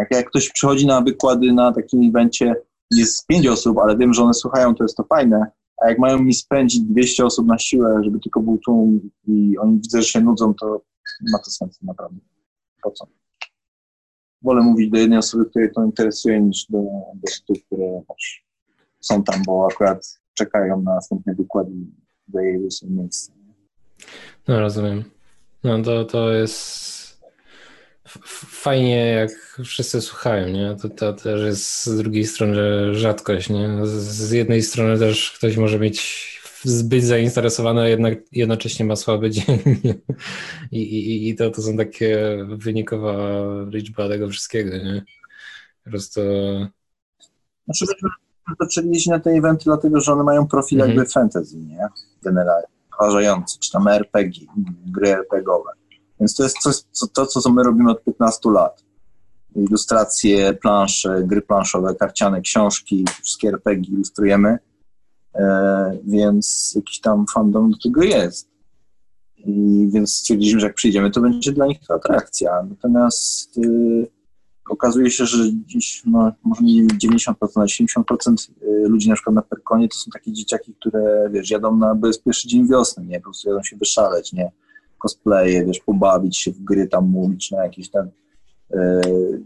Jak, 0.00 0.10
jak 0.10 0.28
ktoś 0.28 0.52
przychodzi 0.52 0.86
na 0.86 1.00
wykłady 1.00 1.52
na 1.52 1.72
takim 1.72 2.08
evencie, 2.08 2.54
jest 2.90 3.26
pięć 3.26 3.46
osób, 3.46 3.78
ale 3.78 3.96
wiem, 3.96 4.14
że 4.14 4.22
one 4.22 4.34
słuchają, 4.34 4.74
to 4.74 4.84
jest 4.84 4.96
to 4.96 5.04
fajne, 5.04 5.46
a 5.82 5.88
jak 5.88 5.98
mają 5.98 6.18
mi 6.18 6.34
spędzić 6.34 6.80
200 6.80 7.24
osób 7.24 7.46
na 7.46 7.58
siłę, 7.58 8.00
żeby 8.04 8.20
tylko 8.20 8.40
był 8.40 8.58
tłum 8.58 9.10
i 9.26 9.58
oni 9.58 9.74
widzą, 9.74 10.00
że 10.00 10.08
się 10.08 10.20
nudzą, 10.20 10.54
to 10.54 10.82
ma 11.32 11.38
to 11.38 11.50
sensu 11.50 11.86
naprawdę. 11.86 12.18
Po 12.82 12.90
co? 12.90 13.06
Wolę 14.42 14.62
mówić 14.62 14.90
do 14.90 14.98
jednej 14.98 15.18
osoby, 15.18 15.46
której 15.46 15.72
to 15.72 15.84
interesuje, 15.84 16.40
niż 16.40 16.66
do, 16.68 16.78
do 17.14 17.30
stu, 17.30 17.54
które 17.66 18.02
są 19.00 19.22
tam, 19.22 19.42
bo 19.46 19.68
akurat 19.72 20.20
czekają 20.34 20.82
na 20.82 20.94
następny 20.94 21.34
wykład 21.34 21.68
i 21.68 21.86
zajęły 22.32 22.70
sobie 22.70 22.92
miejsce. 22.92 23.32
No 24.48 24.60
rozumiem. 24.60 25.04
No 25.64 25.82
to, 25.82 26.04
to 26.04 26.32
jest 26.32 26.99
fajnie, 28.26 29.06
jak 29.06 29.30
wszyscy 29.64 30.00
słuchają, 30.00 30.48
nie? 30.48 30.76
To, 30.82 30.88
to 30.88 31.12
też 31.12 31.40
jest 31.42 31.84
z 31.86 31.96
drugiej 31.96 32.24
strony 32.24 32.60
rzadkość, 32.94 33.50
nie? 33.50 33.68
Z, 33.84 34.30
jednej 34.30 34.62
strony 34.62 34.98
też 34.98 35.32
ktoś 35.32 35.56
może 35.56 35.78
mieć 35.78 36.30
zbyt 36.64 37.04
zainteresowany, 37.04 37.80
a 37.80 37.88
jednak 37.88 38.18
jednocześnie 38.32 38.84
ma 38.84 38.96
słaby 38.96 39.30
dzień. 39.30 39.58
I, 40.72 40.82
i, 40.82 41.28
i 41.28 41.36
to, 41.36 41.50
to 41.50 41.62
są 41.62 41.76
takie 41.76 42.38
wynikowa 42.48 43.14
liczba 43.68 44.08
tego 44.08 44.28
wszystkiego, 44.28 44.76
nie? 44.76 45.04
Po 45.84 45.90
prostu 45.90 46.20
Znaczy, 47.64 47.86
zaczęli 48.60 48.98
na 49.08 49.20
te 49.20 49.30
eventy, 49.30 49.64
dlatego 49.64 50.00
że 50.00 50.12
one 50.12 50.24
mają 50.24 50.48
profil 50.48 50.80
Mhm. 50.80 50.98
jakby 50.98 51.12
fantasy, 51.12 51.56
nie? 51.56 51.86
Generalnie. 52.22 52.66
Uważający, 53.00 53.58
czy 53.58 53.70
tam 53.70 53.88
RPG, 53.88 54.46
gry 54.86 55.08
RPGowe. 55.08 55.79
Więc 56.20 56.34
to 56.34 56.42
jest 56.42 56.58
coś, 56.58 56.76
co, 56.76 57.06
to, 57.06 57.26
co 57.26 57.52
my 57.52 57.62
robimy 57.62 57.90
od 57.90 58.04
15 58.04 58.50
lat. 58.50 58.84
Ilustracje, 59.56 60.54
plansze, 60.54 61.22
gry 61.24 61.42
planszowe, 61.42 61.94
karciane, 61.94 62.40
książki, 62.40 63.04
wszystkie 63.22 63.48
RPG 63.48 63.92
ilustrujemy, 63.94 64.58
e, 65.34 65.98
więc 66.04 66.72
jakiś 66.76 67.00
tam 67.00 67.24
fandom 67.34 67.70
do 67.70 67.76
tego 67.78 68.02
jest. 68.02 68.50
I 69.46 69.88
więc 69.92 70.14
stwierdziliśmy, 70.14 70.60
że 70.60 70.66
jak 70.66 70.74
przyjdziemy, 70.74 71.10
to 71.10 71.20
będzie 71.20 71.52
dla 71.52 71.66
nich 71.66 71.78
to 71.88 71.94
atrakcja. 71.94 72.62
Natomiast 72.70 73.58
y, 73.58 74.08
okazuje 74.70 75.10
się, 75.10 75.26
że 75.26 75.44
dziś 75.52 76.02
no, 76.06 76.32
może 76.44 76.62
nie 76.62 76.86
90%, 76.86 77.34
ale 77.54 77.66
70% 77.66 78.50
y, 78.62 78.88
ludzi 78.88 79.08
na 79.08 79.14
przykład 79.14 79.34
na 79.34 79.42
Perkonie 79.42 79.88
to 79.88 79.98
są 79.98 80.10
takie 80.10 80.32
dzieciaki, 80.32 80.74
które 80.74 81.30
wiesz, 81.32 81.50
jadą 81.50 81.76
na, 81.76 81.94
bo 81.94 82.06
jest 82.06 82.24
pierwszy 82.24 82.48
dzień 82.48 82.68
wiosny, 82.68 83.04
nie? 83.04 83.18
Po 83.18 83.24
prostu 83.24 83.48
jadą 83.48 83.62
się 83.62 83.76
wyszaleć, 83.76 84.32
nie? 84.32 84.50
Cosplaye, 85.02 85.64
wiesz, 85.66 85.80
pobawić 85.80 86.38
się 86.38 86.52
w 86.52 86.60
gry 86.60 86.88
tam 86.88 87.08
mówić 87.08 87.50
na 87.50 87.64
jakieś 87.64 87.90
tam 87.90 88.08
y, 88.74 89.42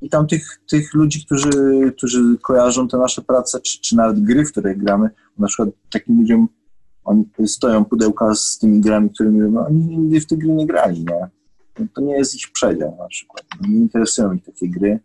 i 0.00 0.08
tam 0.08 0.26
tych, 0.26 0.60
tych 0.70 0.94
ludzi, 0.94 1.24
którzy, 1.24 1.50
którzy 1.96 2.38
kojarzą 2.42 2.88
te 2.88 2.98
nasze 2.98 3.22
prace, 3.22 3.60
czy, 3.60 3.80
czy 3.80 3.96
nawet 3.96 4.20
gry, 4.20 4.44
w 4.44 4.52
które 4.52 4.74
gramy, 4.74 5.10
na 5.38 5.46
przykład 5.46 5.68
takim 5.90 6.18
ludziom 6.18 6.48
oni 7.08 7.24
stoją 7.46 7.84
pudełka 7.84 8.34
z 8.34 8.58
tymi 8.58 8.80
grami, 8.80 9.10
którymi 9.10 9.52
no, 9.52 9.66
oni 9.66 9.98
nigdy 9.98 10.20
w 10.20 10.26
te 10.26 10.36
gry 10.36 10.48
nie 10.48 10.66
grali, 10.66 11.04
nie? 11.04 11.28
To 11.94 12.00
nie 12.00 12.12
jest 12.12 12.34
ich 12.34 12.52
przedział 12.52 12.96
na 12.98 13.08
przykład. 13.08 13.44
Nie 13.68 13.76
interesują 13.76 14.32
ich 14.32 14.44
takie 14.44 14.68
gry. 14.68 15.00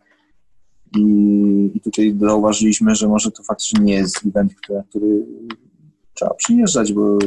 I, 0.96 1.70
I 1.74 1.80
tutaj 1.80 2.16
zauważyliśmy, 2.20 2.94
że 2.94 3.08
może 3.08 3.30
to 3.30 3.42
faktycznie 3.42 3.84
nie 3.84 3.94
jest 3.94 4.26
event, 4.26 4.54
który, 4.54 4.82
który 4.88 5.26
trzeba 6.14 6.34
przyjeżdżać, 6.34 6.92
bo 6.92 7.18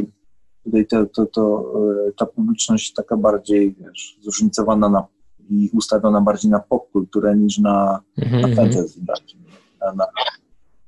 tutaj 0.68 0.88
to, 0.88 1.06
to, 1.06 1.26
to, 1.26 1.74
e, 2.08 2.12
ta 2.12 2.26
publiczność 2.26 2.94
taka 2.94 3.18
bardziej 3.18 3.76
wiesz, 3.80 4.18
zróżnicowana 4.22 4.90
na, 4.90 5.08
i 5.50 5.70
ustawiona 5.74 6.22
bardziej 6.22 6.52
na 6.52 6.60
popkulturę 6.60 7.38
niż 7.38 7.58
na, 7.58 8.00
mhm, 8.18 8.42
na 8.42 8.48
mhm. 8.48 8.56
fantasy, 8.56 9.00
bardziej, 9.02 9.40
na, 9.82 9.94
na, 9.94 10.06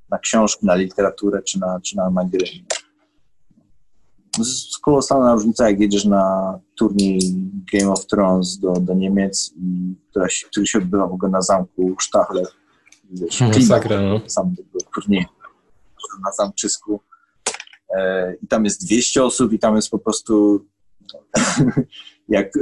na 0.09 0.17
książki, 0.17 0.65
na 0.65 0.75
literaturę 0.75 1.41
czy 1.41 1.59
na, 1.59 1.79
czy 1.81 1.97
na, 1.97 2.25
gry. 2.25 2.45
To 4.31 4.41
jest 4.41 4.79
kolosalna 4.81 5.33
różnica, 5.33 5.69
jak 5.69 5.79
jedziesz 5.79 6.05
na 6.05 6.59
turniej 6.77 7.19
Game 7.73 7.91
of 7.91 8.05
Thrones 8.05 8.57
do, 8.57 8.73
do 8.73 8.93
Niemiec, 8.93 9.53
i, 9.57 9.95
która 10.09 10.29
się, 10.29 10.47
który 10.47 10.67
się 10.67 10.77
odbywa 10.77 11.07
w 11.07 11.13
ogóle 11.13 11.31
na 11.31 11.41
zamku 11.41 11.95
Sztachle. 11.99 12.43
Wiesz, 13.11 13.41
Masakra, 13.41 14.01
no. 14.01 14.19
sam 14.27 14.55
tego 14.55 14.79
turnieju 14.95 15.25
na 16.25 16.31
zamczysku. 16.31 16.99
E, 17.97 18.33
I 18.41 18.47
tam 18.47 18.65
jest 18.65 18.85
200 18.85 19.23
osób 19.23 19.53
i 19.53 19.59
tam 19.59 19.75
jest 19.75 19.89
po 19.89 19.99
prostu 19.99 20.65
jak 22.29 22.57
e, 22.57 22.61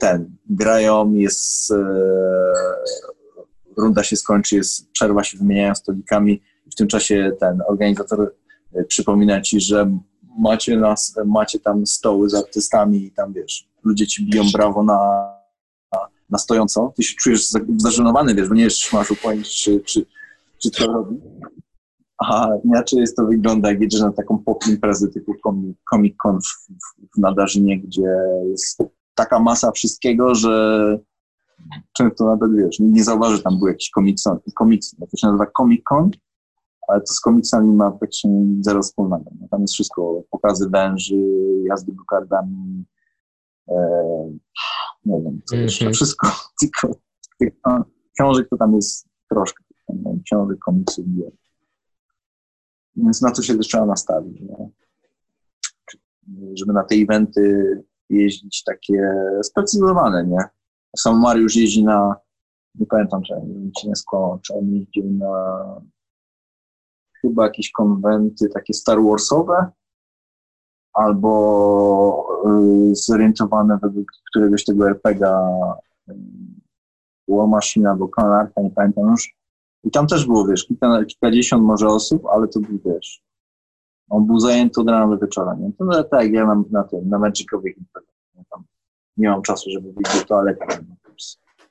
ten, 0.00 0.36
grają, 0.50 1.12
jest 1.12 1.70
e, 1.70 1.76
runda 3.76 4.02
się 4.02 4.16
skończy, 4.16 4.56
jest 4.56 4.90
przerwa, 4.90 5.24
się 5.24 5.38
wymieniają 5.38 5.74
stolikami. 5.74 6.42
W 6.72 6.74
tym 6.74 6.88
czasie 6.88 7.32
ten 7.40 7.62
organizator 7.68 8.34
przypomina 8.88 9.40
ci, 9.40 9.60
że 9.60 9.98
macie, 10.38 10.76
nas, 10.76 11.14
macie 11.26 11.60
tam 11.60 11.86
stoły 11.86 12.30
z 12.30 12.34
artystami 12.34 13.04
i 13.04 13.10
tam, 13.10 13.32
wiesz, 13.32 13.68
ludzie 13.84 14.06
ci 14.06 14.26
biją 14.26 14.44
brawo 14.52 14.82
na, 14.82 14.98
na, 15.92 15.98
na 16.30 16.38
stojąco, 16.38 16.92
ty 16.96 17.02
się 17.02 17.14
czujesz 17.16 17.48
za- 17.48 17.60
zażenowany, 17.76 18.34
wiesz, 18.34 18.48
bo 18.48 18.54
nie 18.54 18.64
wiesz, 18.64 18.80
czy 18.80 18.96
masz 18.96 19.10
upojnić, 19.10 19.62
czy, 19.62 19.80
czy, 19.80 20.06
czy 20.58 20.70
to 20.70 20.86
robi. 20.86 21.16
A 22.20 22.48
inaczej 22.64 23.00
jest 23.00 23.16
to 23.16 23.26
wygląda, 23.26 23.70
jak 23.70 23.80
jedziesz 23.80 24.00
na 24.00 24.12
taką 24.12 24.38
pop 24.38 24.66
imprezę 24.68 25.08
typu 25.08 25.34
Comic- 25.92 26.16
Con 26.22 26.38
w, 26.40 26.46
w, 27.16 27.18
Nadarzynie, 27.18 27.80
gdzie 27.80 28.16
jest 28.50 28.82
taka 29.14 29.38
masa 29.38 29.72
wszystkiego, 29.72 30.34
że 30.34 30.98
często 31.92 32.24
nawet, 32.26 32.56
wiesz, 32.56 32.78
nie 32.80 33.04
zauważy, 33.04 33.42
tam 33.42 33.58
był 33.58 33.68
jakiś 33.68 33.90
komiks, 33.90 34.24
komiks 34.54 34.96
to 35.10 35.16
się 35.16 35.26
nazywa 35.26 35.46
Comic 35.56 35.82
Con, 35.84 36.10
ale 36.88 37.00
to 37.00 37.06
z 37.06 37.20
komiksami 37.20 37.68
ma 37.72 37.90
praktycznie 37.90 38.30
zero 38.60 38.82
wspólnego. 38.82 39.24
No, 39.40 39.48
tam 39.50 39.60
jest 39.60 39.74
wszystko, 39.74 40.22
pokazy 40.30 40.68
węży, 40.68 41.16
jazdy 41.68 41.92
gokardami, 41.92 42.84
e, 43.68 43.74
nie 45.04 45.20
wiem, 45.22 45.40
co 45.44 45.54
Mhm. 45.54 45.62
jeszcze, 45.62 45.90
wszystko, 45.90 46.26
tylko, 46.60 46.94
tylko 47.38 47.84
książek 48.14 48.48
to 48.48 48.56
tam 48.56 48.74
jest 48.74 49.08
troszkę, 49.30 49.64
wiem, 49.88 50.20
książek, 50.24 50.58
komiksów, 50.58 51.04
gier. 51.16 51.32
Więc 53.02 53.22
na 53.22 53.30
co 53.32 53.42
się 53.42 53.56
też 53.56 53.68
trzeba 53.68 53.86
nastawić, 53.86 54.40
nie? 54.40 54.68
żeby 56.54 56.72
na 56.72 56.84
te 56.84 56.94
eventy 56.94 57.84
jeździć 58.10 58.64
takie 58.64 59.12
sprecyzowane, 59.42 60.26
nie? 60.26 60.38
Sam 60.96 61.20
Mariusz 61.20 61.56
jeździ 61.56 61.84
na, 61.84 62.16
nie 62.74 62.86
pamiętam, 62.86 63.22
czy 63.22 63.34
nie 63.46 63.72
ci 63.72 63.88
nie 63.88 63.96
skłamał, 63.96 64.38
czy 64.38 64.54
on 64.54 64.74
jeździł 64.74 65.04
na 65.10 65.64
chyba 67.22 67.44
jakieś 67.44 67.70
konwenty 67.70 68.48
takie 68.48 68.74
Star 68.74 69.02
Warsowe, 69.02 69.70
albo 70.92 72.26
y, 72.90 72.94
zorientowane 72.94 73.78
według 73.82 74.06
któregoś 74.30 74.64
tego 74.64 74.88
RPGa 74.88 75.48
y, 76.08 76.14
War 77.28 77.48
Machine 77.48 77.90
albo 77.90 78.08
Konarka, 78.08 78.62
nie 78.62 78.70
pamiętam 78.70 79.10
już. 79.10 79.39
I 79.84 79.90
tam 79.90 80.06
też 80.06 80.26
było, 80.26 80.46
wiesz, 80.46 80.66
kilka, 80.66 81.04
kilkadziesiąt 81.04 81.62
może 81.62 81.88
osób, 81.88 82.26
ale 82.26 82.48
to 82.48 82.60
był, 82.60 82.78
wiesz, 82.84 83.22
on 84.10 84.26
był 84.26 84.40
zajęty 84.40 84.80
od 84.80 84.88
rana 84.88 85.16
do 85.16 85.26
wieczora, 85.26 85.54
nie? 85.54 85.72
To 85.72 85.84
no, 85.84 86.04
tak, 86.04 86.32
ja 86.32 86.46
na, 86.46 86.62
na 86.70 86.84
tym, 86.84 87.08
na 87.08 87.18
Magicowych 87.18 87.76
nie? 87.76 88.44
Tam 88.50 88.64
nie 89.16 89.28
mam 89.28 89.42
czasu, 89.42 89.70
żeby 89.70 89.92
wyjść 89.92 90.20
do 90.20 90.24
toalety, 90.24 90.64
no, 90.88 90.96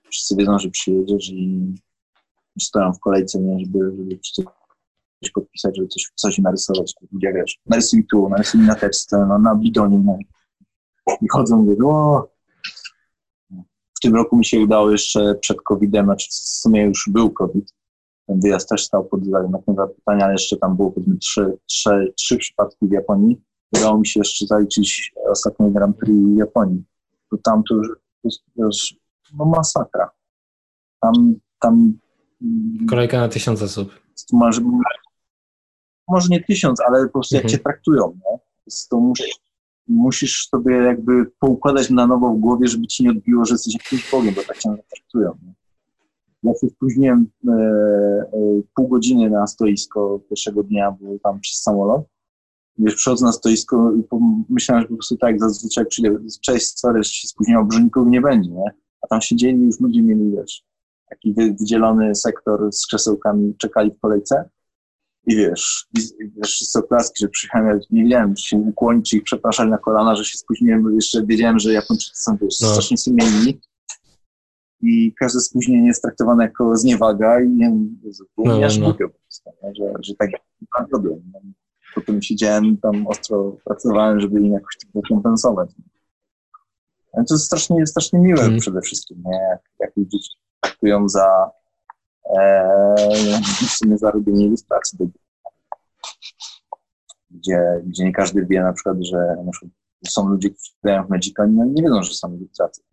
wszyscy 0.10 0.36
wiedzą, 0.36 0.60
że 0.60 0.70
przyjedziesz 0.70 1.30
i 1.30 1.74
stoją 2.60 2.94
w 2.94 3.00
kolejce, 3.00 3.40
nie? 3.40 3.66
Żeby, 3.66 3.80
żeby 3.98 4.20
coś 5.24 5.32
podpisać, 5.32 5.76
żeby 5.78 5.88
coś, 5.88 6.12
coś 6.16 6.38
narysować, 6.38 6.94
gdzie 7.12 7.34
wiesz, 7.34 7.60
narysuj 7.66 8.06
tu, 8.12 8.30
narysuj 8.30 8.62
na 8.62 8.76
teczce, 8.76 9.26
no, 9.30 9.40
na 9.40 9.56
bidonie, 9.56 10.00
no. 10.00 10.18
i 11.22 11.28
chodzą, 11.30 11.58
mówię, 11.58 11.76
o, 11.86 12.28
w 13.98 14.02
tym 14.02 14.16
roku 14.16 14.38
mi 14.38 14.46
się 14.46 14.60
udało 14.60 14.92
jeszcze 14.92 15.36
przed 15.36 15.62
COVID-em, 15.62 16.06
znaczy 16.06 16.28
w 16.30 16.34
sumie 16.34 16.84
już 16.84 17.10
był 17.12 17.30
COVID, 17.30 17.74
wyjazd 18.30 18.70
też 18.70 18.86
stał 18.86 19.06
pod 19.06 19.26
znakiem 19.26 19.76
zapytania, 19.76 20.24
ale 20.26 20.34
jeszcze 20.34 20.58
tam 20.58 20.76
było 20.76 20.92
powiedzmy 20.92 21.18
trzy, 21.18 21.58
trzy, 21.66 22.14
trzy 22.18 22.38
przypadki 22.38 22.88
w 22.88 22.92
Japonii. 22.92 23.42
Udało 23.78 23.98
mi 23.98 24.08
się 24.08 24.20
jeszcze 24.20 24.46
zaliczyć 24.46 25.12
ostatnie 25.32 25.72
Grand 25.72 25.98
Prix 25.98 26.18
Japonii. 26.38 26.84
To 27.32 27.38
tam 27.38 27.64
to 27.70 27.76
już 27.76 27.88
już, 28.56 28.96
no 29.38 29.46
masakra. 29.46 30.10
Tam, 31.02 31.14
tam 31.60 31.94
mm, 32.42 32.88
Kolejka 32.90 33.20
na 33.20 33.30
tysiąc 33.30 33.62
osób. 33.62 33.90
masz, 34.34 34.62
może 36.08 36.28
nie 36.30 36.44
tysiąc, 36.44 36.82
ale 36.82 37.06
po 37.06 37.12
prostu 37.14 37.36
jak 37.36 37.44
Mhm. 37.46 37.58
cię 37.58 37.64
traktują, 37.64 38.12
nie? 38.26 38.40
To 38.90 39.00
musisz, 39.00 39.40
musisz 39.88 40.48
sobie 40.50 40.76
jakby 40.76 41.26
poukładać 41.40 41.90
na 41.90 42.08
nowo 42.08 42.30
w 42.34 42.40
głowie, 42.40 42.68
żeby 42.68 42.88
ci 42.88 43.04
nie 43.04 43.12
odbiło, 43.12 43.46
że 43.46 43.54
jesteś 43.54 43.74
jakimś 43.74 44.12
Bogiem, 44.12 44.34
bo 44.34 44.42
tak 44.44 44.58
cię 44.58 44.70
traktują. 44.96 45.38
Nie? 45.44 45.54
Ja 46.44 46.52
się 46.62 46.68
spóźniłem 46.70 47.28
e, 47.48 47.52
e, 47.52 48.28
pół 48.76 48.88
godziny 48.88 49.30
na 49.30 49.48
stoisko 49.48 50.20
pierwszego 50.30 50.64
dnia, 50.64 50.96
bo 51.02 51.20
tam 51.24 51.40
przez 51.40 51.62
samolot. 51.62 52.02
Wiesz, 52.78 52.96
przychodzę 52.96 53.26
na 53.26 53.32
stoisko 53.32 53.92
i 53.94 54.04
myślałem, 54.50 54.82
że 54.84 54.88
po 54.88 54.94
prostu 54.96 55.18
tak, 55.18 55.40
zazwyczaj 55.40 55.86
przyjdę, 55.86 56.18
cześć, 56.42 56.80
sorry, 56.80 57.04
że 57.04 57.10
się 57.10 57.28
spóźniłem, 57.28 57.72
że 57.72 57.84
nikogo 57.84 58.10
nie 58.10 58.22
będzie, 58.22 58.50
nie? 58.50 58.72
A 59.02 59.08
tam 59.08 59.22
siedzieli 59.22 59.62
już 59.62 59.80
ludzie 59.80 60.02
mieli, 60.02 60.32
wiesz, 60.32 60.64
taki 61.10 61.34
wy- 61.34 61.54
wydzielony 61.60 62.16
sektor 62.16 62.72
z 62.74 62.88
krzesełkami, 62.88 63.56
czekali 63.58 63.92
w 63.92 64.00
kolejce 64.00 64.50
i 65.28 65.36
wiesz, 65.36 65.88
i, 65.98 66.00
wiesz, 66.38 66.52
wszyscy 66.52 66.80
oklaski, 66.80 67.20
że 67.20 67.28
przyjechałem, 67.28 67.68
ja 67.68 67.80
nie 67.92 68.04
wiedziałem, 68.04 68.36
czy 68.36 68.44
się 68.44 68.58
ukłonić, 68.58 69.10
czy 69.10 69.18
ich 69.18 69.24
przepraszali 69.24 69.70
na 69.70 69.78
kolana, 69.78 70.16
że 70.16 70.26
się 70.26 70.38
spóźniłem, 70.38 70.84
bo 70.84 70.90
jeszcze 70.90 71.26
wiedziałem, 71.26 71.60
że 71.60 71.74
Japończycy 71.74 72.22
są, 72.24 72.38
wiesz, 72.42 72.60
No. 72.62 72.68
strasznie 72.68 72.98
sumienni 72.98 73.60
i 74.82 75.14
każde 75.14 75.40
spóźnienie 75.40 75.88
jest 75.88 76.02
traktowane 76.02 76.44
jako 76.44 76.76
zniewaga 76.78 77.42
i 77.42 77.50
nie 77.50 77.66
wiem, 77.66 78.00
No, 78.38 78.58
mi 78.58 78.64
aż 78.64 78.78
no. 78.78 78.86
głupio 78.86 79.10
po 79.10 79.20
prostu, 79.20 79.50
że, 79.78 79.94
że 80.02 80.16
tak 80.16 80.30
mam 80.80 80.88
problem. 80.90 81.22
No. 81.34 81.40
Potem 81.96 82.22
siedziałem 82.22 82.78
tam, 82.78 83.08
ostro 83.08 83.58
pracowałem, 83.66 84.20
żeby 84.20 84.40
im 84.40 84.54
jakoś 84.54 84.78
to 84.78 85.02
rekompensować. 85.02 85.70
Ale 87.14 87.26
to 87.26 87.34
jest 87.34 87.46
strasznie, 87.46 87.88
strasznie 87.88 88.20
miłe 88.20 88.40
Mhm. 88.42 88.60
przede 88.60 88.82
wszystkim, 88.82 89.24
nie? 89.26 89.38
Jak, 89.38 89.60
jak 89.80 89.98
ludzie 89.98 90.18
traktują 90.62 91.10
za 91.10 91.52
e, 92.40 92.70
w 93.68 93.72
sumie 93.72 93.98
za 93.98 94.12
robienie 94.12 94.46
ilustracji. 94.46 94.98
do- 95.00 95.06
Gdzie, 97.32 97.82
gdzie 97.86 98.04
nie 98.04 98.14
każdy 98.14 98.46
wie 98.46 98.62
na 98.62 98.74
przykład, 98.74 98.98
że 99.02 99.18
na 99.46 99.52
przykład 99.52 99.72
są 100.08 100.30
ludzie, 100.30 100.50
którzy 100.50 100.72
grają 100.84 101.04
w 101.06 101.10
Magica, 101.10 101.46
nie, 101.46 101.66
nie 101.66 101.84
wiedzą, 101.84 102.04
że 102.04 102.14
są 102.14 102.36
ilustracje. 102.36 102.84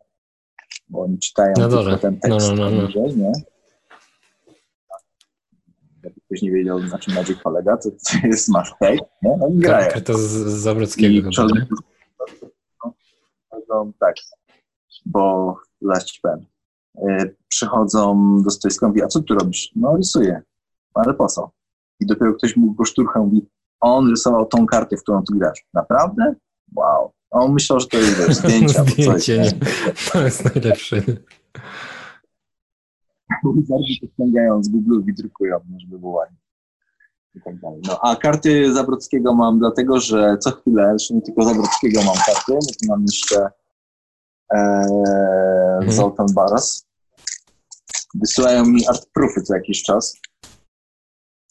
Bo 0.88 1.02
oni 1.02 1.18
czytają 1.18 1.52
Na 1.58 1.68
tylko 1.68 1.96
ten 1.98 2.20
tekst 2.20 2.48
No, 2.48 2.54
no, 2.54 2.70
no, 2.70 2.70
no. 2.70 2.80
poniżej, 2.80 3.16
nie? 3.16 3.32
Jakby 6.04 6.20
ktoś 6.20 6.42
nie 6.42 6.50
wiedział, 6.50 6.78
na 6.78 6.98
czym 6.98 7.14
Magic 7.14 7.38
polega, 7.42 7.76
to, 7.76 7.90
to 7.90 8.26
jest 8.26 8.48
masz 8.48 8.74
tekst, 8.80 9.04
nie? 9.22 9.36
No 9.40 9.48
i 9.48 9.56
grają. 9.58 9.90
Karta 9.90 10.12
z, 10.14 10.18
z 10.20 10.66
chyba, 10.66 11.46
nie? 11.46 11.66
przychodzą, 13.50 13.92
tak, 14.00 14.14
bo 15.06 15.54
powiem. 16.22 16.46
Y, 17.20 17.36
Przychodzą 17.48 18.36
do 18.42 18.50
stoiska 18.50 18.92
i 18.96 19.02
a 19.02 19.06
co 19.06 19.20
tu 19.22 19.34
robisz? 19.34 19.70
No 19.76 19.96
rysuję. 19.96 20.42
"No, 20.96 21.02
Ale 21.04 21.14
po 21.14 21.26
co? 21.26 21.50
I 22.00 22.06
dopiero 22.06 22.34
ktoś 22.34 22.56
mu 22.56 22.72
go 22.74 22.84
szturcha 22.84 23.20
mówi, 23.20 23.46
on 23.80 24.10
rysował 24.10 24.46
tą 24.46 24.66
kartę, 24.66 24.96
w 24.96 25.02
którą 25.02 25.22
ty 25.24 25.38
grasz. 25.38 25.66
Naprawdę? 25.74 26.34
Wow. 26.76 27.12
A 27.30 27.38
on 27.38 27.52
myślał, 27.52 27.80
że 27.80 27.86
to 27.86 27.96
jest 27.98 28.18
wiesz, 28.18 28.36
zdjęcia. 28.36 28.84
Zdjęcie, 28.84 29.38
nie? 29.38 29.52
To 30.12 30.24
jest 30.24 30.44
najlepsze. 30.44 30.96
Bardziej 33.44 33.98
to 34.00 34.06
ściągają 34.06 34.62
z 34.62 34.68
Google 34.68 35.00
i 35.10 35.14
drukują, 35.14 35.60
żeby 35.78 35.98
było 35.98 36.12
ładnie. 36.12 36.36
Tak. 37.44 37.54
No, 37.62 38.00
a 38.02 38.16
karty 38.16 38.72
Zabrodzkiego 38.72 39.34
mam 39.34 39.58
dlatego, 39.58 40.00
że 40.00 40.38
co 40.40 40.50
chwilę, 40.50 40.88
zresztą 40.90 41.14
nie 41.14 41.22
tylko 41.22 41.42
Zabrodzkiego 41.42 42.02
mam 42.02 42.16
karty, 42.26 42.52
bo 42.52 42.60
tu 42.60 42.88
mam 42.88 43.02
jeszcze 43.02 43.50
e, 44.54 44.86
Zoltan 45.88 46.26
Baras. 46.34 46.86
Wysyłają 48.14 48.64
mi 48.64 48.86
artproofy 48.88 49.42
co 49.42 49.54
jakiś 49.54 49.82
czas. 49.82 50.16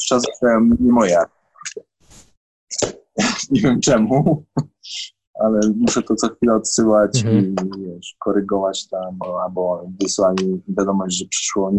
Czas 0.07 0.23
wysyłają 0.25 0.59
mi 0.59 0.77
nie 0.79 0.91
moje 0.91 1.19
artproofy. 1.19 1.89
Nie 3.51 3.61
wiem 3.61 3.81
czemu, 3.81 4.45
ale 5.39 5.59
muszę 5.75 6.01
to 6.03 6.15
co 6.15 6.29
chwilę 6.35 6.55
odsyłać 6.55 7.23
Mhm. 7.25 7.55
i 7.75 7.85
wiesz, 7.85 8.15
korygować 8.19 8.87
tam, 8.87 9.17
bo- 9.17 9.43
albo 9.43 9.89
wysłali 10.01 10.61
wiadomość, 10.67 11.17
że 11.19 11.25
przyszło 11.25 11.71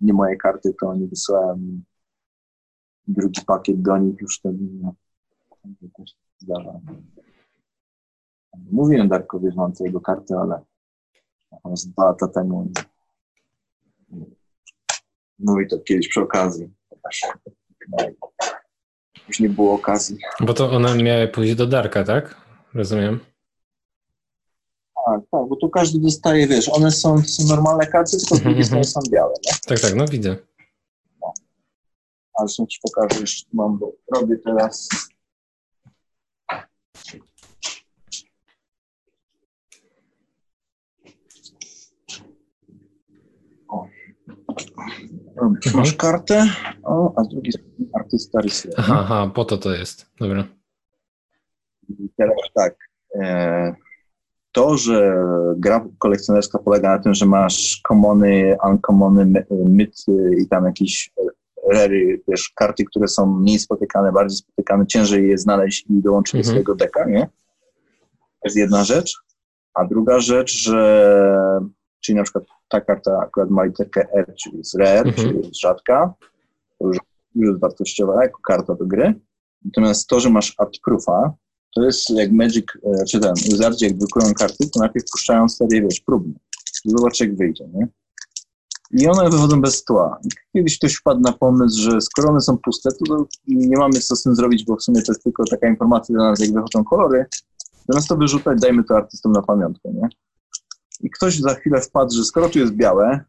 nie- 0.00 0.12
moje 0.12 0.36
karty, 0.36 0.74
to 0.80 0.88
oni 0.88 1.06
wysyłają 1.06 1.56
mi 1.56 1.82
drugi 3.08 3.40
pakiet 3.46 3.82
do 3.82 3.98
nich 3.98 4.20
już 4.20 4.40
ten 4.40 4.82
zdarza. 6.38 6.80
Mówiłem 8.72 9.08
Darkowi, 9.08 9.50
że 9.50 9.56
mam 9.56 9.72
te 9.72 9.84
jego 9.84 10.00
karty, 10.00 10.34
ale 10.34 10.60
z 11.76 11.86
dwa 11.86 12.04
lata 12.04 12.28
temu 12.28 12.72
mówi 15.38 15.68
to 15.68 15.78
kiedyś 15.78 16.08
przy 16.08 16.20
okazji. 16.20 16.74
Już 19.28 19.40
nie 19.40 19.48
było 19.48 19.74
okazji. 19.74 20.18
Bo 20.40 20.54
to 20.54 20.70
one 20.70 21.02
miały 21.02 21.28
pójść 21.28 21.54
do 21.54 21.66
Darka, 21.66 22.04
tak? 22.04 22.45
Rozumiem. 22.76 23.20
Tak, 25.06 25.20
tak, 25.30 25.40
bo 25.48 25.56
tu 25.56 25.70
każdy 25.70 25.98
dostaje, 26.00 26.46
wiesz, 26.46 26.68
one 26.68 26.90
są, 26.90 27.22
są 27.22 27.44
normalne 27.56 27.86
karty, 27.86 28.16
tylko 28.18 28.34
z 28.36 28.40
drugiej 28.40 28.62
Mhm, 28.62 28.64
strony 28.66 28.84
są 28.84 29.00
białe, 29.12 29.34
nie? 29.46 29.52
Tak, 29.66 29.80
tak, 29.80 29.94
no 29.94 30.04
widzę. 30.06 30.36
A 32.38 32.46
zresztą 32.46 32.66
ci 32.66 32.78
pokażę, 32.82 33.20
jeszcze 33.20 33.46
mam, 33.52 33.78
bo 33.78 33.92
robię 34.14 34.36
teraz. 34.44 34.88
O. 43.68 43.86
Robię. 45.36 45.56
Mhm. 45.66 45.76
Masz 45.76 45.92
kartę, 45.94 46.46
o, 46.84 47.12
a 47.16 47.24
z 47.24 47.28
drugiej 47.28 47.52
strony 47.52 47.90
artysta 47.94 48.40
rysuje. 48.40 48.74
Aha, 48.78 48.96
aha, 49.00 49.30
po 49.34 49.44
to 49.44 49.58
to 49.58 49.74
jest. 49.74 50.06
Dobra. 50.20 50.44
Teraz 52.16 52.36
tak. 52.54 52.76
E, 53.14 53.74
to, 54.52 54.76
że 54.76 55.24
gra 55.56 55.86
kolekcjonerska 55.98 56.58
polega 56.58 56.96
na 56.96 57.02
tym, 57.02 57.14
że 57.14 57.26
masz 57.26 57.80
commony, 57.88 58.56
uncommony, 58.70 59.26
my- 59.26 59.46
myty 59.50 60.30
i 60.40 60.48
tam 60.48 60.64
jakieś 60.64 61.10
rery, 61.72 62.20
wiesz, 62.28 62.52
karty, 62.54 62.84
które 62.84 63.08
są 63.08 63.26
mniej 63.26 63.58
spotykane, 63.58 64.12
bardziej 64.12 64.36
spotykane, 64.36 64.86
ciężej 64.86 65.28
je 65.28 65.38
znaleźć 65.38 65.86
i 65.90 66.02
dołączyć 66.02 66.32
do 66.32 66.38
Mhm. 66.38 66.52
swojego 66.52 66.74
deka, 66.74 67.04
nie? 67.04 67.26
To 68.16 68.44
jest 68.44 68.56
jedna 68.56 68.84
rzecz. 68.84 69.12
A 69.74 69.84
druga 69.84 70.20
rzecz, 70.20 70.52
że 70.62 71.60
czyli 72.00 72.16
na 72.16 72.22
przykład 72.22 72.44
ta 72.68 72.80
karta 72.80 73.18
akurat 73.22 73.50
ma 73.50 73.64
literkę 73.64 74.06
R, 74.12 74.34
czyli 74.42 74.58
jest 74.58 74.74
rare, 74.78 75.06
Mhm. 75.08 75.14
czyli 75.14 75.36
jest 75.38 75.60
rzadka, 75.60 76.14
to 76.78 76.86
już, 76.86 76.96
już 77.34 77.48
jest 77.48 77.60
wartościowa 77.60 78.22
jako 78.22 78.40
karta 78.42 78.74
do 78.74 78.86
gry. 78.86 79.14
Natomiast 79.64 80.08
to, 80.08 80.20
że 80.20 80.30
masz 80.30 80.54
art 80.58 80.78
proofa, 80.84 81.32
to 81.76 81.84
jest 81.84 82.10
jak 82.10 82.32
Magic, 82.32 82.64
e, 82.84 83.04
czy 83.04 83.20
ten, 83.20 83.34
Wizardzi 83.34 83.84
jak 83.84 83.96
drukują 83.98 84.34
karty, 84.34 84.70
to 84.70 84.80
najpierw 84.80 85.04
puszczają 85.12 85.48
serię, 85.48 85.82
wiesz, 85.82 86.00
próbną. 86.00 86.34
Zobacz 86.84 87.20
jak 87.20 87.36
wyjdzie, 87.36 87.68
nie? 87.74 87.88
I 88.90 89.06
one 89.06 89.30
wychodzą 89.30 89.60
bez 89.60 89.84
tła. 89.84 90.18
Kiedyś 90.52 90.78
ktoś 90.78 90.94
wpadł 90.94 91.20
na 91.20 91.32
pomysł, 91.32 91.80
że 91.80 92.00
skoro 92.00 92.30
one 92.30 92.40
są 92.40 92.58
puste, 92.58 92.90
to 92.92 93.26
nie 93.48 93.76
mamy 93.76 94.00
co 94.00 94.16
z 94.16 94.22
tym 94.22 94.34
zrobić, 94.34 94.64
bo 94.64 94.76
w 94.76 94.82
sumie 94.82 95.02
to 95.02 95.12
jest 95.12 95.22
tylko 95.24 95.44
taka 95.44 95.68
informacja 95.68 96.14
dla 96.14 96.30
nas, 96.30 96.40
jak 96.40 96.52
wychodzą 96.52 96.84
kolory. 96.84 97.26
Zamiast 97.88 98.08
to 98.08 98.16
wyrzucać, 98.16 98.60
dajmy 98.60 98.84
to 98.84 98.96
artystom 98.96 99.32
na 99.32 99.42
pamiątkę, 99.42 99.88
nie? 99.92 100.08
I 101.00 101.10
ktoś 101.10 101.38
za 101.38 101.54
chwilę 101.54 101.80
wpadł, 101.80 102.14
że 102.16 102.24
skoro 102.24 102.48
tu 102.48 102.58
jest 102.58 102.72
białe, 102.72 103.24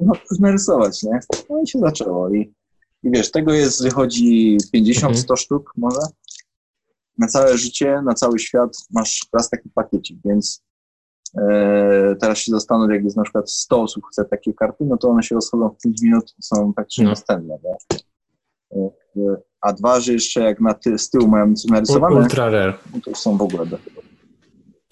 no 0.00 0.12
to 0.14 0.34
narysować, 0.40 1.02
nie? 1.02 1.20
No 1.50 1.62
i 1.62 1.68
się 1.68 1.78
zaczęło. 1.78 2.34
I, 2.34 2.54
i 3.02 3.10
wiesz, 3.10 3.30
tego 3.30 3.52
jest, 3.52 3.82
wychodzi 3.82 4.58
50-100 4.74 5.06
Mhm. 5.06 5.36
sztuk 5.36 5.72
może. 5.76 6.00
Na 7.18 7.26
całe 7.26 7.58
życie, 7.58 8.02
na 8.04 8.14
cały 8.14 8.38
świat 8.38 8.76
masz 8.90 9.26
raz 9.32 9.50
taki 9.50 9.68
pakiecik, 9.70 10.18
więc 10.24 10.62
e, 11.38 12.16
teraz 12.20 12.38
się 12.38 12.52
zastanów, 12.52 12.90
jak 12.90 13.04
jest 13.04 13.16
na 13.16 13.22
przykład 13.22 13.50
100 13.50 13.82
osób 13.82 14.04
chce 14.10 14.24
takie 14.24 14.54
karty, 14.54 14.84
no 14.84 14.96
to 14.96 15.08
one 15.08 15.22
się 15.22 15.34
rozchodzą 15.34 15.68
w 15.68 15.82
5 15.82 16.02
minut 16.02 16.34
i 16.38 16.42
są 16.42 16.72
praktycznie 16.72 17.04
No. 17.04 17.10
następne, 17.10 17.58
nie? 17.64 17.98
E, 18.76 18.90
A 19.60 19.72
dwa, 19.72 20.00
że 20.00 20.12
jeszcze 20.12 20.40
jak 20.40 20.60
na 20.60 20.74
ty, 20.74 20.98
z 20.98 21.10
tyłu 21.10 21.28
mają 21.28 21.54
narysowane, 21.70 22.16
Ultra 22.16 22.50
rare. 22.50 22.74
no 22.94 23.00
to 23.04 23.10
już 23.10 23.18
są 23.18 23.36
w 23.36 23.42
ogóle 23.42 23.66
do 23.66 23.78
tego. 23.78 24.00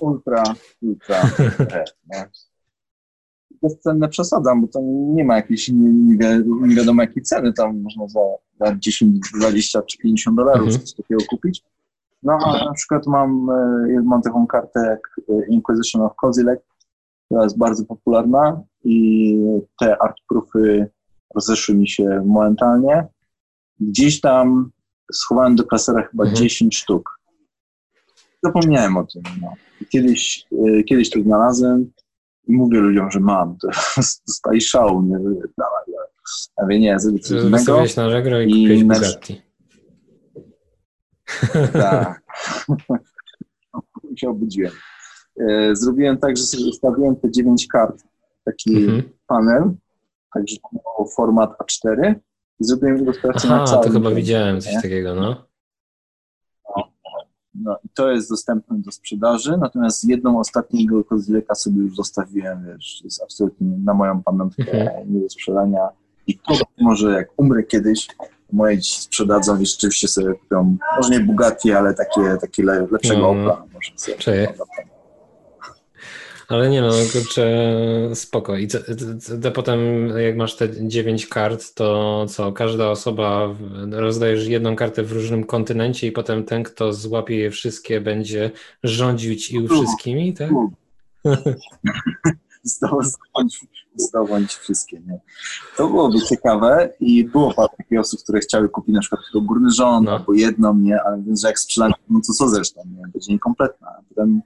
Ultra, 0.01 0.43
ultra, 0.83 1.23
rare, 1.71 1.85
nie? 2.13 2.29
Bezcenne 3.63 4.09
przesadzam, 4.09 4.61
bo 4.61 4.69
to 4.69 4.81
nie 5.15 5.25
ma 5.25 5.37
jakiejś 5.37 5.69
nie, 5.69 5.93
nie, 5.93 6.15
wi- 6.43 6.69
nie 6.69 6.75
wiadomo 6.77 7.03
jakiej 7.03 7.23
ceny, 7.23 7.53
tam 7.53 7.81
można 7.81 8.09
za, 8.09 8.21
za 8.61 8.77
10, 8.79 9.21
20 9.39 9.83
czy 9.83 9.99
50 9.99 10.37
dolarów 10.37 10.67
Mhm. 10.69 10.81
coś 10.87 10.95
takiego 10.95 11.21
kupić. 11.31 11.63
No 12.23 12.39
a 12.45 12.65
na 12.65 12.73
przykład 12.73 13.07
mam, 13.07 13.51
e, 13.51 14.03
mam 14.05 14.23
taką 14.23 14.47
kartę 14.47 14.81
jak 14.87 15.01
e, 15.29 15.47
Inquisition 15.47 16.03
of 16.03 16.17
Kozilek, 16.17 16.61
która 17.27 17.43
jest 17.45 17.59
bardzo 17.59 17.85
popularna 17.85 18.63
i 18.85 19.37
te 19.81 20.03
artproofy 20.03 20.91
rozeszły 21.35 21.75
mi 21.75 21.89
się 21.89 22.23
momentalnie. 22.27 23.07
Gdzieś 23.81 24.21
tam 24.21 24.71
schowałem 25.13 25.57
do 25.57 25.65
klasera 25.65 26.03
chyba 26.03 26.25
Mhm. 26.25 26.37
10 26.37 26.77
sztuk. 26.79 27.21
Zapomniałem 28.43 28.97
o 28.97 29.07
tym. 29.07 29.23
No. 29.41 29.53
Kiedyś, 29.89 30.47
e, 30.67 30.83
kiedyś 30.83 31.11
to 31.11 31.23
znalazłem 31.23 31.93
i 32.49 32.53
mówię 32.53 32.79
ludziom, 32.81 33.11
że 33.11 33.21
mam. 33.21 33.57
To 33.59 33.69
dostaję 34.29 34.61
szału, 34.61 35.03
nie 35.03 35.19
dawaj, 35.19 35.45
dawaj. 35.59 36.07
Ja 36.59 36.65
mówię, 36.65 36.81
nie, 36.81 36.99
zrobię 36.99 37.19
coś 37.19 37.43
innego. 37.45 37.85
Na 37.97 38.03
Allegro 38.03 38.41
i 38.41 38.51
I 38.51 38.53
kupiłeś 38.53 38.85
Bugatti. 38.85 39.43
Tak. 41.73 42.23
się 44.17 44.31
obudziłem. 44.31 44.73
E, 45.49 45.77
Zrobiłem 45.77 46.19
tak, 46.19 46.37
że 46.37 46.43
sobie 46.43 46.65
ustawiłem 46.71 47.17
te 47.17 47.31
9 47.31 47.67
kart, 47.67 48.03
taki 48.45 48.77
Mhm. 48.85 49.03
panel, 49.27 49.63
także 50.35 50.57
to 50.97 51.05
format 51.17 51.51
A4 51.59 52.15
i 52.61 52.65
zrobiłem 52.65 52.99
ilustrację 52.99 53.51
na 53.51 53.57
Aha, 53.57 53.65
całym 53.67 53.85
to 53.87 53.93
chyba 53.93 54.11
widziałem 54.11 54.61
coś 54.61 54.73
nie? 54.73 54.83
takiego, 54.83 55.15
no. 55.15 55.51
No 57.55 57.77
i 57.85 57.89
to 57.95 58.11
jest 58.11 58.31
dostępne 58.31 58.77
do 58.79 58.93
sprzedaży, 58.93 59.57
natomiast 59.57 60.05
jedną 60.09 60.39
ostatniego 60.39 61.05
kozyleka 61.05 61.55
sobie 61.55 61.79
już 61.83 61.97
zostawiłem, 61.97 62.65
wiesz, 62.67 63.01
jest 63.05 63.23
absolutnie 63.23 63.69
na 63.85 63.95
moją 63.95 64.23
pamiątkę 64.23 64.73
Mhm. 64.73 65.15
nie 65.15 65.21
do 65.21 65.29
sprzedania 65.31 65.89
i 66.27 66.39
to 66.39 66.55
może 66.81 67.13
jak 67.13 67.29
umrę 67.37 67.63
kiedyś, 67.63 68.09
moje 68.53 68.77
dzieci 68.79 69.01
sprzedadzą 69.01 69.61
i 69.61 69.67
rzeczywiście 69.67 70.09
sobie 70.09 70.35
kupią, 70.35 70.77
może 70.97 71.11
nie 71.11 71.21
Bugatti, 71.21 71.73
ale 71.73 71.95
takie, 71.95 72.37
takie 72.41 72.63
le, 72.63 72.87
lepszego 72.91 73.21
No. 73.21 73.31
Opla. 73.31 73.65
Może 73.75 74.17
sobie. 74.21 74.49
Ale 76.51 76.71
nie 76.71 76.81
no, 76.81 76.91
kurczę, 77.13 77.47
spoko. 78.15 78.57
I 78.57 78.69
to, 78.69 78.79
potem 79.55 80.09
jak 80.19 80.37
masz 80.37 80.57
te 80.57 80.69
9 80.89 81.27
kart, 81.27 81.75
to 81.75 82.27
co, 82.29 82.53
każda 82.53 82.91
osoba, 82.91 83.55
rozdajesz 83.91 84.47
jedną 84.47 84.77
kartę 84.77 85.03
w 85.03 85.13
różnym 85.13 85.45
kontynencie 85.45 86.07
i 86.07 86.13
potem 86.13 86.45
ten, 86.45 86.63
kto 86.63 86.93
złapie 86.93 87.37
je 87.37 87.51
wszystkie, 87.51 88.01
będzie 88.01 88.51
rządził 88.83 89.35
ci 89.35 89.69
wszystkimi, 89.69 90.35
tak? 90.35 90.51
Zdoł- 92.65 93.03
zdobądź, 94.01 94.55
wszystkie, 94.55 95.01
nie? 95.01 95.21
To 95.77 95.89
byłoby 95.89 96.21
ciekawe 96.21 96.93
i 97.01 97.25
było 97.25 97.55
parę 97.55 97.69
takich 97.79 98.01
osób, 98.01 98.21
które 98.23 98.41
chciały 98.41 98.69
kupić 98.69 98.95
na 98.95 99.01
przykład 99.01 99.21
tylko 99.25 99.47
górny 99.47 99.71
rząd 99.71 100.07
No. 100.07 100.13
albo 100.13 100.33
jedną, 100.33 100.75
nie? 100.75 101.03
Ale 101.03 101.23
więc, 101.23 101.41
że 101.41 101.49
jak 101.49 101.59
sprzedam, 101.59 101.93
no 102.11 102.21
to 102.27 102.33
co 102.33 102.49
zresztą, 102.49 102.81
nie? 102.97 103.03
Będzie 103.13 103.33
niekompletna. 103.33 103.89
A 103.89 104.03
potem 104.09 104.43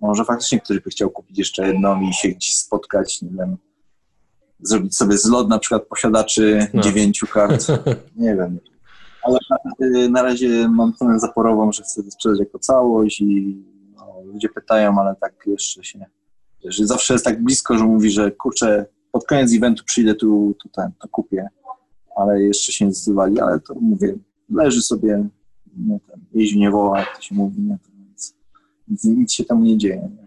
może 0.00 0.24
faktycznie 0.24 0.60
ktoś 0.60 0.80
by 0.80 0.90
chciał 0.90 1.10
kupić 1.10 1.38
jeszcze 1.38 1.66
jedną 1.66 2.00
i 2.00 2.12
się 2.14 2.28
gdzieś 2.28 2.56
spotkać, 2.56 3.22
nie 3.22 3.30
wiem, 3.30 3.56
zrobić 4.60 4.96
sobie 4.96 5.18
zlot 5.18 5.48
na 5.48 5.58
przykład 5.58 5.86
posiadaczy 5.86 6.66
No. 6.74 6.82
dziewięciu 6.82 7.26
kart, 7.26 7.66
nie 8.16 8.36
wiem. 8.36 8.58
Ale 9.22 9.38
na, 10.08 10.22
razie 10.22 10.68
mam 10.68 10.94
cenę 10.94 11.18
zaporową, 11.20 11.72
że 11.72 11.82
chcę 11.82 12.10
sprzedać 12.10 12.38
jako 12.38 12.58
całość 12.58 13.20
i 13.20 13.62
no, 13.96 14.14
ludzie 14.24 14.48
pytają, 14.48 14.98
ale 15.00 15.16
tak 15.20 15.34
jeszcze 15.46 15.84
się 15.84 16.06
że 16.64 16.86
zawsze 16.86 17.12
jest 17.14 17.24
tak 17.24 17.42
blisko, 17.42 17.78
że 17.78 17.84
mówi, 17.84 18.10
że 18.10 18.30
kurczę, 18.30 18.86
pod 19.16 19.26
koniec 19.26 19.52
eventu 19.52 19.84
przyjdę 19.84 20.14
tu, 20.14 20.54
tu 20.62 20.68
ten, 20.68 20.92
to 21.00 21.08
kupię, 21.08 21.48
ale 22.16 22.42
jeszcze 22.42 22.72
się 22.72 22.86
nie 22.86 22.92
zdecydowali, 22.92 23.40
ale 23.40 23.60
to 23.60 23.74
mówię, 23.74 24.14
leży 24.50 24.82
sobie, 24.82 25.28
nie, 25.76 26.00
ten, 26.00 26.20
nie 26.56 26.70
woła, 26.70 26.98
jak 26.98 27.16
to 27.16 27.22
się 27.22 27.34
mówi, 27.34 27.60
nie, 27.60 27.78
to 27.78 27.90
nic, 28.10 28.34
nic, 28.88 29.04
nic 29.04 29.32
się 29.32 29.44
tam 29.44 29.64
nie 29.64 29.78
dzieje. 29.78 29.96
Nie. 29.96 30.26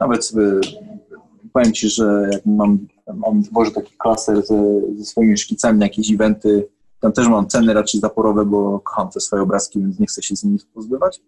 Nawet 0.00 0.24
sobie, 0.24 0.42
powiem 1.52 1.72
Ci, 1.72 1.88
że 1.88 2.28
jak 2.32 2.46
mam, 2.46 2.86
mam 3.14 3.42
Boże 3.52 3.70
taki 3.70 3.92
klaser 3.98 4.46
ze, 4.46 4.80
ze 4.98 5.04
swoimi 5.04 5.38
szkicami 5.38 5.78
na 5.78 5.86
jakieś 5.86 6.12
eventy, 6.12 6.68
tam 7.00 7.12
też 7.12 7.28
mam 7.28 7.46
ceny 7.46 7.74
raczej 7.74 8.00
zaporowe, 8.00 8.44
bo 8.44 8.80
kocham 8.80 9.10
te 9.10 9.20
swoje 9.20 9.42
obrazki, 9.42 9.78
więc 9.78 9.98
nie 9.98 10.06
chcę 10.06 10.22
się 10.22 10.36
z 10.36 10.44
nimi 10.44 10.58
pozbywać 10.74 11.20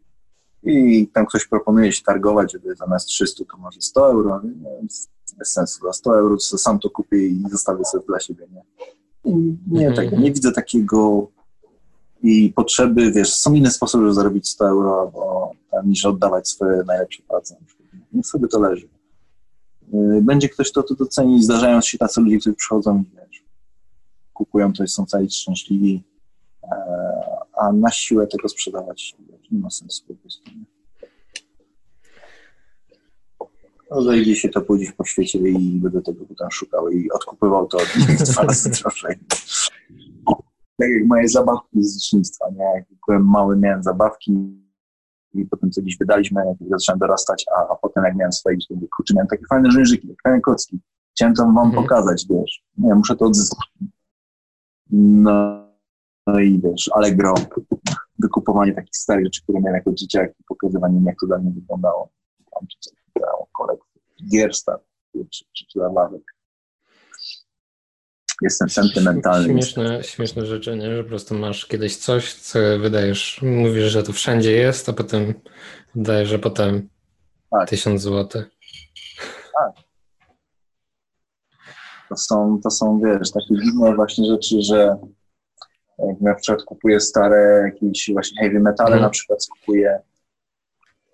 i 0.62 1.08
tam 1.08 1.26
ktoś 1.26 1.46
proponuje 1.46 1.92
się 1.92 2.02
targować, 2.02 2.52
żeby 2.52 2.76
zamiast 2.76 3.06
300 3.06 3.44
to 3.44 3.56
może 3.56 3.80
100 3.80 4.10
euro, 4.10 4.40
więc 4.80 5.15
bez 5.38 5.52
sensu, 5.52 5.82
za 5.86 5.92
100 5.92 6.18
euro 6.18 6.36
to 6.50 6.58
sam 6.58 6.78
to 6.78 6.90
kupię 6.90 7.26
i 7.26 7.42
zostawię 7.50 7.84
sobie 7.84 8.04
dla 8.06 8.20
siebie, 8.20 8.46
nie? 8.52 8.62
Nie, 9.66 9.88
Mhm. 9.88 10.10
tak, 10.10 10.18
nie 10.20 10.32
widzę 10.32 10.52
takiego 10.52 11.28
i 12.22 12.52
potrzeby, 12.56 13.12
wiesz, 13.12 13.32
są 13.36 13.54
inne 13.54 13.70
sposoby, 13.70 14.04
żeby 14.04 14.14
zarobić 14.14 14.48
100 14.48 14.68
euro, 14.68 15.00
albo 15.00 15.52
tam, 15.70 15.88
niż 15.88 16.04
oddawać 16.06 16.48
swoje 16.48 16.82
najlepsze 16.86 17.22
prace. 17.22 17.56
Niech 18.12 18.26
sobie 18.26 18.48
to 18.48 18.60
leży. 18.60 18.88
Yy, 19.92 20.22
Będzie 20.22 20.48
ktoś, 20.48 20.70
kto 20.70 20.82
to 20.82 20.94
doceni, 20.94 21.42
zdarzają 21.44 21.80
się 21.80 21.98
tacy 21.98 22.20
ludzie, 22.20 22.38
którzy 22.38 22.56
przychodzą 22.56 22.98
i 23.02 23.16
wiesz, 23.16 23.44
kupują 24.34 24.72
to 24.72 24.84
i 24.84 24.88
są 24.88 25.06
cali 25.06 25.30
szczęśliwi, 25.30 26.02
e, 26.62 26.68
a 27.58 27.72
na 27.72 27.90
siłę 27.90 28.26
tego 28.26 28.48
sprzedawać 28.48 29.16
wiesz, 29.30 29.50
nie 29.50 29.58
ma 29.60 29.70
sensu 29.70 30.04
po 30.08 30.14
prostu. 30.14 30.50
Nie? 30.50 30.64
Rozejdzie 33.90 34.36
się 34.36 34.48
to 34.48 34.60
pójdzie 34.60 34.92
po 34.96 35.04
świecie 35.04 35.38
i 35.38 35.80
będę 35.80 36.02
tego 36.02 36.24
potem 36.24 36.50
szukał 36.50 36.88
i 36.88 37.10
odkupywał 37.10 37.66
to 37.66 37.78
od 37.78 37.96
nich 37.96 38.18
dwa 38.18 38.42
razy 38.48 38.70
drożej. 38.70 39.16
Tak 40.78 40.88
jak 40.90 41.06
moje 41.06 41.28
zabawki 41.28 41.82
z 41.82 41.94
dzieciństwa, 41.94 42.46
nie? 42.50 42.64
Jak 42.74 42.84
byłem 43.06 43.24
mały, 43.24 43.56
miałem 43.56 43.82
zabawki 43.82 44.66
i 45.34 45.44
potem 45.44 45.70
co 45.70 45.82
gdzieś 45.82 45.98
wydaliśmy, 45.98 46.42
jak 46.46 46.56
zacząłem 46.70 46.98
dorastać, 46.98 47.44
a, 47.56 47.72
a 47.72 47.76
potem 47.76 48.04
jak 48.04 48.16
miałem 48.16 48.32
swoje 48.32 48.56
kurczę, 48.96 49.14
miałem 49.14 49.28
takie 49.28 49.44
fajne 49.48 49.70
żynżyki, 49.70 50.16
fajne 50.22 50.40
kocki. 50.40 50.80
Chciałem 51.14 51.34
to 51.34 51.42
wam 51.42 51.58
mhm. 51.58 51.82
pokazać, 51.82 52.26
wiesz. 52.30 52.62
Nie, 52.78 52.94
muszę 52.94 53.16
to 53.16 53.24
odzyskać. 53.24 53.68
No, 54.90 55.66
no 56.26 56.40
i 56.40 56.60
wiesz, 56.60 56.90
Allegro, 56.94 57.34
wykupowanie 58.18 58.74
takich 58.74 58.96
starych 58.96 59.24
rzeczy, 59.24 59.42
które 59.42 59.60
miałem 59.60 59.74
jako 59.74 59.92
dzieciak 59.92 60.30
i 60.40 60.44
pokazywanie 60.48 61.00
jak 61.06 61.16
to 61.20 61.26
dla 61.26 61.38
mnie 61.38 61.50
wyglądało. 61.50 62.08
Tam 62.54 62.66
czy 62.66 62.78
coś, 62.80 62.94
kolekcję 64.16 64.38
gier 64.38 64.54
starych, 64.54 64.86
czy, 65.14 65.44
czy, 65.52 65.66
czy 65.66 65.78
zabawek 65.78 66.36
jestem 68.42 68.68
sentymentalny. 68.70 69.48
Śmieszne, 69.48 70.04
śmieszne 70.04 70.46
rzeczy, 70.46 70.76
nie? 70.76 70.96
że 70.96 71.02
po 71.02 71.08
prostu 71.08 71.34
masz 71.34 71.66
kiedyś 71.66 71.96
coś, 71.96 72.34
co 72.34 72.58
wydajesz, 72.78 73.42
mówisz, 73.42 73.84
że 73.84 74.02
to 74.02 74.12
wszędzie 74.12 74.52
jest, 74.52 74.88
a 74.88 74.92
potem 74.92 75.34
dajesz, 75.94 76.28
że 76.28 76.38
potem 76.38 76.88
tak. 77.50 77.68
tysiąc 77.68 78.02
złotych. 78.02 78.50
Tak. 79.58 79.84
To 82.08 82.16
są, 82.16 82.60
to 82.64 82.70
są, 82.70 83.00
wiesz, 83.00 83.30
takie 83.30 83.54
dziwne 83.64 83.94
właśnie 83.94 84.26
rzeczy, 84.26 84.62
że 84.62 84.96
jak 85.98 86.20
na 86.20 86.34
przykład 86.34 86.64
kupuję 86.64 87.00
stare 87.00 87.72
jakieś 87.72 88.10
właśnie 88.12 88.42
heavy 88.42 88.60
metale, 88.60 88.88
mhm. 88.88 89.02
na 89.02 89.10
przykład 89.10 89.38
kupuję 89.58 90.00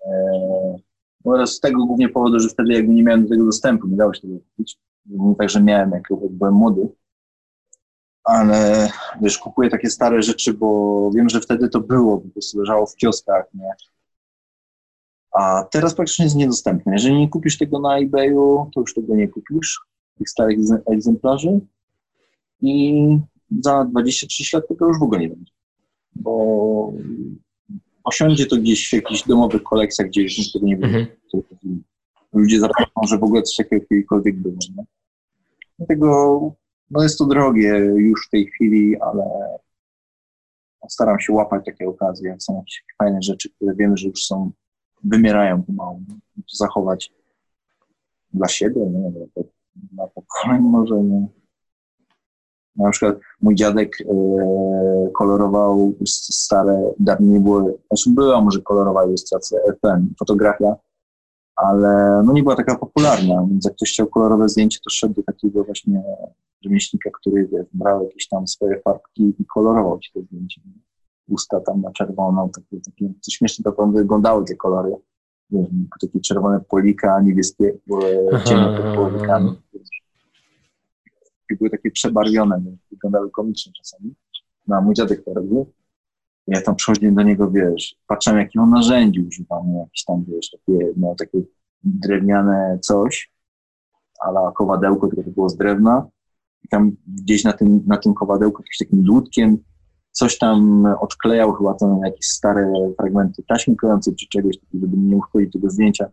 e, 0.05 0.75
no 1.25 1.47
z 1.47 1.59
tego 1.59 1.85
głównie 1.85 2.09
powodu, 2.09 2.39
że 2.39 2.49
wtedy 2.49 2.73
jakby 2.73 2.93
nie 2.93 3.03
miałem 3.03 3.23
do 3.23 3.29
tego 3.29 3.45
dostępu, 3.45 3.87
nie 3.87 3.97
dało 3.97 4.13
się 4.13 4.21
tego 4.21 4.39
kupić. 4.39 4.77
Także 5.37 5.63
miałem, 5.63 5.91
jak 5.91 6.03
byłem 6.29 6.53
młody 6.53 6.89
ale 8.23 8.89
wiesz, 9.21 9.37
kupuję 9.37 9.69
takie 9.69 9.89
stare 9.89 10.21
rzeczy, 10.21 10.53
bo 10.53 11.11
wiem, 11.15 11.29
że 11.29 11.41
wtedy 11.41 11.69
to 11.69 11.79
było, 11.79 12.17
po 12.17 12.29
prostu 12.29 12.59
leżało 12.59 12.85
w 12.85 12.95
kioskach, 12.95 13.45
nie? 13.53 13.71
A 15.31 15.63
teraz 15.71 15.95
praktycznie 15.95 16.25
jest 16.25 16.35
niedostępne. 16.35 16.93
Jeżeli 16.93 17.17
nie 17.17 17.29
kupisz 17.29 17.57
tego 17.57 17.79
na 17.79 17.97
eBayu, 17.97 18.69
to 18.75 18.81
już 18.81 18.93
tego 18.93 19.15
nie 19.15 19.27
kupisz, 19.27 19.79
tych 20.17 20.29
starych 20.29 20.57
egzemplarzy 20.91 21.59
i 22.61 23.17
za 23.59 23.89
20-30 23.95 24.53
lat 24.53 24.67
tego 24.67 24.87
już 24.87 24.99
w 24.99 25.03
ogóle 25.03 25.19
nie 25.19 25.29
będzie, 25.29 25.53
bo 26.15 26.93
osiądzie 28.03 28.45
to 28.45 28.57
gdzieś 28.57 28.89
w 28.89 28.93
jakichś 28.93 29.23
domowych 29.27 29.63
kolekcjach, 29.63 30.07
gdzie 30.07 30.21
już 30.21 30.51
tego 30.51 30.65
nie 30.65 30.77
będzie. 30.77 30.97
Mhm. 30.97 31.83
Ludzie 32.33 32.59
zapomną, 32.59 33.07
że 33.07 33.17
w 33.17 33.23
ogóle 33.23 33.41
coś 33.41 33.55
takiego 33.55 33.85
kiedykolwiek 33.85 34.35
było. 34.35 34.55
Nie? 34.77 34.83
Dlatego 35.77 36.39
no 36.91 37.03
jest 37.03 37.17
to 37.17 37.25
drogie 37.25 37.69
już 37.95 38.27
w 38.27 38.29
tej 38.29 38.45
chwili, 38.45 39.01
ale 39.01 39.23
staram 40.89 41.19
się 41.19 41.33
łapać 41.33 41.65
takie 41.65 41.87
okazje. 41.87 42.35
Są 42.39 42.57
jakieś 42.57 42.83
fajne 42.97 43.21
rzeczy, 43.21 43.49
które 43.49 43.75
wiemy, 43.75 43.97
że 43.97 44.07
już 44.07 44.25
są, 44.25 44.51
wymierają 45.03 45.63
pomału. 45.63 46.01
Zachować 46.53 47.11
dla 48.33 48.47
siebie, 48.47 48.81
nie 48.85 49.11
na 49.91 50.07
pokoleń 50.07 50.61
może 50.61 50.95
nie. 50.95 51.27
Na 52.75 52.91
przykład 52.91 53.17
mój 53.41 53.55
dziadek 53.55 53.97
e, 54.01 54.05
kolorował 55.13 55.93
stare, 56.05 56.91
dawniej 56.99 57.29
nie 57.29 57.39
było, 57.39 57.61
znaczy 57.87 58.09
była 58.09 58.41
może 58.41 58.61
kolorowa 58.61 59.05
ilustracja, 59.05 59.59
FM, 59.81 60.13
fotografia, 60.19 60.75
ale 61.55 62.23
no 62.25 62.33
nie 62.33 62.43
była 62.43 62.55
taka 62.55 62.75
popularna, 62.75 63.47
więc 63.49 63.65
jak 63.65 63.75
ktoś 63.75 63.91
chciał 63.91 64.07
kolorowe 64.07 64.49
zdjęcie, 64.49 64.79
to 64.83 64.89
szedł 64.89 65.13
do 65.13 65.23
takiego 65.23 65.63
właśnie 65.63 66.03
rzemieślnika, 66.61 67.09
który 67.13 67.47
wiesz, 67.47 67.65
brał 67.73 68.03
jakieś 68.03 68.27
tam 68.27 68.47
swoje 68.47 68.81
farbki 68.81 69.35
i 69.39 69.45
kolorował 69.45 69.99
ci 69.99 70.11
to 70.13 70.21
zdjęcie. 70.21 70.61
Usta 71.29 71.59
tam 71.59 71.81
na 71.81 71.91
czerwono, 71.91 72.49
takie, 72.55 72.81
takie 72.81 73.13
co 73.21 73.31
śmiesznie 73.31 73.63
to 73.63 73.87
wyglądały 73.87 74.45
te 74.45 74.55
kolory. 74.55 74.95
Takie 76.01 76.19
czerwone 76.19 76.59
polika, 76.59 77.21
niebieskie 77.21 77.77
ciemne 78.45 78.77
pod 78.77 78.95
polikami. 78.95 79.55
Były 81.57 81.69
takie 81.69 81.91
przebarwione, 81.91 82.61
wyglądały 82.91 83.31
komicznie 83.31 83.73
czasami. 83.73 84.13
No, 84.67 84.75
a 84.75 84.81
mój 84.81 84.93
dziadek 84.93 85.23
to 85.23 85.33
robił. 85.33 85.73
Ja 86.47 86.61
tam 86.61 86.75
przychodziłem 86.75 87.15
do 87.15 87.23
niego, 87.23 87.51
wiesz, 87.51 87.95
patrzyłem, 88.07 88.39
jakie 88.39 88.61
on 88.61 88.69
narzędzi 88.69 89.21
używał, 89.21 89.65
jakieś 89.79 90.03
tam, 90.03 90.25
wiesz, 90.27 90.49
takie, 90.51 90.93
no, 90.97 91.15
takie 91.17 91.39
drewniane 91.83 92.79
coś, 92.81 93.31
ale 94.19 94.39
kowadełko, 94.55 95.07
które 95.07 95.23
było 95.23 95.49
z 95.49 95.57
drewna, 95.57 96.07
i 96.63 96.67
tam 96.67 96.91
gdzieś 97.07 97.43
na 97.43 97.53
tym, 97.53 97.83
na 97.87 97.97
tym 97.97 98.13
kowadełku 98.13 98.61
jakimś 98.61 98.77
takim 98.77 99.03
dłutkiem 99.03 99.57
coś 100.11 100.37
tam 100.37 100.85
odklejał 100.99 101.53
chyba 101.53 101.75
na 101.81 102.07
jakieś 102.07 102.25
stare 102.25 102.93
fragmenty 102.97 103.43
taśmy 103.47 103.75
klejącej 103.75 104.15
czy 104.15 104.27
czegoś 104.27 104.55
żeby 104.73 104.97
nie 104.97 105.17
uszkodzić 105.17 105.53
tego 105.53 105.69
zdjęcia. 105.69 106.09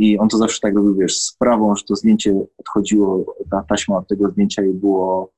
I 0.00 0.18
on 0.18 0.28
to 0.28 0.38
zawsze 0.38 0.60
tak 0.60 0.74
robił, 0.74 0.94
wiesz, 0.94 1.20
sprawą, 1.20 1.76
że 1.76 1.84
to 1.84 1.96
zdjęcie 1.96 2.46
odchodziło, 2.58 3.34
ta 3.50 3.64
taśma 3.68 3.96
od 3.96 4.08
tego 4.08 4.30
zdjęcia 4.30 4.62
i 4.62 4.72
było 4.72 5.32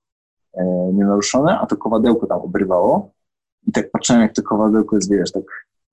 e, 0.54 0.64
nienaruszone, 0.92 1.58
a 1.58 1.66
to 1.66 1.76
kowadełko 1.76 2.26
tam 2.26 2.40
obrywało. 2.40 3.10
I 3.66 3.72
tak 3.72 3.90
patrzyłem, 3.90 4.22
jak 4.22 4.32
to 4.32 4.42
kowadełko 4.42 4.96
jest, 4.96 5.10
wiesz, 5.10 5.32
tak 5.32 5.44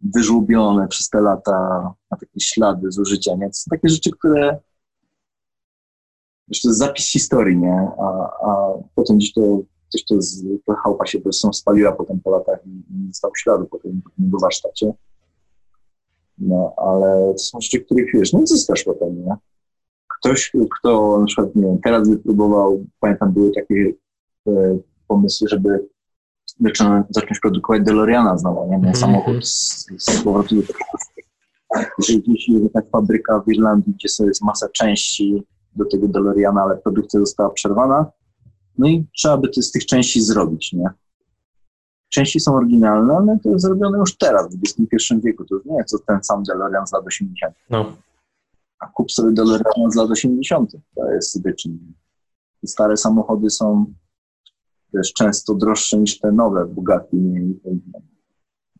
wyżłobione 0.02 0.88
przez 0.88 1.10
te 1.10 1.22
lata, 1.22 1.94
na 2.12 2.18
takie 2.18 2.40
ślady 2.40 2.92
zużycia, 2.92 3.36
nie? 3.36 3.48
To 3.48 3.54
są 3.54 3.70
takie 3.70 3.90
rzeczy, 3.90 4.12
które 4.12 4.60
Wiesz, 6.48 6.62
to 6.62 6.70
jest 6.70 6.80
zapis 6.80 7.12
historii, 7.12 7.58
nie? 7.58 7.88
A, 8.00 8.06
a 8.48 8.74
potem 8.96 9.18
gdzieś 9.18 9.34
to, 9.34 9.42
coś 9.90 10.06
to, 10.06 10.22
z, 10.22 10.44
to 10.66 10.74
chałupa 10.74 11.06
się 11.06 11.18
po 11.18 11.24
prostu 11.24 11.54
spaliła 11.54 11.92
potem 11.92 12.20
po 12.20 12.32
latach 12.32 12.60
i, 12.66 12.84
nie 13.08 13.14
stał 13.14 13.32
śladu 13.36 13.66
po 13.66 13.80
tym, 13.80 14.02
po 14.02 14.10
tym 14.10 14.32
warsztacie. 14.42 14.94
No, 16.40 16.74
ale 16.78 17.34
to 17.34 17.38
są 17.38 17.62
rzeczy, 17.62 17.80
których 17.80 18.14
wiesz, 18.14 18.34
nie 18.34 18.48
zyskasz 18.48 18.84
potem, 18.84 19.26
nie? 19.26 19.36
Ktoś, 20.20 20.52
kto 20.80 21.20
na 21.20 21.26
przykład, 21.26 21.56
nie 21.56 21.64
wiem, 21.64 21.80
teraz 21.84 22.10
wypróbował, 22.10 22.86
pamiętam, 23.00 23.34
były 23.34 23.52
takie 23.52 23.94
e, 24.48 24.80
pomysły, 25.08 25.48
żeby 25.50 25.88
zacząć, 26.60 27.06
zacząć 27.10 27.40
produkować 27.40 27.84
DeLoreana 27.84 28.38
znowu, 28.38 28.72
nie? 28.72 28.80
-hmm. 28.80 28.96
Samochód 28.96 29.48
z, 29.48 29.86
z 29.98 30.24
powrotu 30.24 30.56
do 30.56 30.74
Jeżeli 32.00 32.22
gdzieś 32.22 32.50
jest 32.50 32.64
jakaś 32.64 32.92
fabryka 32.92 33.42
w 33.48 33.52
Irlandii, 33.52 33.94
gdzie 33.94 34.10
sobie 34.10 34.28
jest 34.28 34.44
masa 34.44 34.70
części, 34.70 35.44
do 35.76 35.86
tego 35.86 36.08
DeLoreana, 36.08 36.62
ale 36.62 36.78
produkcja 36.78 37.20
została 37.20 37.50
przerwana. 37.50 38.12
No 38.78 38.88
i 38.88 39.06
trzeba 39.18 39.38
by 39.38 39.50
to 39.50 39.62
z 39.62 39.72
tych 39.72 39.86
części 39.86 40.22
zrobić, 40.22 40.74
nie? 40.74 40.90
Części 42.10 42.40
są 42.40 42.56
oryginalne, 42.56 43.18
ale 43.18 43.40
to 43.44 43.50
jest 43.50 43.62
zrobione 43.62 43.98
już 43.98 44.18
teraz, 44.18 44.56
w 44.56 44.60
XXI 44.64 45.14
wieku. 45.24 45.46
To 45.46 45.56
już 45.56 45.66
nie 45.66 45.78
jest 45.78 45.92
to 45.92 46.00
ten 46.00 46.24
sam 46.24 46.44
DeLorean 46.44 46.88
z 46.88 46.94
lat 46.94 47.08
80. 47.08 47.56
No. 47.70 47.96
A 48.80 48.88
kup 48.88 49.12
sobie 49.12 49.32
DeLorean 49.32 49.92
z 49.92 49.96
lat 49.96 50.10
80. 50.10 50.72
To 50.96 51.12
jest 51.12 51.44
wyczyn. 51.44 51.94
Stare 52.66 52.98
samochody 52.98 53.50
są 53.50 53.86
też 54.92 55.14
często 55.14 55.56
droższe 55.56 55.98
niż 55.98 56.20
te 56.20 56.32
nowe 56.32 56.66
Bugatti. 56.66 57.18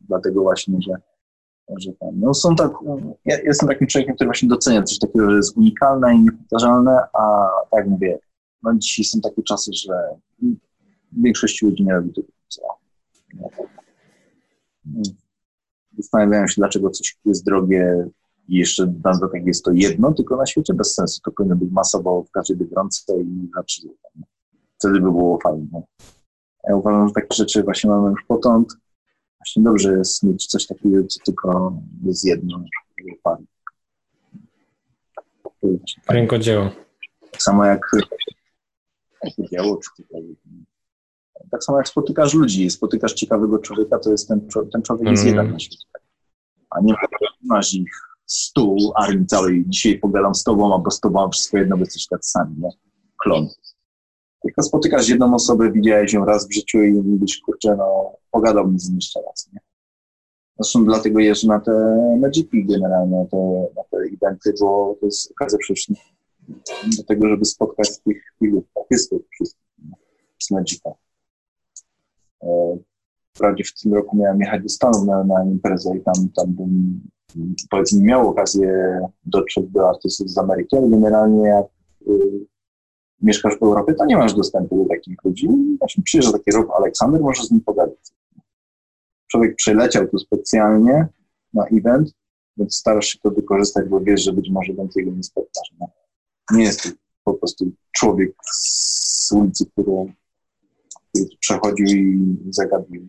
Dlatego 0.02 0.42
właśnie, 0.42 0.78
że 0.82 0.94
że 1.78 1.94
tam, 1.94 2.10
no 2.20 2.34
są 2.34 2.56
tak, 2.56 2.72
ja 3.26 3.38
jestem 3.42 3.70
takim 3.70 3.88
człowiekiem, 3.88 4.16
który 4.16 4.28
właśnie 4.28 4.50
docenia 4.50 4.84
coś 4.84 5.00
takiego, 5.00 5.32
że 5.32 5.38
jest 5.38 5.58
unikalne 5.58 6.16
i 6.16 6.20
niepowtarzalne, 6.20 7.00
a 7.14 7.50
tak 7.72 7.88
mówię, 7.88 8.20
no 8.64 8.74
dzisiaj 8.74 9.06
są 9.06 9.22
takie 9.22 9.44
czasy, 9.44 9.72
że 9.74 9.94
większość 11.12 11.62
ludzi 11.62 11.84
nie 11.84 11.94
robi 11.94 12.14
tego, 12.14 12.28
co 13.56 13.64
Zastanawiają 15.98 16.48
się, 16.48 16.54
dlaczego 16.58 16.90
coś 16.90 17.18
jest 17.26 17.46
drogie 17.46 18.08
i 18.48 18.58
jeszcze 18.58 18.94
na 19.04 19.20
tak 19.32 19.46
jest 19.46 19.66
to 19.66 19.72
jedno, 19.72 20.14
tylko 20.14 20.36
na 20.36 20.46
świecie 20.46 20.74
bez 20.74 20.94
sensu. 20.94 21.22
To 21.22 21.32
powinno 21.32 21.56
być 21.56 21.72
masowo 21.72 22.24
w 22.24 22.32
każdej 22.32 22.58
biedronce 22.58 23.22
i 23.22 23.48
znaczy, 23.52 23.82
wtedy 24.78 24.94
by 24.94 25.12
było 25.12 25.40
fajnie. 25.44 25.82
Ja 26.68 26.76
uważam, 26.76 27.08
że 27.08 27.14
takie 27.14 27.36
rzeczy 27.36 27.64
właśnie 27.64 27.90
mamy 27.90 28.10
już 28.10 28.24
potąd, 28.28 28.74
Właśnie 29.40 29.64
dobrze 29.64 29.92
jest 29.92 30.24
mieć 30.24 30.46
coś 30.46 30.68
takiego, 30.68 31.08
co 31.08 31.20
tylko 31.26 31.74
jest 32.06 32.26
jedno, 32.26 32.64
parę. 33.24 33.44
Rękodzieło. 36.10 36.70
Tak 37.32 37.42
samo 37.42 37.66
jak 37.66 37.92
rękodzieło, 39.24 39.78
czy 39.78 40.04
tak 41.52 41.64
samo 41.64 41.78
jak 41.78 41.88
spotykasz 41.88 42.34
ludzi, 42.34 42.70
spotykasz 42.70 43.14
ciekawego 43.14 43.60
człowieka, 43.60 44.00
to 44.00 44.12
jest 44.12 44.28
ten, 44.28 44.48
ten 44.72 44.82
człowiek 44.82 45.02
mm. 45.02 45.12
jest 45.12 45.24
mhm. 45.26 45.36
jeden 45.38 45.54
na 45.54 45.60
świecie. 45.60 45.88
A 46.70 46.82
nie 46.82 46.94
masz 47.44 47.74
ich 47.74 47.92
stu 48.26 48.78
armii 48.96 49.26
całej, 49.26 49.66
dzisiaj 49.68 50.00
pogadam 50.00 50.36
z 50.36 50.44
tobą, 50.44 50.74
albo 50.74 50.92
z 50.92 51.00
tobą, 51.00 51.30
wszystko 51.30 51.58
jedno, 51.58 51.78
by 51.78 51.84
jesteś 51.84 52.08
tak 52.08 52.26
sami, 52.26 52.56
nie? 52.60 52.70
Klon. 53.18 53.48
Tylko 54.42 54.64
spotykasz 54.64 55.10
jedną 55.10 55.36
osobę, 55.36 55.72
widziałeś 55.72 56.14
ją 56.14 56.26
raz 56.26 56.48
w 56.48 56.54
życiu 56.54 56.84
i 56.84 56.92
mówisz, 56.94 57.42
kurczę, 57.46 57.76
no, 57.78 58.12
pogadałbym 58.32 58.80
z 58.80 58.88
nim 58.90 58.96
jeszcze 58.96 59.20
raz, 59.22 59.50
nie? 59.54 59.60
Zresztą 60.60 60.86
dlatego 60.86 61.20
jeżdżę 61.20 61.48
na 61.48 61.60
te 61.60 61.72
Magiki 62.22 62.66
generalnie, 62.66 63.28
te, 63.32 63.68
na 63.76 63.84
te 63.84 63.98
eventy, 63.98 64.54
bo 64.60 64.96
to 65.00 65.06
jest 65.06 65.32
okazja 65.32 65.60
przecież 65.60 65.88
do 66.98 67.04
tego, 67.04 67.30
żeby 67.30 67.46
spotkać 67.46 67.90
tych 68.00 68.24
filmów, 68.40 68.64
artystów 68.82 69.22
wszystkich 69.32 69.66
z 70.40 70.52
Magika. 70.52 70.90
Wprawdzie 73.36 73.64
w 73.64 73.74
tym 73.74 73.94
roku 73.94 74.18
miałem 74.18 74.40
jechać 74.40 74.64
do 74.64 74.70
Stanów 74.70 75.06
na, 75.06 75.24
na 75.24 75.44
imprezę 75.44 75.98
i 75.98 76.02
tam, 76.02 76.30
tam 76.36 76.46
bym 76.48 77.02
powiedzmy 77.70 78.02
miał 78.02 78.28
okazję 78.28 79.00
dotrzeć 79.26 79.70
do 79.70 79.90
artystów 79.90 80.30
z 80.30 80.38
Ameryki, 80.38 80.78
ale 80.78 80.90
generalnie 80.90 81.48
jak 81.48 81.66
y, 82.08 82.46
mieszkasz 83.22 83.60
w 83.60 83.64
Europie, 83.64 83.94
to 83.94 84.06
nie 84.06 84.18
masz 84.18 84.34
dostępu 84.34 84.84
do 84.84 84.90
takich 84.90 85.24
ludzi. 85.24 85.50
Właśnie 85.80 86.04
przyjeżdża 86.04 86.32
taki 86.32 86.52
Rob 86.52 86.72
Aleksander, 86.72 87.22
może 87.22 87.44
z 87.44 87.52
nim 87.52 87.62
pogadać. 87.62 87.98
Człowiek 89.28 89.56
przyleciał 89.56 90.08
tu 90.08 90.18
specjalnie 90.18 91.08
na 91.54 91.66
event, 91.66 92.14
więc 92.58 92.76
starasz 92.76 93.06
się 93.06 93.20
to 93.20 93.32
wykorzystać, 93.32 93.90
bo 93.90 94.00
wiesz, 94.00 94.24
że 94.24 94.34
być 94.34 94.50
może 94.50 94.74
więcej 94.74 95.06
go 95.06 95.12
nie 95.12 95.24
spotkasz. 95.24 95.72
Nie, 95.80 95.88
nie 96.58 96.64
jest 96.64 96.84
to 96.84 96.90
po 97.24 97.34
prostu 97.34 97.66
człowiek 97.92 98.36
z 98.52 99.32
ulicy, 99.32 99.66
który 99.66 100.14
przechodził 101.40 101.88
i 101.88 102.28
zagabił. 102.50 103.08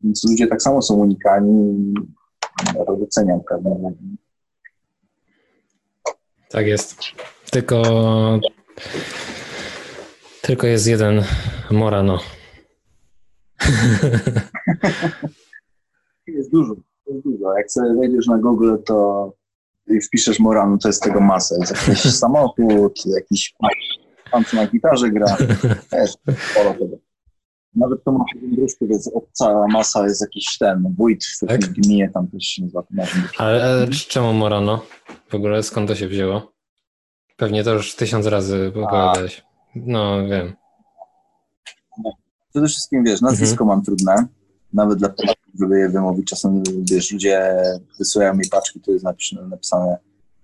Więc 0.00 0.24
ludzie 0.28 0.46
tak 0.46 0.62
samo 0.62 0.82
są 0.82 0.94
unikani 0.94 1.94
to 2.86 2.96
doceniam, 2.96 3.40
prawda? 3.48 3.70
Tak 6.48 6.66
jest. 6.66 6.96
Tylko 7.50 7.82
tylko 10.42 10.66
jest 10.66 10.86
jeden 10.86 11.24
Morano. 11.70 12.18
Jest 16.26 16.52
dużo, 16.52 16.74
jest 17.06 17.24
dużo. 17.24 17.58
Jak 17.58 17.72
sobie 17.72 17.94
wejdziesz 17.94 18.26
na 18.26 18.38
Google, 18.38 18.76
to 18.84 19.32
i 19.86 20.00
wpiszesz 20.00 20.38
Morano, 20.38 20.78
to 20.78 20.88
jest 20.88 21.02
tego 21.02 21.20
masa. 21.20 21.54
Jest 21.60 21.88
jakiś 21.88 22.14
samochód, 22.14 23.06
jakiś 23.06 23.54
pan, 24.36 24.44
co 24.44 24.56
na 24.56 24.66
gitarze 24.66 25.10
gra. 25.10 25.36
Jest 25.92 26.18
polo 26.54 26.72
tego. 26.72 26.96
Nawet 27.74 28.04
to 28.04 28.12
masz 28.12 28.30
dróżkę, 28.42 28.86
więc 28.86 29.10
cała 29.32 29.68
masa 29.68 30.04
jest 30.04 30.20
jakiś 30.20 30.58
ten 30.58 30.94
wójt 30.98 31.24
w 31.24 31.46
tak? 31.46 31.60
gminie, 31.60 32.10
tam 32.14 32.28
też 32.28 32.42
się 32.44 32.62
nazywa. 32.62 32.82
Ale, 33.38 33.64
ale 33.64 33.88
czemu 33.88 34.32
Morano? 34.32 34.82
W 35.28 35.34
ogóle 35.34 35.62
skąd 35.62 35.88
to 35.88 35.94
się 35.94 36.08
wzięło? 36.08 36.52
Pewnie 37.36 37.64
to 37.64 37.72
już 37.72 37.94
tysiąc 37.94 38.26
razy 38.26 38.72
opowiadałeś. 38.76 39.44
No, 39.74 40.26
wiem. 40.28 40.52
No. 42.04 42.12
Przede 42.50 42.66
wszystkim, 42.66 43.04
wiesz, 43.04 43.20
nazwisko 43.20 43.64
mhm. 43.64 43.68
mam 43.68 43.84
trudne, 43.84 44.26
nawet 44.72 44.98
dla 44.98 45.08
Polaków, 45.08 45.52
żeby 45.60 45.78
je 45.78 45.88
wymówić. 45.88 46.26
Czasem, 46.26 46.62
wiesz, 46.82 47.12
ludzie 47.12 47.56
wysyłają 47.98 48.34
mi 48.34 48.48
paczki, 48.50 48.80
to 48.80 48.92
jest 48.92 49.04
napisane, 49.04 49.48
napisane 49.48 49.96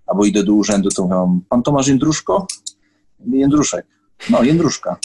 albo 0.06 0.24
idę 0.24 0.44
do 0.44 0.52
urzędu, 0.52 0.88
to 0.90 1.02
mówią, 1.02 1.40
pan 1.48 1.62
Tomasz 1.62 1.88
Jędruszko? 1.88 2.46
Jędruszek. 3.26 3.86
No, 4.30 4.42
Jędruszka. 4.42 4.96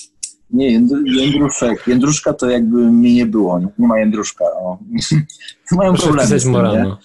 Nie, 0.50 0.72
Jędruszek. 1.06 1.88
Jędruszka 1.88 2.34
to 2.34 2.50
jakby 2.50 2.78
mnie 2.78 3.16
nie 3.16 3.26
było. 3.26 3.60
Nie, 3.60 3.88
ma 3.88 4.00
Jędruszka. 4.00 4.46
O. 4.46 4.78
Mają 5.72 5.92
Proszę 5.92 6.08
problemy 6.08 6.40
z 6.40 6.44
tym, 6.44 6.52
Morano. 6.52 6.98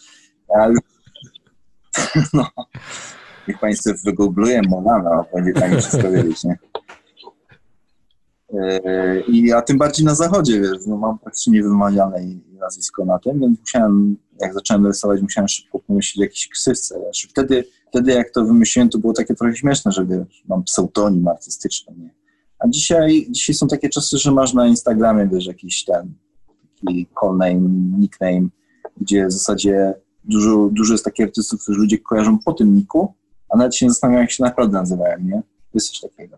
Ale... 0.58 0.74
No. 2.32 2.46
Niech 3.48 3.58
Państwo 3.58 3.90
wygooglują 4.04 4.62
Morano, 4.68 5.24
będzie 5.34 5.52
tam 5.52 5.70
wszystko 5.70 6.10
wiedzieć, 6.10 6.44
nie? 6.44 6.58
E, 8.60 9.20
I, 9.20 9.52
a 9.52 9.62
tym 9.62 9.78
bardziej 9.78 10.06
na 10.06 10.14
zachodzie, 10.14 10.60
wiesz, 10.60 10.86
no 10.86 10.96
mam 10.96 11.18
praktycznie 11.18 11.52
niewymawiane 11.52 12.18
nazwisko 12.60 13.04
na 13.04 13.18
tym, 13.18 13.40
więc 13.40 13.60
musiałem, 13.60 14.16
jak 14.40 14.54
zacząłem 14.54 14.86
rysować, 14.86 15.22
musiałem 15.22 15.48
szybko 15.48 15.78
pomyśleć 15.78 16.18
o 16.18 16.22
jakiejś 16.22 16.48
ksywce. 16.48 17.00
Wtedy, 17.28 17.64
wtedy 17.92 18.12
jak 18.12 18.30
to 18.30 18.44
wymyśliłem, 18.44 18.88
to 18.88 18.98
było 18.98 19.12
takie 19.12 19.34
trochę 19.34 19.56
śmieszne, 19.56 19.92
że 19.92 20.06
wiesz, 20.06 20.44
mam 20.48 20.64
pseudonim 20.64 21.28
artystyczny, 21.28 21.94
nie? 21.98 22.10
A 22.58 22.68
dzisiaj, 22.68 23.26
dzisiaj 23.30 23.54
są 23.54 23.68
takie 23.68 23.88
czasy, 23.88 24.18
że 24.18 24.32
masz 24.32 24.54
na 24.54 24.66
Instagramie, 24.66 25.28
wiesz, 25.32 25.46
jakiś 25.46 25.84
ten 25.84 26.14
taki 26.86 27.06
call 27.20 27.36
name, 27.36 27.68
nickname, 27.98 28.48
gdzie 29.00 29.26
w 29.26 29.32
zasadzie 29.32 29.94
dużo, 30.24 30.68
dużo 30.72 30.94
jest 30.94 31.04
takich 31.04 31.26
artystów, 31.26 31.62
którzy 31.62 31.78
ludzie 31.78 31.98
kojarzą 31.98 32.38
po 32.38 32.52
tym 32.52 32.74
niku, 32.74 33.14
a 33.48 33.56
nawet 33.56 33.76
się 33.76 33.88
zastanawiają, 33.88 34.22
jak 34.22 34.30
się 34.30 34.44
naprawdę 34.44 34.78
nazywają, 34.78 35.18
nie? 35.20 35.42
Jest 35.74 35.88
coś 35.88 36.00
takiego. 36.00 36.36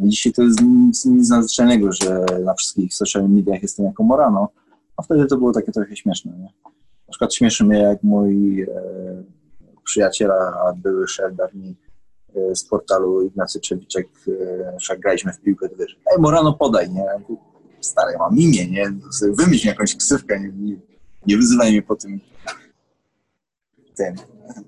Dzisiaj 0.00 0.32
to 0.32 0.42
jest 0.42 0.60
nic, 0.62 1.04
nic 1.04 1.28
nadzwyczajnego, 1.28 1.92
że 1.92 2.26
na 2.44 2.54
wszystkich 2.54 2.94
social 2.94 3.28
mediach 3.28 3.62
jestem 3.62 3.86
jako 3.86 4.02
Morano, 4.02 4.48
a 4.96 5.02
wtedy 5.02 5.26
to 5.26 5.36
było 5.36 5.52
takie 5.52 5.72
trochę 5.72 5.96
śmieszne, 5.96 6.32
nie? 6.32 6.52
Na 7.08 7.10
przykład 7.10 7.34
śmieszy 7.34 7.64
mnie, 7.64 7.78
jak 7.78 8.02
mój 8.02 8.62
e, 8.62 8.66
przyjaciel, 9.92 10.30
a 10.32 10.72
były 10.76 11.08
szef 11.08 11.36
dawniej 11.36 11.76
E, 12.36 12.56
z 12.56 12.64
portalu 12.64 13.22
Ignacy 13.22 13.60
Czewiczek, 13.60 14.08
jak 14.88 15.00
graliśmy 15.00 15.32
w 15.32 15.40
piłkę, 15.40 15.68
to 15.68 15.76
wiesz, 15.76 16.00
ej 16.12 16.22
Morano 16.22 16.52
podaj, 16.52 16.90
nie? 16.90 17.04
Stary, 17.80 18.18
mam 18.18 18.38
imię, 18.38 18.70
nie? 18.70 18.92
Wymyśl 19.38 19.66
jakąś 19.66 19.96
ksywkę, 19.96 20.40
nie, 20.40 20.48
nie, 20.48 20.76
nie 21.26 21.36
wyzywaj 21.36 21.70
mnie 21.70 21.82
po 21.82 21.96
tym 21.96 22.20
tym, 23.96 24.14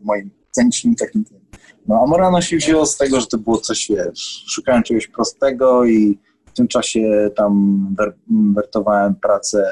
moim 0.03 0.31
cenicznym 0.51 0.95
takim 0.95 1.25
tym. 1.25 1.41
No 1.87 2.01
a 2.03 2.07
Morano 2.07 2.43
się 2.43 2.57
wzięło 2.57 2.87
z 2.87 2.97
tego, 2.97 3.21
że 3.21 3.27
to 3.27 3.39
było 3.39 3.59
coś, 3.59 3.89
wiesz, 3.91 4.45
szukałem 4.49 4.83
czegoś 4.83 5.09
prostego 5.09 5.85
i 5.85 6.19
w 6.47 6.53
tym 6.53 6.69
czasie 6.69 7.31
tam 7.37 7.87
wer 7.99 8.15
wertowałem 8.55 9.15
pracę 9.15 9.65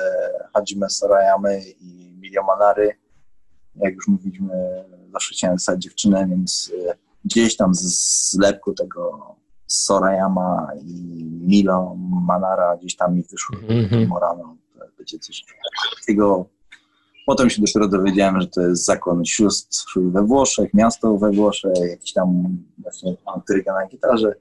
Hajime 0.55 0.91
Sorayamy 0.91 1.61
i 1.81 2.17
Milio 2.21 2.43
Manary. 2.43 3.02
Jak 3.77 3.95
już 3.95 4.09
mówiliśmy, 4.09 4.85
zawsze 5.13 5.35
chciałem 5.35 5.59
stać 5.59 5.83
dziewczynę, 5.83 6.27
więc 6.29 6.73
e, 6.89 6.95
gdzieś 7.25 7.57
tam 7.57 7.75
z 7.75 8.31
zlepku 8.31 8.75
tego 8.75 9.35
Sorayama 9.67 10.69
i 10.85 11.25
Milo 11.25 11.97
Manara 12.27 12.77
gdzieś 12.77 12.97
tam 12.97 13.15
mi 13.15 13.23
wyszło 13.23 13.57
mm 13.69 13.87
-hmm. 13.87 14.09
Morano. 14.09 14.57
Będzie 14.99 15.19
coś 15.19 15.45
takiego. 16.01 16.47
Potem 17.27 17.51
się 17.51 17.63
dopiero 17.63 17.89
dowiedziałem, 17.89 18.41
że 18.41 18.47
to 18.47 18.61
jest 18.61 18.85
zakon 18.85 19.25
sióstr 19.25 20.01
we 20.01 20.23
Włoszech, 20.23 20.75
miasto 20.75 21.19
we 21.19 21.31
Włoszech, 21.31 21.73
jakiś 21.91 22.13
tam 22.13 22.59
właśnie 22.79 23.17
Antyryga 23.35 23.73
na 23.73 23.87
gitarze. 23.87 24.35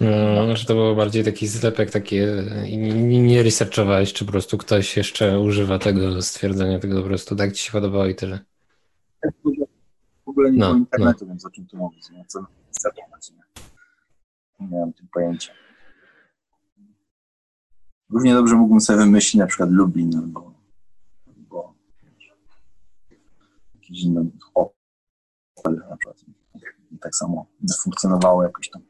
No, 0.00 0.44
znaczy 0.46 0.66
to 0.66 0.74
było 0.74 0.94
bardziej 0.94 1.24
taki 1.24 1.46
zlepek, 1.46 1.90
takie 1.90 2.44
nie, 2.78 3.22
nie 3.22 3.42
researchowałeś, 3.42 4.12
czy 4.12 4.24
po 4.24 4.32
prostu 4.32 4.58
ktoś 4.58 4.96
jeszcze 4.96 5.40
używa 5.40 5.78
tego 5.78 6.22
stwierdzenia, 6.22 6.78
tego 6.78 7.02
po 7.02 7.08
prostu 7.08 7.36
tak 7.36 7.52
ci 7.52 7.64
się 7.64 7.72
podobało 7.72 8.06
i 8.06 8.14
tyle 8.14 8.38
ogóle 10.34 10.52
nie 10.52 10.58
no, 10.58 10.66
było 10.66 10.78
internetu, 10.78 11.24
no. 11.24 11.28
więc 11.28 11.46
o 11.46 11.50
czym 11.50 11.66
tu 11.66 11.76
mówić, 11.76 12.10
nie? 12.10 12.24
Co 12.28 12.46
startować, 12.70 13.30
nie? 13.30 13.62
Nie 14.60 14.68
miałem 14.68 14.92
tym 14.92 15.08
pojęcia. 15.12 15.52
Równie 18.10 18.34
dobrze 18.34 18.54
mógłbym 18.54 18.80
sobie 18.80 18.98
wymyślić 18.98 19.34
na 19.34 19.46
przykład 19.46 19.70
Lublin 19.70 20.16
albo, 20.16 20.52
albo 21.26 21.74
jakiś 23.74 24.02
inny 24.02 24.30
hotel 24.54 25.82
na 25.90 25.96
przykład. 25.96 26.24
I 26.90 26.98
tak 26.98 27.14
samo 27.14 27.46
funkcjonowało 27.82 28.42
jakoś 28.42 28.70
tam. 28.70 28.82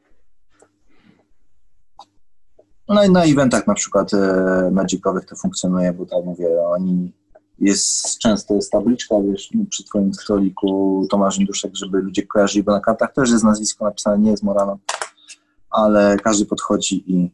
No 2.89 3.03
i 3.03 3.09
na 3.09 3.23
eventach 3.23 3.67
na 3.67 3.73
przykład 3.73 4.13
e, 4.13 4.69
magicowych 4.71 5.25
to 5.25 5.35
funkcjonuje, 5.35 5.93
bo 5.93 6.05
tak 6.05 6.25
mówię, 6.25 6.47
oni 6.67 7.13
jest 7.59 8.19
często 8.19 8.55
jest 8.55 8.71
tabliczka, 8.71 9.15
wiesz, 9.21 9.49
przy 9.69 9.83
twoim 9.83 10.13
stoliku 10.13 11.07
Tomasz 11.09 11.39
Induszek, 11.39 11.75
żeby 11.75 11.97
ludzie 11.97 12.27
kojarzyli, 12.27 12.63
bo 12.63 12.71
na 12.71 12.79
kartach 12.79 13.13
też 13.13 13.31
jest 13.31 13.43
nazwisko 13.43 13.85
napisane, 13.85 14.19
nie 14.19 14.31
jest 14.31 14.43
Morano, 14.43 14.79
ale 15.69 16.17
każdy 16.23 16.45
podchodzi 16.45 17.11
i, 17.11 17.31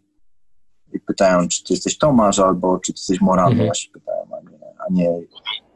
i 0.94 1.00
pytają, 1.00 1.48
czy 1.48 1.64
ty 1.64 1.74
jesteś 1.74 1.98
Tomasz, 1.98 2.40
albo 2.40 2.80
czy 2.80 2.94
ty 2.94 3.00
jesteś 3.00 3.22
Morano, 3.22 3.52
mhm. 3.52 3.68
właśnie 3.68 3.92
pytają, 3.94 4.28
a 4.38 4.52
nie, 4.52 4.60
a 4.88 4.94
nie 4.94 5.22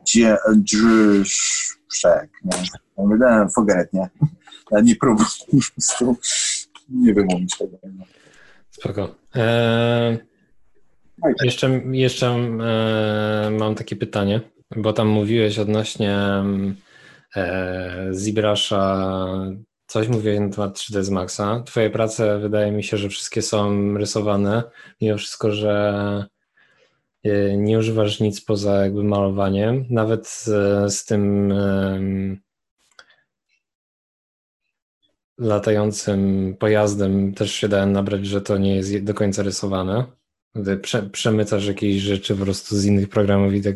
gdzie 0.06 0.38
Drzyszek, 0.56 2.30
nie? 2.44 2.58
Ja 2.98 3.04
mówię, 3.04 3.48
forget, 3.56 3.94
nie? 3.94 4.10
Ja 4.72 4.82
nie 4.82 4.96
próbuję 4.96 5.28
po 5.52 5.58
prostu 5.74 6.16
nie 6.90 7.14
wymówić 7.14 7.58
tego. 7.58 7.78
Nie? 7.84 8.06
Spoko. 8.80 9.16
Eee... 9.36 10.18
Jeszcze, 11.44 11.82
jeszcze 11.92 12.28
e, 12.28 13.50
mam 13.60 13.76
takie 13.76 13.96
pytanie, 13.96 14.42
bo 14.76 14.94
tam 14.94 15.08
mówiłeś 15.08 15.60
odnośnie 15.60 16.18
e, 17.36 18.08
Zibrasza, 18.12 19.08
coś 19.88 20.08
mówiłeś 20.08 20.40
na 20.40 20.50
temat 20.50 20.78
3D 20.78 21.04
z 21.04 21.10
Maxa. 21.10 21.64
Twoje 21.66 21.90
prace 21.90 22.40
wydaje 22.40 22.72
mi 22.72 22.84
się, 22.84 22.98
że 22.98 23.10
wszystkie 23.10 23.42
są 23.42 23.94
rysowane, 23.98 24.64
mimo 25.02 25.18
wszystko, 25.18 25.52
że 25.52 26.26
e, 27.24 27.58
nie 27.58 27.78
używasz 27.78 28.20
nic 28.20 28.42
poza 28.42 28.84
jakby 28.84 29.04
malowaniem. 29.04 29.86
Nawet 29.90 30.28
z, 30.28 30.44
z 30.94 31.06
tym 31.06 31.52
e, 31.52 32.00
latającym 35.38 36.54
pojazdem 36.60 37.34
też 37.34 37.52
się 37.52 37.68
dałem 37.68 37.92
nabrać, 37.92 38.26
że 38.26 38.42
to 38.42 38.58
nie 38.58 38.76
jest 38.76 39.04
do 39.04 39.14
końca 39.14 39.44
rysowane 39.44 40.06
prze, 40.82 41.04
przemycasz 41.04 41.68
jakieś 41.68 42.02
rzeczy 42.02 42.36
po 42.36 42.44
prostu 42.44 42.76
z 42.76 42.86
innych 42.86 43.10
programów 43.10 43.54
i 43.54 43.62
tak 43.62 43.76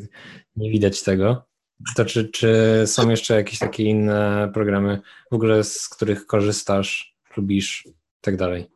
nie 0.55 0.71
widać 0.71 1.03
tego. 1.03 1.45
To 1.95 2.05
czy, 2.05 2.29
czy 2.29 2.83
są 2.85 3.09
jeszcze 3.09 3.35
jakieś 3.35 3.59
takie 3.59 3.83
inne 3.83 4.51
programy 4.53 5.01
w 5.31 5.35
ogóle, 5.35 5.63
z 5.63 5.89
których 5.89 6.25
korzystasz, 6.25 7.17
lubisz 7.37 7.85
i 7.85 7.93
tak 8.21 8.37
dalej? 8.37 8.71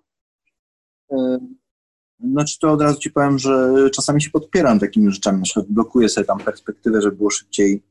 Znaczy 2.19 2.59
to 2.59 2.71
od 2.71 2.81
razu 2.81 2.99
ci 2.99 3.11
powiem, 3.11 3.39
że 3.39 3.89
czasami 3.95 4.21
się 4.21 4.29
podpieram 4.29 4.79
takimi 4.79 5.11
rzeczami, 5.11 5.37
na 5.37 5.43
przykład 5.43 5.65
blokuję 5.69 6.09
sobie 6.09 6.25
tam 6.25 6.39
perspektywę, 6.39 7.01
żeby 7.01 7.17
było 7.17 7.29
szybciej, 7.29 7.83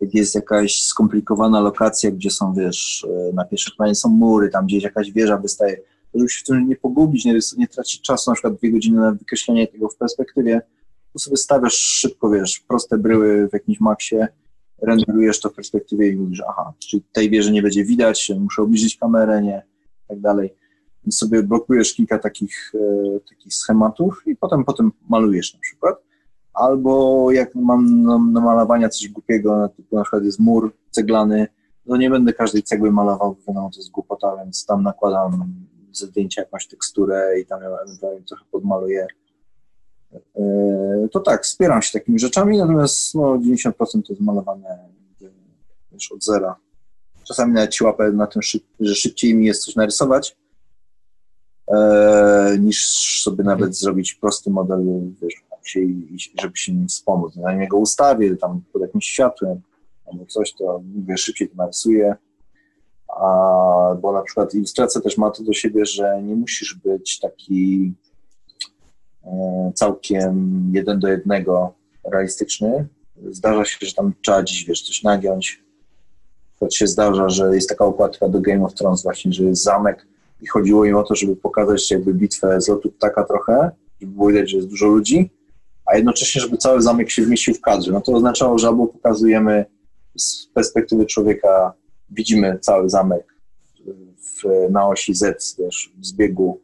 jak 0.00 0.14
jest 0.14 0.34
jakaś 0.34 0.82
skomplikowana 0.82 1.60
lokacja, 1.60 2.10
gdzie 2.10 2.30
są, 2.30 2.54
wiesz, 2.54 3.06
e, 3.10 3.32
na 3.32 3.44
pierwszym 3.44 3.72
planie 3.76 3.94
są 3.94 4.08
mury, 4.08 4.48
tam 4.48 4.66
gdzieś 4.66 4.82
jakaś 4.82 5.12
wieża 5.12 5.36
wystaje, 5.36 5.76
żeby 6.14 6.28
się 6.28 6.40
w 6.40 6.46
tym 6.46 6.68
nie 6.68 6.76
pogubić, 6.76 7.24
nie, 7.24 7.38
nie 7.56 7.68
tracić 7.68 8.00
czasu, 8.00 8.30
na 8.30 8.34
przykład 8.34 8.54
dwie 8.54 8.72
godziny 8.72 9.00
na 9.00 9.12
wykreślenie 9.12 9.66
tego 9.66 9.88
w 9.88 9.96
perspektywie, 9.96 10.62
to 11.12 11.18
sobie 11.18 11.36
stawiasz 11.36 11.74
szybko, 11.74 12.30
wiesz, 12.30 12.60
proste 12.68 12.98
bryły 12.98 13.48
w 13.48 13.52
jakimś 13.52 13.80
maksie, 13.80 14.16
renderujesz 14.82 15.40
to 15.40 15.50
w 15.50 15.54
perspektywie 15.54 16.08
i 16.08 16.16
mówisz, 16.16 16.42
aha, 16.48 16.72
czyli 16.78 17.02
tej 17.12 17.30
wieży 17.30 17.52
nie 17.52 17.62
będzie 17.62 17.84
widać, 17.84 18.32
muszę 18.38 18.62
obniżyć 18.62 18.96
kamerę, 18.96 19.42
nie, 19.42 19.62
tak 20.08 20.20
dalej. 20.20 20.54
Więc 21.04 21.18
sobie 21.18 21.42
blokujesz 21.42 21.94
kilka 21.94 22.18
takich, 22.18 22.72
e, 22.74 23.20
takich 23.20 23.54
schematów 23.54 24.22
i 24.26 24.36
potem 24.36 24.64
potem 24.64 24.92
malujesz 25.08 25.54
na 25.54 25.60
przykład. 25.60 26.05
Albo 26.56 27.30
jak 27.32 27.54
mam 27.54 28.02
na 28.32 28.40
malowania 28.40 28.88
coś 28.88 29.08
głupiego, 29.08 29.68
typu 29.76 29.96
na 29.96 30.02
przykład 30.02 30.24
jest 30.24 30.38
mur 30.38 30.72
ceglany, 30.90 31.46
to 31.86 31.96
nie 31.96 32.10
będę 32.10 32.32
każdej 32.32 32.62
cegły 32.62 32.92
malował, 32.92 33.36
wiadomo, 33.48 33.70
to 33.70 33.80
jest 33.80 33.90
głupota, 33.90 34.36
więc 34.36 34.66
tam 34.66 34.82
nakładam 34.82 35.54
zdjęcia 35.92 36.42
jakąś 36.42 36.66
teksturę 36.66 37.40
i 37.40 37.46
tam 37.46 37.60
ewentualnie 37.62 38.22
trochę 38.22 38.44
podmaluję. 38.50 39.06
E, 40.36 41.08
to 41.12 41.20
tak, 41.20 41.42
wspieram 41.42 41.82
się 41.82 41.92
takimi 41.92 42.18
rzeczami, 42.18 42.58
natomiast 42.58 43.14
no, 43.14 43.38
90% 43.38 43.72
to 43.72 43.98
jest 44.08 44.20
malowane 44.20 44.88
już 45.92 46.12
od 46.12 46.24
zera. 46.24 46.56
Czasami 47.24 47.52
nawet 47.52 47.70
ci 47.70 47.84
łapę 47.84 48.12
na 48.12 48.26
tym, 48.26 48.42
że 48.80 48.94
szybciej 48.94 49.34
mi 49.34 49.46
jest 49.46 49.64
coś 49.64 49.76
narysować, 49.76 50.36
e, 51.68 52.56
niż 52.60 52.88
sobie 53.22 53.44
nawet 53.44 53.76
zrobić 53.76 54.14
prosty 54.14 54.50
model, 54.50 54.84
wiesz, 55.22 55.44
się, 55.68 55.80
żeby 56.40 56.56
się 56.56 56.72
nim 56.72 56.88
wspomóc. 56.88 57.34
Zanim 57.34 57.60
jego 57.60 57.76
ustawię 57.76 58.36
tam 58.36 58.62
pod 58.72 58.82
jakimś 58.82 59.06
światłem 59.06 59.60
albo 60.12 60.26
coś, 60.26 60.52
to 60.52 60.80
mówię, 60.94 61.16
szybciej 61.18 61.48
to 61.48 61.54
narysuję. 61.56 62.16
A, 63.08 63.26
bo 64.00 64.12
na 64.12 64.22
przykład 64.22 64.54
ilustracja 64.54 65.00
też 65.00 65.18
ma 65.18 65.30
to 65.30 65.42
do 65.42 65.52
siebie, 65.52 65.86
że 65.86 66.22
nie 66.22 66.34
musisz 66.34 66.74
być 66.74 67.18
taki 67.18 67.92
e, 69.24 69.72
całkiem 69.74 70.62
jeden 70.74 70.98
do 70.98 71.08
jednego 71.08 71.74
realistyczny. 72.04 72.86
Zdarza 73.30 73.64
się, 73.64 73.86
że 73.86 73.94
tam 73.94 74.12
trzeba 74.22 74.42
wiesz, 74.68 74.82
coś 74.82 75.02
nagiąć. 75.02 75.62
To 76.60 76.70
się 76.70 76.86
zdarza, 76.86 77.28
że 77.28 77.54
jest 77.54 77.68
taka 77.68 77.84
okładka 77.84 78.28
do 78.28 78.40
Game 78.40 78.64
of 78.64 78.74
Thrones 78.74 79.02
właśnie, 79.02 79.32
że 79.32 79.42
jest 79.42 79.62
zamek 79.62 80.06
i 80.42 80.46
chodziło 80.46 80.84
im 80.84 80.96
o 80.96 81.02
to, 81.02 81.14
żeby 81.14 81.36
pokazać 81.36 81.90
jakby 81.90 82.14
bitwę 82.14 82.60
z 82.60 82.68
lotu 82.68 82.90
ptaka 82.90 83.24
trochę, 83.24 83.70
żeby 84.00 84.12
było 84.12 84.28
widać, 84.28 84.50
że 84.50 84.56
jest 84.56 84.68
dużo 84.68 84.86
ludzi, 84.86 85.30
a 85.86 85.96
jednocześnie, 85.96 86.40
żeby 86.40 86.56
cały 86.56 86.82
zamek 86.82 87.10
się 87.10 87.24
zmieścił 87.24 87.54
w 87.54 87.60
kadrze. 87.60 87.92
No 87.92 88.00
to 88.00 88.12
oznaczało, 88.12 88.58
że 88.58 88.68
albo 88.68 88.86
pokazujemy 88.86 89.64
z 90.16 90.46
perspektywy 90.46 91.06
człowieka, 91.06 91.72
widzimy 92.10 92.58
cały 92.60 92.90
zamek 92.90 93.34
w, 94.18 94.70
na 94.70 94.88
osi 94.88 95.14
Z, 95.14 95.56
wiesz, 95.58 95.92
w 95.98 96.06
zbiegu 96.06 96.60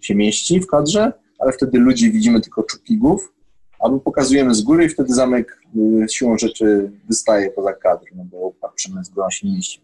się 0.00 0.14
mieści 0.14 0.60
w 0.60 0.66
kadrze, 0.66 1.12
ale 1.38 1.52
wtedy 1.52 1.78
ludzi 1.78 2.12
widzimy 2.12 2.40
tylko 2.40 2.62
czubki 2.62 2.98
głów, 2.98 3.32
albo 3.78 4.00
pokazujemy 4.00 4.54
z 4.54 4.62
góry 4.62 4.84
i 4.84 4.88
wtedy 4.88 5.14
zamek 5.14 5.60
y, 6.04 6.06
siłą 6.08 6.38
rzeczy 6.38 6.92
wystaje 7.08 7.50
poza 7.50 7.72
kadr, 7.72 8.04
no 8.14 8.24
bo 8.24 8.52
patrzymy 8.60 9.04
z 9.04 9.08
góry, 9.08 9.24
on 9.24 9.30
się 9.30 9.48
nie 9.48 9.54
mieści. 9.54 9.80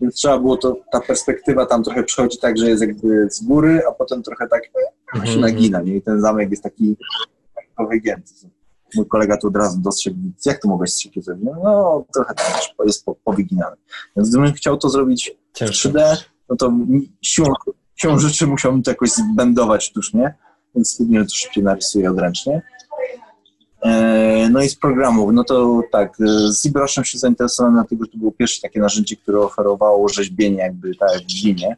Więc 0.00 0.14
trzeba 0.14 0.38
było 0.38 0.56
to, 0.56 0.76
ta 0.92 1.00
perspektywa 1.00 1.66
tam 1.66 1.84
trochę 1.84 2.02
przychodzi 2.02 2.38
tak, 2.38 2.58
że 2.58 2.70
jest 2.70 2.82
jakby 2.82 3.28
z 3.30 3.44
góry, 3.44 3.82
a 3.88 3.92
potem 3.92 4.22
trochę 4.22 4.48
tak 4.48 4.62
-hmm. 5.14 5.26
się 5.26 5.38
nagina, 5.38 5.80
nie? 5.80 5.96
I 5.96 6.02
ten 6.02 6.20
zamek 6.20 6.50
jest 6.50 6.62
taki 6.62 6.96
wygięty. 7.86 8.34
Mój 8.94 9.06
kolega 9.06 9.36
tu 9.36 9.48
od 9.48 9.56
razu 9.56 9.80
dostrzegł, 9.80 10.16
jak 10.46 10.62
to 10.62 10.68
mogłeś 10.68 10.94
szybciej 11.02 11.22
zrobić? 11.22 11.44
No, 11.64 12.04
trochę 12.14 12.34
tam 12.34 12.46
jest 12.86 13.04
po, 13.04 13.14
powyginane. 13.14 13.76
Więc 14.16 14.28
gdybym 14.28 14.52
chciał 14.52 14.76
to 14.76 14.88
zrobić 14.88 15.32
w 15.54 15.60
3D, 15.60 16.24
no 16.48 16.56
to 16.56 16.72
siłą, 17.22 17.48
siłą 17.94 18.18
rzeczy 18.18 18.46
musiałbym 18.46 18.82
to 18.82 18.90
jakoś 18.90 19.10
zbendować 19.10 19.84
sztucznie, 19.84 20.34
więc 20.74 20.98
że 21.10 21.24
to 21.24 21.34
szybciej 21.34 21.64
narysuję 21.64 22.10
odręcznie. 22.10 22.62
E, 23.82 24.48
no 24.50 24.62
i 24.62 24.68
z 24.68 24.76
programów, 24.76 25.30
no 25.32 25.44
to 25.44 25.80
tak, 25.92 26.16
z 26.18 26.62
ZBrushem 26.62 27.04
się 27.04 27.18
zainteresowałem, 27.18 27.74
dlatego 27.74 28.04
że 28.04 28.10
to 28.10 28.18
było 28.18 28.32
pierwsze 28.32 28.62
takie 28.62 28.80
narzędzie, 28.80 29.16
które 29.16 29.40
oferowało 29.40 30.08
rzeźbienie 30.08 30.58
jakby 30.58 30.94
tak 30.94 31.10
w 31.10 31.44
linie, 31.44 31.76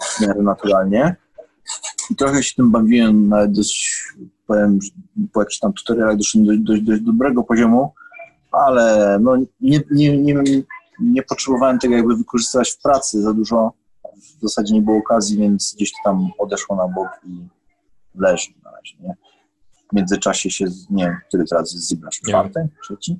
w 0.00 0.20
miarę 0.20 0.42
naturalnie. 0.42 1.16
I 2.10 2.16
trochę 2.16 2.42
się 2.42 2.54
tym 2.54 2.70
bawiłem, 2.70 3.28
nawet 3.28 3.52
dość, 3.52 3.98
powiem, 4.46 4.78
po 5.32 5.40
jakichś 5.40 5.58
tam 5.58 5.72
tutorialach 5.72 6.16
doszedłem 6.16 6.58
do 6.58 6.72
dość, 6.72 6.82
dość 6.82 7.02
dobrego 7.02 7.42
poziomu, 7.42 7.92
ale 8.52 9.18
no 9.20 9.36
nie, 9.60 9.80
nie, 9.90 10.18
nie, 10.18 10.34
nie 11.00 11.22
potrzebowałem 11.22 11.78
tego 11.78 11.94
jakby 11.94 12.16
wykorzystywać 12.16 12.70
w 12.70 12.82
pracy 12.82 13.22
za 13.22 13.32
dużo. 13.32 13.72
W 14.38 14.42
zasadzie 14.42 14.74
nie 14.74 14.82
było 14.82 14.98
okazji, 14.98 15.38
więc 15.38 15.74
gdzieś 15.76 15.92
to 15.92 15.98
tam 16.04 16.30
odeszło 16.38 16.76
na 16.76 16.88
bok 16.88 17.08
i 17.26 17.46
leży 18.14 18.50
na 18.64 18.70
razie, 18.70 18.94
nie? 19.00 19.14
W 19.92 19.96
międzyczasie 19.96 20.50
się, 20.50 20.64
nie 20.90 21.04
wiem, 21.04 21.16
który 21.28 21.44
teraz 21.44 21.72
jest 21.72 21.88
ZBrush? 21.88 22.20
Czwarty? 22.20 22.68
Trzeci? 22.82 23.18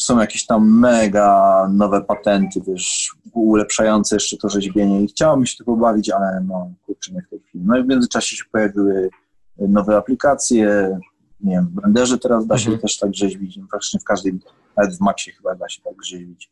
są 0.00 0.20
jakieś 0.20 0.46
tam 0.46 0.78
mega 0.78 1.68
nowe 1.72 2.02
patenty, 2.02 2.60
wiesz, 2.66 3.16
ulepszające 3.40 4.16
jeszcze 4.16 4.36
to 4.36 4.48
rzeźbienie 4.48 5.02
i 5.02 5.08
chciałem 5.08 5.46
się 5.46 5.56
tylko 5.56 5.76
bawić, 5.76 6.10
ale 6.10 6.44
no, 6.48 6.70
kurczę, 6.86 7.12
nie 7.12 7.22
w 7.22 7.28
tej 7.28 7.40
chwili. 7.40 7.64
No 7.66 7.78
i 7.78 7.82
w 7.82 7.86
międzyczasie 7.86 8.36
się 8.36 8.44
pojawiły 8.52 9.10
nowe 9.58 9.96
aplikacje, 9.96 10.98
nie 11.40 11.54
wiem, 11.54 11.66
w 11.66 11.70
Blenderze 11.70 12.18
teraz 12.18 12.46
da 12.46 12.58
się 12.58 12.70
mhm. 12.70 12.82
też 12.82 12.98
tak 12.98 13.14
rzeźbić, 13.14 13.56
no, 13.56 13.66
praktycznie 13.70 14.00
w 14.00 14.04
każdej, 14.04 14.38
nawet 14.76 14.96
w 14.96 15.00
Maxie 15.00 15.32
chyba 15.32 15.54
da 15.54 15.68
się 15.68 15.82
tak 15.82 16.04
rzeźbić, 16.04 16.50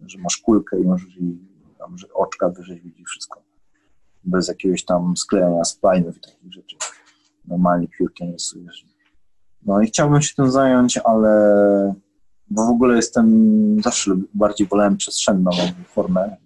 że 0.00 0.18
masz 0.18 0.36
kulkę 0.36 0.80
i 0.80 0.84
możesz 0.84 1.16
i 1.16 1.38
tam 1.78 1.98
że 1.98 2.12
oczka 2.12 2.48
wyrzeźbić 2.48 3.00
i 3.00 3.04
wszystko, 3.04 3.42
bez 4.24 4.48
jakiegoś 4.48 4.84
tam 4.84 5.16
sklejania 5.16 5.62
spline'ów 5.62 6.16
i 6.16 6.20
takich 6.20 6.52
rzeczy. 6.52 6.76
Normalnie 7.48 7.88
piórkiem 7.88 8.32
rysujesz. 8.32 8.86
No 9.62 9.80
i 9.80 9.86
chciałbym 9.86 10.22
się 10.22 10.34
tym 10.34 10.50
zająć, 10.50 10.98
ale 10.98 11.94
bo 12.50 12.66
w 12.66 12.70
ogóle 12.70 12.96
jestem, 12.96 13.26
zawsze 13.82 14.16
bardziej 14.34 14.66
wolałem 14.66 14.96
przestrzenną 14.96 15.50
formę. 15.88 16.36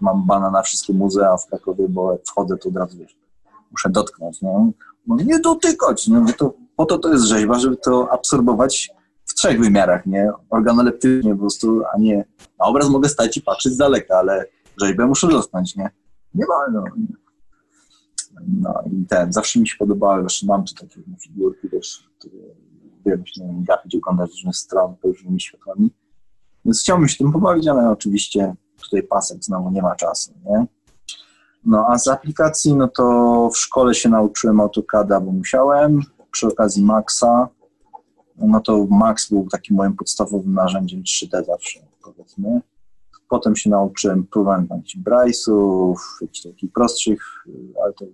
Mam 0.00 0.26
bana 0.26 0.50
na 0.50 0.62
wszystkie 0.62 0.92
muzea 0.92 1.36
w 1.36 1.46
Krakowie, 1.46 1.88
bo 1.88 2.12
jak 2.12 2.20
wchodzę, 2.26 2.56
to 2.56 2.68
od 2.68 2.76
razu 2.76 2.98
wiesz, 2.98 3.16
muszę 3.70 3.90
dotknąć. 3.90 4.42
No. 4.42 4.72
Nie 5.06 5.38
dotykać, 5.38 6.08
no, 6.08 6.26
to, 6.38 6.54
po 6.76 6.84
to 6.84 6.98
to 6.98 7.12
jest 7.12 7.24
rzeźba, 7.24 7.58
żeby 7.58 7.76
to 7.76 8.12
absorbować 8.12 8.90
w 9.24 9.34
trzech 9.34 9.60
wymiarach, 9.60 10.06
nie? 10.06 10.30
Organoleptycznie 10.50 11.32
po 11.32 11.40
prostu, 11.40 11.82
a 11.94 11.98
nie 11.98 12.24
na 12.58 12.66
obraz 12.66 12.88
mogę 12.88 13.08
stać 13.08 13.36
i 13.36 13.42
patrzeć 13.42 13.72
z 13.72 13.76
daleka, 13.76 14.18
ale 14.18 14.44
rzeźbę 14.80 15.06
muszę 15.06 15.28
dotknąć, 15.28 15.76
nie? 15.76 15.90
Nie 16.34 16.44
ma, 16.46 16.72
no. 16.72 16.84
No 18.46 18.82
i 18.92 19.06
ten, 19.06 19.32
zawsze 19.32 19.60
mi 19.60 19.68
się 19.68 19.76
podobały, 19.78 20.22
zresztą 20.22 20.46
mam 20.46 20.64
tu 20.64 20.74
takie 20.74 21.00
figurki 21.22 21.70
też, 21.70 22.08
które 22.18 22.34
wiem, 23.10 23.26
się 23.26 23.44
nie 23.44 23.64
gapić, 23.64 23.96
oglądać 23.96 24.30
różnych 24.30 24.56
stron 24.56 24.94
różnymi 25.02 25.40
światłami. 25.40 25.90
Więc 26.64 26.80
chciałbym 26.80 27.08
się 27.08 27.16
tym 27.18 27.32
pobawić, 27.32 27.68
ale 27.68 27.90
oczywiście 27.90 28.54
tutaj 28.82 29.02
pasek 29.02 29.44
znowu 29.44 29.70
nie 29.70 29.82
ma 29.82 29.96
czasu, 29.96 30.32
nie? 30.44 30.66
No 31.64 31.86
a 31.88 31.98
z 31.98 32.08
aplikacji, 32.08 32.76
no 32.76 32.88
to 32.88 33.48
w 33.54 33.58
szkole 33.58 33.94
się 33.94 34.08
nauczyłem 34.08 34.60
AutoCADa, 34.60 35.20
bo 35.20 35.32
musiałem, 35.32 36.00
przy 36.30 36.46
okazji 36.46 36.84
Maxa, 36.84 37.48
no 38.38 38.60
to 38.60 38.86
Max 38.90 39.30
był 39.30 39.48
takim 39.48 39.76
moim 39.76 39.96
podstawowym 39.96 40.54
narzędziem 40.54 41.02
3D 41.02 41.44
zawsze, 41.44 41.80
powiedzmy. 42.02 42.60
Potem 43.28 43.56
się 43.56 43.70
nauczyłem, 43.70 44.26
próbowałem 44.26 44.66
jakichś 44.70 44.96
Bryce'ów, 44.96 45.94
jakichś 46.20 46.42
takich 46.42 46.72
prostszych, 46.72 47.44
ale 47.84 47.92
to 47.92 48.04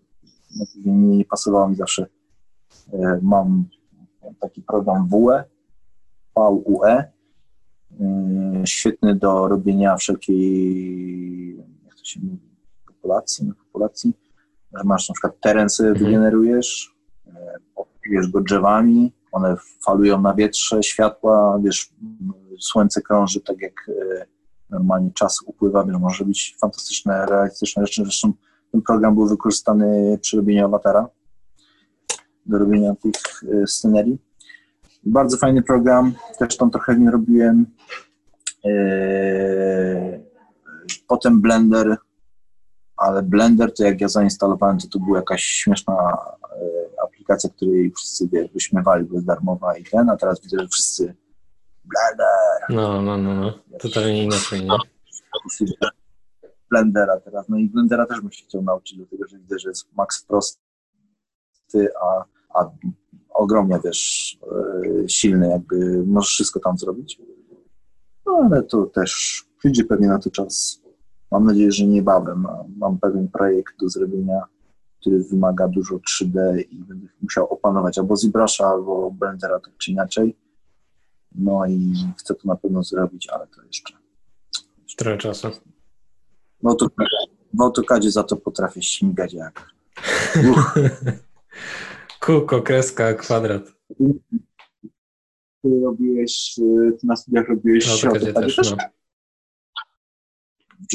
no, 0.57 0.65
nie, 0.85 1.17
nie 1.17 1.25
pasowało 1.25 1.69
mi 1.69 1.77
zawsze. 1.77 2.07
E, 2.93 3.19
mam 3.23 3.65
taki 4.41 4.63
program 4.63 5.09
WE, 5.09 5.45
VUE, 6.37 7.03
y, 8.01 8.67
świetny 8.67 9.15
do 9.15 9.49
robienia 9.49 9.97
wszelkiej, 9.97 11.57
jak 11.85 11.95
to 11.95 12.05
się 12.05 12.21
mówi, 12.21 12.39
populacji, 12.87 13.47
nie 13.47 13.55
populacji, 13.55 14.13
że 14.75 14.85
masz 14.85 15.09
na 15.09 15.13
przykład 15.13 15.41
teren 15.41 15.71
sobie 15.71 15.89
mhm. 15.89 16.07
wygenerujesz, 16.07 16.97
wiesz 18.11 18.29
go 18.29 18.41
drzewami, 18.41 19.13
one 19.33 19.57
falują 19.85 20.21
na 20.21 20.35
wietrze, 20.35 20.83
światła, 20.83 21.61
wiesz, 21.65 21.93
słońce 22.61 23.03
krąży 23.03 23.41
tak 23.41 23.61
jak 23.61 23.89
y, 23.89 24.27
normalnie 24.71 25.11
czas 25.11 25.43
upływa, 25.47 25.85
więc 25.85 25.99
może 25.99 26.25
być 26.25 26.57
fantastyczne, 26.61 27.27
realistyczne 27.27 27.87
rzeczy. 27.87 28.03
Zresztą 28.03 28.33
ten 28.73 28.83
program 28.83 29.15
był 29.15 29.27
wykorzystany 29.27 30.19
przy 30.21 30.37
robieniu 30.37 30.65
awatara 30.65 31.09
do 32.47 32.59
robienia 32.59 32.95
tych 32.95 33.43
y, 33.43 33.67
scenerii. 33.67 34.19
Bardzo 35.05 35.37
fajny 35.37 35.63
program, 35.63 36.13
też 36.39 36.57
tam 36.57 36.71
trochę 36.71 36.99
nie 36.99 37.11
robiłem. 37.11 37.67
Y, 38.67 40.25
potem 41.09 41.41
Blender, 41.41 41.97
ale 42.97 43.23
Blender 43.23 43.75
to 43.75 43.85
jak 43.85 44.01
ja 44.01 44.09
zainstalowałem, 44.09 44.79
to 44.79 44.89
to 44.89 44.99
była 44.99 45.19
jakaś 45.19 45.43
śmieszna 45.43 45.95
e, 45.95 47.03
aplikacja, 47.05 47.51
której 47.51 47.93
wszyscy 47.97 48.29
wiesz, 48.33 48.51
wyśmiewali, 48.53 49.05
bo 49.05 49.15
jest 49.15 49.27
darmowa 49.27 49.77
i 49.77 49.85
ten, 49.85 50.11
a 50.11 50.17
teraz 50.17 50.41
widzę, 50.41 50.57
że 50.61 50.69
wszyscy 50.69 51.15
Blender. 51.85 52.27
No, 52.69 53.03
no, 53.03 53.19
no, 53.19 53.35
no. 53.35 53.53
Totalnie 53.79 54.25
inaczej, 54.25 54.65
nie? 54.65 54.77
Blendera 56.71 57.21
teraz. 57.21 57.49
No 57.49 57.57
i 57.57 57.69
Blendera 57.69 58.07
też 58.07 58.21
bym 58.21 58.33
się 58.33 58.45
chciał 58.45 58.63
nauczyć, 58.63 58.99
dlatego 58.99 59.29
że 59.29 59.39
widzę, 59.39 59.59
że 59.59 59.69
jest 59.69 59.93
max 59.93 60.25
prosty, 60.25 60.62
a, 62.03 62.25
a 62.55 62.71
ogromnie, 63.35 63.81
wiesz, 63.85 64.39
e, 65.05 65.09
silny, 65.09 65.49
jakby 65.49 66.05
możesz 66.07 66.31
wszystko 66.31 66.61
tam 66.61 66.79
zrobić. 66.79 67.21
No 68.27 68.33
ale 68.45 68.63
to 68.63 68.87
też 68.87 69.45
przyjdzie 69.59 69.85
pewnie 69.85 70.09
na 70.09 70.19
to 70.19 70.31
czas. 70.31 70.83
Mam 71.31 71.45
nadzieję, 71.45 71.73
że 71.73 71.87
niebawem. 71.87 72.47
Mam 72.77 72.99
pewien 72.99 73.29
projekt 73.29 73.75
do 73.81 73.89
zrobienia, 73.89 74.43
który 75.01 75.25
wymaga 75.25 75.69
dużo 75.69 75.97
3D 75.97 76.61
i 76.71 76.85
będę 76.85 77.07
musiał 77.23 77.47
opanować 77.47 77.99
albo 77.99 78.15
ZBrush'a, 78.15 78.65
albo 78.65 79.11
Blendera, 79.11 79.61
tak 79.61 79.77
czy 79.79 79.91
inaczej. 79.91 80.37
No 81.35 81.67
i 81.67 81.95
chcę 82.19 82.35
to 82.35 82.49
na 82.49 82.57
pewno 82.57 82.83
zrobić, 82.83 83.29
ale 83.29 83.47
to 83.47 83.63
jeszcze. 83.63 83.95
Trochę 84.97 85.19
czasu. 85.19 85.49
W, 86.63 86.67
AutoCAD, 86.67 87.07
w 87.55 87.61
AutoCADzie 87.61 88.11
za 88.11 88.23
to 88.23 88.37
potrafię 88.37 88.83
śmigać 88.83 89.35
jak. 89.35 89.67
Kółko, 92.21 92.63
kreska, 92.63 93.15
kwadrat. 93.15 93.63
Ty 95.63 95.81
robiłeś, 95.85 96.59
y, 96.59 96.93
ty 97.01 97.07
na 97.07 97.17
studiach 97.17 97.49
robiłeś 97.49 97.87
No, 97.87 97.97
środek, 97.97 98.23
AutoCAdzie 98.23 98.57
też, 98.57 98.71
no. 98.71 98.77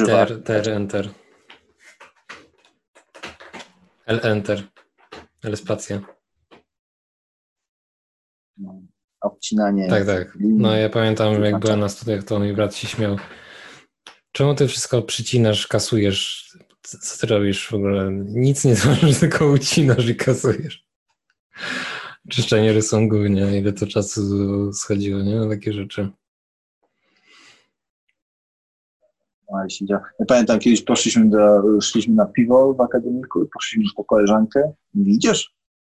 Ter, 0.06 0.44
ter, 0.44 0.70
enter. 0.70 1.10
L, 4.06 4.20
enter. 4.24 4.64
L, 5.44 5.58
spacja. 5.58 6.02
No, 8.58 8.82
Obcinanie. 9.22 9.90
Tak, 9.90 10.06
tak. 10.06 10.38
No 10.40 10.76
ja 10.76 10.90
pamiętam, 10.90 11.44
jak 11.44 11.60
byłem 11.60 11.80
na 11.80 11.90
studiach, 11.90 12.24
to 12.24 12.40
mój 12.40 12.54
brat 12.54 12.76
się 12.76 12.88
śmiał. 12.88 13.18
Czemu 14.32 14.56
ty 14.56 14.68
wszystko 14.68 15.02
przycinasz, 15.02 15.68
kasujesz? 15.68 16.52
Co 16.88 17.18
ty 17.20 17.34
robisz 17.34 17.68
w 17.68 17.74
ogóle? 17.74 18.12
Nic 18.14 18.66
nie 18.66 18.76
tworzysz, 18.76 19.20
tylko 19.20 19.48
ucinasz 19.48 20.10
i 20.10 20.16
kasujesz. 20.16 20.88
Czyszczenie 22.30 22.74
rysunków, 22.74 23.20
nie? 23.30 23.60
Ile 23.60 23.74
to 23.74 23.88
czasu 23.88 24.22
schodziło, 24.74 25.22
nie? 25.22 25.36
Na 25.36 25.50
takie 25.50 25.74
rzeczy. 25.74 26.10
Siedział. 29.70 30.00
Ja 30.20 30.26
pamiętam, 30.26 30.60
kiedyś 30.60 30.82
poszliśmy, 30.82 31.30
do, 31.30 31.62
szliśmy 31.82 32.16
na 32.16 32.26
piwo 32.26 32.74
w 32.74 32.82
akademiku 32.82 33.44
i 33.44 33.48
poszliśmy 33.54 33.84
po 33.96 34.04
koleżankę. 34.04 34.72
Mówi, 34.94 35.12
idziesz? 35.12 35.56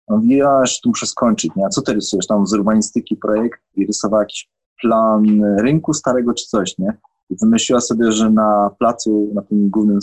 On 0.06 0.16
mówi, 0.16 0.36
ja 0.36 0.62
tu 0.82 0.88
muszę 0.88 1.06
skończyć. 1.06 1.50
Nie? 1.56 1.66
A 1.66 1.68
co 1.68 1.82
ty 1.82 1.94
rysujesz? 1.94 2.26
Tam 2.26 2.46
z 2.46 2.52
urbanistyki 2.52 3.16
projekt 3.16 3.60
i 3.76 3.86
rysowała 3.86 4.22
jakiś 4.22 4.50
plan 4.80 5.44
rynku 5.60 5.94
starego 5.94 6.34
czy 6.34 6.46
coś, 6.46 6.78
nie? 6.78 6.96
I 7.30 7.36
wymyśliła 7.42 7.80
sobie, 7.80 8.12
że 8.12 8.30
na 8.30 8.70
placu, 8.78 9.30
na 9.34 9.42
tym 9.42 9.70
głównym 9.70 10.00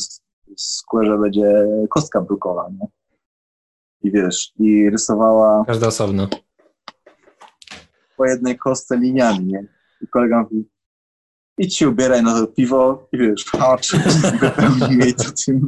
s- 0.56 0.76
skwerze 0.84 1.18
będzie 1.18 1.68
kostka 1.90 2.22
brukowa, 2.22 2.70
nie? 2.80 2.88
I 4.04 4.12
wiesz, 4.12 4.52
i 4.60 4.90
rysowała 4.90 5.66
Każda 5.68 5.88
osobno. 5.88 6.28
po 8.18 8.26
jednej 8.26 8.58
kostce 8.58 8.98
liniami, 8.98 9.46
nie? 9.46 9.68
I 10.02 10.08
kolega 10.08 10.42
mówi, 10.44 10.70
idź 11.58 11.78
się 11.78 11.90
ubieraj 11.90 12.24
na 12.24 12.40
to 12.42 12.48
piwo 12.48 13.08
i 13.12 13.18
wiesz, 13.18 13.46
patrz, 13.52 13.94
i 15.08 15.14
to 15.14 15.24
tym. 15.46 15.68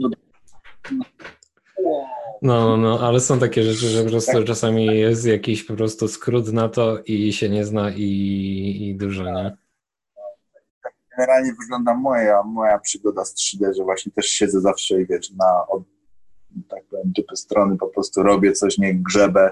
No, 2.42 2.78
no, 2.78 3.00
ale 3.00 3.20
są 3.20 3.40
takie 3.40 3.64
rzeczy, 3.64 3.88
że 3.90 4.04
po 4.04 4.10
prostu 4.10 4.44
czasami 4.44 4.86
jest 4.86 5.26
jakiś 5.26 5.64
po 5.64 5.74
prostu 5.74 6.08
skrót 6.08 6.54
na 6.54 6.70
to 6.70 6.98
i 7.06 7.34
się 7.34 7.50
nie 7.50 7.66
zna 7.66 7.92
i, 7.92 8.04
i 8.90 8.96
dużo, 8.98 9.24
nie? 9.24 9.58
Generalnie 11.18 11.54
wygląda 11.54 11.94
moja, 11.94 12.44
moja 12.44 12.80
przygoda 12.80 13.26
z 13.26 13.36
3D, 13.36 13.76
że 13.78 13.84
właśnie 13.84 14.12
też 14.12 14.26
siedzę 14.26 14.62
zawsze 14.62 15.02
i 15.02 15.06
wiesz, 15.06 15.32
na 15.32 15.68
od, 15.68 15.84
tak 16.70 16.84
powiem, 16.84 17.12
dupy 17.16 17.36
strony 17.36 17.78
po 17.78 17.88
prostu 17.88 18.24
robię 18.24 18.52
coś, 18.52 18.78
nie 18.78 18.96
grzebę, 18.96 19.52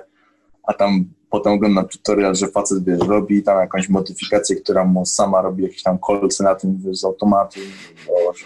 a 0.64 0.74
tam 0.74 1.06
potem 1.30 1.54
oglądam 1.54 1.88
tutorial, 1.88 2.36
że 2.36 2.48
facet 2.48 2.84
wiesz, 2.84 3.00
robi 3.08 3.44
tam 3.44 3.60
jakąś 3.60 3.90
modyfikację, 3.90 4.56
która 4.56 4.86
mu 4.86 5.06
sama 5.06 5.42
robi 5.42 5.64
jakieś 5.64 5.84
tam 5.84 5.98
kolce 5.98 6.44
na 6.44 6.56
tym 6.56 6.78
wiesz, 6.78 6.98
z 6.98 7.06
automatu. 7.06 7.60
Boże, 8.08 8.46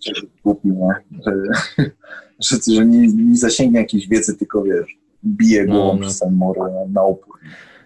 że 0.00 0.26
głupi, 0.44 0.68
nie? 0.68 0.94
Że, 1.26 1.32
że, 2.40 2.74
że 2.74 2.86
nie, 2.86 3.08
nie 3.08 3.36
zasięgnie 3.36 3.80
jakiejś 3.80 4.08
wiedzy, 4.08 4.36
tylko 4.36 4.62
wiesz, 4.62 4.98
bije 5.24 5.64
No, 5.64 5.74
głową 5.74 5.94
no. 5.94 6.00
przez 6.00 6.18
ten 6.18 6.34
mur 6.34 6.58
na, 6.58 6.68
na 6.92 7.02
opór. 7.02 7.38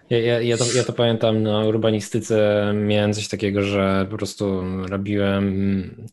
Ja, 0.09 0.17
ja, 0.17 0.41
ja, 0.41 0.57
to, 0.57 0.65
ja 0.75 0.83
to 0.83 0.93
pamiętam 0.93 1.43
na 1.43 1.59
urbanistyce 1.59 2.65
miałem 2.75 3.13
coś 3.13 3.27
takiego, 3.27 3.63
że 3.63 4.07
po 4.11 4.17
prostu 4.17 4.61
robiłem, 4.87 6.07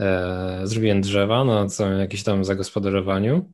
e, 0.00 0.60
zrobiłem 0.64 1.00
drzewa 1.00 1.44
na 1.44 1.66
całym 1.66 1.98
jakimś 2.00 2.22
tam 2.22 2.44
zagospodarowaniu. 2.44 3.52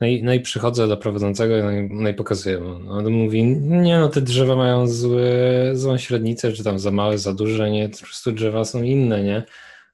No 0.00 0.06
i, 0.06 0.22
no 0.22 0.34
i 0.34 0.40
przychodzę 0.40 0.88
do 0.88 0.96
prowadzącego 0.96 1.62
no 1.62 1.72
i, 1.72 1.88
no 1.90 2.08
i 2.08 2.14
pokazuję 2.14 2.58
mu. 2.58 2.90
On 2.92 3.10
mówi, 3.10 3.44
nie 3.60 3.98
no, 3.98 4.08
te 4.08 4.20
drzewa 4.20 4.56
mają 4.56 4.88
zły, 4.88 5.30
złą 5.74 5.98
średnicę, 5.98 6.52
czy 6.52 6.64
tam 6.64 6.78
za 6.78 6.90
małe, 6.90 7.18
za 7.18 7.34
duże, 7.34 7.70
nie, 7.70 7.88
po 7.88 7.98
prostu 7.98 8.32
drzewa 8.32 8.64
są 8.64 8.82
inne, 8.82 9.22
nie? 9.22 9.42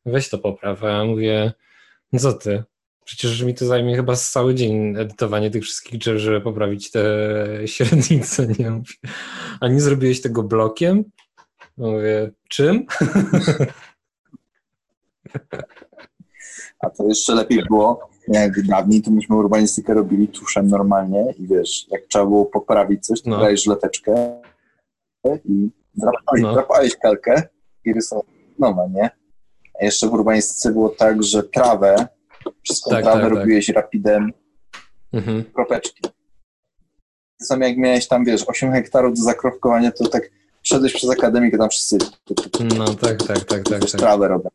Weź 0.06 0.28
to 0.28 0.38
popraw. 0.38 0.84
A 0.84 0.88
ja 0.88 1.04
mówię, 1.04 1.52
no 2.12 2.18
co 2.18 2.32
ty? 2.32 2.64
Przecież 3.04 3.42
mi 3.42 3.54
to 3.54 3.66
zajmie 3.66 3.96
chyba 3.96 4.16
cały 4.16 4.54
dzień 4.54 4.96
edytowanie 4.98 5.50
tych 5.50 5.62
wszystkich 5.62 6.00
drzew, 6.00 6.18
żeby 6.18 6.40
poprawić 6.40 6.90
te 6.90 7.04
średnice, 7.66 8.46
nie? 8.58 8.70
Mówię, 8.70 8.94
A 9.60 9.68
nie 9.68 9.80
zrobiłeś 9.80 10.20
tego 10.20 10.42
blokiem? 10.42 11.04
Mówię, 11.76 12.30
czym? 12.48 12.86
A 16.80 16.90
to 16.90 17.08
jeszcze 17.08 17.34
lepiej 17.34 17.62
było, 17.68 18.10
jak 18.28 18.62
dawniej, 18.66 19.02
to 19.02 19.10
myśmy 19.10 19.36
urbanistykę 19.36 19.94
robili 19.94 20.28
tuszem 20.28 20.66
normalnie 20.66 21.34
i 21.38 21.46
wiesz, 21.46 21.86
jak 21.90 22.02
trzeba 22.08 22.24
było 22.26 22.46
poprawić 22.46 23.06
coś, 23.06 23.22
to 23.22 23.30
No. 23.30 23.36
brałeś 23.38 23.62
żleteczkę 23.62 24.42
i 25.44 25.68
drapałeś, 25.94 26.42
No. 26.42 26.52
drapałeś 26.52 26.96
kalkę 26.96 27.42
i 27.84 27.92
rysowałeś 27.92 28.28
nowe, 28.58 28.90
nie? 28.94 29.10
A 29.80 29.84
jeszcze 29.84 30.08
w 30.08 30.12
urbanistyce 30.12 30.72
było 30.72 30.88
tak, 30.88 31.22
że 31.22 31.42
trawę, 31.42 32.06
wszystką 32.62 32.90
Tak, 32.90 33.04
tak, 33.04 33.22
tak. 33.22 33.32
robiłeś 33.32 33.68
rapidem 33.68 34.32
Mhm. 35.12 35.44
kropeczki. 35.44 36.02
Czasami 37.40 37.66
jak 37.66 37.76
miałeś 37.76 38.08
tam, 38.08 38.24
wiesz, 38.24 38.44
8 38.48 38.72
hektarów 38.72 39.16
do 39.18 39.22
zakropkowania, 39.24 39.92
to 39.92 40.08
tak 40.08 40.30
szedłeś 40.62 40.92
przez 40.92 41.10
akademikę, 41.10 41.58
tam 41.58 41.68
wszyscy 41.70 41.98
No 42.78 42.84
tak, 42.94 43.22
tak, 43.22 43.38
tak, 43.44 43.62
tak. 43.64 43.80
tak. 43.80 43.80
trawę 43.90 44.28
robią. 44.28 44.48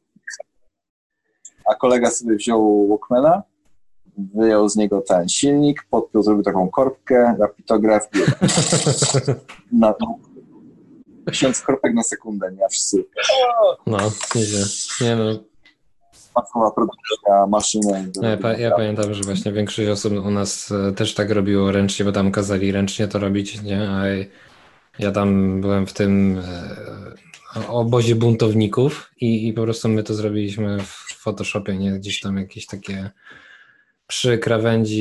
A 1.72 1.76
kolega 1.76 2.12
sobie 2.12 2.36
wziął 2.36 2.88
Walkmana, 2.88 3.44
wyjął 4.36 4.70
z 4.70 4.76
niego 4.76 5.02
ten 5.02 5.30
silnik, 5.30 5.86
podpiął, 5.90 6.24
zrobił 6.24 6.44
taką 6.44 6.70
korbkę, 6.70 7.36
rapitograf 7.40 8.10
i 8.16 8.20
na 9.80 9.96
tysiąc 11.26 11.62
kropek 11.62 11.94
na 11.94 12.04
sekundę, 12.04 12.52
nie? 12.52 12.66
A 12.66 12.68
wszyscy 12.68 13.06
No, 13.88 13.98
nieźle. 14.36 14.60
Nie 15.02 15.16
no, 15.16 15.24
masowa 16.38 16.72
produkcja, 16.72 17.48
maszyny. 17.48 18.12
No, 18.22 18.30
ja, 18.30 18.38
pa, 18.38 18.54
ja 18.54 18.72
pamiętam, 18.72 19.14
że 19.14 19.24
właśnie 19.24 19.52
większość 19.52 19.90
osób 19.90 20.14
u 20.14 20.32
nas 20.32 20.72
e, 20.72 20.92
też 20.92 21.14
tak 21.14 21.32
robiło 21.32 21.72
ręcznie, 21.72 22.06
bo 22.06 22.12
tam 22.12 22.32
kazali 22.32 22.72
ręcznie 22.72 23.08
to 23.08 23.20
robić, 23.20 23.62
nie? 23.62 23.90
A 23.90 24.04
ja 25.00 25.12
tam 25.12 25.62
byłem 25.62 25.88
w 25.88 25.94
tym 25.94 26.42
e, 27.56 27.68
obozie 27.68 28.16
buntowników 28.16 29.12
i, 29.22 29.48
i 29.48 29.54
po 29.54 29.64
prostu 29.64 29.90
my 29.90 30.04
to 30.04 30.14
zrobiliśmy 30.14 30.80
w 30.80 31.14
Photoshopie, 31.20 31.78
nie? 31.78 31.92
Gdzieś 31.92 32.20
tam 32.20 32.38
jakieś 32.38 32.66
takie 32.66 33.10
przy 34.08 34.38
krawędzi 34.38 34.98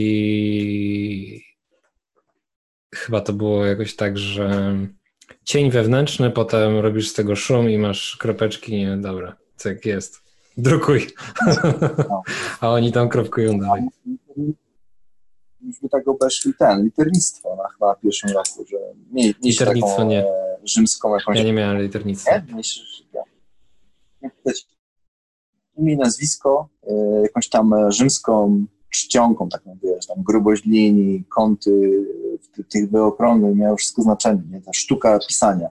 chyba 2.94 3.20
to 3.20 3.32
było 3.32 3.66
jakoś 3.66 3.96
tak, 3.96 4.18
że 4.18 4.76
cień 5.44 5.70
wewnętrzny, 5.70 6.30
potem 6.30 6.78
robisz 6.78 7.08
z 7.08 7.14
tego 7.14 7.36
szum 7.36 7.70
i 7.70 7.78
masz 7.78 8.16
kropeczki, 8.16 8.76
nie? 8.76 8.96
Dobra, 8.96 9.36
tak 9.62 9.86
jest. 9.86 10.25
Drukuj. 10.56 11.06
A 12.60 12.68
oni 12.68 12.92
tam 12.92 13.08
kropkują 13.08 13.58
dalej. 13.58 13.82
Myśmy 15.60 15.88
tak 15.88 16.08
obeszli 16.08 16.54
ten, 16.58 16.84
liternictwo 16.84 17.56
na 17.56 17.68
chyba 17.68 17.94
pierwszym 17.94 18.30
roku, 18.30 18.64
że 18.70 18.76
mie, 19.12 19.24
mieć 19.24 19.36
Liternictwo 19.42 19.96
taką 19.96 20.08
nie. 20.08 20.24
e, 20.26 20.58
rzymską 20.64 21.14
jakąś 21.16 21.36
Ja 21.36 21.44
nie 21.44 21.52
miałem 21.52 21.82
liternicy. 21.82 22.30
Nie? 22.30 22.62
Nie. 24.22 24.30
Widać 24.38 24.66
Imię, 25.78 25.96
nazwisko, 25.96 26.68
y, 26.84 27.22
jakąś 27.22 27.48
tam 27.48 27.74
e, 27.74 27.92
rzymską 27.92 28.64
czcionką, 28.90 29.48
taką 29.48 29.78
wiesz, 29.82 30.06
tam 30.06 30.22
grubość 30.22 30.64
linii, 30.64 31.24
kąty 31.24 32.04
tych, 32.68 32.90
wyokrągleń 32.90 33.54
miało 33.56 33.76
wszystko 33.76 34.02
znaczenie, 34.02 34.42
nie? 34.50 34.60
Ta 34.60 34.72
sztuka 34.72 35.18
pisania. 35.28 35.68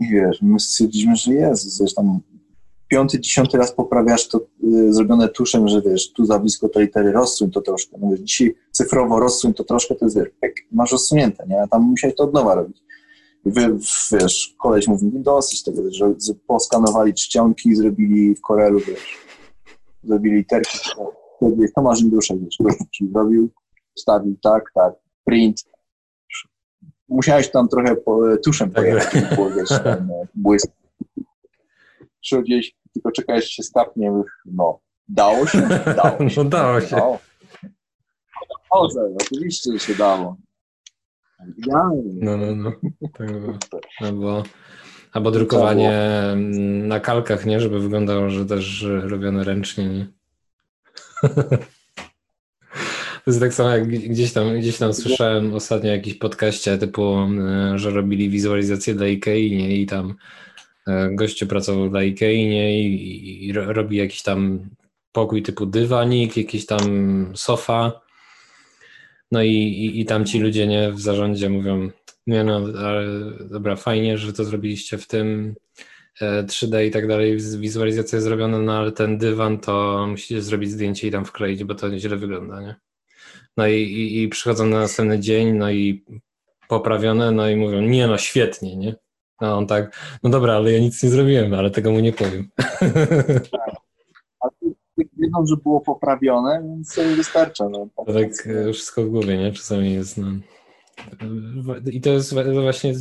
I 0.00 0.08
wiesz, 0.08 0.42
my 0.42 0.60
stwierdziliśmy, 0.60 1.16
że 1.16 1.34
Jezus, 1.34 1.80
wiesz, 1.80 1.94
tam 1.94 2.20
piąty, 2.90 3.20
dziesiąty 3.20 3.58
raz 3.58 3.72
poprawiasz 3.72 4.28
to 4.28 4.40
y, 4.64 4.92
zrobione 4.92 5.28
tuszem, 5.28 5.68
że 5.68 5.82
wiesz, 5.82 6.12
tu 6.12 6.24
za 6.24 6.38
blisko 6.38 6.68
te 6.68 6.80
litery 6.80 7.12
rozsuń 7.12 7.50
to 7.50 7.60
troszkę. 7.60 7.96
No 8.00 8.10
wiesz, 8.10 8.20
dzisiaj 8.20 8.54
cyfrowo 8.70 9.20
rozsuń 9.20 9.54
to 9.54 9.64
troszkę, 9.64 9.94
to 9.94 10.04
jest 10.04 10.18
wiesz, 10.18 10.28
masz 10.72 10.92
rozsunięte, 10.92 11.46
nie? 11.46 11.62
A 11.62 11.66
tam 11.66 11.82
musiałeś 11.82 12.16
to 12.16 12.24
od 12.24 12.34
nowa 12.34 12.54
robić. 12.54 12.82
I 13.44 13.50
wy, 13.50 13.78
wiesz, 14.12 14.54
koleś 14.58 14.88
mówi, 14.88 15.10
dosyć 15.14 15.62
tego, 15.62 15.82
że 15.92 16.14
poskanowali 16.46 17.14
czcionki, 17.14 17.76
zrobili 17.76 18.34
w 18.34 18.40
Corelu, 18.40 18.80
wiesz, 18.80 19.18
zrobili 20.02 20.36
literki, 20.36 20.78
Tomasz 21.74 22.00
Induszek, 22.00 22.38
wiesz, 22.40 22.78
ci 22.92 23.08
zrobił, 23.08 23.50
wstawił 23.96 24.36
tak, 24.42 24.64
tak, 24.74 24.94
print. 25.24 25.64
Musiałeś 27.08 27.50
tam 27.50 27.68
trochę 27.68 27.96
po, 27.96 28.20
tuszem 28.44 28.70
tak, 28.70 28.84
pojechać, 28.84 29.12
tak. 29.12 29.34
było, 29.34 29.50
wiesz, 29.50 29.68
ten 29.84 30.10
e, 30.10 30.26
błysk. 30.34 30.70
Przychodziłeś, 32.20 32.79
tylko 32.94 33.12
czekałeś, 33.12 33.44
się 33.44 33.62
stapnie, 33.62 34.12
no, 34.44 34.80
dało 35.08 35.46
się? 35.46 35.68
Dało 35.96 36.28
się. 36.30 36.44
No 36.44 36.50
dało 36.50 36.80
się. 36.80 36.96
Dało. 36.96 37.18
Oczywiście, 39.20 39.78
się 39.78 39.94
dało. 39.94 40.36
Idealnie. 41.58 42.12
No, 42.22 42.36
no, 42.36 42.54
no. 42.54 42.72
Tak 43.18 43.32
było. 43.40 43.58
Albo, 44.00 44.42
albo 45.12 45.30
drukowanie 45.30 45.92
na 46.82 47.00
kalkach, 47.00 47.46
nie? 47.46 47.60
Żeby 47.60 47.80
wyglądało, 47.80 48.30
że 48.30 48.46
też 48.46 48.86
robione 49.02 49.44
ręcznie, 49.44 49.88
nie? 49.88 50.06
To 53.24 53.30
jest 53.30 53.40
tak 53.40 53.54
samo 53.54 53.70
jak 53.70 53.88
gdzieś 53.88 54.32
tam, 54.32 54.58
gdzieś 54.58 54.78
tam 54.78 54.94
słyszałem 54.94 55.54
ostatnio 55.54 55.90
w 55.90 55.94
jakimś 55.94 56.14
podcaście 56.14 56.78
typu, 56.78 57.18
e, 57.18 57.78
że 57.78 57.90
robili 57.90 58.30
wizualizację 58.30 58.94
dla 58.94 59.06
Ikei 59.06 59.56
nie? 59.56 59.76
i 59.76 59.86
tam 59.86 60.14
gościu 61.10 61.46
pracował 61.46 61.90
dla 61.90 62.02
Ikei 62.02 62.46
nie? 62.46 62.80
I, 62.80 63.46
i 63.46 63.52
robi 63.52 63.96
jakiś 63.96 64.22
tam 64.22 64.70
pokój 65.12 65.42
typu 65.42 65.66
dywanik, 65.66 66.36
jakiś 66.36 66.66
tam 66.66 66.82
sofa. 67.36 68.00
No 69.32 69.42
i, 69.42 69.54
i, 69.54 70.00
i 70.00 70.04
tam 70.04 70.24
ci 70.24 70.38
ludzie 70.40 70.66
nie 70.66 70.92
w 70.92 71.00
zarządzie 71.00 71.50
mówią, 71.50 71.90
nie 72.26 72.44
no, 72.44 72.60
ale 72.78 73.06
dobra, 73.50 73.76
fajnie, 73.76 74.18
że 74.18 74.32
to 74.32 74.44
zrobiliście 74.44 74.98
w 74.98 75.06
tym 75.06 75.54
3D 76.20 76.74
e, 76.76 76.86
i 76.86 76.90
tak 76.90 77.08
dalej, 77.08 77.36
wizualizacja 77.58 78.16
jest 78.16 78.26
zrobiona, 78.26 78.58
no 78.58 78.78
ale 78.78 78.92
ten 78.92 79.18
dywan 79.18 79.58
to 79.58 80.06
musicie 80.10 80.42
zrobić 80.42 80.70
zdjęcie 80.70 81.08
i 81.08 81.10
tam 81.10 81.24
wkleić, 81.24 81.64
bo 81.64 81.74
to 81.74 81.98
źle 81.98 82.16
wygląda, 82.16 82.60
nie? 82.60 82.74
No 83.56 83.66
i, 83.66 83.74
i, 83.74 84.22
i 84.22 84.28
przychodzą 84.28 84.66
na 84.66 84.80
następny 84.80 85.20
dzień, 85.20 85.52
no 85.52 85.70
i 85.70 86.04
poprawione, 86.68 87.32
no 87.32 87.50
i 87.50 87.56
mówią, 87.56 87.80
nie 87.80 88.06
no, 88.06 88.18
świetnie, 88.18 88.76
nie? 88.76 88.94
A 89.40 89.56
on 89.56 89.66
tak, 89.66 89.96
no 90.22 90.30
dobra, 90.30 90.54
ale 90.54 90.72
ja 90.72 90.80
nic 90.80 91.02
nie 91.02 91.10
zrobiłem, 91.10 91.54
ale 91.54 91.70
tego 91.70 91.92
mu 91.92 92.00
nie 92.00 92.12
powiem. 92.12 92.48
Tak. 93.52 93.70
A 94.44 94.48
wiedzą, 94.96 95.46
że 95.46 95.56
było 95.56 95.80
poprawione, 95.80 96.62
więc 96.62 96.94
to 96.94 97.02
wystarcza. 97.16 97.68
No. 97.68 97.88
tak 98.06 98.46
e, 98.46 98.72
wszystko 98.72 99.02
w 99.02 99.08
głowie, 99.08 99.38
nie? 99.38 99.52
Czasami 99.52 99.92
jest, 99.92 100.18
no. 100.18 100.26
I 101.92 102.00
to 102.00 102.10
jest 102.10 102.34
właśnie 102.62 102.94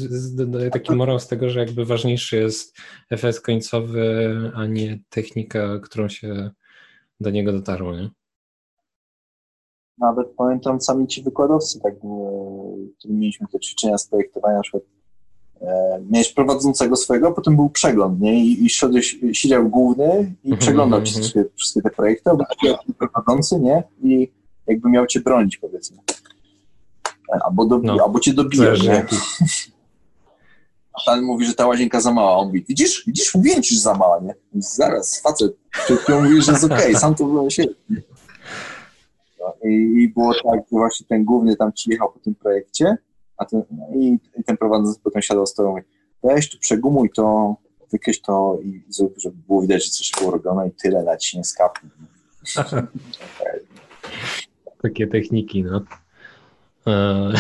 taki 0.72 0.96
morał 0.96 1.20
z 1.20 1.28
tego, 1.28 1.50
że 1.50 1.60
jakby 1.60 1.86
ważniejszy 1.86 2.38
jest 2.38 2.78
efekt 3.10 3.42
końcowy, 3.42 4.32
a 4.56 4.66
nie 4.66 5.00
technika, 5.10 5.80
którą 5.80 6.10
się 6.10 6.50
do 7.20 7.30
niego 7.30 7.52
dotarło, 7.52 7.96
nie? 7.96 8.10
Nawet 9.98 10.28
pamiętam 10.38 10.82
sami 10.82 11.08
ci 11.08 11.24
wykładowcy, 11.24 11.80
tak, 11.80 11.94
którzy 11.98 13.14
mieliśmy 13.14 13.48
te 13.48 13.60
ćwiczenia 13.60 13.98
z 13.98 14.08
projektowania, 14.08 14.56
na 14.56 14.62
przykład 14.62 14.84
e, 14.84 14.99
miałeś 16.10 16.34
prowadzącego 16.34 16.96
swojego, 16.96 17.32
potem 17.32 17.56
był 17.56 17.70
przegląd, 17.70 18.22
nie? 18.22 18.44
I, 18.44 18.66
i 18.66 18.70
szedłeś, 18.70 19.20
siedział 19.34 19.70
główny 19.70 20.34
i 20.44 20.48
mhm, 20.48 20.58
przeglądał 20.60 21.02
ci 21.02 21.10
mhm. 21.10 21.22
wszystkie, 21.24 21.46
wszystkie 21.56 21.82
te 21.82 21.90
projekty, 21.90 22.30
a 22.30 23.08
prowadzący, 23.08 23.60
nie? 23.60 23.84
I 24.04 24.32
jakby 24.68 24.90
miał 24.90 25.08
cię 25.08 25.20
bronić, 25.20 25.58
powiedzmy. 25.58 25.98
Albo, 27.46 27.64
dobi- 27.64 27.86
no, 27.86 27.98
albo 28.04 28.20
cię 28.20 28.34
dobija, 28.34 28.74
nie? 28.84 29.06
A 30.94 31.06
pan 31.06 31.22
mówi, 31.22 31.46
że 31.46 31.54
ta 31.54 31.68
łazienka 31.68 32.02
za 32.02 32.12
mała. 32.12 32.38
On 32.38 32.48
mówi, 32.48 32.66
widzisz, 32.70 33.04
widzisz, 33.08 33.36
mówiłem 33.36 33.64
ci, 33.64 33.76
że 33.76 33.82
za 33.82 33.94
mała, 33.94 34.20
nie? 34.20 34.36
Zaraz, 34.54 35.22
facet, 35.22 35.56
ty 36.06 36.22
mówisz, 36.22 36.46
że 36.46 36.52
jest 36.52 36.64
okej, 36.64 36.78
okay, 36.78 36.96
sam 36.96 37.16
to 37.16 37.26
byłem 37.26 37.50
się. 37.50 37.64
No, 39.40 39.54
i, 39.64 39.74
I 40.04 40.10
było 40.10 40.34
tak, 40.34 40.60
że 40.60 40.78
właśnie 40.78 41.06
ten 41.10 41.26
główny 41.26 41.56
tam 41.56 41.72
przyjechał 41.72 42.12
po 42.12 42.20
tym 42.20 42.36
projekcie, 42.36 42.98
ten, 43.46 43.64
no 43.72 43.88
i, 43.96 44.20
i, 44.38 44.44
ten 44.44 44.58
prowadzący 44.58 45.00
potem 45.04 45.22
siadał 45.22 45.46
z 45.46 45.54
tobą 45.54 45.78
i 45.78 45.82
weź 46.24 46.50
tu 46.50 46.60
przegumuj 46.60 47.10
to, 47.16 47.56
wykreś 47.92 48.22
to 48.22 48.60
i 48.64 48.84
zrób, 48.90 49.14
żeby 49.18 49.36
było 49.48 49.62
widać, 49.62 49.86
że 49.86 49.92
coś 49.92 50.12
było 50.20 50.32
robione 50.32 50.68
i 50.68 50.72
tyle, 50.72 51.04
na 51.04 51.18
ci 51.18 51.38
nie 51.38 51.44
skapnie. 51.44 51.90
Takie 54.82 55.08
techniki, 55.08 55.64
no. 55.64 55.82
E, 56.88 57.34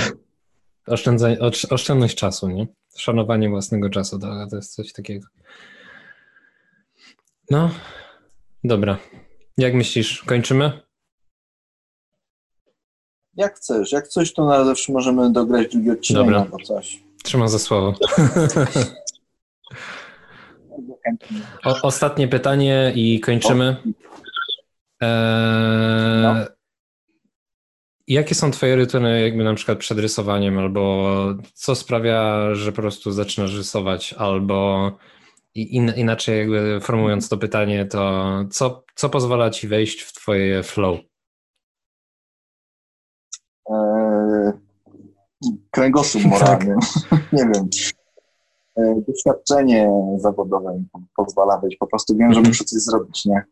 oszczędność 1.70 2.16
czasu, 2.16 2.50
nie? 2.50 2.68
Szanowanie 2.98 3.50
własnego 3.50 3.90
czasu, 3.90 4.20
to, 4.20 4.48
to 4.50 4.56
jest 4.56 4.76
coś 4.76 4.94
takiego. 4.94 5.28
No, 7.52 7.70
dobra. 8.64 8.98
Jak 9.58 9.74
myślisz, 9.74 10.24
kończymy? 10.24 10.89
Jak 13.36 13.56
chcesz. 13.56 13.92
Jak 13.92 14.08
coś, 14.08 14.34
to 14.34 14.46
na 14.46 14.66
zawsze 14.66 14.94
możemy 14.94 15.32
dograć 15.32 15.72
drugi 15.72 15.92
odcinek 15.92 16.24
Dobra. 16.24 16.40
albo 16.40 16.58
coś. 16.58 17.04
Trzymam 17.24 17.50
za 17.50 17.60
słowo. 17.60 17.94
o, 21.66 21.82
ostatnie 21.82 22.28
pytanie 22.28 22.92
i 22.96 23.20
kończymy. 23.20 23.78
Eee, 25.02 26.24
no. 26.24 26.36
Jakie 28.08 28.36
są 28.36 28.52
twoje 28.52 28.76
rytuły 28.76 29.20
jakby 29.20 29.44
na 29.44 29.54
przykład 29.54 29.78
przed 29.78 30.00
rysowaniem, 30.00 30.58
albo 30.58 31.14
co 31.54 31.76
sprawia, 31.76 32.50
że 32.56 32.72
po 32.72 32.82
prostu 32.82 33.12
zaczynasz 33.12 33.56
rysować, 33.56 34.14
albo 34.14 34.92
in, 35.56 35.94
inaczej 35.96 36.40
jakby 36.40 36.80
formułując 36.82 37.30
to 37.30 37.38
pytanie, 37.38 37.86
to 37.86 38.26
co, 38.52 38.84
co 38.96 39.10
pozwala 39.10 39.50
ci 39.50 39.68
wejść 39.68 40.02
w 40.02 40.14
twoje 40.14 40.64
flow? 40.64 41.00
Kręgosłup 45.72 46.24
moralny, 46.26 46.76
tak. 47.10 47.20
nie 47.34 47.44
wiem. 47.44 47.70
Eee, 48.76 49.04
doświadczenie 49.08 49.92
zawodowe 50.18 50.74
mi 50.74 50.86
pozwala 51.16 51.58
wejść. 51.58 51.78
Po 51.78 51.88
prostu 51.88 52.18
wiem, 52.18 52.34
że 52.34 52.42
muszę 52.42 52.64
coś 52.64 52.82
zrobić, 52.82 53.26
nie? 53.26 53.44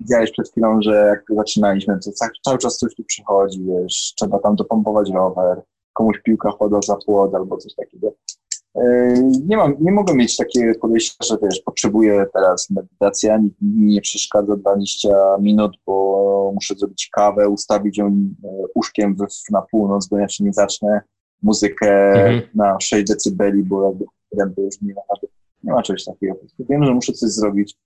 Widziałeś 0.00 0.30
przed 0.32 0.50
chwilą, 0.50 0.78
że 0.82 0.94
jak 0.94 1.24
zaczynaliśmy, 1.36 1.98
to 2.04 2.10
cały 2.44 2.58
czas 2.58 2.78
coś 2.78 2.94
tu 2.94 3.04
przychodzi, 3.04 3.64
wiesz, 3.64 4.12
trzeba 4.16 4.38
tam 4.38 4.56
dopompować 4.56 5.10
rower, 5.10 5.62
komuś 5.92 6.20
piłka 6.24 6.50
choda 6.50 6.80
za 6.86 6.96
płot 6.96 7.34
albo 7.34 7.56
coś 7.56 7.74
takiego. 7.74 8.12
E, 8.76 9.14
nie 9.46 9.56
mam, 9.56 9.76
nie 9.80 9.92
mogę 9.92 10.14
mieć 10.14 10.36
takiego 10.36 10.78
podejścia, 10.80 11.24
że 11.24 11.36
wiesz, 11.42 11.60
potrzebuję 11.60 12.26
teraz 12.34 12.70
medytacji, 12.70 13.30
mi 13.62 13.94
nie 13.94 14.00
przeszkadza 14.00 14.56
20 14.56 15.08
minut, 15.40 15.76
bo 15.86 16.52
muszę 16.54 16.74
zrobić 16.74 17.08
kawę, 17.12 17.48
ustawić 17.48 17.98
ją 17.98 18.06
e, 18.06 18.48
uszkiem 18.74 19.16
na 19.50 19.62
północ, 19.62 20.08
bo 20.08 20.18
inaczej 20.18 20.46
nie 20.46 20.52
zacznę 20.52 21.00
muzykę 21.42 22.12
mhm. 22.12 22.42
na 22.54 22.80
6 22.80 23.06
decybeli, 23.06 23.62
bo 23.62 23.94
jakby 24.36 24.62
już 24.62 24.80
nie 24.82 24.94
ma, 24.94 25.02
nie 25.64 25.72
ma 25.72 25.82
czegoś 25.82 26.04
takiego. 26.04 26.34
Wiem, 26.58 26.84
że 26.84 26.94
muszę 26.94 27.12
coś 27.12 27.30
zrobić, 27.30 27.76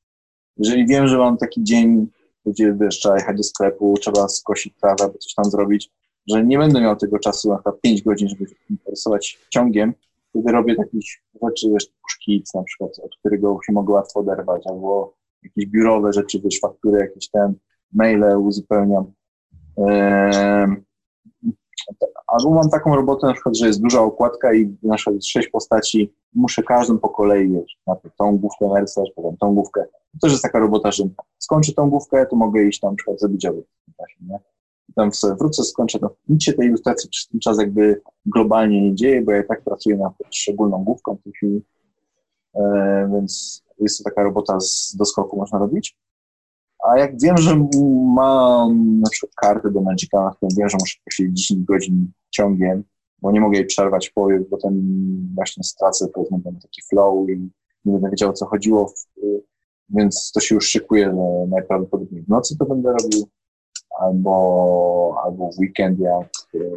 jeżeli 0.56 0.86
wiem, 0.86 1.06
że 1.06 1.18
mam 1.18 1.36
taki 1.36 1.64
dzień, 1.64 2.06
gdzie 2.46 2.76
wiesz, 2.80 2.98
trzeba 2.98 3.16
jechać 3.16 3.36
do 3.36 3.42
sklepu, 3.42 3.94
trzeba 4.00 4.28
skosić 4.28 4.74
trawę, 4.80 5.12
coś 5.18 5.34
tam 5.34 5.44
zrobić, 5.44 5.90
że 6.28 6.44
nie 6.44 6.58
będę 6.58 6.80
miał 6.80 6.96
tego 6.96 7.18
czasu 7.18 7.48
na 7.48 7.54
przykład 7.54 7.80
5 7.80 8.02
godzin, 8.02 8.28
żeby 8.28 8.46
się 8.46 8.54
interesować 8.70 9.38
ciągiem, 9.50 9.94
wtedy 10.30 10.52
robię 10.52 10.76
takich 10.76 11.02
rzeczy, 11.42 11.70
wiesz, 11.72 11.86
szkic 12.10 12.54
na 12.54 12.62
przykład, 12.62 12.90
od 13.04 13.16
którego 13.18 13.58
się 13.66 13.72
mogę 13.72 13.94
łatwo 13.94 14.20
oderwać, 14.20 14.62
albo 14.66 15.14
jakieś 15.42 15.66
biurowe 15.66 16.12
rzeczy, 16.12 16.40
wiesz, 16.44 16.60
faktury, 16.60 16.98
jakieś 17.00 17.30
ten, 17.30 17.54
maile 17.92 18.36
uzupełniam. 18.36 19.12
Eee, 19.78 20.76
Albo 22.26 22.50
mam 22.50 22.70
taką 22.70 22.96
robotę 22.96 23.26
na 23.26 23.32
przykład, 23.32 23.56
że 23.56 23.66
jest 23.66 23.82
duża 23.82 24.00
okładka 24.00 24.54
i 24.54 24.76
na 24.82 24.94
przykład 24.94 25.14
jest 25.14 25.28
sześć 25.28 25.48
postaci, 25.48 26.14
muszę 26.34 26.62
każdą 26.62 26.98
po 26.98 27.08
kolei, 27.08 27.48
wiesz, 27.52 27.78
najpierw 27.86 28.16
tą 28.16 28.38
główkę 28.38 28.68
narysować, 28.68 29.10
potem 29.16 29.36
tą 29.36 29.54
główkę. 29.54 29.84
To 30.12 30.18
też 30.22 30.30
jest 30.30 30.42
taka 30.42 30.58
robota, 30.58 30.92
że 30.92 31.04
skończę 31.38 31.72
tą 31.72 31.90
główkę, 31.90 32.26
to 32.26 32.36
mogę 32.36 32.62
iść 32.62 32.80
tam 32.80 32.90
na 32.90 32.96
przykład 32.96 33.20
zrobić 33.20 33.46
obrót. 33.46 33.66
Nie? 34.20 34.38
Tam 34.96 35.12
sobie 35.12 35.34
wrócę, 35.34 35.64
skończę 35.64 35.98
to. 35.98 36.16
Nic 36.28 36.42
się 36.42 36.52
tej 36.52 36.66
ilustracji 36.66 37.10
przez 37.10 37.28
ten 37.28 37.40
czas 37.40 37.58
jakby 37.58 38.00
globalnie 38.26 38.82
nie 38.82 38.94
dzieje, 38.94 39.22
bo 39.22 39.32
ja 39.32 39.42
tak 39.42 39.62
pracuję 39.62 39.96
nad 39.96 40.12
szczególną 40.30 40.84
główką 40.84 41.16
w 41.16 41.22
tej 41.22 41.32
chwili, 41.32 41.62
e, 42.54 43.10
więc 43.12 43.62
jest 43.78 43.98
to 43.98 44.04
taka 44.04 44.22
robota 44.22 44.60
z 44.60 44.96
doskoku 44.96 45.36
można 45.36 45.58
robić. 45.58 45.96
A 46.88 46.98
jak 46.98 47.20
wiem, 47.22 47.36
że 47.38 47.66
mam 48.14 49.00
na 49.00 49.10
przykład 49.10 49.34
kartę 49.34 49.70
do 49.70 49.80
Magica, 49.80 50.34
to 50.40 50.46
wiem, 50.56 50.68
że 50.68 50.76
muszę 50.80 50.98
posiedzieć 51.04 51.38
10 51.38 51.64
godzin 51.64 52.12
ciągiem, 52.30 52.84
bo 53.22 53.32
nie 53.32 53.40
mogę 53.40 53.58
jej 53.58 53.66
przerwać 53.66 54.12
bo 54.16 54.28
potem 54.50 54.74
właśnie 55.34 55.64
stracę 55.64 56.08
powiedzmy 56.14 56.40
ten 56.44 56.60
taki 56.60 56.82
flow 56.82 57.28
i 57.28 57.50
nie 57.84 57.92
będę 57.92 58.10
wiedział, 58.10 58.30
o 58.30 58.32
co 58.32 58.46
chodziło. 58.46 58.94
więc 59.88 60.32
to 60.34 60.40
się 60.40 60.54
już 60.54 60.68
szykuje, 60.68 61.04
że 61.04 61.46
najprawdopodobniej 61.48 62.22
w 62.22 62.28
nocy 62.28 62.58
to 62.58 62.64
będę 62.64 62.92
robił, 63.02 63.28
albo, 63.98 65.14
albo 65.24 65.50
w 65.52 65.58
weekend, 65.58 65.98
jak 65.98 66.30
yy, 66.54 66.70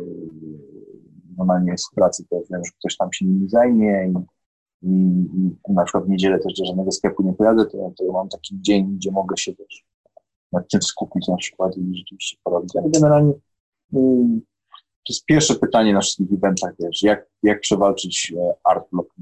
normalnie 1.38 1.72
jest 1.72 1.92
w 1.92 1.96
pracy, 1.96 2.26
to 2.30 2.42
wiem, 2.52 2.66
że 2.66 2.72
ktoś 2.80 2.98
tam 2.98 3.14
się 3.14 3.26
nimi 3.26 3.50
zajmie 3.50 4.14
i, 4.82 4.88
i, 4.88 5.26
i 5.70 5.74
na 5.74 5.84
przykład 5.84 6.06
w 6.06 6.10
niedzielę 6.10 6.40
też 6.40 6.54
do 6.54 6.66
żadnego 6.66 6.92
sklepu 6.92 7.24
nie 7.24 7.34
pojadę, 7.34 7.66
to, 7.66 7.92
to 7.98 8.12
mam 8.12 8.30
taki 8.30 8.62
dzień, 8.62 8.96
gdzie 8.96 9.12
mogę 9.12 9.38
się 9.38 9.56
też 9.56 9.86
nad 10.52 10.70
tym 10.70 10.82
skupić 10.82 11.28
na 11.28 11.36
przykład 11.36 11.78
i 11.78 11.98
rzeczywiście 11.98 12.38
porobić. 12.44 12.76
Ale 12.76 12.90
generalnie 12.90 13.34
yy, 13.92 14.42
to 15.06 15.14
jest 15.14 15.26
pierwsze 15.26 15.56
pytanie 15.56 15.94
na 15.94 16.02
wszystkich 16.02 16.34
eventach, 16.34 16.74
wiesz, 16.80 17.04
jak, 17.04 17.30
jak 17.44 17.62
przewalczyć 17.62 18.34
e, 18.38 18.54
art 18.64 18.88
block. 18.92 19.16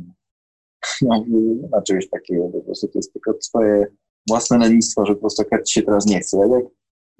Nie 1.01 1.69
ma 1.71 1.81
czegoś 1.81 2.09
takiego, 2.09 2.49
po 2.49 2.61
prostu 2.61 2.87
to 2.87 2.99
jest 2.99 3.13
tylko 3.13 3.33
twoje 3.33 3.87
własne 4.29 4.57
lenistwo, 4.57 5.05
że 5.05 5.13
po 5.13 5.19
prostu 5.19 5.43
jak 5.51 5.69
się 5.69 5.81
teraz 5.81 6.05
nie 6.05 6.19
chce. 6.19 6.37
Jak 6.37 6.63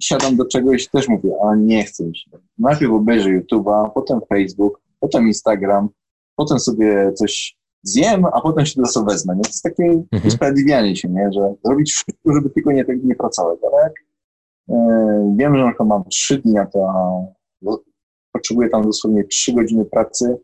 siadam 0.02 0.36
do 0.36 0.46
czegoś 0.46 0.88
też 0.88 1.08
mówię, 1.08 1.32
a 1.44 1.56
nie 1.56 1.84
chcę 1.84 2.04
mi 2.04 2.18
się. 2.18 2.32
Najpierw 2.58 2.92
obejrzę 2.92 3.30
YouTube'a, 3.30 3.90
potem 3.94 4.20
Facebook, 4.30 4.82
potem 5.00 5.28
Instagram, 5.28 5.90
potem 6.36 6.60
sobie 6.60 7.14
coś 7.14 7.58
zjem, 7.84 8.26
a 8.26 8.42
potem 8.42 8.66
się 8.66 8.82
do 8.82 8.88
sobie 8.88 9.12
wezmę. 9.12 9.36
Nie? 9.36 9.42
To 9.42 9.50
jest 9.50 9.64
takie 9.64 9.84
mhm. 9.84 10.28
usprawiedliwianie 10.28 10.96
się, 10.96 11.10
nie? 11.10 11.30
że 11.34 11.54
zrobić 11.66 11.92
wszystko, 11.92 12.34
żeby 12.34 12.50
tylko 12.50 12.72
nie, 12.72 12.86
nie 13.04 13.16
pracować. 13.16 13.60
Ale 13.72 13.84
jak 13.84 13.94
yy, 14.68 15.36
wiem, 15.38 15.56
że 15.56 15.86
mam 15.86 16.04
trzy 16.04 16.38
dni, 16.38 16.58
a 16.58 16.66
to 16.66 16.94
potrzebuję 18.32 18.70
tam 18.70 18.84
dosłownie 18.84 19.24
trzy 19.24 19.54
godziny 19.54 19.86
pracy, 19.86 20.38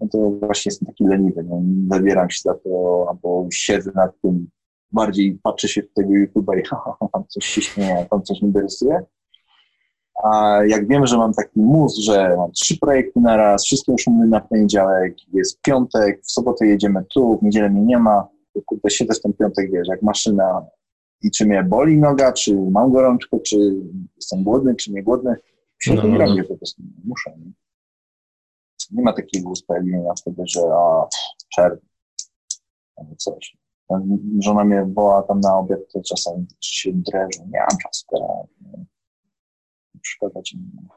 no 0.00 0.08
to 0.08 0.30
właśnie 0.30 0.70
jestem 0.70 0.86
taki 0.86 1.04
leniwy, 1.04 1.44
no, 1.48 1.62
zabieram 1.90 2.30
się 2.30 2.40
za 2.44 2.54
to, 2.54 3.06
albo 3.08 3.48
siedzę 3.52 3.92
nad 3.94 4.20
tym, 4.20 4.48
bardziej 4.92 5.38
patrzę 5.42 5.68
się 5.68 5.82
w 5.82 5.92
tego 5.92 6.10
YouTube'a 6.10 6.60
i 6.60 6.62
tam 7.12 7.24
coś 7.28 7.44
się 7.44 7.62
śmieje, 7.62 8.06
tam 8.10 8.22
coś 8.22 8.40
interesuje. 8.40 9.00
A 10.24 10.60
jak 10.66 10.88
wiem, 10.88 11.06
że 11.06 11.18
mam 11.18 11.32
taki 11.32 11.60
mus, 11.60 11.98
że 11.98 12.36
mam 12.36 12.52
trzy 12.52 12.78
projekty 12.78 13.20
na 13.20 13.36
raz, 13.36 13.64
wszystkie 13.64 13.92
już 13.92 14.06
mamy 14.06 14.26
na 14.26 14.40
poniedziałek, 14.40 15.14
jest 15.32 15.60
piątek, 15.62 16.22
w 16.22 16.32
sobotę 16.32 16.66
jedziemy 16.66 17.04
tu, 17.14 17.38
w 17.38 17.42
niedzielę 17.42 17.70
mnie 17.70 17.82
nie 17.82 17.98
ma, 17.98 18.28
to 18.54 18.60
kurde, 18.66 18.90
siedzę 18.90 19.14
w 19.14 19.20
ten 19.20 19.32
piątek, 19.32 19.72
wiesz, 19.72 19.88
jak 19.88 20.02
maszyna 20.02 20.66
i 21.22 21.30
czy 21.30 21.46
mnie 21.46 21.62
boli 21.62 21.98
noga, 21.98 22.32
czy 22.32 22.56
mam 22.70 22.92
gorączkę, 22.92 23.40
czy 23.40 23.56
jestem 24.16 24.42
głodny, 24.42 24.74
czy 24.74 24.92
nie 24.92 25.02
głodny, 25.02 25.36
się 25.78 25.94
no, 25.94 26.02
nie 26.02 26.18
no. 26.18 26.18
robię 26.18 26.44
po 26.44 26.56
prostu, 26.56 26.82
muszę. 27.04 27.30
Nie? 27.38 27.52
nie 28.90 29.02
ma 29.02 29.12
takiego 29.12 29.50
usprawiedliwienia 29.50 30.14
wtedy, 30.20 30.42
że 30.46 30.60
a, 30.60 31.06
czerwiec 31.54 31.96
albo 32.96 33.16
coś. 33.16 33.56
Żona 34.38 34.64
mnie 34.64 34.86
woła 34.94 35.22
tam 35.22 35.40
na 35.40 35.58
obiad, 35.58 35.80
to 35.92 36.00
czasami 36.02 36.46
się 36.60 36.92
drężę. 36.92 37.40
Nie 37.52 37.58
mam 37.58 37.78
czasu 37.82 38.06
teraz. 38.10 38.28
Przeszkadzać 40.00 40.52
im. 40.52 40.88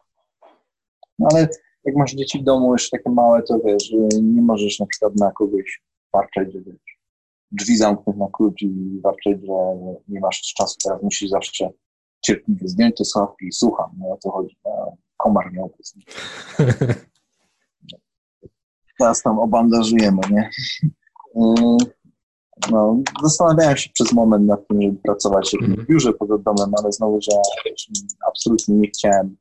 No 1.20 1.28
ale 1.32 1.48
jak 1.86 1.96
masz 1.96 2.14
dzieci 2.14 2.40
w 2.40 2.44
domu 2.44 2.74
jeszcze 2.74 2.98
takie 2.98 3.10
małe, 3.10 3.44
to 3.44 3.60
wiesz, 3.66 3.94
nie 4.22 4.42
możesz 4.42 4.80
na 4.80 4.86
przykład 4.86 5.16
na 5.16 5.32
kogoś 5.32 5.82
warczeć, 6.14 6.54
że 6.54 6.62
wiesz, 6.62 7.00
drzwi 7.52 7.78
zamknąć 7.78 8.20
na 8.20 8.28
klucz 8.34 8.62
i 8.62 9.00
warczeć, 9.04 9.42
że 9.42 9.54
nie 10.08 10.20
masz 10.20 10.42
czasu, 10.42 10.76
teraz 10.84 11.04
musisz 11.04 11.30
zawsze 11.30 11.70
cierpliwie 12.22 12.68
zdjąć 12.68 12.98
te 12.98 13.06
słuchawki 13.06 13.46
i 13.48 13.52
słucham, 13.52 13.92
no 14.00 14.12
o 14.12 14.18
to 14.18 14.32
chodzi. 14.32 14.58
Komar 15.18 15.54
miał 15.54 15.74
teraz 19.00 19.22
tam 19.22 19.40
obandażujemy, 19.40 20.22
nie? 20.32 20.50
No, 22.72 23.00
zastanawiałem 23.24 23.78
się 23.78 23.90
przez 23.94 24.14
moment 24.14 24.48
nad 24.48 24.68
tym, 24.68 24.82
żeby 24.82 24.98
pracować 24.98 25.56
w 25.62 25.64
mm. 25.64 25.86
biurze 25.90 26.14
poza 26.14 26.38
domem, 26.38 26.72
ale 26.84 26.92
znowu, 26.92 27.22
że 27.22 27.32
absolutnie 28.28 28.76
nie 28.76 28.88
chciałem, 28.88 29.38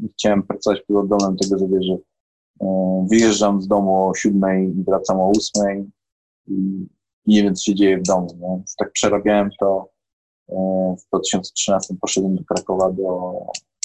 nie 0.00 0.08
chciałem 0.08 0.42
pracować 0.42 0.82
poza 0.88 1.02
domem, 1.02 1.36
tego, 1.36 1.58
że 1.58 1.68
wiesz, 1.68 1.86
że 1.86 1.96
wyjeżdżam 3.10 3.62
z 3.62 3.68
domu 3.68 4.08
o 4.08 4.14
siódmej 4.14 4.78
i 4.78 4.84
wracam 4.84 5.20
o 5.20 5.28
ósmej 5.30 5.90
i 6.46 6.86
nie 7.26 7.42
wiem, 7.42 7.54
co 7.54 7.62
się 7.62 7.74
dzieje 7.74 7.98
w 7.98 8.02
domu. 8.02 8.28
Nie? 8.40 8.62
tak 8.78 8.92
przerabiałem 8.92 9.50
to 9.60 9.88
e, 10.48 10.54
w 10.98 11.08
2013 11.08 11.94
poszedłem 12.00 12.36
do 12.36 12.44
Krakowa 12.44 12.92
do, 12.92 13.32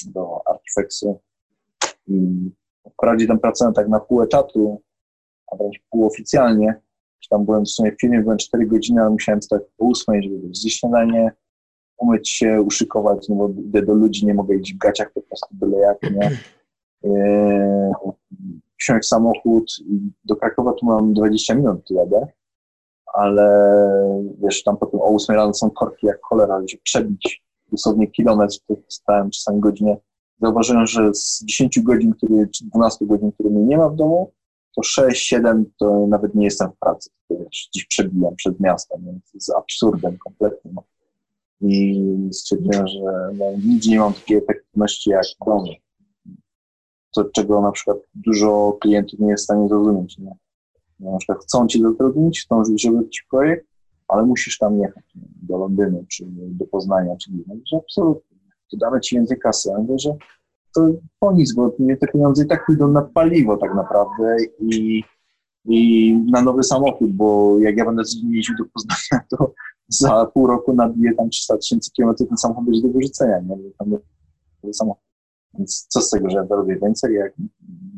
do 0.06 0.40
Artifexu 0.46 1.20
i 2.06 2.50
wprawdzie 2.92 3.26
tam 3.26 3.38
pracowałem 3.38 3.74
tak 3.74 3.88
na 3.88 4.00
pół 4.00 4.22
etatu, 4.22 4.82
a 5.52 5.56
wręcz 5.56 5.80
półoficjalnie. 5.90 6.80
Tam 7.28 7.44
byłem 7.44 7.64
w 7.64 7.70
sumie 7.70 7.92
w 7.92 8.00
filmie, 8.00 8.22
byłem 8.22 8.38
4 8.38 8.66
godziny, 8.66 9.00
ale 9.00 9.10
musiałem 9.10 9.42
stać 9.42 9.62
po 9.76 9.86
8, 9.88 10.22
żeby 10.22 10.38
zjeść 10.52 10.80
śniadanie, 10.80 11.32
umyć 11.98 12.30
się, 12.30 12.62
uszykować, 12.62 13.28
no 13.28 13.36
bo 13.36 13.48
idę 13.48 13.82
do 13.82 13.94
ludzi, 13.94 14.26
nie 14.26 14.34
mogę 14.34 14.56
iść 14.56 14.74
w 14.74 14.78
gaciach 14.78 15.12
po 15.12 15.20
prostu 15.20 15.46
byle 15.50 15.78
jak, 15.78 16.02
nie? 16.02 16.30
Eee, 17.04 17.92
wsiąść 18.80 19.08
samochód 19.08 19.72
do 20.24 20.36
Krakowa 20.36 20.72
tu 20.72 20.86
mam 20.86 21.14
20 21.14 21.54
minut, 21.54 21.90
jadę, 21.90 22.26
ale 23.14 23.46
wiesz, 24.42 24.62
tam 24.62 24.76
potem 24.76 25.00
o 25.00 25.14
8 25.14 25.36
rano 25.36 25.54
są 25.54 25.70
korki 25.70 26.06
jak 26.06 26.18
cholera, 26.22 26.60
żeby 26.68 26.82
przebić 26.82 27.44
dosłownie 27.72 28.06
kilometr, 28.06 28.56
to 28.68 28.74
stałem 28.88 29.30
czasami 29.30 29.60
godzinę. 29.60 29.96
Zauważyłem, 30.40 30.86
że 30.86 31.14
z 31.14 31.44
10 31.44 31.80
godzin, 31.80 32.12
który, 32.14 32.48
czy 32.48 32.64
12 32.64 33.06
godzin, 33.06 33.32
które 33.32 33.50
mnie 33.50 33.64
nie 33.64 33.78
ma 33.78 33.88
w 33.88 33.96
domu, 33.96 34.32
to 34.74 35.02
6-7 35.02 35.64
to 35.78 36.06
nawet 36.06 36.34
nie 36.34 36.44
jestem 36.44 36.70
w 36.70 36.78
pracy. 36.78 37.10
Wiesz, 37.30 37.68
dziś 37.74 37.86
przebijam 37.86 38.36
przed 38.36 38.60
miastem, 38.60 39.04
więc 39.06 39.34
jest 39.34 39.50
absurdem 39.50 40.18
kompletnie. 40.18 40.70
No. 40.74 40.82
I 41.60 42.28
stwierdziłem, 42.32 42.88
że 42.88 43.30
no, 43.34 43.44
nigdzie 43.64 43.90
nie 43.90 43.98
mam 43.98 44.14
takiej 44.14 44.36
efektywności 44.36 45.10
jak 45.10 45.24
w 45.42 45.44
domu. 45.46 45.66
To, 47.14 47.24
czego 47.24 47.60
na 47.60 47.72
przykład 47.72 47.98
dużo 48.14 48.78
klientów 48.80 49.20
nie 49.20 49.30
jest 49.30 49.42
w 49.42 49.44
stanie 49.44 49.68
zrozumieć. 49.68 50.18
Nie? 50.18 50.36
No, 51.00 51.12
na 51.12 51.18
przykład 51.18 51.38
chcą 51.38 51.66
ci 51.66 51.82
zatrudnić, 51.82 52.42
chcą 52.42 52.64
zrobić 52.64 53.26
projekt, 53.30 53.66
ale 54.08 54.26
musisz 54.26 54.58
tam 54.58 54.78
jechać 54.78 55.04
nie? 55.14 55.22
do 55.42 55.58
Londynu, 55.58 56.04
czy 56.08 56.24
do 56.28 56.66
Poznania, 56.66 57.16
czy 57.16 57.32
nie. 57.32 57.42
Że 57.66 57.76
absolutnie. 57.76 58.38
To 58.70 58.76
damy 58.76 59.00
ci 59.00 59.16
więcej 59.16 59.38
kasy. 59.38 59.68
Ja 59.70 59.78
mówię, 59.78 59.98
że 59.98 60.16
to 60.74 60.88
po 61.18 61.32
nic, 61.32 61.54
bo 61.54 61.70
te 62.00 62.06
pieniądze 62.12 62.44
i 62.44 62.46
tak 62.46 62.66
pójdą 62.66 62.88
na 62.88 63.02
paliwo 63.02 63.56
tak 63.56 63.74
naprawdę 63.74 64.36
i, 64.60 65.02
i 65.64 66.12
na 66.32 66.42
nowy 66.42 66.62
samochód, 66.62 67.12
bo 67.12 67.58
jak 67.58 67.76
ja 67.76 67.84
będę 67.84 68.02
jeździł 68.30 68.54
do 68.58 68.64
Poznania, 68.74 69.24
to 69.30 69.52
za 69.88 70.26
pół 70.26 70.46
roku 70.46 70.74
nabiję 70.74 71.14
tam 71.14 71.30
300 71.30 71.56
tysięcy 71.56 71.90
kilometrów, 71.90 72.28
ten 72.28 72.38
samochód 72.38 72.64
będzie 72.64 72.82
do 72.82 72.88
wyrzucenia, 72.88 73.40
nie? 73.40 73.56
Tam 73.78 73.90
nowy 73.90 74.74
samochód. 74.74 75.04
Więc 75.58 75.86
co 75.88 76.00
z 76.00 76.10
tego, 76.10 76.30
że 76.30 76.36
ja 76.36 76.46
zarobię 76.46 76.78
więcej? 76.82 77.14
Jak... 77.14 77.32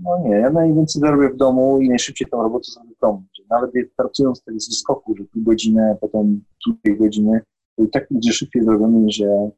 No 0.03 0.19
nie, 0.25 0.31
ja 0.31 0.51
najwięcej 0.51 1.01
zarobię 1.01 1.29
w 1.29 1.37
domu 1.37 1.81
i 1.81 1.89
najszybciej 1.89 2.29
tą 2.29 2.43
robotę 2.43 2.65
zrobię 2.73 2.95
w 2.97 3.01
domu. 3.01 3.23
Nawet 3.51 3.71
pracując 3.97 4.43
tak 4.45 4.61
z 4.61 4.79
skoku, 4.79 5.17
że 5.17 5.25
pół 5.25 5.43
godziny, 5.43 5.97
potem 6.01 6.45
pół 6.65 6.97
godziny, 6.97 7.41
to 7.77 7.85
i 7.85 7.91
tak 7.91 8.07
będzie 8.11 8.33
szybciej 8.33 8.65
zrobiony, 8.65 9.11
że 9.11 9.51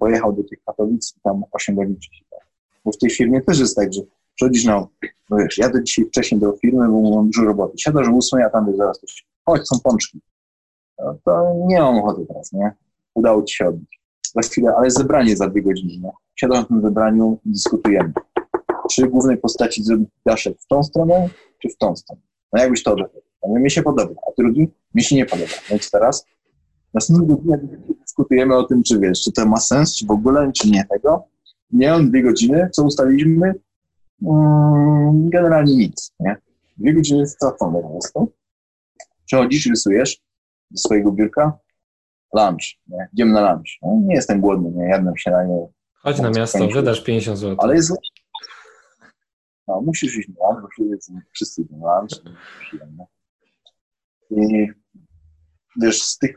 pojechał 0.00 0.32
do 0.32 0.44
tych 0.44 0.64
Katowic 0.64 1.14
i 1.16 1.20
tam 1.20 1.44
8 1.52 1.74
godzin 1.76 1.96
bo 2.84 2.92
w 2.92 2.98
tej 2.98 3.10
firmie 3.10 3.40
też 3.40 3.60
jest 3.60 3.76
tak, 3.76 3.92
że 3.92 4.00
przychodzisz 4.34 4.64
na, 4.64 4.86
no 5.30 5.36
wiesz, 5.36 5.58
jadę 5.58 5.84
dzisiaj 5.84 6.04
wcześniej 6.04 6.40
do 6.40 6.52
firmy, 6.52 6.88
bo 6.88 7.16
mam 7.16 7.26
dużo 7.26 7.44
roboty. 7.44 7.78
Siadasz 7.78 8.08
o 8.08 8.16
8, 8.16 8.40
a 8.46 8.50
tam 8.50 8.66
wiesz, 8.66 8.76
zaraz 8.76 9.00
coś, 9.00 9.26
chodź, 9.46 9.68
są 9.68 9.80
pączki. 9.80 10.20
No, 10.98 11.16
to 11.24 11.54
nie 11.66 11.80
mam 11.80 11.98
ochoty 11.98 12.26
teraz, 12.26 12.52
nie? 12.52 12.72
Udało 13.14 13.42
ci 13.42 13.56
się 13.56 13.68
odbić. 13.68 14.00
Za 14.34 14.40
chwilę, 14.40 14.74
ale 14.78 14.90
zebranie 14.90 15.36
za 15.36 15.48
dwie 15.48 15.62
godziny, 15.62 15.92
nie? 16.02 16.10
Siadam 16.34 16.58
na 16.58 16.64
tym 16.64 16.82
zebraniu 16.82 17.38
i 17.46 17.50
dyskutujemy. 17.50 18.12
Czy 18.90 19.08
głównej 19.08 19.36
postaci 19.36 19.84
zrobić 19.84 20.08
daszek 20.26 20.60
w 20.60 20.66
tą 20.66 20.82
stronę, 20.82 21.28
czy 21.58 21.68
w 21.68 21.76
tą 21.76 21.96
stronę? 21.96 22.22
No 22.52 22.62
jakbyś 22.62 22.82
to 22.82 22.92
odeszedł. 22.92 23.22
No, 23.48 23.60
mi 23.60 23.70
się 23.70 23.82
podoba, 23.82 24.14
a 24.28 24.42
drugi 24.42 24.68
mi 24.94 25.02
się 25.02 25.16
nie 25.16 25.26
podoba. 25.26 25.52
No 25.70 25.76
i 25.76 25.80
teraz 25.92 26.26
następnego 26.94 27.34
dnia 27.34 27.56
dyskutujemy 28.00 28.56
o 28.56 28.64
tym, 28.64 28.82
czy 28.82 28.98
wiesz, 28.98 29.22
czy 29.22 29.32
to 29.32 29.46
ma 29.46 29.60
sens, 29.60 29.94
czy 29.96 30.06
w 30.06 30.10
ogóle, 30.10 30.52
czy 30.52 30.70
nie 30.70 30.84
tego 30.84 31.24
nie 31.72 31.94
on 31.94 32.10
dwie 32.10 32.22
godziny, 32.22 32.68
co 32.72 32.84
ustaliliśmy? 32.84 33.54
Hmm, 34.24 35.30
generalnie 35.30 35.76
nic, 35.76 36.14
nie? 36.20 36.36
Dwie 36.76 36.94
godziny 36.94 37.26
stracone 37.26 37.82
po 37.82 37.88
prostu. 37.90 38.32
Przechodzisz, 39.26 39.66
rysujesz 39.66 40.20
do 40.70 40.78
swojego 40.78 41.12
biurka, 41.12 41.58
lunch, 42.34 42.64
nie? 42.88 43.08
Idziemy 43.12 43.32
na 43.32 43.52
lunch. 43.52 43.68
No, 43.82 44.00
nie 44.04 44.14
jestem 44.14 44.40
głodny, 44.40 44.70
nie 44.70 44.84
jadłem 44.84 45.16
śniadanie. 45.16 45.66
Chodź 45.94 46.20
na 46.20 46.30
miasto, 46.30 46.68
wydasz 46.68 47.04
50 47.04 47.38
zł. 47.38 47.56
Ale 47.58 47.74
jest... 47.74 47.92
No, 49.68 49.80
musisz 49.80 50.16
iść 50.16 50.28
na 50.28 50.48
lunch, 50.48 50.62
bo 50.62 51.20
wszyscy 51.32 51.62
idą 51.62 51.78
na 51.78 51.98
lunch. 51.98 52.36
I 54.30 54.66
wiesz, 55.82 56.02
z 56.02 56.18
tych 56.18 56.36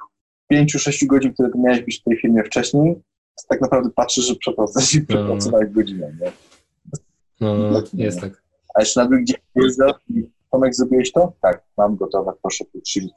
5-6 0.54 1.06
godzin, 1.06 1.34
które 1.34 1.50
miałeś 1.56 1.82
być 1.82 2.00
w 2.00 2.04
tej 2.04 2.18
firmie 2.18 2.44
wcześniej, 2.44 3.02
tak 3.50 3.62
naprawdę 3.62 3.90
patrzysz, 3.96 4.26
że 4.26 4.36
przepracowałeś 4.36 4.96
i 4.96 5.02
przepracowałeś 5.02 5.68
no. 5.68 5.74
godzinę, 5.76 6.18
nie? 6.22 6.32
No, 7.42 7.58
no, 7.58 7.72
no 7.72 7.82
jest 7.94 8.22
tak. 8.22 8.44
A 8.76 8.80
jeszcze 8.80 9.04
na 9.04 9.10
drugi 9.10 9.26
dzień 9.26 9.38
wyjeżdżasz 9.56 9.96
i 10.10 10.30
Tomek, 10.52 10.76
zrobiłeś 10.76 11.12
to? 11.12 11.34
Tak, 11.42 11.64
mam 11.78 11.96
gotowe, 11.96 12.32
proszę 12.42 12.66
trzy 12.84 13.10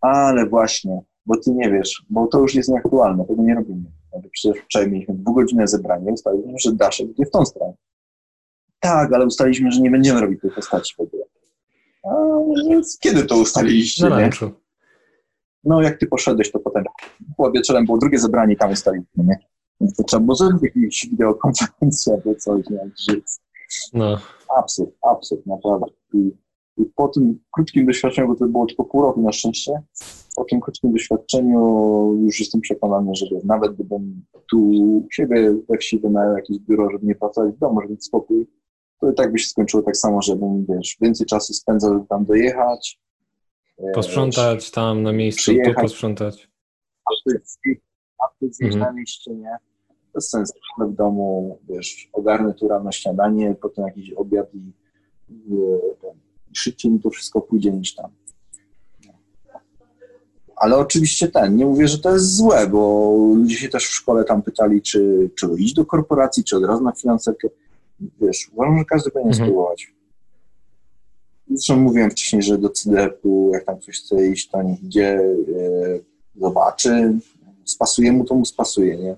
Ale 0.00 0.46
właśnie, 0.46 1.00
bo 1.26 1.36
ty 1.36 1.50
nie 1.50 1.70
wiesz, 1.70 2.04
bo 2.10 2.26
to 2.26 2.40
już 2.40 2.54
jest 2.54 2.68
nieaktualne, 2.68 3.24
tego 3.24 3.42
nie 3.42 3.54
robimy. 3.54 3.84
No, 4.12 4.22
przecież 4.32 4.62
wczoraj 4.64 4.90
mieliśmy 4.90 5.14
dwugodzinne 5.14 5.68
zebranie, 5.68 6.12
ustaliliśmy, 6.12 6.58
że 6.58 6.72
Daszek 6.72 7.10
idzie 7.10 7.26
w 7.26 7.30
tą 7.30 7.44
stronę. 7.44 7.74
Tak, 8.80 9.12
ale 9.12 9.26
ustaliliśmy, 9.26 9.72
że 9.72 9.80
nie 9.80 9.90
będziemy 9.90 10.20
robić 10.20 10.40
tej 10.40 10.50
postaci 10.50 10.94
w 10.98 11.00
ogóle. 11.00 11.24
A, 12.04 12.14
więc 12.68 12.98
kiedy 12.98 13.24
to 13.24 13.36
ustaliliście, 13.36 14.08
Na 14.08 14.16
nie? 14.16 14.22
lunchu. 14.22 14.50
No 15.66 15.82
jak 15.82 15.98
ty 15.98 16.06
poszedłeś, 16.06 16.52
to 16.52 16.58
potem 16.58 16.84
było 17.36 17.52
wieczorem, 17.52 17.84
było 17.84 17.98
drugie 17.98 18.18
zebranie 18.18 18.54
i 18.54 18.56
tam 18.56 18.72
ustaliliśmy, 18.72 19.24
nie? 19.24 19.38
Więc 19.80 19.96
to 19.96 20.04
trzeba 20.04 20.22
było 20.24 20.34
zrobić 20.34 20.62
jakąś 20.62 21.06
wideokonferencję 21.10 22.14
albo 22.14 22.34
coś, 22.34 22.70
nie? 22.70 22.90
Że 22.96 23.16
No, 23.92 24.18
Absurd, 24.58 24.90
absurd, 25.02 25.46
naprawdę. 25.46 25.86
I, 26.14 26.32
I 26.76 26.84
po 26.84 27.08
tym 27.08 27.38
krótkim 27.50 27.86
doświadczeniu, 27.86 28.28
bo 28.28 28.34
to 28.34 28.46
było 28.46 28.66
tylko 28.66 28.84
pół 28.84 29.02
roku 29.02 29.22
na 29.22 29.32
szczęście, 29.32 29.72
po 30.36 30.44
tym 30.44 30.60
krótkim 30.60 30.92
doświadczeniu 30.92 31.60
już 32.24 32.40
jestem 32.40 32.60
przekonany, 32.60 33.14
że 33.14 33.26
nawet 33.44 33.74
gdybym 33.74 34.24
tu 34.50 34.72
siebie 35.12 35.54
we 35.68 35.78
wsi 35.78 35.98
wynajął 35.98 36.36
jakieś 36.36 36.58
biuro, 36.58 36.90
żeby 36.90 37.06
nie 37.06 37.14
pracować 37.14 37.54
w 37.54 37.58
domu, 37.58 37.80
żeby 37.80 37.92
mieć 37.92 38.04
spokój, 38.04 38.46
to 39.00 39.10
i 39.10 39.14
tak 39.14 39.32
by 39.32 39.38
się 39.38 39.46
skończyło 39.48 39.82
tak 39.82 39.96
samo, 39.96 40.22
żebym, 40.22 40.66
wiesz, 40.68 40.96
więcej 41.00 41.26
czasu 41.26 41.54
spędzał, 41.54 41.92
żeby 41.94 42.06
tam 42.06 42.24
dojechać. 42.24 43.00
E, 43.78 43.92
posprzątać 43.92 44.70
tam 44.70 45.02
na 45.02 45.12
miejscu, 45.12 45.52
tu 45.64 45.74
posprzątać. 45.80 46.48
Zjeść 48.40 48.62
Mhm. 48.62 48.80
na 48.80 48.92
mieście, 48.92 49.34
nie? 49.34 49.56
Bez 50.14 50.30
sensu. 50.30 50.52
w 50.78 50.94
domu, 50.94 51.58
wiesz, 51.68 52.08
ogarnę 52.12 52.54
tu 52.54 52.68
rano 52.68 52.92
śniadanie, 52.92 53.54
potem 53.60 53.86
jakiś 53.86 54.12
obiad 54.12 54.54
i, 54.54 54.58
i 55.28 55.42
ten, 56.00 56.10
szybciej 56.52 56.92
mi 56.92 57.00
to 57.00 57.10
wszystko 57.10 57.40
pójdzie 57.40 57.72
niż 57.72 57.94
tam. 57.94 58.10
Ale 60.56 60.76
oczywiście 60.76 61.28
ten, 61.28 61.56
nie 61.56 61.66
mówię, 61.66 61.88
że 61.88 61.98
to 61.98 62.12
jest 62.12 62.36
złe, 62.36 62.66
bo 62.66 63.10
ludzie 63.34 63.56
się 63.56 63.68
też 63.68 63.84
w 63.86 63.94
szkole 63.94 64.24
tam 64.24 64.42
pytali, 64.42 64.82
czy, 64.82 65.30
czy 65.38 65.46
iść 65.58 65.74
do 65.74 65.86
korporacji, 65.86 66.44
czy 66.44 66.56
od 66.56 66.64
razu 66.64 66.84
na 66.84 66.92
finanserkę. 66.92 67.48
Wiesz, 68.20 68.50
uważam, 68.52 68.78
że 68.78 68.84
każdy 68.84 69.10
powinien 69.10 69.32
Mhm. 69.32 69.48
spróbować. 69.50 69.94
Zresztą 71.50 71.76
mówiłem 71.76 72.10
wcześniej, 72.10 72.42
że 72.42 72.58
do 72.58 72.70
CDF-u, 72.70 73.50
jak 73.52 73.64
tam 73.64 73.78
ktoś 73.78 74.00
chce 74.00 74.26
iść, 74.26 74.50
to 74.50 74.58
idzie, 74.82 75.08
e, 75.08 76.40
zobaczy, 76.40 77.18
spasuje 77.64 78.12
mu, 78.12 78.24
to 78.24 78.34
mu 78.34 78.44
spasuje, 78.44 78.96
nie? 78.96 79.16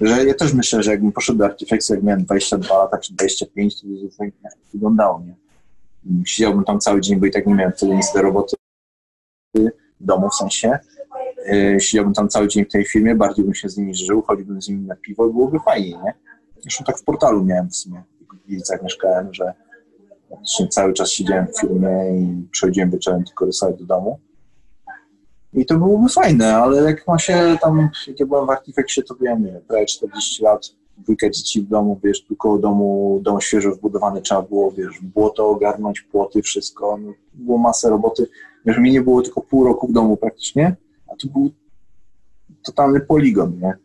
Że 0.00 0.24
ja 0.24 0.34
też 0.34 0.52
myślę, 0.52 0.82
że 0.82 0.90
jakbym 0.90 1.12
poszedł 1.12 1.38
do 1.38 1.44
Artifexu, 1.44 1.94
jak 1.94 2.02
miałem 2.02 2.24
22 2.24 2.78
lata 2.78 2.98
czy 2.98 3.14
25, 3.14 3.80
to 3.80 3.86
by 3.86 3.96
zupełnie 3.96 4.32
wyglądało, 4.72 5.22
nie? 5.26 5.34
Siedziałbym 6.26 6.64
tam 6.64 6.80
cały 6.80 7.00
dzień, 7.00 7.20
bo 7.20 7.26
i 7.26 7.30
tak 7.30 7.46
nie 7.46 7.54
miałem 7.54 7.72
wtedy 7.72 7.96
nic 7.96 8.12
do 8.12 8.22
roboty 8.22 8.56
w 9.54 9.70
domu 10.00 10.28
w 10.28 10.34
sensie. 10.34 10.78
Yy, 11.46 11.80
Siedziałbym 11.80 12.14
tam 12.14 12.28
cały 12.28 12.48
dzień 12.48 12.64
w 12.64 12.68
tej 12.68 12.84
firmie, 12.84 13.14
bardziej 13.14 13.44
bym 13.44 13.54
się 13.54 13.68
z 13.68 13.76
nimi 13.76 13.94
żył, 13.94 14.22
chodziłbym 14.22 14.62
z 14.62 14.68
nimi 14.68 14.86
na 14.86 14.96
piwo 14.96 15.28
i 15.28 15.32
byłoby 15.32 15.58
fajnie, 15.64 15.90
nie? 15.90 16.14
Zresztą 16.62 16.84
tak 16.84 16.98
w 16.98 17.04
portalu 17.04 17.44
miałem 17.44 17.70
w 17.70 17.76
sumie, 17.76 18.02
w 18.20 18.46
Gliwicach 18.46 18.82
mieszkałem, 18.82 19.34
że 19.34 19.54
praktycznie 20.28 20.68
cały 20.68 20.92
czas 20.92 21.10
siedziałem 21.10 21.46
w 21.46 21.60
firmie 21.60 22.20
i 22.20 22.48
przychodziłem 22.50 22.90
wieczorem 22.90 23.24
tylko 23.24 23.44
rysować 23.44 23.78
do 23.78 23.84
domu. 23.84 24.18
I 25.52 25.66
to 25.66 25.78
byłoby 25.78 26.08
fajne, 26.08 26.56
ale 26.56 26.82
jak 26.82 27.08
ma 27.08 27.18
się 27.18 27.56
tam, 27.62 27.88
jak 28.06 28.20
ja 28.20 28.26
byłem 28.26 28.46
w 28.46 28.50
Artifexie, 28.50 29.02
to 29.02 29.14
byłem, 29.14 29.44
nie 29.44 29.52
wiem, 29.52 29.62
prawie 29.68 29.86
40 29.86 30.42
lat, 30.42 30.70
dwójka 30.98 31.30
dzieci 31.30 31.60
w 31.62 31.68
domu, 31.68 32.00
wiesz, 32.04 32.24
tu 32.24 32.36
koło 32.36 32.58
domu, 32.58 33.20
dom 33.22 33.40
świeżo 33.40 33.70
wbudowany, 33.70 34.22
trzeba 34.22 34.42
było, 34.42 34.72
wiesz, 34.72 35.00
błoto 35.02 35.48
ogarnąć, 35.48 36.00
płoty, 36.00 36.42
wszystko, 36.42 36.98
no, 37.02 37.12
było 37.34 37.58
masę 37.58 37.90
roboty. 37.90 38.28
Wiesz, 38.66 38.78
mi 38.78 38.92
nie 38.92 39.02
było 39.02 39.22
tylko 39.22 39.40
pół 39.40 39.64
roku 39.64 39.88
w 39.88 39.92
domu 39.92 40.16
praktycznie, 40.16 40.76
a 41.12 41.16
tu 41.16 41.30
był 41.30 41.50
totalny 42.62 43.00
poligon, 43.00 43.58
nie? 43.60 43.83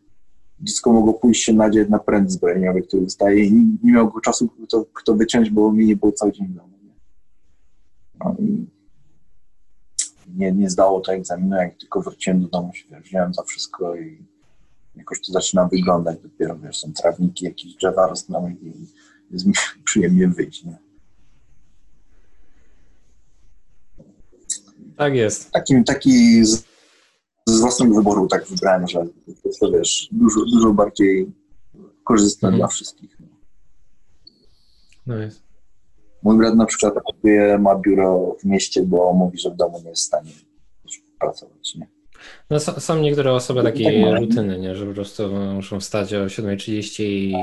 Dziecko 0.62 0.92
mogło 0.92 1.14
pójść 1.14 1.44
się 1.44 1.52
nadzieć 1.52 1.88
na 1.88 1.98
pręt 1.98 2.32
zbrojeniowy, 2.32 2.82
który 2.82 3.02
wystaje 3.02 3.44
i 3.44 3.52
nie, 3.52 3.92
miał 3.92 4.10
go 4.10 4.20
czasu 4.20 4.48
kto, 4.48 4.84
kto 4.92 5.14
wyciąć, 5.14 5.50
bo 5.50 5.72
mi 5.72 5.86
nie 5.86 5.96
było 5.96 6.12
cały 6.12 6.32
dzień 6.32 6.48
w 6.48 6.54
domu. 6.54 6.78
Nie? 6.84 6.94
No 8.24 8.36
i 8.38 8.66
nie, 10.36 10.52
nie 10.52 10.70
zdało 10.70 11.00
to 11.00 11.12
egzaminu, 11.12 11.56
jak 11.56 11.78
tylko 11.78 12.02
wróciłem 12.02 12.42
do 12.42 12.48
domu, 12.48 12.74
się 12.74 13.00
wziąłem 13.00 13.34
za 13.34 13.42
wszystko 13.42 13.96
i 13.96 14.24
jakoś 14.96 15.18
to 15.26 15.32
zaczyna 15.32 15.68
wyglądać 15.68 16.18
dopiero, 16.22 16.58
wiesz, 16.58 16.78
są 16.78 16.92
trawniki, 16.92 17.44
jakieś 17.44 17.74
drzewa 17.74 18.06
rosną 18.06 18.48
i 18.62 18.86
jest 19.30 19.46
mi 19.46 19.52
przyjemnie 19.84 20.28
wyjść, 20.28 20.64
nie? 20.64 20.78
Tak 24.96 25.14
jest. 25.14 25.50
Takim, 25.50 25.84
taki 25.84 26.44
z, 26.44 26.64
z 27.50 27.60
własnego 27.60 27.94
wyboru 27.94 28.26
tak 28.26 28.46
wybrałem, 28.46 28.88
że 28.88 28.98
to 28.98 29.48
jest, 29.48 29.60
to, 29.60 29.70
wiesz, 29.70 30.08
dużo, 30.12 30.40
dużo 30.44 30.72
bardziej 30.72 31.26
korzystne 32.04 32.48
Mhm. 32.48 32.58
dla 32.60 32.66
wszystkich. 32.68 33.16
No 35.06 35.16
jest. 35.18 35.42
Mój 36.22 36.38
brat 36.38 36.54
na 36.54 36.66
przykład 36.66 36.94
ma 37.58 37.74
biuro 37.74 38.36
w 38.40 38.44
mieście, 38.44 38.82
bo 38.82 39.12
mówi, 39.12 39.38
że 39.38 39.50
w 39.50 39.56
domu 39.56 39.80
nie 39.84 39.90
jest 39.90 40.02
w 40.02 40.06
stanie 40.06 40.30
pracować, 41.20 41.74
nie? 41.74 41.88
No, 42.50 42.60
są 42.60 43.00
niektóre 43.00 43.32
osoby 43.32 43.62
Tak 43.62 43.72
takiej 43.72 44.02
mają. 44.02 44.20
rutyny, 44.20 44.58
nie? 44.58 44.76
że 44.76 44.86
po 44.86 44.92
prostu 44.92 45.22
muszą 45.54 45.80
wstać 45.80 46.14
o 46.14 46.24
7.30 46.26 47.02
i 47.02 47.34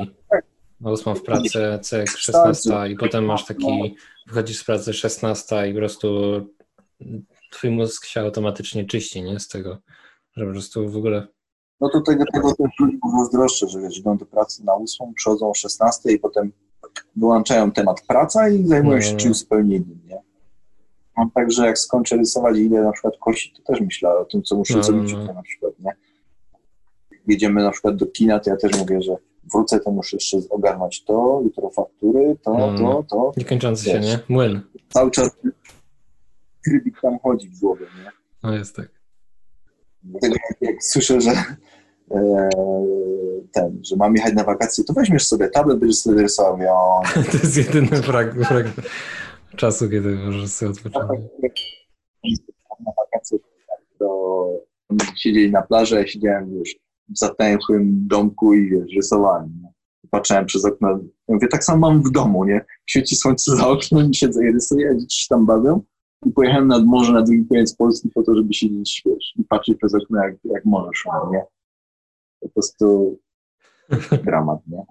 o 0.83 0.91
8 0.91 1.15
w 1.15 1.23
pracę, 1.23 1.79
cyk, 1.81 2.09
16 2.09 2.69
i 2.89 2.95
potem 2.95 3.25
masz 3.25 3.45
taki, 3.45 3.95
wychodzisz 4.27 4.57
z 4.59 4.63
pracy 4.63 4.93
16 4.93 5.67
i 5.69 5.73
po 5.73 5.77
prostu 5.79 6.07
twój 7.51 7.69
mózg 7.71 8.05
się 8.05 8.21
automatycznie 8.21 8.85
czyści, 8.85 9.23
nie? 9.23 9.39
Z 9.39 9.47
tego, 9.47 9.77
że 10.37 10.45
po 10.45 10.51
prostu 10.51 10.89
w 10.89 10.97
ogóle 10.97 11.27
No 11.81 11.89
to 11.89 12.01
tego, 12.01 12.23
tego 12.33 12.53
też 12.53 12.67
ludzi 12.79 12.99
zazdroszczę, 13.19 13.67
że 13.67 13.81
wiesz, 13.81 13.97
idą 13.97 14.17
do 14.17 14.25
pracy 14.25 14.65
na 14.65 14.75
8, 14.75 15.13
przychodzą 15.13 15.49
o 15.49 15.53
16 15.53 16.11
i 16.11 16.19
potem 16.19 16.51
wyłączają 17.15 17.71
temat 17.71 18.01
praca 18.07 18.49
i 18.49 18.67
zajmują 18.67 19.01
się 19.01 19.11
No. 19.11 19.17
czymś 19.17 19.37
zupełnie 19.37 19.75
innym, 19.75 19.99
nie? 20.07 20.21
Mam 21.17 21.31
tak, 21.31 21.51
że 21.51 21.65
jak 21.65 21.77
skończę 21.79 22.17
rysować 22.17 22.57
i 22.57 22.61
idę 22.61 22.81
na 22.81 22.91
przykład 22.91 23.13
kosić, 23.19 23.53
to 23.57 23.63
też 23.73 23.81
myślę 23.81 24.09
o 24.17 24.25
tym, 24.25 24.43
co 24.43 24.55
muszę 24.55 24.77
No, 24.77 24.83
zrobić 24.83 25.13
no. 25.13 25.33
na 25.33 25.41
przykład, 25.43 25.73
nie? 25.79 25.91
Jedziemy 27.27 27.63
na 27.63 27.71
przykład 27.71 27.95
do 27.95 28.05
kina, 28.05 28.39
to 28.39 28.49
ja 28.49 28.57
też 28.57 28.77
mówię, 28.77 29.01
że 29.01 29.15
wrócę, 29.53 29.79
to 29.79 29.91
muszę 29.91 30.15
jeszcze 30.17 30.37
ogarnąć 30.49 31.03
to, 31.03 31.41
jutro 31.43 31.69
faktury, 31.69 32.37
to, 32.43 32.53
No, 32.57 32.71
no. 32.71 33.03
to, 33.03 33.03
to. 33.09 33.31
niekończący 33.37 33.85
się, 33.85 33.99
nie? 33.99 34.19
Młyn. 34.29 34.61
Cały 34.89 35.11
czas 35.11 35.29
trybik 36.69 37.01
tam 37.01 37.19
chodzi 37.19 37.49
w 37.49 37.59
głowie, 37.59 37.85
nie? 38.03 38.11
No 38.43 38.53
jest 38.53 38.75
tak. 38.75 38.89
Dlatego 40.03 40.35
jak, 40.49 40.61
jak 40.61 40.83
słyszę, 40.83 41.21
że 41.21 41.31
e, 42.11 42.49
ten, 43.51 43.79
że 43.83 43.95
mam 43.95 44.15
jechać 44.15 44.33
na 44.33 44.43
wakacje, 44.43 44.83
to 44.83 44.93
weźmiesz 44.93 45.27
sobie 45.27 45.49
tablet, 45.49 45.79
będziesz 45.79 45.99
sobie 45.99 46.21
rysował. 46.21 46.57
Ja. 46.57 46.73
To 47.31 47.37
jest 47.37 47.57
jedyny 47.57 47.87
frag, 47.87 48.33
frag 48.33 48.67
czasu, 49.55 49.89
kiedy 49.89 50.15
możesz 50.15 50.49
sobie 50.51 50.71
odpocząć. 50.71 51.21
na 52.85 52.91
wakacje 52.97 53.37
to 53.99 54.49
siedzieli 55.15 55.51
na 55.51 55.61
plaży, 55.61 55.95
ja 55.95 56.07
siedziałem 56.07 56.57
wiesz, 56.57 56.75
w 57.09 57.17
zatęchłym 57.17 58.07
domku 58.07 58.53
i 58.53 58.69
wiesz, 58.69 58.95
rysowałem. 58.95 59.59
Nie? 59.63 59.69
Patrzyłem 60.09 60.45
przez 60.45 60.65
okno. 60.65 60.89
Ja 61.27 61.35
mówię, 61.35 61.47
tak 61.47 61.63
samo 61.63 61.89
mam 61.89 62.03
w 62.03 62.11
domu, 62.11 62.45
nie? 62.45 62.65
Świeci 62.85 63.15
słońce 63.15 63.55
za 63.55 63.67
oknem 63.67 64.11
i 64.11 64.15
siedzę 64.15 64.49
i 64.49 64.51
rysuję, 64.51 64.89
a 64.91 64.95
dzieci 64.95 65.27
tam 65.29 65.45
bawią. 65.45 65.81
I 66.25 66.31
pojechałem 66.31 66.67
nad 66.67 66.85
morze, 66.85 67.13
na 67.13 67.21
drugi 67.21 67.45
koniec 67.45 67.75
Polski 67.75 68.09
po 68.09 68.23
to, 68.23 68.35
żeby 68.35 68.53
siedzieć 68.53 69.03
wiesz, 69.05 69.33
i 69.35 69.43
patrzeć 69.43 69.77
przez 69.77 69.95
okno, 69.95 70.23
jak, 70.23 70.35
jak 70.43 70.65
morze 70.65 70.89
szło, 70.93 71.29
nie? 71.31 71.43
Po 72.39 72.49
prostu 72.49 73.17
dramat, 74.25 74.59
nie? 74.67 74.83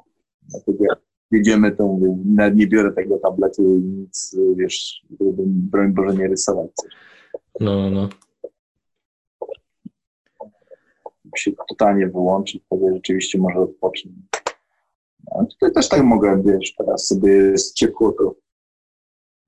Dlatego 0.43 0.85
jak 0.85 0.99
jedziemy, 1.31 1.73
to 1.73 1.87
mówię, 1.87 2.17
nawet 2.25 2.57
nie 2.57 2.67
biorę 2.67 2.93
tego 2.93 3.19
tabletu 3.19 3.77
i 3.77 3.83
nic, 3.83 4.37
wiesz, 4.57 5.03
żeby, 5.21 5.43
broń 5.47 5.93
Boże, 5.93 6.17
nie 6.17 6.29
rysować. 6.29 6.71
No, 7.61 7.91
no. 7.91 8.09
się 11.37 11.53
totalnie 11.69 12.07
wyłączyć, 12.07 12.63
wtedy 12.67 12.95
rzeczywiście 12.95 13.39
może 13.39 13.59
odpocznę. 13.59 14.13
A 15.31 15.45
tutaj 15.45 15.73
też 15.73 15.89
tak 15.89 16.03
mogę, 16.03 16.43
wiesz, 16.47 16.75
teraz 16.75 17.07
sobie 17.07 17.33
jest 17.33 17.75
ciepło, 17.75 18.13
to 18.13 18.35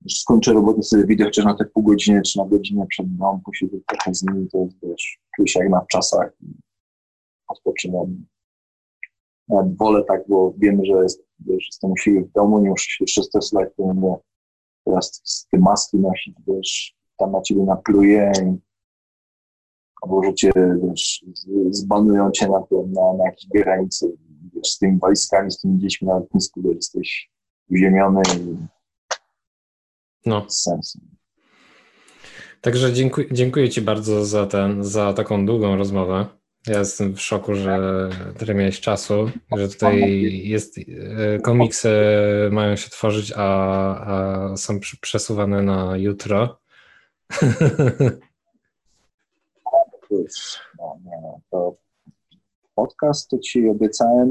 skończę 0.07 0.53
robotę, 0.53 0.83
sobie 0.83 1.05
widzę 1.05 1.23
chociaż 1.23 1.45
na 1.45 1.53
te 1.53 1.65
pół 1.65 1.83
godziny 1.83 2.21
czy 2.21 2.39
na 2.39 2.45
godzinę 2.45 2.85
przed 2.87 3.11
mną, 3.11 3.41
posiedzę 3.45 3.77
trochę 3.87 4.13
z 4.13 4.23
nimi, 4.23 4.49
to 4.49 4.67
wiesz, 4.83 5.19
czuję 5.35 5.47
się 5.47 5.59
jak 5.59 5.69
na 5.69 5.81
wczasach 5.81 6.31
i 6.41 6.45
odpoczynam. 7.47 8.25
Nawet 9.47 9.77
wolę 9.77 10.03
tak, 10.07 10.21
bo 10.27 10.53
wiem, 10.57 10.85
że 10.85 10.93
jest, 10.93 11.23
wiesz, 11.39 11.65
jestem 11.65 11.91
u 11.91 11.97
siebie 11.97 12.21
w 12.21 12.31
domu, 12.31 12.59
nie 12.59 12.69
muszę 12.69 12.89
się 12.89 13.03
jeszcze 13.03 13.23
stresować, 13.23 13.69
to 13.77 13.83
mówię, 13.83 14.15
teraz 14.85 15.21
z 15.23 15.47
tym 15.47 15.61
maski 15.61 15.97
nosić, 15.97 16.35
wiesz, 16.47 16.95
tam 17.17 17.31
na 17.31 17.41
ciebie 17.41 17.63
napluje 17.63 18.31
albo 20.01 20.23
że 20.23 20.33
cię, 20.33 20.51
wiesz, 20.83 21.25
zbanują 21.69 22.31
cię 22.31 22.47
na, 22.47 22.59
na, 22.87 23.13
na 23.13 23.25
jakiejś 23.25 23.47
granicy, 23.47 24.17
wiesz, 24.55 24.67
z 24.67 24.77
tymi 24.77 24.99
walizkami, 24.99 25.51
z 25.51 25.59
tymi 25.59 25.79
dziećmi 25.79 26.07
na 26.07 26.13
lotnisku, 26.13 26.61
jesteś 26.73 27.31
uziemiony 27.71 28.21
no. 30.25 30.45
sensu. 30.49 30.99
Także 32.61 32.93
dziękuję, 32.93 33.27
dziękuję 33.31 33.69
Ci 33.69 33.81
bardzo 33.81 34.25
za, 34.25 34.45
ten, 34.45 34.83
za 34.83 35.13
taką 35.13 35.45
długą 35.45 35.75
rozmowę. 35.75 36.25
Ja 36.67 36.79
jestem 36.79 37.15
w 37.15 37.21
szoku, 37.21 37.55
że 37.55 38.09
tyle 38.37 38.53
miałeś 38.53 38.81
czasu, 38.81 39.31
że 39.57 39.69
tutaj 39.69 40.23
jest, 40.43 40.77
e, 40.77 41.39
komiksy 41.39 41.89
mają 42.51 42.75
się 42.75 42.89
tworzyć, 42.89 43.33
a, 43.35 43.45
a 44.05 44.57
są 44.57 44.79
przesuwane 45.01 45.61
na 45.61 45.97
jutro. 45.97 46.59
No, 50.79 50.97
nie, 51.05 51.21
no, 51.21 51.41
to 51.51 51.75
podcast, 52.79 53.29
to 53.29 53.37
ci 53.39 53.69
obiecałem, 53.69 54.29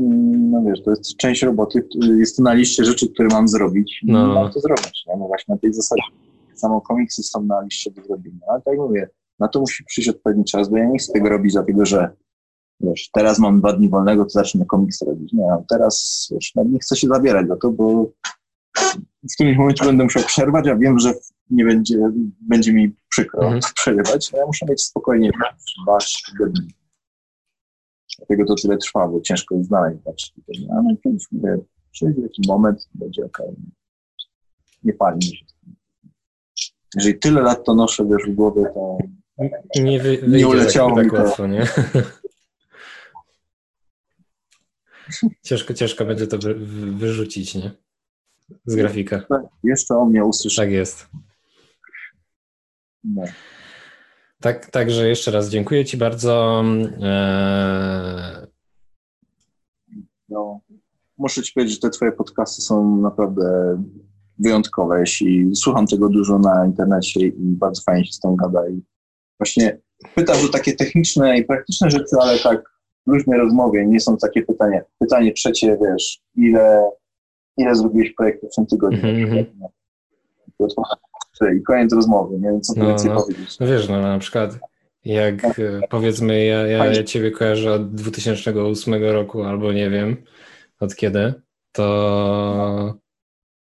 no 0.50 0.62
wiesz, 0.66 0.82
to 0.82 0.90
jest 0.90 1.16
część 1.16 1.42
roboty, 1.42 1.88
jest 2.18 2.36
to 2.36 2.42
na 2.42 2.54
liście 2.54 2.84
rzeczy, 2.84 3.08
które 3.08 3.28
mam 3.28 3.48
zrobić 3.48 4.00
i 4.02 4.12
no. 4.12 4.34
mam 4.34 4.52
to 4.52 4.60
zrobić, 4.60 5.04
nie? 5.06 5.16
no 5.16 5.26
właśnie 5.26 5.54
na 5.54 5.60
tej 5.60 5.74
zasadzie. 5.74 6.02
Samo 6.54 6.80
komiksy 6.80 7.22
są 7.22 7.42
na 7.42 7.60
liście 7.60 7.90
do 7.90 8.02
zrobienia, 8.02 8.40
ale 8.48 8.62
tak 8.62 8.74
jak 8.74 8.78
mówię, 8.78 9.08
na 9.38 9.48
to 9.48 9.60
musi 9.60 9.84
przyjść 9.84 10.10
odpowiedni 10.10 10.44
czas, 10.44 10.68
bo 10.68 10.76
ja 10.76 10.88
nie 10.88 10.98
chcę 10.98 11.12
tego 11.12 11.28
robić 11.28 11.52
dlatego, 11.52 11.86
że 11.86 12.10
wiesz, 12.80 13.10
teraz 13.12 13.38
mam 13.38 13.58
dwa 13.58 13.72
dni 13.72 13.88
wolnego, 13.88 14.24
to 14.24 14.30
zacznę 14.30 14.66
komiks 14.66 15.02
robić. 15.02 15.32
Nie, 15.32 15.46
no 15.46 15.64
teraz 15.68 16.28
wiesz, 16.30 16.52
nie 16.54 16.78
chcę 16.78 16.96
się 16.96 17.08
zabierać 17.08 17.46
do 17.46 17.56
to, 17.56 17.70
bo 17.70 18.06
w 19.30 19.34
którymś 19.34 19.58
momencie 19.58 19.84
będę 19.84 20.04
musiał 20.04 20.22
przerwać, 20.22 20.68
a 20.68 20.76
wiem, 20.76 20.98
że 20.98 21.14
nie 21.50 21.64
będzie, 21.64 21.98
będzie 22.40 22.72
mi 22.72 22.94
przykro 23.08 23.42
mhm. 23.42 23.60
przerywać. 23.74 24.32
No 24.32 24.38
ja 24.38 24.46
muszę 24.46 24.66
mieć 24.66 24.82
spokojnie 24.82 25.30
dwa, 25.82 25.98
trzy 25.98 26.32
dni. 26.50 26.77
Dlatego 28.18 28.44
to 28.44 28.54
tyle 28.54 28.76
trwa, 28.76 29.08
bo 29.08 29.20
ciężko 29.20 29.54
jest 29.54 29.68
znaleźć 29.68 30.32
tygodnie. 30.32 30.68
Ale 30.72 30.96
kiedyś 30.96 31.24
mówię, 31.32 31.58
przyjdzie 31.92 32.22
taki 32.22 32.42
moment, 32.48 32.88
będzie 32.94 33.24
ok. 33.24 33.38
Nie 34.84 34.92
pali 34.92 35.16
mi 35.16 35.36
się. 35.36 35.44
Jeżeli 36.94 37.18
tyle 37.18 37.40
lat 37.40 37.64
to 37.64 37.74
noszę, 37.74 38.06
wiesz, 38.10 38.30
w 38.30 38.34
głowie, 38.34 38.64
to 38.74 38.98
nie, 39.82 40.00
wy, 40.00 40.18
nie 40.28 40.48
uleciało 40.48 40.96
tak, 40.96 41.04
tak 41.04 41.12
łatwo, 41.12 41.46
nie? 41.46 41.66
ciężko, 45.42 45.74
ciężko 45.74 46.04
będzie 46.04 46.26
to 46.26 46.38
wy, 46.38 46.54
wyrzucić, 46.94 47.54
nie? 47.54 47.70
Z 48.66 48.74
grafika. 48.76 49.20
Tak, 49.28 49.42
jeszcze 49.64 49.96
o 49.96 50.04
mnie 50.04 50.24
usłyszy. 50.24 50.56
Tak 50.56 50.70
jest. 50.70 51.06
No. 53.04 53.22
Tak, 54.40 54.70
także 54.70 55.08
jeszcze 55.08 55.30
raz 55.30 55.48
dziękuję 55.48 55.84
Ci 55.84 55.96
bardzo. 55.96 56.64
No, 60.28 60.60
muszę 61.18 61.42
Ci 61.42 61.52
powiedzieć, 61.52 61.74
że 61.74 61.80
te 61.80 61.90
Twoje 61.90 62.12
podcasty 62.12 62.62
są 62.62 62.96
naprawdę 62.96 63.42
wyjątkowe. 64.38 65.00
Jeśli 65.00 65.56
słucham 65.56 65.86
tego 65.86 66.08
dużo 66.08 66.38
na 66.38 66.66
internecie 66.66 67.26
i 67.26 67.32
bardzo 67.36 67.82
fajnie 67.82 68.06
się 68.06 68.12
z 68.12 68.20
tym 68.20 68.36
gada. 68.36 68.68
I 68.68 68.82
właśnie 69.38 69.78
pytam 70.14 70.36
o 70.44 70.48
takie 70.48 70.72
techniczne 70.72 71.38
i 71.38 71.44
praktyczne 71.44 71.90
rzeczy, 71.90 72.16
ale 72.20 72.38
tak 72.38 72.70
w 73.06 73.10
luźnej 73.12 73.38
rozmowie 73.38 73.86
nie 73.86 74.00
są 74.00 74.16
takie 74.16 74.42
pytania. 74.42 74.80
Pytanie 74.98 75.32
trzecie, 75.32 75.78
wiesz, 75.82 76.20
ile, 76.36 76.90
ile 77.56 77.74
zrobiłeś 77.74 78.14
projektów 78.14 78.50
w 78.52 78.54
tym 78.54 78.66
tygodniu? 78.66 79.00
Mm 79.08 79.30
-hmm. 79.30 79.44
I 81.58 81.62
koniec 81.62 81.92
rozmowy, 81.92 82.36
nie 82.36 82.50
wiem, 82.50 82.60
co 82.60 82.74
tu 82.74 82.80
no, 82.80 82.86
więcej 82.86 83.10
no. 83.10 83.22
powiedzieć. 83.22 83.58
No 83.58 83.66
wiesz, 83.66 83.88
no 83.88 84.02
na 84.02 84.18
przykład 84.18 84.58
jak 85.04 85.42
tak. 85.42 85.60
powiedzmy 85.90 86.44
ja, 86.44 86.66
ja, 86.66 86.86
ja 86.86 87.04
Ciebie 87.04 87.30
kojarzę 87.30 87.72
od 87.72 87.94
2008 87.94 88.94
roku 89.04 89.42
albo 89.42 89.72
nie 89.72 89.90
wiem 89.90 90.16
od 90.80 90.96
kiedy, 90.96 91.34
to 91.72 92.98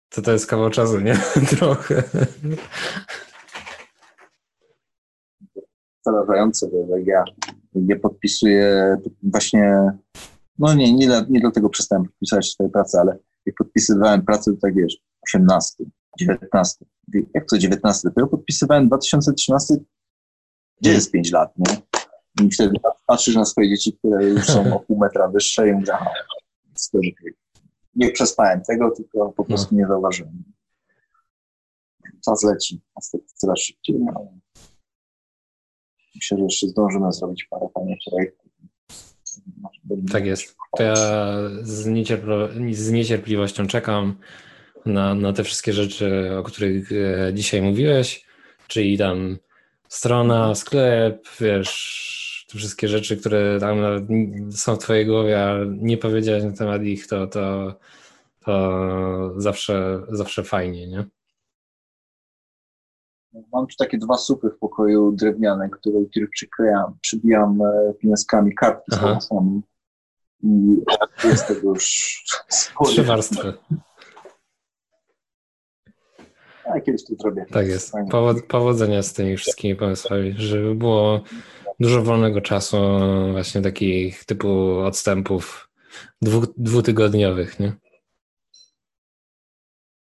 to, 0.10 0.22
to 0.22 0.32
jest 0.32 0.48
kawał 0.48 0.70
czasu, 0.70 1.00
nie? 1.00 1.18
Trochę. 1.58 2.04
Zarażające, 6.06 6.68
bo 6.68 6.98
jak 6.98 7.08
ja 7.08 7.24
nie 7.76 7.96
podpisuję 7.96 8.98
właśnie, 9.24 9.92
no 10.60 10.74
nie, 10.74 10.94
nie, 10.94 11.08
nie 11.30 11.40
dlatego 11.40 11.70
przestałem 11.70 12.06
podpisywać 12.06 12.50
swojej 12.50 12.72
pracy, 12.72 12.98
ale 13.00 13.18
jak 13.46 13.56
podpisywałem 13.56 14.26
pracę, 14.26 14.52
to 14.52 14.58
tak 14.62 14.76
wiesz, 14.76 14.98
18, 15.22 15.84
19. 16.20 16.86
Jak 17.34 17.46
to 17.50 17.58
19? 17.58 18.10
Dopiero 18.10 18.28
podpisywałem 18.28 18.88
2013, 18.88 19.76
gdzie 20.82 20.92
jest 20.92 21.12
5 21.12 21.32
lat, 21.32 21.54
nie? 21.58 21.78
I 22.46 22.52
wtedy 22.52 22.76
patrzysz 23.08 23.36
na 23.36 23.46
swoje 23.46 23.70
dzieci, 23.70 23.94
które 23.94 24.26
już 24.26 24.46
są 24.46 24.76
o 24.76 24.80
pół 24.80 25.00
metra 25.00 25.28
wyższe 25.28 25.70
i 25.70 25.74
mówisz, 25.74 25.90
aha, 25.90 26.12
nie 27.96 28.12
przespałem 28.12 28.62
tego, 28.62 28.92
tylko 28.92 29.30
po 29.32 29.46
prostu 29.46 29.76
no. 29.76 29.82
nie 29.82 29.88
zauważyłem. 29.88 30.44
Czas 32.26 32.44
leci, 32.44 32.82
coraz 33.36 33.60
szybciej, 33.60 33.96
ale 34.16 34.40
myślę, 36.16 36.38
że 36.38 36.44
jeszcze 36.44 36.68
zdążymy 36.68 37.14
zrobić 37.14 37.48
parę 37.50 37.68
fajnych 37.74 38.00
projektów. 38.10 38.52
Tak 40.12 40.26
jest. 40.26 40.56
To 40.78 40.84
ja 40.84 40.96
z, 41.62 41.88
niecierpli- 41.88 42.74
z 42.74 42.92
niecierpliwością 42.92 43.68
czekam 43.68 44.16
na, 44.94 45.16
na 45.16 45.34
te 45.34 45.44
wszystkie 45.44 45.74
rzeczy, 45.74 46.38
o 46.38 46.44
których 46.44 46.92
e, 46.92 47.34
dzisiaj 47.34 47.62
mówiłeś, 47.62 48.26
czyli 48.68 48.98
tam 48.98 49.38
strona, 49.88 50.56
sklep, 50.56 51.28
wiesz, 51.40 52.46
te 52.52 52.58
wszystkie 52.58 52.88
rzeczy, 52.88 53.18
które 53.18 53.60
tam 53.60 53.78
są 54.52 54.76
w 54.76 54.80
twojej 54.80 55.06
głowie, 55.06 55.44
a 55.44 55.56
nie 55.78 55.98
powiedziałeś 55.98 56.44
na 56.44 56.52
temat 56.52 56.84
ich, 56.84 57.08
to, 57.08 57.28
to, 57.28 57.76
to 58.46 59.34
zawsze, 59.38 60.02
zawsze 60.10 60.44
fajnie, 60.44 60.88
nie? 60.88 61.06
Mam 63.54 63.68
tu 63.68 63.76
takie 63.78 63.98
dwa 63.98 64.18
supy 64.18 64.50
w 64.50 64.58
pokoju 64.58 65.12
drewniane, 65.12 65.70
które, 65.70 66.06
których 66.10 66.30
przyklejam, 66.30 66.98
przybijam 67.02 67.62
e, 67.62 67.94
pineskami 67.94 68.56
kartki 68.56 68.92
z. 68.96 69.30
I 70.44 70.78
jest 71.24 71.48
tego 71.48 71.70
już 71.70 72.24
Trzy 72.86 73.04
warstwy. 73.04 73.54
A 76.76 76.82
kiedyś 76.82 77.06
to 77.06 77.16
zrobię. 77.16 77.46
Tak 77.52 77.68
jest. 77.68 77.94
Powod 78.12 78.46
powodzenia 78.46 79.04
z 79.04 79.14
tymi 79.14 79.38
wszystkimi 79.38 79.76
pomysłami, 79.76 80.34
żeby 80.38 80.76
było 80.76 81.22
dużo 81.80 82.04
wolnego 82.04 82.42
czasu, 82.42 82.78
właśnie 83.32 83.62
takich 83.62 84.26
typu 84.26 84.80
odstępów 84.80 85.70
dwu, 86.22 86.42
dwutygodniowych, 86.58 87.60
nie? 87.60 87.74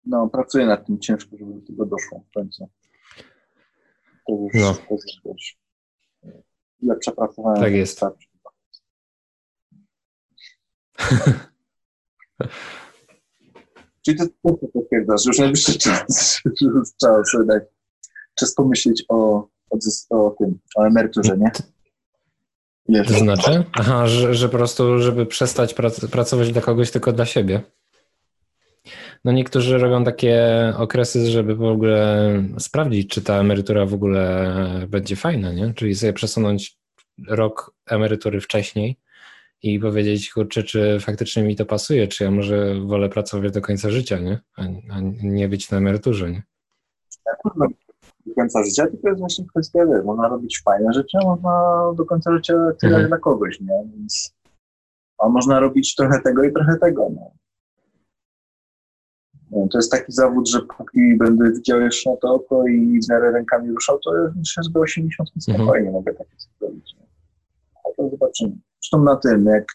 No, 0.05 0.29
pracuję 0.29 0.65
nad 0.65 0.85
tym 0.85 0.99
ciężko, 0.99 1.37
żeby 1.37 1.53
do 1.53 1.67
tego 1.67 1.85
doszło 1.85 2.23
w 2.29 2.33
końcu. 2.33 2.69
To 4.27 4.33
już, 4.33 4.53
no. 4.53 4.73
to 4.73 4.93
już 4.93 5.03
wiesz, 5.25 5.57
ile 6.81 6.95
przepracowałem. 6.95 7.61
Tak 7.61 7.73
jest. 7.73 8.01
Czyli 14.05 14.17
to 14.17 14.25
to 14.43 14.67
potwierdzasz, 14.73 15.23
że 15.23 15.29
już 15.29 15.39
najwyższy 15.39 15.79
czas, 15.79 16.41
trzeba 17.01 17.23
sobie 17.23 17.45
dać 17.45 17.63
czas 18.35 18.53
pomyśleć 18.53 19.05
o, 19.09 19.47
o, 19.69 19.77
o 20.09 20.35
tym, 20.39 20.59
o 20.75 20.83
emeryturze, 20.83 21.37
nie? 21.37 21.51
To 23.03 23.13
znaczy? 23.13 23.63
Aha, 23.71 24.07
że, 24.07 24.33
że 24.33 24.49
po 24.49 24.57
prostu, 24.57 24.99
żeby 24.99 25.25
przestać 25.25 25.73
prac 25.73 26.05
pracować 26.05 26.51
dla 26.51 26.61
kogoś, 26.61 26.91
tylko 26.91 27.13
dla 27.13 27.25
siebie. 27.25 27.61
No 29.25 29.31
niektórzy 29.31 29.77
robią 29.77 30.03
takie 30.03 30.43
okresy, 30.77 31.31
żeby 31.31 31.55
w 31.55 31.63
ogóle 31.63 32.33
sprawdzić, 32.59 33.09
czy 33.09 33.21
ta 33.21 33.33
emerytura 33.33 33.85
w 33.85 33.93
ogóle 33.93 34.85
będzie 34.87 35.15
fajna, 35.15 35.53
nie? 35.53 35.73
Czyli 35.73 35.95
sobie 35.95 36.13
przesunąć 36.13 36.77
rok 37.27 37.73
emerytury 37.85 38.41
wcześniej 38.41 38.97
i 39.63 39.79
powiedzieć, 39.79 40.33
kurczę, 40.33 40.63
czy 40.63 40.97
faktycznie 40.99 41.43
mi 41.43 41.55
to 41.55 41.65
pasuje, 41.65 42.07
czy 42.07 42.23
ja 42.23 42.31
może 42.31 42.81
wolę 42.85 43.09
pracować 43.09 43.51
do 43.51 43.61
końca 43.61 43.89
życia, 43.89 44.19
nie? 44.19 44.39
A, 44.57 44.61
a 44.89 44.99
nie 45.23 45.49
być 45.49 45.71
na 45.71 45.77
emeryturze, 45.77 46.31
nie? 46.31 46.43
do 48.25 48.35
końca 48.35 48.63
życia, 48.63 48.87
tylko 48.87 49.07
jest 49.07 49.19
właśnie 49.19 49.45
kwestia, 49.45 49.85
wie, 49.85 50.03
można 50.03 50.27
robić 50.27 50.61
fajne 50.65 50.93
rzeczy, 50.93 51.17
a 51.23 51.25
można 51.25 51.81
do 51.97 52.05
końca 52.05 52.31
życia 52.33 52.53
tyle 52.53 52.93
mhm. 52.93 53.07
dla 53.07 53.17
kogoś, 53.17 53.59
nie? 53.61 53.83
Więc, 53.95 54.35
a 55.17 55.29
można 55.29 55.59
robić 55.59 55.95
trochę 55.95 56.21
tego 56.21 56.43
i 56.43 56.53
trochę 56.53 56.77
tego, 56.77 57.09
no. 57.15 57.31
To 59.71 59.77
jest 59.77 59.91
taki 59.91 60.11
zawód, 60.11 60.49
że 60.49 60.61
póki 60.61 61.17
będę 61.17 61.51
widział 61.51 61.81
jeszcze 61.81 62.09
na 62.09 62.17
to 62.17 62.33
oko 62.33 62.67
i 62.67 62.99
w 63.01 63.09
miarę 63.09 63.31
rękami 63.31 63.71
ruszał, 63.71 63.99
to 63.99 64.11
myślę, 64.35 64.63
że 64.63 64.69
do 64.69 64.79
80 64.79 65.29
spokojnie 65.39 65.87
mhm. 65.87 65.93
mogę 65.93 66.13
takie 66.13 66.35
zrobić. 66.59 66.95
A 67.75 67.89
to 67.97 68.09
zobaczymy. 68.09 68.51
Zresztą 68.81 69.03
na 69.03 69.15
tym, 69.15 69.45
jak 69.45 69.65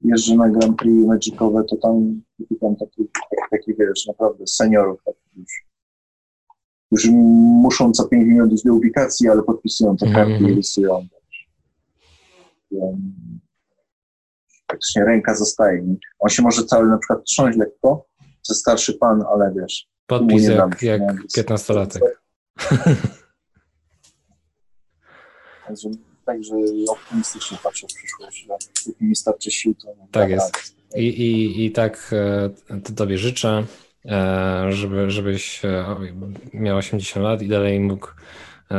jeżdżę 0.00 0.34
na 0.34 0.48
Grand 0.50 0.78
Prix 0.78 1.06
Magicowe, 1.06 1.64
to 1.64 1.76
tam 1.76 2.22
tam 2.60 2.76
taki, 2.76 3.08
taki, 3.50 3.74
wiesz, 3.78 4.06
naprawdę 4.06 4.46
seniorów 4.46 5.00
już, 5.36 5.64
już 6.92 7.06
muszą 7.62 7.92
co 7.92 8.08
5 8.08 8.26
minut 8.26 8.52
iść 8.52 8.64
do 8.64 8.74
ubikacji, 8.74 9.28
ale 9.28 9.42
podpisują 9.42 9.96
te 9.96 10.12
karty 10.12 10.32
mm 10.32 10.42
-hmm. 10.42 10.50
i 10.50 10.54
rysują. 10.54 11.08
Praktycznie 14.66 15.04
ręka 15.04 15.34
zostaje. 15.34 15.94
On 16.18 16.28
się 16.28 16.42
może 16.42 16.64
cały 16.64 16.88
na 16.88 16.98
przykład 16.98 17.24
trząść 17.24 17.58
lekko, 17.58 18.06
że 18.48 18.54
starszy 18.54 18.94
pan, 18.94 19.24
ale 19.32 19.54
wiesz. 19.56 19.88
Podpis 20.06 20.48
jak, 20.48 20.82
jak 20.82 21.02
15-latek. 21.36 22.00
Także, 26.28 26.54
optymistycznie 26.88 27.58
patrzę 27.62 27.86
w 27.86 27.94
przyszłość, 27.94 28.44
że 28.44 28.52
jak 28.52 28.60
mi 29.00 29.16
starczy 29.16 29.50
sił, 29.50 29.74
to... 29.74 29.94
Tak 30.12 30.30
jest. 30.30 30.76
I, 30.96 31.06
i, 31.06 31.64
i 31.64 31.70
tak 31.72 32.10
e, 32.70 32.80
to 32.80 32.92
tobie 32.92 33.18
życzę, 33.18 33.64
e, 34.04 34.72
żeby, 34.72 35.10
żebyś 35.10 35.64
e, 35.64 35.96
miał 36.52 36.76
80 36.76 37.24
lat 37.24 37.42
i 37.42 37.48
dalej 37.48 37.80
mógł 37.80 38.08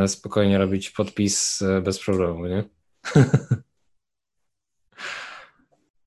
spokojnie 0.07 0.57
robić 0.57 0.89
podpis 0.89 1.63
bez 1.83 1.99
problemu, 1.99 2.47
nie? 2.47 2.63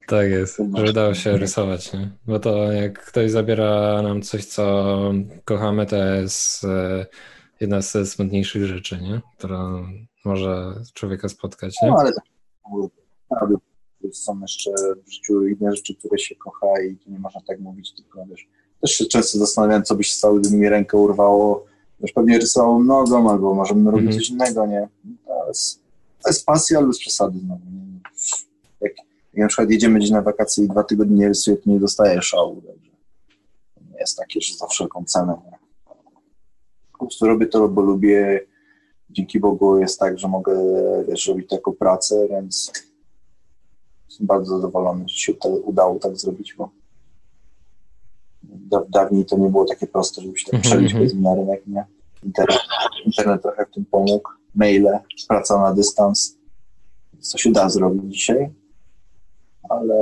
tak 0.07 0.31
jest, 0.31 0.59
że 0.75 0.93
dało 0.93 1.15
się 1.15 1.37
rysować, 1.37 1.93
nie? 1.93 2.11
Bo 2.27 2.39
to 2.39 2.73
jak 2.73 3.05
ktoś 3.05 3.31
zabiera 3.31 4.03
nam 4.03 4.23
coś, 4.23 4.45
co 4.45 4.97
kochamy, 5.45 5.87
to 5.87 5.97
jest 5.97 6.67
jedna 7.61 7.83
z 7.83 8.11
smutniejszych 8.13 8.67
rzeczy, 8.67 9.01
nie? 9.03 9.21
Która 9.39 9.83
może 10.25 10.75
człowieka 10.95 11.29
spotkać, 11.29 11.75
nie? 11.83 11.89
No, 11.89 11.97
ale 11.99 12.13
tak, 12.13 12.25
naprawdę 13.31 13.57
są 14.13 14.41
jeszcze 14.41 14.71
w 15.07 15.13
życiu 15.13 15.47
inne 15.47 15.77
rzeczy, 15.77 15.95
które 15.95 16.19
się 16.19 16.37
kocha 16.37 16.83
i 16.91 16.97
tu 16.97 17.11
nie 17.11 17.19
można 17.19 17.41
tak 17.47 17.61
mówić, 17.61 17.95
tylko 17.95 18.27
wiesz, 18.27 18.49
też 18.81 18.91
się 18.91 19.05
często 19.07 19.39
zastanawiam, 19.39 19.83
co 19.83 19.95
by 19.95 20.05
się 20.05 20.15
stało, 20.15 20.35
gdyby 20.35 20.57
mi 20.57 20.69
rękę 20.69 20.97
urwało, 20.97 21.65
wiesz, 22.01 22.13
pewnie 22.13 22.39
rysował 22.39 22.85
nogą, 22.85 23.31
albo 23.31 23.55
może 23.55 23.75
bym 23.75 23.89
robił 23.89 24.01
mm 24.01 24.13
-hmm. 24.13 24.17
coś 24.17 24.31
innego, 24.31 24.67
nie? 24.67 24.89
To 25.27 25.49
jest, 25.49 25.81
to 26.23 26.31
jest 26.31 26.47
pasja, 26.47 26.79
ale 26.79 26.87
bez 26.87 26.99
przesady 26.99 27.39
znowu? 27.39 27.61
Jak, 28.81 28.93
jak 29.35 29.43
na 29.43 29.49
przykład 29.49 29.71
jedziemy 29.71 29.99
gdzieś 29.99 30.11
na 30.11 30.23
wakacje 30.23 30.65
i 30.65 30.69
dwa 30.69 30.85
tygodnie 30.85 31.17
nie 31.17 31.29
rysuję, 31.29 31.57
to 31.57 31.71
nie 31.71 31.81
dostaję 31.81 32.23
szału, 32.23 32.63
także 32.63 32.91
nie 33.91 33.99
jest 33.99 34.17
takie, 34.17 34.41
że 34.41 34.55
za 34.55 34.67
wszelką 34.67 35.05
cenę? 35.05 35.35
Po 36.93 37.07
prostu 37.07 37.27
robię 37.27 37.47
to, 37.47 37.69
bo 37.69 37.83
lubię, 37.83 38.47
dzięki 39.13 39.41
Bogu 39.41 39.79
jest 39.79 40.01
tak, 40.01 40.19
że 40.19 40.29
mogę, 40.29 40.55
wiesz, 41.09 41.27
robić 41.27 41.49
to 41.49 41.55
jako 41.55 41.73
pracę, 41.73 42.29
więc 42.31 42.73
Jestem 44.13 44.27
bardzo 44.27 44.57
zadowolony, 44.57 45.05
że 45.09 45.17
się 45.17 45.35
to 45.35 45.49
udało 45.49 45.99
tak 45.99 46.17
zrobić, 46.17 46.55
bo 46.55 46.71
dawniej 48.89 49.25
to 49.25 49.39
nie 49.39 49.49
było 49.49 49.65
takie 49.65 49.87
proste, 49.87 50.23
żeby 50.23 50.39
się 50.39 50.51
tak 50.51 50.55
mhm, 50.55 50.87
przebić 50.87 50.93
mm 50.93 51.09
-hmm. 51.09 51.21
na 51.23 51.35
rynek, 51.35 51.67
nie? 51.67 51.85
Internet, 52.23 52.61
internet 53.07 53.43
trochę 53.43 53.67
w 53.67 53.75
tym 53.75 53.85
pomógł, 53.85 54.31
maile, 54.55 54.99
praca 55.29 55.61
na 55.61 55.75
dystans, 55.75 56.37
co 57.21 57.39
się 57.39 57.53
da 57.53 57.69
zrobić 57.69 58.15
dzisiaj, 58.15 58.51
ale 59.69 59.95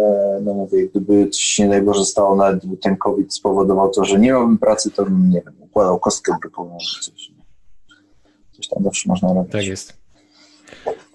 no 0.45 0.55
mówię, 0.55 0.89
gdyby 0.89 1.29
coś 1.29 1.59
nie 1.59 1.69
daj 1.69 1.83
Boże 1.83 2.05
stało, 2.05 2.37
nawet 2.37 2.63
ten 2.83 2.97
COVID 2.97 3.35
spowodował 3.35 3.91
to, 3.91 4.05
że 4.05 4.19
nie 4.19 4.29
miałbym 4.29 4.59
pracy, 4.59 4.91
to 4.91 5.05
bym, 5.05 5.31
nie 5.31 5.43
wiem, 5.43 5.55
układał 5.61 5.99
kostkę 5.99 6.37
brukową 6.41 6.79
coś. 7.03 7.40
Coś 8.61 8.69
tam 8.69 8.85
zawsze 8.85 9.09
można 9.09 9.33
robić. 9.33 9.53
Tak 9.53 9.67
jest. 9.67 10.01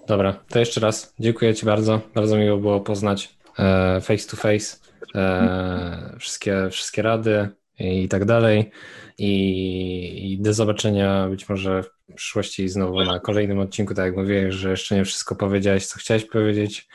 Dobra, 0.06 0.32
to 0.48 0.58
jeszcze 0.58 0.80
raz 0.80 1.14
dziękuję 1.20 1.54
Ci 1.54 1.66
bardzo. 1.66 2.00
Bardzo 2.14 2.36
miło 2.36 2.58
było 2.58 2.80
poznać 2.80 3.36
e, 3.58 4.00
face 4.00 4.28
to 4.28 4.36
face 4.36 4.76
e, 5.14 6.16
wszystkie, 6.18 6.68
wszystkie 6.70 7.02
rady 7.02 7.48
i 7.78 8.08
tak 8.08 8.24
dalej. 8.24 8.70
I, 9.18 10.32
I 10.32 10.38
do 10.38 10.52
zobaczenia 10.52 11.28
być 11.28 11.48
może 11.48 11.82
w 11.82 12.14
przyszłości 12.14 12.68
znowu 12.68 13.04
na 13.04 13.20
kolejnym 13.20 13.58
odcinku, 13.58 13.94
tak 13.94 14.06
jak 14.06 14.16
mówiłeś, 14.16 14.54
że 14.54 14.70
jeszcze 14.70 14.94
nie 14.94 15.04
wszystko 15.04 15.36
powiedziałeś, 15.36 15.86
co 15.86 15.98
chciałeś 15.98 16.24
powiedzieć. 16.24 16.88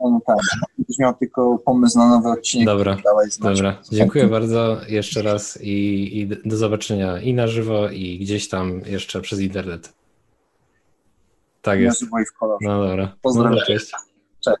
No 0.00 0.20
tak, 0.26 0.36
miał 0.98 1.14
tylko 1.14 1.58
pomysł 1.58 1.98
na 1.98 2.08
nowy 2.08 2.28
odcinek. 2.28 2.66
Dobra, 2.66 2.96
dobra. 3.40 3.82
Dziękuję 3.92 4.26
bardzo 4.26 4.76
jeszcze 4.88 5.22
raz 5.22 5.58
i, 5.62 6.18
i 6.18 6.26
do 6.44 6.56
zobaczenia 6.56 7.20
i 7.20 7.34
na 7.34 7.46
żywo, 7.46 7.90
i 7.90 8.18
gdzieś 8.18 8.48
tam 8.48 8.80
jeszcze 8.86 9.20
przez 9.20 9.40
internet. 9.40 9.92
Tak 11.62 11.80
jest. 11.80 12.04
w 12.04 12.38
kolorze. 12.38 12.58
No 12.60 12.86
dobra. 12.88 13.16
Pozdrawiam. 13.22 13.54
No, 13.54 13.64
cześć. 13.66 13.92
Cześć. 14.40 14.58